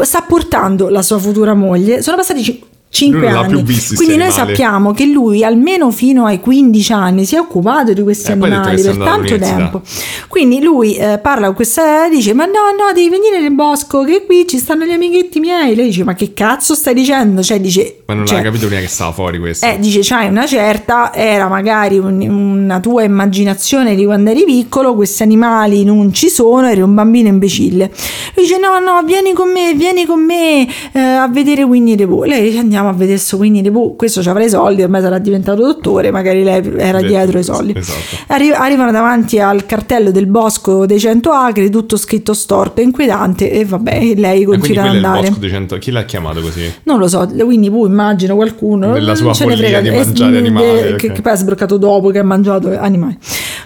Sta 0.00 0.22
portando 0.22 0.88
la 0.88 1.02
sua 1.02 1.18
futura 1.18 1.54
moglie. 1.54 2.02
Sono 2.02 2.16
passati 2.16 2.70
5 2.94 3.18
Lui 3.20 3.26
non 3.26 3.34
l'ha 3.34 3.46
anni. 3.46 3.64
quindi 3.96 4.16
noi 4.16 4.26
animali. 4.26 4.32
sappiamo 4.32 4.92
che 4.92 5.06
lui 5.06 5.42
almeno 5.42 5.90
fino 5.90 6.26
ai 6.26 6.40
15 6.40 6.92
anni 6.92 7.24
si 7.24 7.36
è 7.36 7.38
occupato 7.38 7.94
di 7.94 8.02
questi 8.02 8.28
Eh, 8.28 8.32
ha 8.32 8.34
animali 8.44 8.82
per 8.82 8.96
tanto 8.98 9.38
tempo. 9.38 9.80
Quindi 10.28 10.60
lui 10.62 10.94
eh, 10.96 11.18
parla 11.18 11.46
con 11.46 11.54
questa 11.54 12.10
dice 12.10 12.34
ma 12.34 12.44
no 12.44 12.52
no 12.76 12.92
devi 12.94 13.08
venire 13.08 13.40
nel 13.40 13.52
bosco 13.54 14.04
che 14.04 14.26
qui 14.26 14.46
ci 14.46 14.58
stanno 14.58 14.84
gli 14.84 14.90
amichetti 14.90 15.40
miei. 15.40 15.74
Lei 15.74 15.86
dice 15.86 16.04
ma 16.04 16.12
che 16.14 16.34
cazzo 16.34 16.74
stai 16.74 16.92
dicendo? 16.92 17.42
Cioè 17.42 17.60
dice 17.60 18.02
Ma 18.04 18.12
non 18.12 18.26
cioè, 18.26 18.36
l'ha 18.38 18.42
capito 18.44 18.66
prima 18.66 18.82
che 18.82 18.88
stava 18.88 19.12
fuori 19.12 19.38
questo. 19.38 19.64
eh, 19.64 19.78
dice 19.80 20.00
c'hai 20.02 20.28
una 20.28 20.44
certa 20.46 21.14
era 21.14 21.48
magari 21.48 21.96
un- 21.96 22.20
una 22.20 22.78
tua 22.80 23.04
immaginazione 23.04 23.94
di 23.94 24.04
quando 24.04 24.30
eri 24.30 24.44
piccolo 24.44 24.94
questi 24.94 25.22
animali 25.22 25.82
non 25.84 26.12
ci 26.12 26.28
sono 26.28 26.66
eri 26.68 26.82
un 26.82 26.94
bambino 26.94 27.28
imbecille. 27.28 27.90
Lui 28.34 28.44
dice 28.44 28.58
no 28.58 28.78
no 28.80 29.02
vieni 29.06 29.32
con 29.32 29.50
me 29.50 29.72
vieni 29.72 30.04
con 30.04 30.22
me 30.22 30.68
eh, 30.92 30.98
a 31.00 31.26
vedere 31.28 31.62
Winnie 31.62 31.96
the 31.96 32.06
Pooh. 32.06 32.24
Lei 32.24 32.42
dice 32.42 32.58
andiamo 32.58 32.80
a 32.88 32.92
vedere 32.92 33.18
sto 33.18 33.38
the 33.38 33.70
Pooh 33.70 33.96
questo 33.96 34.22
ci 34.22 34.28
avrà 34.28 34.44
i 34.44 34.48
soldi 34.48 34.82
ormai 34.82 35.00
sarà 35.00 35.18
diventato 35.18 35.62
dottore 35.62 36.10
magari 36.10 36.42
lei 36.42 36.62
era 36.76 37.00
dietro 37.00 37.38
i 37.38 37.42
soldi 37.42 37.74
esatto. 37.76 38.16
Arri- 38.28 38.52
arrivano 38.52 38.90
davanti 38.90 39.38
al 39.38 39.66
cartello 39.66 40.10
del 40.10 40.26
bosco 40.26 40.86
dei 40.86 40.98
100 40.98 41.30
acri 41.30 41.70
tutto 41.70 41.96
scritto 41.96 42.34
storto 42.34 42.80
e 42.80 42.84
inquietante 42.84 43.50
e 43.50 43.64
vabbè 43.64 44.14
lei 44.16 44.44
quindi 44.44 44.74
continua 44.74 44.82
ad 44.82 44.88
è 44.94 44.98
il 44.98 45.04
andare 45.04 45.26
bosco 45.28 45.38
dei 45.40 45.50
cento- 45.50 45.78
Chi 45.78 45.90
l'ha 45.90 46.04
chiamato 46.04 46.40
così? 46.40 46.72
non 46.84 46.98
lo 46.98 47.08
so, 47.08 47.28
Winnie 47.42 47.70
Pooh 47.70 47.86
immagino 47.86 48.34
qualcuno. 48.34 48.92
Della 48.92 49.14
sua 49.14 49.32
ce 49.32 49.44
follia 49.44 49.80
di 49.80 49.88
eh, 49.88 49.92
mangiare 49.96 50.34
eh, 50.34 50.38
animali, 50.38 50.96
Che, 50.96 51.06
ok. 51.06 51.12
che 51.12 51.22
poi 51.22 51.32
ha 51.32 51.36
sbroccato 51.36 51.76
dopo 51.76 52.10
che 52.10 52.18
ha 52.18 52.24
mangiato 52.24 52.76
animali. 52.78 53.16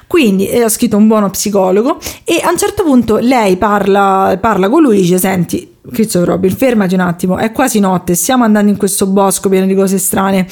Quindi 0.07 0.49
eh, 0.49 0.63
ha 0.63 0.69
scritto 0.69 0.97
un 0.97 1.07
buono 1.07 1.29
psicologo 1.31 1.99
e 2.25 2.41
a 2.43 2.51
un 2.51 2.59
certo 2.59 2.85
punto 2.85 3.19
lei 3.19 3.57
parla, 3.57 4.37
parla 4.41 4.69
con 4.69 4.83
lui 4.83 4.99
e 4.99 5.01
dice 5.01 5.19
senti 5.19 5.75
Christopher 5.93 6.29
Robin 6.29 6.51
fermati 6.51 6.95
un 6.95 7.01
attimo 7.01 7.37
è 7.39 7.53
quasi 7.53 7.81
notte 7.81 8.15
stiamo 8.15 8.45
andando 8.45 8.71
in 8.71 8.77
questo 8.77 9.07
bosco 9.07 9.49
pieno 9.49 9.67
di 9.67 9.75
cose 9.75 9.99
strane. 9.99 10.47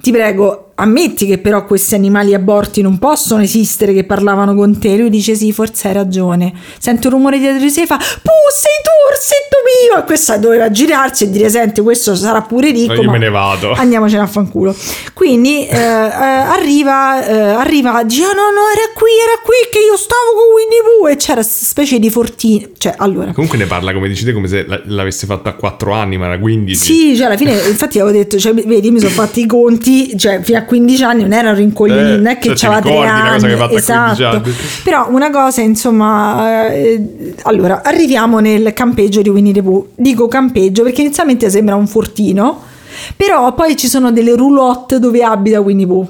Ti 0.00 0.10
prego 0.12 0.65
ammetti 0.78 1.26
che 1.26 1.38
però 1.38 1.64
questi 1.64 1.94
animali 1.94 2.34
aborti 2.34 2.82
non 2.82 2.98
possono 2.98 3.42
esistere 3.42 3.92
che 3.92 4.04
parlavano 4.04 4.54
con 4.54 4.78
te. 4.78 4.96
Lui 4.96 5.10
dice 5.10 5.34
sì 5.34 5.52
forse 5.52 5.88
hai 5.88 5.94
ragione. 5.94 6.52
Sente 6.78 7.06
un 7.06 7.14
rumore 7.14 7.38
dietro 7.38 7.60
di 7.60 7.70
sé 7.70 7.82
e 7.82 7.86
fa 7.86 7.96
Puh 7.96 8.04
sei 8.52 8.80
tu 8.82 8.90
orsetto 9.10 9.56
mio! 9.94 10.02
E 10.02 10.04
questa 10.06 10.36
doveva 10.36 10.70
girarsi 10.70 11.24
e 11.24 11.30
dire 11.30 11.48
senti 11.48 11.80
questo 11.80 12.14
sarà 12.14 12.42
pure 12.42 12.70
ricco 12.70 12.92
Ma 12.92 12.94
io 12.94 13.02
ma 13.04 13.12
me 13.12 13.18
ne 13.18 13.28
vado. 13.30 13.72
andiamocene 13.72 14.22
a 14.22 14.26
fanculo. 14.26 14.74
Quindi 15.14 15.66
eh, 15.66 15.76
eh, 15.76 15.80
arriva 15.80 17.24
eh, 17.26 17.38
arriva 17.38 18.02
dice 18.04 18.22
"Ah, 18.24 18.32
no 18.34 18.50
no 18.52 18.68
era 18.72 18.92
qui 18.94 19.10
era 19.22 19.40
qui 19.42 19.54
che 19.70 19.78
io 19.78 19.96
stavo 19.96 20.32
con 20.34 20.54
Winnie 20.56 20.82
Pooh. 20.82 21.08
E 21.08 21.16
c'era 21.16 21.40
questa 21.40 21.64
specie 21.64 21.98
di 21.98 22.10
fortino 22.10 22.68
cioè 22.78 22.94
allora. 22.98 23.32
Comunque 23.32 23.58
ne 23.58 23.66
parla 23.66 23.92
come 23.92 24.08
dici 24.08 24.24
te, 24.24 24.32
come 24.32 24.46
se 24.48 24.64
la- 24.66 24.80
l'avesse 24.84 25.26
fatto 25.26 25.48
a 25.48 25.52
4 25.54 25.92
anni, 25.92 26.16
ma 26.18 26.26
era 26.26 26.38
15. 26.38 26.84
sì, 26.84 27.16
cioè 27.16 27.26
alla 27.26 27.36
fine, 27.36 27.52
infatti 27.52 27.98
avevo 27.98 28.16
detto, 28.16 28.38
cioè, 28.38 28.52
vedi, 28.54 28.90
mi 28.90 28.98
sono 29.00 29.10
fatti 29.10 29.40
i 29.40 29.46
conti, 29.46 30.16
cioè 30.18 30.40
fino 30.42 30.58
a 30.58 30.62
15 30.66 31.04
anni 31.04 31.22
non 31.22 31.32
erano 31.32 31.56
rincoglioniti, 31.56 32.12
Eh, 32.12 32.16
non 32.16 32.26
è 32.26 32.38
che 32.38 32.54
cioè, 32.54 32.70
c'aveva 32.70 32.80
tre 32.80 32.90
ricordi 32.90 33.10
una 33.10 33.30
cosa 33.30 33.46
che 33.46 33.52
anni, 33.52 33.52
hai 33.52 33.58
fatto 33.58 33.92
a 33.92 34.02
15 34.04 34.22
esatto. 34.22 34.36
anni. 34.36 34.54
Però 34.84 35.06
una 35.10 35.30
cosa, 35.30 35.60
insomma, 35.62 36.72
eh, 36.72 37.34
allora, 37.42 37.82
arriviamo 37.82 38.38
nel 38.40 38.72
campeggio 38.74 39.22
di 39.22 39.28
Winnie 39.28 39.52
the 39.52 39.62
Pooh. 39.62 39.88
Dico 39.94 40.28
campeggio 40.28 40.82
perché 40.82 41.00
inizialmente 41.00 41.48
sembra 41.48 41.74
un 41.74 41.86
fortino, 41.86 42.60
però 43.16 43.54
poi 43.54 43.76
ci 43.76 43.88
sono 43.88 44.12
delle 44.12 44.36
roulotte 44.36 44.98
dove 44.98 45.22
abita 45.22 45.60
Winnie 45.60 45.86
Pooh. 45.86 46.08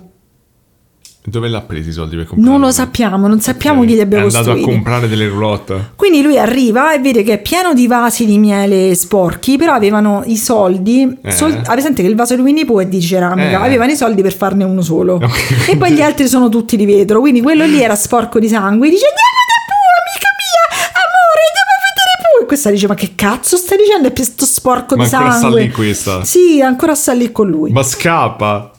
Dove 1.28 1.48
l'ha 1.48 1.60
presi 1.60 1.88
i 1.88 1.92
soldi 1.92 2.14
per 2.14 2.26
comprare? 2.26 2.50
Non 2.56 2.60
lo 2.64 2.70
sappiamo, 2.72 3.26
non 3.26 3.40
sappiamo 3.40 3.80
chi 3.84 3.94
li 3.94 4.00
abbia 4.00 4.18
È 4.18 4.20
andato 4.22 4.36
costruiti. 4.44 4.62
a 4.70 4.72
comprare 4.72 5.08
delle 5.08 5.26
roulotte. 5.28 5.90
Quindi 5.96 6.22
lui 6.22 6.38
arriva 6.38 6.94
e 6.94 7.00
vede 7.00 7.24
che 7.24 7.32
è 7.34 7.42
pieno 7.42 7.74
di 7.74 7.88
vasi 7.88 8.26
di 8.26 8.38
miele 8.38 8.94
sporchi, 8.94 9.56
però 9.56 9.72
avevano 9.72 10.22
i 10.26 10.36
soldi. 10.36 11.18
Eh. 11.22 11.32
Sol- 11.32 11.52
hai 11.52 11.62
presente 11.64 12.02
che 12.02 12.08
il 12.08 12.14
vaso 12.14 12.36
di 12.36 12.42
Winnie 12.42 12.64
Pooh 12.64 12.80
è 12.82 12.86
di 12.86 13.00
ceramica? 13.00 13.50
Eh. 13.50 13.54
Avevano 13.54 13.90
i 13.90 13.96
soldi 13.96 14.22
per 14.22 14.34
farne 14.36 14.62
uno 14.62 14.82
solo. 14.82 15.14
Ok. 15.14 15.68
E 15.70 15.76
poi 15.76 15.90
gli 15.92 16.00
altri 16.00 16.28
sono 16.28 16.48
tutti 16.48 16.76
di 16.76 16.86
vetro. 16.86 17.18
Quindi 17.18 17.40
quello 17.42 17.64
lì 17.66 17.82
era 17.82 17.96
sporco 17.96 18.38
di 18.38 18.46
sangue. 18.48 18.88
Dice: 18.88 19.04
Andiamo 19.06 19.42
da 19.48 19.56
Pooh, 19.66 19.98
amica 20.06 20.28
mia, 20.38 20.92
amore, 21.02 21.42
andiamo 21.50 21.72
a 21.74 21.80
vedere 21.90 22.30
Pooh. 22.30 22.42
E 22.42 22.46
questa 22.46 22.70
dice: 22.70 22.86
Ma 22.86 22.94
che 22.94 23.10
cazzo 23.16 23.56
stai 23.56 23.78
dicendo? 23.78 24.06
È 24.06 24.12
questo 24.12 24.44
sporco 24.46 24.94
Ma 24.94 25.06
di 25.08 25.12
ancora 25.12 25.30
sta 25.32 25.40
sangue. 25.40 25.60
lì 25.62 25.70
questa? 25.72 26.24
Sì, 26.24 26.60
ancora 26.62 26.94
sta 26.94 27.12
lì 27.12 27.32
con 27.32 27.48
lui. 27.48 27.72
Ma 27.72 27.82
scappa. 27.82 28.70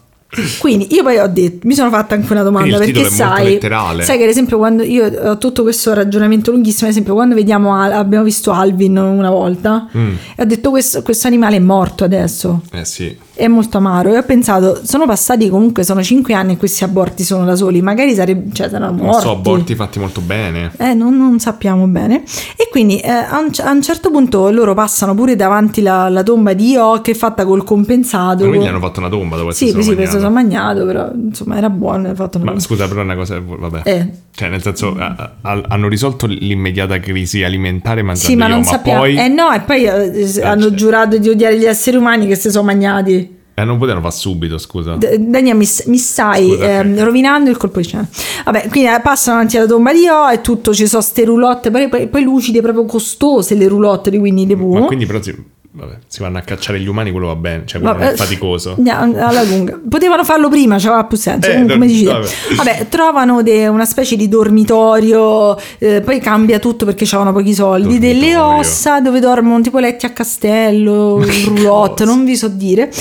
Quindi 0.60 0.94
io 0.94 1.04
poi 1.04 1.18
ho 1.20 1.28
detto, 1.28 1.66
mi 1.68 1.74
sono 1.74 1.90
fatta 1.90 2.16
anche 2.16 2.32
una 2.34 2.44
domanda 2.44 2.78
perché 2.86 3.04
sai, 3.16 3.60
sai 4.04 4.18
che 4.18 4.24
ad 4.24 4.30
esempio 4.30 4.58
quando 4.58 4.84
io 4.84 5.06
ho 5.06 5.38
tutto 5.38 5.64
questo 5.64 5.94
ragionamento 5.94 6.52
lunghissimo, 6.52 6.86
ad 6.86 6.92
esempio 6.92 7.14
quando 7.14 7.34
vediamo 7.34 7.74
abbiamo 7.80 8.24
visto 8.26 8.52
Alvin 8.52 8.98
una 8.98 9.30
volta 9.30 9.88
Mm. 9.98 10.14
e 10.36 10.42
ho 10.44 10.46
detto 10.46 10.70
questo, 10.70 11.02
questo 11.02 11.28
animale 11.28 11.56
è 11.56 11.60
morto 11.60 12.04
adesso. 12.04 12.62
Eh 12.72 12.84
sì. 12.86 13.16
È 13.38 13.48
molto 13.48 13.78
amaro 13.78 14.14
e 14.14 14.18
ho 14.18 14.24
pensato, 14.24 14.82
sono 14.84 15.06
passati 15.06 15.48
comunque, 15.50 15.84
sono 15.84 16.02
5 16.02 16.34
anni 16.34 16.54
e 16.54 16.58
questi 16.58 16.84
aborti 16.84 17.24
sono 17.24 17.46
da 17.46 17.56
soli, 17.56 17.82
magari 17.84 18.16
sarebbe, 18.16 18.52
cioè, 18.52 18.68
saranno 18.68 18.96
Non 18.96 19.06
morti. 19.06 19.22
so, 19.22 19.32
aborti 19.32 19.76
fatti 19.76 20.00
molto 20.00 20.22
bene. 20.22 20.72
Eh, 20.78 20.94
non, 20.96 21.16
non 21.16 21.40
sappiamo 21.40 21.86
bene. 21.86 22.24
E 22.56 22.68
quindi 22.72 22.98
eh, 23.00 23.10
a, 23.10 23.38
un, 23.38 23.50
a 23.64 23.72
un 23.72 23.82
certo 23.84 24.10
punto 24.10 24.50
loro 24.50 24.74
passano 24.74 25.14
pure 25.14 25.36
davanti 25.36 25.82
la, 25.82 26.10
la 26.10 26.24
tomba 26.24 26.54
di 26.54 26.72
Io 26.72 27.00
che 27.02 27.12
è 27.12 27.16
fatta 27.16 27.46
col 27.46 27.64
compensato. 27.64 28.44
Ma 28.44 28.50
quindi 28.50 28.68
hanno 28.68 28.80
fatto 28.80 29.00
una 29.00 29.10
tomba 29.10 29.36
dopo 29.38 29.52
Sì, 29.52 29.68
sì, 29.82 29.94
questo 29.94 30.18
sono 30.18 30.32
magnato, 30.32 30.86
però 30.86 31.12
insomma 31.14 31.58
era 31.58 31.70
buono. 31.70 32.14
Ma 32.42 32.60
scusa, 32.60 32.88
però 32.88 33.02
è 33.02 33.04
una 33.04 33.16
cosa. 33.16 33.40
Vabbè. 33.40 33.82
Eh. 33.84 34.12
Cioè, 34.38 34.50
nel 34.50 34.62
senso, 34.62 34.96
a- 35.00 35.32
a- 35.42 35.64
hanno 35.68 35.88
risolto 35.88 36.28
l'immediata 36.28 37.00
crisi 37.00 37.44
alimentare 37.44 38.04
mangiando 38.04 38.30
Sì, 38.30 38.36
ma 38.36 38.46
non 38.46 38.64
sappiamo. 38.64 39.00
poi. 39.00 39.16
Eh 39.18 39.30
no, 39.30 39.52
e 39.52 39.62
poi 39.62 39.86
eh, 39.86 40.42
hanno 40.44 40.68
cioè. 40.68 40.74
giurato 40.76 41.18
di 41.18 41.28
odiare 41.28 41.58
gli 41.58 41.66
esseri 41.66 41.98
umani 41.98 42.28
che 42.28 42.36
si 42.36 42.52
sono 42.52 42.66
magnati. 42.66 43.36
Eh, 43.56 43.64
non 43.64 43.80
potevano 43.80 44.02
fare 44.04 44.14
subito, 44.14 44.60
scusa. 44.60 44.94
D- 44.98 45.16
Daniel, 45.18 45.56
mi, 45.58 45.66
mi 45.88 45.98
stai 45.98 46.56
ehm, 46.56 47.04
rovinando 47.04 47.50
il 47.50 47.58
colpo 47.58 47.80
di 47.80 47.88
scena. 47.88 48.08
Vabbè, 48.46 48.68
quindi 48.70 48.88
eh, 48.94 49.00
passano 49.02 49.38
davanti 49.38 49.58
alla 49.58 49.66
tomba 49.66 49.92
di 49.92 50.02
Io 50.02 50.30
e 50.30 50.42
tutto, 50.42 50.72
ci 50.72 50.86
sono 50.86 51.02
ste 51.02 51.26
roulotte, 51.26 51.72
poi, 51.72 51.90
poi, 51.90 52.08
poi 52.08 52.22
lucide, 52.22 52.62
proprio 52.62 52.86
costose 52.86 53.56
le 53.56 53.68
roulotte 53.68 54.12
di 54.12 54.18
Winnie 54.18 54.46
the 54.46 54.56
Pooh. 54.56 54.82
Ma 54.82 54.86
quindi 54.86 55.08
però 55.08 55.20
si, 55.20 55.36
vabbè, 55.78 55.98
si 56.08 56.22
vanno 56.22 56.38
a 56.40 56.42
cacciare 56.42 56.80
gli 56.80 56.88
umani, 56.88 57.12
quello 57.12 57.28
va 57.28 57.36
bene. 57.36 57.64
Cioè, 57.66 57.80
quello 57.80 57.98
Vabbè, 57.98 58.12
è 58.14 58.16
faticoso. 58.16 58.76
alla 58.88 59.44
lunga. 59.44 59.80
Potevano 59.88 60.24
farlo 60.24 60.50
prima, 60.50 60.78
c'aveva 60.78 61.04
più 61.06 61.18
senso. 61.18 61.50
Eh, 61.50 61.52
Comunque, 61.54 61.76
come 61.76 61.88
dici 61.88 62.06
vabbè. 62.06 62.28
Vabbè, 62.56 62.88
trovano 62.90 63.42
de- 63.44 63.68
una 63.68 63.86
specie 63.86 64.16
di 64.16 64.28
dormitorio, 64.28 65.58
eh, 65.78 66.02
poi 66.02 66.20
cambia 66.20 66.60
tutto 66.60 66.86
perché 66.86 67.06
c'avevano 67.06 67.36
pochi 67.38 67.54
soldi. 67.54 68.00
Delle 68.00 68.32
Dormitorio. 68.32 68.58
ossa 68.60 69.00
dove 69.02 69.20
dormono 69.20 69.62
tipo 69.62 69.80
letti 69.80 70.06
a 70.06 70.10
castello, 70.10 71.22
roulotte, 71.46 72.06
non 72.06 72.26
vi 72.26 72.36
so 72.36 72.48
dire. 72.48 72.92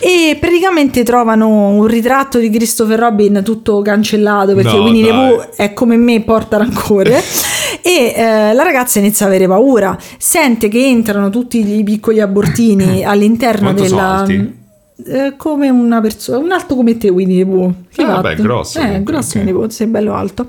E 0.00 0.36
praticamente 0.38 1.02
trovano 1.02 1.48
un 1.68 1.86
ritratto 1.86 2.38
di 2.38 2.50
Christopher 2.50 2.98
Robin 2.98 3.40
tutto 3.44 3.80
cancellato 3.82 4.54
perché 4.54 4.76
No, 4.76 4.82
Winnie 4.82 5.48
the 5.54 5.62
è 5.62 5.72
come 5.72 5.96
me, 5.96 6.20
porta 6.20 6.58
rancore. 6.58 7.22
E 7.80 8.12
eh, 8.16 8.52
la 8.54 8.62
ragazza 8.64 8.98
inizia 8.98 9.24
a 9.26 9.28
avere 9.28 9.46
paura, 9.46 9.96
sente 10.18 10.68
che 10.68 10.84
entrano 10.86 11.30
tutti 11.30 11.78
i 11.78 11.82
piccoli 11.84 12.17
abortini 12.20 13.04
all'interno 13.04 13.72
Quanto 13.72 13.82
della. 13.82 14.24
eh, 15.06 15.34
come 15.36 15.68
una 15.70 16.00
persona, 16.00 16.38
un 16.38 16.50
alto 16.50 16.74
come 16.74 16.96
te, 16.98 17.08
Winnie 17.08 17.44
the 17.44 17.50
Pooh. 17.50 17.72
Che 17.92 18.02
Ah, 18.02 18.20
vabbè, 18.20 18.36
grosso 18.36 18.80
Eh, 18.80 19.02
grosso 19.02 19.28
ok. 19.30 19.34
Winnie 19.36 19.52
the 19.52 19.58
Pooh, 19.58 19.68
sei 19.70 19.86
bello 19.86 20.14
alto. 20.14 20.46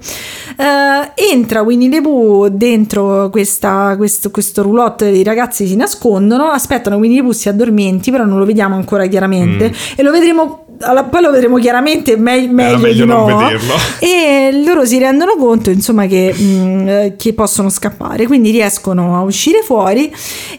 Eh, 0.58 1.32
entra 1.32 1.62
Winnie 1.62 1.90
the 1.90 2.02
Pooh 2.02 2.48
dentro 2.50 3.30
questa, 3.30 3.96
questo, 3.98 4.32
questo 4.32 4.62
roulotte, 4.64 5.08
i 5.08 5.24
ragazzi 5.24 5.68
si 5.68 5.76
nascondono, 5.76 6.46
aspettano 6.50 6.98
Winnie 6.98 7.18
the 7.18 7.24
Pooh 7.24 7.32
si 7.34 7.48
addormenti, 7.50 8.12
però 8.12 8.26
non 8.26 8.40
lo 8.40 8.46
vediamo 8.46 8.76
ancora 8.76 9.06
chiaramente 9.08 9.70
Mm. 9.70 9.74
e 9.96 10.04
lo 10.04 10.12
vedremo 10.12 10.66
alla- 10.82 11.04
poi 11.04 11.22
lo 11.22 11.32
vedremo 11.32 11.58
chiaramente 11.58 12.16
me- 12.18 12.48
meglio, 12.48 12.78
meglio 12.78 13.06
di 13.06 13.10
non 13.10 13.30
no. 13.30 13.38
vederlo. 13.38 13.74
E 14.00 14.62
loro 14.66 14.86
si 14.86 14.98
rendono 14.98 15.36
conto, 15.38 15.70
insomma, 15.70 16.06
che, 16.08 16.34
mh, 16.34 16.88
eh, 16.88 17.14
che 17.18 17.34
possono 17.34 17.70
scappare, 17.70 18.26
quindi 18.28 18.52
riescono 18.52 19.16
a 19.18 19.22
uscire 19.22 19.62
fuori 19.62 20.12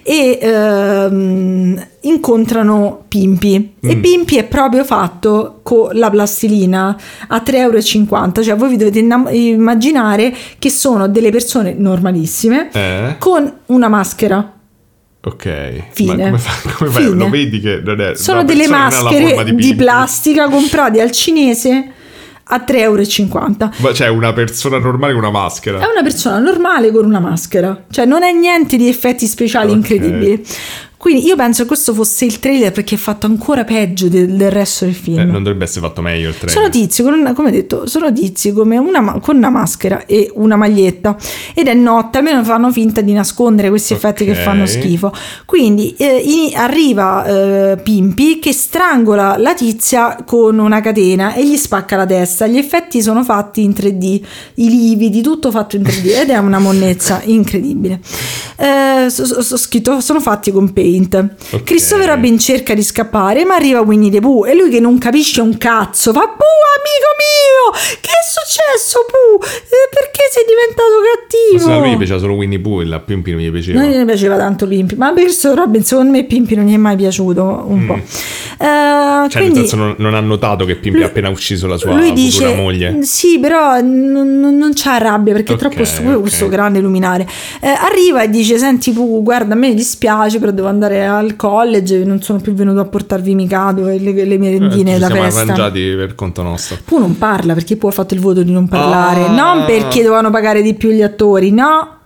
e 0.03 0.39
ehm, 0.41 1.87
incontrano 2.03 3.05
Pimpi. 3.09 3.75
E 3.81 3.97
Mm. 3.97 4.01
Pimpi 4.01 4.37
è 4.37 4.45
proprio 4.45 4.85
fatto 4.85 5.61
con 5.63 5.89
la 5.93 6.11
plastilina 6.11 6.97
a 7.29 7.43
3,50 7.45 7.59
euro. 7.59 8.43
Cioè, 8.43 8.57
voi 8.57 8.69
vi 8.71 8.77
dovete 8.77 8.99
innam- 9.01 9.29
immaginare 9.33 10.33
che 10.59 10.71
sono 10.71 11.09
delle 11.09 11.31
persone 11.31 11.75
normalissime 11.77 12.71
Eh? 12.73 13.17
con 13.19 13.53
una 13.67 13.89
maschera. 13.89 14.53
Ok. 15.23 15.83
Fine. 15.93 16.31
Ma 16.31 16.39
come 16.39 16.39
fai? 16.39 16.73
Come 16.73 16.91
fai? 16.91 17.05
Lo 17.15 17.29
vedi 17.29 17.61
che 17.61 17.81
non 17.85 18.01
è. 18.01 18.15
Sono 18.15 18.45
delle 18.45 18.67
maschere 18.69 19.45
di, 19.45 19.55
Pimpi. 19.55 19.75
plastica 19.75 20.49
comprate 20.49 21.01
al 21.01 21.11
cinese 21.11 21.93
a 22.53 22.65
3,50 22.67 22.77
euro. 22.79 23.71
Ma 23.77 23.91
c'è 23.93 24.09
una 24.09 24.33
persona 24.33 24.79
normale 24.79 25.13
con 25.13 25.23
una 25.23 25.31
maschera. 25.31 25.79
È 25.79 25.87
una 25.91 26.03
persona 26.03 26.39
normale 26.39 26.91
con 26.91 27.05
una 27.05 27.21
maschera, 27.21 27.85
cioè 27.91 28.07
non 28.07 28.23
è 28.23 28.33
niente 28.33 28.77
di 28.77 28.89
effetti 28.89 29.27
speciali 29.27 29.71
Ok. 29.71 29.77
incredibili. 29.77 30.45
Quindi 31.01 31.25
io 31.25 31.35
penso 31.35 31.63
che 31.63 31.69
questo 31.69 31.95
fosse 31.95 32.27
il 32.27 32.39
trailer 32.41 32.73
perché 32.73 32.97
è 32.97 32.99
fatto 32.99 33.25
ancora 33.25 33.65
peggio 33.65 34.09
del, 34.09 34.37
del 34.37 34.51
resto 34.51 34.85
del 34.85 34.95
film. 34.95 35.19
Eh, 35.21 35.25
non 35.25 35.43
dovrebbe 35.43 35.65
essere 35.65 35.87
fatto 35.87 36.03
meglio 36.03 36.29
il 36.29 36.35
trailer. 36.37 36.55
Sono 36.55 36.69
tizi, 36.69 37.01
una- 37.01 37.33
come 37.33 37.51
detto, 37.51 37.87
sono 37.87 38.13
tizi 38.13 38.53
come 38.53 38.77
una, 38.77 39.19
con 39.19 39.37
una 39.37 39.49
maschera 39.49 40.05
e 40.05 40.31
una 40.35 40.57
maglietta. 40.57 41.17
Ed 41.55 41.69
è 41.69 41.73
notte, 41.75 42.19
almeno 42.19 42.45
fanno 42.45 42.71
finta 42.71 43.01
di 43.01 43.15
nascondere 43.15 43.71
questi 43.71 43.95
effetti 43.95 44.27
che 44.27 44.35
fanno 44.35 44.67
schifo. 44.67 45.11
Quindi 45.47 45.95
eh, 45.97 46.19
in- 46.23 46.55
arriva 46.55 47.25
eh, 47.73 47.77
Pimpi 47.83 48.39
che 48.39 48.53
strangola 48.53 49.39
la 49.39 49.55
tizia 49.55 50.23
con 50.27 50.59
una 50.59 50.83
catena 50.83 51.33
e 51.33 51.47
gli 51.49 51.57
spacca 51.57 51.97
la 51.97 52.05
testa. 52.05 52.47
Gli 52.47 52.59
effetti 52.59 53.01
sono 53.01 53.25
fatti 53.25 53.63
in 53.63 53.71
3D, 53.71 54.21
i 54.57 54.69
lividi, 54.69 55.23
tutto 55.23 55.51
fatto 55.51 55.77
in 55.77 55.83
3D 55.83 56.21
ed 56.21 56.29
è 56.29 56.37
una 56.37 56.59
monnezza 56.59 57.23
incredibile. 57.25 58.01
Eh, 58.59 59.09
so- 59.09 59.25
so- 59.25 59.41
so 59.41 59.57
scritto, 59.57 60.01
sono 60.03 60.21
fatti 60.21 60.53
con 60.53 60.71
Paint. 60.91 61.35
Ok. 61.51 61.63
Christopher 61.63 62.09
Robin 62.09 62.39
cerca 62.39 62.75
di 62.75 62.83
scappare, 62.83 63.45
ma 63.45 63.55
arriva 63.55 63.81
Winnie 63.81 64.11
the 64.11 64.21
Pooh 64.21 64.47
e 64.47 64.55
lui 64.55 64.71
che 64.71 64.81
non 64.81 64.99
capisce 64.99 65.41
un 65.41 65.57
cazzo 65.59 66.13
fa 66.13 66.21
Pooh, 66.21 66.65
amico 66.77 67.11
mio, 67.21 67.97
che 68.01 68.09
è 68.11 68.23
successo 68.27 69.05
Pooh? 69.09 69.41
Eh, 69.43 69.89
perché 69.91 70.23
sei 70.31 70.45
diventato 70.47 70.89
Ma 71.53 71.59
se 71.59 71.65
a 71.65 71.79
lui 71.79 71.79
gli 71.79 71.83
cattivo? 71.83 71.97
piaceva 71.99 72.19
solo 72.19 72.35
Winnie 72.35 72.59
Pooh 72.61 72.81
e 72.81 72.85
la 72.87 72.99
Pimpi 73.01 73.31
non 73.33 73.41
gli 73.41 73.51
piaceva. 73.51 73.81
Non 73.81 73.91
gli 73.91 74.05
piaceva 74.05 74.37
tanto 74.37 74.67
Pimpi, 74.67 74.95
ma 74.97 75.13
Christopher 75.13 75.59
Robin 75.59 75.85
secondo 75.85 76.11
me 76.13 76.25
Pimpi 76.25 76.55
non 76.55 76.65
gli 76.67 76.75
è 76.75 76.79
mai 76.79 76.97
piaciuto 76.97 77.65
un 77.67 77.87
po'. 77.87 77.95
Eh, 77.95 78.79
Mm. 79.21 79.29
Cioè, 79.29 79.41
quindi- 79.43 79.61
nel 79.61 79.69
senso, 79.69 79.77
non, 79.77 79.95
non 79.99 80.15
ha 80.15 80.21
notato 80.21 80.65
che 80.65 80.77
Pimpi 80.77 81.03
ha 81.03 81.07
appena 81.07 81.29
ucciso 81.29 81.67
la 81.67 81.77
sua 81.77 81.91
lui 81.93 82.09
futura 82.09 82.15
dice 82.21 82.55
moglie. 82.55 83.03
sì 83.03 83.39
però 83.39 83.81
non, 83.81 84.39
non, 84.39 84.73
c'ha 84.75 84.99
rabbia 84.99 85.33
perché 85.35 85.53
è 85.53 85.55
Ok, 85.55 85.61
troppo 85.61 85.85
stupido 85.85 86.15
ok. 86.17 86.21
questo 86.21 86.49
grande 86.49 86.81
luminare 86.81 87.27
Eh, 87.61 87.69
arriva 87.69 88.23
e 88.23 88.31
dice 88.31 88.59
senti 88.59 88.93
Pu 88.93 89.23
guarda 89.23 89.55
a 89.55 89.57
me 89.57 89.75
dispiace 89.75 90.39
però 90.39 90.51
devo 90.53 90.69
andare 90.69 90.80
al 90.87 91.37
college 91.37 92.05
non 92.05 92.21
sono 92.23 92.41
più 92.41 92.53
venuto 92.53 92.81
a 92.81 92.85
portarvi 92.85 93.35
Mikado 93.35 93.89
e 93.89 93.99
le, 93.99 94.25
le 94.25 94.39
merendine 94.39 94.91
Eh, 94.93 94.95
ci 94.95 95.01
da 95.01 95.07
siamo 95.07 95.23
festa 95.23 95.41
arrangiati 95.43 95.81
per 95.97 96.15
conto 96.15 96.43
nostro. 96.43 96.79
Pu 96.85 96.99
non 96.99 97.17
parla 97.19 97.55
perché 97.55 97.77
Pu 97.77 97.87
ha 97.89 97.91
fatto 97.93 98.15
il 98.15 98.21
voto 98.21 98.43
di 98.43 98.53
non 98.53 98.69
parlare 98.69 99.25
Ah. 99.27 99.31
non 99.33 99.65
perché 99.67 100.03
dovevano 100.03 100.31
pagare 100.31 100.63
di 100.63 100.75
più 100.75 100.91
gli 100.91 101.03
attori 101.03 101.51
no 101.53 102.00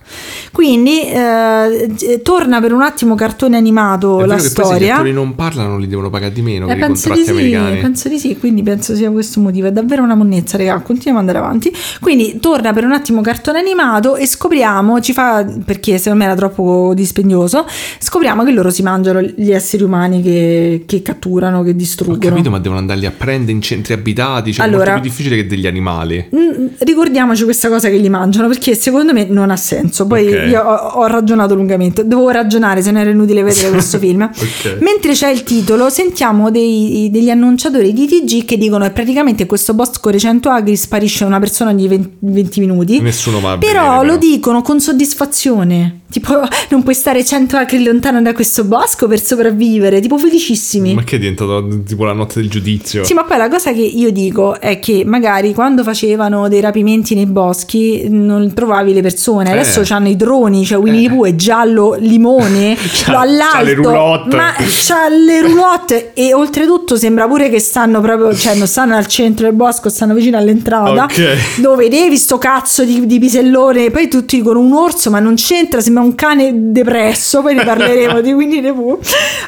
quindi 0.52 1.02
eh, 1.08 2.20
torna 2.22 2.60
per 2.60 2.72
un 2.72 2.82
attimo 2.82 3.14
cartone 3.14 3.56
animato 3.56 4.20
la 4.20 4.34
poi 4.34 4.40
se 4.40 4.46
gli 4.46 4.50
storia 4.50 4.94
attori 4.94 5.12
non 5.12 5.34
parlano 5.34 5.78
li 5.78 5.86
devono 5.88 6.10
pagare 6.10 6.32
di 6.32 6.42
meno 6.42 6.66
eh, 6.66 6.68
per 6.68 6.76
i 6.76 6.80
penso 6.80 7.12
di 7.12 7.24
sì, 7.24 7.30
americani. 7.30 7.80
penso 7.80 8.08
di 8.08 8.18
sì, 8.18 8.36
quindi 8.38 8.62
penso 8.62 8.94
sia 8.94 9.10
questo 9.10 9.40
motivo. 9.40 9.66
È 9.66 9.72
davvero 9.72 10.02
una 10.02 10.14
monnezza, 10.14 10.56
raga. 10.56 10.80
Continuiamo 10.80 11.20
ad 11.20 11.28
andare 11.28 11.44
avanti. 11.44 11.72
Quindi 12.00 12.38
torna 12.40 12.72
per 12.72 12.84
un 12.84 12.92
attimo 12.92 13.20
cartone 13.20 13.58
animato 13.58 14.16
e 14.16 14.26
scopriamo, 14.26 15.00
ci 15.00 15.12
fa 15.12 15.44
perché 15.64 15.98
secondo 15.98 16.18
me 16.18 16.24
era 16.30 16.34
troppo 16.34 16.92
dispendioso. 16.94 17.66
Scopriamo 17.98 18.44
che 18.44 18.50
loro 18.52 18.70
si 18.70 18.82
mangiano 18.82 19.20
gli 19.20 19.50
esseri 19.52 19.82
umani 19.82 20.22
che, 20.22 20.84
che 20.86 21.02
catturano, 21.02 21.62
che 21.62 21.70
Ho 21.70 21.74
distruggono. 21.74 22.18
capito, 22.18 22.50
ma 22.50 22.58
devono 22.58 22.80
andarli 22.80 23.06
a 23.06 23.12
prendere 23.16 23.52
in 23.52 23.62
centri 23.62 23.92
abitati. 23.94 24.52
Cioè, 24.52 24.64
Allora- 24.66 24.84
è 24.84 24.86
molto 24.92 25.00
più 25.02 25.10
difficile 25.10 25.36
che 25.36 25.46
degli 25.46 25.66
animali. 25.66 26.28
Mm, 26.34 26.66
Ricordiamoci 26.78 27.44
questa 27.44 27.68
cosa 27.68 27.88
che 27.88 27.96
li 27.96 28.08
mangiano 28.08 28.48
perché 28.48 28.74
secondo 28.74 29.12
me 29.12 29.26
non 29.28 29.50
ha 29.50 29.56
senso. 29.56 29.93
Poi 30.06 30.26
Ok. 30.26 30.48
io 30.48 30.60
ho, 30.62 30.74
ho 31.02 31.06
ragionato 31.06 31.54
lungamente, 31.54 32.06
dovevo 32.06 32.30
ragionare 32.30 32.82
se 32.82 32.90
no 32.90 32.98
era 32.98 33.10
inutile 33.10 33.42
vedere 33.42 33.70
questo 33.72 33.98
film. 33.98 34.22
Ok. 34.22 34.78
Mentre 34.80 35.12
c'è 35.12 35.28
il 35.30 35.42
titolo, 35.44 35.88
sentiamo 35.90 36.50
dei- 36.50 37.08
degli 37.12 37.30
annunciatori 37.30 37.92
di 37.92 38.06
TG 38.06 38.44
che 38.44 38.56
dicono 38.58 38.84
che 38.84 38.90
praticamente 38.90 39.46
questo 39.46 39.74
bosco 39.74 40.10
dei 40.10 40.18
100 40.20 40.48
agri 40.50 40.76
sparisce 40.76 41.24
una 41.24 41.38
persona 41.38 41.70
ogni 41.70 41.86
20, 41.88 42.16
20 42.20 42.60
minuti. 42.60 43.00
Nessuno 43.00 43.38
va 43.40 43.52
a 43.52 43.58
Però 43.58 43.80
vedere, 43.82 44.06
lo 44.06 44.18
però. 44.18 44.32
dicono 44.32 44.62
con 44.62 44.80
soddisfazione. 44.80 46.00
Tipo, 46.10 46.40
non 46.70 46.82
puoi 46.82 46.94
stare 46.94 47.24
100 47.24 47.56
acri 47.56 47.82
lontano 47.82 48.20
da 48.22 48.32
questo 48.32 48.64
bosco 48.64 49.06
per 49.06 49.20
sopravvivere. 49.22 50.00
Tipo, 50.00 50.18
felicissimi. 50.18 50.94
Ma 50.94 51.02
che 51.04 51.16
è 51.16 51.18
diventato 51.18 51.66
tipo 51.84 52.04
la 52.04 52.12
notte 52.12 52.40
del 52.40 52.48
giudizio? 52.50 53.04
Sì, 53.04 53.14
ma 53.14 53.24
poi 53.24 53.36
la 53.38 53.48
cosa 53.48 53.72
che 53.72 53.80
io 53.80 54.10
dico 54.12 54.60
è 54.60 54.78
che 54.78 55.02
magari 55.06 55.52
quando 55.54 55.82
facevano 55.82 56.48
dei 56.48 56.60
rapimenti 56.60 57.14
nei 57.14 57.26
boschi 57.26 58.06
non 58.08 58.52
trovavi 58.54 58.92
le 58.92 59.02
persone. 59.02 59.50
Adesso 59.50 59.83
hanno 59.92 60.08
i 60.08 60.16
droni, 60.16 60.64
cioè 60.64 60.78
Winnie 60.78 61.08
the 61.08 61.14
Pooh 61.14 61.26
è 61.26 61.34
giallo 61.34 61.96
limone, 61.98 62.76
lo 63.08 63.18
all'alto, 63.18 63.56
c'ha 63.56 63.62
le 63.62 63.74
roulotte. 63.74 64.36
ma 64.36 64.54
c'ha 64.56 65.08
le 65.08 65.40
roulotte 65.42 66.12
e 66.14 66.34
oltretutto 66.34 66.96
sembra 66.96 67.26
pure 67.26 67.48
che 67.48 67.60
stanno 67.60 68.00
proprio, 68.00 68.34
cioè 68.34 68.54
non 68.54 68.66
stanno 68.66 68.96
al 68.96 69.06
centro 69.06 69.46
del 69.46 69.54
bosco, 69.54 69.88
stanno 69.88 70.14
vicino 70.14 70.36
all'entrata. 70.36 71.04
Ok. 71.04 71.60
Dove 71.60 71.84
vedevi 71.84 72.16
sto 72.16 72.38
cazzo 72.38 72.84
di, 72.84 73.06
di 73.06 73.18
pisellone, 73.18 73.90
poi 73.90 74.08
tutti 74.08 74.36
dicono 74.36 74.60
un 74.60 74.72
orso, 74.72 75.10
ma 75.10 75.18
non 75.18 75.34
c'entra, 75.34 75.80
sembra 75.80 76.02
un 76.02 76.14
cane 76.14 76.52
depresso, 76.72 77.42
poi 77.42 77.54
ne 77.54 77.64
parleremo 77.64 78.20
di 78.20 78.32
Winnie 78.32 78.62
the 78.62 78.72
Pooh. 78.72 78.98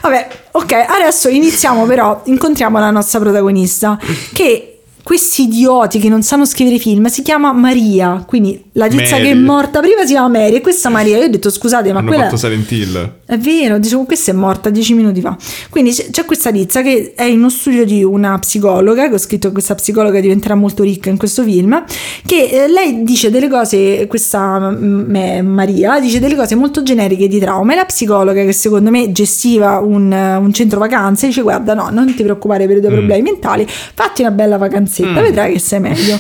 Vabbè, 0.03 0.29
ok, 0.53 0.73
adesso 0.73 1.29
iniziamo 1.29 1.85
però, 1.87 2.21
incontriamo 2.25 2.79
la 2.79 2.91
nostra 2.91 3.21
protagonista 3.21 3.99
che 4.33 4.76
questi 5.07 5.43
idioti 5.43 6.01
che 6.01 6.09
non 6.09 6.23
sanno 6.23 6.45
scrivere 6.45 6.79
film 6.79 7.07
si 7.07 7.23
chiama 7.23 7.53
Maria, 7.53 8.25
quindi 8.27 8.61
la 8.73 8.89
tizia 8.89 9.19
Mary. 9.19 9.23
che 9.23 9.31
è 9.31 9.35
morta 9.35 9.79
prima 9.79 10.01
si 10.01 10.09
chiama 10.09 10.27
Mary 10.27 10.57
e 10.57 10.61
questa 10.61 10.89
Maria, 10.89 11.17
io 11.17 11.27
ho 11.27 11.29
detto 11.29 11.49
scusate 11.49 11.93
ma 11.93 12.01
Hanno 12.01 12.09
quella... 12.09 12.25
fatto 12.25 12.37
Silent 12.37 12.69
Hill. 12.73 13.13
È 13.25 13.39
vero, 13.39 13.79
dicevo 13.79 14.03
questa 14.05 14.33
è 14.33 14.35
morta 14.35 14.69
dieci 14.69 14.95
minuti 14.95 15.21
fa. 15.21 15.37
Quindi 15.71 15.93
c'è 15.93 16.11
c'è 16.11 16.25
questa 16.25 16.51
tizia 16.51 16.83
che 16.83 17.13
è 17.15 17.23
in 17.23 17.39
uno 17.39 17.51
studio 17.51 17.85
di 17.85 18.03
una 18.03 18.37
psicologa, 18.41 19.09
che 19.09 19.15
ho 19.15 19.19
scritto 19.19 19.47
che 19.47 19.53
questa 19.53 19.77
psicologa 19.77 20.19
diventerà 20.19 20.57
molto 20.57 20.83
ricca 20.83 21.09
in 21.09 21.19
questo 21.19 21.45
film, 21.45 21.85
che 22.27 22.65
eh, 22.65 22.69
lei 22.69 23.05
dice 23.05 23.31
delle 23.31 23.49
cose, 23.49 24.09
questa 24.09 24.59
mm, 24.73 25.05
me- 25.09 25.41
Maria 25.43 26.01
dice 26.01 26.19
delle 26.19 26.35
cose 26.35 26.57
molto 26.57 26.83
generiche 26.83 27.29
di 27.29 27.39
trauma 27.39 27.75
e 27.75 27.77
la 27.77 27.85
psicologa 27.85 28.43
che 28.43 28.53
secondo 28.53 28.91
me 28.91 29.13
gestiva 29.13 29.79
un, 29.79 30.11
un 30.11 30.53
centro 30.53 30.81
vacanze 30.81 31.29
dice 31.29 31.43
guarda 31.43 31.75
no, 31.75 31.91
non 31.91 32.13
ti 32.13 32.25
preoccupare 32.25 32.67
per 32.67 32.79
i 32.79 32.81
tuoi 32.81 32.93
Mm. 32.93 32.97
problemi 32.97 33.23
mentali, 33.23 33.67
fatti 33.69 34.23
una 34.23 34.31
bella 34.33 34.57
vacanzetta, 35.03 35.21
vedrai 35.23 35.53
che 35.53 35.59
sei 35.59 35.81
meglio. 35.81 36.15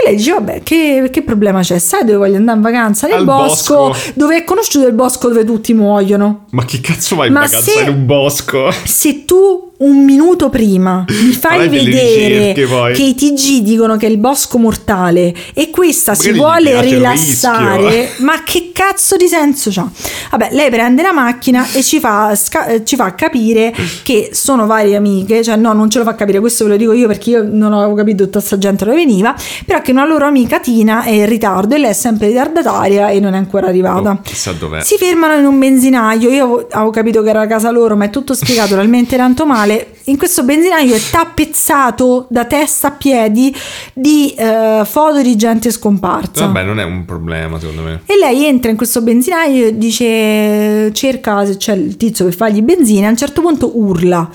E 0.00 0.04
lei 0.04 0.16
dice 0.16 0.32
vabbè 0.32 0.62
che, 0.62 1.08
che 1.10 1.22
problema 1.22 1.60
c'è? 1.60 1.78
Sai 1.78 2.04
dove 2.04 2.16
voglio 2.18 2.36
andare 2.36 2.56
in 2.56 2.62
vacanza? 2.62 3.06
Nel 3.08 3.24
bosco, 3.24 3.88
bosco. 3.88 4.10
dove 4.14 4.36
è 4.36 4.44
conosciuto 4.44 4.86
il 4.86 4.92
bosco 4.92 5.28
dove 5.28 5.44
tutti 5.44 5.74
muoiono. 5.74 6.44
Ma 6.50 6.64
che 6.64 6.80
cazzo 6.80 7.16
vai 7.16 7.26
in 7.28 7.32
Ma 7.32 7.40
vacanza 7.40 7.70
se- 7.70 7.80
in 7.80 7.88
un 7.88 8.06
bosco? 8.06 8.70
Se 8.84 9.24
tu 9.24 9.67
un 9.78 10.04
minuto 10.04 10.48
prima 10.48 11.04
mi 11.08 11.32
fai 11.32 11.68
vedere 11.68 12.52
che 12.94 13.02
i 13.02 13.14
TG 13.14 13.62
dicono 13.62 13.96
che 13.96 14.06
è 14.06 14.10
il 14.10 14.18
bosco 14.18 14.58
mortale 14.58 15.32
e 15.54 15.70
questa 15.70 16.14
si 16.14 16.32
Magari 16.32 16.64
gli 16.64 16.68
vuole 16.70 16.80
rilassare, 16.96 18.10
ma 18.18 18.42
che 18.44 18.70
cazzo 18.72 19.16
di 19.16 19.28
senso 19.28 19.70
c'ha? 19.70 19.88
Vabbè, 20.30 20.48
lei 20.52 20.68
prende 20.70 21.02
la 21.02 21.12
macchina 21.12 21.64
e 21.72 21.82
ci 21.82 22.00
fa, 22.00 22.34
sca- 22.34 22.66
eh, 22.66 22.84
ci 22.84 22.96
fa 22.96 23.14
capire 23.14 23.72
che 24.02 24.30
sono 24.32 24.66
varie 24.66 24.96
amiche, 24.96 25.42
cioè 25.44 25.56
no, 25.56 25.72
non 25.72 25.88
ce 25.90 25.98
lo 25.98 26.04
fa 26.04 26.14
capire, 26.14 26.40
questo 26.40 26.64
ve 26.64 26.70
lo 26.70 26.76
dico 26.76 26.92
io 26.92 27.06
perché 27.06 27.30
io 27.30 27.46
non 27.48 27.72
avevo 27.72 27.94
capito 27.94 28.24
tutta 28.24 28.40
sta 28.40 28.58
gente 28.58 28.84
dove 28.84 28.96
veniva, 28.96 29.34
però 29.64 29.80
che 29.80 29.92
una 29.92 30.04
loro 30.06 30.26
amica 30.26 30.58
Tina 30.58 31.04
è 31.04 31.10
in 31.10 31.26
ritardo 31.26 31.74
e 31.76 31.78
lei 31.78 31.90
è 31.90 31.94
sempre 31.94 32.26
ritardataria 32.28 33.10
e 33.10 33.20
non 33.20 33.34
è 33.34 33.36
ancora 33.36 33.68
arrivata. 33.68 34.10
Oh, 34.10 34.20
chissà 34.22 34.52
dov'è. 34.52 34.82
Si 34.82 34.96
fermano 34.96 35.38
in 35.38 35.44
un 35.44 35.58
benzinaio. 35.58 36.28
Io 36.30 36.44
avevo- 36.44 36.66
avevo 36.70 36.90
capito 36.90 37.22
che 37.22 37.28
era 37.30 37.46
casa 37.46 37.70
loro, 37.70 37.96
ma 37.96 38.06
è 38.06 38.10
tutto 38.10 38.34
spiegato 38.34 38.74
talmente 38.74 39.16
tanto 39.16 39.46
male. 39.46 39.67
In 40.04 40.16
questo 40.16 40.42
benzinaio 40.44 40.94
è 40.94 41.00
tappezzato 41.10 42.26
da 42.30 42.44
testa 42.44 42.88
a 42.88 42.90
piedi 42.92 43.54
di 43.92 44.34
eh, 44.34 44.82
foto 44.84 45.20
di 45.20 45.36
gente 45.36 45.70
scomparsa. 45.70 46.46
Vabbè, 46.46 46.62
non 46.62 46.80
è 46.80 46.84
un 46.84 47.04
problema 47.04 47.58
secondo 47.58 47.82
me. 47.82 48.02
E 48.06 48.16
lei 48.16 48.46
entra 48.46 48.70
in 48.70 48.76
questo 48.76 49.02
benzinaio 49.02 49.66
e 49.66 49.76
dice: 49.76 50.92
cerca 50.92 51.44
se 51.44 51.56
c'è 51.56 51.74
il 51.74 51.96
tizio 51.96 52.24
per 52.24 52.34
fargli 52.34 52.62
benzina. 52.62 53.06
A 53.06 53.10
un 53.10 53.16
certo 53.16 53.40
punto 53.40 53.78
urla: 53.78 54.18
Non 54.18 54.28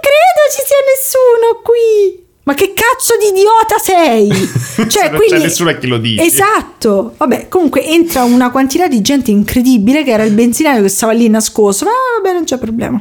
credo 0.00 0.42
ci 0.50 0.62
sia 0.64 0.76
nessuno 0.86 1.60
qui. 1.62 2.28
Ma 2.50 2.56
che 2.56 2.72
cazzo 2.74 3.14
di 3.20 3.28
idiota 3.38 3.78
sei? 3.80 4.28
Cioè, 4.90 5.10
Non 5.10 5.16
quindi, 5.18 5.36
c'è 5.36 5.42
nessuno 5.42 5.70
a 5.70 5.74
chi 5.74 5.86
lo 5.86 5.98
dici. 5.98 6.20
Esatto. 6.24 7.14
Vabbè, 7.16 7.46
comunque 7.48 7.84
entra 7.86 8.24
una 8.24 8.50
quantità 8.50 8.88
di 8.88 9.00
gente 9.02 9.30
incredibile 9.30 10.02
che 10.02 10.10
era 10.10 10.24
il 10.24 10.32
benzinaio 10.32 10.82
che 10.82 10.88
stava 10.88 11.12
lì 11.12 11.28
nascosto. 11.28 11.84
Ma 11.84 11.90
vabbè, 12.20 12.34
non 12.34 12.44
c'è 12.44 12.58
problema. 12.58 13.00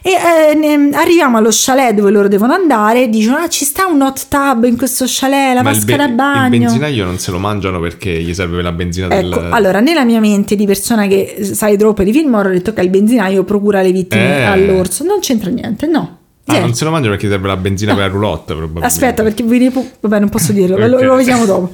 E 0.00 0.10
eh, 0.12 0.90
arriviamo 0.94 1.36
allo 1.36 1.50
chalet 1.52 1.92
dove 1.94 2.10
loro 2.10 2.28
devono 2.28 2.54
andare 2.54 3.08
dicono: 3.10 3.36
Ah, 3.36 3.48
ci 3.48 3.66
sta 3.66 3.86
un 3.86 4.00
hot 4.00 4.26
tub 4.28 4.64
in 4.64 4.78
questo 4.78 5.04
chalet, 5.06 5.54
la 5.56 5.62
Ma 5.62 5.72
vasca 5.72 5.84
be- 5.84 5.96
da 5.96 6.08
bagno. 6.08 6.54
il 6.54 6.60
benzinaio 6.60 7.04
non 7.04 7.18
se 7.18 7.30
lo 7.30 7.38
mangiano 7.38 7.80
perché 7.80 8.10
gli 8.22 8.32
serve 8.32 8.62
la 8.62 8.72
benzina 8.72 9.08
del... 9.08 9.30
Ecco, 9.30 9.50
allora 9.50 9.80
nella 9.80 10.04
mia 10.04 10.20
mente 10.20 10.56
di 10.56 10.64
persona 10.64 11.06
che 11.08 11.40
sai 11.42 11.76
troppo 11.76 12.02
di 12.04 12.12
film 12.12 12.32
ho 12.32 12.42
detto 12.44 12.72
che 12.72 12.80
il 12.80 12.88
benzinaio 12.88 13.44
procura 13.44 13.82
le 13.82 13.92
vittime 13.92 14.38
Eh. 14.38 14.44
all'orso, 14.44 15.04
non 15.04 15.18
c'entra 15.20 15.50
niente, 15.50 15.86
no. 15.86 16.17
Ah, 16.50 16.54
Zero. 16.54 16.64
non 16.66 16.74
se 16.74 16.84
lo 16.84 16.90
mangiano 16.90 17.14
perché 17.14 17.28
serve 17.28 17.46
la 17.48 17.56
benzina 17.56 17.92
per 17.94 18.04
la 18.06 18.10
roulotte 18.10 18.54
probabilmente. 18.54 18.86
Aspetta, 18.86 19.22
perché 19.22 19.42
vi 19.42 19.58
ripo- 19.58 19.86
vabbè, 20.00 20.18
non 20.18 20.28
posso 20.30 20.52
dirlo, 20.52 20.78
lo, 20.86 20.96
Ok. 20.96 21.02
lo 21.02 21.14
vediamo 21.16 21.44
dopo. 21.44 21.70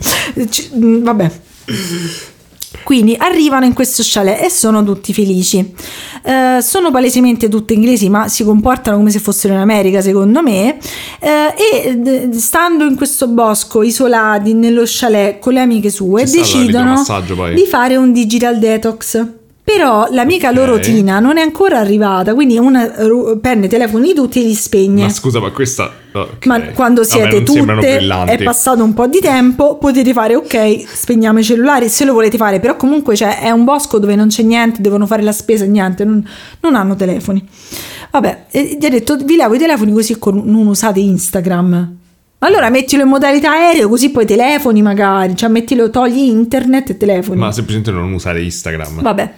Ci- 0.50 0.70
mm, 0.76 1.02
vabbè. 1.04 1.30
Quindi 2.82 3.14
arrivano 3.16 3.64
in 3.64 3.72
questo 3.72 4.02
chalet 4.04 4.42
e 4.42 4.50
sono 4.50 4.84
tutti 4.84 5.14
felici. 5.14 5.72
Eh, 6.24 6.58
sono 6.60 6.90
palesemente 6.90 7.48
tutte 7.48 7.72
inglesi, 7.72 8.10
ma 8.10 8.28
si 8.28 8.44
comportano 8.44 8.96
come 8.98 9.10
se 9.10 9.20
fossero 9.20 9.54
in 9.54 9.60
America, 9.60 10.00
secondo 10.02 10.42
me. 10.42 10.76
Eh, 11.20 11.54
e 11.56 12.28
stando 12.32 12.84
in 12.84 12.96
questo 12.96 13.28
bosco, 13.28 13.82
isolati 13.82 14.52
nello 14.54 14.82
chalet 14.84 15.38
con 15.38 15.54
le 15.54 15.60
amiche 15.60 15.88
sue, 15.88 16.26
Ci 16.26 16.36
decidono 16.38 17.02
di 17.54 17.64
fare 17.66 17.96
un 17.96 18.12
digital 18.12 18.58
detox. 18.58 19.26
Però 19.64 20.08
l'amica 20.10 20.50
Ok. 20.50 20.54
loro 20.54 20.78
Tina 20.78 21.20
non 21.20 21.38
è 21.38 21.40
ancora 21.40 21.78
arrivata, 21.78 22.34
quindi 22.34 22.58
una 22.58 22.84
i 23.64 23.68
telefoni 23.68 24.08
di 24.08 24.14
tutti 24.14 24.42
e 24.42 24.44
li 24.44 24.54
spegne. 24.54 25.04
Ma 25.04 25.08
scusa, 25.08 25.40
ma 25.40 25.50
questa... 25.52 25.90
ok. 26.12 26.44
Ma 26.44 26.60
quando 26.72 27.00
Vabbè, 27.00 27.12
siete 27.30 27.46
sembrano 27.50 27.80
tutte, 27.80 28.26
è 28.26 28.42
passato 28.42 28.84
un 28.84 28.92
po' 28.92 29.06
di 29.06 29.20
tempo, 29.20 29.78
potete 29.78 30.12
fare 30.12 30.34
ok, 30.34 30.84
spegniamo 30.86 31.38
i 31.38 31.42
cellulari 31.44 31.88
se 31.88 32.04
lo 32.04 32.12
volete 32.12 32.36
fare, 32.36 32.60
però 32.60 32.76
comunque 32.76 33.16
cioè, 33.16 33.40
è 33.40 33.50
un 33.50 33.64
bosco 33.64 33.98
dove 33.98 34.14
non 34.14 34.28
c'è 34.28 34.42
niente, 34.42 34.82
devono 34.82 35.06
fare 35.06 35.22
la 35.22 35.32
spesa, 35.32 35.64
niente, 35.64 36.04
non, 36.04 36.22
non 36.60 36.74
hanno 36.74 36.94
telefoni. 36.94 37.42
Vabbè, 38.10 38.44
e 38.50 38.76
gli 38.78 38.84
ha 38.84 38.90
detto 38.90 39.16
vi 39.16 39.36
levo 39.36 39.54
i 39.54 39.58
telefoni 39.58 39.92
così 39.92 40.18
con- 40.18 40.42
non 40.44 40.66
usate 40.66 41.00
Instagram. 41.00 41.96
Allora 42.44 42.68
mettilo 42.68 43.02
in 43.02 43.08
modalità 43.08 43.52
aereo 43.52 43.88
così 43.88 44.10
poi 44.10 44.26
telefoni 44.26 44.82
magari, 44.82 45.34
cioè 45.34 45.48
mettilo, 45.48 45.88
togli 45.88 46.18
internet 46.18 46.90
e 46.90 46.96
telefoni. 46.98 47.38
Ma 47.38 47.50
semplicemente 47.50 47.90
non 47.90 48.12
usare 48.12 48.42
Instagram. 48.42 49.00
Vabbè, 49.00 49.32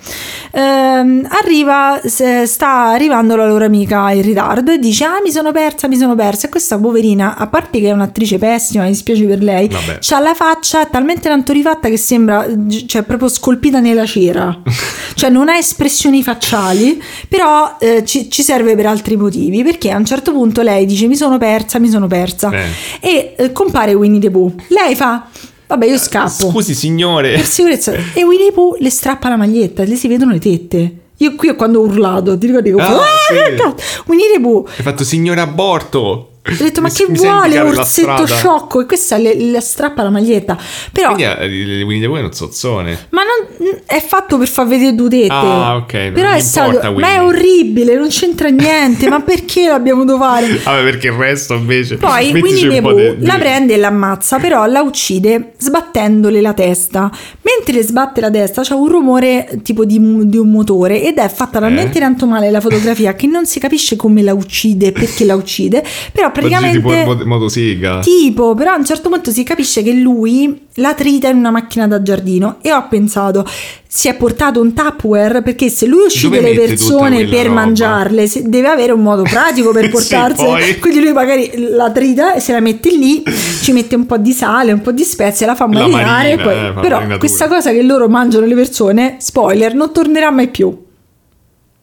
Ehm, 0.56 1.26
arriva, 1.28 2.00
sta 2.06 2.86
arrivando 2.86 3.36
la 3.36 3.46
loro 3.46 3.66
amica 3.66 4.10
in 4.12 4.22
ritardo 4.22 4.72
e 4.72 4.78
dice: 4.78 5.04
Ah, 5.04 5.20
mi 5.22 5.30
sono 5.30 5.52
persa, 5.52 5.86
mi 5.86 5.98
sono 5.98 6.14
persa. 6.14 6.46
E 6.46 6.50
questa 6.50 6.78
poverina, 6.78 7.36
a 7.36 7.46
parte 7.46 7.78
che 7.78 7.88
è 7.88 7.92
un'attrice 7.92 8.38
pessima, 8.38 8.84
mi 8.84 8.90
dispiace 8.90 9.24
per 9.26 9.42
lei, 9.42 9.68
Vabbè. 9.68 9.98
ha 10.08 10.20
la 10.20 10.34
faccia 10.34 10.86
talmente 10.86 11.28
tanto 11.28 11.52
rifatta 11.52 11.90
che 11.90 11.98
sembra 11.98 12.46
cioè, 12.86 13.02
proprio 13.02 13.28
scolpita 13.28 13.80
nella 13.80 14.06
cera. 14.06 14.62
cioè, 15.14 15.28
non 15.28 15.50
ha 15.50 15.58
espressioni 15.58 16.22
facciali, 16.22 17.02
però 17.28 17.76
eh, 17.78 18.02
ci, 18.06 18.30
ci 18.30 18.42
serve 18.42 18.74
per 18.74 18.86
altri 18.86 19.16
motivi. 19.16 19.62
Perché 19.62 19.90
a 19.90 19.98
un 19.98 20.06
certo 20.06 20.32
punto 20.32 20.62
lei 20.62 20.86
dice: 20.86 21.06
Mi 21.06 21.16
sono 21.16 21.36
persa, 21.36 21.78
mi 21.78 21.90
sono 21.90 22.06
persa. 22.06 22.50
Eh. 22.50 22.64
E 23.00 23.34
eh, 23.36 23.52
compare 23.52 23.94
Winnie 23.94 24.20
the 24.20 24.30
Pooh. 24.30 24.54
Lei 24.68 24.94
fa. 24.94 25.28
Vabbè, 25.66 25.86
io 25.86 25.98
scappo. 25.98 26.50
Scusi 26.50 26.74
signore. 26.74 27.32
Per 27.34 27.44
sicurezza. 27.44 27.92
E 28.14 28.24
Winnie 28.24 28.52
Pooh 28.52 28.76
le 28.78 28.90
strappa 28.90 29.28
la 29.28 29.36
maglietta, 29.36 29.82
le 29.84 29.96
si 29.96 30.06
vedono 30.08 30.32
le 30.32 30.38
tette. 30.38 30.96
Io 31.18 31.34
qui 31.34 31.54
quando 31.56 31.80
ho 31.80 31.84
urlato, 31.84 32.36
ti 32.36 32.46
ricordi 32.46 32.68
che 32.70 32.74
ho 32.76 32.78
Ah, 32.78 32.84
fatto, 32.84 33.00
"Ah, 33.00 33.06
sì. 33.28 33.34
che 33.34 33.54
cazzo?" 33.54 34.02
Winnie 34.06 34.32
the 34.34 34.40
Pooh. 34.40 34.66
Hai 34.76 34.82
fatto 34.82 35.02
signore 35.04 35.40
aborto. 35.40 36.30
Ho 36.48 36.62
detto, 36.62 36.80
ma 36.80 36.88
Mi- 36.88 36.94
che 36.94 37.06
mi 37.08 37.18
vuole, 37.18 37.60
orsetto 37.60 38.26
sciocco? 38.26 38.80
E 38.80 38.86
questa 38.86 39.16
le, 39.16 39.34
le 39.34 39.60
strappa 39.60 40.02
la 40.02 40.10
maglietta. 40.10 40.56
Però, 40.92 41.14
Quindi 41.14 41.32
eh, 41.32 41.82
Winnie 41.82 42.00
the 42.02 42.06
Pooh 42.06 42.18
è 42.18 42.22
un 42.22 42.32
zozzone. 42.32 43.06
ma 43.10 43.22
non, 43.22 43.78
è 43.84 44.00
fatto 44.00 44.38
per 44.38 44.48
far 44.48 44.66
vedere 44.66 44.94
due 44.94 45.08
tette. 45.08 45.32
Ah, 45.32 45.76
ok, 45.76 45.92
non 45.92 46.12
Però 46.12 46.30
è 46.30 46.40
stato, 46.40 46.92
ma 46.92 47.12
è 47.14 47.22
orribile, 47.22 47.96
non 47.96 48.08
c'entra 48.08 48.48
niente. 48.48 49.08
ma 49.08 49.20
perché 49.26 49.66
l'abbiamo 49.66 50.04
dovuto 50.04 50.22
fare? 50.24 50.46
Vabbè, 50.62 50.82
perché 50.82 51.08
il 51.08 51.12
resto 51.14 51.54
invece. 51.54 51.96
Poi 51.96 52.32
Winnie 52.32 52.68
the 52.68 52.80
po' 52.80 52.90
Pooh 52.94 53.16
la 53.20 53.36
prende 53.38 53.74
e 53.74 53.76
l'ammazza, 53.76 54.38
però 54.38 54.66
la 54.66 54.82
uccide 54.82 55.52
sbattendole 55.58 56.40
la 56.40 56.52
testa. 56.54 57.10
Mentre 57.42 57.74
le 57.74 57.82
sbatte 57.82 58.20
la 58.20 58.30
testa 58.30 58.62
c'è 58.62 58.74
un 58.74 58.88
rumore 58.88 59.60
tipo 59.62 59.84
di, 59.84 59.98
di 60.28 60.36
un 60.36 60.50
motore 60.50 61.02
ed 61.02 61.18
è 61.18 61.28
fatta 61.28 61.58
talmente 61.60 61.98
Eh? 61.98 62.00
tanto 62.00 62.26
male 62.26 62.50
la 62.50 62.60
fotografia 62.60 63.14
che 63.14 63.26
non 63.26 63.46
si 63.46 63.58
capisce 63.60 63.96
come 63.96 64.22
la 64.22 64.34
uccide 64.34 64.92
perché 64.92 65.24
la 65.24 65.34
uccide. 65.34 65.82
Però 66.12 66.30
praticamente... 66.40 66.76
tipo 66.78 66.92
in 66.92 67.04
mo- 67.04 67.24
motosega. 67.24 67.98
Tipo, 68.00 68.54
però 68.54 68.72
a 68.72 68.76
un 68.76 68.84
certo 68.84 69.08
punto 69.08 69.30
si 69.30 69.42
capisce 69.42 69.82
che 69.82 69.92
lui 69.92 70.64
la 70.74 70.94
trita 70.94 71.28
in 71.28 71.36
una 71.38 71.50
macchina 71.50 71.86
da 71.86 72.02
giardino 72.02 72.56
e 72.60 72.72
ho 72.72 72.86
pensato 72.88 73.46
si 73.88 74.08
è 74.08 74.14
portato 74.16 74.60
un 74.60 74.74
Tupperware 74.74 75.40
perché 75.40 75.70
se 75.70 75.86
lui 75.86 76.02
uccide 76.04 76.36
Dove 76.36 76.52
le 76.52 76.66
persone 76.66 77.24
per 77.26 77.44
roba? 77.46 77.54
mangiarle 77.54 78.28
deve 78.44 78.68
avere 78.68 78.92
un 78.92 79.00
modo 79.00 79.22
pratico 79.22 79.70
per 79.72 79.84
Sì, 79.88 79.90
portarsene 79.90 80.48
poi. 80.48 80.78
quindi 80.78 81.00
lui 81.00 81.12
magari 81.14 81.50
la 81.70 81.90
trita 81.90 82.34
e 82.34 82.40
se 82.40 82.52
la 82.52 82.60
mette 82.60 82.90
lì 82.90 83.22
ci 83.62 83.72
mette 83.72 83.94
un 83.96 84.04
po' 84.04 84.18
di 84.18 84.32
sale 84.32 84.72
un 84.72 84.82
po' 84.82 84.92
di 84.92 85.02
spezie 85.02 85.46
la 85.46 85.54
fa 85.54 85.66
La 85.66 85.80
marinare 85.88 86.36
marina, 86.36 86.42
poi- 86.42 86.52
eh, 86.54 86.72
però 86.72 86.96
marinatura. 86.96 87.18
questa 87.18 87.48
cosa 87.48 87.70
che 87.70 87.82
loro 87.82 88.08
mangiano 88.08 88.44
le 88.44 88.54
persone 88.54 89.16
spoiler 89.18 89.74
non 89.74 89.90
tornerà 89.92 90.30
mai 90.30 90.48
più 90.48 90.76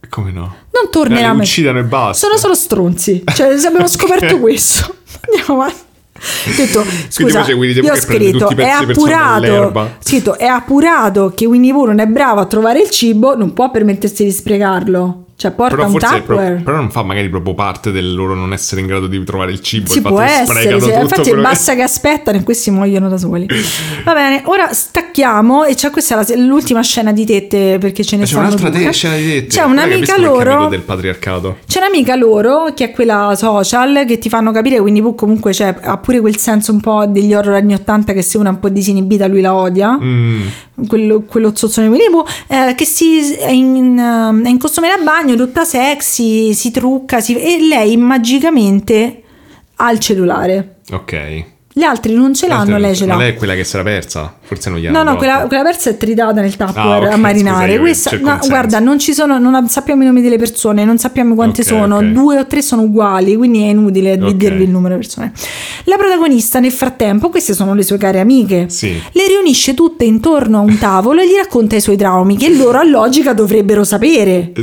Come 0.10 0.32
no? 0.32 0.56
Non 0.74 0.90
tornerà 0.92 1.34
mai 1.34 1.46
uccidono 1.46 1.80
e 1.80 1.84
basta. 1.84 2.26
sono 2.28 2.38
solo 2.38 2.56
stronzi 2.56 3.24
cioè 3.36 3.58
se 3.58 3.68
abbiamo 3.68 3.88
scoperto 3.88 4.40
questo 4.42 4.96
andiamo 5.22 5.62
avanti 5.62 5.92
detto, 6.56 6.84
scusa, 7.10 7.44
the 7.44 7.52
io 7.52 7.92
ho 7.92 7.96
scritto, 7.96 8.50
è 8.50 8.70
appurato, 8.70 9.42
dall'erba." 9.42 9.98
scritto, 10.00 10.38
è 10.38 10.46
appurato 10.46 11.34
che 11.36 11.46
Winnie 11.46 11.74
Pooh 11.74 11.88
non 11.88 12.00
è 12.00 12.06
bravo 12.06 12.40
a 12.40 12.46
trovare 12.46 12.82
il 12.82 12.90
cibo, 12.90 13.36
non 13.36 13.54
può 13.54 13.70
permettersi 13.72 14.24
di 14.24 14.32
sprecarlo. 14.32 15.26
Cioè, 15.44 15.52
porta 15.52 15.76
Però 15.76 15.88
un 15.88 15.92
forse 15.92 16.16
Tupperware. 16.20 16.62
però 16.64 16.78
non 16.78 16.90
fa 16.90 17.04
magari 17.04 17.28
proprio 17.30 17.54
parte 17.54 17.92
del 17.92 18.14
loro 18.14 18.34
non 18.34 18.54
essere 18.54 18.80
in 18.80 18.88
grado 18.88 19.08
di 19.08 19.22
trovare 19.26 19.52
il 19.52 19.60
cibo. 19.60 19.90
Si 19.92 19.98
il 19.98 20.04
può 20.04 20.22
essere, 20.22 20.70
tutto 20.78 20.86
infatti 20.90 21.22
quello 21.22 21.36
che- 21.36 21.42
basta 21.42 21.76
che 21.76 21.82
aspettano 21.82 22.38
e 22.38 22.44
questi 22.44 22.72
muoiono 22.72 23.10
da 23.10 23.18
soli. 23.18 23.46
Va 24.06 24.14
bene, 24.14 24.42
ora 24.46 24.72
stacchiamo 24.72 25.66
e 25.66 25.76
c'è 25.76 25.90
questa 25.90 26.16
la- 26.16 26.26
l'ultima 26.38 26.82
scena 26.82 27.12
di 27.12 27.26
tette 27.26 27.78
perché 27.78 28.04
ce 28.06 28.16
ne 28.16 28.26
stanno 28.26 28.46
un'altra 28.48 28.70
due. 28.70 28.92
scena 28.94 29.16
di 29.18 29.26
dette. 29.26 29.48
C'è 29.48 29.64
un'amica 29.64 30.18
loro 30.18 30.68
del 30.68 30.82
patriarcato. 30.82 31.58
C'è 31.68 31.80
un'amica 31.80 32.16
loro 32.16 32.72
che 32.74 32.86
è 32.86 32.92
quella 32.92 33.34
social 33.36 34.06
che 34.08 34.18
ti 34.20 34.30
fanno 34.30 34.52
capire 34.52 34.78
Pooh 34.78 35.14
comunque 35.16 35.52
c'è, 35.52 35.76
ha 35.82 35.98
pure 35.98 36.22
quel 36.22 36.38
senso 36.38 36.72
un 36.72 36.80
po' 36.80 37.06
degli 37.06 37.34
horror 37.34 37.56
anni 37.56 37.74
80 37.74 38.14
che 38.14 38.22
se 38.22 38.38
una 38.38 38.50
è 38.50 38.54
un 38.54 38.60
po' 38.60 38.70
disinibita 38.70 39.28
lui 39.28 39.42
la 39.42 39.54
odia 39.54 39.98
Mm. 40.02 40.42
Quello, 40.88 41.22
quello 41.22 41.56
zozzone 41.56 41.90
Pooh 41.90 42.26
eh, 42.48 42.74
che 42.76 42.86
si, 42.86 43.34
è, 43.36 43.50
in, 43.52 43.98
eh, 43.98 44.48
è 44.48 44.50
in 44.50 44.58
costume 44.58 44.88
da 44.88 44.98
bagno 45.04 45.36
tutta 45.36 45.64
sexy 45.64 46.54
si 46.54 46.72
trucca 46.72 47.20
si- 47.22 47.36
e 47.40 47.60
lei 47.62 47.96
magicamente 47.98 49.22
ha 49.76 49.92
il 49.92 50.00
cellulare 50.00 50.78
Ok. 50.92 51.46
Gli 51.76 51.82
altri 51.82 52.14
non 52.14 52.34
ce 52.36 52.48
l'hanno 52.48 52.78
lei 52.78 52.96
ce 52.96 53.06
l'ha 53.08 53.16
Ma 53.16 53.22
lei 53.24 53.32
è 53.32 53.36
quella 53.36 53.56
che 53.56 53.64
si 53.64 53.76
era 53.76 53.84
persa? 53.84 54.32
Forse 54.42 54.70
non 54.70 54.78
gli 54.80 54.88
No, 54.88 55.00
hanno 55.00 55.12
no, 55.12 55.18
quella, 55.18 55.34
dato. 55.38 55.48
quella 55.48 55.64
persa 55.64 55.90
è 55.90 55.98
tritata 55.98 56.40
nel 56.42 56.56
Tupperware 56.56 57.06
Ah, 57.06 57.08
ok, 57.10 57.14
a 57.14 57.18
marinare. 57.18 57.72
scusa, 57.74 57.80
Questa, 57.82 58.18
no, 58.20 58.40
un 58.42 58.48
guarda, 58.48 58.80
non 58.80 59.00
ci 59.00 59.14
sono, 59.14 59.40
non 59.40 59.68
sappiamo 59.68 60.04
i 60.04 60.06
nomi 60.06 60.22
delle 60.22 60.38
persone, 60.38 60.86
non 60.86 60.98
sappiamo 61.00 61.34
quante 61.36 61.62
Ok, 61.62 61.68
sono, 61.68 61.98
ok. 61.98 62.04
due 62.04 62.38
o 62.40 62.46
tre 62.46 62.62
sono 62.62 62.84
uguali, 62.84 63.36
quindi 63.36 63.64
è 63.64 63.70
inutile 63.70 64.18
dirvi 64.36 64.64
il 64.64 64.70
numero 64.70 64.94
di 64.96 65.02
persone. 65.02 65.32
La 65.86 65.96
protagonista, 65.98 66.60
nel 66.60 66.72
frattempo, 66.72 67.30
queste 67.30 67.54
sono 67.54 67.74
le 67.74 67.82
sue 67.84 67.98
care 67.98 68.20
amiche, 68.20 68.66
Sì. 68.70 68.92
le 69.12 69.28
riunisce 69.28 69.74
tutte 69.74 70.06
intorno 70.06 70.60
a 70.60 70.62
un 70.62 70.78
tavolo 70.78 71.22
e 71.22 71.28
gli 71.28 71.36
racconta 71.36 71.76
i 71.76 71.82
suoi 71.82 71.98
traumi, 71.98 72.38
che 72.38 72.50
loro 72.56 72.78
a 72.78 72.84
logica 72.84 73.34
dovrebbero 73.34 73.84
sapere. 73.84 74.52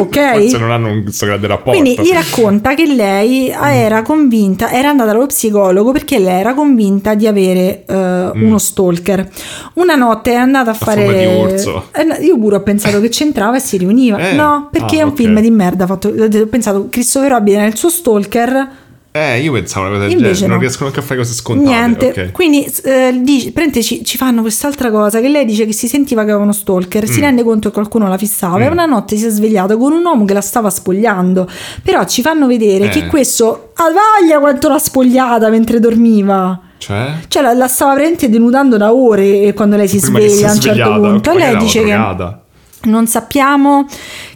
Ok. 0.00 0.32
Forse 0.32 0.58
non 0.58 0.70
hanno 0.72 1.02
questo 1.02 1.26
grande 1.26 1.46
rapporto. 1.46 1.78
Quindi 1.78 2.00
gli 2.02 2.10
racconta 2.12 2.74
che 2.74 2.86
lei 2.86 3.50
era 3.50 4.02
convinta, 4.02 4.72
era 4.72 4.88
andata 4.88 5.12
dallo 5.12 5.26
psicologo 5.26 5.89
perché 5.92 6.18
lei 6.18 6.40
era 6.40 6.54
convinta 6.54 7.14
di 7.14 7.26
avere 7.26 7.84
eh, 7.86 8.30
uno 8.34 8.58
stalker. 8.58 9.28
Una 9.74 9.94
notte 9.94 10.32
è 10.32 10.36
andata 10.36 10.70
a 10.70 10.74
fare. 10.74 11.04
forma 11.04 11.18
di 11.18 11.26
orso. 11.26 11.88
Eh, 11.92 12.24
io 12.24 12.38
pure 12.38 12.56
ho 12.56 12.62
pensato 12.62 13.00
che 13.00 13.08
c'entrava 13.08 13.56
e 13.56 13.60
si 13.60 13.76
riuniva. 13.76 14.16
Eh, 14.18 14.34
No, 14.34 14.68
perché 14.70 14.96
ah, 14.96 15.00
è 15.00 15.02
un 15.02 15.10
ok. 15.10 15.16
film 15.16 15.40
di 15.40 15.50
merda. 15.50 15.86
Fatto, 15.86 16.08
ho 16.08 16.46
pensato 16.46 16.86
Christopher 16.88 17.30
Robin 17.32 17.56
era 17.56 17.66
il 17.66 17.76
suo 17.76 17.88
stalker. 17.88 18.68
Eh, 19.12 19.40
io 19.40 19.50
pensavo 19.52 19.86
una 19.86 19.94
cosa 19.96 20.06
del 20.06 20.12
Invece 20.16 20.32
genere. 20.34 20.46
no. 20.46 20.52
Non 20.54 20.60
riescono 20.62 20.86
anche 20.88 21.00
a 21.00 21.02
fare 21.02 21.18
cose 21.18 21.32
scontate. 21.34 21.68
Niente, 21.68 22.06
ok. 22.06 22.30
quindi 22.30 22.64
eh, 22.84 23.20
dice- 23.22 23.82
ci, 23.82 24.04
ci 24.04 24.16
fanno 24.16 24.40
quest'altra 24.40 24.88
cosa 24.92 25.20
che 25.20 25.28
lei 25.28 25.44
dice 25.44 25.66
che 25.66 25.72
si 25.72 25.88
sentiva 25.88 26.22
che 26.22 26.28
aveva 26.30 26.44
uno 26.44 26.52
stalker, 26.52 27.02
Mm. 27.08 27.12
si 27.12 27.20
rende 27.20 27.42
conto 27.42 27.68
che 27.68 27.74
qualcuno 27.74 28.06
la 28.08 28.16
fissava 28.16 28.60
e 28.64 28.68
una 28.68 28.86
notte 28.86 29.16
si 29.16 29.26
è 29.26 29.28
svegliata 29.30 29.76
con 29.76 29.90
un 29.92 30.04
uomo 30.04 30.24
che 30.24 30.32
la 30.32 30.40
stava 30.40 30.70
spogliando, 30.70 31.48
però 31.82 32.04
ci 32.04 32.22
fanno 32.22 32.46
vedere 32.46 32.84
Eh. 32.84 32.88
che 32.90 33.06
questo 33.08 33.72
ha 33.74 33.84
voglia 33.84 34.38
quanto 34.38 34.68
l'ha 34.68 34.78
spogliata 34.78 35.48
mentre 35.48 35.80
dormiva. 35.80 36.60
Cioè? 36.78 37.14
Cioè 37.26 37.42
la, 37.42 37.52
la 37.52 37.66
stava 37.68 37.94
veramente 37.94 38.28
denudando 38.30 38.76
da 38.76 38.94
ore 38.94 39.52
quando 39.54 39.76
lei 39.76 39.88
si 39.88 39.98
Prima 39.98 40.18
che 40.20 40.28
sveglia 40.28 40.50
a 40.50 40.54
un 40.54 40.60
certo 40.60 40.92
punto. 40.94 41.32
Lei 41.34 41.56
dice 41.56 41.82
che 41.82 41.90
drogata. 41.92 42.42
non 42.84 43.06
sappiamo 43.08 43.86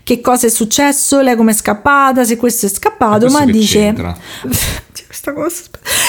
che 0.05 0.21
cosa 0.21 0.47
è 0.47 0.51
successo, 0.51 1.21
lei 1.21 1.35
come 1.35 1.51
è 1.51 1.55
scappata, 1.55 2.25
se 2.25 2.37
questo 2.37 2.67
è 2.67 2.69
scappato, 2.69 3.27
Ma 3.27 3.41
ma 3.41 3.45
dice... 3.47 3.93
questa 5.15 5.33
cosa. 5.33 5.63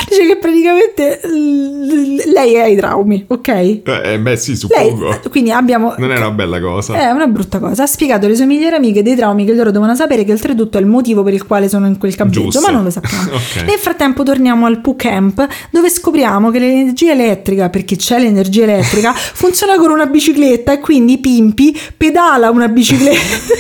Dice 0.10 0.26
che 0.26 0.38
praticamente 0.38 1.20
lei 1.24 2.60
ha 2.60 2.66
i 2.66 2.76
traumi, 2.76 3.24
ok? 3.28 3.48
Eh, 3.48 4.20
beh, 4.20 4.36
sì, 4.36 4.58
Lei, 4.68 4.90
suppongo. 4.90 5.20
quindi 5.30 5.52
abbiamo. 5.52 5.94
Non 5.98 6.12
è 6.12 6.18
una 6.18 6.32
bella 6.32 6.60
cosa. 6.60 6.96
È 6.96 7.12
una 7.12 7.28
brutta 7.28 7.60
cosa. 7.60 7.84
Ha 7.84 7.88
spiegato 7.88 8.26
alle 8.26 8.36
sue 8.36 8.46
migliori 8.46 8.76
amiche 8.76 9.04
dei 9.04 9.16
traumi 9.16 9.46
che 9.46 9.54
loro 9.54 9.70
devono 9.70 9.94
sapere 9.96 10.24
che 10.24 10.32
oltretutto 10.32 10.78
è 10.80 10.82
il 10.82 10.88
motivo 10.88 11.22
per 11.22 11.34
il 11.34 11.46
quale 11.46 11.70
sono 11.70 11.86
in 11.86 11.98
quel 12.00 12.16
campeggio, 12.16 12.42
Giusto. 12.50 12.62
ma 12.62 12.70
non 12.72 12.84
lo 12.84 12.90
sappiamo. 12.90 13.34
Ok. 13.46 13.64
Nel 13.66 13.78
frattempo 13.78 14.24
torniamo 14.24 14.66
al 14.66 14.80
Pooh 14.82 14.96
Camp 14.96 15.46
dove 15.70 15.90
scopriamo 15.90 16.50
che 16.50 16.60
l'energia 16.60 17.12
elettrica, 17.12 17.70
perché 17.70 17.96
c'è 17.96 18.18
l'energia 18.20 18.64
elettrica, 18.64 19.14
funziona 19.14 19.78
con 19.78 19.92
una 19.92 20.06
bicicletta 20.08 20.74
e 20.74 20.80
quindi 20.80 21.18
Pimpi 21.20 21.78
pedala 21.96 22.50
una 22.50 22.68
bicicletta. 22.70 23.20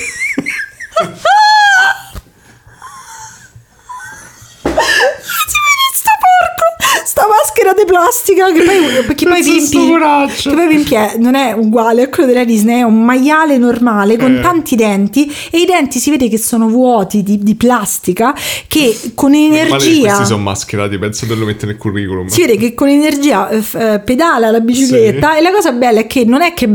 Ci 4.75 5.59
vedi 5.65 5.87
sto 5.93 6.11
porco? 6.23 6.65
Sta 7.05 7.27
maschera 7.27 7.73
di 7.73 7.85
plastica 7.85 8.51
che 8.51 8.63
poi, 8.63 8.77
perché 9.05 9.25
poi 9.25 9.41
poraccio. 9.89 10.49
che 10.49 10.55
poi 10.55 10.67
Pimpi 10.67 10.95
è- 10.95 11.15
non 11.19 11.35
è 11.35 11.51
uguale 11.53 12.01
a 12.03 12.09
quello 12.09 12.27
della 12.27 12.43
Disney, 12.43 12.79
è 12.79 12.83
un 12.83 13.03
maiale 13.03 13.57
normale 13.57 14.17
con 14.17 14.37
Eh. 14.37 14.41
tanti 14.41 14.75
denti 14.75 15.31
e 15.51 15.59
i 15.59 15.65
denti 15.65 15.99
si 15.99 16.09
vede 16.09 16.27
che 16.29 16.37
sono 16.37 16.67
vuoti 16.67 17.21
di, 17.23 17.37
di 17.39 17.55
plastica 17.55 18.33
che 18.67 18.97
con 19.13 19.31
che 19.31 19.37
energia 19.45 19.99
questi 20.07 20.25
sono 20.25 20.43
mascherati, 20.43 20.97
penso 20.97 21.25
che 21.27 21.35
lo 21.35 21.45
mette 21.45 21.65
nel 21.65 21.77
curriculum. 21.77 22.27
si 22.27 22.41
vede 22.41 22.57
che 22.57 22.73
con 22.73 22.89
energia 22.89 23.49
eh, 23.49 23.63
eh, 23.73 23.99
pedala 23.99 24.49
la 24.51 24.59
bicicletta 24.59 25.31
Sì. 25.33 25.37
e 25.37 25.41
la 25.41 25.51
cosa 25.51 25.71
bella 25.71 25.99
è 25.99 26.07
che 26.07 26.25
non 26.25 26.41
è 26.41 26.53
che 26.53 26.67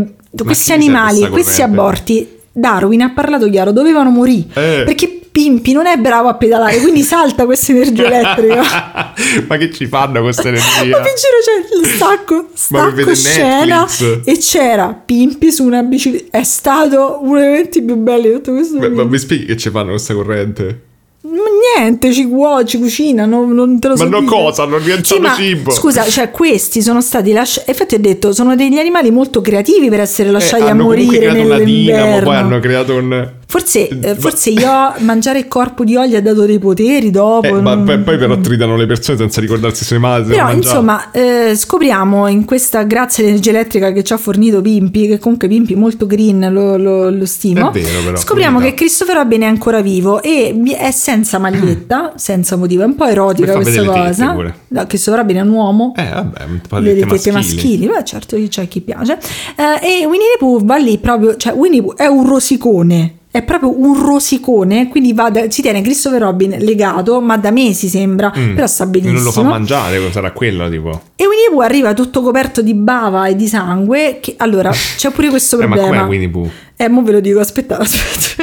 questi 0.45 0.73
animali, 0.73 1.29
questi 1.29 1.61
aborti, 1.63 2.39
Darwin 2.53 3.03
ha 3.03 3.11
parlato 3.11 3.49
chiaro, 3.51 3.73
dovevano 3.73 4.11
morire 4.11 4.81
Eh. 4.81 4.85
perché 4.85 5.20
Pimpi 5.31 5.73
non 5.73 5.87
è 5.87 5.97
bravo 5.97 6.29
a 6.29 6.35
pedalare, 6.35 6.79
quindi 6.81 7.03
salta 7.03 7.45
questa 7.45 7.73
energia 7.73 8.05
elettrica. 8.11 9.13
Ma 9.47 9.57
che 9.57 9.71
ci 9.73 9.87
fanno 9.87 10.23
questa 10.23 10.43
Ma 10.51 10.57
energia? 10.57 10.83
vi 10.83 10.93
giuro 10.93 11.39
c'è 11.45 11.77
il 11.81 11.87
stacco, 11.87 12.35
Ma 12.35 12.49
stacco 12.55 13.15
scena 13.15 13.81
Netflix? 13.81 14.21
e 14.25 14.39
c'era 14.39 15.01
Pimpi 15.05 15.53
su 15.53 15.65
una 15.65 15.83
bicicletta. 15.83 16.39
È 16.39 16.43
stato 16.43 17.19
uno 17.23 17.39
dei 17.39 17.49
momenti 17.49 17.83
più 17.83 17.97
belli 17.97 18.29
di 18.29 18.35
tutto 18.35 18.53
questo 18.53 18.77
Ma, 18.79 18.89
ma 18.89 19.05
mi 19.05 19.19
spieghi 19.19 19.45
che 19.47 19.57
ci 19.57 19.71
fanno 19.71 19.91
questa 19.91 20.15
corrente? 20.15 20.83
Ma 21.23 21.43
niente, 21.77 22.13
ci 22.15 22.27
cuoce, 22.27 22.67
ci 22.67 22.79
cucina, 22.79 23.27
non, 23.27 23.53
non 23.53 23.79
te 23.79 23.89
lo 23.89 23.97
so 23.97 24.09
Ma 24.09 24.19
no 24.21 24.25
cosa? 24.25 24.65
Non 24.65 24.83
rientrano 24.83 25.29
ma 25.29 25.35
cibo. 25.35 25.71
Scusa, 25.71 26.03
cioè 26.09 26.31
questi 26.31 26.81
sono 26.81 27.03
stati 27.03 27.33
lasciati. 27.33 27.71
Infatti, 27.71 27.95
ho 27.95 28.01
detto, 28.01 28.33
sono 28.33 28.57
degli 28.57 28.79
animali 28.79 29.11
molto 29.11 29.43
creativi 29.43 29.91
per 29.91 30.01
essere 30.01 30.31
lasciati 30.31 30.63
Eh, 30.63 30.67
a 30.67 30.71
hanno 30.71 30.85
morire 30.85 31.19
creato 31.19 31.41
una 31.41 31.59
dinamo, 31.59 32.21
poi 32.23 32.37
hanno 32.37 32.59
creato 32.59 32.95
un... 32.97 33.33
Forse, 33.51 33.89
eh, 33.89 33.99
Ma- 34.01 34.15
forse 34.15 34.51
io 34.51 34.71
mangiare 34.99 35.41
il 35.41 35.49
corpo 35.49 35.83
di 35.83 35.97
Olio 35.97 36.17
ha 36.17 36.21
dato 36.21 36.47
dei 36.47 36.61
poteri 36.61 37.11
dopo. 37.11 37.49
Eh, 37.49 37.61
ma 37.61 37.75
non- 37.75 37.85
poi, 37.85 37.99
poi 37.99 38.17
però 38.17 38.39
tridano 38.39 38.77
le 38.77 38.87
persone 38.87 39.19
senza 39.19 39.41
ricordarsi 39.41 39.85
se 39.85 39.95
ne 39.95 40.01
madre. 40.01 40.35
Però 40.37 40.53
insomma 40.53 41.11
eh, 41.11 41.55
scopriamo 41.57 42.29
in 42.29 42.45
questa 42.45 42.85
grazie 42.85 43.25
all'energia 43.25 43.51
elettrica 43.51 43.91
che 43.91 44.05
ci 44.05 44.13
ha 44.13 44.19
fornito 44.19 44.61
Pimpi, 44.61 45.09
che 45.09 45.19
comunque 45.19 45.49
Pimpi 45.49 45.75
molto 45.75 46.07
green 46.07 46.49
lo, 46.53 46.77
lo- 46.77 47.11
lo 47.11 47.27
stimo, 47.27 47.73
È 47.73 47.81
vero, 47.81 48.03
però, 48.05 48.17
scopriamo 48.17 48.61
che 48.61 48.75
Christopher 48.75 49.17
Robin 49.17 49.41
è 49.41 49.47
ancora 49.47 49.81
vivo 49.81 50.23
e 50.23 50.55
è 50.79 50.91
senza 50.93 51.39
maglietta, 51.39 52.13
senza 52.17 52.55
motivo, 52.55 52.83
è 52.83 52.87
un 52.87 52.95
po' 52.95 53.07
erotica 53.07 53.55
questa 53.55 53.83
tette 53.83 53.93
cosa. 53.93 54.33
pure. 54.33 54.55
No, 54.69 54.87
Christopher 54.87 55.21
Robin 55.21 55.37
è 55.39 55.41
un 55.41 55.49
uomo. 55.51 55.93
Eh, 55.97 56.09
vabbè, 56.09 56.45
un 56.45 56.61
po' 56.69 56.79
le 56.79 56.95
di 56.95 57.01
tette 57.01 57.17
tette 57.17 57.33
maschili, 57.33 57.57
maschili. 57.63 57.87
beh 57.89 58.05
certo 58.05 58.37
c'è 58.49 58.69
chi 58.69 58.81
piace 58.81 59.19
Eh, 59.57 60.03
e 60.03 60.07
Winnie 60.07 60.33
the 60.35 60.39
Pooh 60.39 60.65
va 60.65 60.77
lì 60.77 60.99
proprio 60.99 61.37
cioè 61.37 61.53
Winnie 61.53 61.81
the 61.81 61.87
Pooh 61.87 61.97
è 61.97 62.07
un 62.07 62.27
rosicone 62.29 63.15
è 63.33 63.43
proprio 63.43 63.79
un 63.81 64.03
rosicone 64.05 64.89
quindi 64.89 65.13
va 65.13 65.31
da- 65.31 65.49
si 65.51 65.63
tiene 65.63 65.83
Christopher 65.83 66.21
Robin 66.23 66.57
legato 66.59 67.21
ma 67.21 67.37
da 67.37 67.51
mesi 67.53 67.87
sembra 67.89 68.33
Mm. 68.37 68.55
però 68.55 68.67
sta 68.67 68.87
benissimo 68.87 69.15
Non 69.15 69.25
lo 69.25 69.31
fa 69.33 69.43
mangiare, 69.43 70.11
sarà 70.13 70.33
quello 70.33 70.69
tipo. 70.69 70.89
e 71.15 71.25
Winnie 71.27 71.49
Pooh 71.51 71.61
arriva 71.61 71.95
tutto 71.95 72.23
coperto 72.23 72.61
di 72.63 72.75
bava 72.75 73.27
e 73.27 73.37
di 73.37 73.47
sangue. 73.47 74.19
Che, 74.21 74.35
allora, 74.39 74.71
c'è 74.71 75.11
pure 75.11 75.29
questo 75.29 75.59
Eh, 75.61 75.67
ma 75.67 75.75
problema. 75.77 75.99
com'è 76.05 76.09
Winnie 76.11 76.29
Pooh? 76.29 76.51
Eh, 76.77 76.89
mo 76.89 77.03
ve 77.03 77.13
lo 77.13 77.21
dico, 77.21 77.39
aspetta, 77.41 77.79
aspetta. 77.81 78.43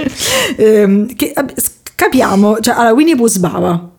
Ehm, 0.57 1.13
che, 1.15 1.33
capiamo, 1.95 2.59
cioè, 2.59 2.75
allora, 2.75 2.93
Winnie 2.93 3.15
Pooh 3.15 3.27
sbava. 3.27 3.89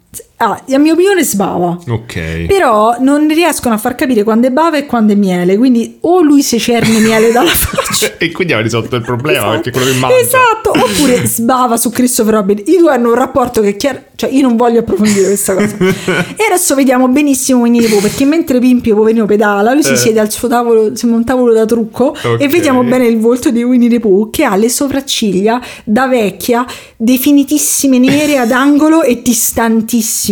Ah, 0.41 0.63
a 0.71 0.79
mia 0.79 0.93
opinione 0.93 1.25
sbava. 1.25 1.77
Ok. 1.89 2.47
Però 2.47 2.97
non 3.01 3.27
riescono 3.29 3.75
a 3.75 3.79
far 3.79 3.97
capire 3.97 4.23
quando 4.23 4.47
è 4.47 4.51
bava 4.51 4.77
e 4.77 4.87
quando 4.87 5.13
è 5.13 5.17
miele. 5.17 5.57
Quindi 5.57 5.99
o 6.03 6.23
lui 6.23 6.43
si 6.43 6.61
cerne 6.61 7.01
miele 7.01 7.33
dalla 7.33 7.51
faccia. 7.51 8.13
e 8.19 8.31
quindi 8.31 8.53
ha 8.53 8.61
risolto 8.61 8.95
il 8.95 9.03
problema 9.03 9.39
Esatto. 9.39 9.53
perché 9.55 9.71
quello 9.73 9.93
che 9.93 9.99
mangia. 9.99 10.17
Esatto, 10.19 10.71
oppure 10.71 11.27
sbava 11.27 11.77
su 11.77 11.91
Christopher 11.91 12.35
Robin. 12.35 12.63
I 12.67 12.77
due 12.79 12.93
hanno 12.93 13.09
un 13.09 13.15
rapporto 13.17 13.61
che 13.63 13.71
è 13.71 13.77
chiaro, 13.77 14.03
cioè 14.15 14.31
io 14.31 14.43
non 14.43 14.55
voglio 14.57 14.79
approfondire 14.79 15.27
questa 15.27 15.55
cosa. 15.55 15.75
e 16.37 16.45
adesso 16.47 16.77
vediamo 16.77 17.09
benissimo 17.09 17.63
Winnie 17.63 17.83
the 17.83 17.89
Pooh 17.89 18.01
perché 18.01 18.25
mentre 18.25 18.61
Pimpio 18.61 18.95
poverino 18.95 19.27
pedala, 19.27 19.73
lui 19.73 19.83
si 19.83 19.93
Eh. 19.95 19.97
siede 19.97 20.21
al 20.21 20.31
suo 20.31 20.47
tavolo, 20.47 20.95
sembra 20.95 21.19
un 21.19 21.25
tavolo 21.25 21.53
da 21.53 21.65
trucco 21.65 22.15
Ok. 22.23 22.37
e 22.39 22.47
vediamo 22.47 22.85
bene 22.85 23.07
il 23.07 23.19
volto 23.19 23.51
di 23.51 23.65
Winnie 23.65 23.89
the 23.89 23.99
Pooh 23.99 24.31
che 24.31 24.45
ha 24.45 24.55
le 24.55 24.69
sopracciglia 24.69 25.61
da 25.83 26.07
vecchia, 26.07 26.65
definitissime 26.97 27.99
nere 27.99 28.39
ad 28.39 28.53
angolo 28.53 29.03
e 29.03 29.21
distantissime. 29.21 30.27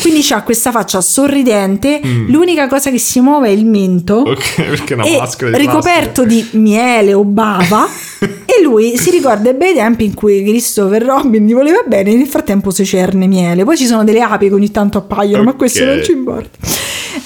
Quindi 0.00 0.26
ha 0.30 0.42
questa 0.42 0.70
faccia 0.70 1.00
sorridente, 1.00 2.00
l'unica 2.28 2.66
cosa 2.68 2.90
che 2.90 2.98
si 2.98 3.20
muove 3.20 3.48
è 3.48 3.50
il 3.52 3.64
mento 3.66 4.22
Mm. 4.24 4.30
Ok, 4.32 4.54
perché 4.62 4.94
è 4.94 4.96
una 4.96 5.18
maschera 5.18 5.50
di 5.50 5.56
ricoperto 5.58 6.24
di 6.24 6.46
miele 6.52 7.14
o 7.14 7.24
bava 7.24 7.86
e 8.20 8.62
lui 8.62 8.96
si 8.96 9.10
ricorda 9.10 9.50
i 9.50 9.54
bei 9.54 9.74
tempi 9.74 10.04
in 10.04 10.14
cui 10.14 10.42
Christopher 10.42 11.02
Robin 11.02 11.44
gli 11.46 11.52
voleva 11.52 11.82
bene 11.86 12.12
e 12.12 12.16
nel 12.16 12.26
frattempo 12.26 12.70
si 12.70 12.84
cerne 12.84 13.26
miele 13.26 13.64
poi 13.64 13.76
ci 13.76 13.86
sono 13.86 14.04
delle 14.04 14.20
api 14.20 14.48
che 14.48 14.54
ogni 14.54 14.70
tanto 14.70 14.98
appaiono 14.98 15.42
ma 15.42 15.50
Ok. 15.50 15.56
questo 15.56 15.84
non 15.84 16.02
ci 16.02 16.12
importa 16.12 16.58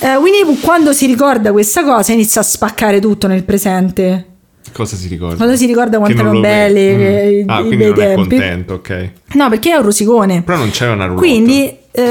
Eh, 0.01 0.17
Winnie 0.17 0.45
Pooh 0.45 0.59
quando 0.61 0.93
si 0.93 1.07
ricorda 1.07 1.53
questa 1.53 1.85
cosa 1.85 2.13
inizia 2.13 2.41
a 2.41 2.45
spaccare 2.45 3.01
tutto 3.01 3.27
nel 3.27 3.45
presente 3.45 4.27
Cosa 4.73 4.97
si 4.97 5.09
ricorda? 5.09 5.37
quando 5.37 5.57
si 5.57 5.67
ricorda 5.67 5.99
quanto 5.99 6.21
erano 6.21 6.41
vede. 6.41 6.49
belli 6.73 6.95
Mm. 6.95 7.01
eh, 7.01 7.31
i, 7.41 7.45
Ah, 7.47 7.61
i 7.61 7.67
quindi 7.67 7.85
non 7.85 7.93
è 7.95 7.97
tempi 7.97 8.15
contento, 8.29 8.75
ok. 8.75 9.11
no 9.35 9.49
perché 9.49 9.71
è 9.73 9.77
un 9.77 9.83
rosicone 9.83 10.43
Però 10.43 10.57
non 10.59 10.71
c'era 10.71 10.93
una 10.93 11.07
roulotte 11.07 11.27
quindi 11.27 11.75
eh, 11.91 12.03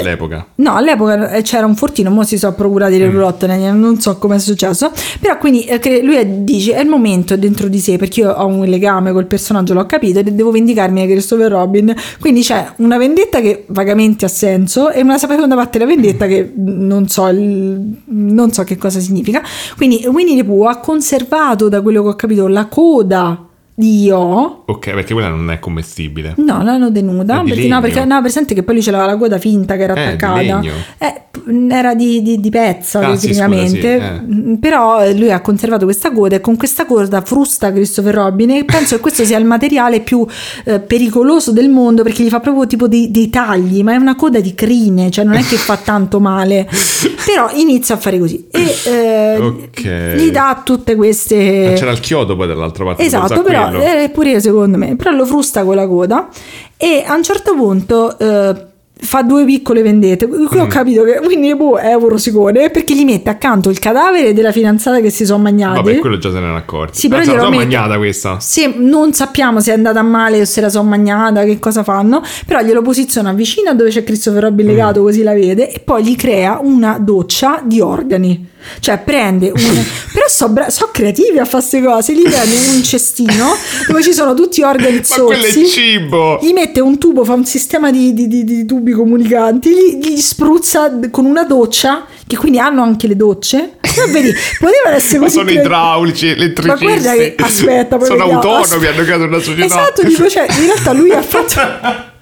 all'epoca. 0.00 0.46
No, 0.56 0.74
all'epoca 0.74 1.30
eh, 1.32 1.42
c'era 1.42 1.66
un 1.66 1.76
fortino, 1.76 2.12
ora 2.12 2.24
si 2.24 2.38
sono 2.38 2.54
procurati 2.54 2.96
Mm. 2.96 2.98
le 3.00 3.10
roulotte, 3.10 3.46
ne- 3.46 3.70
non 3.72 4.00
so 4.00 4.16
come 4.18 4.36
è 4.36 4.38
successo. 4.38 4.90
Però 5.20 5.36
quindi 5.38 5.64
eh, 5.64 6.02
lui 6.02 6.44
dice 6.44 6.72
è 6.74 6.80
il 6.80 6.88
momento 6.88 7.36
dentro 7.36 7.68
di 7.68 7.78
sé, 7.78 7.96
perché 7.98 8.20
io 8.20 8.30
ho 8.32 8.46
un 8.46 8.64
legame 8.64 9.12
col 9.12 9.26
personaggio, 9.26 9.74
l'ho 9.74 9.86
capito, 9.86 10.18
e 10.18 10.24
devo 10.24 10.50
vendicarmi 10.50 11.02
a 11.02 11.06
Christopher 11.06 11.50
Robin. 11.52 11.94
Quindi 12.20 12.40
c'è 12.42 12.72
una 12.76 12.96
vendetta 12.98 13.40
che 13.40 13.64
vagamente 13.68 14.24
ha 14.24 14.28
senso 14.28 14.90
e 14.90 15.02
una 15.02 15.18
seconda 15.18 15.54
parte 15.54 15.78
della 15.78 15.90
vendetta 15.90 16.26
che 16.26 16.52
non 16.56 17.06
so, 17.08 17.26
il- 17.28 17.96
non 18.06 18.52
so 18.52 18.64
che 18.64 18.76
cosa 18.76 18.98
significa. 19.00 19.42
Quindi 19.76 20.04
Winnie 20.06 20.36
the 20.36 20.44
Pooh 20.44 20.64
ha 20.66 20.78
conservato, 20.78 21.68
da 21.68 21.80
quello 21.82 22.02
che 22.02 22.08
ho 22.08 22.14
capito, 22.16 22.48
la 22.48 22.66
coda 22.66 23.47
Io. 23.80 24.62
Ok, 24.66 24.90
perché 24.90 25.12
quella 25.12 25.28
non 25.28 25.50
è 25.50 25.58
commestibile. 25.60 26.34
No, 26.38 26.62
l'hanno 26.62 26.90
denuda. 26.90 27.42
Perché, 27.42 27.54
no, 27.62 27.62
legno. 27.68 27.80
perché 27.80 28.04
no, 28.04 28.20
presente 28.20 28.54
che 28.54 28.62
poi 28.64 28.74
lui 28.74 28.82
c'era 28.82 29.04
la 29.06 29.16
coda 29.16 29.38
finta 29.38 29.76
che 29.76 29.82
era 29.84 29.94
Eh, 29.94 30.02
attaccata. 30.04 30.60
Eh, 30.98 31.22
era 31.70 31.94
di, 31.94 32.20
di, 32.22 32.40
di 32.40 32.50
pezza 32.50 32.98
Ah, 33.00 33.14
sì, 33.16 33.28
tecnicamente. 33.28 33.94
scusa, 33.94 34.18
sì, 34.18 34.24
eh. 34.30 34.34
Mm, 34.34 34.54
Però 34.54 35.12
lui 35.12 35.30
ha 35.30 35.40
conservato 35.40 35.84
questa 35.84 36.10
coda 36.10 36.34
e 36.36 36.40
con 36.40 36.56
questa 36.56 36.86
coda 36.86 37.20
frusta 37.20 37.72
Christopher 37.72 38.14
Robin. 38.14 38.50
E 38.50 38.64
penso 38.64 38.96
che 38.96 39.00
questo 39.00 39.24
sia 39.24 39.38
il 39.38 39.44
materiale 39.44 40.00
più 40.00 40.26
eh, 40.64 40.80
pericoloso 40.80 41.52
del 41.52 41.68
mondo 41.68 42.02
perché 42.02 42.24
gli 42.24 42.28
fa 42.28 42.40
proprio 42.40 42.66
tipo 42.66 42.88
dei, 42.88 43.10
dei 43.12 43.30
tagli. 43.30 43.82
Ma 43.84 43.92
è 43.92 43.96
una 43.96 44.16
coda 44.16 44.40
di 44.40 44.54
crine, 44.54 45.10
cioè 45.10 45.24
non 45.24 45.34
è 45.34 45.42
che 45.44 45.56
fa 45.56 45.76
tanto 45.76 46.18
male. 46.18 46.68
Però 47.24 47.48
inizia 47.54 47.94
a 47.94 47.98
fare 47.98 48.18
così. 48.18 48.46
E 48.50 48.74
eh, 48.86 49.36
Ok. 49.38 50.14
gli 50.16 50.30
dà 50.30 50.60
tutte 50.64 50.92
Ma 50.92 50.98
queste. 50.98 51.74
c'era 51.76 51.92
il 51.92 52.00
chiodo 52.00 52.34
poi 52.36 52.48
dall'altra 52.48 52.84
parte. 52.84 53.04
Esatto, 53.04 53.42
però 53.42 53.67
quello. 53.70 54.02
eh, 54.02 54.08
pure 54.10 54.30
io 54.30 54.40
secondo 54.40 54.76
me, 54.78 54.96
però 54.96 55.10
lo 55.12 55.24
frusta 55.26 55.64
con 55.64 55.74
la 55.76 55.86
coda 55.86 56.28
e 56.76 57.04
a 57.06 57.14
un 57.14 57.22
certo 57.22 57.54
punto 57.54 58.18
eh, 58.18 58.66
fa 59.00 59.22
due 59.22 59.44
piccole 59.44 59.80
vendette. 59.82 60.26
Qui 60.26 60.58
ho 60.58 60.64
Mm. 60.64 60.68
capito 60.68 61.04
che 61.04 61.20
the 61.20 61.56
Pooh 61.56 61.76
è 61.76 61.94
un 61.94 62.08
rosicone 62.08 62.68
perché 62.70 62.96
gli 62.96 63.04
mette 63.04 63.30
accanto 63.30 63.70
il 63.70 63.78
cadavere 63.78 64.32
della 64.32 64.50
fidanzata 64.50 64.98
che 65.00 65.10
si 65.10 65.24
sono 65.24 65.40
magnati. 65.40 65.76
Vabbè, 65.76 65.98
quello 65.98 66.18
già 66.18 66.30
se 66.30 66.34
ne 66.34 66.40
erano 66.42 66.56
accorti. 66.56 66.98
Sì, 66.98 67.06
però 67.08 67.20
ah, 67.20 67.24
la 67.24 67.30
glielo 67.30 67.44
sono 67.44 67.56
magnata 67.56 67.96
questa. 67.96 68.40
Se 68.40 68.74
non 68.76 69.12
sappiamo 69.12 69.60
se 69.60 69.70
è 69.70 69.74
andata 69.74 70.02
male 70.02 70.40
o 70.40 70.44
se 70.44 70.60
la 70.60 70.68
sono 70.68 70.88
magnata, 70.88 71.44
che 71.44 71.60
cosa 71.60 71.84
fanno, 71.84 72.22
però 72.44 72.60
glielo 72.60 72.82
posiziona 72.82 73.32
vicino 73.32 73.70
a 73.70 73.74
dove 73.74 73.90
c'è 73.90 74.02
Christopher 74.02 74.42
Robin 74.42 74.66
Mm. 74.66 74.68
legato, 74.68 75.00
così 75.02 75.22
la 75.22 75.32
vede, 75.34 75.70
e 75.72 75.78
poi 75.78 76.02
gli 76.02 76.16
crea 76.16 76.58
una 76.60 76.98
doccia 77.00 77.60
di 77.64 77.80
organi. 77.80 78.48
Cioè 78.80 78.98
prende 78.98 79.50
un... 79.54 79.84
però 80.12 80.26
so, 80.28 80.48
bra- 80.48 80.68
so 80.70 80.90
creativi 80.92 81.38
a 81.38 81.44
fare 81.44 81.62
queste 81.62 81.82
cose, 81.82 82.14
gli 82.14 82.22
prende 82.22 82.56
un 82.74 82.82
cestino 82.82 83.56
dove 83.86 84.02
ci 84.02 84.12
sono 84.12 84.34
tutti 84.34 84.60
gli 84.60 84.64
organi 84.64 85.00
Ma 85.08 85.16
quello 85.24 85.30
è 85.42 85.50
zozzi. 85.50 85.66
cibo. 85.66 86.38
Gli 86.42 86.52
mette 86.52 86.80
un 86.80 86.98
tubo, 86.98 87.24
fa 87.24 87.32
un 87.34 87.44
sistema 87.46 87.90
di, 87.90 88.12
di- 88.12 88.28
di- 88.28 88.44
di 88.44 88.64
tubi 88.66 88.92
comunicanti, 88.92 89.70
gli, 89.70 89.98
gli 90.06 90.16
spruzza 90.18 90.90
con 91.10 91.24
una 91.24 91.44
doccia, 91.44 92.04
che 92.26 92.36
quindi 92.36 92.58
hanno 92.58 92.82
anche 92.82 93.06
le 93.06 93.16
docce. 93.16 93.56
Ma 93.98 94.12
vedi, 94.12 94.32
potevano 94.58 94.96
essere 94.96 95.18
Ma 95.18 95.24
così 95.24 95.36
sono 95.38 95.46
creativi. 95.48 95.66
idraulici, 95.66 96.26
Ma 96.26 96.32
elettricisti. 96.32 96.84
guarda 96.84 97.12
che 97.14 97.34
aspetta, 97.38 97.96
poi 97.98 98.06
sono 98.06 98.18
vediamo. 98.18 98.40
autonomi, 98.40 98.62
Aspetta. 98.64 98.92
hanno 98.94 99.02
creato 99.04 99.24
una 99.24 99.38
società. 99.38 99.64
Esatto, 99.64 100.02
dico, 100.02 100.28
cioè, 100.28 100.46
in 100.50 100.64
realtà 100.66 100.92
lui 100.92 101.10
ha 101.12 101.22
fatto 101.22 101.54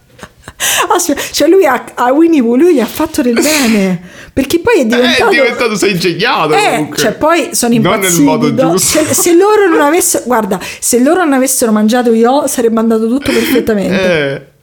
cioè 1.32 1.48
lui 1.48 1.64
a, 1.66 1.84
a 1.94 2.12
Winnie 2.12 2.42
Pooh 2.42 2.56
lui 2.56 2.74
gli 2.74 2.80
ha 2.80 2.86
fatto 2.86 3.20
del 3.22 3.34
bene 3.34 4.00
perché 4.32 4.58
poi 4.60 4.80
è 4.80 4.86
diventato, 4.86 5.30
Eh, 5.30 5.36
è 5.36 5.40
diventato, 5.42 5.76
sei 5.76 5.92
ingegnato 5.92 6.54
Eh, 6.54 6.70
comunque. 6.70 6.96
cioè 6.98 7.12
poi 7.12 7.48
sono 7.52 7.74
Non 7.74 7.82
nel 7.82 7.94
impazziti 8.00 8.22
modo 8.22 8.54
giusto. 8.54 8.78
se, 9.04 9.14
se 9.14 9.34
loro 9.34 9.68
non 9.68 9.80
avessero 9.80 10.24
guarda 10.26 10.58
se 10.80 10.98
loro 11.00 11.24
non 11.24 11.32
avessero 11.34 11.72
mangiato 11.72 12.12
io 12.12 12.46
sarebbe 12.46 12.80
andato 12.80 13.06
tutto 13.08 13.30
perfettamente 13.32 13.94
Eh, 13.98 14.54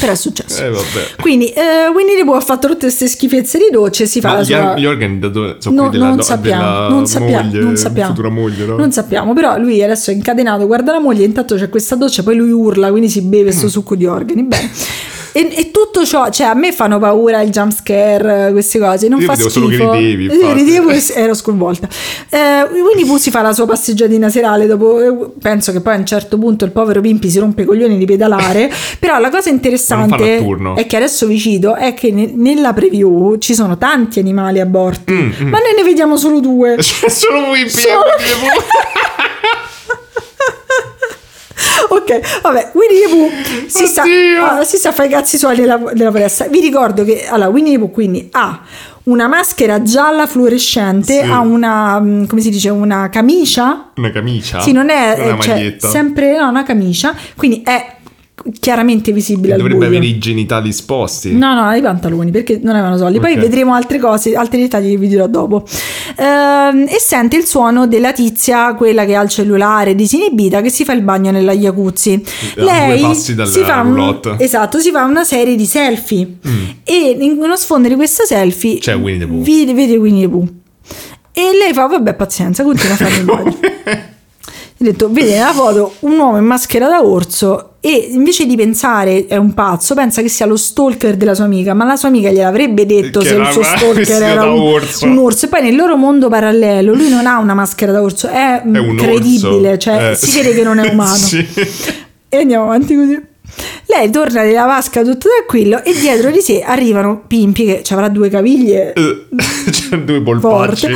però 0.00 0.12
è 0.12 0.16
successo 0.16 0.62
eh, 0.64 0.70
quindi 1.20 1.48
eh, 1.48 1.88
Winnie 1.94 2.16
the 2.16 2.24
Pooh 2.24 2.34
ha 2.36 2.40
fatto 2.40 2.66
tutte 2.68 2.80
queste 2.80 3.06
schifezze 3.08 3.56
di 3.58 3.68
docce 3.70 4.06
si 4.06 4.20
fa 4.20 4.28
Ma 4.28 4.34
la 4.36 4.40
gli, 4.42 4.46
sua 4.46 4.74
gli 4.78 4.84
organi 4.86 5.18
da 5.18 5.28
dove 5.28 5.56
sono 5.60 5.82
No, 5.84 5.88
della, 5.88 6.08
non 6.08 6.22
sappiamo, 6.22 6.88
non 6.88 7.06
sappiamo, 7.06 7.42
moglie, 7.44 7.60
non 7.60 7.76
sappiamo. 7.76 8.30
moglie, 8.30 8.64
no? 8.66 8.76
Non 8.76 8.92
sappiamo, 8.92 9.32
però 9.32 9.58
lui 9.58 9.82
adesso 9.82 10.10
è 10.10 10.14
incatenato, 10.14 10.66
guarda 10.66 10.92
la 10.92 11.00
moglie, 11.00 11.24
intanto 11.24 11.54
c'è 11.56 11.68
questa 11.70 11.94
doccia, 11.96 12.22
poi 12.22 12.36
lui 12.36 12.50
urla, 12.50 12.90
quindi 12.90 13.08
si 13.08 13.22
beve 13.22 13.48
Mm. 13.50 13.56
sto 13.56 13.68
succo 13.68 13.94
di 13.96 14.04
organi. 14.06 14.42
Bene. 14.42 14.70
E, 15.32 15.48
e 15.56 15.70
tutto 15.70 16.04
ciò, 16.04 16.28
cioè 16.30 16.46
a 16.46 16.54
me 16.54 16.72
fanno 16.72 16.98
paura 16.98 17.40
il 17.40 17.50
jump 17.50 17.72
scare, 17.72 18.50
queste 18.52 18.78
cose, 18.78 19.08
non 19.08 19.20
Io 19.20 19.26
fa 19.26 19.34
schifo. 19.34 19.48
solo 19.48 19.66
che 19.68 19.76
ridevi, 19.78 20.24
Io 20.26 20.52
ridevo 20.52 20.90
e 20.90 21.02
ero 21.14 21.34
sconvolta. 21.34 21.88
Eh, 22.28 22.62
Winnie 22.70 23.06
Pooh 23.06 23.16
si 23.18 23.30
fa 23.30 23.40
la 23.42 23.52
sua 23.52 23.66
passeggiatina 23.66 24.28
serale 24.28 24.66
dopo, 24.66 25.00
eh, 25.00 25.30
penso 25.40 25.72
che 25.72 25.80
poi 25.80 25.94
a 25.94 25.98
un 25.98 26.06
certo 26.06 26.36
punto 26.38 26.64
il 26.66 26.70
povero 26.70 27.00
Pimpi 27.00 27.30
si 27.30 27.38
rompe 27.38 27.62
i 27.62 27.64
coglioni 27.64 27.96
di 27.96 28.04
pedalare, 28.04 28.70
però 29.00 29.18
la 29.18 29.30
cosa 29.30 29.48
interessante 29.48 30.44
è 30.76 30.86
che 30.86 30.96
adesso 30.96 31.26
vi 31.26 31.38
cito 31.38 31.74
è 31.76 31.94
che 31.94 32.10
ne- 32.12 32.30
nella 32.34 32.72
preview 32.74 33.38
ci 33.38 33.54
sono 33.54 33.78
tanti 33.78 34.18
animali 34.18 34.60
aborti, 34.60 35.12
Mm, 35.12 35.48
ma 35.48 35.58
noi 35.58 35.74
ne 35.76 35.82
vediamo 35.82 36.16
solo 36.16 36.40
due. 36.40 36.76
Solo 36.82 37.48
Wimpy 37.50 37.68
Solo- 37.70 38.02
Ok, 41.88 42.40
vabbè, 42.42 42.70
Winnie 42.74 43.06
the 43.06 43.14
Pooh 43.14 43.66
si 43.66 43.86
sta, 43.86 44.02
Oddio. 44.02 44.44
ah, 44.44 44.64
si 44.64 44.76
sta 44.76 44.90
a 44.90 44.92
fare 44.92 45.08
i 45.08 45.10
cazzi 45.10 45.36
suoi 45.38 45.56
nella 45.58 45.78
foresta. 46.10 46.46
Vi 46.46 46.60
ricordo 46.60 47.04
che 47.04 47.26
allora, 47.28 47.48
Winnie 47.48 47.72
the 47.72 47.78
Pooh 47.78 47.90
quindi 47.90 48.28
ha 48.32 48.60
una 49.04 49.26
maschera 49.26 49.82
gialla 49.82 50.26
fluorescente, 50.26 51.22
Sì. 51.24 51.30
ha 51.30 51.40
una, 51.40 52.00
mm, 52.00 52.24
come 52.26 52.40
si 52.40 52.50
dice, 52.50 52.70
una 52.70 53.08
camicia. 53.08 53.90
Una 53.96 54.10
camicia? 54.10 54.60
Sì, 54.60 54.72
non 54.72 54.90
è 54.90 55.14
una 55.18 55.36
eh, 55.36 55.40
cioè, 55.40 55.54
maglietta. 55.54 55.88
sempre 55.88 56.38
no, 56.38 56.48
una 56.48 56.62
camicia, 56.62 57.14
quindi 57.36 57.62
è 57.64 57.96
chiaramente 58.58 59.12
visibile 59.12 59.56
Dovrebbe 59.56 59.86
avere 59.86 60.06
i 60.06 60.18
genitali 60.18 60.68
esposti. 60.70 61.32
No, 61.34 61.54
no, 61.54 61.72
i 61.72 61.80
pantaloni 61.80 62.30
perché 62.30 62.58
non 62.62 62.74
avevano 62.74 62.96
soldi. 62.96 63.20
Poi 63.20 63.36
vedremo 63.36 63.74
altre 63.74 63.98
cose, 63.98 64.34
altri 64.34 64.60
dettagli 64.60 64.90
che 64.90 64.96
vi 64.96 65.08
dirò 65.08 65.26
dopo. 65.26 65.64
Ehm, 66.16 66.86
e 66.88 66.98
sente 67.00 67.36
il 67.36 67.44
suono 67.44 67.86
della 67.86 68.12
tizia, 68.12 68.74
quella 68.74 69.04
che 69.04 69.14
ha 69.16 69.22
il 69.22 69.28
cellulare 69.28 69.94
disinibita, 69.94 70.60
che 70.60 70.70
si 70.70 70.84
fa 70.84 70.92
il 70.92 71.02
bagno 71.02 71.30
nella 71.30 71.52
jacuzzi. 71.52 72.22
A 72.58 72.96
passi 73.00 73.34
dalla 73.34 73.50
si 73.50 73.60
fa 73.60 73.80
un- 73.80 74.36
esatto, 74.38 74.78
si 74.78 74.90
fa 74.90 75.04
una 75.04 75.24
serie 75.24 75.56
di 75.56 75.66
selfie. 75.66 76.36
E 76.84 77.16
in 77.20 77.38
uno 77.38 77.56
sfondo 77.56 77.88
di 77.88 77.94
questa 77.94 78.24
selfie 78.24 78.74
Mm. 78.74 78.78
C'è 78.78 78.94
Winnie 78.96 79.18
the 79.18 79.26
Pooh. 79.26 79.42
Vede, 79.42 79.74
vede 79.74 79.96
Winnie 79.96 80.22
the 80.22 80.28
Pooh. 80.30 80.48
E 81.32 81.40
lei 81.58 81.72
fa: 81.72 81.86
Vabbè, 81.86 82.14
pazienza, 82.14 82.62
continua 82.62 82.94
a 82.94 82.96
fare 82.96 83.14
il 83.16 83.24
bagno. 83.24 83.56
Ho 84.82 84.84
detto, 84.84 85.10
vede 85.10 85.32
nella 85.34 85.52
foto 85.52 85.94
un 86.00 86.18
uomo 86.18 86.38
in 86.38 86.44
maschera 86.44 86.88
da 86.88 87.04
orso 87.04 87.71
e 87.84 88.10
invece 88.12 88.46
di 88.46 88.54
pensare 88.54 89.26
è 89.26 89.36
un 89.36 89.54
pazzo, 89.54 89.94
pensa 89.96 90.22
che 90.22 90.28
sia 90.28 90.46
lo 90.46 90.56
stalker 90.56 91.16
della 91.16 91.34
sua 91.34 91.46
amica, 91.46 91.74
ma 91.74 91.84
la 91.84 91.96
sua 91.96 92.08
amica 92.08 92.30
gliel'avrebbe 92.30 92.86
detto 92.86 93.18
Che 93.20 93.26
se 93.26 93.34
il 93.34 93.48
suo 93.50 93.62
stalker 93.64 94.22
era 94.22 94.44
un 94.44 94.60
orso. 94.60 95.04
un 95.06 95.18
orso. 95.18 95.46
E 95.46 95.48
poi 95.48 95.62
nel 95.62 95.74
loro 95.74 95.96
mondo 95.96 96.28
parallelo 96.28 96.94
lui 96.94 97.08
non 97.08 97.26
ha 97.26 97.38
una 97.38 97.54
maschera 97.54 97.90
da 97.90 98.00
orso, 98.00 98.28
è, 98.28 98.62
È 98.62 98.78
un 98.78 98.94
credibile, 98.96 99.68
orso. 99.72 99.78
cioè 99.78 100.10
Eh, 100.12 100.14
si 100.14 100.40
vede 100.40 100.54
che 100.54 100.62
non 100.62 100.78
è 100.78 100.88
umano. 100.92 101.16
Sì. 101.16 101.44
E 102.28 102.36
andiamo 102.38 102.64
avanti 102.66 102.94
così. 102.94 103.20
Lei 103.86 104.10
torna 104.10 104.42
nella 104.42 104.64
vasca 104.64 105.02
tutto 105.02 105.28
tranquillo 105.28 105.82
e 105.84 105.92
dietro 105.92 106.30
di 106.30 106.40
sé 106.40 106.62
arrivano 106.62 107.24
Pimpi 107.26 107.64
che 107.64 107.82
avrà 107.90 108.08
due 108.08 108.30
caviglie 108.30 108.94
C'è 109.70 109.98
due 109.98 110.22
forte 110.40 110.40
polpacci. 110.40 110.86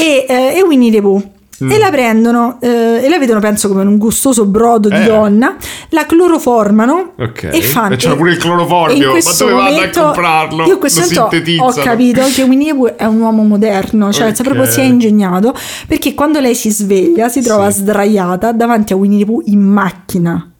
e, 0.00 0.24
eh, 0.26 0.54
e 0.56 0.62
Winnie 0.62 0.90
the 0.92 1.00
Pooh. 1.02 1.22
Mm. 1.64 1.70
E 1.70 1.78
la 1.78 1.90
prendono 1.90 2.58
eh, 2.60 3.00
e 3.02 3.08
la 3.08 3.18
vedono, 3.18 3.40
penso, 3.40 3.68
come 3.68 3.82
un 3.82 3.96
gustoso 3.96 4.44
brodo 4.44 4.88
di 4.90 4.96
Eh. 4.96 5.04
donna. 5.06 5.56
La 5.90 6.04
cloroformano 6.04 7.12
Ok. 7.18 7.48
e 7.52 7.62
fanno. 7.62 7.94
E 7.94 7.96
c'era 7.96 8.14
pure 8.14 8.32
il 8.32 8.36
cloroformio, 8.36 9.12
ma 9.14 9.18
dove 9.20 9.52
vanno 9.52 9.66
a 9.66 9.70
momento- 9.72 10.02
comprarlo? 10.02 10.64
Io 10.66 10.72
in 10.74 10.78
questo 10.78 11.00
Lo 11.00 11.10
momento 11.30 11.62
ho 11.64 11.72
capito 11.82 12.20
che 12.34 12.42
Winnie 12.42 12.74
Pooh 12.74 12.94
è 12.96 13.04
un 13.04 13.20
uomo 13.20 13.42
moderno, 13.42 14.12
cioè 14.12 14.28
Ok. 14.28 14.42
proprio 14.42 14.66
si 14.66 14.80
è 14.80 14.84
ingegnato 14.84 15.54
perché 15.86 16.12
quando 16.14 16.40
lei 16.40 16.54
si 16.54 16.70
sveglia 16.70 17.28
si 17.28 17.40
trova 17.42 17.70
Sì. 17.70 17.80
sdraiata 17.80 18.52
davanti 18.52 18.92
a 18.92 18.96
Winnie 18.96 19.24
Pooh 19.24 19.42
in 19.46 19.60
macchina. 19.60 20.50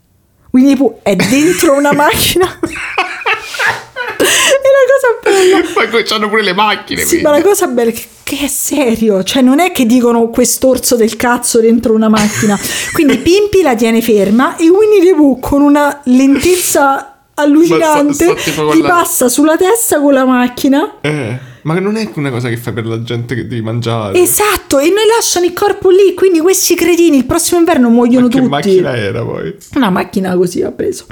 Winnie 0.53 0.77
Pooh 0.77 1.01
è 1.03 1.15
dentro 1.15 1.77
una 1.77 1.93
macchina. 1.95 2.47
e 4.25 4.69
la 4.77 4.85
cosa 4.93 5.63
bella 5.75 5.87
Poi 5.91 6.03
c'hanno 6.05 6.29
pure 6.29 6.43
le 6.43 6.55
macchine. 6.55 7.01
sì, 7.01 7.07
quindi. 7.07 7.25
ma 7.25 7.31
la 7.31 7.43
cosa 7.43 7.67
bella 7.67 7.91
è 7.91 7.93
che, 7.93 8.05
che 8.23 8.39
è 8.45 8.49
serio, 8.49 9.23
cioè 9.23 9.43
non 9.43 9.61
è 9.61 9.73
che 9.73 9.87
dicono 9.87 10.29
quest'orso 10.29 10.97
del 10.97 11.17
cazzo 11.17 11.61
dentro 11.61 11.95
una 11.95 12.09
macchina. 12.09 12.59
Quindi 12.93 13.19
Pimpi 13.19 13.63
la 13.63 13.75
tiene 13.75 14.01
ferma 14.01 14.57
e 14.57 14.69
Winnie 14.69 15.01
the 15.01 15.15
Pooh 15.15 15.39
con 15.39 15.61
una 15.61 16.01
lentezza 16.05 17.13
allucinante 17.35 18.35
tipo 18.37 18.65
con 18.65 18.77
gli 18.77 18.81
passa 18.81 19.29
sulla 19.29 19.57
testa 19.57 20.01
con 20.01 20.13
la 20.13 20.25
macchina. 20.25 20.97
Eh, 21.01 21.39
ma 21.67 21.79
non 21.81 21.97
è 21.97 22.09
una 22.15 22.31
cosa 22.31 22.49
che 22.49 22.57
fai 22.57 22.73
per 22.73 22.87
la 22.87 23.03
gente 23.03 23.35
che 23.35 23.47
devi 23.49 23.61
mangiare. 23.61 24.17
Esatto, 24.21 24.79
e 24.79 24.85
noi 24.89 25.05
lasciano 25.17 25.47
il 25.47 25.53
corpo 25.53 25.91
lì, 25.91 26.15
quindi 26.15 26.39
questi 26.39 26.77
cretini 26.77 27.17
il 27.17 27.25
prossimo 27.27 27.59
inverno 27.59 27.89
muoiono 27.91 28.27
Ma 28.27 28.31
che 28.31 28.39
tutti. 28.39 28.49
macchina 28.51 28.97
era 28.97 29.25
poi? 29.25 29.53
Una 29.75 29.91
macchina 29.91 30.37
così 30.37 30.63
ha 30.63 30.71
preso. 30.71 31.07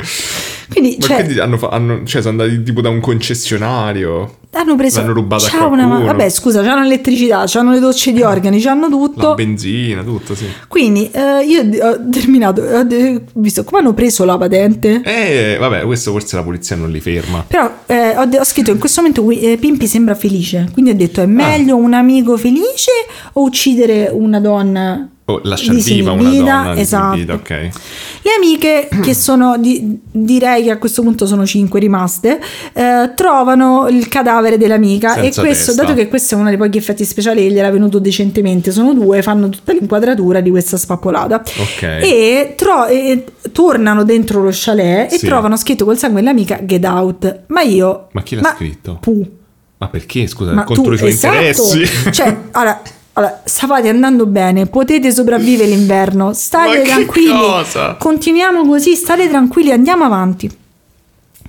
Quindi, 0.71 0.97
Ma 1.01 1.07
cioè, 1.07 1.17
quindi 1.25 1.41
hanno, 1.41 1.59
fa- 1.59 1.69
hanno- 1.71 2.05
cioè, 2.05 2.23
sono 2.23 2.41
andati 2.43 2.63
tipo 2.63 2.81
da 2.81 2.89
un 2.89 3.01
concessionario. 3.01 4.39
Hanno 4.55 4.77
preso... 4.77 5.01
l'hanno 5.01 5.13
rubata 5.13 5.47
c'ha 5.49 5.67
una. 5.67 5.87
Vabbè, 5.87 6.29
scusa, 6.29 6.63
c'hanno 6.63 6.83
l'elettricità, 6.83 7.45
c'hanno 7.47 7.73
le 7.73 7.81
docce 7.81 8.13
di 8.13 8.23
organi, 8.23 8.61
c'hanno 8.61 8.89
tutto. 8.89 9.29
La 9.29 9.35
benzina, 9.35 10.03
tutto, 10.03 10.35
sì. 10.35 10.47
Quindi 10.69 11.11
eh, 11.11 11.45
io 11.45 11.63
ho 11.87 11.99
terminato, 12.11 12.63
ho 12.63 12.87
visto 13.35 13.65
come 13.65 13.81
hanno 13.81 13.93
preso 13.95 14.25
la 14.25 14.37
patente. 14.39 15.03
Eh, 15.05 15.57
vabbè, 15.59 15.85
questo 15.85 16.11
forse 16.13 16.37
la 16.37 16.43
polizia 16.43 16.77
non 16.77 16.91
li 16.91 17.01
ferma. 17.01 17.45
Però 17.47 17.71
eh, 17.87 18.17
ho, 18.17 18.29
ho 18.39 18.45
scritto 18.45 18.71
in 18.71 18.79
questo 18.79 19.01
momento 19.03 19.29
eh, 19.31 19.57
Pimpi 19.59 19.87
sembra 19.87 20.15
felice, 20.15 20.69
quindi 20.73 20.91
ho 20.91 20.95
detto 20.95 21.21
è 21.21 21.25
Ah. 21.25 21.27
meglio 21.27 21.77
un 21.77 21.93
amico 21.95 22.37
felice 22.37 22.91
o 23.35 23.43
uccidere 23.43 24.09
una 24.13 24.41
donna 24.41 25.09
O 25.27 25.41
lasciar 25.45 25.75
viva 25.77 26.13
una 26.13 26.29
donna 26.29 26.77
Esatto. 26.77 27.15
disinibita, 27.17 27.33
ok. 27.33 27.49
Le 28.21 28.31
amiche, 28.37 28.89
che 29.01 29.15
sono, 29.17 29.57
di- 29.57 29.99
direi 30.11 30.65
che 30.65 30.71
a 30.71 30.77
questo 30.77 31.01
punto 31.01 31.25
sono 31.27 31.47
cinque 31.47 31.81
rimaste, 31.81 32.39
eh, 32.75 33.13
trovano 33.15 33.89
il 33.89 34.07
cadavere 34.09 34.59
dell'amica 34.59 35.15
Senza 35.15 35.41
e 35.41 35.45
questo, 35.47 35.67
testa. 35.73 35.83
dato 35.83 35.95
che 35.95 36.09
questo 36.09 36.35
è 36.35 36.39
uno 36.39 36.49
dei 36.51 36.59
pochi 36.59 36.77
effetti 36.77 37.07
speciali 37.07 37.41
che 37.43 37.51
gli 37.55 37.59
era 37.59 37.71
venuto 37.71 37.99
decentemente, 38.01 38.71
sono 38.71 38.93
due, 38.93 39.23
fanno 39.23 39.49
tutta 39.49 39.73
l'inquadratura 39.73 40.41
di 40.41 40.51
questa 40.51 40.77
spappolata. 40.77 41.37
Ok. 41.57 41.83
E, 41.83 42.53
tro- 42.55 42.85
e 42.87 43.25
tornano 43.51 44.05
dentro 44.05 44.43
lo 44.43 44.51
chalet 44.53 45.11
e 45.11 45.17
Sì. 45.19 45.25
trovano 45.27 45.57
scritto 45.57 45.87
col 45.87 45.97
sangue 45.97 46.21
dell'amica 46.21 46.59
Get 46.63 46.85
Out. 46.85 47.45
Ma 47.47 47.63
io... 47.63 48.09
Ma 48.13 48.23
chi 48.23 48.35
l'ha 48.35 48.53
scritto? 48.55 48.99
Pu. 49.01 49.27
Ma 49.79 49.89
perché, 49.89 50.27
scusa, 50.27 50.53
Ma 50.53 50.65
contro 50.65 50.85
tu, 50.85 50.93
i 50.93 50.99
suoi 50.99 51.11
esatto. 51.11 51.35
interessi? 51.35 52.11
Cioè, 52.13 52.37
allora, 52.53 52.81
allora, 53.17 53.43
stavate 53.45 53.89
andando 53.89 54.27
bene, 54.27 54.67
potete 54.67 55.13
sopravvivere 55.13 55.69
l'inverno, 55.69 56.33
state 56.33 56.83
tranquilli. 56.83 57.31
cosa? 57.31 57.95
Continuiamo 57.95 58.67
così, 58.67 58.97
state 58.97 59.29
tranquilli, 59.29 59.71
andiamo 59.71 60.05
avanti. 60.05 60.51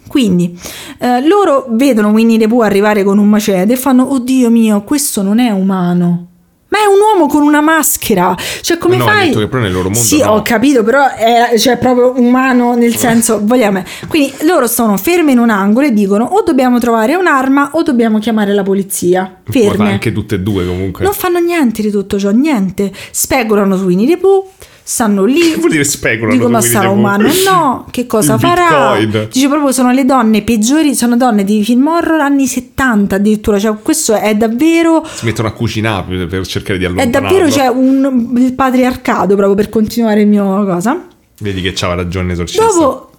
Quindi 0.07 0.57
eh, 0.99 1.25
loro 1.25 1.65
vedono 1.69 2.09
Winnie 2.09 2.37
the 2.37 2.47
Pooh 2.47 2.61
arrivare 2.61 3.03
con 3.03 3.17
un 3.17 3.27
macete 3.27 3.73
e 3.73 3.77
fanno: 3.77 4.13
Oddio 4.13 4.49
mio, 4.51 4.83
questo 4.83 5.23
non 5.23 5.39
è 5.39 5.49
umano. 5.49 6.27
Ma 6.75 6.81
è 6.81 6.85
un 6.85 6.99
uomo 6.99 7.27
con 7.27 7.41
una 7.41 7.61
maschera. 7.61 8.35
Cioè, 8.61 8.77
come 8.77 8.97
No, 8.97 9.05
fai? 9.05 9.27
detto 9.27 9.39
che 9.39 9.47
però 9.47 9.61
nel 9.61 9.71
loro 9.71 9.85
mondo 9.85 9.99
Sì, 9.99 10.19
no. 10.19 10.31
ho 10.33 10.41
capito, 10.41 10.83
però 10.83 11.07
è 11.13 11.53
cioè, 11.57 11.77
proprio 11.77 12.13
umano 12.17 12.75
nel 12.75 12.95
senso, 12.97 13.39
vogliamo. 13.41 13.81
Quindi 14.09 14.33
loro 14.41 14.67
sono 14.67 14.97
ferme 14.97 15.31
in 15.31 15.39
un 15.39 15.49
angolo 15.49 15.85
e 15.87 15.93
dicono: 15.93 16.25
o 16.25 16.41
dobbiamo 16.43 16.77
trovare 16.79 17.15
un'arma 17.15 17.69
o 17.73 17.81
dobbiamo 17.81 18.19
chiamare 18.19 18.53
la 18.53 18.63
polizia. 18.63 19.37
Ferme. 19.49 19.91
anche 19.91 20.11
tutte 20.11 20.35
e 20.35 20.39
due 20.41 20.65
comunque. 20.65 21.05
Non 21.05 21.13
fanno 21.13 21.39
niente 21.39 21.81
di 21.81 21.91
tutto 21.91 22.19
ciò, 22.19 22.31
niente. 22.31 22.91
Speculano 23.11 23.77
su 23.77 23.85
Winnie 23.85 24.07
the 24.07 24.17
Pooh, 24.17 24.45
stanno 24.87 25.25
lì. 25.25 25.39
Che 25.39 25.57
vuol 25.57 25.71
dire 25.71 25.83
speculano 25.83 26.37
Dico, 26.37 26.47
ma 26.47 26.61
sarà 26.61 26.81
the 26.81 26.85
Pooh?" 26.85 26.97
umano? 26.97 27.27
No, 27.43 27.87
che 27.89 28.05
cosa 28.05 28.37
farà? 28.37 28.95
Bitcoin. 28.99 29.29
Dice 29.31 29.47
proprio 29.47 29.71
sono 29.71 29.91
le 29.91 30.05
donne 30.05 30.43
peggiori, 30.43 30.93
sono 30.93 31.17
donne 31.17 31.43
di 31.43 31.63
film 31.63 31.87
horror 31.87 32.21
anni 32.21 32.45
70 32.45 33.15
addirittura, 33.15 33.57
cioè 33.57 33.75
questo 33.81 34.13
è 34.13 34.35
davvero 34.35 35.03
Si 35.05 35.25
mettono 35.25 35.47
a 35.47 35.51
cucinare 35.51 36.27
per- 36.27 36.45
cercare 36.45 36.77
di 36.77 36.85
è 36.85 36.87
allontanarlo. 36.87 37.27
davvero 37.27 37.49
cioè, 37.51 37.67
un, 37.67 38.33
il 38.37 38.53
patriarcato 38.53 39.35
proprio 39.35 39.55
per 39.55 39.69
continuare 39.69 40.21
il 40.21 40.27
mio 40.27 40.63
cosa. 40.65 41.03
Vedi 41.39 41.61
che 41.61 41.73
c'aveva 41.73 42.03
ragione 42.03 42.33
esorcista. 42.33 42.63
Dopo 42.65 43.09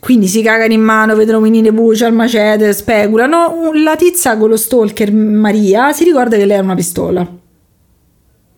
quindi 0.00 0.26
si 0.26 0.42
cagano 0.42 0.72
in 0.74 0.82
mano, 0.82 1.14
vedono 1.14 1.38
Winnie 1.38 1.72
Pooh, 1.72 1.94
c'è 1.94 2.08
il 2.08 2.12
macete, 2.12 2.74
speculano. 2.74 3.70
La 3.82 3.96
tizia 3.96 4.36
con 4.36 4.50
lo 4.50 4.56
stalker 4.56 5.10
Maria 5.10 5.92
si 5.92 6.04
ricorda 6.04 6.36
che 6.36 6.44
lei 6.44 6.58
ha 6.58 6.60
una 6.60 6.74
pistola. 6.74 7.26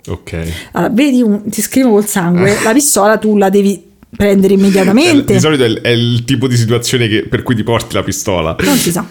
Ok. 0.09 0.53
Allora, 0.73 0.93
vedi, 0.93 1.23
un- 1.23 1.49
ti 1.49 1.61
scrivo 1.63 1.91
col 1.91 2.07
sangue, 2.07 2.57
la 2.63 2.73
pistola 2.73 3.17
tu 3.19 3.37
la 3.37 3.49
devi 3.51 3.83
prendere 4.17 4.55
immediatamente. 4.55 5.35
Di 5.35 5.41
solito 5.41 5.65
è 5.65 5.67
il, 5.67 5.81
è 5.81 5.89
il 5.89 6.25
tipo 6.25 6.47
di 6.49 6.57
situazione 6.57 7.09
che- 7.09 7.27
per 7.29 7.43
cui 7.43 7.55
ti 7.55 7.63
porti 7.63 7.95
la 7.95 8.03
pistola. 8.03 8.57
Non 8.61 8.77
si 8.77 8.91
sa. 8.93 9.05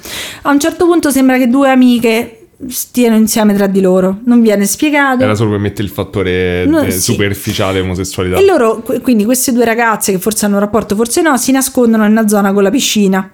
A 0.43 0.49
un 0.51 0.59
certo 0.59 0.85
punto 0.85 1.11
sembra 1.11 1.37
che 1.37 1.47
due 1.47 1.69
amiche 1.69 2.39
stiano 2.69 3.17
insieme 3.17 3.53
tra 3.53 3.67
di 3.67 3.81
loro. 3.81 4.19
Non 4.25 4.41
viene 4.41 4.65
spiegato. 4.65 5.21
Era 5.23 5.35
solo 5.35 5.51
per 5.51 5.59
mettere 5.59 5.83
il 5.83 5.89
fattore 5.89 6.65
No, 6.65 6.81
eh, 6.81 6.91
sì. 6.91 7.11
superficiale 7.11 7.81
omosessualità. 7.81 8.37
E 8.37 8.45
loro, 8.45 8.81
qu- 8.81 9.01
quindi 9.01 9.25
queste 9.25 9.51
due 9.51 9.65
ragazze 9.65 10.13
che 10.13 10.19
forse 10.19 10.45
hanno 10.45 10.55
un 10.55 10.61
rapporto, 10.61 10.95
forse 10.95 11.21
no, 11.21 11.35
si 11.37 11.51
nascondono 11.51 12.05
in 12.05 12.11
una 12.11 12.27
zona 12.27 12.53
con 12.53 12.63
la 12.63 12.71
piscina. 12.71 13.29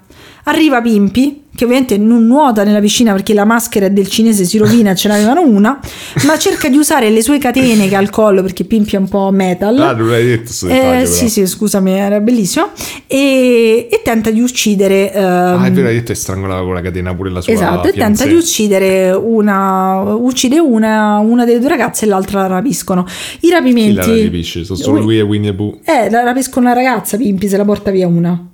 Arriva 0.46 0.82
Pimpi, 0.82 1.44
che 1.56 1.66
ovviamente 1.66 1.98
non 1.98 2.26
nuota 2.26 2.64
nella 2.64 2.80
piscina 2.80 3.12
perché 3.12 3.34
la 3.34 3.46
maschera 3.46 3.90
del 3.90 4.08
cinese 4.08 4.44
si 4.46 4.58
rovina 4.58 4.96
ce 4.96 5.08
n'avevano 5.10 5.42
una, 5.46 5.80
ma 6.26 6.38
cerca 6.40 6.68
di 6.70 6.78
usare 6.78 7.10
le 7.12 7.22
sue 7.22 7.38
catene 7.38 7.88
che 7.88 7.96
ha 7.96 8.00
al 8.00 8.10
collo 8.10 8.42
perché 8.42 8.64
Pimpi 8.64 8.96
è 8.96 9.00
un 9.00 9.08
po' 9.08 9.30
metal. 9.32 9.78
Ah, 9.80 9.94
non 9.94 10.10
l'hai 10.10 10.26
detto 10.26 10.52
sto 10.52 10.68
Eh, 10.68 11.04
sì, 11.06 11.30
sì, 11.30 11.46
scusami, 11.46 11.92
era 11.92 12.20
bellissimo. 12.20 12.70
E, 13.06 13.88
e 13.92 14.02
tenta 14.04 14.32
di 14.32 14.42
uccidere. 14.42 15.12
ehm, 15.14 15.24
Ah, 15.24 15.66
è 15.66 15.72
vero, 15.72 15.88
hai 15.90 15.94
detto 15.96 16.14
che 16.14 16.18
strangolava 16.20 16.64
con 16.64 16.74
la 16.74 16.82
catena 16.82 17.14
pure 17.14 17.30
la 17.30 17.42
sua 17.42 17.54
Esatto, 17.54 17.88
e 17.90 17.92
tenta 17.94 18.26
di 18.26 18.34
uccidere 18.34 19.12
una, 19.12 20.00
uccide 20.02 20.58
una, 20.60 21.18
una 21.20 21.46
delle 21.46 21.60
due 21.60 21.70
ragazze 21.70 22.06
e 22.06 22.08
l'altra 22.08 22.42
la 22.42 22.48
rapiscono. 22.48 23.06
I 23.08 23.38
Chi 23.40 23.50
la 23.50 23.58
rapimenti. 23.58 24.24
rapisce? 24.24 24.64
Sono 24.64 24.80
solo 24.80 24.98
Ui- 25.00 25.04
lui 25.04 25.18
e 25.20 25.22
Winnie 25.22 25.52
the 25.52 25.56
Pooh. 25.56 25.80
Eh, 25.84 26.10
la 26.10 26.24
rapiscono 26.24 26.66
una 26.66 26.74
ragazza, 26.76 27.18
Pimpi, 27.18 27.48
se 27.48 27.58
la 27.58 27.66
porta 27.66 27.92
via 27.92 28.08
una. 28.08 28.46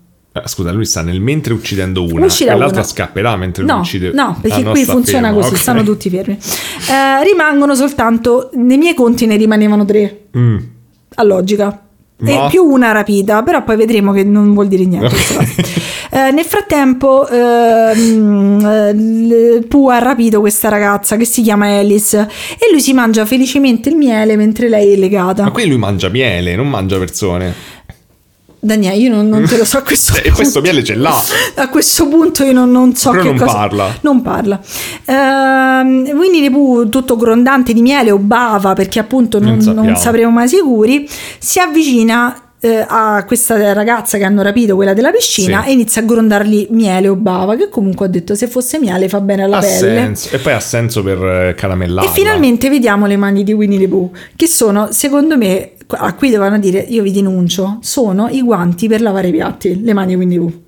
Ah, 0.44 0.48
scusa, 0.48 0.72
lui 0.72 0.86
sta 0.86 1.02
nel 1.02 1.20
mentre 1.22 1.54
uccidendo 1.54 2.04
una 2.04 2.26
Uccide 2.26 2.52
e 2.52 2.56
l'altra 2.58 2.80
una. 2.80 2.88
scapperà 2.88 3.36
mentre 3.36 3.64
No, 3.64 3.80
uccide 3.80 4.12
no, 4.14 4.38
perché 4.42 4.62
no, 4.62 4.72
qui 4.72 4.84
funziona 4.84 5.28
fermo, 5.28 5.42
così, 5.42 5.54
ok. 5.54 5.60
stanno 5.60 5.84
tutti 5.84 6.10
fermi. 6.10 6.38
Eh, 6.38 7.24
rimangono 7.24 7.76
soltanto, 7.76 8.50
nei 8.54 8.78
miei 8.78 8.94
conti 8.94 9.26
ne 9.26 9.36
rimanevano 9.38 9.86
tre, 9.86 10.26
Mm. 10.38 10.58
a 11.16 11.24
logica. 11.24 11.82
Ma- 12.20 12.48
E 12.48 12.50
più 12.50 12.64
una 12.64 12.92
rapita, 12.92 13.44
però 13.44 13.64
poi 13.64 13.76
vedremo 13.78 14.12
che 14.12 14.24
non 14.24 14.52
vuol 14.54 14.68
dire 14.68 14.86
niente. 14.86 15.08
cosa. 15.16 15.46
Eh, 16.10 16.32
nel 16.32 16.46
frattempo, 16.46 17.28
ehm, 17.28 18.66
eh, 18.66 19.62
Pooh 19.68 19.90
ha 19.90 20.00
rapito 20.00 20.40
questa 20.40 20.70
ragazza 20.70 21.16
che 21.18 21.26
si 21.26 21.42
chiama 21.42 21.68
Alice 21.78 22.18
e 22.18 22.72
lui 22.72 22.82
si 22.82 22.94
mangia 22.94 23.26
felicemente 23.26 23.90
il 23.90 23.96
miele 23.98 24.36
mentre 24.36 24.68
lei 24.70 24.94
è 24.94 24.96
legata. 24.98 25.44
Ma 25.44 25.52
qui 25.52 25.68
lui 25.68 25.78
mangia 25.78 26.10
miele, 26.10 26.56
non 26.56 26.70
mangia 26.70 26.98
persone. 26.98 27.54
Daniele, 28.60 28.96
io 28.98 29.10
non, 29.14 29.30
non 29.30 29.46
te 29.46 29.56
lo 29.58 29.66
so 29.66 29.78
a 29.78 29.82
questo 29.84 30.14
E 30.16 30.32
questo 30.32 30.60
punto. 30.60 30.62
miele 30.62 30.84
ce 30.84 30.96
l'ha. 30.96 31.22
A 31.56 31.70
questo 31.70 32.08
punto 32.08 32.44
io 32.44 32.54
non, 32.54 32.72
non 32.72 32.96
so 32.96 33.12
Però 33.12 33.22
che 33.24 33.30
non 33.30 33.38
cosa. 33.38 33.54
parla. 33.54 33.98
Non 34.02 34.22
parla. 34.22 34.60
Ehm, 35.06 36.10
Winnie 36.14 36.42
the 36.42 36.52
Pooh, 36.52 36.90
tutto 36.90 37.16
grondante 37.16 37.74
di 37.74 37.82
miele 37.82 38.12
o 38.12 38.18
bava, 38.18 38.74
perché 38.74 39.00
appunto 39.00 39.40
non, 39.40 39.58
non 39.58 39.96
sapremo 39.96 40.32
mai 40.32 40.48
sicuri, 40.48 41.08
si 41.40 41.60
avvicina 41.60 42.42
eh, 42.60 42.86
a 42.88 43.24
questa 43.26 43.74
ragazza 43.74 44.18
che 44.18 44.24
hanno 44.24 44.42
rapito, 44.42 44.76
quella 44.76 44.94
della 44.94 45.12
piscina, 45.12 45.64
Sì. 45.64 45.70
e 45.70 45.72
inizia 45.74 46.02
a 46.02 46.06
grondargli 46.06 46.68
miele 46.72 47.08
o 47.08 47.16
bava, 47.16 47.56
che 47.56 47.70
comunque 47.70 48.08
ha 48.08 48.10
detto 48.10 48.34
se 48.36 48.48
fosse 48.48 48.80
miele 48.80 49.10
fa 49.10 49.22
bene 49.22 49.44
alla 49.44 49.58
Ha 49.58 49.62
pelle. 49.62 49.76
senso. 49.78 50.36
E 50.36 50.40
poi 50.40 50.54
ha 50.54 50.60
senso 50.60 51.04
per 51.04 51.24
eh, 51.24 51.54
caramellarla. 51.56 52.10
E 52.10 52.14
finalmente 52.14 52.70
vediamo 52.70 53.06
le 53.06 53.18
mani 53.18 53.44
di 53.44 53.54
Winnie 53.54 53.80
the 53.80 53.88
Pooh, 53.88 54.12
che 54.36 54.48
sono, 54.48 54.88
secondo 54.92 55.38
me, 55.38 55.72
a 55.90 56.14
cui 56.16 56.30
dovevano 56.32 56.60
dire 56.60 56.80
io 56.80 57.04
vi 57.04 57.12
denuncio, 57.12 57.78
sono 57.82 58.28
i 58.30 58.42
guanti 58.42 58.88
per 58.88 59.02
lavare 59.02 59.28
i 59.28 59.32
piatti, 59.32 59.82
le 59.84 59.94
mani 59.94 60.08
di 60.10 60.16
Winnie 60.16 60.38
the 60.40 60.44
Pooh. 60.46 60.62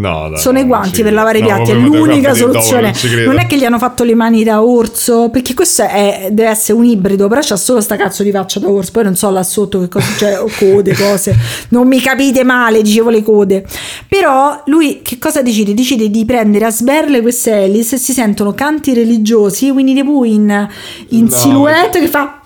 No, 0.00 0.30
dai, 0.30 0.38
Sono 0.40 0.58
no, 0.58 0.64
i 0.64 0.66
guanti 0.66 1.02
per 1.02 1.12
lavare 1.12 1.38
i 1.38 1.40
No, 1.42 1.46
piatti, 1.48 1.70
è 1.72 1.74
l'unica 1.74 2.32
soluzione. 2.34 2.92
non 3.26 3.38
è 3.38 3.46
che 3.46 3.56
gli 3.58 3.64
hanno 3.64 3.78
fatto 3.78 4.02
le 4.02 4.14
mani 4.14 4.42
da 4.44 4.62
orso, 4.62 5.28
perché 5.30 5.52
questo 5.52 5.82
è- 5.82 6.28
deve 6.32 6.48
essere 6.48 6.78
un 6.78 6.84
ibrido, 6.86 7.28
però 7.28 7.40
c'ha 7.42 7.56
solo 7.56 7.80
sta 7.82 7.96
cazzo 7.96 8.22
di 8.22 8.30
faccia 8.30 8.60
da 8.60 8.68
orso, 8.70 8.90
poi 8.92 9.04
non 9.04 9.14
so 9.16 9.28
là 9.30 9.42
sotto 9.42 9.78
che 9.80 9.88
cosa 9.88 10.06
c'è, 10.16 10.40
o 10.40 10.48
code, 10.58 10.94
cose. 10.94 11.36
Non 11.68 11.86
mi 11.86 12.00
capite 12.00 12.44
male, 12.44 12.80
dicevo 12.82 13.10
le 13.10 13.22
code. 13.22 13.66
Però 14.08 14.62
lui 14.66 15.02
che 15.02 15.18
cosa 15.18 15.42
decide? 15.42 15.74
Decide 15.74 16.08
di 16.10 16.24
prendere 16.24 16.64
a 16.64 16.70
sberle 16.70 17.20
queste 17.20 17.52
Alice 17.52 17.96
e 17.96 17.98
si 17.98 18.12
sentono 18.12 18.54
canti 18.54 18.94
religiosi, 18.94 19.68
Winnie 19.70 19.94
the 19.94 20.04
Pooh 20.04 20.24
in, 20.24 20.68
in 21.08 21.24
No. 21.24 21.30
silhouette 21.30 22.00
che 22.00 22.08
fa... 22.08 22.39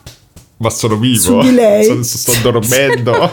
Ma 0.65 0.71
sono 0.71 0.97
vivo. 0.97 1.43
Lei. 1.43 2.03
Sto, 2.03 2.33
dormendo. 2.43 3.13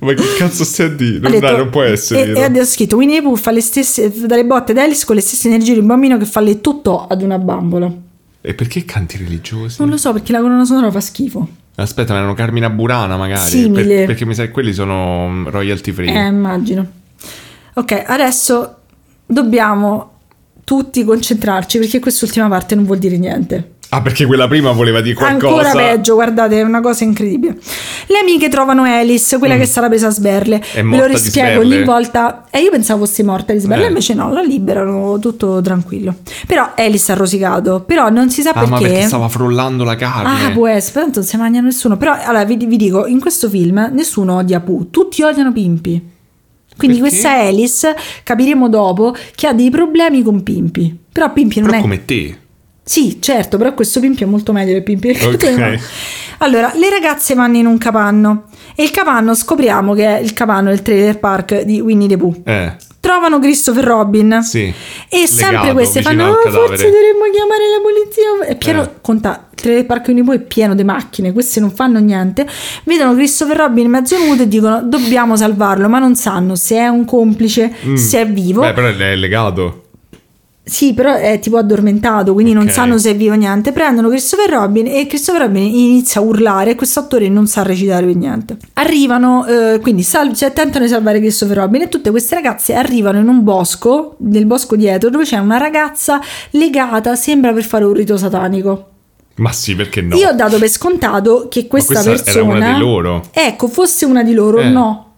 Ma 0.00 0.14
che 0.14 0.22
cazzo 0.38 0.64
stai 0.64 0.86
a 0.86 0.88
dire? 0.88 1.18
Non, 1.18 1.30
detto- 1.32 1.46
dai, 1.46 1.56
non 1.58 1.68
può 1.68 1.82
essere. 1.82 2.32
E, 2.32 2.50
e 2.54 2.58
ha 2.58 2.64
scritto 2.64 2.96
Winnie 2.96 3.20
Pooh 3.20 3.36
fa 3.36 3.50
le 3.50 3.60
stesse 3.60 4.10
dalle 4.26 4.46
botte 4.46 4.72
ad 4.72 4.78
Alice 4.78 5.04
con 5.04 5.16
le 5.16 5.20
stesse 5.20 5.48
energie 5.48 5.74
di 5.74 5.80
un 5.80 5.86
bambino 5.86 6.16
che 6.16 6.24
fa 6.24 6.40
le 6.40 6.62
totò 6.62 7.06
ad 7.06 7.20
una 7.20 7.38
bambola. 7.38 7.92
E 8.40 8.54
perché 8.54 8.84
canti 8.86 9.18
religiosi? 9.18 9.76
Non 9.80 9.90
lo 9.90 9.98
so 9.98 10.12
perché 10.12 10.32
la 10.32 10.40
colonna 10.40 10.64
sonora 10.64 10.90
fa 10.90 11.00
schifo. 11.00 11.46
Aspetta, 11.76 12.12
ma 12.12 12.20
erano 12.20 12.34
Carmina 12.34 12.70
Burana 12.70 13.16
magari. 13.18 13.50
Simile. 13.50 13.84
Per- 13.96 14.06
perché 14.06 14.24
mi 14.24 14.34
sa 14.34 14.44
che 14.44 14.50
quelli 14.50 14.72
sono 14.72 15.44
royalty 15.50 15.92
free. 15.92 16.10
Eh, 16.10 16.26
immagino. 16.26 16.86
Ok, 17.74 18.02
adesso 18.06 18.76
dobbiamo 19.26 20.12
tutti 20.64 21.04
concentrarci 21.04 21.78
perché 21.78 21.98
quest'ultima 21.98 22.48
parte 22.48 22.74
non 22.74 22.84
vuol 22.84 22.98
dire 22.98 23.18
niente. 23.18 23.72
Ah, 23.94 24.02
perché 24.02 24.26
quella 24.26 24.48
prima 24.48 24.72
voleva 24.72 25.00
dire 25.00 25.14
qualcosa. 25.14 25.68
Ancora 25.68 25.72
peggio, 25.72 26.14
guardate, 26.14 26.58
è 26.60 26.62
una 26.62 26.80
cosa 26.80 27.04
incredibile. 27.04 27.56
Le 28.06 28.18
amiche 28.18 28.48
trovano 28.48 28.82
Alice, 28.84 29.38
quella 29.38 29.56
che 29.56 29.66
sarà 29.66 29.88
presa 29.88 30.08
a 30.08 30.10
sberle. 30.10 30.56
Mm. 30.58 30.60
È 30.74 30.82
Ve 30.82 30.96
lo 30.96 31.06
rispiego 31.06 31.60
ogni 31.60 31.84
volta. 31.84 32.44
E 32.50 32.60
io 32.60 32.70
pensavo 32.70 33.04
fosse 33.04 33.22
morta 33.22 33.52
di 33.52 33.58
sberle, 33.60 33.84
Eh. 33.84 33.88
invece 33.88 34.14
no, 34.14 34.32
la 34.32 34.42
liberano 34.42 35.18
tutto 35.18 35.60
tranquillo. 35.60 36.16
Però 36.46 36.72
Alice 36.76 37.12
ha 37.12 37.14
rosicato, 37.14 37.82
però 37.86 38.08
non 38.10 38.30
si 38.30 38.42
sa 38.42 38.50
Ah, 38.50 38.66
ma 38.66 38.78
perché. 38.78 38.92
perché 38.92 39.06
stava 39.06 39.28
frollando 39.28 39.84
la 39.84 39.96
carne. 39.96 40.46
Ah, 40.46 40.50
può 40.52 40.66
essere, 40.66 41.06
non 41.12 41.22
si 41.24 41.36
mangia 41.36 41.60
nessuno. 41.60 41.96
Però 41.96 42.16
allora 42.20 42.44
vi, 42.44 42.56
vi 42.56 42.76
dico, 42.76 43.06
in 43.06 43.20
questo 43.20 43.48
film 43.48 43.90
nessuno 43.92 44.36
odia 44.36 44.60
Pooh, 44.60 44.90
tutti 44.90 45.22
odiano 45.22 45.52
Pimpi. 45.52 46.10
Quindi 46.76 46.98
Perché? 46.98 47.16
questa 47.20 47.38
Alice, 47.40 47.94
capiremo 48.24 48.68
dopo, 48.68 49.14
che 49.36 49.46
ha 49.46 49.52
dei 49.52 49.70
problemi 49.70 50.22
con 50.22 50.42
Pimpi. 50.42 50.96
Però 51.12 51.32
Pimpi 51.32 51.60
non 51.60 51.68
Però 51.68 51.78
è... 51.78 51.82
come 51.82 52.04
te. 52.04 52.38
Sì, 52.86 53.16
certo, 53.20 53.56
però 53.56 53.72
questo 53.74 53.98
Pimpi 54.00 54.24
è 54.24 54.26
molto 54.26 54.52
meglio 54.52 54.72
del 54.72 54.82
Pimpi. 54.82 55.12
del 55.12 55.54
animato. 55.54 55.82
Allora, 56.38 56.72
le 56.74 56.90
ragazze 56.90 57.34
vanno 57.34 57.56
in 57.56 57.66
un 57.66 57.78
capanno 57.78 58.44
e 58.74 58.82
il 58.82 58.90
capanno 58.90 59.34
scopriamo 59.34 59.94
che 59.94 60.18
è 60.18 60.20
il 60.20 60.32
capanno 60.34 60.68
del 60.68 60.82
trailer 60.82 61.18
park 61.18 61.62
di 61.62 61.80
Winnie 61.80 62.08
the 62.08 62.16
Pooh. 62.18 62.42
Eh, 62.44 62.76
Trovano 63.00 63.38
Christopher 63.38 63.84
Robin 63.84 64.40
sì. 64.42 64.72
e 65.10 65.26
sempre 65.26 65.72
queste 65.72 66.00
fanno 66.02 66.30
"Oh, 66.30 66.34
cadavere." 66.42 66.66
forse 66.68 66.84
dovremmo 66.84 67.24
chiamare 67.32 67.62
la 67.68 67.80
polizia 67.82 68.46
è 68.48 68.56
pieno 68.56 68.82
Eh. 68.82 68.90
conta 69.02 69.48
il 69.50 69.60
trailer 69.60 69.84
park 69.86 70.06
Winnie 70.08 70.22
the 70.24 70.30
Pooh 70.30 70.38
è 70.40 70.42
pieno 70.42 70.74
di 70.74 70.84
macchine 70.84 71.32
queste 71.32 71.60
non 71.60 71.70
fanno 71.70 71.98
niente 72.00 72.46
vedono 72.84 73.14
Christopher 73.14 73.58
Robin 73.58 73.90
mezzo 73.90 74.16
nudo 74.18 74.42
e 74.44 74.48
dicono 74.48 74.82
dobbiamo 74.82 75.36
salvarlo 75.36 75.86
ma 75.90 75.98
non 75.98 76.16
sanno 76.16 76.54
se 76.56 76.76
è 76.76 76.88
un 76.88 77.04
complice 77.04 77.72
Mm. 77.86 77.94
se 77.94 78.20
è 78.22 78.26
vivo 78.26 78.62
Beh, 78.62 78.72
però 78.72 78.86
è 78.88 79.14
legato. 79.16 79.83
Sì, 80.66 80.94
però 80.94 81.14
è 81.14 81.38
tipo 81.40 81.58
addormentato, 81.58 82.32
quindi 82.32 82.54
non 82.54 82.64
Ok. 82.64 82.72
sanno 82.72 82.96
se 82.96 83.10
è 83.10 83.16
vivo 83.16 83.34
o 83.34 83.36
niente. 83.36 83.70
Prendono 83.72 84.08
Christopher 84.08 84.48
Robin 84.48 84.86
e 84.86 85.06
Christopher 85.06 85.42
Robin 85.42 85.62
inizia 85.62 86.22
a 86.22 86.24
urlare 86.24 86.70
e 86.70 86.74
questo 86.74 87.00
attore 87.00 87.28
non 87.28 87.46
sa 87.46 87.62
recitare 87.62 88.06
per 88.06 88.16
niente. 88.16 88.56
Arrivano, 88.74 89.44
eh, 89.46 89.78
quindi 89.80 90.02
sal- 90.02 90.34
cioè, 90.34 90.52
tentano 90.54 90.84
di 90.86 90.90
salvare 90.90 91.18
Christopher 91.20 91.58
Robin 91.58 91.82
e 91.82 91.88
tutte 91.90 92.10
queste 92.10 92.34
ragazze 92.34 92.74
arrivano 92.74 93.18
in 93.18 93.28
un 93.28 93.42
bosco, 93.44 94.16
nel 94.20 94.46
bosco 94.46 94.74
dietro, 94.74 95.10
dove 95.10 95.24
c'è 95.24 95.36
una 95.38 95.58
ragazza 95.58 96.18
legata, 96.52 97.14
sembra 97.14 97.52
per 97.52 97.64
fare 97.64 97.84
un 97.84 97.92
rito 97.92 98.16
satanico. 98.16 98.88
Ma 99.36 99.52
sì, 99.52 99.74
perché 99.74 100.00
no? 100.00 100.14
Io 100.16 100.28
ho 100.28 100.32
dato 100.32 100.58
per 100.58 100.68
scontato 100.68 101.48
che 101.50 101.66
questa, 101.66 102.02
questa 102.02 102.10
era 102.10 102.22
persona... 102.40 102.54
una 102.56 102.72
di 102.72 102.78
loro? 102.78 103.22
Ecco, 103.32 103.66
fosse 103.68 104.04
una 104.06 104.22
di 104.22 104.32
loro, 104.32 104.60
Eh. 104.60 104.68
no. 104.68 105.13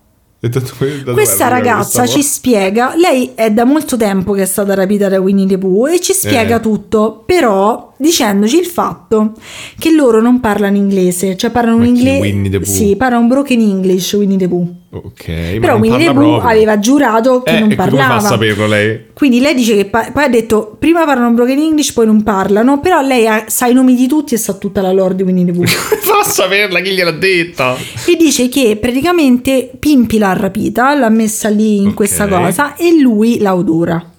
Questa 1.14 1.48
ragazza 1.48 2.06
ci 2.06 2.22
spiega, 2.22 2.94
lei 2.94 3.32
è 3.34 3.50
da 3.50 3.64
molto 3.64 3.96
tempo 3.96 4.32
che 4.32 4.42
è 4.42 4.46
stata 4.46 4.74
rapita 4.74 5.08
da 5.08 5.18
Winnie 5.20 5.46
the 5.46 5.58
Pooh 5.58 5.86
e 5.88 5.98
ci 6.00 6.12
spiega 6.12 6.56
Eh. 6.56 6.60
tutto, 6.60 7.22
però 7.24 7.94
dicendoci 7.96 8.58
il 8.58 8.66
fatto 8.66 9.32
che 9.78 9.90
loro 9.92 10.20
non 10.20 10.40
parlano 10.40 10.76
inglese, 10.76 11.36
cioè 11.36 11.50
parlano 11.50 11.78
un 11.78 11.86
inglese... 11.86 12.18
Sì, 12.64 12.96
parlano 12.96 13.22
un 13.22 13.28
broken 13.28 13.60
English 13.60 14.12
Winnie 14.12 14.36
the 14.36 14.46
Pooh. 14.48 14.74
Ok, 15.05 15.59
Però 15.60 15.77
Winnie 15.77 16.06
the 16.09 16.12
Pooh 16.14 16.40
aveva 16.40 16.78
giurato 16.78 17.43
che 17.43 17.56
Eh, 17.56 17.60
non 17.60 17.70
e 17.73 17.77
come 17.77 17.89
fa 17.90 17.97
parlava. 17.97 18.14
a 18.14 18.20
saperlo 18.20 18.66
lei? 18.66 19.01
Quindi 19.12 19.40
lei 19.40 19.55
dice 19.55 19.74
che 19.77 19.85
pa- 19.86 20.10
poi 20.12 20.24
ha 20.24 20.28
detto 20.28 20.77
prima 20.78 21.05
parlano 21.05 21.31
broken 21.35 21.59
English, 21.59 21.93
poi 21.93 22.06
non 22.06 22.23
parlano, 22.23 22.81
però 22.81 23.01
lei 23.01 23.27
ha- 23.27 23.44
sa 23.48 23.66
i 23.66 23.73
nomi 23.74 23.94
di 23.94 24.06
tutti 24.06 24.35
e 24.35 24.39
sa 24.39 24.55
tutta 24.55 24.81
la 24.81 24.93
lore 24.93 25.14
di 25.14 25.23
Winnie 25.23 25.44
the 25.44 25.52
Pooh. 25.52 25.64
Fa 25.66 26.18
a 26.20 26.24
saperla? 26.24 26.81
Chi 26.81 26.90
gliel'ha 26.93 27.10
detta? 27.12 27.74
e 28.06 28.16
dice 28.16 28.48
che 28.48 28.77
praticamente 28.81 29.70
Pimpi 29.78 30.18
l'ha 30.18 30.32
rapita, 30.32 30.94
l'ha 30.94 31.09
messa 31.09 31.48
lì 31.48 31.78
in 31.78 31.89
Ok. 31.89 31.94
questa 31.94 32.27
cosa 32.28 32.74
e 32.77 32.98
lui 33.01 33.39
la 33.40 33.55
odora. 33.55 34.10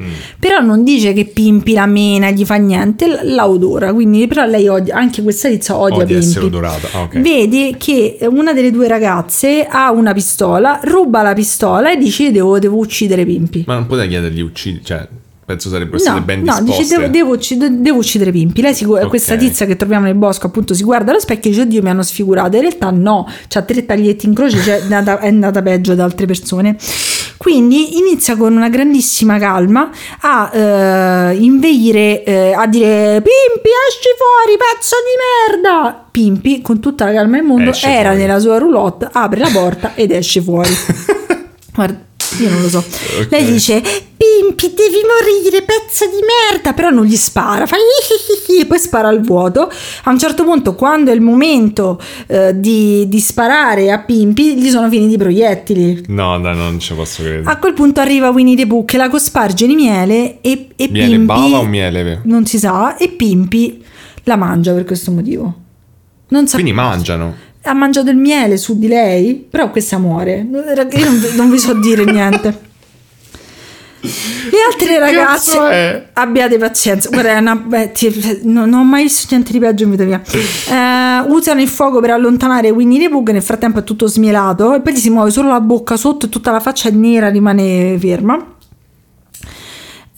Mm. 0.00 0.06
Però 0.38 0.60
non 0.60 0.84
dice 0.84 1.12
che 1.12 1.24
Pimpi 1.24 1.72
la 1.72 1.86
mena, 1.86 2.30
gli 2.30 2.44
fa 2.44 2.54
niente, 2.56 3.20
la 3.24 3.48
odora. 3.48 3.92
Quindi, 3.92 4.26
però 4.26 4.44
lei 4.46 4.68
odia, 4.68 4.94
anche 4.96 5.22
questa 5.22 5.48
tizia 5.48 5.76
odia 5.76 6.02
Odia 6.04 6.18
Pimpi. 6.18 6.38
odorata. 6.38 6.88
Ah, 6.92 7.00
ok. 7.02 7.18
Vedi 7.18 7.74
che 7.78 8.18
una 8.30 8.52
delle 8.52 8.70
due 8.70 8.86
ragazze 8.88 9.66
ha 9.68 9.90
una 9.90 10.12
pistola, 10.12 10.80
ruba 10.84 11.22
la 11.22 11.32
pistola 11.32 11.90
e 11.92 11.96
dice 11.96 12.30
devo, 12.30 12.58
devo 12.58 12.76
uccidere 12.76 13.24
Pimpi. 13.24 13.64
Ma 13.66 13.74
non 13.74 13.86
poteva 13.86 14.06
chiedergli 14.06 14.40
uccidi, 14.40 14.80
cioè... 14.84 15.06
penso 15.48 15.70
sarebbero 15.70 15.96
state 15.98 16.18
No, 16.18 16.24
ben 16.26 16.42
no, 16.42 16.60
disposte. 16.60 16.82
dice 16.82 16.94
devo, 16.96 17.08
devo 17.10 17.32
ucci- 17.32 17.80
devo 17.80 17.98
uccidere 17.98 18.30
Pimpi. 18.30 18.60
Lei 18.60 18.74
si 18.74 18.84
gu- 18.84 18.98
Ok. 19.02 19.08
questa 19.08 19.34
tizia 19.36 19.64
che 19.66 19.76
troviamo 19.76 20.04
nel 20.04 20.14
bosco, 20.14 20.46
appunto, 20.46 20.74
si 20.74 20.82
guarda 20.82 21.10
allo 21.10 21.20
specchio 21.20 21.48
e 21.50 21.52
dice: 21.54 21.64
Oddio, 21.64 21.82
mi 21.82 21.88
hanno 21.88 22.02
sfigurato. 22.02 22.56
In 22.56 22.62
realtà, 22.62 22.90
no, 22.90 23.26
c'ha 23.48 23.62
tre 23.62 23.84
taglietti 23.86 24.26
in 24.26 24.34
croce, 24.34 24.60
cioè 24.60 24.76
è 24.78 24.82
andata, 24.82 25.18
è 25.20 25.28
andata 25.28 25.62
peggio 25.62 25.94
da 25.94 26.04
altre 26.04 26.26
persone. 26.26 26.76
Quindi 27.38 27.98
inizia 27.98 28.36
con 28.36 28.54
una 28.54 28.68
grandissima 28.68 29.38
calma 29.38 29.90
a 30.20 30.50
eh, 30.52 31.36
inveire, 31.36 32.24
eh, 32.24 32.52
a 32.52 32.66
dire: 32.66 33.22
Pimpi, 33.22 33.68
esci 33.88 34.08
fuori, 34.18 34.58
pezzo 34.58 34.96
di 35.06 35.56
merda! 35.56 36.04
Pimpi, 36.10 36.60
con 36.60 36.80
tutta 36.80 37.04
la 37.06 37.12
calma 37.12 37.36
del 37.36 37.46
mondo, 37.46 37.70
Esce 37.70 37.88
era 37.88 38.08
fuori. 38.10 38.18
nella 38.18 38.38
sua 38.40 38.58
roulotte, 38.58 39.08
apre 39.10 39.38
la 39.40 39.50
porta 39.52 39.92
ed 39.94 40.10
esce 40.10 40.42
fuori. 40.42 40.70
Guarda, 41.72 42.06
io 42.40 42.50
non 42.50 42.62
lo 42.62 42.68
so. 42.68 42.78
Ok. 42.78 43.26
Lei 43.30 43.44
dice: 43.44 43.80
Pimpi, 43.80 44.74
devi 44.74 45.00
morire, 45.06 45.62
pezzo 45.62 46.04
di 46.06 46.18
merda. 46.50 46.72
Però 46.72 46.90
non 46.90 47.04
gli 47.04 47.16
spara, 47.16 47.66
fa 47.66 47.76
e 48.60 48.66
poi 48.66 48.78
spara 48.78 49.08
al 49.08 49.20
vuoto. 49.20 49.70
A 50.04 50.10
un 50.10 50.18
certo 50.18 50.44
punto, 50.44 50.74
quando 50.74 51.10
è 51.10 51.14
il 51.14 51.20
momento 51.20 52.00
eh, 52.26 52.58
di, 52.58 53.08
di 53.08 53.20
sparare 53.20 53.90
a 53.90 53.98
Pimpi, 54.00 54.56
gli 54.56 54.68
sono 54.68 54.88
finiti 54.88 55.14
i 55.14 55.18
proiettili. 55.18 56.04
No, 56.08 56.38
dai, 56.40 56.56
non 56.56 56.78
ci 56.80 56.94
posso 56.94 57.22
credere. 57.22 57.48
A 57.50 57.56
quel 57.58 57.72
punto 57.72 58.00
arriva 58.00 58.30
Winnie 58.30 58.56
the 58.56 58.66
Pooh 58.66 58.84
che 58.84 58.96
la 58.96 59.08
cosparge 59.08 59.66
di 59.66 59.74
miele 59.74 60.40
e, 60.40 60.68
e 60.76 60.88
miele 60.90 61.10
Pimpi. 61.16 61.26
bava 61.26 61.58
o 61.58 61.64
miele? 61.64 62.20
Non 62.24 62.46
si 62.46 62.58
sa, 62.58 62.96
e 62.96 63.08
Pimpi 63.08 63.84
la 64.24 64.36
mangia 64.36 64.72
per 64.72 64.84
questo 64.84 65.10
motivo. 65.10 65.54
Non 66.30 66.46
sa- 66.46 66.54
Quindi 66.56 66.72
mangiano. 66.72 67.34
Ha 67.62 67.72
mangiato 67.74 68.10
il 68.10 68.16
miele 68.16 68.56
su 68.56 68.78
di 68.78 68.88
lei, 68.88 69.34
però 69.34 69.70
questa 69.70 69.98
muore. 69.98 70.46
Io 70.50 71.04
non, 71.04 71.22
non 71.34 71.50
vi 71.50 71.58
so 71.58 71.74
dire 71.74 72.04
niente. 72.04 72.66
Le 74.00 74.58
altre 74.70 74.98
ragazze, 75.00 76.08
abbiate 76.12 76.56
pazienza. 76.56 77.08
Guarda, 77.10 77.36
una- 77.38 77.56
beh, 77.56 77.90
ti- 77.92 78.40
non, 78.44 78.68
non 78.70 78.80
ho 78.80 78.84
mai 78.84 79.02
visto 79.02 79.26
niente 79.30 79.50
di 79.50 79.58
peggio 79.58 79.84
in 79.84 79.90
vita 79.90 80.04
mia. 80.04 80.22
Eh, 80.24 81.28
usano 81.28 81.60
il 81.60 81.68
fuoco 81.68 82.00
per 82.00 82.10
allontanare 82.10 82.70
Winnie 82.70 83.00
the 83.00 83.08
Pooh, 83.08 83.24
nel 83.32 83.42
frattempo 83.42 83.80
è 83.80 83.84
tutto 83.84 84.06
smielato, 84.06 84.74
e 84.74 84.80
poi 84.80 84.92
gli 84.94 84.98
si 84.98 85.10
muove 85.10 85.30
solo 85.30 85.48
la 85.48 85.60
bocca 85.60 85.96
sotto 85.96 86.26
e 86.26 86.28
tutta 86.28 86.52
la 86.52 86.60
faccia 86.60 86.88
nera 86.90 87.28
rimane 87.28 87.98
ferma. 87.98 88.54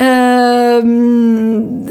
Ehm, 0.00 1.88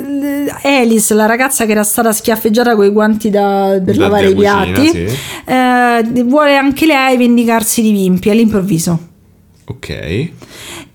Alice, 0.64 1.14
la 1.14 1.26
ragazza 1.26 1.66
che 1.66 1.72
era 1.72 1.84
stata 1.84 2.12
schiaffeggiata 2.12 2.76
con 2.76 2.86
i 2.86 2.90
guanti 2.90 3.30
da- 3.30 3.80
per 3.84 3.96
Da- 3.96 4.02
lavare 4.02 4.30
i 4.30 4.36
piatti, 4.36 4.88
sì. 4.90 5.08
eh, 5.46 6.24
vuole 6.24 6.56
anche 6.56 6.86
lei 6.86 7.18
vendicarsi 7.18 7.82
di 7.82 7.92
Vimpi 7.92 8.30
all'improvviso. 8.30 9.08
Ok. 9.66 10.30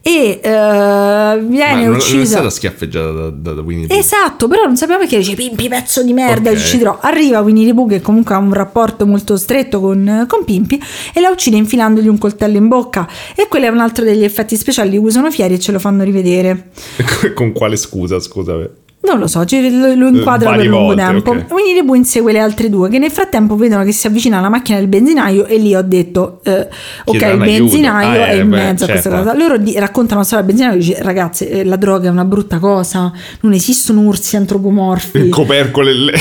E 0.07 0.39
Ma 0.45 1.35
viene 1.37 1.75
non, 1.77 1.83
non 1.85 1.95
è 1.95 1.97
uccisa. 1.97 2.25
stata 2.27 2.51
schiaffeggiata 2.51 3.11
da, 3.11 3.31
da, 3.31 3.53
da 3.55 3.61
Winnie 3.63 3.87
the 3.87 3.95
Pooh. 3.95 3.99
Esatto, 4.03 4.49
però 4.49 4.65
non 4.65 4.77
sappiamo 4.77 5.01
perché 5.01 5.17
dice 5.17 5.35
Pimpi 5.35 5.67
pezzo 5.69 6.03
di 6.03 6.13
merda, 6.13 6.51
Ok. 6.51 6.57
ci 6.59 6.63
ucciderò. 6.63 6.99
Arriva 7.01 7.41
Winnie 7.41 7.67
the 7.67 7.73
Pooh 7.75 7.89
che 7.89 8.01
comunque 8.03 8.35
ha 8.35 8.39
un 8.39 8.53
rapporto 8.53 9.07
molto 9.07 9.39
stretto 9.39 9.81
con, 9.81 10.27
con 10.29 10.45
Pimpi 10.45 10.79
e 11.15 11.21
la 11.21 11.31
uccide 11.31 11.57
infilandogli 11.57 12.09
un 12.09 12.19
coltello 12.19 12.59
in 12.59 12.69
bocca 12.69 13.09
e 13.35 13.49
quello 13.49 13.65
è 13.65 13.69
un 13.71 13.81
altro 13.81 14.05
degli 14.05 14.25
effetti 14.25 14.57
speciali 14.57 14.91
di 14.91 14.99
cui 14.99 15.11
sono 15.11 15.31
fieri 15.31 15.55
e 15.55 15.59
ce 15.59 15.73
lo 15.73 15.79
fanno 15.79 16.05
rivedere. 16.05 16.69
Con 17.35 17.53
quale 17.53 17.77
scusa, 17.77 18.21
scusa? 18.21 18.57
Non 19.05 19.19
lo 19.19 19.27
so, 19.27 19.45
lo, 19.49 20.09
inquadra 20.09 20.51
Varie 20.51 20.63
per 20.65 20.71
lungo 20.71 20.95
volte, 20.95 21.03
tempo. 21.03 21.31
ok. 21.31 21.45
Winnie 21.51 21.97
insegue 21.97 22.33
le 22.33 22.39
altre 22.39 22.71
due 22.71 22.89
che 22.89 22.99
nel 22.99 23.11
frattempo 23.11 23.55
vedono 23.57 23.85
che 23.85 23.93
si 23.93 24.07
avvicina 24.07 24.39
alla 24.39 24.49
macchina 24.49 24.79
del 24.79 24.89
benzinaio 24.89 25.45
e 25.47 25.59
lì 25.59 25.75
ho 25.75 25.83
detto 25.83 26.41
eh, 26.45 26.69
ok 27.05 27.15
il 27.15 27.37
benzinaio 27.39 28.23
Ah, 28.23 28.27
è 28.27 28.35
eh, 28.37 28.41
in 28.41 28.49
beh, 28.49 28.57
mezzo 28.57 28.85
a 28.85 28.89
questa 28.89 29.11
certo. 29.11 29.25
cosa. 29.25 29.37
Loro 29.37 29.59
di- 29.59 29.79
raccontano 29.79 30.21
la 30.21 30.27
storia 30.27 30.45
del 30.45 30.55
benzinaio 30.55 30.81
e 30.81 30.85
dice 30.85 31.03
ragazze 31.03 31.49
eh, 31.51 31.65
la 31.65 31.77
droga 31.77 32.09
è 32.09 32.11
una 32.11 32.25
brutta 32.25 32.59
cosa, 32.59 33.13
non 33.41 33.53
esistono 33.53 34.01
ursi 34.01 34.37
antropomorfi. 34.37 35.29
Coper- 35.35 35.71
con, 35.71 35.85
le, 35.85 36.13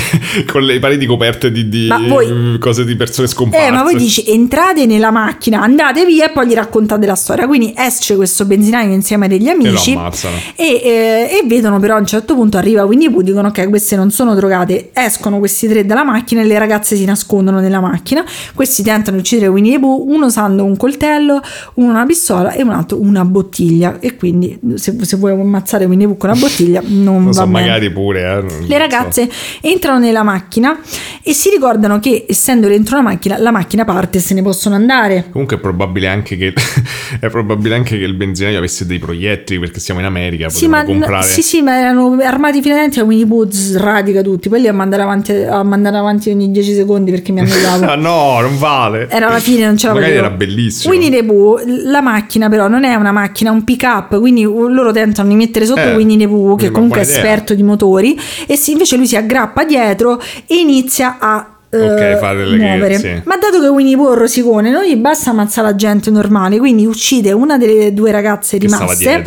con 0.51 0.63
le 0.63 0.79
pareti 0.79 1.05
coperte 1.05 1.51
di, 1.51 1.69
di 1.69 1.87
voi- 2.07 2.57
cose 2.59 2.83
di 2.85 2.95
persone 2.95 3.27
scomparse. 3.27 3.67
Eh, 3.67 3.71
ma 3.71 3.83
voi 3.83 3.95
dici 3.95 4.23
entrate 4.27 4.85
nella 4.85 5.11
macchina, 5.11 5.61
andate 5.61 6.05
via 6.05 6.25
e 6.25 6.29
poi 6.31 6.47
gli 6.47 6.53
raccontate 6.53 7.05
la 7.05 7.15
storia. 7.15 7.47
Quindi 7.47 7.73
esce 7.75 8.15
questo 8.15 8.45
benzinaio 8.45 8.93
insieme 8.93 9.25
a 9.25 9.29
degli 9.29 9.47
amici 9.47 9.93
ammazzano. 9.93 10.35
e, 10.55 10.81
eh, 10.83 11.39
e 11.41 11.47
vedono 11.47 11.79
però 11.79 11.95
a 11.95 11.99
un 11.99 12.05
certo 12.05 12.35
punto 12.35 12.57
arriva 12.73 12.85
Winnie 12.85 13.09
Pooh, 13.11 13.21
dicono 13.21 13.47
ok 13.49 13.69
queste 13.69 13.95
non 13.95 14.11
sono 14.11 14.33
drogate, 14.35 14.89
escono 14.93 15.39
questi 15.39 15.67
tre 15.67 15.85
dalla 15.85 16.03
macchina 16.03 16.41
e 16.41 16.45
le 16.45 16.57
ragazze 16.57 16.95
si 16.95 17.05
nascondono 17.05 17.59
nella 17.59 17.79
macchina. 17.79 18.23
Questi 18.53 18.83
tentano 18.83 19.17
di 19.17 19.21
uccidere 19.23 19.47
Winnie 19.47 19.79
Pooh, 19.79 20.09
uno 20.09 20.25
usando 20.25 20.63
un 20.63 20.75
coltello, 20.77 21.41
uno 21.75 21.89
una 21.91 22.05
pistola 22.05 22.51
e 22.53 22.63
un 22.63 22.69
altro 22.71 22.99
una 22.99 23.23
bottiglia. 23.25 23.97
E 23.99 24.15
quindi 24.15 24.59
se, 24.75 24.95
se 25.01 25.17
vuoi 25.17 25.31
ammazzare 25.31 25.85
Winnie 25.85 26.07
Pooh 26.07 26.17
con 26.17 26.29
una 26.31 26.39
bottiglia 26.39 26.81
non 26.87 27.01
Non 27.23 27.25
va 27.25 27.31
so, 27.33 27.45
bene. 27.47 27.51
magari 27.65 27.91
pure. 27.91 28.21
eh, 28.21 28.41
Le 28.41 28.67
so. 28.67 28.77
ragazze 28.77 29.29
entrano 29.61 29.99
nella 29.99 30.23
macchina 30.23 30.79
e 31.21 31.33
si 31.33 31.49
ricordano 31.49 31.99
che 31.99 32.25
essendo 32.27 32.67
dentro 32.67 32.95
la 32.97 33.03
macchina, 33.03 33.37
la 33.37 33.51
macchina 33.51 33.85
parte 33.85 34.17
e 34.17 34.21
se 34.21 34.33
ne 34.33 34.41
possono 34.41 34.75
andare. 34.75 35.27
Comunque 35.31 35.57
è 35.57 35.59
probabile 35.59 36.07
anche 36.07 36.35
che 36.37 36.53
è 37.19 37.29
probabile 37.29 37.75
anche 37.75 37.97
che 37.97 38.03
il 38.03 38.15
benzinaio 38.15 38.57
avesse 38.57 38.85
dei 38.85 38.99
proiettili 38.99 39.59
perché 39.59 39.79
siamo 39.79 39.99
in 39.99 40.05
America, 40.05 40.49
Sì 40.49 40.67
ma, 40.67 40.83
comprare. 40.83 41.25
sì, 41.25 41.41
sì, 41.41 41.61
ma 41.61 41.77
erano 41.79 42.17
armati 42.21 42.61
fino 42.63 42.73
a 42.75 42.79
dentro 42.79 43.01
e 43.01 43.03
Winnie 43.03 43.27
Pooh 43.27 43.47
sradica 43.51 44.21
tutti. 44.23 44.49
Poi 44.49 44.61
li 44.61 44.67
a 44.67 44.73
mandare 44.73 45.03
avanti, 45.03 45.31
a 45.33 45.61
mandare 45.63 45.97
avanti 45.97 46.31
ogni 46.31 46.49
10 46.49 46.73
secondi 46.73 47.11
perché 47.11 47.31
mi 47.31 47.41
annoiavo. 47.41 47.85
Ah 47.93 47.95
no, 47.95 48.39
non 48.41 48.57
vale. 48.57 49.07
Era 49.09 49.29
la 49.29 49.39
fine, 49.39 49.65
non 49.65 49.77
ce 49.77 49.87
la 49.87 49.93
Magari 49.93 50.13
era 50.15 50.29
bellissimo. 50.31 50.91
Winnie 50.93 51.11
the 51.11 51.23
Pooh, 51.23 51.59
la 51.85 52.01
macchina 52.01 52.49
però 52.49 52.67
non 52.67 52.83
è 52.85 52.95
una 52.95 53.11
macchina, 53.11 53.51
è 53.51 53.53
un 53.53 53.63
pick 53.63 53.83
up, 53.83 54.19
quindi 54.19 54.41
loro 54.43 54.91
tentano 54.91 55.29
di 55.29 55.35
mettere 55.35 55.65
sotto 55.65 55.81
Eh, 55.81 55.95
Winnie 55.95 56.17
the 56.17 56.27
Pooh, 56.27 56.55
che 56.55 56.71
comunque 56.71 57.01
è 57.01 57.03
idea. 57.03 57.15
esperto 57.15 57.53
di 57.53 57.61
motori, 57.63 58.17
e 58.47 58.55
si- 58.55 58.71
invece 58.71 58.95
lui 58.95 59.05
si 59.05 59.15
aggrappa 59.15 59.63
dietro 59.65 60.19
e 60.47 60.55
inizia 60.55 61.17
a 61.19 61.52
eh, 61.73 62.13
Ok, 62.13 62.19
fare 62.19 62.45
le- 62.45 62.57
muovere. 62.57 62.97
sì. 62.97 63.21
Ma 63.25 63.37
dato 63.37 63.59
che 63.59 63.67
Winnie 63.67 63.95
Pooh 63.95 64.07
è 64.07 64.11
un 64.11 64.17
rosicone, 64.17 64.69
non 64.71 64.83
gli 64.83 64.95
basta 64.95 65.31
ammazzare 65.31 65.67
la 65.67 65.75
gente 65.75 66.09
normale, 66.11 66.57
quindi 66.57 66.85
uccide 66.85 67.31
una 67.31 67.57
delle 67.57 67.93
due 67.93 68.11
ragazze 68.11 68.57
Che 68.57 68.65
rimaste 68.65 69.23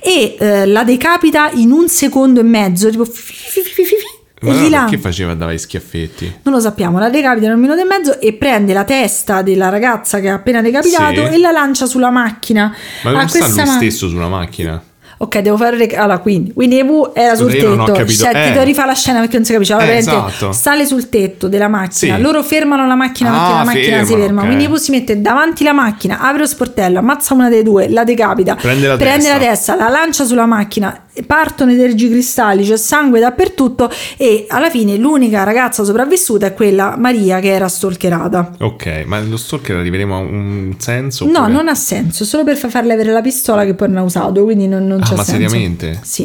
e 0.00 0.36
eh, 0.38 0.66
la 0.66 0.84
decapita 0.84 1.50
in 1.54 1.70
un 1.70 1.88
secondo 1.88 2.40
e 2.40 2.44
mezzo, 2.44 2.90
tipo 2.90 3.04
fi- 3.04 3.34
Ma 4.42 4.52
e 4.52 4.54
gli 4.54 4.70
perché 4.70 4.98
faceva 4.98 5.34
dava 5.34 5.52
i 5.52 5.58
schiaffetti? 5.58 6.40
non 6.42 6.54
lo 6.54 6.60
sappiamo, 6.60 6.98
la 6.98 7.08
decapita 7.08 7.46
in 7.46 7.52
un 7.52 7.58
minuto 7.60 7.80
e 7.80 7.84
mezzo 7.84 8.20
e 8.20 8.34
prende 8.34 8.74
la 8.74 8.84
testa 8.84 9.40
della 9.40 9.70
ragazza 9.70 10.20
che 10.20 10.28
ha 10.28 10.34
appena 10.34 10.60
decapitato 10.60 11.26
Sì. 11.26 11.34
e 11.34 11.38
la 11.38 11.50
lancia 11.52 11.86
sulla 11.86 12.10
macchina. 12.10 12.74
Ma 13.02 13.10
non 13.12 13.28
sta 13.28 13.46
lui 13.46 13.56
ma- 13.56 13.66
stesso 13.76 14.08
su 14.08 14.14
una 14.16 14.28
macchina? 14.28 14.80
Ok, 15.18 15.38
devo 15.38 15.56
fare. 15.56 15.76
rec- 15.78 15.94
Allora, 15.96 16.18
quindi 16.18 16.52
Winnie 16.54 16.84
Pooh 16.84 17.12
era 17.14 17.34
sul 17.34 17.52
io 17.54 17.74
tetto. 17.84 18.06
Cioè, 18.06 18.30
ti 18.32 18.36
Eh. 18.36 18.52
devo 18.52 18.64
rifare 18.64 18.88
la 18.88 18.94
scena 18.94 19.20
perché 19.20 19.36
non 19.36 19.44
si 19.46 19.52
capisce. 19.52 19.72
Allora, 19.72 19.92
Eh, 19.92 19.96
esatto. 19.96 20.52
Sale 20.52 20.84
sul 20.84 21.08
tetto 21.08 21.48
della 21.48 21.68
macchina. 21.68 22.16
Sì. 22.16 22.20
Loro 22.22 22.42
fermano 22.42 22.86
la 22.86 22.94
macchina 22.96 23.30
perché 23.30 23.44
Ah, 23.44 23.56
la 23.58 23.64
macchina 23.64 23.82
si 24.04 24.04
fermano, 24.12 24.24
ferma. 24.26 24.42
ok. 24.42 24.48
Winnie 24.48 24.68
Pooh 24.68 24.76
si 24.76 24.90
mette 24.90 25.20
davanti 25.22 25.64
la 25.64 25.72
macchina, 25.72 26.18
apre 26.20 26.40
lo 26.40 26.46
sportello, 26.46 26.98
ammazza 26.98 27.32
una 27.34 27.48
delle 27.48 27.62
due, 27.62 27.88
la 27.88 28.04
decapita, 28.04 28.56
Prende 28.56 28.86
la 28.88 28.96
la 28.96 28.98
testa. 28.98 29.38
testa, 29.38 29.74
la 29.76 29.88
lancia 29.88 30.24
sulla 30.24 30.44
macchina. 30.46 31.00
Partono 31.26 31.72
i 31.72 31.76
tergicristalli, 31.76 32.64
c'è 32.66 32.76
sangue 32.76 33.20
dappertutto. 33.20 33.90
E 34.16 34.46
alla 34.48 34.70
fine 34.70 34.96
l'unica 34.96 35.44
ragazza 35.44 35.84
sopravvissuta 35.84 36.46
è 36.46 36.54
quella 36.54 36.96
Maria 36.98 37.38
che 37.40 37.48
era 37.52 37.68
stalkerata. 37.68 38.56
Ok, 38.60 39.04
ma 39.06 39.20
lo 39.20 39.36
stalker 39.36 39.76
arriveremo 39.76 40.14
a 40.14 40.18
un 40.18 40.74
senso? 40.78 41.24
No, 41.26 41.38
oppure- 41.40 41.52
non 41.52 41.68
ha 41.68 41.74
senso, 41.74 42.24
solo 42.24 42.44
per 42.44 42.56
far 42.56 42.70
farle 42.70 42.92
avere 42.92 43.12
la 43.12 43.22
pistola 43.22 43.64
che 43.64 43.74
poi 43.74 43.88
non 43.88 43.98
ha 43.98 44.02
usato, 44.02 44.44
quindi 44.44 44.66
non, 44.68 44.86
non 44.86 45.00
Ah, 45.00 45.04
c'è 45.04 45.14
ma 45.16 45.22
senso. 45.24 45.30
seriamente? 45.48 46.00
Sì. 46.02 46.24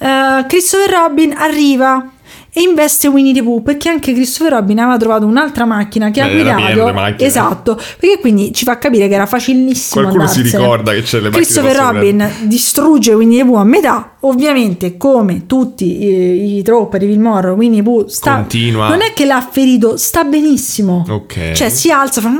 Eh, 0.00 0.44
Christopher 0.46 0.90
Robin 0.90 1.34
arriva 1.36 2.10
e 2.58 2.62
investe 2.62 3.06
Winnie 3.08 3.32
the 3.32 3.42
Pooh 3.42 3.62
perché 3.62 3.88
anche 3.88 4.12
Christopher 4.12 4.52
Robin 4.54 4.78
aveva 4.80 4.96
trovato 4.96 5.26
un'altra 5.26 5.64
macchina 5.64 6.10
che 6.10 6.20
ha 6.20 6.26
Beh, 6.26 6.34
pieno 6.42 6.54
guidato 6.54 7.22
esatto 7.24 7.74
perché 7.98 8.18
quindi 8.20 8.52
ci 8.52 8.64
fa 8.64 8.78
capire 8.78 9.06
che 9.08 9.14
era 9.14 9.26
facilissimo 9.26 10.00
Qualcuno 10.02 10.26
si 10.26 10.38
andarsene. 10.38 10.62
ricorda 10.62 10.92
che 10.92 11.02
c'è 11.02 11.16
le 11.20 11.30
macchine 11.30 11.44
Christopher 11.44 11.76
Robin 11.76 12.30
distrugge 12.42 13.12
Winnie 13.14 13.42
the 13.42 13.44
Pooh 13.48 13.56
a 13.58 13.64
metà 13.64 14.12
ovviamente 14.20 14.96
come 14.96 15.46
tutti 15.46 16.02
i, 16.04 16.56
i 16.58 16.62
trope 16.62 16.98
di 16.98 17.06
film 17.06 17.26
horror 17.26 17.56
Winnie 17.56 17.78
the 17.78 17.84
Pooh 17.84 18.06
sta, 18.08 18.34
Continua. 18.36 18.88
non 18.88 19.02
è 19.02 19.12
che 19.12 19.24
l'ha 19.24 19.46
ferito 19.48 19.96
sta 19.96 20.24
benissimo 20.24 21.04
Ok. 21.08 21.52
cioè 21.52 21.68
si 21.68 21.90
alza 21.90 22.20
fa 22.20 22.30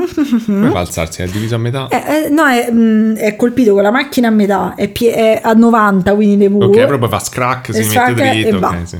Come 0.45 0.69
fa 0.71 0.79
alzarsi? 0.79 1.21
È 1.21 1.27
diviso 1.27 1.55
a 1.55 1.59
metà? 1.59 1.87
eh, 1.89 2.25
eh, 2.25 2.29
no, 2.29 2.45
è, 2.45 2.69
mm, 2.71 3.15
è 3.15 3.35
colpito 3.35 3.73
con 3.73 3.83
la 3.83 3.91
macchina 3.91 4.27
a 4.27 4.31
metà, 4.31 4.73
è, 4.75 4.89
pie- 4.89 5.13
è 5.13 5.39
a 5.43 5.53
90 5.53 6.13
quindi 6.15 6.37
the 6.37 6.49
Pooh. 6.49 6.63
ok, 6.65 6.85
proprio 6.85 7.07
fa 7.09 7.19
scrack, 7.19 7.73
si 7.73 7.85
mette 7.87 8.13
dritto. 8.13 8.47
e 8.47 8.53
ok, 8.53 8.59
va. 8.59 8.75
sì. 8.83 8.97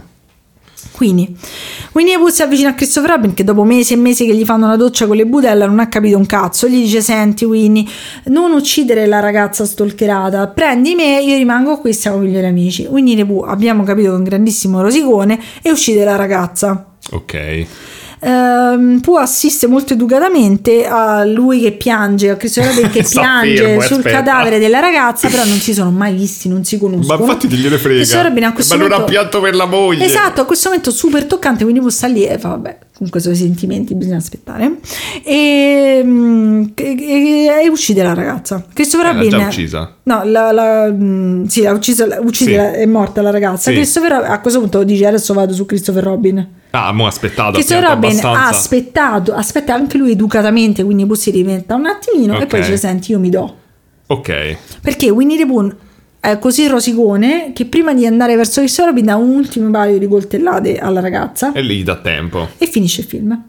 Quindi 0.91 1.35
Winnie 1.93 2.13
the 2.13 2.19
Pooh 2.19 2.29
si 2.29 2.41
avvicina 2.41 2.69
a 2.69 2.73
Christopher 2.73 3.11
Robin 3.11 3.33
che 3.33 3.43
dopo 3.43 3.63
mesi 3.63 3.93
e 3.93 3.95
mesi 3.97 4.25
che 4.25 4.35
gli 4.35 4.45
fanno 4.45 4.67
la 4.67 4.75
doccia 4.75 5.07
con 5.07 5.15
le 5.15 5.25
budella 5.25 5.65
non 5.65 5.79
ha 5.79 5.87
capito 5.87 6.17
un 6.17 6.25
cazzo. 6.25 6.67
Gli 6.67 6.81
dice: 6.81 7.01
Senti, 7.01 7.45
Winnie, 7.45 7.85
non 8.25 8.51
uccidere 8.51 9.05
la 9.05 9.19
ragazza 9.19 9.65
stalkerata, 9.65 10.47
prendi 10.47 10.95
me, 10.95 11.21
io 11.21 11.35
rimango 11.37 11.77
qui, 11.79 11.93
siamo 11.93 12.17
migliori 12.17 12.45
amici. 12.45 12.85
Winnie 12.89 13.15
the 13.15 13.25
Pooh 13.25 13.41
abbiamo 13.41 13.83
capito 13.83 14.09
che 14.09 14.15
è 14.15 14.17
un 14.17 14.23
grandissimo 14.23 14.81
rosicone 14.81 15.39
e 15.61 15.71
uccide 15.71 16.03
la 16.03 16.15
ragazza. 16.15 16.85
Ok. 17.11 17.67
Ehm, 18.19 18.99
Pooh 19.01 19.17
assiste 19.17 19.67
molto 19.67 19.93
educatamente 19.93 20.85
a 20.85 21.23
lui 21.23 21.61
che 21.61 21.71
piange, 21.73 22.29
a 22.29 22.35
Christopher 22.35 22.73
Robin 22.75 22.89
che 22.91 23.03
piange 23.09 23.57
fermo, 23.57 23.81
sul 23.81 23.97
aspetta. 23.97 24.17
cadavere 24.17 24.59
della 24.59 24.79
ragazza, 24.79 25.27
però 25.29 25.43
non 25.45 25.57
si 25.59 25.73
sono 25.73 25.91
mai 25.91 26.13
visti, 26.13 26.47
non 26.49 26.63
si 26.63 26.75
Ma 26.75 26.81
conoscono. 26.81 27.21
infatti 27.23 27.47
digliene 27.47 27.77
frega. 27.77 27.95
Christopher 27.95 28.25
Robin 28.25 28.43
a 28.43 28.53
questo 28.53 28.75
Ma 28.75 28.81
non 28.81 28.91
ha 28.91 28.95
momento- 28.99 29.11
pianto 29.13 29.41
per 29.41 29.55
la 29.55 29.65
moglie. 29.65 30.05
Esatto, 30.05 30.41
a 30.41 30.45
questo 30.45 30.69
momento 30.69 30.91
super 30.91 31.25
toccante, 31.25 31.63
quindi 31.63 31.79
Pooh 31.81 31.89
sta 31.89 32.07
lì 32.07 32.25
e 32.25 32.37
fa 32.37 32.49
vabbè, 32.49 32.77
comunque 32.99 33.21
sono 33.21 33.33
i 33.33 33.37
sentimenti, 33.37 33.95
bisogna 33.95 34.17
aspettare. 34.17 34.73
E, 35.23 36.01
mm, 36.03 36.63
e- 36.75 36.95
e- 36.99 37.63
e 37.63 37.69
uccide 37.69 38.03
la 38.03 38.13
ragazza. 38.13 38.65
Christopher 38.73 39.07
Eh, 39.07 39.13
l'ha 39.13 39.15
Robin 39.21 39.29
già 39.39 39.45
uccisa? 39.47 39.95
No, 40.03 40.21
la, 40.25 40.51
la- 40.51 40.91
mm, 40.91 41.45
sì, 41.45 41.61
l'ha 41.61 41.71
uccisa, 41.71 42.05
l'ha- 42.05 42.19
uccide 42.21 42.51
Sì. 42.51 42.55
la- 42.57 42.73
è 42.73 42.85
morta 42.85 43.21
la 43.21 43.29
ragazza. 43.31 43.69
Sì. 43.69 43.75
Christopher 43.77 44.11
a 44.13 44.39
questo 44.41 44.59
punto 44.59 44.83
dice 44.83 45.05
adesso 45.05 45.33
vado 45.33 45.53
su 45.53 45.65
Christopher 45.65 46.03
Robin. 46.03 46.47
Ah, 46.71 46.91
mo' 46.91 47.05
ha 47.05 47.07
aspettato, 47.07 47.49
ha 47.49 47.53
Christopher 47.53 47.83
Robin 47.83 48.09
ha 48.09 48.13
abbastanza. 48.13 48.47
aspettato, 48.49 49.33
aspetta 49.33 49.73
anche 49.73 49.97
lui 49.97 50.11
educatamente, 50.11 50.83
quindi 50.83 51.05
poi 51.05 51.15
si 51.17 51.31
rimetta 51.31 51.75
un 51.75 51.85
attimino 51.87 52.37
e 52.39 52.45
poi 52.47 52.59
dice 52.59 52.77
senti 52.77 53.11
io 53.11 53.19
mi 53.19 53.29
do. 53.29 53.55
Ok. 54.07 54.57
Perché 54.81 55.09
Winnie 55.09 55.37
the 55.37 55.45
Pooh 55.45 55.73
è 56.19 56.37
così 56.39 56.67
rosicone 56.67 57.51
che 57.53 57.65
prima 57.65 57.93
di 57.93 58.05
andare 58.05 58.35
verso 58.35 58.59
Christopher 58.59 58.91
Robin 58.91 59.05
dà 59.05 59.15
un 59.15 59.29
ultimo 59.35 59.69
paio 59.71 59.97
di 59.97 60.07
coltellate 60.07 60.77
alla 60.77 60.99
ragazza 60.99 61.53
E 61.53 61.61
lì 61.61 61.81
dà 61.83 61.95
tempo. 61.97 62.49
e 62.57 62.65
finisce 62.67 63.01
il 63.01 63.07
film. 63.07 63.43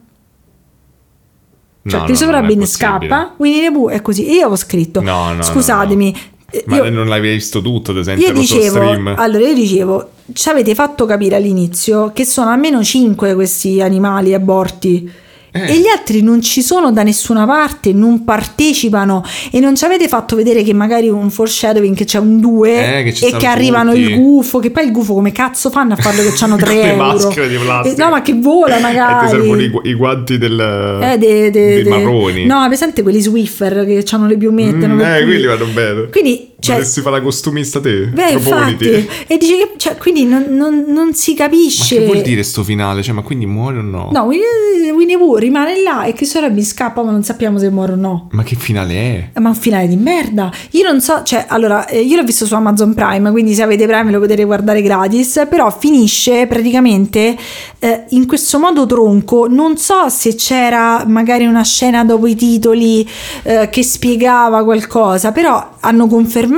Cioè, 1.87 1.99
No, 1.99 2.05
Christopher 2.05 2.35
no, 2.35 2.41
Robin 2.41 2.65
scappa, 2.67 3.33
Winnie 3.37 3.65
the 3.67 3.71
Pooh 3.71 3.89
è 3.89 4.01
così. 4.01 4.25
E 4.27 4.33
io 4.33 4.39
avevo 4.41 4.55
scritto, 4.55 5.01
No, 5.01 5.33
no, 5.33 5.41
scusatemi, 5.41 6.15
eh, 6.51 6.63
Ma 6.67 6.75
io- 6.77 6.89
non 6.91 7.07
l'avevi 7.07 7.33
visto 7.35 7.61
tutto, 7.61 7.91
ad 7.91 7.97
esempio, 7.97 8.27
io 8.27 8.33
dicevo, 8.33 8.69
stream. 8.69 9.13
allora 9.17 9.47
io 9.47 9.53
dicevo, 9.55 10.09
ci 10.33 10.49
avete 10.49 10.75
fatto 10.75 11.05
capire 11.05 11.37
all'inizio 11.37 12.11
che 12.13 12.23
sono 12.25 12.51
almeno 12.51 12.83
5 12.83 13.33
questi 13.33 13.81
animali 13.81 14.33
aborti. 14.35 15.11
Eh. 15.53 15.73
E 15.73 15.79
gli 15.79 15.87
altri 15.87 16.21
non 16.21 16.41
ci 16.41 16.61
sono 16.61 16.91
da 16.93 17.03
nessuna 17.03 17.45
parte, 17.45 17.91
non 17.91 18.23
partecipano 18.23 19.21
e 19.51 19.59
non 19.59 19.75
ci 19.75 19.83
avete 19.83 20.07
fatto 20.07 20.35
vedere 20.37 20.63
che 20.63 20.73
magari 20.73 21.09
un 21.09 21.29
foreshadowing 21.29 21.93
che 21.95 22.05
c'è 22.05 22.19
un 22.19 22.39
2 22.39 22.69
Eh, 23.03 23.07
e 23.21 23.35
che 23.37 23.45
arrivano 23.47 23.91
tutti. 23.91 24.03
il 24.03 24.15
gufo, 24.15 24.59
che 24.59 24.71
poi 24.71 24.85
il 24.85 24.91
gufo 24.93 25.13
come 25.13 25.31
cazzo 25.33 25.69
fanno 25.69 25.93
a 25.93 25.97
farlo 25.97 26.21
che 26.23 26.33
hanno 26.43 26.55
3 26.55 26.73
Le 26.73 26.81
euro? 26.91 27.03
maschere 27.03 27.49
di 27.49 27.57
plastica. 27.57 27.95
Eh, 28.01 28.05
no, 28.05 28.11
ma 28.11 28.21
che 28.21 28.33
vola 28.33 28.75
E 28.75 28.77
ti 28.77 28.81
magari. 28.83 29.27
servono 29.29 29.61
i, 29.61 29.69
gu- 29.69 29.85
i 29.85 29.93
guanti 29.93 30.37
del, 30.37 30.99
Eh, 31.03 31.17
de- 31.17 31.49
de- 31.49 31.51
dei 31.51 31.83
de- 31.83 31.89
marroni. 31.89 32.45
No, 32.45 32.63
presente 32.67 33.01
quelli 33.01 33.19
Swiffer 33.19 33.85
che 33.85 34.05
hanno 34.11 34.27
le 34.27 34.37
piumette. 34.37 34.87
Mm, 34.87 35.01
eh, 35.01 35.23
quelli 35.23 35.45
vanno 35.45 35.65
bene. 35.73 36.07
Quindi, 36.11 36.50
cioè, 36.61 36.75
Dovresti 36.75 37.01
fare 37.01 37.17
la 37.17 37.21
costumista 37.23 37.79
te. 37.81 38.05
Beh, 38.07 38.37
Proponiti. 38.39 38.87
infatti, 38.87 39.23
e 39.33 39.37
dice 39.37 39.57
che 39.57 39.71
cioè, 39.77 39.97
quindi 39.97 40.25
non, 40.25 40.45
non- 40.49 40.85
non 40.87 41.13
si 41.15 41.31
Ma 41.31 41.45
capisce. 41.45 41.97
che 41.97 42.05
vuol 42.05 42.21
dire 42.21 42.43
sto 42.43 42.63
finale? 42.63 43.01
Cioè, 43.01 43.15
ma 43.15 43.23
quindi 43.23 43.47
muore 43.47 43.79
o 43.79 43.81
no? 43.81 44.09
No, 44.13 44.21
Winnie, 44.25 44.91
Winnie 44.91 45.17
Pooh 45.17 45.37
rimane 45.37 45.81
là 45.81 46.03
e 46.03 46.13
Christopher 46.13 46.49
Robin 46.49 46.63
scappa, 46.63 47.01
ma 47.01 47.09
non 47.09 47.23
sappiamo 47.23 47.57
se 47.57 47.69
muore 47.71 47.93
o 47.93 47.95
no. 47.95 48.27
Ma 48.33 48.43
che 48.43 48.55
finale 48.55 48.93
è? 49.33 49.39
Ma 49.39 49.49
un 49.49 49.55
finale 49.55 49.87
di 49.87 49.95
merda. 49.95 50.51
Io 50.71 50.83
non 50.83 51.01
so, 51.01 51.23
cioè, 51.23 51.45
allora, 51.47 51.87
eh, 51.87 51.99
io 52.01 52.15
l'ho 52.15 52.23
visto 52.23 52.45
su 52.45 52.53
Amazon 52.53 52.93
Prime, 52.93 53.31
quindi 53.31 53.55
se 53.55 53.63
avete 53.63 53.87
Prime 53.87 54.11
lo 54.11 54.19
potete 54.19 54.43
guardare 54.43 54.83
gratis, 54.83 55.47
però 55.49 55.71
finisce 55.75 56.45
praticamente 56.45 57.35
eh, 57.79 58.03
in 58.09 58.27
questo 58.27 58.59
modo 58.59 58.85
tronco. 58.85 59.47
Non 59.49 59.77
so 59.77 60.09
se 60.09 60.35
c'era 60.35 61.05
magari 61.07 61.45
una 61.47 61.63
scena 61.63 62.05
dopo 62.05 62.27
i 62.27 62.35
titoli 62.35 63.07
eh, 63.43 63.67
che 63.71 63.81
spiegava 63.83 64.63
qualcosa, 64.63 65.31
però 65.31 65.77
hanno 65.79 66.05
confermato 66.05 66.49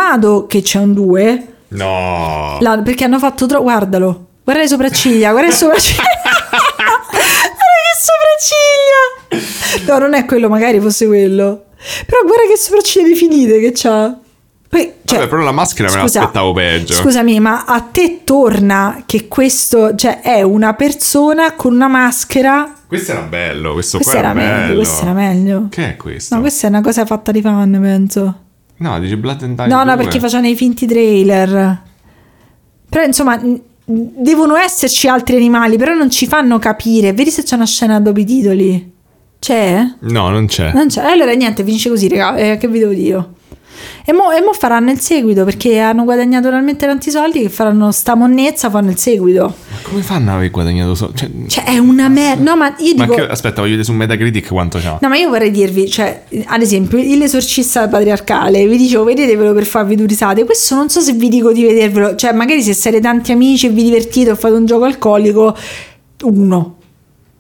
che 0.47 0.61
c'è 0.61 0.79
un 0.79 0.93
2. 0.93 1.47
No. 1.69 2.57
La- 2.59 2.77
perché 2.79 3.03
hanno 3.03 3.19
fatto 3.19 3.45
troppo. 3.45 3.63
Guardalo, 3.63 4.25
guarda 4.43 4.61
le 4.61 4.67
sopracciglia, 4.67 5.31
guarda 5.31 5.49
le 5.49 5.55
sopracciglia. 5.55 6.03
guarda 7.09 7.81
che 7.83 7.95
sopracciglia. 9.29 9.91
No, 9.93 9.99
non 9.99 10.13
è 10.13 10.25
quello, 10.25 10.49
magari 10.49 10.79
fosse 10.79 11.05
quello. 11.07 11.65
Però 12.05 12.21
guarda 12.23 12.43
che 12.51 12.57
sopracciglia 12.57 13.07
definite 13.07 13.59
che 13.59 13.71
c'ha. 13.73 14.17
Poi, 14.69 14.91
cioè, 15.05 15.19
Vabbè, 15.19 15.29
però 15.29 15.43
la 15.43 15.51
maschera 15.51 15.87
me 15.93 15.99
scusa, 15.99 16.19
l'aspettavo 16.21 16.51
peggio. 16.53 16.93
Scusami, 16.93 17.39
ma 17.39 17.63
a 17.65 17.79
te 17.81 18.21
torna 18.23 19.03
che 19.05 19.27
questo, 19.27 19.93
cioè, 19.93 20.21
è 20.21 20.41
una 20.41 20.73
persona 20.73 21.53
con 21.53 21.73
una 21.73 21.87
maschera. 21.87 22.73
Questo 22.87 23.11
era 23.11 23.21
bello, 23.21 23.73
questo, 23.73 23.97
Questo 23.97 24.17
qua 24.17 24.31
era 24.31 24.31
era 24.31 24.39
meglio, 24.39 24.65
bello. 24.65 24.75
questo 24.77 25.01
era 25.03 25.13
meglio. 25.13 25.67
Che 25.69 25.89
è 25.89 25.95
questo? 25.95 26.33
No, 26.33 26.41
questa 26.41 26.65
è 26.65 26.69
una 26.71 26.81
cosa 26.81 27.05
fatta 27.05 27.31
di 27.31 27.41
fan, 27.41 27.77
penso. 27.81 28.35
No, 28.77 28.99
dice 28.99 29.17
Blood 29.17 29.43
and 29.43 29.55
Dine 29.55 29.67
No, 29.67 29.83
no, 29.83 29.95
2. 29.95 30.03
perché 30.03 30.19
facevano 30.19 30.47
i 30.47 30.55
finti 30.55 30.85
trailer. 30.85 31.81
Però 32.89 33.03
insomma, 33.05 33.39
devono 33.85 34.55
esserci 34.55 35.07
altri 35.07 35.35
animali, 35.35 35.77
però 35.77 35.93
non 35.93 36.09
ci 36.09 36.27
fanno 36.27 36.59
capire. 36.59 37.13
Vedi 37.13 37.29
se 37.29 37.43
c'è 37.43 37.55
una 37.55 37.65
scena 37.65 37.99
dopo 37.99 38.19
i 38.19 38.25
titoli. 38.25 38.91
C'è? 39.39 39.85
No, 40.01 40.29
non 40.29 40.45
c'è. 40.47 40.71
Non 40.73 40.87
c'è. 40.87 41.03
Allora 41.03 41.33
niente, 41.33 41.63
finisce 41.63 41.89
così, 41.89 42.07
raga. 42.07 42.35
Eh, 42.37 42.57
che 42.57 42.67
vi 42.67 42.79
devo 42.79 42.93
dire 42.93 43.07
io? 43.07 43.33
E 44.05 44.13
mo, 44.13 44.31
e 44.31 44.41
mo 44.41 44.53
faranno 44.53 44.91
il 44.91 44.99
seguito 44.99 45.43
perché 45.45 45.79
hanno 45.79 46.03
guadagnato 46.03 46.49
talmente 46.49 46.85
tanti 46.85 47.09
soldi 47.09 47.41
che 47.41 47.49
faranno 47.49 47.91
sta 47.91 48.15
monnezza, 48.15 48.69
fanno 48.69 48.89
il 48.89 48.97
seguito. 48.97 49.43
Ma 49.69 49.77
come 49.81 50.01
fanno 50.01 50.31
ad 50.31 50.37
aver 50.37 50.51
guadagnato 50.51 50.95
soldi? 50.95 51.17
Cioè, 51.17 51.29
Cioè, 51.47 51.63
è 51.65 51.77
una 51.77 52.09
merda. 52.09 52.43
No, 52.43 52.55
ma 52.57 52.73
io 52.79 52.95
ma 52.95 53.05
dico. 53.05 53.15
che- 53.15 53.27
aspetta, 53.27 53.55
voglio 53.61 53.75
vedere 53.75 53.83
su 53.83 53.93
Metacritic 53.93 54.47
quanto 54.49 54.79
c'ha. 54.79 54.97
No, 55.01 55.07
ma 55.09 55.15
io 55.17 55.29
vorrei 55.29 55.51
dirvi, 55.51 55.89
cioè, 55.89 56.23
ad 56.45 56.61
esempio, 56.61 56.97
l'esorcista 56.97 57.87
patriarcale, 57.87 58.67
vi 58.67 58.77
dicevo, 58.77 59.03
vedetevelo 59.03 59.53
per 59.53 59.65
farvi 59.65 59.95
due 59.95 60.07
risate. 60.07 60.43
Questo 60.43 60.75
non 60.75 60.89
so 60.89 60.99
se 60.99 61.13
vi 61.13 61.29
dico 61.29 61.51
di 61.53 61.63
vedervelo, 61.63 62.15
cioè, 62.15 62.33
magari 62.33 62.61
se 62.61 62.73
siete 62.73 62.99
tanti 62.99 63.31
amici 63.31 63.67
e 63.67 63.69
vi 63.69 63.83
divertite 63.83 64.31
o 64.31 64.35
fate 64.35 64.53
un 64.55 64.65
gioco 64.65 64.83
alcolico, 64.85 65.55
uno. 66.23 66.75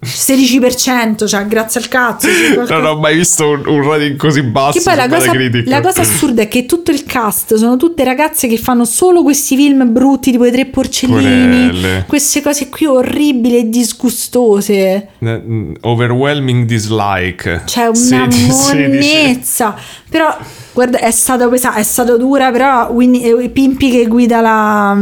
16%, 0.03 1.27
cioè, 1.27 1.45
grazie 1.45 1.79
al 1.79 1.87
cazzo. 1.87 2.27
se 2.27 2.55
Non 2.73 2.85
ho 2.85 2.99
mai 2.99 3.15
visto 3.15 3.49
un, 3.49 3.63
un 3.65 3.81
rating 3.87 4.15
così 4.17 4.41
basso 4.43 4.77
Che 4.77 4.83
poi 4.83 4.95
la 4.95 5.07
cosa, 5.07 5.31
la 5.65 5.81
cosa 5.81 6.01
assurda 6.01 6.41
è 6.43 6.47
che 6.47 6.65
tutto 6.65 6.91
il 6.91 7.03
cast 7.03 7.55
sono 7.55 7.77
tutte 7.77 8.03
ragazze 8.03 8.47
che 8.47 8.57
fanno 8.57 8.85
solo 8.85 9.23
questi 9.23 9.55
film 9.55 9.91
brutti, 9.91 10.31
tipo 10.31 10.45
i 10.45 10.51
tre 10.51 10.65
porcellini, 10.65 11.67
Porelle. 11.69 12.05
queste 12.07 12.41
cose 12.41 12.69
qui 12.69 12.85
orribili 12.85 13.57
e 13.57 13.69
disgustose. 13.69 15.07
Mm, 15.23 15.73
Overwhelming 15.81 16.65
dislike. 16.65 17.61
C'è 17.65 17.85
una 17.87 17.95
Sedi- 17.95 18.51
sedici. 18.51 19.13
monnezza. 19.13 19.75
Però, 20.09 20.35
guarda, 20.73 20.99
è 20.99 21.09
stata 21.11 21.47
pesante, 21.47 21.79
è 21.79 21.83
stata 21.83 22.15
dura, 22.17 22.51
però 22.51 22.89
Winnie- 22.91 23.43
eh, 23.43 23.49
Pimpi 23.49 23.89
che 23.89 24.05
guida 24.05 24.41
la... 24.41 24.95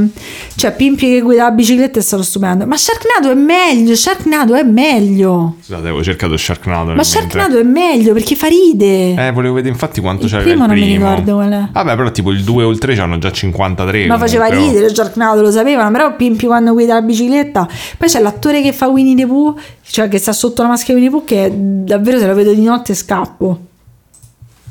Cioè, 0.55 0.73
Pimpi 0.73 1.07
che 1.09 1.21
guida 1.21 1.43
la 1.43 1.51
bicicletta 1.51 1.99
è 1.99 2.01
stato 2.01 2.23
stupendo. 2.23 2.65
Ma 2.65 2.77
Sharknado 2.77 3.29
è 3.29 3.33
meglio, 3.35 3.93
Sharknado 3.95 4.55
è 4.55 4.63
meglio. 4.63 4.89
Scusate, 4.99 5.81
avevo 5.81 6.03
cercato 6.03 6.35
Sharknado. 6.35 6.93
Ma. 6.93 7.03
Sharknado 7.03 7.59
è 7.59 7.63
meglio 7.63 8.13
perché 8.13 8.35
fa 8.35 8.47
ride. 8.47 9.13
Eh, 9.27 9.31
volevo 9.31 9.55
vedere 9.55 9.73
infatti 9.73 10.01
quanto 10.01 10.25
Il 10.25 10.31
c'era 10.31 10.41
primo 10.41 10.63
il 10.63 10.69
non 10.69 10.77
mi 10.77 10.83
primo. 10.83 11.09
ricordo 11.09 11.33
qual 11.35 11.51
è. 11.51 11.67
Vabbè, 11.71 11.95
però 11.95 12.11
tipo 12.11 12.31
il 12.31 12.43
2 12.43 12.63
o 12.63 12.69
il 12.69 12.77
3 12.77 12.99
hanno 12.99 13.17
già 13.17 13.31
53. 13.31 14.07
Ma 14.07 14.17
faceva 14.17 14.47
oh. 14.47 14.51
ridere 14.51 14.93
Sharknado, 14.93 15.41
lo 15.41 15.51
sapevano, 15.51 15.91
però 15.91 16.15
Pimpi 16.15 16.45
quando 16.45 16.73
guida 16.73 16.95
la 16.95 17.01
bicicletta. 17.01 17.67
Poi 17.97 18.07
c'è 18.07 18.19
l'attore 18.19 18.61
che 18.61 18.73
fa 18.73 18.87
Winnie 18.87 19.15
the 19.15 19.27
Pooh, 19.27 19.57
cioè 19.87 20.07
che 20.07 20.17
sta 20.17 20.33
sotto 20.33 20.61
la 20.61 20.69
maschera 20.69 20.99
di 20.99 21.05
Winnie 21.05 21.25
the 21.25 21.33
Pooh, 21.33 21.49
che 21.49 21.51
davvero 21.85 22.19
se 22.19 22.27
lo 22.27 22.33
vedo 22.33 22.53
di 22.53 22.63
notte 22.63 22.93
scappo. 22.93 23.59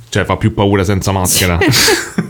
Cioè, 0.09 0.25
fa 0.25 0.37
più 0.37 0.53
paura 0.53 0.83
senza 0.85 1.13
maschera. 1.13 1.59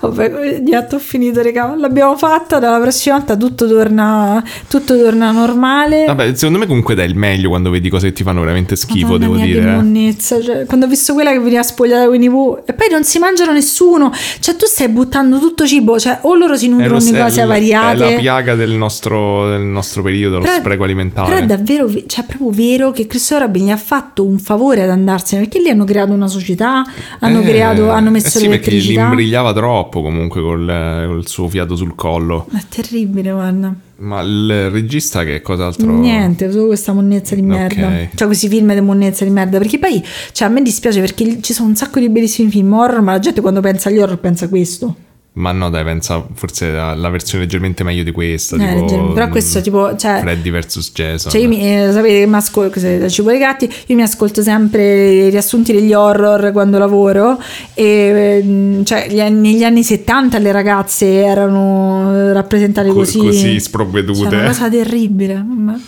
Vabbè, 0.00 0.60
niente, 0.60 0.94
ho 0.94 0.98
finito, 0.98 1.42
raga. 1.42 1.74
L'abbiamo 1.76 2.16
fatta. 2.16 2.58
Dalla 2.58 2.78
prossima 2.78 3.16
volta 3.16 3.36
tutto 3.36 3.66
torna, 3.66 4.42
tutto 4.68 4.96
torna 4.96 5.30
normale. 5.32 6.04
Vabbè, 6.06 6.34
secondo 6.34 6.58
me 6.58 6.66
comunque 6.66 6.94
dai 6.94 7.08
il 7.08 7.16
meglio 7.16 7.48
quando 7.48 7.70
vedi 7.70 7.88
cose 7.88 8.08
che 8.08 8.12
ti 8.12 8.22
fanno 8.22 8.40
veramente 8.40 8.76
schifo, 8.76 9.12
Madonna 9.12 9.24
devo 9.24 9.34
mia, 9.34 9.44
dire. 9.46 9.60
Che 9.62 9.68
eh. 9.68 9.74
monnezza. 9.74 10.40
Cioè, 10.42 10.64
quando 10.66 10.86
ho 10.86 10.88
visto 10.88 11.14
quella 11.14 11.32
che 11.32 11.40
veniva 11.40 11.62
spogliata 11.62 12.02
da 12.02 12.08
Winnie 12.08 12.30
Pooh, 12.30 12.62
e 12.66 12.72
poi 12.74 12.88
non 12.90 13.02
si 13.04 13.18
mangiano 13.18 13.52
nessuno. 13.52 14.12
Cioè, 14.40 14.54
tu 14.56 14.66
stai 14.66 14.88
buttando 14.88 15.38
tutto 15.38 15.66
cibo. 15.66 15.98
Cioè, 15.98 16.18
o 16.22 16.34
loro 16.36 16.56
si 16.56 16.66
È, 16.66 16.68
nutrono 16.68 16.98
lo- 16.98 17.04
di 17.04 17.12
cose 17.12 17.40
avariate. 17.40 18.06
è 18.06 18.10
la 18.12 18.18
piaga 18.18 18.54
del 18.54 18.72
nostro, 18.72 19.48
del 19.48 19.62
nostro 19.62 20.02
periodo, 20.02 20.36
lo 20.38 20.42
Però- 20.44 20.56
spreco 20.58 20.84
alimentare. 20.84 21.28
Però 21.28 21.40
è 21.42 21.46
davvero, 21.46 21.86
ve- 21.86 22.04
cioè, 22.06 22.24
è 22.24 22.26
proprio 22.26 22.50
vero 22.50 22.90
che 22.92 23.06
Christopher 23.06 23.46
Robin 23.46 23.66
gli 23.66 23.70
ha 23.70 23.76
fatto 23.76 24.24
un 24.24 24.38
favore 24.38 24.82
ad 24.82 24.90
andarsene 24.90 25.42
perché 25.42 25.60
lì 25.60 25.70
hanno 25.70 25.84
creato 25.84 26.12
una 26.12 26.28
società, 26.28 26.84
hanno 27.20 27.40
Eh, 27.40 27.44
creato, 27.44 27.90
hanno 27.90 28.08
eh 28.08 28.12
messo 28.12 28.38
sì, 28.38 28.46
perché 28.48 28.70
l'elettricità. 28.70 29.02
imbrigliava 29.06 29.45
troppo 29.52 30.02
comunque 30.02 30.40
col, 30.40 31.04
col 31.06 31.26
suo 31.26 31.48
fiato 31.48 31.76
sul 31.76 31.94
collo. 31.94 32.46
È 32.52 32.62
terribile, 32.68 33.32
guarda. 33.32 33.74
Ma 33.98 34.20
il 34.20 34.70
regista 34.70 35.24
che 35.24 35.40
cos'altro? 35.40 35.90
Niente, 35.90 36.50
solo 36.50 36.66
questa 36.66 36.92
monnezza 36.92 37.34
di 37.34 37.42
merda. 37.42 37.86
Ok. 37.86 38.08
Cioè, 38.14 38.26
questi 38.26 38.48
film 38.48 38.74
di 38.74 38.80
monnezza 38.80 39.24
di 39.24 39.30
merda. 39.30 39.58
Perché 39.58 39.78
poi, 39.78 40.02
cioè, 40.32 40.48
a 40.48 40.50
me 40.50 40.60
dispiace 40.62 41.00
perché 41.00 41.40
ci 41.40 41.52
sono 41.52 41.68
un 41.68 41.76
sacco 41.76 41.98
di 41.98 42.08
bellissimi 42.08 42.50
film 42.50 42.72
horror, 42.72 43.00
ma 43.00 43.12
la 43.12 43.18
gente 43.18 43.40
quando 43.40 43.60
pensa 43.60 43.88
agli 43.88 43.98
horror 43.98 44.18
pensa 44.18 44.44
a 44.44 44.48
questo. 44.48 44.94
Ma 45.36 45.52
no, 45.52 45.68
dai, 45.68 45.84
pensa 45.84 46.26
forse 46.32 46.68
alla 46.78 47.10
versione 47.10 47.44
leggermente 47.44 47.84
meglio 47.84 48.02
di 48.02 48.10
questa. 48.10 48.56
Eh, 48.56 48.84
tipo. 48.86 49.12
Però 49.12 49.28
questo, 49.28 49.58
mm, 49.58 49.62
tipo, 49.62 49.94
cioè- 49.96 50.20
Freddy 50.20 50.50
vs. 50.50 50.92
Jason. 50.94 51.30
Cioè, 51.30 51.40
io 51.42 51.48
mi, 51.48 51.60
eh, 51.60 51.90
sapete 51.92 52.20
che 52.20 52.26
mi 52.26 52.36
ascolto, 52.36 52.80
da 52.80 53.06
Cibo 53.10 53.28
dei 53.28 53.38
Gatti, 53.38 53.70
io 53.88 53.94
mi 53.96 54.00
ascolto 54.00 54.40
sempre 54.40 55.10
i 55.12 55.28
riassunti 55.28 55.74
degli 55.74 55.92
horror 55.92 56.52
quando 56.52 56.78
lavoro 56.78 57.38
e 57.74 58.40
ehm, 58.42 58.84
cioè, 58.84 59.08
gli 59.10 59.20
negli 59.20 59.62
anni 59.62 59.82
70 59.82 60.38
le 60.38 60.52
ragazze 60.52 61.06
erano 61.22 62.32
rappresentate 62.32 62.88
Co- 62.88 62.94
così. 62.94 63.18
così 63.18 63.60
sprovvedute. 63.60 64.18
Cioè, 64.30 64.38
una 64.38 64.46
cosa 64.46 64.70
terribile. 64.70 65.34
Mamma- 65.34 65.78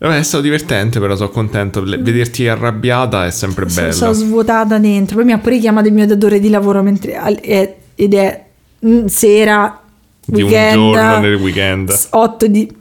Vabbè, 0.00 0.18
è 0.18 0.22
stato 0.22 0.44
divertente, 0.44 1.00
però 1.00 1.16
sono 1.16 1.30
contento. 1.30 1.82
Vederti 1.82 2.46
arrabbiata 2.46 3.26
è 3.26 3.32
sempre 3.32 3.68
Sono, 3.68 3.86
bello. 3.86 3.96
sono 3.96 4.12
svuotata 4.12 4.78
dentro. 4.78 5.16
Poi 5.16 5.24
mi 5.24 5.32
ha 5.32 5.38
pure 5.38 5.58
chiamato 5.58 5.88
il 5.88 5.94
mio 5.94 6.06
datore 6.06 6.38
di 6.38 6.48
lavoro 6.48 6.80
mentre, 6.84 7.14
è- 7.40 7.76
ed 8.00 8.14
è 8.14 8.44
mm, 8.86 9.06
sera, 9.06 9.80
Di 10.24 10.42
un 10.42 10.48
weekend, 10.48 10.74
giorno 10.74 11.18
nel 11.18 11.34
weekend. 11.34 12.06
8 12.10 12.46
di... 12.46 12.72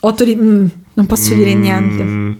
8 0.00 0.24
di... 0.24 0.36
mm, 0.36 0.66
non 0.94 1.06
posso 1.06 1.34
dire 1.34 1.54
niente. 1.54 2.02
Mm, 2.04 2.32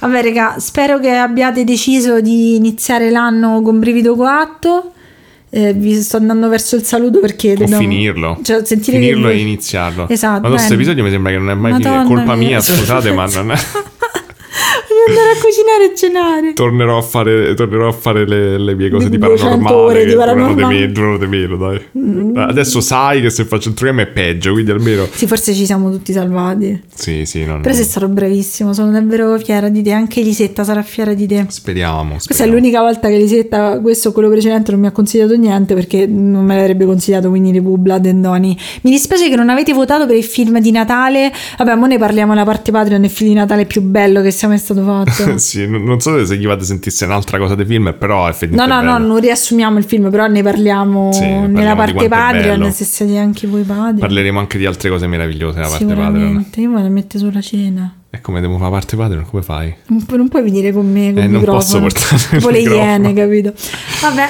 Vabbè, 0.00 0.22
raga, 0.22 0.54
spero 0.58 0.98
che 0.98 1.10
abbiate 1.10 1.64
deciso 1.64 2.20
di 2.22 2.56
iniziare 2.56 3.10
l'anno 3.10 3.60
con 3.60 3.78
brivido 3.78 4.16
coatto. 4.16 4.92
Eh, 5.50 5.74
vi 5.74 6.00
sto 6.00 6.16
andando 6.16 6.48
verso 6.48 6.76
il 6.76 6.82
saluto 6.82 7.20
perché 7.20 7.54
dobbiamo 7.54 7.82
finirlo. 7.82 8.38
Cioè, 8.42 8.64
sentire 8.64 8.98
che 8.98 9.04
finirlo 9.04 9.26
voi- 9.28 9.36
e 9.36 9.40
iniziarlo. 9.42 10.08
Esatto. 10.08 10.40
Ma 10.40 10.48
questo 10.48 10.72
episodio 10.72 11.04
mi 11.04 11.10
sembra 11.10 11.30
che 11.30 11.38
non 11.38 11.50
è 11.50 11.54
mai 11.54 11.72
Madonna 11.72 12.02
finito. 12.02 12.12
È 12.12 12.16
colpa 12.16 12.34
mia. 12.34 12.48
mia, 12.48 12.60
scusate, 12.60 13.12
ma 13.12 13.26
non 13.26 13.50
è. 13.52 13.56
Voglio 15.06 15.18
andare 15.18 15.38
a 15.38 15.42
cucinare 15.42 15.92
e 15.92 15.96
cenare. 15.96 16.52
Tornerò 16.52 16.98
a 16.98 17.02
fare, 17.02 17.54
tornerò 17.54 17.88
a 17.88 17.92
fare 17.92 18.26
le, 18.26 18.58
le 18.58 18.74
mie 18.74 18.90
cose 18.90 19.08
Di 19.08 19.18
di 19.18 19.18
200 19.18 19.44
paranormale. 19.44 19.76
ore 19.76 20.04
di 20.04 20.78
che 20.78 20.92
durano 20.92 21.18
di 21.18 21.26
meno, 21.26 21.56
dai. 21.56 21.80
Mm. 21.98 22.36
Adesso 22.36 22.80
sai 22.80 23.20
che 23.20 23.30
se 23.30 23.44
faccio 23.44 23.68
il 23.68 23.74
programma 23.74 24.02
è 24.02 24.06
peggio, 24.06 24.52
quindi 24.52 24.70
almeno. 24.70 25.06
Sì, 25.10 25.26
forse 25.26 25.54
ci 25.54 25.66
siamo 25.66 25.90
tutti 25.90 26.12
salvati. 26.12 26.82
Sì, 26.94 27.24
sì, 27.24 27.44
non... 27.44 27.60
Però 27.60 27.74
sei 27.74 27.84
stato 27.84 28.08
bravissimo, 28.08 28.72
sono 28.72 28.90
davvero 28.90 29.38
fiera 29.38 29.68
di 29.68 29.82
te. 29.82 29.92
Anche 29.92 30.22
Lisetta 30.22 30.64
sarà 30.64 30.82
fiera 30.82 31.14
di 31.14 31.26
te. 31.26 31.46
Speriamo. 31.48 32.12
Questa 32.14 32.30
è 32.30 32.34
speriamo. 32.34 32.58
l'unica 32.58 32.80
volta 32.80 33.08
che 33.08 33.16
Lisetta, 33.16 33.80
questo 33.80 34.10
o 34.10 34.12
quello 34.12 34.28
precedente, 34.28 34.70
non 34.70 34.80
mi 34.80 34.86
ha 34.86 34.92
consigliato 34.92 35.36
niente 35.36 35.74
perché 35.74 36.06
non 36.06 36.44
me 36.44 36.56
l'avrebbe 36.56 36.84
consigliato 36.84 37.30
Pooh, 37.62 37.76
Blood 37.76 38.06
and 38.06 38.22
Donny. 38.22 38.56
Mi 38.82 38.90
dispiace 38.90 39.28
che 39.28 39.36
non 39.36 39.48
avete 39.48 39.72
votato 39.72 40.06
per 40.06 40.16
il 40.16 40.24
film 40.24 40.60
di 40.60 40.70
Natale. 40.70 41.32
Vabbè, 41.58 41.74
ora 41.74 41.86
ne 41.86 41.98
parliamo 41.98 42.32
alla 42.32 42.44
parte 42.44 42.70
Patreon, 42.70 43.04
il 43.04 43.10
film 43.10 43.30
di 43.30 43.36
Natale 43.36 43.66
più 43.66 43.82
bello 43.82 44.20
che 44.22 44.30
sia 44.30 44.48
mai 44.48 44.58
stato 44.58 44.80
fatto. 44.80 44.91
sì, 45.38 45.66
non 45.66 46.00
so 46.00 46.24
se 46.24 46.36
gli 46.36 46.44
fate 46.44 46.64
sentisse 46.64 47.04
un'altra 47.04 47.38
cosa 47.38 47.54
del 47.54 47.66
film, 47.66 47.94
però 47.98 48.22
No, 48.24 48.28
effettivamente. 48.28 48.74
no, 48.84 48.90
no, 48.90 48.96
bello. 48.98 49.06
non 49.12 49.20
riassumiamo 49.20 49.78
il 49.78 49.84
film, 49.84 50.10
però 50.10 50.26
ne 50.26 50.42
parliamo 50.42 51.12
Sì, 51.12 51.20
parliamo 51.20 51.46
nella 51.48 51.74
parte 51.74 52.08
Patreon, 52.08 52.72
se 52.72 52.84
siete 52.84 53.18
anche 53.18 53.46
voi 53.46 53.62
padri. 53.62 54.00
Parleremo 54.00 54.38
anche 54.38 54.58
di 54.58 54.66
altre 54.66 54.88
cose 54.90 55.06
meravigliose 55.06 55.56
nella 55.58 55.68
parte 55.70 55.84
Patreon. 55.86 56.46
Io 56.56 56.70
me 56.70 56.82
la 56.82 56.88
metto 56.88 57.18
sulla 57.18 57.40
cena. 57.40 57.94
E 58.14 58.20
come 58.20 58.40
devo 58.40 58.54
fare 58.58 58.64
la 58.70 58.76
parte 58.76 58.96
Patreon? 58.96 59.24
Come 59.30 59.42
fai? 59.42 59.74
Non, 59.86 60.04
pu- 60.04 60.16
non 60.16 60.28
puoi 60.28 60.42
venire 60.42 60.70
con 60.72 60.90
me 60.90 61.12
con 61.14 61.22
Eh, 61.22 61.24
il 61.26 61.30
non 61.30 61.40
microfono. 61.40 61.58
posso 61.58 61.80
portare 61.80 62.36
Tipo 62.38 62.50
le 62.50 62.60
iene, 62.60 63.12
capito? 63.14 63.52
Vabbè, 64.02 64.28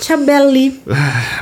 ciao 0.00 0.18
belli. 0.18 0.80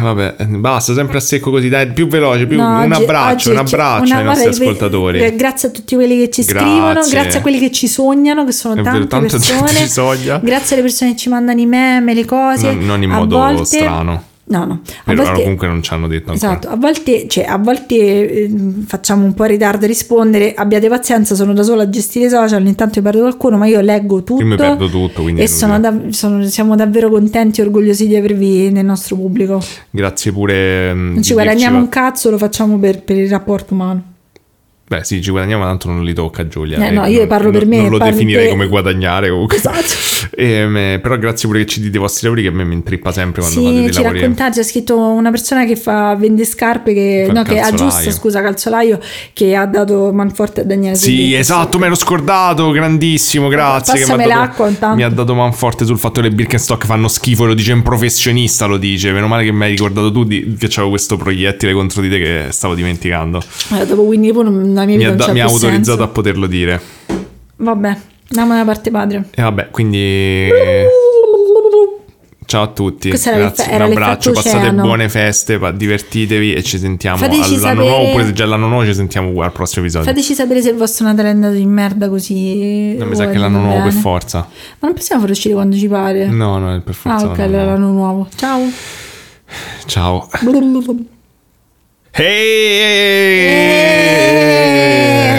Vabbè, 0.01 0.37
basta, 0.47 0.95
sempre 0.95 1.19
a 1.19 1.21
secco 1.21 1.51
così, 1.51 1.69
dai, 1.69 1.93
più 1.93 2.07
veloce, 2.07 2.47
più... 2.47 2.57
No, 2.57 2.83
un 2.83 2.93
oggi- 2.93 3.03
abbraccio, 3.03 3.51
un 3.51 3.59
oggi 3.59 3.75
abbraccio 3.75 4.05
una- 4.05 4.17
ai 4.19 4.25
nostri 4.25 4.49
guarda, 4.49 4.65
ascoltatori. 4.65 5.21
eh, 5.23 5.37
Grazie 5.37 5.69
a 5.69 5.71
tutti 5.71 5.95
quelli 5.95 6.19
che 6.19 6.31
ci 6.31 6.43
scrivono, 6.43 7.01
grazie 7.09 7.39
a 7.39 7.43
quelli 7.43 7.59
che 7.59 7.71
ci 7.71 7.87
sognano, 7.89 8.45
che 8.45 8.53
sono 8.53 8.75
vero, 8.83 9.07
tante 9.07 9.39
gente 9.39 9.83
persone. 9.87 10.41
Grazie 10.43 10.77
alle 10.77 10.85
persone 10.85 11.11
che 11.13 11.17
ci 11.17 11.29
mandano 11.29 11.61
i 11.61 11.67
meme, 11.67 12.15
le 12.15 12.25
cose. 12.25 12.73
Non- 12.73 12.85
non 12.87 13.03
in 13.03 13.11
A 13.11 13.17
modo 13.17 13.37
volte- 13.37 13.65
strano. 13.65 14.23
No, 14.47 14.67
no. 14.67 14.81
A 14.85 15.03
Però 15.07 15.23
volte... 15.25 15.41
comunque 15.43 15.67
non 15.67 15.83
ci 15.83 15.93
hanno 15.95 16.07
detto 16.07 16.31
ancora. 16.31 16.53
Esatto, 16.53 16.69
a 16.69 16.77
volte, 16.77 17.27
cioè, 17.29 17.45
a 17.45 17.57
volte 17.57 17.95
eh, 17.95 18.51
facciamo 18.87 19.25
un 19.25 19.33
po' 19.33 19.45
in 19.45 19.51
ritardo 19.53 19.85
a 19.87 19.89
rispondere, 19.89 20.53
abbiate 20.55 20.89
pazienza, 20.89 21.35
sono 21.35 21.55
da 21.55 21.63
sola 21.63 21.85
a 21.85 21.89
gestire 21.89 22.27
i 22.27 22.29
social, 22.29 22.61
ogni 22.61 22.75
tanto 22.75 22.99
mi 23.01 23.05
perdo 23.05 23.21
qualcuno, 23.21 23.57
ma 23.57 23.67
io 23.67 23.81
leggo 23.81 24.23
tutto. 24.23 24.43
Io 24.43 24.47
mi 24.49 24.57
perdo 24.57 24.89
tutto, 24.91 25.23
quindi 25.23 25.41
E 25.41 25.49
sono 25.49 25.81
dav- 25.81 26.09
sono- 26.11 26.45
siamo 26.45 26.77
davvero 26.77 27.09
contenti 27.09 27.61
e 27.61 27.65
orgogliosi 27.65 28.07
di 28.07 28.17
avervi 28.17 28.71
nel 28.71 28.85
nostro 28.85 29.17
pubblico. 29.17 29.63
Grazie 29.91 30.31
pure... 30.33 30.93
mm, 30.95 31.13
Non 31.15 31.23
ci 31.23 31.33
guadagniamo 31.33 31.79
un 31.79 31.89
cazzo, 31.89 32.31
lo 32.31 32.37
facciamo 32.39 32.79
per, 32.79 33.03
per 33.03 33.17
il 33.17 33.31
rapporto 33.31 33.73
umano. 33.73 34.13
Beh 34.87 35.03
sì, 35.03 35.23
ci 35.23 35.31
guadagniamo, 35.31 35.63
ma 35.63 35.69
tanto 35.71 35.89
non 35.89 36.05
li 36.05 36.13
tocca 36.13 36.47
Giulia. 36.47 36.79
Eh, 36.79 36.89
E 36.89 36.91
no, 36.91 37.07
io 37.07 37.21
non- 37.21 37.27
parlo 37.29 37.51
per 37.51 37.65
me, 37.67 37.79
Non 37.79 37.91
lo 37.91 37.99
definirei 37.99 38.45
te. 38.45 38.51
come 38.51 38.67
guadagnare 38.69 39.31
comunque. 39.31 39.57
Esatto. 39.57 40.03
Ehm, 40.37 40.77
eh, 40.77 40.99
però 41.01 41.17
grazie 41.19 41.47
pure 41.47 41.61
che 41.61 41.67
ci 41.67 41.81
dite 41.81 41.97
i 41.97 42.01
vostri 42.01 42.23
lavori 42.25 42.43
che 42.43 42.49
a 42.49 42.51
me 42.53 42.65
mi 42.65 42.75
intrippa 42.75 43.13
sempre 43.13 43.43
quando 43.43 43.61
fate 43.63 43.75
Sì, 43.75 43.81
dei 43.83 43.93
ci 43.93 44.03
lavori. 44.03 44.21
raccontate, 44.21 44.59
c'è 44.59 44.65
scritto 44.67 44.99
una 44.99 45.31
persona 45.31 45.65
che 45.65 45.77
fa 45.77 46.15
vende 46.17 46.45
scarpe 46.45 46.93
che, 46.93 47.29
no, 47.33 47.43
che 47.45 47.61
aggiusta, 47.61 48.11
scusa, 48.11 48.41
calzolaio 48.43 48.99
che 49.33 49.55
ha 49.55 49.65
dato 49.67 50.13
manforte 50.13 50.63
a 50.63 50.65
Daniele 50.65 50.97
Sì, 50.97 51.11
Seghetti. 51.11 51.35
esatto, 51.35 51.79
me 51.79 51.85
l'ero 51.85 51.95
scordato, 51.95 52.71
grandissimo, 52.71 53.47
grazie. 53.49 53.95
mi 53.95 54.03
ha 54.03 54.07
Passami 54.07 54.27
l'acqua 54.27 54.69
intanto. 54.69 54.97
Mi 54.97 55.03
ha 55.05 55.09
dato 55.09 55.35
manforte 55.35 55.85
sul 55.85 55.99
fatto 55.99 56.21
che 56.21 56.29
le 56.29 56.35
Birkenstock 56.35 56.85
fanno 56.87 57.07
schifo, 57.07 57.45
lo 57.45 57.55
dice 57.55 57.73
un 57.73 57.83
professionista, 57.83 58.67
lo 58.67 58.79
dice. 58.79 59.13
Meno 59.13 59.29
male 59.29 59.45
che 59.45 59.53
mi 59.53 59.65
hai 59.65 59.71
ricordato 59.71 60.11
tu 60.11 60.25
di- 60.25 60.57
che 60.59 60.67
c'avevo 60.69 60.89
questo 60.91 61.17
proiettile 61.17 61.73
contro 61.75 62.01
di 62.03 62.09
te 62.09 62.19
che 62.19 62.47
stavo 62.51 62.75
dimenticando. 62.75 63.41
Eh, 63.79 63.87
dopo 63.87 64.03
Winnie 64.03 64.33
Pooh 64.33 64.43
non- 64.43 64.73
la 64.81 64.87
mia 64.87 64.97
Mi 64.97 65.05
ha, 65.05 65.13
da- 65.15 65.33
mi 65.33 65.41
ha 65.41 65.45
più 65.47 65.55
autorizzato 65.55 65.99
senso. 65.99 66.03
a 66.03 66.09
poterlo 66.09 66.47
dire. 66.47 66.81
Vabbè, 67.57 67.97
andiamo 68.29 68.55
alla 68.55 68.65
parte 68.65 68.91
padre. 68.91 69.29
E 69.35 69.43
vabbè, 69.43 69.71
quindi... 69.71 70.49
Ciao 72.47 72.63
a 72.63 72.67
tutti, 72.69 73.09
grazie, 73.09 73.75
un 73.75 73.81
abbraccio, 73.81 74.33
passate 74.33 74.71
buone 74.73 75.09
feste, 75.09 75.59
divertitevi 75.75 76.53
e 76.53 76.63
ci 76.63 76.79
sentiamo 76.79 77.17
Fateci 77.17 77.55
all'anno 77.55 77.59
sapere- 77.59 77.89
nuovo, 77.89 78.09
oppure 78.09 78.25
se 78.27 78.33
già 78.33 78.45
l'anno 78.47 78.69
nuovo 78.69 78.85
ci 78.85 78.95
sentiamo 78.95 79.43
al 79.43 79.51
prossimo 79.51 79.85
episodio. 79.85 80.09
Fateci 80.09 80.35
sapere 80.35 80.61
se 80.61 80.71
il 80.71 80.77
vostro 80.77 81.07
Natale 81.07 81.29
è 81.29 81.31
andato 81.33 81.55
in 81.55 81.71
merda 81.71 82.09
così. 82.11 82.97
non 82.97 83.09
mi 83.09 83.17
sa 83.17 83.31
che 83.31 83.39
l'anno 83.39 83.61
nuovo 83.61 83.81
per 83.81 83.89
bene. 83.89 84.01
forza. 84.01 84.39
Ma 84.79 84.87
non 84.89 84.93
possiamo 84.93 85.23
far 85.23 85.31
uscire 85.31 85.55
quando 85.55 85.75
ci 85.75 85.89
pare. 85.89 86.27
No, 86.27 86.59
no, 86.59 86.77
è 86.77 86.81
per 86.81 86.95
ah, 86.95 87.19
forza. 87.19 87.27
ok, 87.29 87.39
l'anno 87.39 87.45
allora 87.57 87.65
l'anno 87.65 87.91
nuovo. 87.91 88.29
Ciao. 88.37 88.61
Ciao. 89.87 90.29
Hey! 92.17 93.75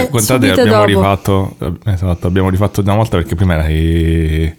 Guardate, 0.10 0.46
subito 0.48 0.62
abbiamo 0.62 0.72
dopo. 0.72 0.86
rifatto. 0.86 1.56
Esatto, 1.86 2.28
abbiamo 2.28 2.50
rifatto 2.50 2.82
una 2.82 2.96
volta 2.96 3.16
perché 3.16 3.36
prima 3.36 3.54
era 3.54 3.64
che 3.64 4.58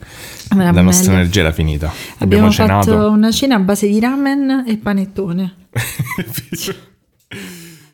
la 0.55 0.81
nostra 0.81 1.13
energia 1.13 1.41
era 1.41 1.53
finita. 1.53 1.93
Abbiamo 2.19 2.51
cenato. 2.51 2.91
fatto 2.91 3.11
una 3.11 3.31
cena 3.31 3.57
a 3.57 3.59
base 3.59 3.87
di 3.87 4.01
ramen 4.01 4.65
e 4.67 4.79
panettone. 4.79 5.55